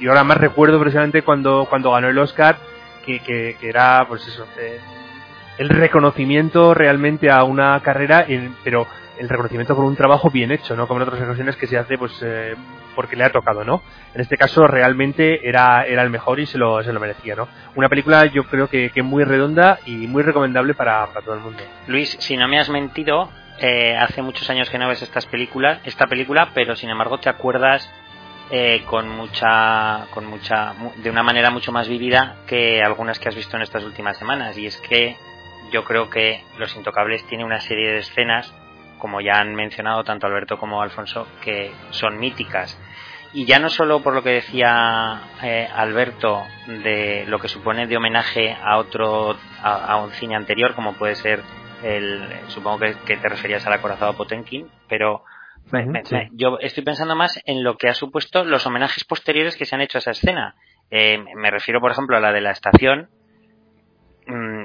yo 0.00 0.10
ahora 0.10 0.24
más 0.24 0.38
recuerdo 0.38 0.78
precisamente 0.80 1.22
cuando, 1.22 1.66
cuando 1.68 1.90
ganó 1.90 2.08
el 2.08 2.18
Oscar, 2.18 2.56
que, 3.04 3.20
que, 3.20 3.56
que 3.60 3.68
era, 3.68 4.06
pues 4.08 4.26
eso, 4.26 4.46
eh, 4.58 4.78
el 5.58 5.68
reconocimiento 5.68 6.74
realmente 6.74 7.30
a 7.30 7.44
una 7.44 7.80
carrera, 7.80 8.24
en, 8.26 8.56
pero 8.64 8.86
el 9.18 9.28
reconocimiento 9.28 9.76
por 9.76 9.84
un 9.84 9.96
trabajo 9.96 10.30
bien 10.30 10.50
hecho, 10.50 10.74
¿no? 10.74 10.88
Como 10.88 11.00
en 11.00 11.08
otras 11.08 11.22
ocasiones 11.22 11.56
que 11.56 11.66
se 11.66 11.78
hace, 11.78 11.96
pues, 11.96 12.12
eh, 12.22 12.54
porque 12.96 13.16
le 13.16 13.24
ha 13.24 13.30
tocado, 13.30 13.64
¿no? 13.64 13.82
En 14.14 14.20
este 14.20 14.36
caso 14.36 14.66
realmente 14.66 15.48
era, 15.48 15.84
era 15.84 16.02
el 16.02 16.10
mejor 16.10 16.40
y 16.40 16.46
se 16.46 16.58
lo, 16.58 16.82
se 16.82 16.92
lo 16.92 17.00
merecía, 17.00 17.36
¿no? 17.36 17.48
Una 17.76 17.88
película 17.88 18.26
yo 18.26 18.44
creo 18.44 18.68
que, 18.68 18.90
que 18.90 19.02
muy 19.02 19.24
redonda 19.24 19.78
y 19.86 20.06
muy 20.06 20.22
recomendable 20.22 20.74
para, 20.74 21.06
para 21.06 21.24
todo 21.24 21.34
el 21.34 21.40
mundo. 21.40 21.62
Luis, 21.86 22.16
si 22.18 22.36
no 22.36 22.48
me 22.48 22.58
has 22.58 22.68
mentido, 22.68 23.30
eh, 23.58 23.96
hace 23.96 24.22
muchos 24.22 24.48
años 24.50 24.68
que 24.70 24.78
no 24.78 24.88
ves 24.88 25.02
estas 25.02 25.26
películas, 25.26 25.80
esta 25.84 26.06
película, 26.06 26.50
pero 26.54 26.74
sin 26.74 26.90
embargo 26.90 27.18
te 27.18 27.28
acuerdas 27.28 27.88
eh, 28.50 28.82
con 28.86 29.08
mucha, 29.08 30.06
con 30.10 30.26
mucha, 30.26 30.74
de 30.96 31.10
una 31.10 31.22
manera 31.22 31.50
mucho 31.50 31.72
más 31.72 31.88
vivida 31.88 32.36
que 32.46 32.82
algunas 32.82 33.18
que 33.18 33.28
has 33.28 33.34
visto 33.34 33.56
en 33.56 33.62
estas 33.62 33.84
últimas 33.84 34.16
semanas. 34.18 34.56
Y 34.58 34.66
es 34.66 34.76
que 34.78 35.16
yo 35.72 35.84
creo 35.84 36.10
que 36.10 36.44
Los 36.58 36.74
Intocables 36.76 37.26
tiene 37.26 37.44
una 37.44 37.60
serie 37.60 37.90
de 37.90 37.98
escenas 37.98 38.52
como 39.04 39.20
ya 39.20 39.38
han 39.38 39.54
mencionado 39.54 40.02
tanto 40.02 40.26
Alberto 40.26 40.58
como 40.58 40.80
Alfonso, 40.80 41.26
que 41.42 41.72
son 41.90 42.18
míticas. 42.18 42.80
Y 43.34 43.44
ya 43.44 43.58
no 43.58 43.68
solo 43.68 44.00
por 44.00 44.14
lo 44.14 44.22
que 44.22 44.30
decía 44.30 45.20
eh, 45.42 45.68
Alberto 45.74 46.42
de 46.66 47.26
lo 47.26 47.38
que 47.38 47.48
supone 47.48 47.86
de 47.86 47.98
homenaje 47.98 48.56
a 48.62 48.78
otro, 48.78 49.36
a, 49.62 49.96
un 49.96 50.10
cine 50.12 50.36
anterior, 50.36 50.74
como 50.74 50.94
puede 50.94 51.16
ser 51.16 51.42
el, 51.82 52.30
supongo 52.48 52.78
que, 52.78 52.94
que 53.04 53.18
te 53.18 53.28
referías 53.28 53.66
al 53.66 53.74
acorazado 53.74 54.14
Potenkin, 54.14 54.70
pero 54.88 55.22
me, 55.72 55.86
me, 55.86 56.04
sí. 56.04 56.14
me, 56.14 56.30
yo 56.32 56.58
estoy 56.60 56.84
pensando 56.84 57.16
más 57.16 57.40
en 57.46 57.64
lo 57.64 57.76
que 57.76 57.88
ha 57.88 57.94
supuesto 57.94 58.44
los 58.44 58.66
homenajes 58.66 59.04
posteriores 59.04 59.56
que 59.56 59.64
se 59.64 59.74
han 59.74 59.80
hecho 59.80 59.98
a 59.98 60.00
esa 60.00 60.12
escena. 60.12 60.54
Eh, 60.90 61.18
me 61.36 61.50
refiero, 61.50 61.80
por 61.80 61.90
ejemplo, 61.90 62.16
a 62.16 62.20
la 62.20 62.32
de 62.32 62.40
la 62.40 62.50
estación, 62.50 63.08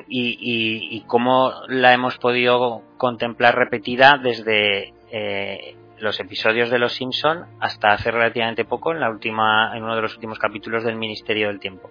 y, 0.08 0.30
y, 0.40 0.98
y, 0.98 1.02
cómo 1.06 1.52
la 1.68 1.94
hemos 1.94 2.18
podido 2.18 2.82
contemplar 2.98 3.58
repetida 3.58 4.18
desde 4.18 4.94
eh, 5.12 5.76
los 6.00 6.20
episodios 6.20 6.70
de 6.70 6.80
Los 6.80 6.94
Simpson 6.94 7.46
hasta 7.60 7.90
hace 7.90 8.12
relativamente 8.12 8.64
poco 8.66 8.94
en 8.94 9.00
la 9.00 9.10
última 9.10 9.76
en 9.76 9.84
uno 9.84 9.96
de 9.96 10.02
los 10.02 10.16
últimos 10.16 10.40
capítulos 10.40 10.84
del 10.84 10.96
Ministerio 10.96 11.48
del 11.48 11.60
Tiempo. 11.60 11.90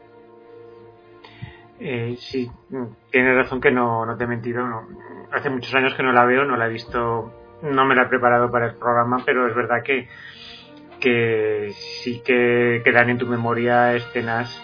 Eh, 1.81 2.17
sí, 2.19 2.51
tienes 3.11 3.37
razón 3.37 3.61
que 3.61 3.71
no, 3.71 4.05
no 4.05 4.17
te 4.17 4.25
he 4.25 4.27
mentido. 4.27 4.67
No. 4.67 4.89
Hace 5.31 5.51
muchos 5.51 5.75
años 5.75 5.95
que 5.95 6.03
no 6.03 6.13
la 6.13 6.25
veo, 6.25 6.45
no 6.45 6.57
la 6.57 6.67
he 6.67 6.71
visto, 6.71 7.33
no 7.63 7.85
me 7.85 7.95
la 7.95 8.03
he 8.03 8.07
preparado 8.07 8.51
para 8.51 8.67
el 8.67 8.75
programa, 8.77 9.23
pero 9.25 9.49
es 9.49 9.55
verdad 9.55 9.83
que, 9.85 10.09
que 11.01 11.73
sí 12.03 12.23
que 12.25 12.83
quedan 12.85 13.11
en 13.11 13.19
tu 13.19 13.27
memoria 13.27 13.95
escenas 13.95 14.63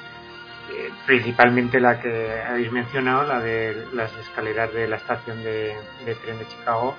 principalmente 1.07 1.81
la 1.81 2.01
que 2.01 2.43
habéis 2.43 2.73
mencionado, 2.73 3.25
la 3.25 3.41
de 3.41 3.87
las 3.93 4.15
escaleras 4.17 4.73
de 4.73 4.89
la 4.89 4.97
estación 4.97 5.43
de, 5.45 5.77
de, 6.05 6.15
tren 6.17 6.39
de 6.39 6.49
Chicago, 6.49 6.97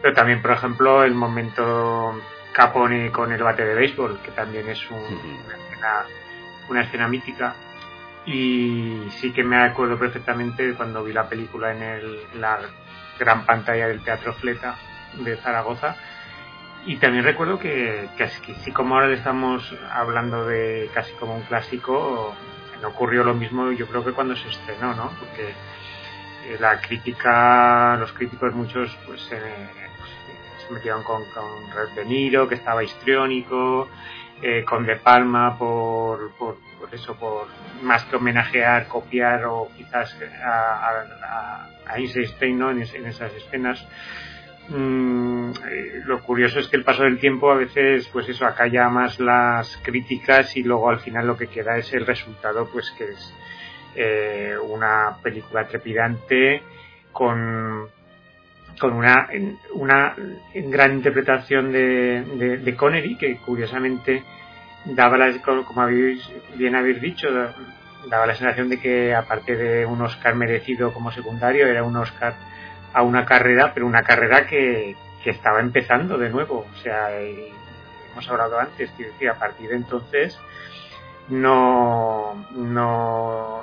pero 0.00 0.14
también, 0.14 0.40
por 0.40 0.52
ejemplo, 0.52 1.04
el 1.04 1.14
momento 1.14 2.14
Capone 2.52 3.10
con 3.12 3.32
el 3.32 3.42
bate 3.42 3.64
de 3.64 3.74
béisbol, 3.74 4.20
que 4.22 4.30
también 4.32 4.68
es 4.68 4.90
un, 4.90 4.98
una, 4.98 5.56
escena, 5.56 6.04
una 6.68 6.82
escena 6.82 7.08
mítica. 7.08 7.54
Y 8.26 9.06
sí 9.20 9.32
que 9.32 9.44
me 9.44 9.56
acuerdo 9.56 9.98
perfectamente 9.98 10.74
cuando 10.74 11.04
vi 11.04 11.12
la 11.12 11.28
película 11.28 11.72
en 11.72 11.82
el, 11.82 12.20
la 12.40 12.58
gran 13.18 13.46
pantalla 13.46 13.88
del 13.88 14.02
Teatro 14.02 14.34
Fleta 14.34 14.76
de 15.14 15.36
Zaragoza. 15.36 15.96
Y 16.86 16.96
también 16.96 17.24
recuerdo 17.24 17.58
que, 17.58 18.08
que 18.16 18.24
así 18.24 18.72
como 18.72 18.94
ahora 18.94 19.12
estamos 19.12 19.74
hablando 19.92 20.46
de 20.46 20.90
casi 20.94 21.12
como 21.14 21.36
un 21.36 21.42
clásico, 21.42 22.34
no 22.80 22.88
ocurrió 22.88 23.24
lo 23.24 23.34
mismo 23.34 23.70
yo 23.72 23.86
creo 23.86 24.04
que 24.04 24.12
cuando 24.12 24.36
se 24.36 24.48
estrenó, 24.48 24.94
¿no? 24.94 25.10
Porque 25.18 25.50
eh, 26.46 26.56
la 26.58 26.80
crítica, 26.80 27.96
los 27.98 28.12
críticos 28.12 28.54
muchos 28.54 28.96
pues, 29.06 29.20
eh, 29.32 29.68
se 30.66 30.72
metieron 30.72 31.02
con, 31.02 31.22
con 31.26 31.70
Red 31.72 31.94
De 31.94 32.04
Niro, 32.04 32.48
que 32.48 32.54
estaba 32.54 32.82
histriónico, 32.82 33.88
eh, 34.42 34.64
con 34.64 34.86
De 34.86 34.96
Palma 34.96 35.58
por, 35.58 36.32
por, 36.36 36.56
por, 36.78 36.94
eso, 36.94 37.14
por 37.16 37.48
más 37.82 38.04
que 38.04 38.16
homenajear, 38.16 38.88
copiar 38.88 39.44
o 39.44 39.70
quizás 39.76 40.16
a, 40.42 41.66
a, 41.86 41.96
Eisenstein, 41.96 42.58
¿no? 42.58 42.70
En, 42.70 42.82
en 42.82 43.06
esas 43.06 43.34
escenas. 43.34 43.86
Mm, 44.70 45.50
lo 46.04 46.22
curioso 46.22 46.60
es 46.60 46.68
que 46.68 46.76
el 46.76 46.84
paso 46.84 47.02
del 47.02 47.18
tiempo 47.18 47.50
a 47.50 47.56
veces 47.56 48.08
pues 48.12 48.28
eso 48.28 48.46
acalla 48.46 48.88
más 48.88 49.18
las 49.18 49.76
críticas 49.82 50.56
y 50.56 50.62
luego 50.62 50.88
al 50.90 51.00
final 51.00 51.26
lo 51.26 51.36
que 51.36 51.48
queda 51.48 51.76
es 51.76 51.92
el 51.92 52.06
resultado 52.06 52.68
pues 52.72 52.92
que 52.96 53.04
es 53.04 53.34
eh, 53.96 54.54
una 54.62 55.16
película 55.24 55.66
trepidante 55.66 56.62
con 57.10 57.88
con 58.78 58.92
una 58.92 59.28
una 59.74 60.14
gran 60.54 60.92
interpretación 60.92 61.72
de, 61.72 62.22
de, 62.36 62.58
de 62.58 62.76
Connery 62.76 63.16
que 63.16 63.38
curiosamente 63.38 64.22
daba 64.84 65.18
la, 65.18 65.36
como 65.42 65.82
habéis 65.82 66.22
bien 66.54 66.76
habéis 66.76 67.00
dicho 67.00 67.26
daba 68.08 68.24
la 68.24 68.36
sensación 68.36 68.68
de 68.68 68.78
que 68.78 69.16
aparte 69.16 69.56
de 69.56 69.84
un 69.84 70.00
Oscar 70.00 70.36
merecido 70.36 70.94
como 70.94 71.10
secundario 71.10 71.66
era 71.66 71.82
un 71.82 71.96
Oscar 71.96 72.34
a 72.92 73.02
una 73.02 73.24
carrera, 73.24 73.72
pero 73.74 73.86
una 73.86 74.02
carrera 74.02 74.46
que, 74.46 74.96
que 75.22 75.30
estaba 75.30 75.60
empezando 75.60 76.18
de 76.18 76.30
nuevo. 76.30 76.66
O 76.72 76.76
sea, 76.78 77.10
hemos 77.20 78.28
hablado 78.28 78.58
antes, 78.58 78.90
quiero 78.96 79.12
decir, 79.12 79.30
a 79.30 79.38
partir 79.38 79.70
de 79.70 79.76
entonces 79.76 80.38
no, 81.30 82.46
no, 82.52 83.62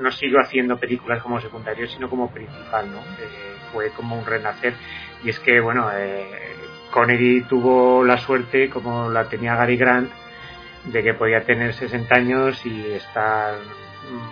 no 0.00 0.12
sigo 0.12 0.40
haciendo 0.40 0.78
películas 0.78 1.22
como 1.22 1.40
secundario, 1.40 1.86
sino 1.86 2.08
como 2.08 2.30
principal, 2.30 2.90
¿no? 2.90 2.98
Eh, 2.98 3.56
fue 3.72 3.90
como 3.90 4.18
un 4.18 4.24
renacer. 4.24 4.74
Y 5.22 5.30
es 5.30 5.38
que, 5.38 5.60
bueno, 5.60 5.90
eh, 5.94 6.26
Connery 6.90 7.42
tuvo 7.42 8.02
la 8.04 8.18
suerte, 8.18 8.70
como 8.70 9.10
la 9.10 9.28
tenía 9.28 9.54
Gary 9.56 9.76
Grant, 9.76 10.10
de 10.86 11.02
que 11.02 11.14
podía 11.14 11.44
tener 11.44 11.74
60 11.74 12.14
años 12.14 12.64
y 12.66 12.92
estar 12.92 13.56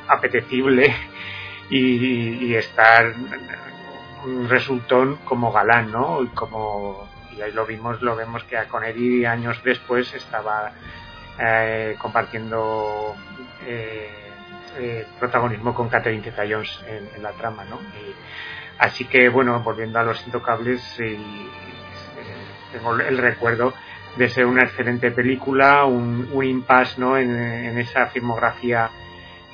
apetecible 0.09 0.95
y, 1.71 2.47
y 2.47 2.55
estar 2.55 3.15
resultón 4.49 5.17
como 5.25 5.53
galán, 5.53 5.91
¿no? 5.91 6.23
Y 6.23 6.29
como 6.29 7.09
y 7.37 7.43
ahí 7.43 7.53
lo 7.53 7.67
vimos, 7.67 8.03
lo 8.03 8.17
vemos 8.17 8.45
que 8.45 8.57
a 8.57 8.69
Connery 8.69 9.25
años 9.25 9.63
después 9.65 10.13
estaba 10.15 10.73
eh, 11.39 11.97
compartiendo 11.99 13.15
eh, 13.67 14.11
eh, 14.79 15.07
protagonismo 15.19 15.75
con 15.75 15.89
Catherine 15.89 16.23
Zeta-Jones 16.23 16.85
en, 17.17 17.23
la 17.23 17.33
trama, 17.33 17.65
¿no? 17.65 17.79
Así 18.79 19.05
que 19.05 19.29
bueno, 19.29 19.61
volviendo 19.61 19.99
a 19.99 20.03
los 20.03 20.25
intocables, 20.27 20.83
tengo 22.73 22.95
el 22.95 23.19
recuerdo 23.19 23.75
de 24.17 24.29
ser 24.29 24.47
una 24.47 24.65
excelente 24.65 25.11
película, 25.11 25.85
un, 25.85 26.29
impasse, 26.43 27.01
¿no? 27.01 27.17
En 27.17 27.79
esa 27.79 28.07
filmografía 28.07 28.91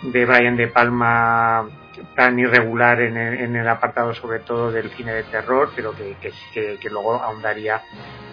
de 0.02 0.24
Brian 0.24 0.56
De 0.56 0.68
Palma 0.68 1.68
tan 2.14 2.38
irregular 2.38 3.00
en 3.00 3.16
el, 3.16 3.40
en 3.40 3.56
el, 3.56 3.68
apartado 3.68 4.14
sobre 4.14 4.40
todo 4.40 4.70
del 4.70 4.90
cine 4.90 5.12
de 5.12 5.22
terror, 5.24 5.70
pero 5.74 5.94
que, 5.94 6.16
que, 6.20 6.78
que, 6.78 6.90
luego 6.90 7.14
ahondaría 7.14 7.82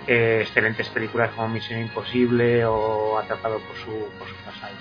eh, 0.07 0.39
excelentes 0.41 0.89
películas 0.89 1.31
como 1.31 1.49
Misión 1.49 1.79
Imposible 1.79 2.65
o 2.65 3.17
Atrapado 3.17 3.59
por 3.59 3.75
su, 3.77 3.91
por 4.17 4.27
su 4.27 4.35
pasado. 4.45 4.73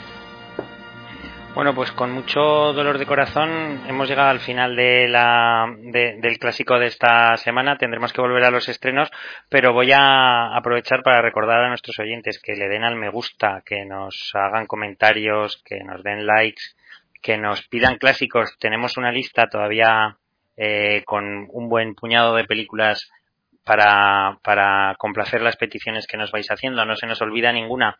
Bueno, 1.54 1.74
pues 1.74 1.92
con 1.92 2.10
mucho 2.12 2.40
dolor 2.40 2.96
de 2.96 3.04
corazón 3.04 3.82
hemos 3.86 4.08
llegado 4.08 4.30
al 4.30 4.40
final 4.40 4.74
de 4.74 5.06
la, 5.06 5.66
de, 5.80 6.16
del 6.18 6.38
clásico 6.38 6.78
de 6.78 6.86
esta 6.86 7.36
semana. 7.36 7.76
Tendremos 7.76 8.10
que 8.10 8.22
volver 8.22 8.44
a 8.44 8.50
los 8.50 8.70
estrenos, 8.70 9.10
pero 9.50 9.74
voy 9.74 9.92
a 9.92 10.56
aprovechar 10.56 11.02
para 11.02 11.20
recordar 11.20 11.60
a 11.60 11.68
nuestros 11.68 11.98
oyentes 11.98 12.40
que 12.42 12.56
le 12.56 12.68
den 12.68 12.84
al 12.84 12.96
me 12.96 13.10
gusta, 13.10 13.62
que 13.66 13.84
nos 13.84 14.30
hagan 14.32 14.66
comentarios, 14.66 15.62
que 15.62 15.84
nos 15.84 16.02
den 16.02 16.26
likes, 16.26 16.62
que 17.22 17.38
nos 17.38 17.66
pidan 17.68 17.98
clásicos. 17.98 18.56
Tenemos 18.58 18.96
una 18.96 19.12
lista 19.12 19.48
todavía 19.48 20.18
eh, 20.56 21.02
con 21.06 21.46
un 21.50 21.68
buen 21.68 21.94
puñado 21.94 22.34
de 22.34 22.44
películas 22.44 23.10
para, 23.64 24.38
para 24.42 24.96
complacer 24.98 25.40
las 25.40 25.56
peticiones 25.56 26.06
que 26.06 26.16
nos 26.16 26.32
vais 26.32 26.50
haciendo. 26.50 26.84
No 26.84 26.96
se 26.96 27.06
nos 27.06 27.22
olvida 27.22 27.52
ninguna. 27.52 27.98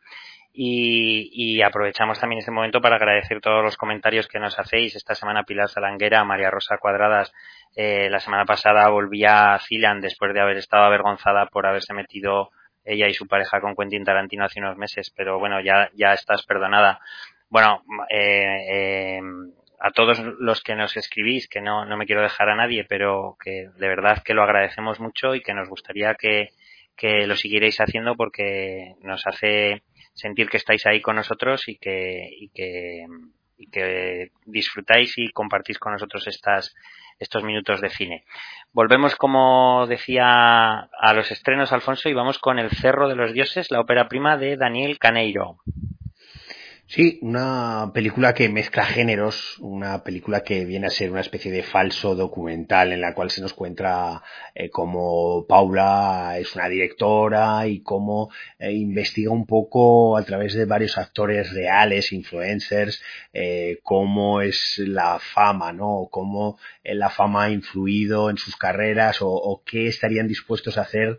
Y, 0.54 1.30
y, 1.32 1.62
aprovechamos 1.62 2.20
también 2.20 2.40
este 2.40 2.50
momento 2.50 2.82
para 2.82 2.96
agradecer 2.96 3.40
todos 3.40 3.64
los 3.64 3.78
comentarios 3.78 4.28
que 4.28 4.38
nos 4.38 4.58
hacéis. 4.58 4.94
Esta 4.94 5.14
semana 5.14 5.44
Pilar 5.44 5.70
Salanguera, 5.70 6.24
María 6.24 6.50
Rosa 6.50 6.76
Cuadradas, 6.76 7.32
eh, 7.74 8.10
la 8.10 8.20
semana 8.20 8.44
pasada 8.44 8.86
volvía 8.90 9.54
a 9.54 9.58
Zilan 9.60 10.02
después 10.02 10.34
de 10.34 10.42
haber 10.42 10.58
estado 10.58 10.84
avergonzada 10.84 11.46
por 11.46 11.66
haberse 11.66 11.94
metido 11.94 12.50
ella 12.84 13.08
y 13.08 13.14
su 13.14 13.26
pareja 13.26 13.60
con 13.60 13.74
Quentin 13.74 14.04
Tarantino 14.04 14.44
hace 14.44 14.60
unos 14.60 14.76
meses, 14.76 15.12
pero 15.16 15.38
bueno, 15.38 15.60
ya, 15.60 15.90
ya 15.94 16.12
estás 16.12 16.44
perdonada. 16.44 17.00
Bueno, 17.52 17.82
eh, 18.08 19.18
eh, 19.18 19.20
a 19.78 19.90
todos 19.90 20.18
los 20.38 20.62
que 20.62 20.74
nos 20.74 20.96
escribís, 20.96 21.48
que 21.48 21.60
no, 21.60 21.84
no 21.84 21.98
me 21.98 22.06
quiero 22.06 22.22
dejar 22.22 22.48
a 22.48 22.56
nadie, 22.56 22.86
pero 22.88 23.36
que 23.44 23.68
de 23.76 23.88
verdad 23.88 24.22
que 24.24 24.32
lo 24.32 24.42
agradecemos 24.42 25.00
mucho 25.00 25.34
y 25.34 25.42
que 25.42 25.52
nos 25.52 25.68
gustaría 25.68 26.14
que, 26.14 26.48
que 26.96 27.26
lo 27.26 27.36
siguierais 27.36 27.78
haciendo 27.78 28.16
porque 28.16 28.94
nos 29.02 29.26
hace 29.26 29.82
sentir 30.14 30.48
que 30.48 30.56
estáis 30.56 30.86
ahí 30.86 31.02
con 31.02 31.16
nosotros 31.16 31.68
y 31.68 31.76
que, 31.76 32.26
y 32.40 32.48
que, 32.48 33.04
y 33.58 33.66
que 33.66 34.30
disfrutáis 34.46 35.12
y 35.18 35.30
compartís 35.30 35.78
con 35.78 35.92
nosotros 35.92 36.26
estas, 36.28 36.74
estos 37.18 37.44
minutos 37.44 37.82
de 37.82 37.90
cine. 37.90 38.24
Volvemos, 38.72 39.14
como 39.14 39.86
decía, 39.86 40.88
a 40.88 41.12
los 41.12 41.30
estrenos, 41.30 41.70
Alfonso, 41.70 42.08
y 42.08 42.14
vamos 42.14 42.38
con 42.38 42.58
El 42.58 42.70
Cerro 42.70 43.10
de 43.10 43.16
los 43.16 43.34
Dioses, 43.34 43.70
la 43.70 43.80
ópera 43.80 44.08
prima 44.08 44.38
de 44.38 44.56
Daniel 44.56 44.98
Caneiro. 44.98 45.58
Sí, 46.94 47.18
una 47.22 47.90
película 47.94 48.34
que 48.34 48.50
mezcla 48.50 48.84
géneros, 48.84 49.56
una 49.60 50.04
película 50.04 50.42
que 50.42 50.66
viene 50.66 50.88
a 50.88 50.90
ser 50.90 51.10
una 51.10 51.22
especie 51.22 51.50
de 51.50 51.62
falso 51.62 52.14
documental 52.14 52.92
en 52.92 53.00
la 53.00 53.14
cual 53.14 53.30
se 53.30 53.40
nos 53.40 53.54
cuenta 53.54 54.22
eh, 54.54 54.68
cómo 54.68 55.46
Paula 55.48 56.36
es 56.38 56.54
una 56.54 56.68
directora 56.68 57.66
y 57.66 57.80
cómo 57.80 58.30
eh, 58.58 58.72
investiga 58.72 59.30
un 59.30 59.46
poco 59.46 60.18
a 60.18 60.24
través 60.24 60.52
de 60.52 60.66
varios 60.66 60.98
actores 60.98 61.54
reales, 61.54 62.12
influencers, 62.12 63.02
eh, 63.32 63.78
cómo 63.82 64.42
es 64.42 64.76
la 64.76 65.18
fama, 65.18 65.72
¿no? 65.72 66.08
Cómo 66.10 66.58
eh, 66.84 66.94
la 66.94 67.08
fama 67.08 67.44
ha 67.44 67.50
influido 67.50 68.28
en 68.28 68.36
sus 68.36 68.54
carreras 68.56 69.22
o, 69.22 69.30
o 69.30 69.62
qué 69.64 69.86
estarían 69.86 70.28
dispuestos 70.28 70.76
a 70.76 70.82
hacer 70.82 71.18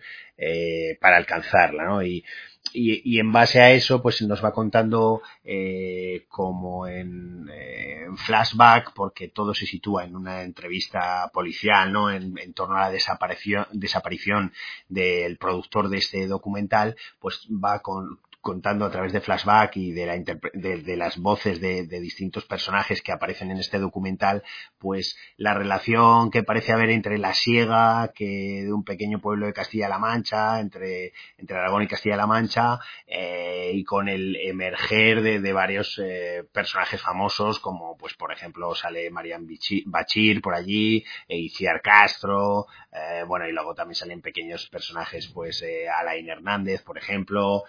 para 0.99 1.17
alcanzarla, 1.17 1.85
¿no? 1.85 2.03
Y, 2.03 2.25
y, 2.71 3.15
y, 3.15 3.19
en 3.19 3.31
base 3.31 3.59
a 3.61 3.71
eso, 3.71 4.01
pues 4.01 4.21
nos 4.21 4.43
va 4.43 4.53
contando 4.53 5.21
eh, 5.43 6.25
como 6.29 6.87
en, 6.87 7.49
eh, 7.51 8.03
en, 8.05 8.17
flashback, 8.17 8.93
porque 8.93 9.27
todo 9.27 9.53
se 9.53 9.65
sitúa 9.65 10.05
en 10.05 10.15
una 10.15 10.43
entrevista 10.43 11.29
policial, 11.33 11.91
¿no? 11.91 12.09
En, 12.11 12.37
en 12.37 12.53
torno 12.53 12.75
a 12.77 12.81
la 12.81 12.91
desaparición, 12.91 13.67
desaparición 13.71 14.53
del 14.87 15.37
productor 15.37 15.89
de 15.89 15.97
este 15.97 16.27
documental, 16.27 16.95
pues 17.19 17.47
va 17.51 17.79
con, 17.79 18.19
contando 18.43 18.85
a 18.85 18.91
través 18.91 19.13
de 19.13 19.21
flashback 19.21 19.77
y 19.77 19.93
de, 19.93 20.05
la 20.05 20.17
de, 20.17 20.81
de 20.81 20.97
las 20.97 21.17
voces 21.17 21.61
de, 21.61 21.85
distintos 21.85 22.43
personajes 22.43 23.01
que 23.01 23.13
aparecen 23.13 23.51
en 23.51 23.57
este 23.57 23.79
documental, 23.79 24.43
pues 24.77 25.17
la 25.37 25.53
relación 25.53 26.29
que 26.29 26.43
parece 26.43 26.73
haber 26.73 26.89
entre 26.89 27.17
la 27.17 27.33
siega 27.33 28.11
que 28.13 28.63
de 28.65 28.73
un 28.73 28.83
pequeño 28.83 29.19
pueblo 29.21 29.45
de 29.45 29.53
Castilla-La 29.53 29.97
Mancha, 29.97 30.59
entre, 30.59 31.13
entre 31.37 31.57
Aragón 31.57 31.83
y 31.83 31.87
Castilla-La 31.87 32.27
Mancha, 32.27 32.79
eh, 33.07 33.71
y 33.73 33.85
con 33.85 34.09
el 34.09 34.35
emerger 34.35 35.21
de, 35.21 35.53
varios 35.53 35.97
eh, 36.03 36.43
personajes 36.51 37.01
famosos, 37.01 37.59
como 37.59 37.95
pues 37.95 38.13
por 38.15 38.33
ejemplo 38.33 38.75
sale 38.75 39.09
Marian 39.09 39.47
Bachir 39.85 40.41
por 40.41 40.53
allí, 40.53 41.05
e 41.29 41.37
Iciar 41.37 41.81
Castro, 41.81 42.67
eh, 42.91 43.23
bueno, 43.25 43.47
y 43.47 43.51
luego 43.53 43.73
también 43.73 43.95
salen 43.95 44.21
pequeños 44.21 44.67
personajes, 44.69 45.27
pues 45.27 45.61
eh, 45.63 45.87
Alain 45.89 46.29
Hernández, 46.29 46.83
por 46.83 46.97
ejemplo, 46.97 47.63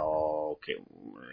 o 0.00 0.58
que 0.60 0.76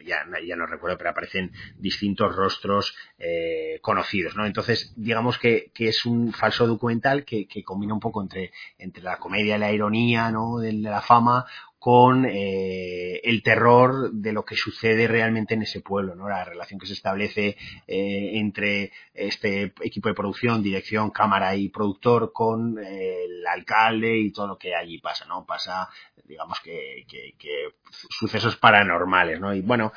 ya, 0.05 0.25
ya 0.45 0.55
no 0.55 0.65
recuerdo, 0.65 0.97
pero 0.97 1.09
aparecen 1.09 1.51
distintos 1.77 2.35
rostros 2.35 2.95
eh, 3.17 3.79
conocidos, 3.81 4.35
¿no? 4.35 4.45
Entonces, 4.45 4.93
digamos 4.95 5.37
que, 5.37 5.71
que 5.73 5.89
es 5.89 6.05
un 6.05 6.31
falso 6.31 6.67
documental 6.67 7.25
que, 7.25 7.47
que, 7.47 7.63
combina 7.63 7.93
un 7.93 7.99
poco 7.99 8.21
entre, 8.21 8.51
entre 8.77 9.03
la 9.03 9.17
comedia 9.17 9.55
y 9.55 9.59
la 9.59 9.71
ironía, 9.71 10.31
¿no? 10.31 10.59
De, 10.59 10.67
de 10.67 10.89
la 10.89 11.01
fama, 11.01 11.45
con 11.85 12.25
eh, 12.25 13.21
el 13.23 13.43
terror 13.43 14.11
de 14.11 14.33
lo 14.33 14.43
que 14.43 14.55
sucede 14.55 15.07
realmente 15.07 15.53
en 15.53 15.61
ese 15.61 15.81
pueblo, 15.81 16.15
¿no? 16.15 16.27
La 16.27 16.43
relación 16.43 16.79
que 16.79 16.87
se 16.87 16.93
establece 16.93 17.57
eh, 17.87 18.31
entre 18.39 18.91
este 19.13 19.71
equipo 19.83 20.09
de 20.09 20.15
producción, 20.15 20.63
dirección, 20.63 21.11
cámara 21.11 21.55
y 21.55 21.69
productor 21.69 22.33
con 22.33 22.79
eh, 22.79 23.25
el 23.25 23.45
alcalde 23.45 24.17
y 24.17 24.31
todo 24.31 24.47
lo 24.47 24.57
que 24.57 24.73
allí 24.73 24.97
pasa, 24.97 25.25
¿no? 25.25 25.45
Pasa, 25.45 25.87
digamos 26.23 26.59
que, 26.61 27.05
que, 27.07 27.35
que 27.37 27.75
sucesos 28.09 28.55
paranormales, 28.55 29.39
¿no? 29.39 29.53
Y 29.53 29.61
bueno, 29.61 29.93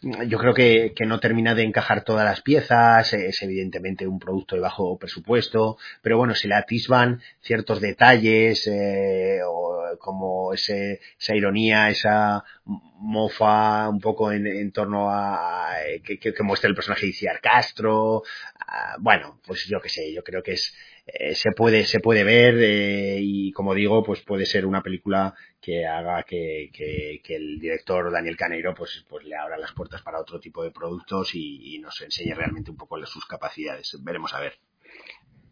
yo 0.00 0.38
creo 0.38 0.54
que, 0.54 0.92
que, 0.94 1.06
no 1.06 1.18
termina 1.18 1.56
de 1.56 1.64
encajar 1.64 2.04
todas 2.04 2.24
las 2.24 2.40
piezas, 2.42 3.12
es 3.14 3.42
evidentemente 3.42 4.06
un 4.06 4.20
producto 4.20 4.54
de 4.54 4.60
bajo 4.60 4.96
presupuesto, 4.96 5.76
pero 6.02 6.18
bueno, 6.18 6.36
se 6.36 6.46
le 6.46 6.54
atisban 6.54 7.20
ciertos 7.40 7.80
detalles, 7.80 8.70
o 9.44 9.72
como 9.98 10.52
ese, 10.52 11.00
ironía, 11.34 11.90
esa 11.90 12.44
mofa 12.64 13.88
un 13.88 14.00
poco 14.00 14.32
en, 14.32 14.46
en 14.46 14.72
torno 14.72 15.10
a, 15.10 15.72
a 15.72 15.76
que, 16.04 16.18
que, 16.18 16.32
que, 16.32 16.42
muestra 16.42 16.68
el 16.68 16.74
personaje 16.74 17.06
de 17.06 17.10
Iciar 17.10 17.40
Castro, 17.40 18.22
bueno, 19.00 19.40
pues 19.46 19.66
yo 19.66 19.80
que 19.80 19.88
sé, 19.88 20.12
yo 20.12 20.22
creo 20.22 20.42
que 20.42 20.52
es, 20.52 20.74
eh, 21.06 21.34
se 21.34 21.50
puede 21.52 21.84
se 21.84 21.98
puede 22.00 22.22
ver 22.22 22.54
eh, 22.60 23.18
y 23.20 23.52
como 23.52 23.74
digo 23.74 24.04
pues 24.04 24.20
puede 24.22 24.46
ser 24.46 24.66
una 24.66 24.82
película 24.82 25.34
que 25.60 25.84
haga 25.84 26.22
que, 26.22 26.70
que, 26.72 27.20
que, 27.24 27.36
el 27.36 27.58
director 27.58 28.12
Daniel 28.12 28.36
Caneiro 28.36 28.72
pues 28.74 29.04
pues 29.08 29.24
le 29.24 29.34
abra 29.36 29.58
las 29.58 29.72
puertas 29.72 30.00
para 30.02 30.20
otro 30.20 30.38
tipo 30.38 30.62
de 30.62 30.70
productos 30.70 31.34
y, 31.34 31.74
y 31.74 31.78
nos 31.80 32.00
enseñe 32.02 32.34
realmente 32.34 32.70
un 32.70 32.76
poco 32.76 33.04
sus 33.06 33.26
capacidades. 33.26 33.96
Veremos 34.02 34.32
a 34.34 34.40
ver 34.40 34.54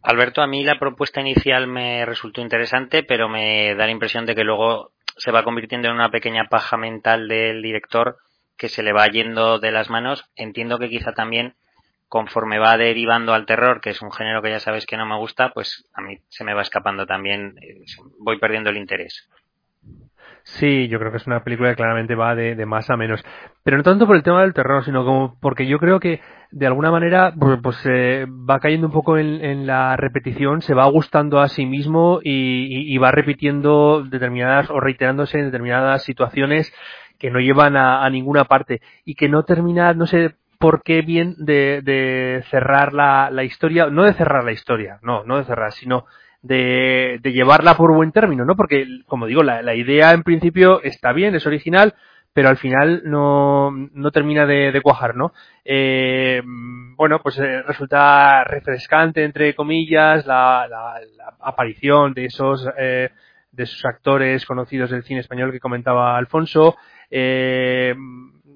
Alberto, 0.03 0.41
a 0.41 0.47
mí 0.47 0.63
la 0.63 0.79
propuesta 0.79 1.21
inicial 1.21 1.67
me 1.67 2.05
resultó 2.05 2.41
interesante, 2.41 3.03
pero 3.03 3.29
me 3.29 3.75
da 3.75 3.85
la 3.85 3.91
impresión 3.91 4.25
de 4.25 4.35
que 4.35 4.43
luego 4.43 4.91
se 5.17 5.31
va 5.31 5.43
convirtiendo 5.43 5.87
en 5.87 5.95
una 5.95 6.09
pequeña 6.09 6.45
paja 6.49 6.75
mental 6.75 7.27
del 7.27 7.61
director 7.61 8.17
que 8.57 8.69
se 8.69 8.83
le 8.83 8.93
va 8.93 9.07
yendo 9.07 9.59
de 9.59 9.71
las 9.71 9.89
manos. 9.89 10.25
Entiendo 10.35 10.79
que 10.79 10.89
quizá 10.89 11.13
también 11.13 11.55
conforme 12.07 12.59
va 12.59 12.77
derivando 12.77 13.33
al 13.33 13.45
terror, 13.45 13.79
que 13.79 13.91
es 13.91 14.01
un 14.01 14.11
género 14.11 14.41
que 14.41 14.49
ya 14.49 14.59
sabes 14.59 14.85
que 14.85 14.97
no 14.97 15.05
me 15.05 15.17
gusta, 15.17 15.51
pues 15.53 15.85
a 15.93 16.01
mí 16.01 16.19
se 16.27 16.43
me 16.43 16.53
va 16.53 16.61
escapando 16.61 17.05
también, 17.05 17.55
voy 18.19 18.37
perdiendo 18.37 18.69
el 18.69 18.77
interés. 18.77 19.29
Sí, 20.43 20.87
yo 20.87 20.99
creo 20.99 21.11
que 21.11 21.17
es 21.17 21.27
una 21.27 21.43
película 21.43 21.69
que 21.69 21.75
claramente 21.75 22.15
va 22.15 22.35
de, 22.35 22.65
más 22.65 22.89
a 22.89 22.97
menos. 22.97 23.23
Pero 23.63 23.77
no 23.77 23.83
tanto 23.83 24.07
por 24.07 24.15
el 24.15 24.23
tema 24.23 24.41
del 24.41 24.53
terror, 24.53 24.83
sino 24.83 25.05
como 25.05 25.37
porque 25.39 25.67
yo 25.67 25.77
creo 25.77 25.99
que 25.99 26.19
de 26.51 26.67
alguna 26.67 26.91
manera 26.91 27.33
pues, 27.39 27.59
pues 27.61 27.77
eh, 27.85 28.25
va 28.27 28.59
cayendo 28.59 28.87
un 28.87 28.93
poco 28.93 29.17
en, 29.17 29.43
en, 29.43 29.67
la 29.67 29.95
repetición, 29.95 30.61
se 30.61 30.73
va 30.73 30.85
gustando 30.85 31.39
a 31.39 31.47
sí 31.47 31.65
mismo 31.65 32.19
y, 32.23 32.31
y, 32.31 32.93
y, 32.93 32.97
va 32.97 33.11
repitiendo 33.11 34.03
determinadas 34.03 34.69
o 34.69 34.79
reiterándose 34.79 35.39
en 35.39 35.45
determinadas 35.45 36.03
situaciones 36.03 36.73
que 37.19 37.29
no 37.29 37.39
llevan 37.39 37.77
a, 37.77 38.03
a 38.03 38.09
ninguna 38.09 38.45
parte 38.45 38.81
y 39.05 39.15
que 39.15 39.29
no 39.29 39.43
termina, 39.43 39.93
no 39.93 40.07
sé 40.07 40.35
por 40.61 40.83
qué 40.83 41.01
bien 41.01 41.35
de, 41.37 41.81
de 41.83 42.43
cerrar 42.49 42.93
la, 42.93 43.29
la 43.31 43.43
historia, 43.43 43.87
no 43.87 44.03
de 44.03 44.13
cerrar 44.13 44.43
la 44.43 44.51
historia, 44.51 44.99
no, 45.01 45.23
no 45.23 45.37
de 45.37 45.45
cerrar, 45.45 45.71
sino 45.71 46.05
de, 46.41 47.19
llevarla 47.23 47.75
por 47.75 47.93
buen 47.93 48.11
término, 48.11 48.45
¿no? 48.45 48.55
Porque, 48.55 48.85
como 49.07 49.27
digo, 49.27 49.43
la, 49.43 49.75
idea 49.75 50.11
en 50.11 50.23
principio 50.23 50.81
está 50.83 51.13
bien, 51.13 51.35
es 51.35 51.45
original, 51.45 51.95
pero 52.33 52.49
al 52.49 52.57
final 52.57 53.01
no, 53.05 53.71
no 53.71 54.11
termina 54.11 54.45
de, 54.45 54.79
cuajar, 54.81 55.15
¿no? 55.15 55.33
Eh, 55.65 56.41
bueno, 56.43 57.19
pues 57.21 57.37
eh, 57.39 57.61
resulta 57.63 58.43
refrescante, 58.43 59.23
entre 59.23 59.53
comillas, 59.55 60.25
la, 60.25 60.67
la, 60.69 60.95
aparición 61.39 62.13
de 62.13 62.25
esos, 62.25 62.67
eh, 62.77 63.09
de 63.51 63.63
esos 63.63 63.83
actores 63.85 64.45
conocidos 64.45 64.91
del 64.91 65.03
cine 65.03 65.19
español 65.19 65.51
que 65.51 65.59
comentaba 65.59 66.17
Alfonso, 66.17 66.75
eh, 67.09 67.93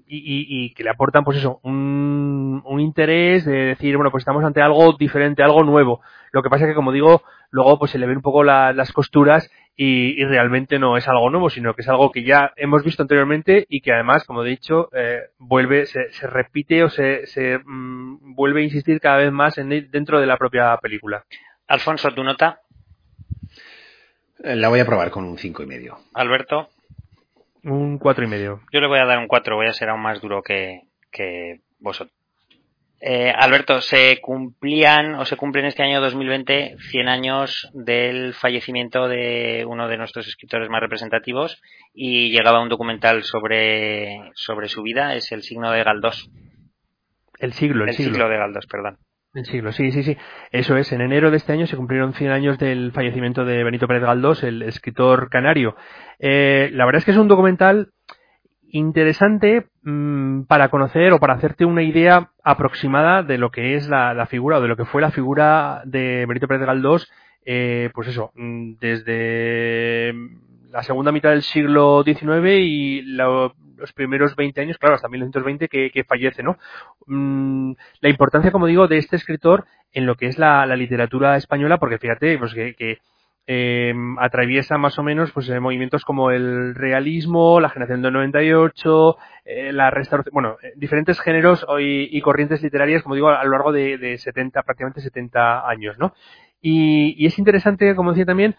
y, 0.08 0.18
y, 0.18 0.66
y, 0.66 0.74
que 0.74 0.84
le 0.84 0.92
aportan, 0.92 1.24
pues 1.24 1.38
eso, 1.38 1.60
un, 1.64 2.62
un, 2.64 2.80
interés 2.80 3.44
de 3.44 3.66
decir, 3.66 3.96
bueno, 3.96 4.12
pues 4.12 4.22
estamos 4.22 4.44
ante 4.44 4.62
algo 4.62 4.94
diferente, 4.94 5.42
algo 5.42 5.64
nuevo. 5.64 6.02
Lo 6.32 6.44
que 6.44 6.50
pasa 6.50 6.66
es 6.66 6.70
que, 6.70 6.76
como 6.76 6.92
digo, 6.92 7.24
luego 7.52 7.80
pues 7.80 7.92
se 7.92 7.98
le 7.98 8.08
ven 8.08 8.18
un 8.18 8.22
poco 8.22 8.44
la, 8.44 8.74
las 8.74 8.92
costuras 8.92 9.50
y, 9.76 10.22
y, 10.22 10.26
realmente 10.26 10.80
no 10.80 10.96
es 10.96 11.08
algo 11.08 11.30
nuevo, 11.30 11.50
sino 11.50 11.74
que 11.74 11.82
es 11.82 11.90
algo 11.90 12.12
que 12.12 12.24
ya 12.24 12.54
hemos 12.56 12.84
visto 12.84 13.02
anteriormente 13.02 13.66
y 13.68 13.82
que 13.82 13.92
además, 13.92 14.24
como 14.24 14.44
he 14.44 14.50
dicho, 14.50 14.90
eh, 14.94 15.20
vuelve, 15.38 15.86
se, 15.86 16.12
se, 16.14 16.28
repite 16.28 16.84
o 16.84 16.90
se, 16.90 17.28
se 17.28 17.60
mmm, 17.66 18.36
vuelve 18.36 18.62
a 18.62 18.64
insistir 18.64 19.02
cada 19.02 19.18
vez 19.18 19.32
más 19.34 19.58
en, 19.58 19.70
dentro 19.92 20.22
de 20.22 20.28
la 20.28 20.38
propia 20.38 20.78
película. 20.78 21.26
Alfonso, 21.68 22.12
¿tu 22.12 22.24
nota? 22.24 22.62
La 24.40 24.70
voy 24.70 24.80
a 24.80 24.86
probar 24.86 25.12
con 25.12 25.26
un 25.26 25.38
cinco 25.38 25.64
y 25.64 25.66
medio. 25.66 25.98
Alberto. 26.14 26.70
Un 27.64 27.98
cuatro 27.98 28.24
y 28.24 28.28
medio. 28.28 28.62
Yo 28.72 28.80
le 28.80 28.88
voy 28.88 29.00
a 29.00 29.06
dar 29.06 29.18
un 29.18 29.28
cuatro, 29.28 29.56
voy 29.56 29.68
a 29.68 29.74
ser 29.74 29.90
aún 29.90 30.02
más 30.02 30.22
duro 30.22 30.44
que, 30.44 30.84
que 31.12 31.62
vosotros. 31.80 32.16
Eh, 33.02 33.32
Alberto, 33.36 33.82
se 33.82 34.20
cumplían 34.22 35.16
o 35.16 35.26
se 35.26 35.36
cumplen 35.36 35.66
este 35.66 35.84
año 35.84 36.02
2020 36.02 36.78
100 36.92 37.08
años 37.08 37.70
del 37.74 38.34
fallecimiento 38.34 39.08
de 39.08 39.66
uno 39.68 39.88
de 39.88 39.98
nuestros 39.98 40.28
escritores 40.28 40.70
más 40.70 40.82
representativos 40.82 41.62
y 41.94 42.32
llegaba 42.32 42.62
un 42.62 42.70
documental 42.70 43.24
sobre, 43.24 44.32
sobre 44.34 44.70
su 44.70 44.82
vida, 44.82 45.14
es 45.16 45.32
El 45.32 45.44
signo 45.44 45.72
de 45.72 45.84
Galdós. 45.84 46.30
El 47.38 47.54
siglo, 47.54 47.84
el, 47.84 47.90
el 47.90 47.96
siglo. 47.96 48.30
de 48.30 48.38
Galdós, 48.38 48.66
perdón. 48.66 48.98
El 49.36 49.46
siglo, 49.46 49.74
sí, 49.74 49.92
sí, 49.92 50.02
sí. 50.04 50.18
Eso 50.52 50.78
es. 50.78 50.94
En 50.94 51.02
enero 51.02 51.30
de 51.30 51.36
este 51.36 51.52
año 51.52 51.68
se 51.68 51.76
cumplieron 51.76 52.14
100 52.14 52.32
años 52.32 52.58
del 52.58 52.94
fallecimiento 52.94 53.44
de 53.44 53.66
Benito 53.66 53.86
Pérez 53.86 54.04
Galdós, 54.04 54.44
el 54.44 54.62
escritor 54.62 55.30
canario. 55.30 55.76
Eh, 56.20 56.70
la 56.72 56.86
verdad 56.86 57.00
es 57.00 57.06
que 57.06 57.12
es 57.12 57.18
un 57.18 57.28
documental 57.28 57.90
interesante 58.78 59.68
mmm, 59.84 60.42
para 60.44 60.70
conocer 60.70 61.14
o 61.14 61.20
para 61.20 61.36
hacerte 61.36 61.64
una 61.64 61.82
idea 61.82 62.32
aproximada 62.44 63.24
de 63.24 63.38
lo 63.38 63.50
que 63.50 63.76
es 63.76 63.88
la, 63.88 64.26
figura 64.26 64.58
o 64.58 64.62
de 64.62 64.68
lo 64.68 64.76
que 64.76 64.86
fue 64.86 65.02
la 65.02 65.12
figura 65.12 65.82
de 65.86 66.26
Benito 66.28 66.48
Pérez 66.48 66.66
Galdós, 66.66 67.10
eh, 67.46 67.90
pues 67.94 68.10
eso, 68.10 68.32
desde 68.36 70.14
la 70.72 70.84
segunda 70.84 71.14
mitad 71.14 71.30
del 71.30 71.44
siglo 71.44 72.04
XIX 72.04 72.60
y 72.60 73.02
los 73.02 73.54
primeros 73.96 74.36
20 74.36 74.60
años, 74.60 74.78
claro, 74.78 74.96
hasta 74.96 75.08
1920 75.08 75.70
que, 75.70 75.90
que 75.90 76.04
fallece, 76.04 76.44
¿no? 76.44 76.58
Mm, 77.06 77.74
la 78.02 78.10
importancia, 78.10 78.52
como 78.52 78.68
digo, 78.68 78.90
de 78.90 78.98
este 78.98 79.16
escritor 79.16 79.66
en 79.94 80.06
lo 80.06 80.16
que 80.16 80.28
es 80.28 80.38
la, 80.38 80.66
literatura 80.76 81.38
española, 81.38 81.78
porque 81.78 81.98
fíjate, 81.98 82.38
pues 82.38 82.54
que 82.54 83.00
eh, 83.48 83.94
atraviesa 84.20 84.78
más 84.78 84.98
o 84.98 85.04
menos 85.04 85.32
pues 85.32 85.48
eh, 85.50 85.60
movimientos 85.60 86.04
como 86.04 86.32
el 86.32 86.74
realismo, 86.76 87.60
la 87.60 87.70
generación 87.70 88.02
del 88.02 88.14
98, 88.14 89.18
eh, 89.46 89.72
la 89.72 89.92
restauración, 89.92 90.34
bueno, 90.34 90.58
eh, 90.64 90.74
diferentes 90.76 91.20
géneros 91.20 91.66
y, 91.80 92.20
corrientes 92.22 92.64
literarias, 92.64 93.04
como 93.04 93.16
digo, 93.16 93.30
a 93.30 93.44
lo 93.44 93.52
largo 93.52 93.72
de, 93.72 93.98
de 93.98 94.18
70, 94.18 94.64
prácticamente 94.64 95.02
70 95.02 95.68
años, 95.70 95.98
¿no? 96.00 96.14
Y, 96.62 97.16
y, 97.18 97.28
es 97.28 97.38
interesante, 97.38 97.96
como 97.96 98.12
decía 98.12 98.26
también, 98.26 98.56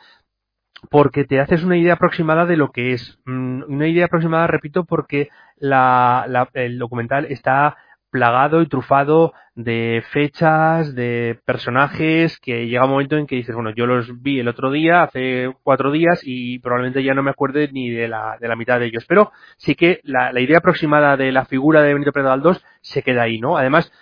porque 0.90 1.24
te 1.24 1.40
haces 1.40 1.64
una 1.64 1.76
idea 1.76 1.94
aproximada 1.94 2.46
de 2.46 2.56
lo 2.56 2.70
que 2.70 2.92
es. 2.92 3.18
Mm, 3.24 3.62
una 3.68 3.88
idea 3.88 4.06
aproximada, 4.06 4.46
repito, 4.46 4.84
porque 4.84 5.28
la, 5.56 6.26
la, 6.28 6.48
el 6.54 6.78
documental 6.78 7.26
está 7.26 7.76
plagado 8.16 8.62
y 8.62 8.66
trufado 8.66 9.34
de 9.54 10.02
fechas, 10.10 10.94
de 10.94 11.38
personajes, 11.44 12.38
que 12.40 12.66
llega 12.66 12.86
un 12.86 12.92
momento 12.92 13.18
en 13.18 13.26
que 13.26 13.36
dices, 13.36 13.54
bueno, 13.54 13.74
yo 13.76 13.84
los 13.84 14.22
vi 14.22 14.40
el 14.40 14.48
otro 14.48 14.70
día, 14.70 15.02
hace 15.02 15.52
cuatro 15.62 15.92
días, 15.92 16.22
y 16.24 16.58
probablemente 16.60 17.04
ya 17.04 17.12
no 17.12 17.22
me 17.22 17.30
acuerde 17.30 17.68
ni 17.70 17.90
de 17.90 18.08
la, 18.08 18.38
de 18.40 18.48
la 18.48 18.56
mitad 18.56 18.80
de 18.80 18.86
ellos. 18.86 19.04
Pero 19.06 19.32
sí 19.58 19.74
que 19.74 20.00
la, 20.04 20.32
idea 20.40 20.58
aproximada 20.58 21.18
de 21.18 21.30
la 21.30 21.44
figura 21.44 21.82
de 21.82 21.92
Benito 21.92 22.12
Pérez 22.12 22.28
Galdós 22.28 22.64
se 22.80 23.02
queda 23.02 23.24
ahí, 23.24 23.38
¿no? 23.38 23.58
Además, 23.58 23.92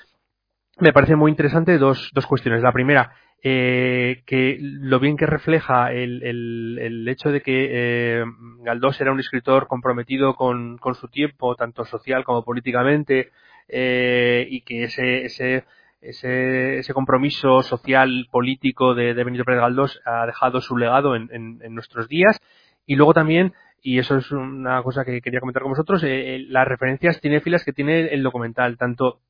me 0.78 0.92
parece 0.92 1.16
muy 1.16 1.32
interesante 1.32 1.76
dos, 1.76 2.10
dos 2.14 2.26
cuestiones. 2.26 2.62
La 2.62 2.72
primera, 2.72 3.14
eh, 3.42 4.22
que 4.26 4.58
lo 4.60 5.00
bien 5.00 5.16
que 5.16 5.26
refleja 5.26 5.92
el, 5.92 6.22
el, 6.22 6.78
el 6.80 7.08
hecho 7.08 7.30
de 7.30 7.42
que 7.42 7.68
eh, 7.72 8.24
Galdós 8.60 9.00
era 9.00 9.10
un 9.10 9.18
escritor 9.18 9.66
comprometido 9.66 10.36
con, 10.36 10.78
con, 10.78 10.94
su 10.94 11.08
tiempo, 11.08 11.56
tanto 11.56 11.84
social 11.84 12.22
como 12.22 12.44
políticamente, 12.44 13.32
eh, 13.68 14.46
y 14.48 14.62
que 14.62 14.84
ese, 14.84 15.24
ese, 15.24 15.64
ese, 16.00 16.78
ese, 16.78 16.94
compromiso 16.94 17.62
social, 17.62 18.26
político 18.30 18.94
de, 18.94 19.14
Benito 19.14 19.44
Pérez 19.44 19.60
Galdós 19.60 20.00
ha 20.04 20.26
dejado 20.26 20.60
su 20.60 20.76
legado 20.76 21.16
en, 21.16 21.28
en, 21.32 21.60
en, 21.62 21.74
nuestros 21.74 22.08
días. 22.08 22.40
Y 22.86 22.96
luego 22.96 23.14
también, 23.14 23.54
y 23.82 23.98
eso 23.98 24.16
es 24.16 24.30
una 24.30 24.82
cosa 24.82 25.04
que 25.04 25.20
quería 25.20 25.40
comentar 25.40 25.62
con 25.62 25.72
vosotros, 25.72 26.02
eh, 26.04 26.44
las 26.48 26.68
referencias 26.68 27.20
cinéfilas 27.20 27.64
que 27.64 27.72
tiene 27.72 28.06
el 28.08 28.22
documental, 28.22 28.76
tanto 28.76 29.20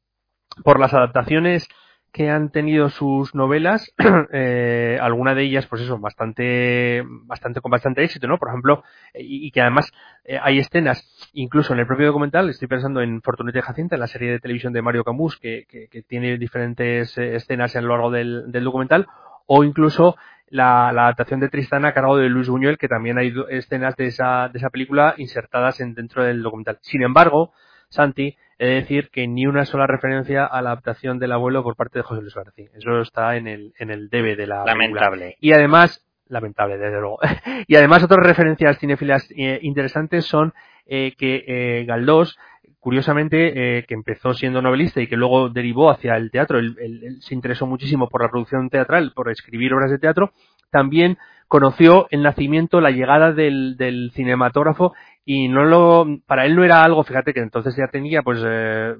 por 0.62 0.78
las 0.78 0.94
adaptaciones 0.94 1.68
que 2.14 2.30
han 2.30 2.50
tenido 2.50 2.90
sus 2.90 3.34
novelas, 3.34 3.92
eh, 4.32 4.96
alguna 5.02 5.34
de 5.34 5.42
ellas, 5.42 5.66
pues 5.66 5.82
eso, 5.82 5.98
bastante, 5.98 7.02
bastante, 7.04 7.60
con 7.60 7.72
bastante 7.72 8.04
éxito, 8.04 8.28
¿no? 8.28 8.38
Por 8.38 8.50
ejemplo, 8.50 8.84
y, 9.14 9.50
que 9.50 9.60
además 9.60 9.92
eh, 10.22 10.38
hay 10.40 10.60
escenas, 10.60 11.04
incluso 11.32 11.72
en 11.72 11.80
el 11.80 11.88
propio 11.88 12.06
documental, 12.06 12.48
estoy 12.48 12.68
pensando 12.68 13.02
en 13.02 13.20
Fortunita 13.20 13.58
y 13.58 13.62
Jacinta, 13.62 13.96
en 13.96 14.00
la 14.00 14.06
serie 14.06 14.30
de 14.30 14.38
televisión 14.38 14.72
de 14.72 14.80
Mario 14.80 15.02
Camus, 15.02 15.36
que, 15.40 15.66
que, 15.68 16.02
tiene 16.02 16.38
diferentes 16.38 17.18
eh, 17.18 17.34
escenas 17.34 17.74
a 17.74 17.80
lo 17.80 17.88
largo 17.88 18.12
del, 18.12 18.52
del 18.52 18.62
documental, 18.62 19.08
o 19.46 19.64
incluso 19.64 20.14
la, 20.50 20.92
la, 20.92 21.06
adaptación 21.06 21.40
de 21.40 21.48
Tristana 21.48 21.88
a 21.88 21.94
cargo 21.94 22.16
de 22.16 22.28
Luis 22.28 22.48
Buñuel, 22.48 22.78
que 22.78 22.86
también 22.86 23.18
hay 23.18 23.34
escenas 23.50 23.96
de 23.96 24.06
esa, 24.06 24.48
de 24.50 24.60
esa 24.60 24.70
película 24.70 25.16
insertadas 25.18 25.80
en, 25.80 25.94
dentro 25.94 26.22
del 26.22 26.44
documental. 26.44 26.78
Sin 26.80 27.02
embargo, 27.02 27.52
Santi, 27.88 28.36
he 28.58 28.66
de 28.66 28.74
decir 28.74 29.10
que 29.10 29.26
ni 29.26 29.46
una 29.46 29.64
sola 29.64 29.86
referencia 29.86 30.44
a 30.44 30.62
la 30.62 30.70
adaptación 30.70 31.18
del 31.18 31.32
abuelo 31.32 31.62
por 31.62 31.76
parte 31.76 31.98
de 31.98 32.02
José 32.04 32.22
Luis 32.22 32.34
García. 32.34 32.70
Eso 32.74 33.00
está 33.00 33.36
en 33.36 33.46
el, 33.46 33.72
en 33.78 33.90
el 33.90 34.08
debe 34.08 34.36
de 34.36 34.46
la 34.46 34.64
Lamentable. 34.64 35.24
Película. 35.24 35.38
Y 35.40 35.52
además, 35.52 36.04
lamentable, 36.28 36.78
desde 36.78 37.00
luego. 37.00 37.18
y 37.66 37.76
además 37.76 38.02
otras 38.02 38.26
referencias 38.26 38.78
cinéfilas 38.78 39.28
eh, 39.36 39.58
interesantes 39.62 40.26
son 40.26 40.52
eh, 40.86 41.14
que 41.16 41.44
eh, 41.46 41.84
Galdós, 41.86 42.38
curiosamente, 42.78 43.78
eh, 43.78 43.84
que 43.84 43.94
empezó 43.94 44.34
siendo 44.34 44.60
novelista 44.60 45.00
y 45.00 45.06
que 45.06 45.16
luego 45.16 45.48
derivó 45.48 45.90
hacia 45.90 46.16
el 46.16 46.30
teatro, 46.30 46.58
él, 46.58 46.76
él, 46.78 47.00
él, 47.02 47.22
se 47.22 47.34
interesó 47.34 47.66
muchísimo 47.66 48.08
por 48.08 48.22
la 48.22 48.28
producción 48.28 48.68
teatral, 48.68 49.12
por 49.14 49.30
escribir 49.30 49.72
obras 49.72 49.90
de 49.90 49.98
teatro, 49.98 50.32
también 50.70 51.16
conoció 51.48 52.06
el 52.10 52.22
nacimiento, 52.22 52.80
la 52.80 52.90
llegada 52.90 53.32
del, 53.32 53.76
del 53.76 54.10
cinematógrafo 54.14 54.94
y 55.24 55.48
no 55.48 55.64
lo, 55.64 56.06
para 56.26 56.46
él 56.46 56.56
no 56.56 56.64
era 56.64 56.82
algo, 56.82 57.04
fíjate 57.04 57.32
que 57.32 57.40
entonces 57.40 57.74
ya 57.76 57.86
tenía 57.90 58.22
pues 58.22 58.42
eh, 58.46 58.94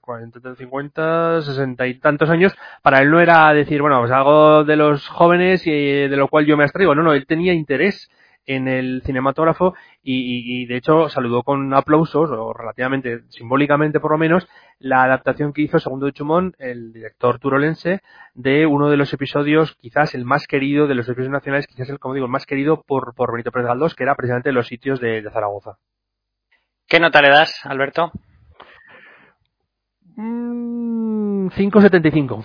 40, 0.00 0.54
50, 0.54 1.42
60 1.42 1.86
y 1.86 1.98
tantos 1.98 2.30
años, 2.30 2.54
para 2.82 3.00
él 3.00 3.10
no 3.10 3.20
era 3.20 3.52
decir, 3.52 3.80
bueno, 3.80 4.00
pues 4.00 4.12
algo 4.12 4.64
de 4.64 4.76
los 4.76 5.06
jóvenes 5.08 5.66
y 5.66 5.70
de 5.70 6.16
lo 6.16 6.28
cual 6.28 6.46
yo 6.46 6.56
me 6.56 6.64
abstraigo, 6.64 6.94
no, 6.94 7.02
no, 7.02 7.12
él 7.12 7.26
tenía 7.26 7.52
interés 7.52 8.08
en 8.48 8.66
el 8.66 9.02
cinematógrafo 9.04 9.74
y, 10.02 10.14
y, 10.14 10.62
y, 10.62 10.66
de 10.66 10.76
hecho 10.76 11.08
saludó 11.10 11.42
con 11.42 11.74
aplausos, 11.74 12.30
o 12.30 12.52
relativamente 12.54 13.20
simbólicamente 13.28 14.00
por 14.00 14.12
lo 14.12 14.18
menos, 14.18 14.48
la 14.78 15.02
adaptación 15.02 15.52
que 15.52 15.62
hizo 15.62 15.78
Segundo 15.78 16.06
de 16.06 16.12
Chumón, 16.12 16.54
el 16.58 16.92
director 16.92 17.38
turolense, 17.38 18.00
de 18.34 18.64
uno 18.66 18.88
de 18.88 18.96
los 18.96 19.12
episodios, 19.12 19.76
quizás 19.76 20.14
el 20.14 20.24
más 20.24 20.46
querido 20.46 20.86
de 20.86 20.94
los 20.94 21.06
episodios 21.06 21.32
nacionales, 21.32 21.66
quizás 21.66 21.90
el, 21.90 21.98
como 21.98 22.14
digo, 22.14 22.26
el 22.26 22.32
más 22.32 22.46
querido 22.46 22.82
por, 22.86 23.14
por 23.14 23.32
Benito 23.32 23.52
Pérez 23.52 23.68
Galdós, 23.68 23.94
que 23.94 24.04
era 24.04 24.14
precisamente 24.14 24.50
los 24.52 24.66
sitios 24.66 24.98
de, 24.98 25.20
de 25.20 25.30
Zaragoza. 25.30 25.76
¿Qué 26.86 27.00
nota 27.00 27.20
le 27.20 27.28
das, 27.28 27.60
Alberto? 27.66 28.12
Mm, 30.16 31.48
5.75. 31.48 32.44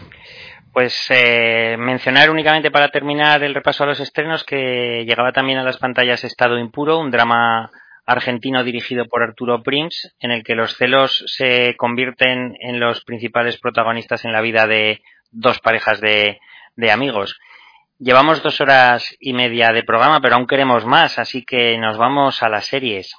Pues 0.73 1.05
eh, 1.11 1.77
mencionar 1.77 2.31
únicamente 2.31 2.71
para 2.71 2.89
terminar 2.89 3.43
el 3.43 3.53
repaso 3.53 3.83
a 3.83 3.87
los 3.87 3.99
estrenos 3.99 4.43
que 4.43 5.05
llegaba 5.07 5.31
también 5.31 5.59
a 5.59 5.63
las 5.63 5.77
pantallas 5.77 6.23
Estado 6.23 6.57
Impuro, 6.57 6.97
un 6.97 7.11
drama 7.11 7.69
argentino 8.07 8.63
dirigido 8.63 9.05
por 9.05 9.21
Arturo 9.21 9.61
Prims, 9.61 10.15
en 10.19 10.31
el 10.31 10.43
que 10.43 10.55
los 10.55 10.75
celos 10.75 11.23
se 11.27 11.75
convierten 11.77 12.55
en 12.59 12.79
los 12.79 13.03
principales 13.03 13.59
protagonistas 13.59 14.25
en 14.25 14.33
la 14.33 14.41
vida 14.41 14.65
de 14.65 15.03
dos 15.29 15.59
parejas 15.59 16.01
de, 16.01 16.39
de 16.75 16.91
amigos. 16.91 17.37
Llevamos 17.99 18.41
dos 18.41 18.59
horas 18.59 19.15
y 19.19 19.33
media 19.33 19.69
de 19.69 19.83
programa, 19.83 20.21
pero 20.21 20.35
aún 20.35 20.47
queremos 20.47 20.85
más, 20.85 21.19
así 21.19 21.45
que 21.45 21.77
nos 21.77 21.97
vamos 21.97 22.41
a 22.41 22.49
las 22.49 22.65
series. 22.65 23.13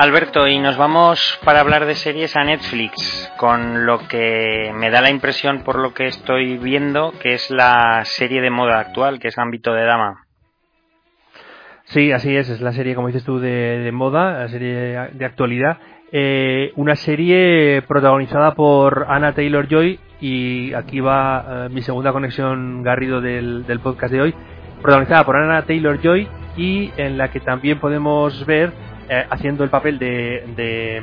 Alberto, 0.00 0.48
y 0.48 0.58
nos 0.58 0.78
vamos 0.78 1.38
para 1.44 1.60
hablar 1.60 1.84
de 1.84 1.94
series 1.94 2.34
a 2.34 2.42
Netflix, 2.42 3.30
con 3.36 3.84
lo 3.84 4.08
que 4.08 4.72
me 4.74 4.88
da 4.88 5.02
la 5.02 5.10
impresión 5.10 5.62
por 5.62 5.78
lo 5.78 5.92
que 5.92 6.06
estoy 6.06 6.56
viendo, 6.56 7.12
que 7.20 7.34
es 7.34 7.50
la 7.50 8.00
serie 8.06 8.40
de 8.40 8.48
moda 8.48 8.80
actual, 8.80 9.18
que 9.18 9.28
es 9.28 9.36
Ámbito 9.36 9.74
de 9.74 9.84
Dama. 9.84 10.24
Sí, 11.84 12.12
así 12.12 12.34
es, 12.34 12.48
es 12.48 12.62
la 12.62 12.72
serie, 12.72 12.94
como 12.94 13.08
dices 13.08 13.24
tú, 13.24 13.40
de, 13.40 13.50
de 13.50 13.92
moda, 13.92 14.38
la 14.38 14.48
serie 14.48 15.10
de 15.12 15.24
actualidad. 15.26 15.76
Eh, 16.10 16.72
una 16.76 16.96
serie 16.96 17.82
protagonizada 17.86 18.54
por 18.54 19.04
Anna 19.06 19.34
Taylor 19.34 19.68
Joy, 19.68 20.00
y 20.18 20.72
aquí 20.72 21.00
va 21.00 21.66
eh, 21.66 21.68
mi 21.68 21.82
segunda 21.82 22.10
conexión 22.12 22.82
Garrido 22.82 23.20
del, 23.20 23.66
del 23.66 23.80
podcast 23.80 24.14
de 24.14 24.22
hoy, 24.22 24.34
protagonizada 24.80 25.24
por 25.24 25.36
Anna 25.36 25.66
Taylor 25.66 26.00
Joy, 26.00 26.26
y 26.56 26.90
en 26.96 27.18
la 27.18 27.30
que 27.30 27.40
también 27.40 27.78
podemos 27.78 28.46
ver 28.46 28.72
eh, 29.10 29.26
haciendo 29.28 29.64
el 29.64 29.70
papel 29.70 29.98
de, 29.98 30.44
de 30.56 31.02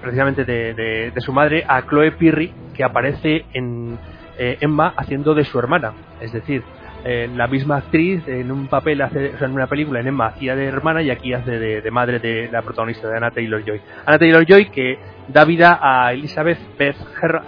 precisamente 0.00 0.44
de, 0.44 0.74
de, 0.74 1.10
de, 1.10 1.20
su 1.20 1.32
madre 1.32 1.64
a 1.66 1.82
Chloe 1.82 2.12
Pirri 2.12 2.52
que 2.74 2.84
aparece 2.84 3.46
en 3.52 3.98
eh, 4.38 4.58
Emma 4.60 4.94
haciendo 4.96 5.34
de 5.34 5.44
su 5.44 5.58
hermana 5.58 5.92
es 6.20 6.32
decir 6.32 6.62
eh, 7.02 7.30
la 7.34 7.46
misma 7.46 7.78
actriz 7.78 8.28
en 8.28 8.52
un 8.52 8.66
papel, 8.66 9.00
hace, 9.00 9.30
o 9.34 9.38
sea, 9.38 9.46
en 9.46 9.54
una 9.54 9.66
película 9.66 10.00
en 10.00 10.08
Emma 10.08 10.26
hacía 10.26 10.54
de 10.54 10.66
hermana 10.66 11.00
y 11.00 11.10
aquí 11.10 11.32
hace 11.32 11.58
de, 11.58 11.90
madre 11.90 12.18
de 12.18 12.50
la 12.52 12.60
protagonista 12.60 13.08
de 13.08 13.16
Anna 13.16 13.30
Taylor 13.30 13.64
Joy. 13.64 13.80
Anna 14.04 14.18
Taylor 14.18 14.44
Joy 14.44 14.66
que 14.66 14.98
da 15.28 15.44
vida 15.46 15.78
a 15.80 16.12
Elizabeth 16.12 16.58
Beth 16.78 16.96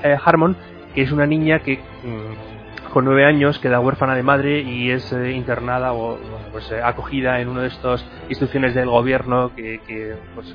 eh, 0.02 0.16
Harmon, 0.24 0.56
que 0.94 1.02
es 1.02 1.12
una 1.12 1.26
niña 1.26 1.58
que 1.58 1.76
mm, 1.76 2.51
con 2.92 3.04
nueve 3.04 3.24
años 3.24 3.58
queda 3.58 3.80
huérfana 3.80 4.14
de 4.14 4.22
madre 4.22 4.60
y 4.60 4.90
es 4.90 5.12
eh, 5.12 5.32
internada 5.32 5.92
o 5.92 6.18
pues 6.52 6.70
acogida 6.72 7.40
en 7.40 7.48
una 7.48 7.62
de 7.62 7.68
estas 7.68 8.04
instituciones 8.28 8.74
del 8.74 8.88
gobierno 8.88 9.54
que, 9.56 9.80
que 9.86 10.14
pues, 10.34 10.54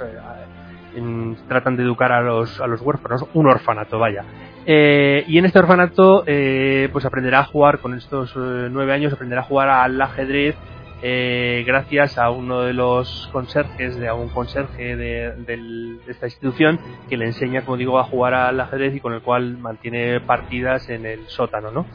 tratan 1.47 1.75
de 1.75 1.83
educar 1.83 2.11
a 2.11 2.21
los, 2.21 2.59
a 2.61 2.67
los 2.67 2.81
huérfanos, 2.81 3.25
un 3.33 3.47
orfanato, 3.47 3.99
vaya. 3.99 4.23
Eh, 4.65 5.23
y 5.27 5.37
en 5.37 5.45
este 5.45 5.59
orfanato, 5.59 6.23
eh, 6.25 6.89
pues 6.91 7.05
aprenderá 7.05 7.39
a 7.39 7.45
jugar 7.45 7.79
con 7.79 7.93
estos 7.93 8.31
eh, 8.35 8.67
nueve 8.69 8.93
años, 8.93 9.13
aprenderá 9.13 9.41
a 9.41 9.45
jugar 9.45 9.69
al 9.69 10.01
ajedrez 10.01 10.55
gracias 10.99 12.17
a 12.17 12.31
uno 12.31 12.61
de 12.61 12.73
los 12.73 13.29
conserjes, 13.31 13.97
de 13.97 14.07
a 14.07 14.15
un 14.15 14.29
conserje 14.29 14.95
de, 14.95 15.99
esta 16.07 16.25
institución 16.25 16.79
que 17.07 17.17
le 17.17 17.25
enseña, 17.25 17.61
como 17.61 17.77
digo, 17.77 17.99
a 17.99 18.03
jugar 18.03 18.33
al 18.33 18.59
ajedrez 18.59 18.95
y 18.95 18.99
con 18.99 19.13
el 19.13 19.21
cual 19.21 19.59
mantiene 19.59 20.19
partidas 20.21 20.89
en 20.89 21.05
el 21.05 21.27
sótano, 21.27 21.69
¿no? 21.69 21.85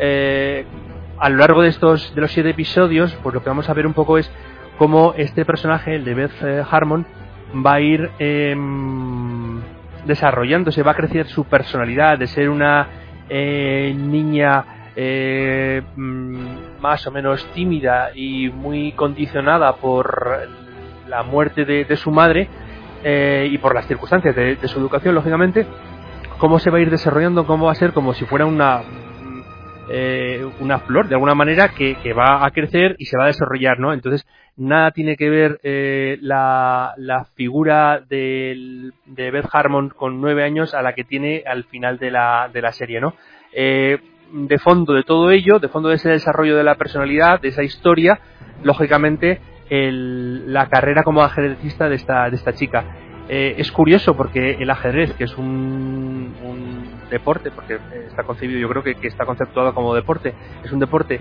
A 0.00 1.28
lo 1.28 1.36
largo 1.36 1.62
de 1.62 1.68
estos, 1.68 2.14
de 2.14 2.20
los 2.20 2.30
siete 2.30 2.50
episodios, 2.50 3.12
pues 3.22 3.34
lo 3.34 3.42
que 3.42 3.48
vamos 3.48 3.68
a 3.68 3.74
ver 3.74 3.86
un 3.86 3.94
poco 3.94 4.18
es 4.18 4.30
cómo 4.78 5.14
este 5.16 5.44
personaje, 5.44 5.96
el 5.96 6.04
de 6.04 6.14
Beth 6.14 6.66
Harmon, 6.70 7.06
va 7.54 7.74
a 7.74 7.80
ir 7.80 8.10
em, 8.18 9.60
desarrollándose, 10.04 10.82
va 10.82 10.92
a 10.92 10.96
crecer 10.96 11.26
su 11.26 11.44
personalidad 11.44 12.18
de 12.18 12.26
ser 12.26 12.48
una 12.48 12.86
eh, 13.28 13.94
niña 13.96 14.64
eh, 14.96 15.82
mm, 15.96 16.80
más 16.80 17.06
o 17.06 17.10
menos 17.10 17.46
tímida 17.52 18.10
y 18.14 18.50
muy 18.50 18.92
condicionada 18.92 19.76
por 19.76 20.48
la 21.06 21.22
muerte 21.22 21.64
de, 21.64 21.96
su 21.96 22.10
madre 22.10 22.48
eh, 23.04 23.48
y 23.50 23.58
por 23.58 23.74
las 23.74 23.86
circunstancias 23.86 24.34
de, 24.34 24.58
su 24.64 24.78
educación, 24.78 25.14
lógicamente, 25.14 25.66
cómo 26.38 26.58
se 26.58 26.70
va 26.70 26.78
a 26.78 26.80
ir 26.80 26.90
desarrollando, 26.90 27.46
cómo 27.46 27.66
va 27.66 27.72
a 27.72 27.76
ser 27.76 27.92
como 27.92 28.12
si 28.12 28.24
fuera 28.24 28.44
una 28.44 28.82
una 30.60 30.80
flor 30.80 31.08
de 31.08 31.14
alguna 31.14 31.34
manera 31.34 31.68
que, 31.68 32.12
va 32.12 32.44
a 32.44 32.50
crecer 32.50 32.96
y 32.98 33.06
se 33.06 33.16
va 33.16 33.24
a 33.24 33.28
desarrollar, 33.28 33.78
¿no? 33.78 33.92
Entonces 33.92 34.26
nada 34.56 34.90
tiene 34.90 35.16
que 35.16 35.30
ver 35.30 35.60
eh, 35.62 36.18
la, 36.20 36.94
figura 37.34 38.00
de 38.08 38.92
Beth 39.06 39.48
Harmon 39.52 39.90
con 39.90 40.20
nueve 40.20 40.44
años 40.44 40.74
a 40.74 40.82
la 40.82 40.94
que 40.94 41.04
tiene 41.04 41.44
al 41.46 41.64
final 41.64 41.98
de 41.98 42.10
la, 42.10 42.50
de 42.52 42.62
la 42.62 42.72
serie, 42.72 43.00
¿no? 43.00 43.14
Eh, 43.52 43.98
de 44.32 44.58
fondo 44.58 44.92
de 44.92 45.04
todo 45.04 45.30
ello, 45.30 45.58
de 45.58 45.68
fondo 45.68 45.88
de 45.88 45.94
ese 45.94 46.10
desarrollo 46.10 46.56
de 46.56 46.64
la 46.64 46.74
personalidad, 46.74 47.40
de 47.40 47.48
esa 47.48 47.62
historia, 47.62 48.20
lógicamente 48.62 49.40
el, 49.70 50.52
la 50.52 50.68
carrera 50.68 51.02
como 51.02 51.22
ajedrecista 51.22 51.88
de 51.88 51.96
esta, 51.96 52.28
de 52.28 52.36
esta 52.36 52.52
chica. 52.52 52.84
Eh, 53.28 53.56
es 53.58 53.70
curioso 53.70 54.16
porque 54.16 54.52
el 54.52 54.70
ajedrez, 54.70 55.12
que 55.14 55.24
es 55.24 55.36
un, 55.36 56.34
un 56.42 56.90
deporte, 57.10 57.50
porque 57.50 57.78
está 58.06 58.22
concebido, 58.22 58.58
yo 58.58 58.68
creo 58.68 58.82
que, 58.82 58.94
que, 58.94 59.08
está 59.08 59.26
conceptuado 59.26 59.74
como 59.74 59.94
deporte, 59.94 60.34
es 60.64 60.72
un 60.72 60.80
deporte 60.80 61.20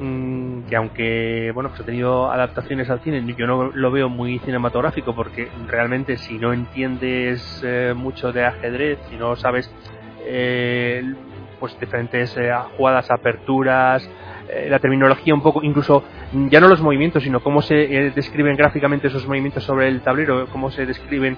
Mm, 0.00 0.62
que 0.68 0.76
aunque 0.76 1.50
bueno 1.52 1.70
pues 1.70 1.80
ha 1.80 1.84
tenido 1.84 2.30
adaptaciones 2.30 2.88
al 2.88 3.00
cine 3.00 3.24
yo 3.36 3.48
no 3.48 3.72
lo 3.72 3.90
veo 3.90 4.08
muy 4.08 4.38
cinematográfico 4.38 5.12
porque 5.12 5.48
realmente 5.66 6.16
si 6.18 6.38
no 6.38 6.52
entiendes 6.52 7.60
eh, 7.64 7.94
mucho 7.96 8.32
de 8.32 8.44
ajedrez 8.44 9.00
si 9.10 9.16
no 9.16 9.34
sabes 9.34 9.68
eh, 10.24 11.02
pues 11.58 11.76
diferentes 11.80 12.36
eh, 12.36 12.52
jugadas 12.76 13.10
aperturas 13.10 14.08
la 14.68 14.78
terminología 14.78 15.34
un 15.34 15.42
poco 15.42 15.62
incluso 15.62 16.04
ya 16.48 16.58
no 16.60 16.68
los 16.68 16.80
movimientos 16.80 17.22
sino 17.22 17.40
cómo 17.40 17.60
se 17.60 17.74
describen 18.14 18.56
gráficamente 18.56 19.08
esos 19.08 19.26
movimientos 19.26 19.62
sobre 19.62 19.88
el 19.88 20.00
tablero 20.00 20.46
cómo 20.46 20.70
se 20.70 20.86
describen 20.86 21.36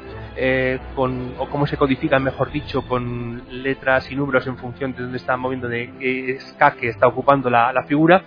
con 0.94 1.32
o 1.38 1.46
cómo 1.46 1.66
se 1.66 1.76
codifican 1.76 2.22
mejor 2.22 2.52
dicho 2.52 2.82
con 2.82 3.42
letras 3.50 4.10
y 4.12 4.14
números 4.14 4.46
en 4.46 4.56
función 4.56 4.92
de 4.92 5.02
dónde 5.02 5.16
está 5.16 5.36
moviendo 5.36 5.68
de 5.68 5.90
qué 5.98 6.30
escaque 6.32 6.88
está 6.88 7.08
ocupando 7.08 7.50
la, 7.50 7.84
figura 7.88 8.22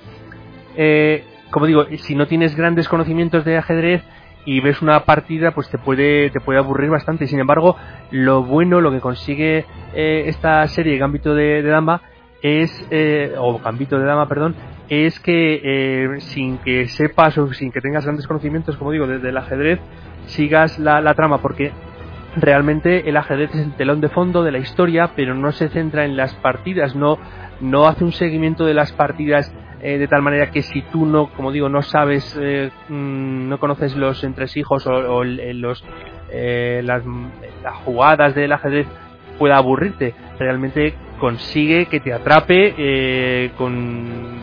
eh, 0.76 1.24
como 1.54 1.68
digo, 1.68 1.86
si 1.98 2.16
no 2.16 2.26
tienes 2.26 2.56
grandes 2.56 2.88
conocimientos 2.90 3.46
de 3.46 3.58
ajedrez 3.58 4.02
y 4.44 4.60
ves 4.60 4.82
una 4.82 5.02
partida, 5.02 5.52
pues 5.52 5.70
te 5.70 5.78
puede, 5.78 6.32
te 6.32 6.40
puede 6.40 6.58
aburrir 6.58 6.90
bastante. 6.90 7.28
Sin 7.28 7.40
embargo, 7.40 7.78
lo 8.10 8.44
bueno, 8.44 8.82
lo 8.82 8.92
que 8.92 9.00
consigue 9.00 9.66
eh, 9.94 10.24
esta 10.26 10.68
serie 10.68 10.98
Gambito 10.98 11.36
de, 11.36 11.62
Dama 11.62 12.02
es, 12.42 12.88
eh, 12.90 13.36
o 13.38 13.60
Gambito 13.60 14.00
de 14.00 14.06
Dama, 14.06 14.28
perdón, 14.28 14.56
es 14.90 15.20
que 15.20 15.62
eh, 15.64 16.20
sin 16.20 16.58
que 16.60 16.88
sepas 16.88 17.38
o 17.38 17.54
sin 17.54 17.72
que 17.72 17.82
tengas 17.82 18.06
grandes 18.06 18.28
conocimientos, 18.28 18.78
como 18.78 18.92
digo, 18.92 19.08
del 19.08 19.38
ajedrez, 19.38 19.80
sigas 20.26 20.80
la, 20.80 21.14
trama, 21.14 21.40
porque 21.40 21.72
realmente 22.36 23.10
el 23.10 23.18
ajedrez 23.18 23.54
es 23.54 23.62
el 23.62 23.74
telón 23.74 24.02
de 24.02 24.10
fondo 24.10 24.44
de 24.44 24.52
la 24.52 24.58
historia, 24.58 25.12
pero 25.16 25.36
no 25.36 25.52
se 25.52 25.70
centra 25.70 26.06
en 26.06 26.18
las 26.18 26.34
partidas, 26.36 26.96
no, 26.96 27.18
no 27.62 27.88
hace 27.88 28.04
un 28.04 28.12
seguimiento 28.12 28.66
de 28.66 28.74
las 28.74 28.92
partidas 28.92 29.54
eh, 29.86 29.98
de 29.98 30.08
tal 30.08 30.22
manera 30.22 30.50
que 30.50 30.62
si 30.62 30.82
tú 30.82 31.06
no, 31.06 31.28
como 31.34 31.52
digo, 31.52 31.68
no 31.68 31.82
sabes, 31.82 32.40
eh, 32.40 32.72
mm, 32.88 33.50
no 33.50 33.60
conoces 33.60 33.98
los 33.98 34.24
entresijos 34.24 34.88
o, 34.88 35.26
los, 35.26 35.84
eh, 36.32 36.82
las, 36.86 37.04
jugadas 37.84 38.34
del 38.34 38.54
ajedrez, 38.54 38.88
pueda 39.38 39.58
aburrirte. 39.58 40.16
Realmente 40.40 40.94
consigue 41.20 41.88
que 41.88 42.00
te 42.00 42.14
atrape 42.14 43.52
con 43.58 44.43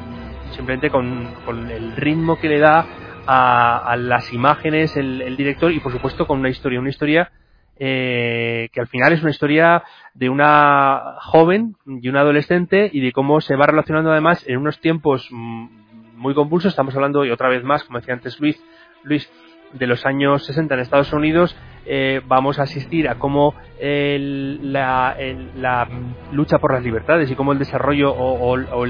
simplemente 0.60 0.90
con, 0.90 1.26
el 1.70 1.96
ritmo 1.96 2.38
que 2.38 2.48
le 2.48 2.58
da 2.58 2.86
a, 3.26 3.96
las 3.96 4.32
imágenes 4.32 4.94
el, 4.96 5.22
el, 5.22 5.36
director 5.36 5.72
y 5.72 5.80
por 5.80 5.90
supuesto 5.90 6.26
con 6.26 6.38
una 6.38 6.50
historia, 6.50 6.80
una 6.80 6.90
historia 6.90 7.30
eh, 7.78 8.68
que 8.74 8.80
al 8.80 8.88
final 8.88 9.14
es 9.14 9.22
una 9.22 9.30
historia 9.30 9.82
de 10.12 10.28
una 10.28 11.16
joven 11.20 11.76
y 11.86 12.10
un 12.10 12.16
adolescente 12.16 12.90
y 12.92 13.00
de 13.00 13.12
cómo 13.12 13.40
se 13.40 13.56
va 13.56 13.66
relacionando 13.66 14.12
además 14.12 14.44
en 14.46 14.58
unos 14.58 14.78
tiempos 14.80 15.26
mm, 15.30 15.68
muy 16.16 16.34
convulsos. 16.34 16.72
Estamos 16.72 16.94
hablando, 16.94 17.24
y 17.24 17.30
otra 17.30 17.48
vez 17.48 17.64
más, 17.64 17.82
como 17.84 17.98
decía 17.98 18.12
antes 18.12 18.38
Luis, 18.38 18.62
Luis 19.02 19.30
de 19.72 19.86
los 19.86 20.04
años 20.04 20.44
60 20.44 20.74
en 20.74 20.80
Estados 20.80 21.10
Unidos, 21.14 21.56
eh, 21.86 22.20
vamos 22.26 22.58
a 22.58 22.64
asistir 22.64 23.08
a 23.08 23.14
cómo 23.14 23.54
la, 23.80 25.16
la, 25.56 25.88
lucha 26.32 26.58
por 26.58 26.74
las 26.74 26.84
libertades 26.84 27.30
y 27.30 27.34
cómo 27.34 27.52
el 27.52 27.58
desarrollo 27.58 28.12
o, 28.12 28.84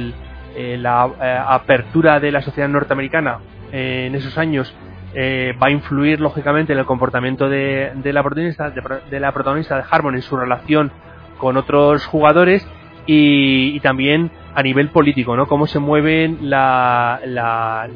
eh, 0.60 0.76
la 0.76 1.10
eh, 1.20 1.40
apertura 1.48 2.20
de 2.20 2.30
la 2.30 2.42
sociedad 2.42 2.68
norteamericana 2.68 3.39
en 3.72 4.14
esos 4.16 4.36
años 4.36 4.74
eh, 5.14 5.55
va 5.60 5.68
a 5.68 5.70
influir 5.70 6.20
lógicamente 6.20 6.72
en 6.72 6.78
el 6.78 6.84
comportamiento 6.84 7.48
de, 7.48 7.92
la 8.05 8.22
protagonista 8.22 8.70
de, 8.70 9.20
la 9.20 9.32
protagonista 9.32 9.76
de 9.76 9.84
Harmon 9.90 10.14
en 10.14 10.22
su 10.22 10.36
relación 10.36 10.92
con 11.39 11.56
otros 11.56 12.06
jugadores 12.06 12.66
y, 13.06 13.80
también 13.80 14.30
a 14.55 14.62
nivel 14.62 14.90
político, 14.90 15.34
¿no? 15.34 15.47
Cómo 15.47 15.66
se 15.66 15.80
mueven 15.80 16.39
la, 16.42 17.20
la, 17.24 17.89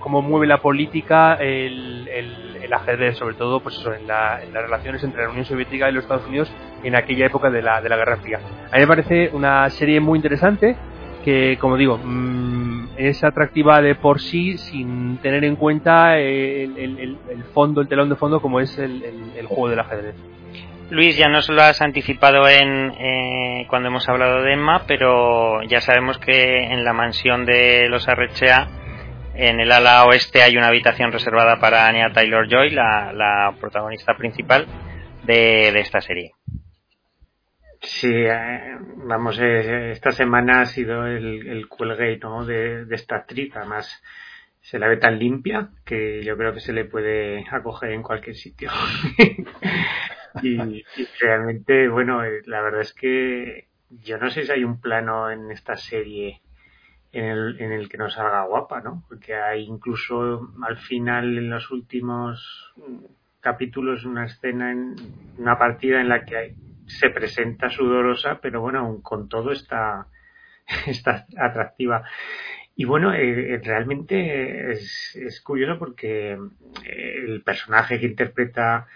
cómo 0.00 0.22
mueve 0.22 0.46
la 0.48 0.58
política 0.58 1.34
el, 1.34 2.08
el, 2.08 2.72
ajedrez, 2.72 3.16
sobre 3.16 3.36
todo 3.36 3.60
pues 3.60 3.76
eso, 3.76 3.94
en, 3.94 4.08
las 4.08 4.42
relaciones 4.52 5.04
entre 5.04 5.22
la 5.22 5.30
Unión 5.30 5.44
Soviética 5.44 5.88
y 5.88 5.92
los 5.92 6.02
Estados 6.02 6.26
Unidos 6.26 6.52
en 6.82 6.96
aquella 6.96 7.26
época 7.26 7.48
de 7.50 7.62
la, 7.62 7.80
de 7.80 7.88
la 7.88 7.96
Guerra 7.96 8.16
Fría. 8.16 8.40
A 8.72 8.74
mí 8.74 8.80
me 8.80 8.86
parece 8.88 9.30
una 9.32 9.70
serie 9.70 10.00
muy 10.00 10.18
interesante 10.18 10.76
que, 11.26 11.58
como 11.60 11.76
digo, 11.76 11.98
mm, 11.98 12.90
es 12.96 13.24
atractiva 13.24 13.82
de 13.82 13.96
por 13.96 14.20
sí 14.20 14.58
sin 14.58 15.18
tener 15.18 15.42
en 15.42 15.56
cuenta 15.56 16.20
el, 16.20 17.16
fondo, 17.52 17.80
el 17.80 17.88
telón 17.88 18.08
de 18.08 18.14
fondo 18.14 18.40
como 18.40 18.60
es 18.60 18.78
el, 18.78 19.44
juego 19.48 19.68
del 19.68 19.80
ajedrez. 19.80 20.14
Luis, 20.88 21.16
ya 21.16 21.26
nos 21.26 21.48
lo 21.48 21.60
has 21.62 21.82
anticipado 21.82 22.48
en 22.48 22.92
eh, 22.92 23.66
cuando 23.68 23.88
hemos 23.88 24.08
hablado 24.08 24.40
de 24.42 24.52
Emma, 24.52 24.84
pero 24.86 25.64
ya 25.64 25.80
sabemos 25.80 26.16
que 26.18 26.62
en 26.62 26.84
la 26.84 26.92
mansión 26.92 27.44
de 27.44 27.88
los 27.88 28.06
Arrechea, 28.06 28.68
en 29.34 29.58
el 29.58 29.72
ala 29.72 30.04
oeste, 30.04 30.44
hay 30.44 30.56
una 30.56 30.68
habitación 30.68 31.10
reservada 31.10 31.58
para 31.58 31.88
Anya 31.88 32.12
Taylor 32.12 32.48
Joy, 32.48 32.70
la, 32.70 33.52
protagonista 33.60 34.14
principal 34.16 34.64
de 35.24 35.76
esta 35.80 36.00
serie. 36.00 36.34
Sí, 37.86 38.10
eh, 38.10 38.78
vamos, 38.96 39.38
eh, 39.38 39.92
esta 39.92 40.10
semana 40.10 40.62
ha 40.62 40.66
sido 40.66 41.06
el, 41.06 41.46
el 41.46 41.68
cuelgue 41.68 42.18
¿no? 42.18 42.44
de, 42.44 42.84
esta 42.90 43.16
actriz. 43.16 43.54
Además, 43.54 44.02
se 44.60 44.80
la 44.80 44.88
ve 44.88 44.96
tan 44.96 45.18
limpia 45.20 45.70
que 45.84 46.22
yo 46.24 46.36
creo 46.36 46.52
que 46.52 46.60
se 46.60 46.72
le 46.72 46.84
puede 46.84 47.44
acoger 47.48 47.92
en 47.92 48.02
cualquier 48.02 48.34
sitio. 48.34 48.70
y, 50.42 50.84
realmente, 51.20 51.88
bueno, 51.88 52.24
eh, 52.24 52.42
la 52.46 52.60
verdad 52.60 52.80
es 52.80 52.92
que 52.92 53.68
yo 53.88 54.18
no 54.18 54.30
sé 54.30 54.44
si 54.44 54.50
hay 54.50 54.64
un 54.64 54.80
plano 54.80 55.30
en 55.30 55.52
esta 55.52 55.76
serie 55.76 56.40
en 57.12 57.24
el, 57.24 57.60
en 57.60 57.70
el 57.70 57.88
que 57.88 57.98
nos 57.98 58.14
salga 58.14 58.46
guapa, 58.46 58.80
¿no? 58.80 59.04
Porque 59.08 59.36
hay 59.36 59.62
incluso 59.62 60.52
al 60.66 60.76
final, 60.78 61.38
en 61.38 61.50
los 61.50 61.70
últimos 61.70 62.74
capítulos, 63.40 64.04
una 64.04 64.26
escena, 64.26 64.72
en 64.72 64.96
una 65.38 65.56
partida 65.56 66.00
en 66.00 66.08
la 66.08 66.24
que 66.24 66.36
hay 66.36 66.56
se 66.86 67.10
presenta 67.10 67.70
sudorosa, 67.70 68.38
pero 68.40 68.60
bueno, 68.60 69.00
con 69.02 69.28
todo 69.28 69.52
está, 69.52 70.06
está 70.86 71.26
atractiva. 71.36 72.02
Y 72.74 72.84
bueno, 72.84 73.14
eh, 73.14 73.60
realmente 73.62 74.72
es, 74.72 75.16
es, 75.16 75.40
curioso 75.40 75.78
porque 75.78 76.38
el 76.84 77.42
personaje 77.42 77.98
que 77.98 78.06
interpreta 78.06 78.86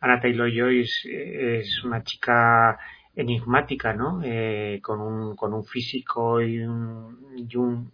Anna 0.00 0.20
Taylor 0.20 0.50
Joyce 0.52 1.60
es 1.60 1.84
una 1.84 2.02
chica 2.02 2.78
enigmática, 3.14 3.92
¿no? 3.94 4.20
Eh, 4.24 4.80
con, 4.82 5.00
un, 5.00 5.36
con 5.36 5.52
un 5.52 5.64
físico 5.64 6.40
y, 6.40 6.60
un, 6.60 7.34
y, 7.36 7.56
un, 7.56 7.90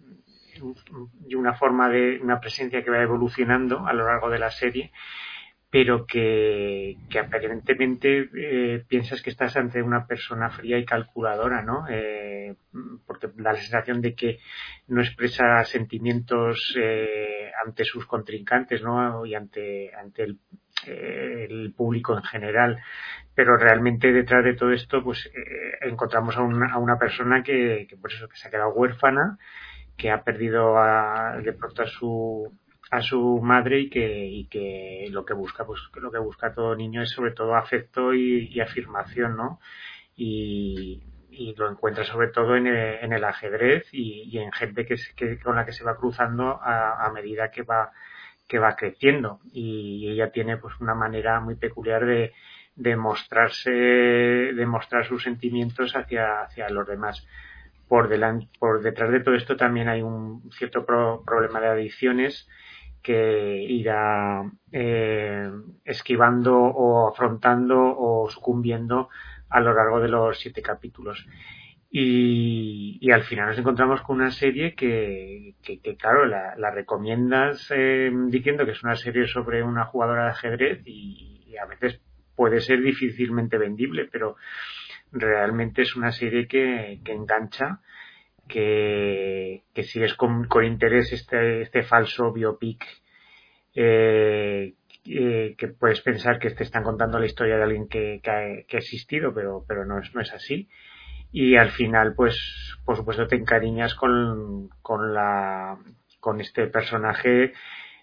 y 1.26 1.34
una 1.34 1.54
forma 1.54 1.88
de 1.88 2.20
una 2.22 2.40
presencia 2.40 2.82
que 2.82 2.90
va 2.90 3.02
evolucionando 3.02 3.86
a 3.86 3.92
lo 3.92 4.06
largo 4.06 4.28
de 4.28 4.38
la 4.38 4.50
serie 4.50 4.92
pero 5.74 6.06
que, 6.06 6.96
aparentemente 7.20 8.30
eh, 8.36 8.84
piensas 8.86 9.20
que 9.20 9.30
estás 9.30 9.56
ante 9.56 9.82
una 9.82 10.06
persona 10.06 10.48
fría 10.50 10.78
y 10.78 10.84
calculadora, 10.84 11.62
¿no? 11.62 11.86
Eh, 11.90 12.54
porque 13.04 13.26
da 13.34 13.54
la 13.54 13.58
sensación 13.58 14.00
de 14.00 14.14
que 14.14 14.38
no 14.86 15.00
expresa 15.00 15.64
sentimientos 15.64 16.76
eh, 16.80 17.50
ante 17.66 17.84
sus 17.84 18.06
contrincantes, 18.06 18.84
¿no? 18.84 19.26
Y 19.26 19.34
ante, 19.34 19.92
ante 19.96 20.36
el, 20.86 21.74
público 21.76 22.16
en 22.16 22.22
general. 22.22 22.78
Pero 23.34 23.56
realmente 23.56 24.12
detrás 24.12 24.44
de 24.44 24.54
todo 24.54 24.70
esto, 24.70 25.02
pues 25.02 25.28
encontramos 25.80 26.36
a 26.36 26.42
una, 26.42 26.72
a 26.72 26.78
una 26.78 27.00
persona 27.00 27.42
que, 27.42 27.88
por 28.00 28.12
eso 28.12 28.28
que 28.28 28.36
se 28.36 28.46
ha 28.46 28.50
quedado 28.52 28.74
huérfana, 28.74 29.38
que 29.96 30.12
ha 30.12 30.22
perdido 30.22 30.78
a, 30.78 31.40
de 31.42 31.52
pronto 31.52 31.82
a 31.82 31.86
su 31.86 32.56
a 32.96 33.02
su 33.02 33.40
madre 33.42 33.80
y 33.80 33.90
que, 33.90 34.26
y 34.26 34.46
que 34.46 35.08
lo 35.10 35.24
que 35.24 35.34
busca, 35.34 35.64
pues 35.64 35.80
lo 35.94 36.10
que 36.10 36.18
busca 36.18 36.54
todo 36.54 36.76
niño 36.76 37.02
es 37.02 37.10
sobre 37.10 37.32
todo 37.32 37.56
afecto 37.56 38.14
y, 38.14 38.60
afirmación, 38.60 39.36
¿no? 39.36 39.60
Y, 40.16 41.02
lo 41.56 41.68
encuentra 41.68 42.04
sobre 42.04 42.28
todo 42.28 42.54
en 42.54 42.68
el, 42.68 42.98
en 43.02 43.12
el 43.12 43.24
ajedrez 43.24 43.88
y, 43.92 44.38
en 44.38 44.52
gente 44.52 44.86
que, 44.86 44.94
que, 45.16 45.40
con 45.40 45.56
la 45.56 45.66
que 45.66 45.72
se 45.72 45.82
va 45.82 45.96
cruzando 45.96 46.60
a, 46.62 47.04
a 47.04 47.10
medida 47.10 47.50
que 47.50 47.62
va 47.62 47.90
que 48.46 48.58
va 48.58 48.76
creciendo 48.76 49.40
y 49.52 50.08
ella 50.10 50.30
tiene 50.30 50.58
pues 50.58 50.74
una 50.80 50.94
manera 50.94 51.40
muy 51.40 51.54
peculiar 51.54 52.04
de, 52.04 52.32
de 52.76 52.96
mostrarse, 52.96 53.70
de 53.70 54.66
mostrar 54.66 55.06
sus 55.06 55.22
sentimientos 55.22 55.94
hacia, 55.94 56.42
hacia 56.42 56.68
los 56.68 56.86
demás. 56.86 57.26
Por, 57.88 58.08
delante, 58.08 58.48
por 58.58 58.82
detrás 58.82 59.10
de 59.10 59.20
todo 59.20 59.34
esto 59.34 59.56
también 59.56 59.88
hay 59.88 60.02
un 60.02 60.50
cierto 60.52 60.84
pro, 60.86 61.22
problema 61.24 61.60
de 61.60 61.68
adicciones 61.68 62.48
que 63.04 63.62
irá 63.68 64.50
eh, 64.72 65.50
esquivando 65.84 66.56
o 66.56 67.06
afrontando 67.06 67.76
o 67.78 68.30
sucumbiendo 68.30 69.10
a 69.50 69.60
lo 69.60 69.74
largo 69.74 70.00
de 70.00 70.08
los 70.08 70.40
siete 70.40 70.62
capítulos. 70.62 71.26
Y, 71.90 73.08
al 73.12 73.22
final 73.22 73.48
nos 73.48 73.58
encontramos 73.58 74.00
con 74.00 74.16
una 74.16 74.30
serie 74.30 74.74
que, 74.74 75.54
claro, 75.98 76.24
la, 76.24 76.56
la 76.56 76.70
recomiendas 76.70 77.70
eh, 77.70 78.10
diciendo 78.28 78.64
que 78.64 78.72
es 78.72 78.82
una 78.82 78.96
serie 78.96 79.28
sobre 79.28 79.62
una 79.62 79.84
jugadora 79.84 80.24
de 80.24 80.30
ajedrez 80.30 80.82
y, 80.86 81.44
y, 81.46 81.56
a 81.58 81.66
veces 81.66 82.00
puede 82.34 82.60
ser 82.60 82.80
difícilmente 82.80 83.58
vendible, 83.58 84.08
pero 84.10 84.36
realmente 85.12 85.82
es 85.82 85.94
una 85.94 86.10
serie 86.10 86.48
que, 86.48 87.00
que 87.04 87.12
engancha, 87.12 87.80
que, 88.48 89.64
que 89.74 89.82
sigues 89.84 90.14
con, 90.14 90.46
con 90.48 90.64
interés 90.64 91.12
este, 91.12 91.62
este 91.62 91.82
falso 91.82 92.32
biopic 92.32 92.84
eh, 93.74 94.74
eh, 95.06 95.54
que 95.58 95.68
puedes 95.68 96.00
pensar 96.00 96.38
que 96.38 96.50
te 96.50 96.64
están 96.64 96.82
contando 96.82 97.18
la 97.18 97.26
historia 97.26 97.56
de 97.56 97.64
alguien 97.64 97.88
que, 97.88 98.20
ha, 98.24 98.64
que 98.66 98.76
ha 98.76 98.80
existido, 98.80 99.34
pero, 99.34 99.64
pero 99.66 99.84
no, 99.84 99.98
es, 99.98 100.14
no 100.14 100.20
es 100.20 100.32
así. 100.32 100.68
Y 101.32 101.56
al 101.56 101.70
final 101.70 102.14
pues 102.14 102.36
por 102.84 102.96
supuesto 102.96 103.26
te 103.26 103.36
encariñas 103.36 103.94
con, 103.94 104.68
con 104.82 105.14
la 105.14 105.78
con 106.20 106.40
este 106.40 106.68
personaje 106.68 107.52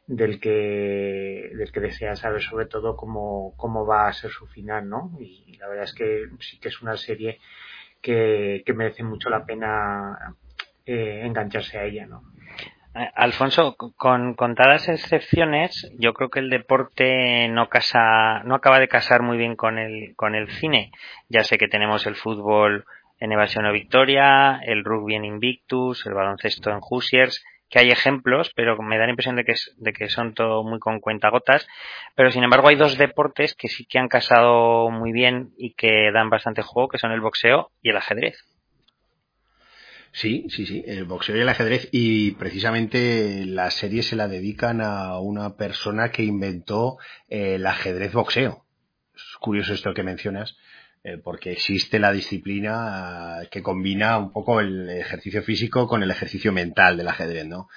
del 0.06 0.40
que 0.40 1.50
del 1.56 1.72
que 1.72 1.80
deseas 1.80 2.20
saber 2.20 2.42
sobre 2.42 2.66
todo 2.66 2.96
cómo, 2.96 3.54
cómo 3.56 3.86
va 3.86 4.08
a 4.08 4.14
ser 4.14 4.32
su 4.32 4.48
final 4.48 4.90
no 4.90 5.18
y 5.20 5.58
la 5.58 5.70
verdad 5.70 5.86
es 5.86 5.94
que 5.94 6.26
sí 6.40 6.60
que 6.60 6.68
es 6.68 6.82
una 6.82 6.98
serie 6.98 7.40
que, 8.02 8.64
que 8.66 8.74
merece 8.74 9.04
mucho 9.04 9.30
la 9.30 9.46
pena 9.46 10.36
eh, 10.86 11.22
engancharse 11.24 11.78
a 11.78 11.86
ella 11.86 12.06
no 12.06 12.24
Alfonso, 12.94 13.78
con 13.78 14.34
contadas 14.34 14.90
excepciones, 14.90 15.90
yo 15.98 16.14
creo 16.14 16.30
que 16.30 16.40
el 16.40 16.50
deporte 16.50 17.48
no 17.48 17.70
casa, 17.70 18.44
no 18.44 18.56
acaba 18.56 18.80
de 18.80 18.90
casar 18.90 19.22
muy 19.22 19.38
bien 19.38 19.56
con 19.56 19.78
el, 19.78 20.14
con 20.18 20.36
el 20.36 20.50
cine. 20.52 20.92
Ya 21.30 21.44
sé 21.46 21.58
que 21.58 21.70
tenemos 21.70 22.06
el 22.06 22.16
fútbol 22.16 22.86
en 23.20 23.32
Evasión 23.32 23.66
o 23.66 23.72
Victoria, 23.72 24.60
el 24.66 24.84
rugby 24.84 25.16
en 25.16 25.24
Invictus, 25.24 26.06
el 26.06 26.14
baloncesto 26.14 26.70
en 26.70 26.80
Hoosiers, 26.82 27.42
que 27.72 27.80
hay 27.80 27.90
ejemplos, 27.90 28.52
pero 28.54 28.78
me 28.82 28.98
da 28.98 29.06
la 29.06 29.12
impresión 29.12 29.38
de 29.38 29.46
que, 29.46 29.54
es, 29.54 29.74
de 29.78 29.94
que 29.94 30.10
son 30.10 30.34
todo 30.34 30.64
muy 30.64 30.78
con 30.78 31.00
cuentagotas. 31.00 31.66
Pero 32.16 32.30
sin 32.30 32.44
embargo 32.44 32.68
hay 32.68 32.76
dos 32.76 32.98
deportes 32.98 33.56
que 33.56 33.70
sí 33.70 33.86
que 33.86 33.98
han 33.98 34.10
casado 34.10 34.90
muy 34.92 35.14
bien 35.14 35.54
y 35.58 35.74
que 35.74 36.12
dan 36.14 36.30
bastante 36.30 36.62
juego, 36.62 36.90
que 36.90 37.00
son 37.00 37.14
el 37.14 37.22
boxeo 37.22 37.72
y 37.82 37.90
el 37.90 37.98
ajedrez. 37.98 38.38
Sí, 40.12 40.48
sí, 40.50 40.66
sí, 40.66 40.84
el 40.86 41.06
boxeo 41.06 41.38
y 41.38 41.40
el 41.40 41.48
ajedrez 41.48 41.88
y 41.94 42.32
precisamente 42.32 43.46
la 43.46 43.72
serie 43.72 44.04
se 44.04 44.18
la 44.18 44.28
dedican 44.28 44.82
a 44.82 45.18
una 45.20 45.56
persona 45.56 46.12
que 46.12 46.24
inventó 46.24 46.98
el 47.30 47.66
ajedrez 47.66 48.12
boxeo. 48.12 48.66
Es 49.16 49.38
curioso 49.40 49.74
esto 49.74 49.94
que 49.94 50.04
mencionas, 50.04 50.58
eh, 51.04 51.18
porque 51.18 51.52
existe 51.52 51.98
la 51.98 52.12
disciplina 52.12 53.40
uh, 53.42 53.50
que 53.50 53.64
combina 53.64 54.18
un 54.20 54.32
poco 54.32 54.60
el 54.60 54.90
ejercicio 54.90 55.42
físico 55.42 55.88
con 55.88 56.04
el 56.04 56.12
ejercicio 56.12 56.52
mental 56.52 56.96
del 56.98 57.08
ajedrez, 57.08 57.48
¿no? 57.48 57.70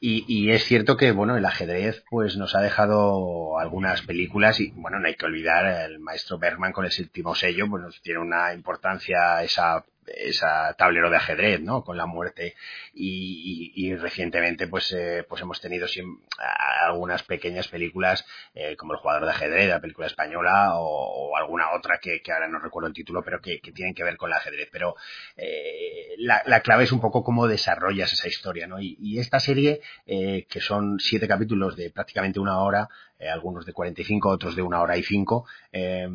Y, 0.00 0.24
y, 0.28 0.50
es 0.50 0.64
cierto 0.64 0.96
que, 0.96 1.12
bueno, 1.12 1.36
el 1.36 1.44
ajedrez 1.46 2.04
pues 2.10 2.36
nos 2.36 2.54
ha 2.54 2.60
dejado 2.60 3.58
algunas 3.58 4.02
películas 4.02 4.60
y, 4.60 4.70
bueno, 4.72 4.98
no 4.98 5.06
hay 5.06 5.14
que 5.14 5.24
olvidar 5.24 5.90
el 5.90 5.98
maestro 5.98 6.38
Bergman 6.38 6.72
con 6.72 6.84
el 6.84 6.92
séptimo 6.92 7.34
sello, 7.34 7.68
pues 7.70 8.00
tiene 8.02 8.20
una 8.20 8.52
importancia 8.52 9.42
esa 9.42 9.84
esa 10.06 10.74
tablero 10.74 11.10
de 11.10 11.16
ajedrez, 11.16 11.60
¿no? 11.60 11.84
Con 11.84 11.96
la 11.96 12.06
muerte 12.06 12.54
y, 12.92 13.72
y, 13.74 13.94
recientemente 13.96 14.66
pues 14.68 14.92
eh, 14.92 15.24
pues 15.28 15.42
hemos 15.42 15.60
tenido 15.60 15.86
algunas 16.86 17.22
pequeñas 17.22 17.68
películas 17.68 18.24
eh, 18.54 18.76
como 18.76 18.92
el 18.92 18.98
jugador 18.98 19.24
de 19.24 19.30
ajedrez, 19.30 19.68
la 19.68 19.80
película 19.80 20.06
española 20.06 20.76
o, 20.76 21.30
o 21.30 21.36
alguna 21.36 21.72
otra 21.72 21.98
que, 21.98 22.22
que, 22.22 22.32
ahora 22.32 22.48
no 22.48 22.58
recuerdo 22.58 22.88
el 22.88 22.94
título, 22.94 23.22
pero 23.24 23.40
que, 23.40 23.60
que 23.60 23.72
tienen 23.72 23.94
que 23.94 24.04
ver 24.04 24.16
con 24.16 24.30
el 24.30 24.36
ajedrez. 24.36 24.68
Pero 24.72 24.96
eh, 25.36 26.14
la, 26.18 26.42
la, 26.46 26.60
clave 26.60 26.84
es 26.84 26.92
un 26.92 27.00
poco 27.00 27.22
cómo 27.22 27.46
desarrollas 27.46 28.12
esa 28.12 28.28
historia, 28.28 28.66
¿no? 28.66 28.80
Y, 28.80 28.96
y 29.00 29.18
esta 29.18 29.40
serie 29.40 29.80
eh, 30.06 30.46
que 30.48 30.60
son 30.60 30.98
siete 31.00 31.28
capítulos 31.28 31.76
de 31.76 31.90
prácticamente 31.90 32.40
una 32.40 32.58
hora 32.60 32.88
eh, 33.24 33.30
algunos 33.30 33.64
de 33.64 33.72
45, 33.72 34.28
otros 34.28 34.54
de 34.54 34.60
una 34.60 34.82
hora 34.82 34.98
y 34.98 35.02
cinco, 35.02 35.46
eh, 35.72 36.06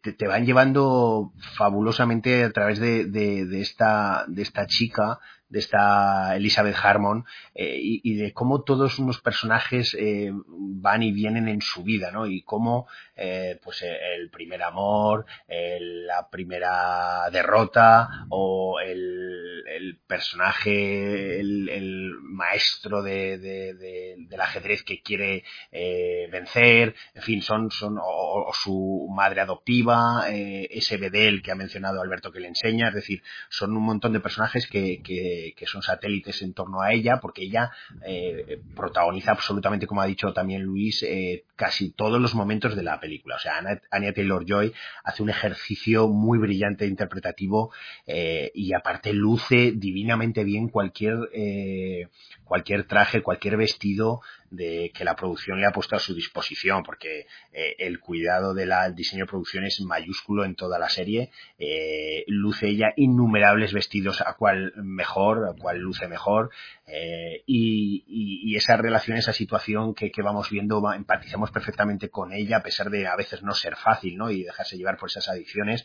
te, 0.00 0.12
te, 0.12 0.28
van 0.28 0.46
llevando 0.46 1.32
fabulosamente 1.56 2.44
a 2.44 2.50
través 2.50 2.78
de, 2.78 3.06
de, 3.06 3.44
de, 3.44 3.60
esta, 3.60 4.24
de 4.28 4.42
esta 4.42 4.64
chica 4.66 5.18
de 5.48 5.58
esta 5.58 6.36
Elizabeth 6.36 6.76
Harmon 6.82 7.24
eh, 7.54 7.78
y, 7.80 8.14
de 8.14 8.32
cómo 8.32 8.62
todos 8.62 8.98
unos 8.98 9.20
personajes 9.20 9.96
eh, 9.98 10.30
van 10.46 11.02
y 11.02 11.12
vienen 11.12 11.48
en 11.48 11.60
su 11.62 11.82
vida, 11.82 12.10
¿no? 12.10 12.26
Y 12.26 12.42
cómo 12.42 12.86
eh, 13.16 13.58
pues 13.62 13.82
el 13.82 14.30
primer 14.30 14.62
amor, 14.62 15.26
la 15.48 16.28
primera 16.30 17.28
derrota 17.30 18.26
o 18.30 18.80
el, 18.80 20.00
personaje, 20.06 21.40
el, 21.40 22.14
maestro 22.20 23.02
de, 23.02 23.38
del 23.38 24.40
ajedrez 24.40 24.82
que 24.82 25.02
quiere 25.02 25.44
eh, 25.70 26.28
vencer, 26.30 26.94
en 27.14 27.22
fin, 27.22 27.42
son, 27.42 27.70
son 27.70 27.98
o, 27.98 28.46
o 28.48 28.52
su 28.52 29.08
madre 29.10 29.40
adoptiva, 29.40 30.26
eh, 30.28 30.68
ese 30.70 30.96
bedel 30.96 31.42
que 31.42 31.52
ha 31.52 31.54
mencionado 31.54 32.00
Alberto 32.00 32.32
que 32.32 32.40
le 32.40 32.48
enseña, 32.48 32.88
es 32.88 32.94
decir, 32.94 33.22
son 33.48 33.76
un 33.76 33.84
montón 33.84 34.12
de 34.12 34.20
personajes 34.20 34.66
que, 34.66 35.02
que 35.02 35.33
que, 35.56 35.66
son 35.66 35.82
satélites 35.82 36.42
en 36.42 36.52
torno 36.52 36.82
a 36.82 36.92
ella, 36.92 37.18
porque 37.20 37.42
ella 37.42 37.70
eh, 38.06 38.60
protagoniza 38.76 39.32
absolutamente, 39.32 39.86
como 39.86 40.02
ha 40.02 40.06
dicho 40.06 40.32
también 40.32 40.62
Luis, 40.62 41.02
eh, 41.02 41.44
casi 41.56 41.90
todos 41.90 42.20
los 42.20 42.34
momentos 42.34 42.76
de 42.76 42.82
la 42.82 43.00
película. 43.00 43.36
O 43.36 43.38
sea, 43.38 43.54
Anya 43.90 44.12
Taylor-Joy 44.12 44.72
hace 45.04 45.22
un 45.22 45.30
ejercicio 45.30 46.08
muy 46.08 46.38
brillante 46.38 46.86
interpretativo 46.86 47.72
eh, 48.06 48.50
y 48.54 48.72
aparte 48.74 49.12
luce 49.12 49.72
divinamente 49.74 50.44
bien 50.44 50.68
cualquier, 50.68 51.30
eh, 51.32 52.08
cualquier 52.44 52.84
traje, 52.84 53.22
cualquier 53.22 53.56
vestido 53.56 54.20
de 54.54 54.90
que 54.94 55.04
la 55.04 55.16
producción 55.16 55.60
le 55.60 55.66
ha 55.66 55.72
puesto 55.72 55.96
a 55.96 55.98
su 55.98 56.14
disposición, 56.14 56.82
porque 56.82 57.26
eh, 57.52 57.76
el 57.78 58.00
cuidado 58.00 58.54
del 58.54 58.72
diseño 58.94 59.24
de 59.24 59.30
producción 59.30 59.64
es 59.64 59.80
mayúsculo 59.80 60.44
en 60.44 60.54
toda 60.54 60.78
la 60.78 60.88
serie. 60.88 61.30
Eh, 61.58 62.24
luce 62.26 62.68
ella 62.68 62.92
innumerables 62.96 63.72
vestidos 63.72 64.20
a 64.20 64.34
cual 64.34 64.72
mejor, 64.76 65.48
a 65.48 65.54
cual 65.54 65.78
luce 65.78 66.08
mejor, 66.08 66.50
eh, 66.86 67.42
y, 67.46 68.54
esa 68.56 68.76
relación, 68.76 69.16
esa 69.16 69.32
situación 69.32 69.94
que, 69.94 70.12
que 70.12 70.22
vamos 70.22 70.48
viendo, 70.48 70.80
empatizamos 70.92 71.50
perfectamente 71.50 72.08
con 72.08 72.32
ella, 72.32 72.58
a 72.58 72.62
pesar 72.62 72.88
de 72.88 73.08
a 73.08 73.16
veces 73.16 73.42
no 73.42 73.52
ser 73.52 73.74
fácil, 73.74 74.16
¿no? 74.16 74.30
Y 74.30 74.44
dejarse 74.44 74.76
llevar 74.76 74.96
por 74.96 75.08
esas 75.08 75.28
adicciones. 75.28 75.84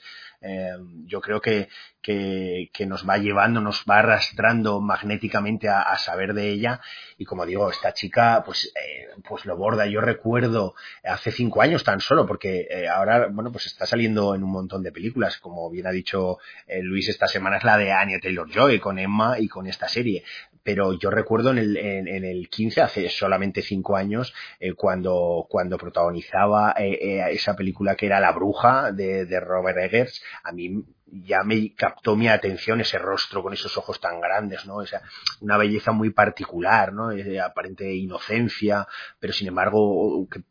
Yo 1.06 1.19
creo 1.19 1.41
que, 1.41 1.67
que, 2.01 2.69
que, 2.72 2.85
nos 2.85 3.07
va 3.07 3.17
llevando, 3.17 3.59
nos 3.59 3.83
va 3.89 3.99
arrastrando 3.99 4.80
magnéticamente 4.81 5.67
a, 5.67 5.81
a, 5.81 5.98
saber 5.98 6.33
de 6.33 6.49
ella. 6.49 6.80
Y 7.17 7.25
como 7.25 7.45
digo, 7.45 7.69
esta 7.69 7.93
chica, 7.93 8.43
pues, 8.45 8.58
eh, 8.65 9.07
pues 9.27 9.45
lo 9.45 9.55
borda. 9.57 9.85
Yo 9.85 10.01
recuerdo 10.01 10.75
hace 11.03 11.31
cinco 11.31 11.61
años 11.61 11.83
tan 11.83 11.99
solo, 11.99 12.25
porque 12.25 12.67
eh, 12.69 12.88
ahora, 12.88 13.27
bueno, 13.31 13.51
pues 13.51 13.65
está 13.67 13.85
saliendo 13.85 14.35
en 14.35 14.43
un 14.43 14.51
montón 14.51 14.83
de 14.83 14.91
películas. 14.91 15.38
Como 15.38 15.69
bien 15.69 15.88
ha 15.88 15.91
dicho 15.91 16.38
eh, 16.67 16.81
Luis, 16.81 17.09
esta 17.09 17.27
semana 17.27 17.57
es 17.57 17.63
la 17.63 17.77
de 17.77 17.91
Anya 17.91 18.19
Taylor 18.19 18.49
Joy 18.49 18.79
con 18.79 18.99
Emma 18.99 19.39
y 19.39 19.47
con 19.47 19.67
esta 19.67 19.88
serie 19.88 20.23
pero 20.61 20.93
yo 20.93 21.09
recuerdo 21.09 21.49
en 21.49 21.57
el, 21.57 21.77
en, 21.77 22.07
en 22.07 22.23
el 22.25 22.47
15, 22.47 22.81
hace 22.81 23.09
solamente 23.09 23.63
cinco 23.63 23.95
años, 23.95 24.35
cuando, 24.75 25.47
cuando 25.49 25.79
protagonizaba 25.79 26.75
esa 26.77 27.55
película 27.55 27.95
que 27.95 28.05
era 28.05 28.19
La 28.19 28.33
Bruja 28.33 28.91
de, 28.91 29.25
de 29.25 29.39
Robert 29.39 29.79
Eggers, 29.79 30.21
a 30.43 30.51
mí 30.51 30.83
ya 31.11 31.43
me 31.43 31.73
captó 31.75 32.15
mi 32.15 32.27
atención 32.27 32.81
ese 32.81 32.97
rostro 32.97 33.41
con 33.41 33.53
esos 33.53 33.77
ojos 33.77 33.99
tan 33.99 34.19
grandes, 34.19 34.65
¿no? 34.65 34.81
Esa, 34.81 35.01
una 35.41 35.57
belleza 35.57 35.91
muy 35.91 36.11
particular, 36.11 36.93
¿no? 36.93 37.09
Aparente 37.43 37.93
inocencia, 37.93 38.88
pero 39.19 39.33
sin 39.33 39.47
embargo, 39.47 40.27
que 40.31 40.41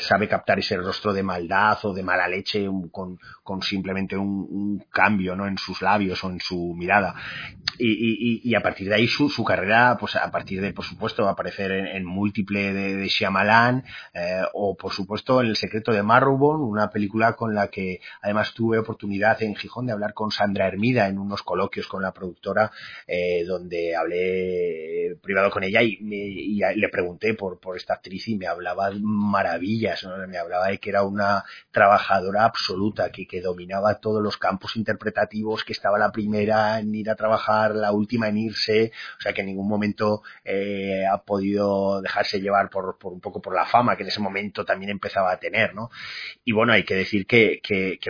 sabe 0.00 0.28
captar 0.28 0.58
ese 0.58 0.76
rostro 0.76 1.12
de 1.12 1.22
maldad 1.22 1.78
o 1.82 1.92
de 1.92 2.02
mala 2.02 2.28
leche 2.28 2.66
con, 2.90 3.18
con 3.42 3.62
simplemente 3.62 4.16
un, 4.16 4.46
un, 4.48 4.84
cambio 4.90 5.36
¿no? 5.36 5.46
en 5.46 5.58
sus 5.58 5.82
labios 5.82 6.22
o 6.24 6.30
en 6.30 6.40
su 6.40 6.74
mirada. 6.74 7.14
Y, 7.78 7.90
y, 7.90 8.40
y 8.42 8.54
a 8.54 8.62
partir 8.62 8.88
de 8.88 8.94
ahí 8.94 9.06
su, 9.06 9.28
su, 9.28 9.44
carrera, 9.44 9.98
pues 10.00 10.16
a 10.16 10.30
partir 10.30 10.62
de, 10.62 10.72
por 10.72 10.84
supuesto, 10.84 11.28
aparecer 11.28 11.72
en, 11.72 11.86
en 11.86 12.04
múltiple 12.06 12.72
de, 12.72 12.96
de 12.96 13.08
Shyamalan 13.08 13.84
eh, 14.14 14.42
o, 14.54 14.76
por 14.76 14.92
supuesto, 14.92 15.42
en 15.42 15.48
El 15.48 15.56
secreto 15.56 15.92
de 15.92 16.02
Marrowbone, 16.02 16.64
una 16.64 16.88
película 16.88 17.34
con 17.34 17.54
la 17.54 17.68
que 17.68 18.00
además 18.22 18.54
tuve 18.54 18.78
oportunidad 18.78 19.42
en 19.42 19.54
Gijón 19.56 19.86
de 19.86 19.92
hablar 19.92 20.14
con 20.14 20.30
Sandra 20.30 20.66
Hermida 20.66 21.06
en 21.08 21.18
unos 21.18 21.42
coloquios 21.42 21.86
con 21.86 22.00
la 22.02 22.12
productora 22.12 22.70
eh, 23.06 23.44
donde 23.44 23.94
hablé 23.94 25.18
privado 25.22 25.50
con 25.50 25.64
ella 25.64 25.82
y, 25.82 25.98
me, 26.00 26.16
y 26.16 26.60
le 26.76 26.88
pregunté 26.88 27.34
por, 27.34 27.60
por 27.60 27.76
esta 27.76 27.94
actriz 27.94 28.26
y 28.28 28.36
me 28.36 28.46
hablaba 28.46 28.90
maravilloso 29.02 29.65
¿no? 30.04 30.26
me 30.26 30.38
hablaba 30.38 30.68
de 30.68 30.78
que 30.78 30.90
era 30.90 31.02
una 31.02 31.44
trabajadora 31.70 32.44
absoluta, 32.44 33.10
que, 33.10 33.26
dominaba 33.40 34.00
todos 34.00 34.22
los 34.22 34.38
campos 34.38 34.76
interpretativos, 34.76 35.62
que 35.64 35.72
estaba 35.72 35.98
la 35.98 36.10
primera 36.10 36.78
en 36.78 36.94
ir 36.94 37.10
a 37.10 37.16
trabajar, 37.16 37.74
la 37.74 37.92
última 37.92 38.28
en 38.28 38.38
irse, 38.38 38.92
o 39.18 39.20
sea 39.20 39.32
que 39.32 39.42
en 39.42 39.48
ningún 39.48 39.68
momento 39.68 40.22
eh, 40.44 41.04
ha 41.06 41.18
podido 41.18 42.00
dejarse 42.00 42.40
llevar 42.40 42.70
por, 42.70 42.98
por, 42.98 43.12
un 43.12 43.20
poco 43.20 43.42
por 43.42 43.54
la 43.54 43.66
fama 43.66 43.96
que 43.96 44.02
en 44.02 44.08
ese 44.08 44.20
momento 44.20 44.64
también 44.64 44.90
empezaba 44.90 45.32
a 45.32 45.38
tener, 45.38 45.74
¿no? 45.74 45.90
Y 46.44 46.52
bueno, 46.52 46.72
hay 46.72 46.84
que 46.84 46.94
decir 46.94 47.26
que, 47.26 47.60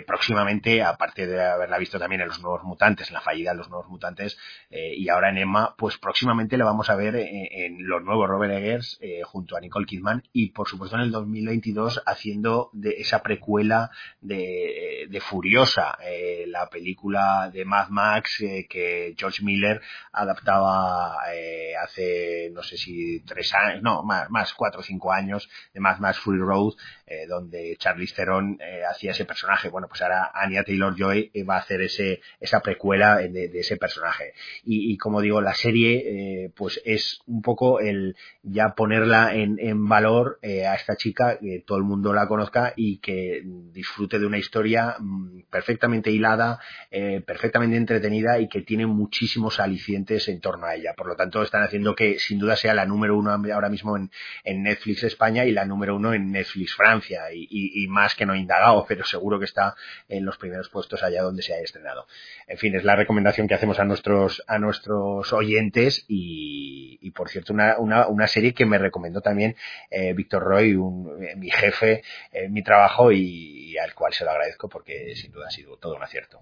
próximamente, 0.07 0.83
aparte 0.83 1.26
de 1.26 1.43
haberla 1.43 1.78
visto 1.78 1.99
también 1.99 2.20
en 2.20 2.28
Los 2.28 2.41
Nuevos 2.41 2.62
Mutantes, 2.65 3.09
en 3.09 3.15
la 3.15 3.20
fallida 3.20 3.51
de 3.51 3.57
Los 3.57 3.68
Nuevos 3.68 3.89
Mutantes, 3.89 4.39
eh, 4.70 4.94
y 4.97 5.09
ahora 5.09 5.31
en 5.31 5.39
Emma, 5.39 5.75
pues 5.76 5.99
próximamente 5.99 6.57
la 6.57 6.65
vamos 6.65 6.91
a 6.91 6.97
ver 6.97 7.17
en, 7.17 7.49
en 7.51 7.89
Los 7.89 8.02
Nuevos 8.02 8.28
Robert 8.28 8.55
Eggers, 8.55 8.99
eh, 9.01 9.23
junto 9.25 9.57
a 9.57 9.60
Nicole 9.60 9.86
Kidman, 9.86 10.23
y 10.33 10.51
por 10.51 10.68
supuesto 10.68 10.97
en 10.97 11.02
el 11.02 11.10
2000 11.10 11.45
2022 11.47 12.02
haciendo 12.07 12.70
de 12.73 12.91
esa 12.99 13.23
precuela 13.23 13.91
de, 14.20 15.07
de 15.08 15.20
Furiosa, 15.20 15.97
eh, 16.05 16.44
la 16.49 16.68
película 16.68 17.50
de 17.52 17.65
Mad 17.65 17.89
Max 17.89 18.41
eh, 18.41 18.66
que 18.68 19.15
George 19.16 19.42
Miller 19.44 19.81
adaptaba 20.12 21.18
eh, 21.34 21.75
hace 21.76 22.50
no 22.52 22.62
sé 22.62 22.76
si 22.76 23.20
tres 23.20 23.52
años, 23.55 23.83
no, 23.83 24.02
más, 24.02 24.31
más 24.31 24.55
cuatro 24.55 24.81
o 24.81 24.83
cinco 24.83 25.12
años 25.12 25.49
de 25.73 25.81
Mad 25.81 25.99
Max 25.99 26.18
Fury 26.18 26.39
Road, 26.39 26.75
eh, 27.07 27.26
donde 27.28 27.76
Charlize 27.78 28.15
Theron 28.15 28.58
eh, 28.60 28.83
hacía 28.91 29.12
ese 29.12 29.25
personaje. 29.25 29.68
Bueno, 29.68 29.89
pues 29.89 30.02
ahora 30.02 30.31
Anya 30.34 30.65
Taylor-Joy 30.65 31.33
va 31.49 31.57
a 31.57 31.60
hacer 31.60 31.81
ese, 31.83 32.20
esa 32.41 32.60
precuela 32.60 33.18
de, 33.18 33.49
de 33.49 33.60
ese 33.60 33.76
personaje. 33.76 34.33
Y, 34.65 34.92
y, 34.92 34.97
como 34.97 35.20
digo, 35.20 35.41
la 35.41 35.55
serie 35.55 36.50
pues 36.57 36.81
es 36.84 37.20
un 37.26 37.42
poco 37.42 37.81
el 37.81 38.16
ya 38.42 38.75
ponerla 38.76 39.34
en, 39.34 39.58
en 39.60 39.89
valor 39.89 40.39
a 40.42 40.75
esta 40.75 40.97
chica 40.97 41.35
que 41.39 41.62
todo 41.66 41.78
el 41.78 41.84
mundo 41.84 42.12
la 42.12 42.28
conozca 42.28 42.73
y 42.76 42.98
que 42.98 43.42
disfrute 43.73 44.18
de 44.18 44.26
una 44.26 44.39
historia 44.39 44.97
mm, 44.98 45.42
perfectamente 45.50 46.10
hilada, 46.10 46.60
eh, 46.90 47.23
perfectamente 47.26 47.76
entretenida 47.76 48.39
y 48.39 48.48
que 48.48 48.62
tiene 48.62 48.86
muchísimos 48.86 49.60
alicientes 49.60 50.28
en 50.28 50.40
torno 50.40 50.66
a 50.66 50.74
ella. 50.74 50.94
Por 50.97 51.06
lo 51.06 51.16
tanto, 51.16 51.42
están 51.42 51.62
haciendo 51.62 51.94
que 51.94 52.18
sin 52.18 52.39
duda 52.39 52.56
sea 52.56 52.74
la 52.74 52.86
número 52.86 53.16
uno 53.16 53.31
ahora 53.31 53.68
mismo 53.68 53.97
en, 53.97 54.10
Netflix 54.44 55.05
España 55.05 55.44
y 55.44 55.52
la 55.52 55.65
número 55.65 55.97
uno 55.97 56.12
en 56.12 56.32
Netflix 56.32 56.74
Francia 56.74 57.24
y, 57.32 57.86
más 57.89 58.15
que 58.15 58.26
no 58.26 58.34
indagado, 58.34 58.84
pero 58.89 59.05
seguro 59.05 59.39
que 59.39 59.44
está 59.44 59.74
en 60.08 60.24
los 60.24 60.39
primeros 60.39 60.68
puestos 60.68 61.02
allá 61.02 61.23
donde 61.23 61.42
se 61.42 61.55
haya 61.55 61.62
estrenado. 61.62 62.06
En 62.48 62.58
fin, 62.58 62.74
es 62.74 62.84
la 62.84 62.97
recomendación 62.97 63.47
que 63.47 63.55
hacemos 63.55 63.78
a 63.78 63.84
nuestros, 63.84 64.42
a 64.47 64.58
nuestros 64.58 65.32
oyentes 65.32 66.05
y, 66.08 67.10
por 67.12 67.28
cierto, 67.28 67.52
una, 67.52 67.76
una, 67.78 68.26
serie 68.26 68.55
que 68.55 68.66
me 68.66 68.78
recomendó 68.78 69.20
también 69.20 69.55
eh, 69.90 70.12
Víctor 70.12 70.42
Roy, 70.42 70.74
un, 70.74 71.25
mi 71.36 71.50
jefe 71.50 72.02
en 72.32 72.52
mi 72.52 72.62
trabajo 72.62 73.10
y, 73.10 73.72
y, 73.72 73.78
al 73.78 73.94
cual 73.94 74.12
se 74.12 74.24
lo 74.24 74.30
agradezco 74.30 74.68
porque 74.68 75.14
sin 75.16 75.32
duda 75.32 75.48
ha 75.48 75.50
sido 75.50 75.76
todo 75.76 75.96
un 75.96 76.02
acierto. 76.02 76.40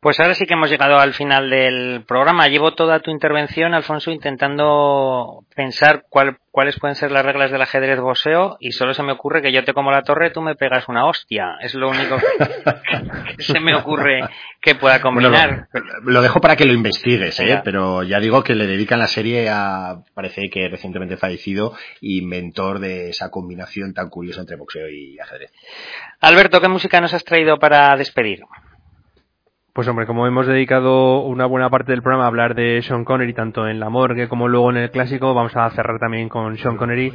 Pues 0.00 0.18
ahora 0.18 0.34
sí 0.34 0.46
que 0.46 0.54
hemos 0.54 0.70
llegado 0.70 0.98
al 0.98 1.12
final 1.12 1.50
del 1.50 2.04
programa. 2.06 2.48
Llevo 2.48 2.72
toda 2.72 3.00
tu 3.00 3.10
intervención, 3.10 3.74
Alfonso, 3.74 4.10
intentando 4.10 5.44
pensar 5.54 6.04
cuál, 6.08 6.38
cuáles 6.50 6.78
pueden 6.78 6.94
ser 6.94 7.10
las 7.10 7.22
reglas 7.24 7.50
del 7.50 7.60
ajedrez 7.60 8.00
boxeo 8.00 8.56
y 8.60 8.72
solo 8.72 8.94
se 8.94 9.02
me 9.02 9.12
ocurre 9.12 9.42
que 9.42 9.52
yo 9.52 9.62
te 9.62 9.74
como 9.74 9.90
la 9.90 10.02
torre, 10.02 10.30
tú 10.30 10.40
me 10.40 10.54
pegas 10.54 10.88
una 10.88 11.06
hostia. 11.06 11.58
Es 11.60 11.74
lo 11.74 11.90
único 11.90 12.16
que 13.36 13.42
se 13.42 13.60
me 13.60 13.74
ocurre 13.74 14.22
que 14.62 14.74
pueda 14.74 15.02
combinar. 15.02 15.68
Bueno, 15.72 15.86
lo, 16.02 16.12
lo, 16.12 16.22
dejo 16.22 16.40
para 16.40 16.56
que 16.56 16.64
lo 16.64 16.72
investigues, 16.72 17.38
¿eh? 17.40 17.60
pero 17.62 18.02
ya 18.02 18.20
digo 18.20 18.42
que 18.42 18.54
le 18.54 18.66
dedican 18.66 18.98
la 18.98 19.06
serie 19.06 19.50
a, 19.50 20.02
parece 20.14 20.48
que 20.48 20.68
recientemente 20.68 21.18
fallecido, 21.18 21.74
inventor 22.00 22.78
de 22.78 23.10
esa 23.10 23.30
combinación 23.30 23.92
tan 23.92 24.08
curiosa 24.08 24.40
entre 24.40 24.56
boxeo 24.56 24.88
y 24.88 25.18
ajedrez. 25.18 25.52
Alberto, 26.20 26.60
¿qué 26.60 26.68
música 26.68 27.00
nos 27.02 27.12
has 27.12 27.24
traído 27.24 27.58
para 27.58 27.94
despedir? 27.96 28.40
Pues 29.72 29.86
hombre, 29.86 30.04
como 30.04 30.26
hemos 30.26 30.48
dedicado 30.48 31.20
una 31.20 31.46
buena 31.46 31.70
parte 31.70 31.92
del 31.92 32.02
programa 32.02 32.24
a 32.24 32.26
hablar 32.26 32.56
de 32.56 32.82
Sean 32.82 33.04
Connery, 33.04 33.32
tanto 33.34 33.68
en 33.68 33.78
la 33.78 33.88
morgue 33.88 34.28
como 34.28 34.48
luego 34.48 34.70
en 34.70 34.78
el 34.78 34.90
clásico, 34.90 35.32
vamos 35.32 35.56
a 35.56 35.70
cerrar 35.70 36.00
también 36.00 36.28
con 36.28 36.58
Sean 36.58 36.76
Connery. 36.76 37.12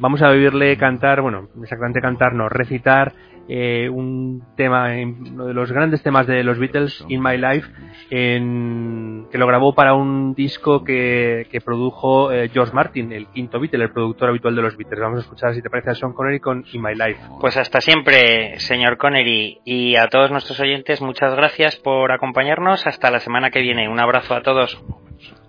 Vamos 0.00 0.20
a 0.20 0.30
oírle 0.30 0.76
cantar, 0.76 1.20
bueno, 1.20 1.48
exactamente 1.62 2.00
cantar, 2.00 2.34
no, 2.34 2.48
recitar 2.48 3.12
eh, 3.48 3.88
un 3.88 4.42
tema, 4.56 4.90
uno 4.94 5.46
de 5.46 5.54
los 5.54 5.72
grandes 5.72 6.02
temas 6.02 6.26
de 6.26 6.44
los 6.44 6.58
Beatles, 6.58 7.04
In 7.08 7.22
My 7.22 7.36
Life, 7.36 7.68
en, 8.10 9.26
que 9.30 9.38
lo 9.38 9.46
grabó 9.46 9.74
para 9.74 9.94
un 9.94 10.34
disco 10.34 10.84
que, 10.84 11.46
que 11.50 11.60
produjo 11.60 12.32
eh, 12.32 12.48
George 12.48 12.72
Martin, 12.72 13.12
el 13.12 13.26
quinto 13.28 13.58
Beatle, 13.60 13.84
el 13.84 13.92
productor 13.92 14.28
habitual 14.28 14.54
de 14.54 14.62
los 14.62 14.76
Beatles. 14.76 15.00
Vamos 15.00 15.18
a 15.18 15.22
escuchar, 15.22 15.54
si 15.54 15.62
te 15.62 15.70
parece, 15.70 15.90
a 15.90 15.94
Sean 15.94 16.12
Connery 16.12 16.40
con 16.40 16.64
In 16.72 16.82
My 16.82 16.94
Life. 16.94 17.20
Pues 17.40 17.56
hasta 17.56 17.80
siempre, 17.80 18.58
señor 18.60 18.96
Connery, 18.96 19.60
y 19.64 19.96
a 19.96 20.08
todos 20.08 20.30
nuestros 20.30 20.60
oyentes, 20.60 21.00
muchas 21.00 21.34
gracias 21.34 21.76
por 21.76 22.12
acompañarnos. 22.12 22.86
Hasta 22.86 23.10
la 23.10 23.20
semana 23.20 23.50
que 23.50 23.60
viene. 23.60 23.88
Un 23.88 24.00
abrazo 24.00 24.34
a 24.34 24.42
todos. 24.42 24.82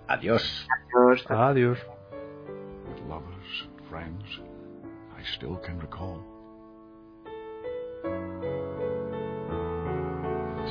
Adiós. 0.08 0.68
Adiós. 0.94 1.30
Adiós. 1.30 1.86
still 5.34 5.56
can 5.56 5.78
recall. 5.78 6.23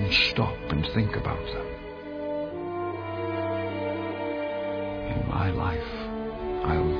I'll 0.00 0.12
stop 0.12 0.56
and 0.70 0.86
think 0.94 1.14
about 1.16 1.44
them. 1.46 1.66
In 5.10 5.28
my 5.28 5.50
life, 5.50 5.92
I'll 6.64 6.99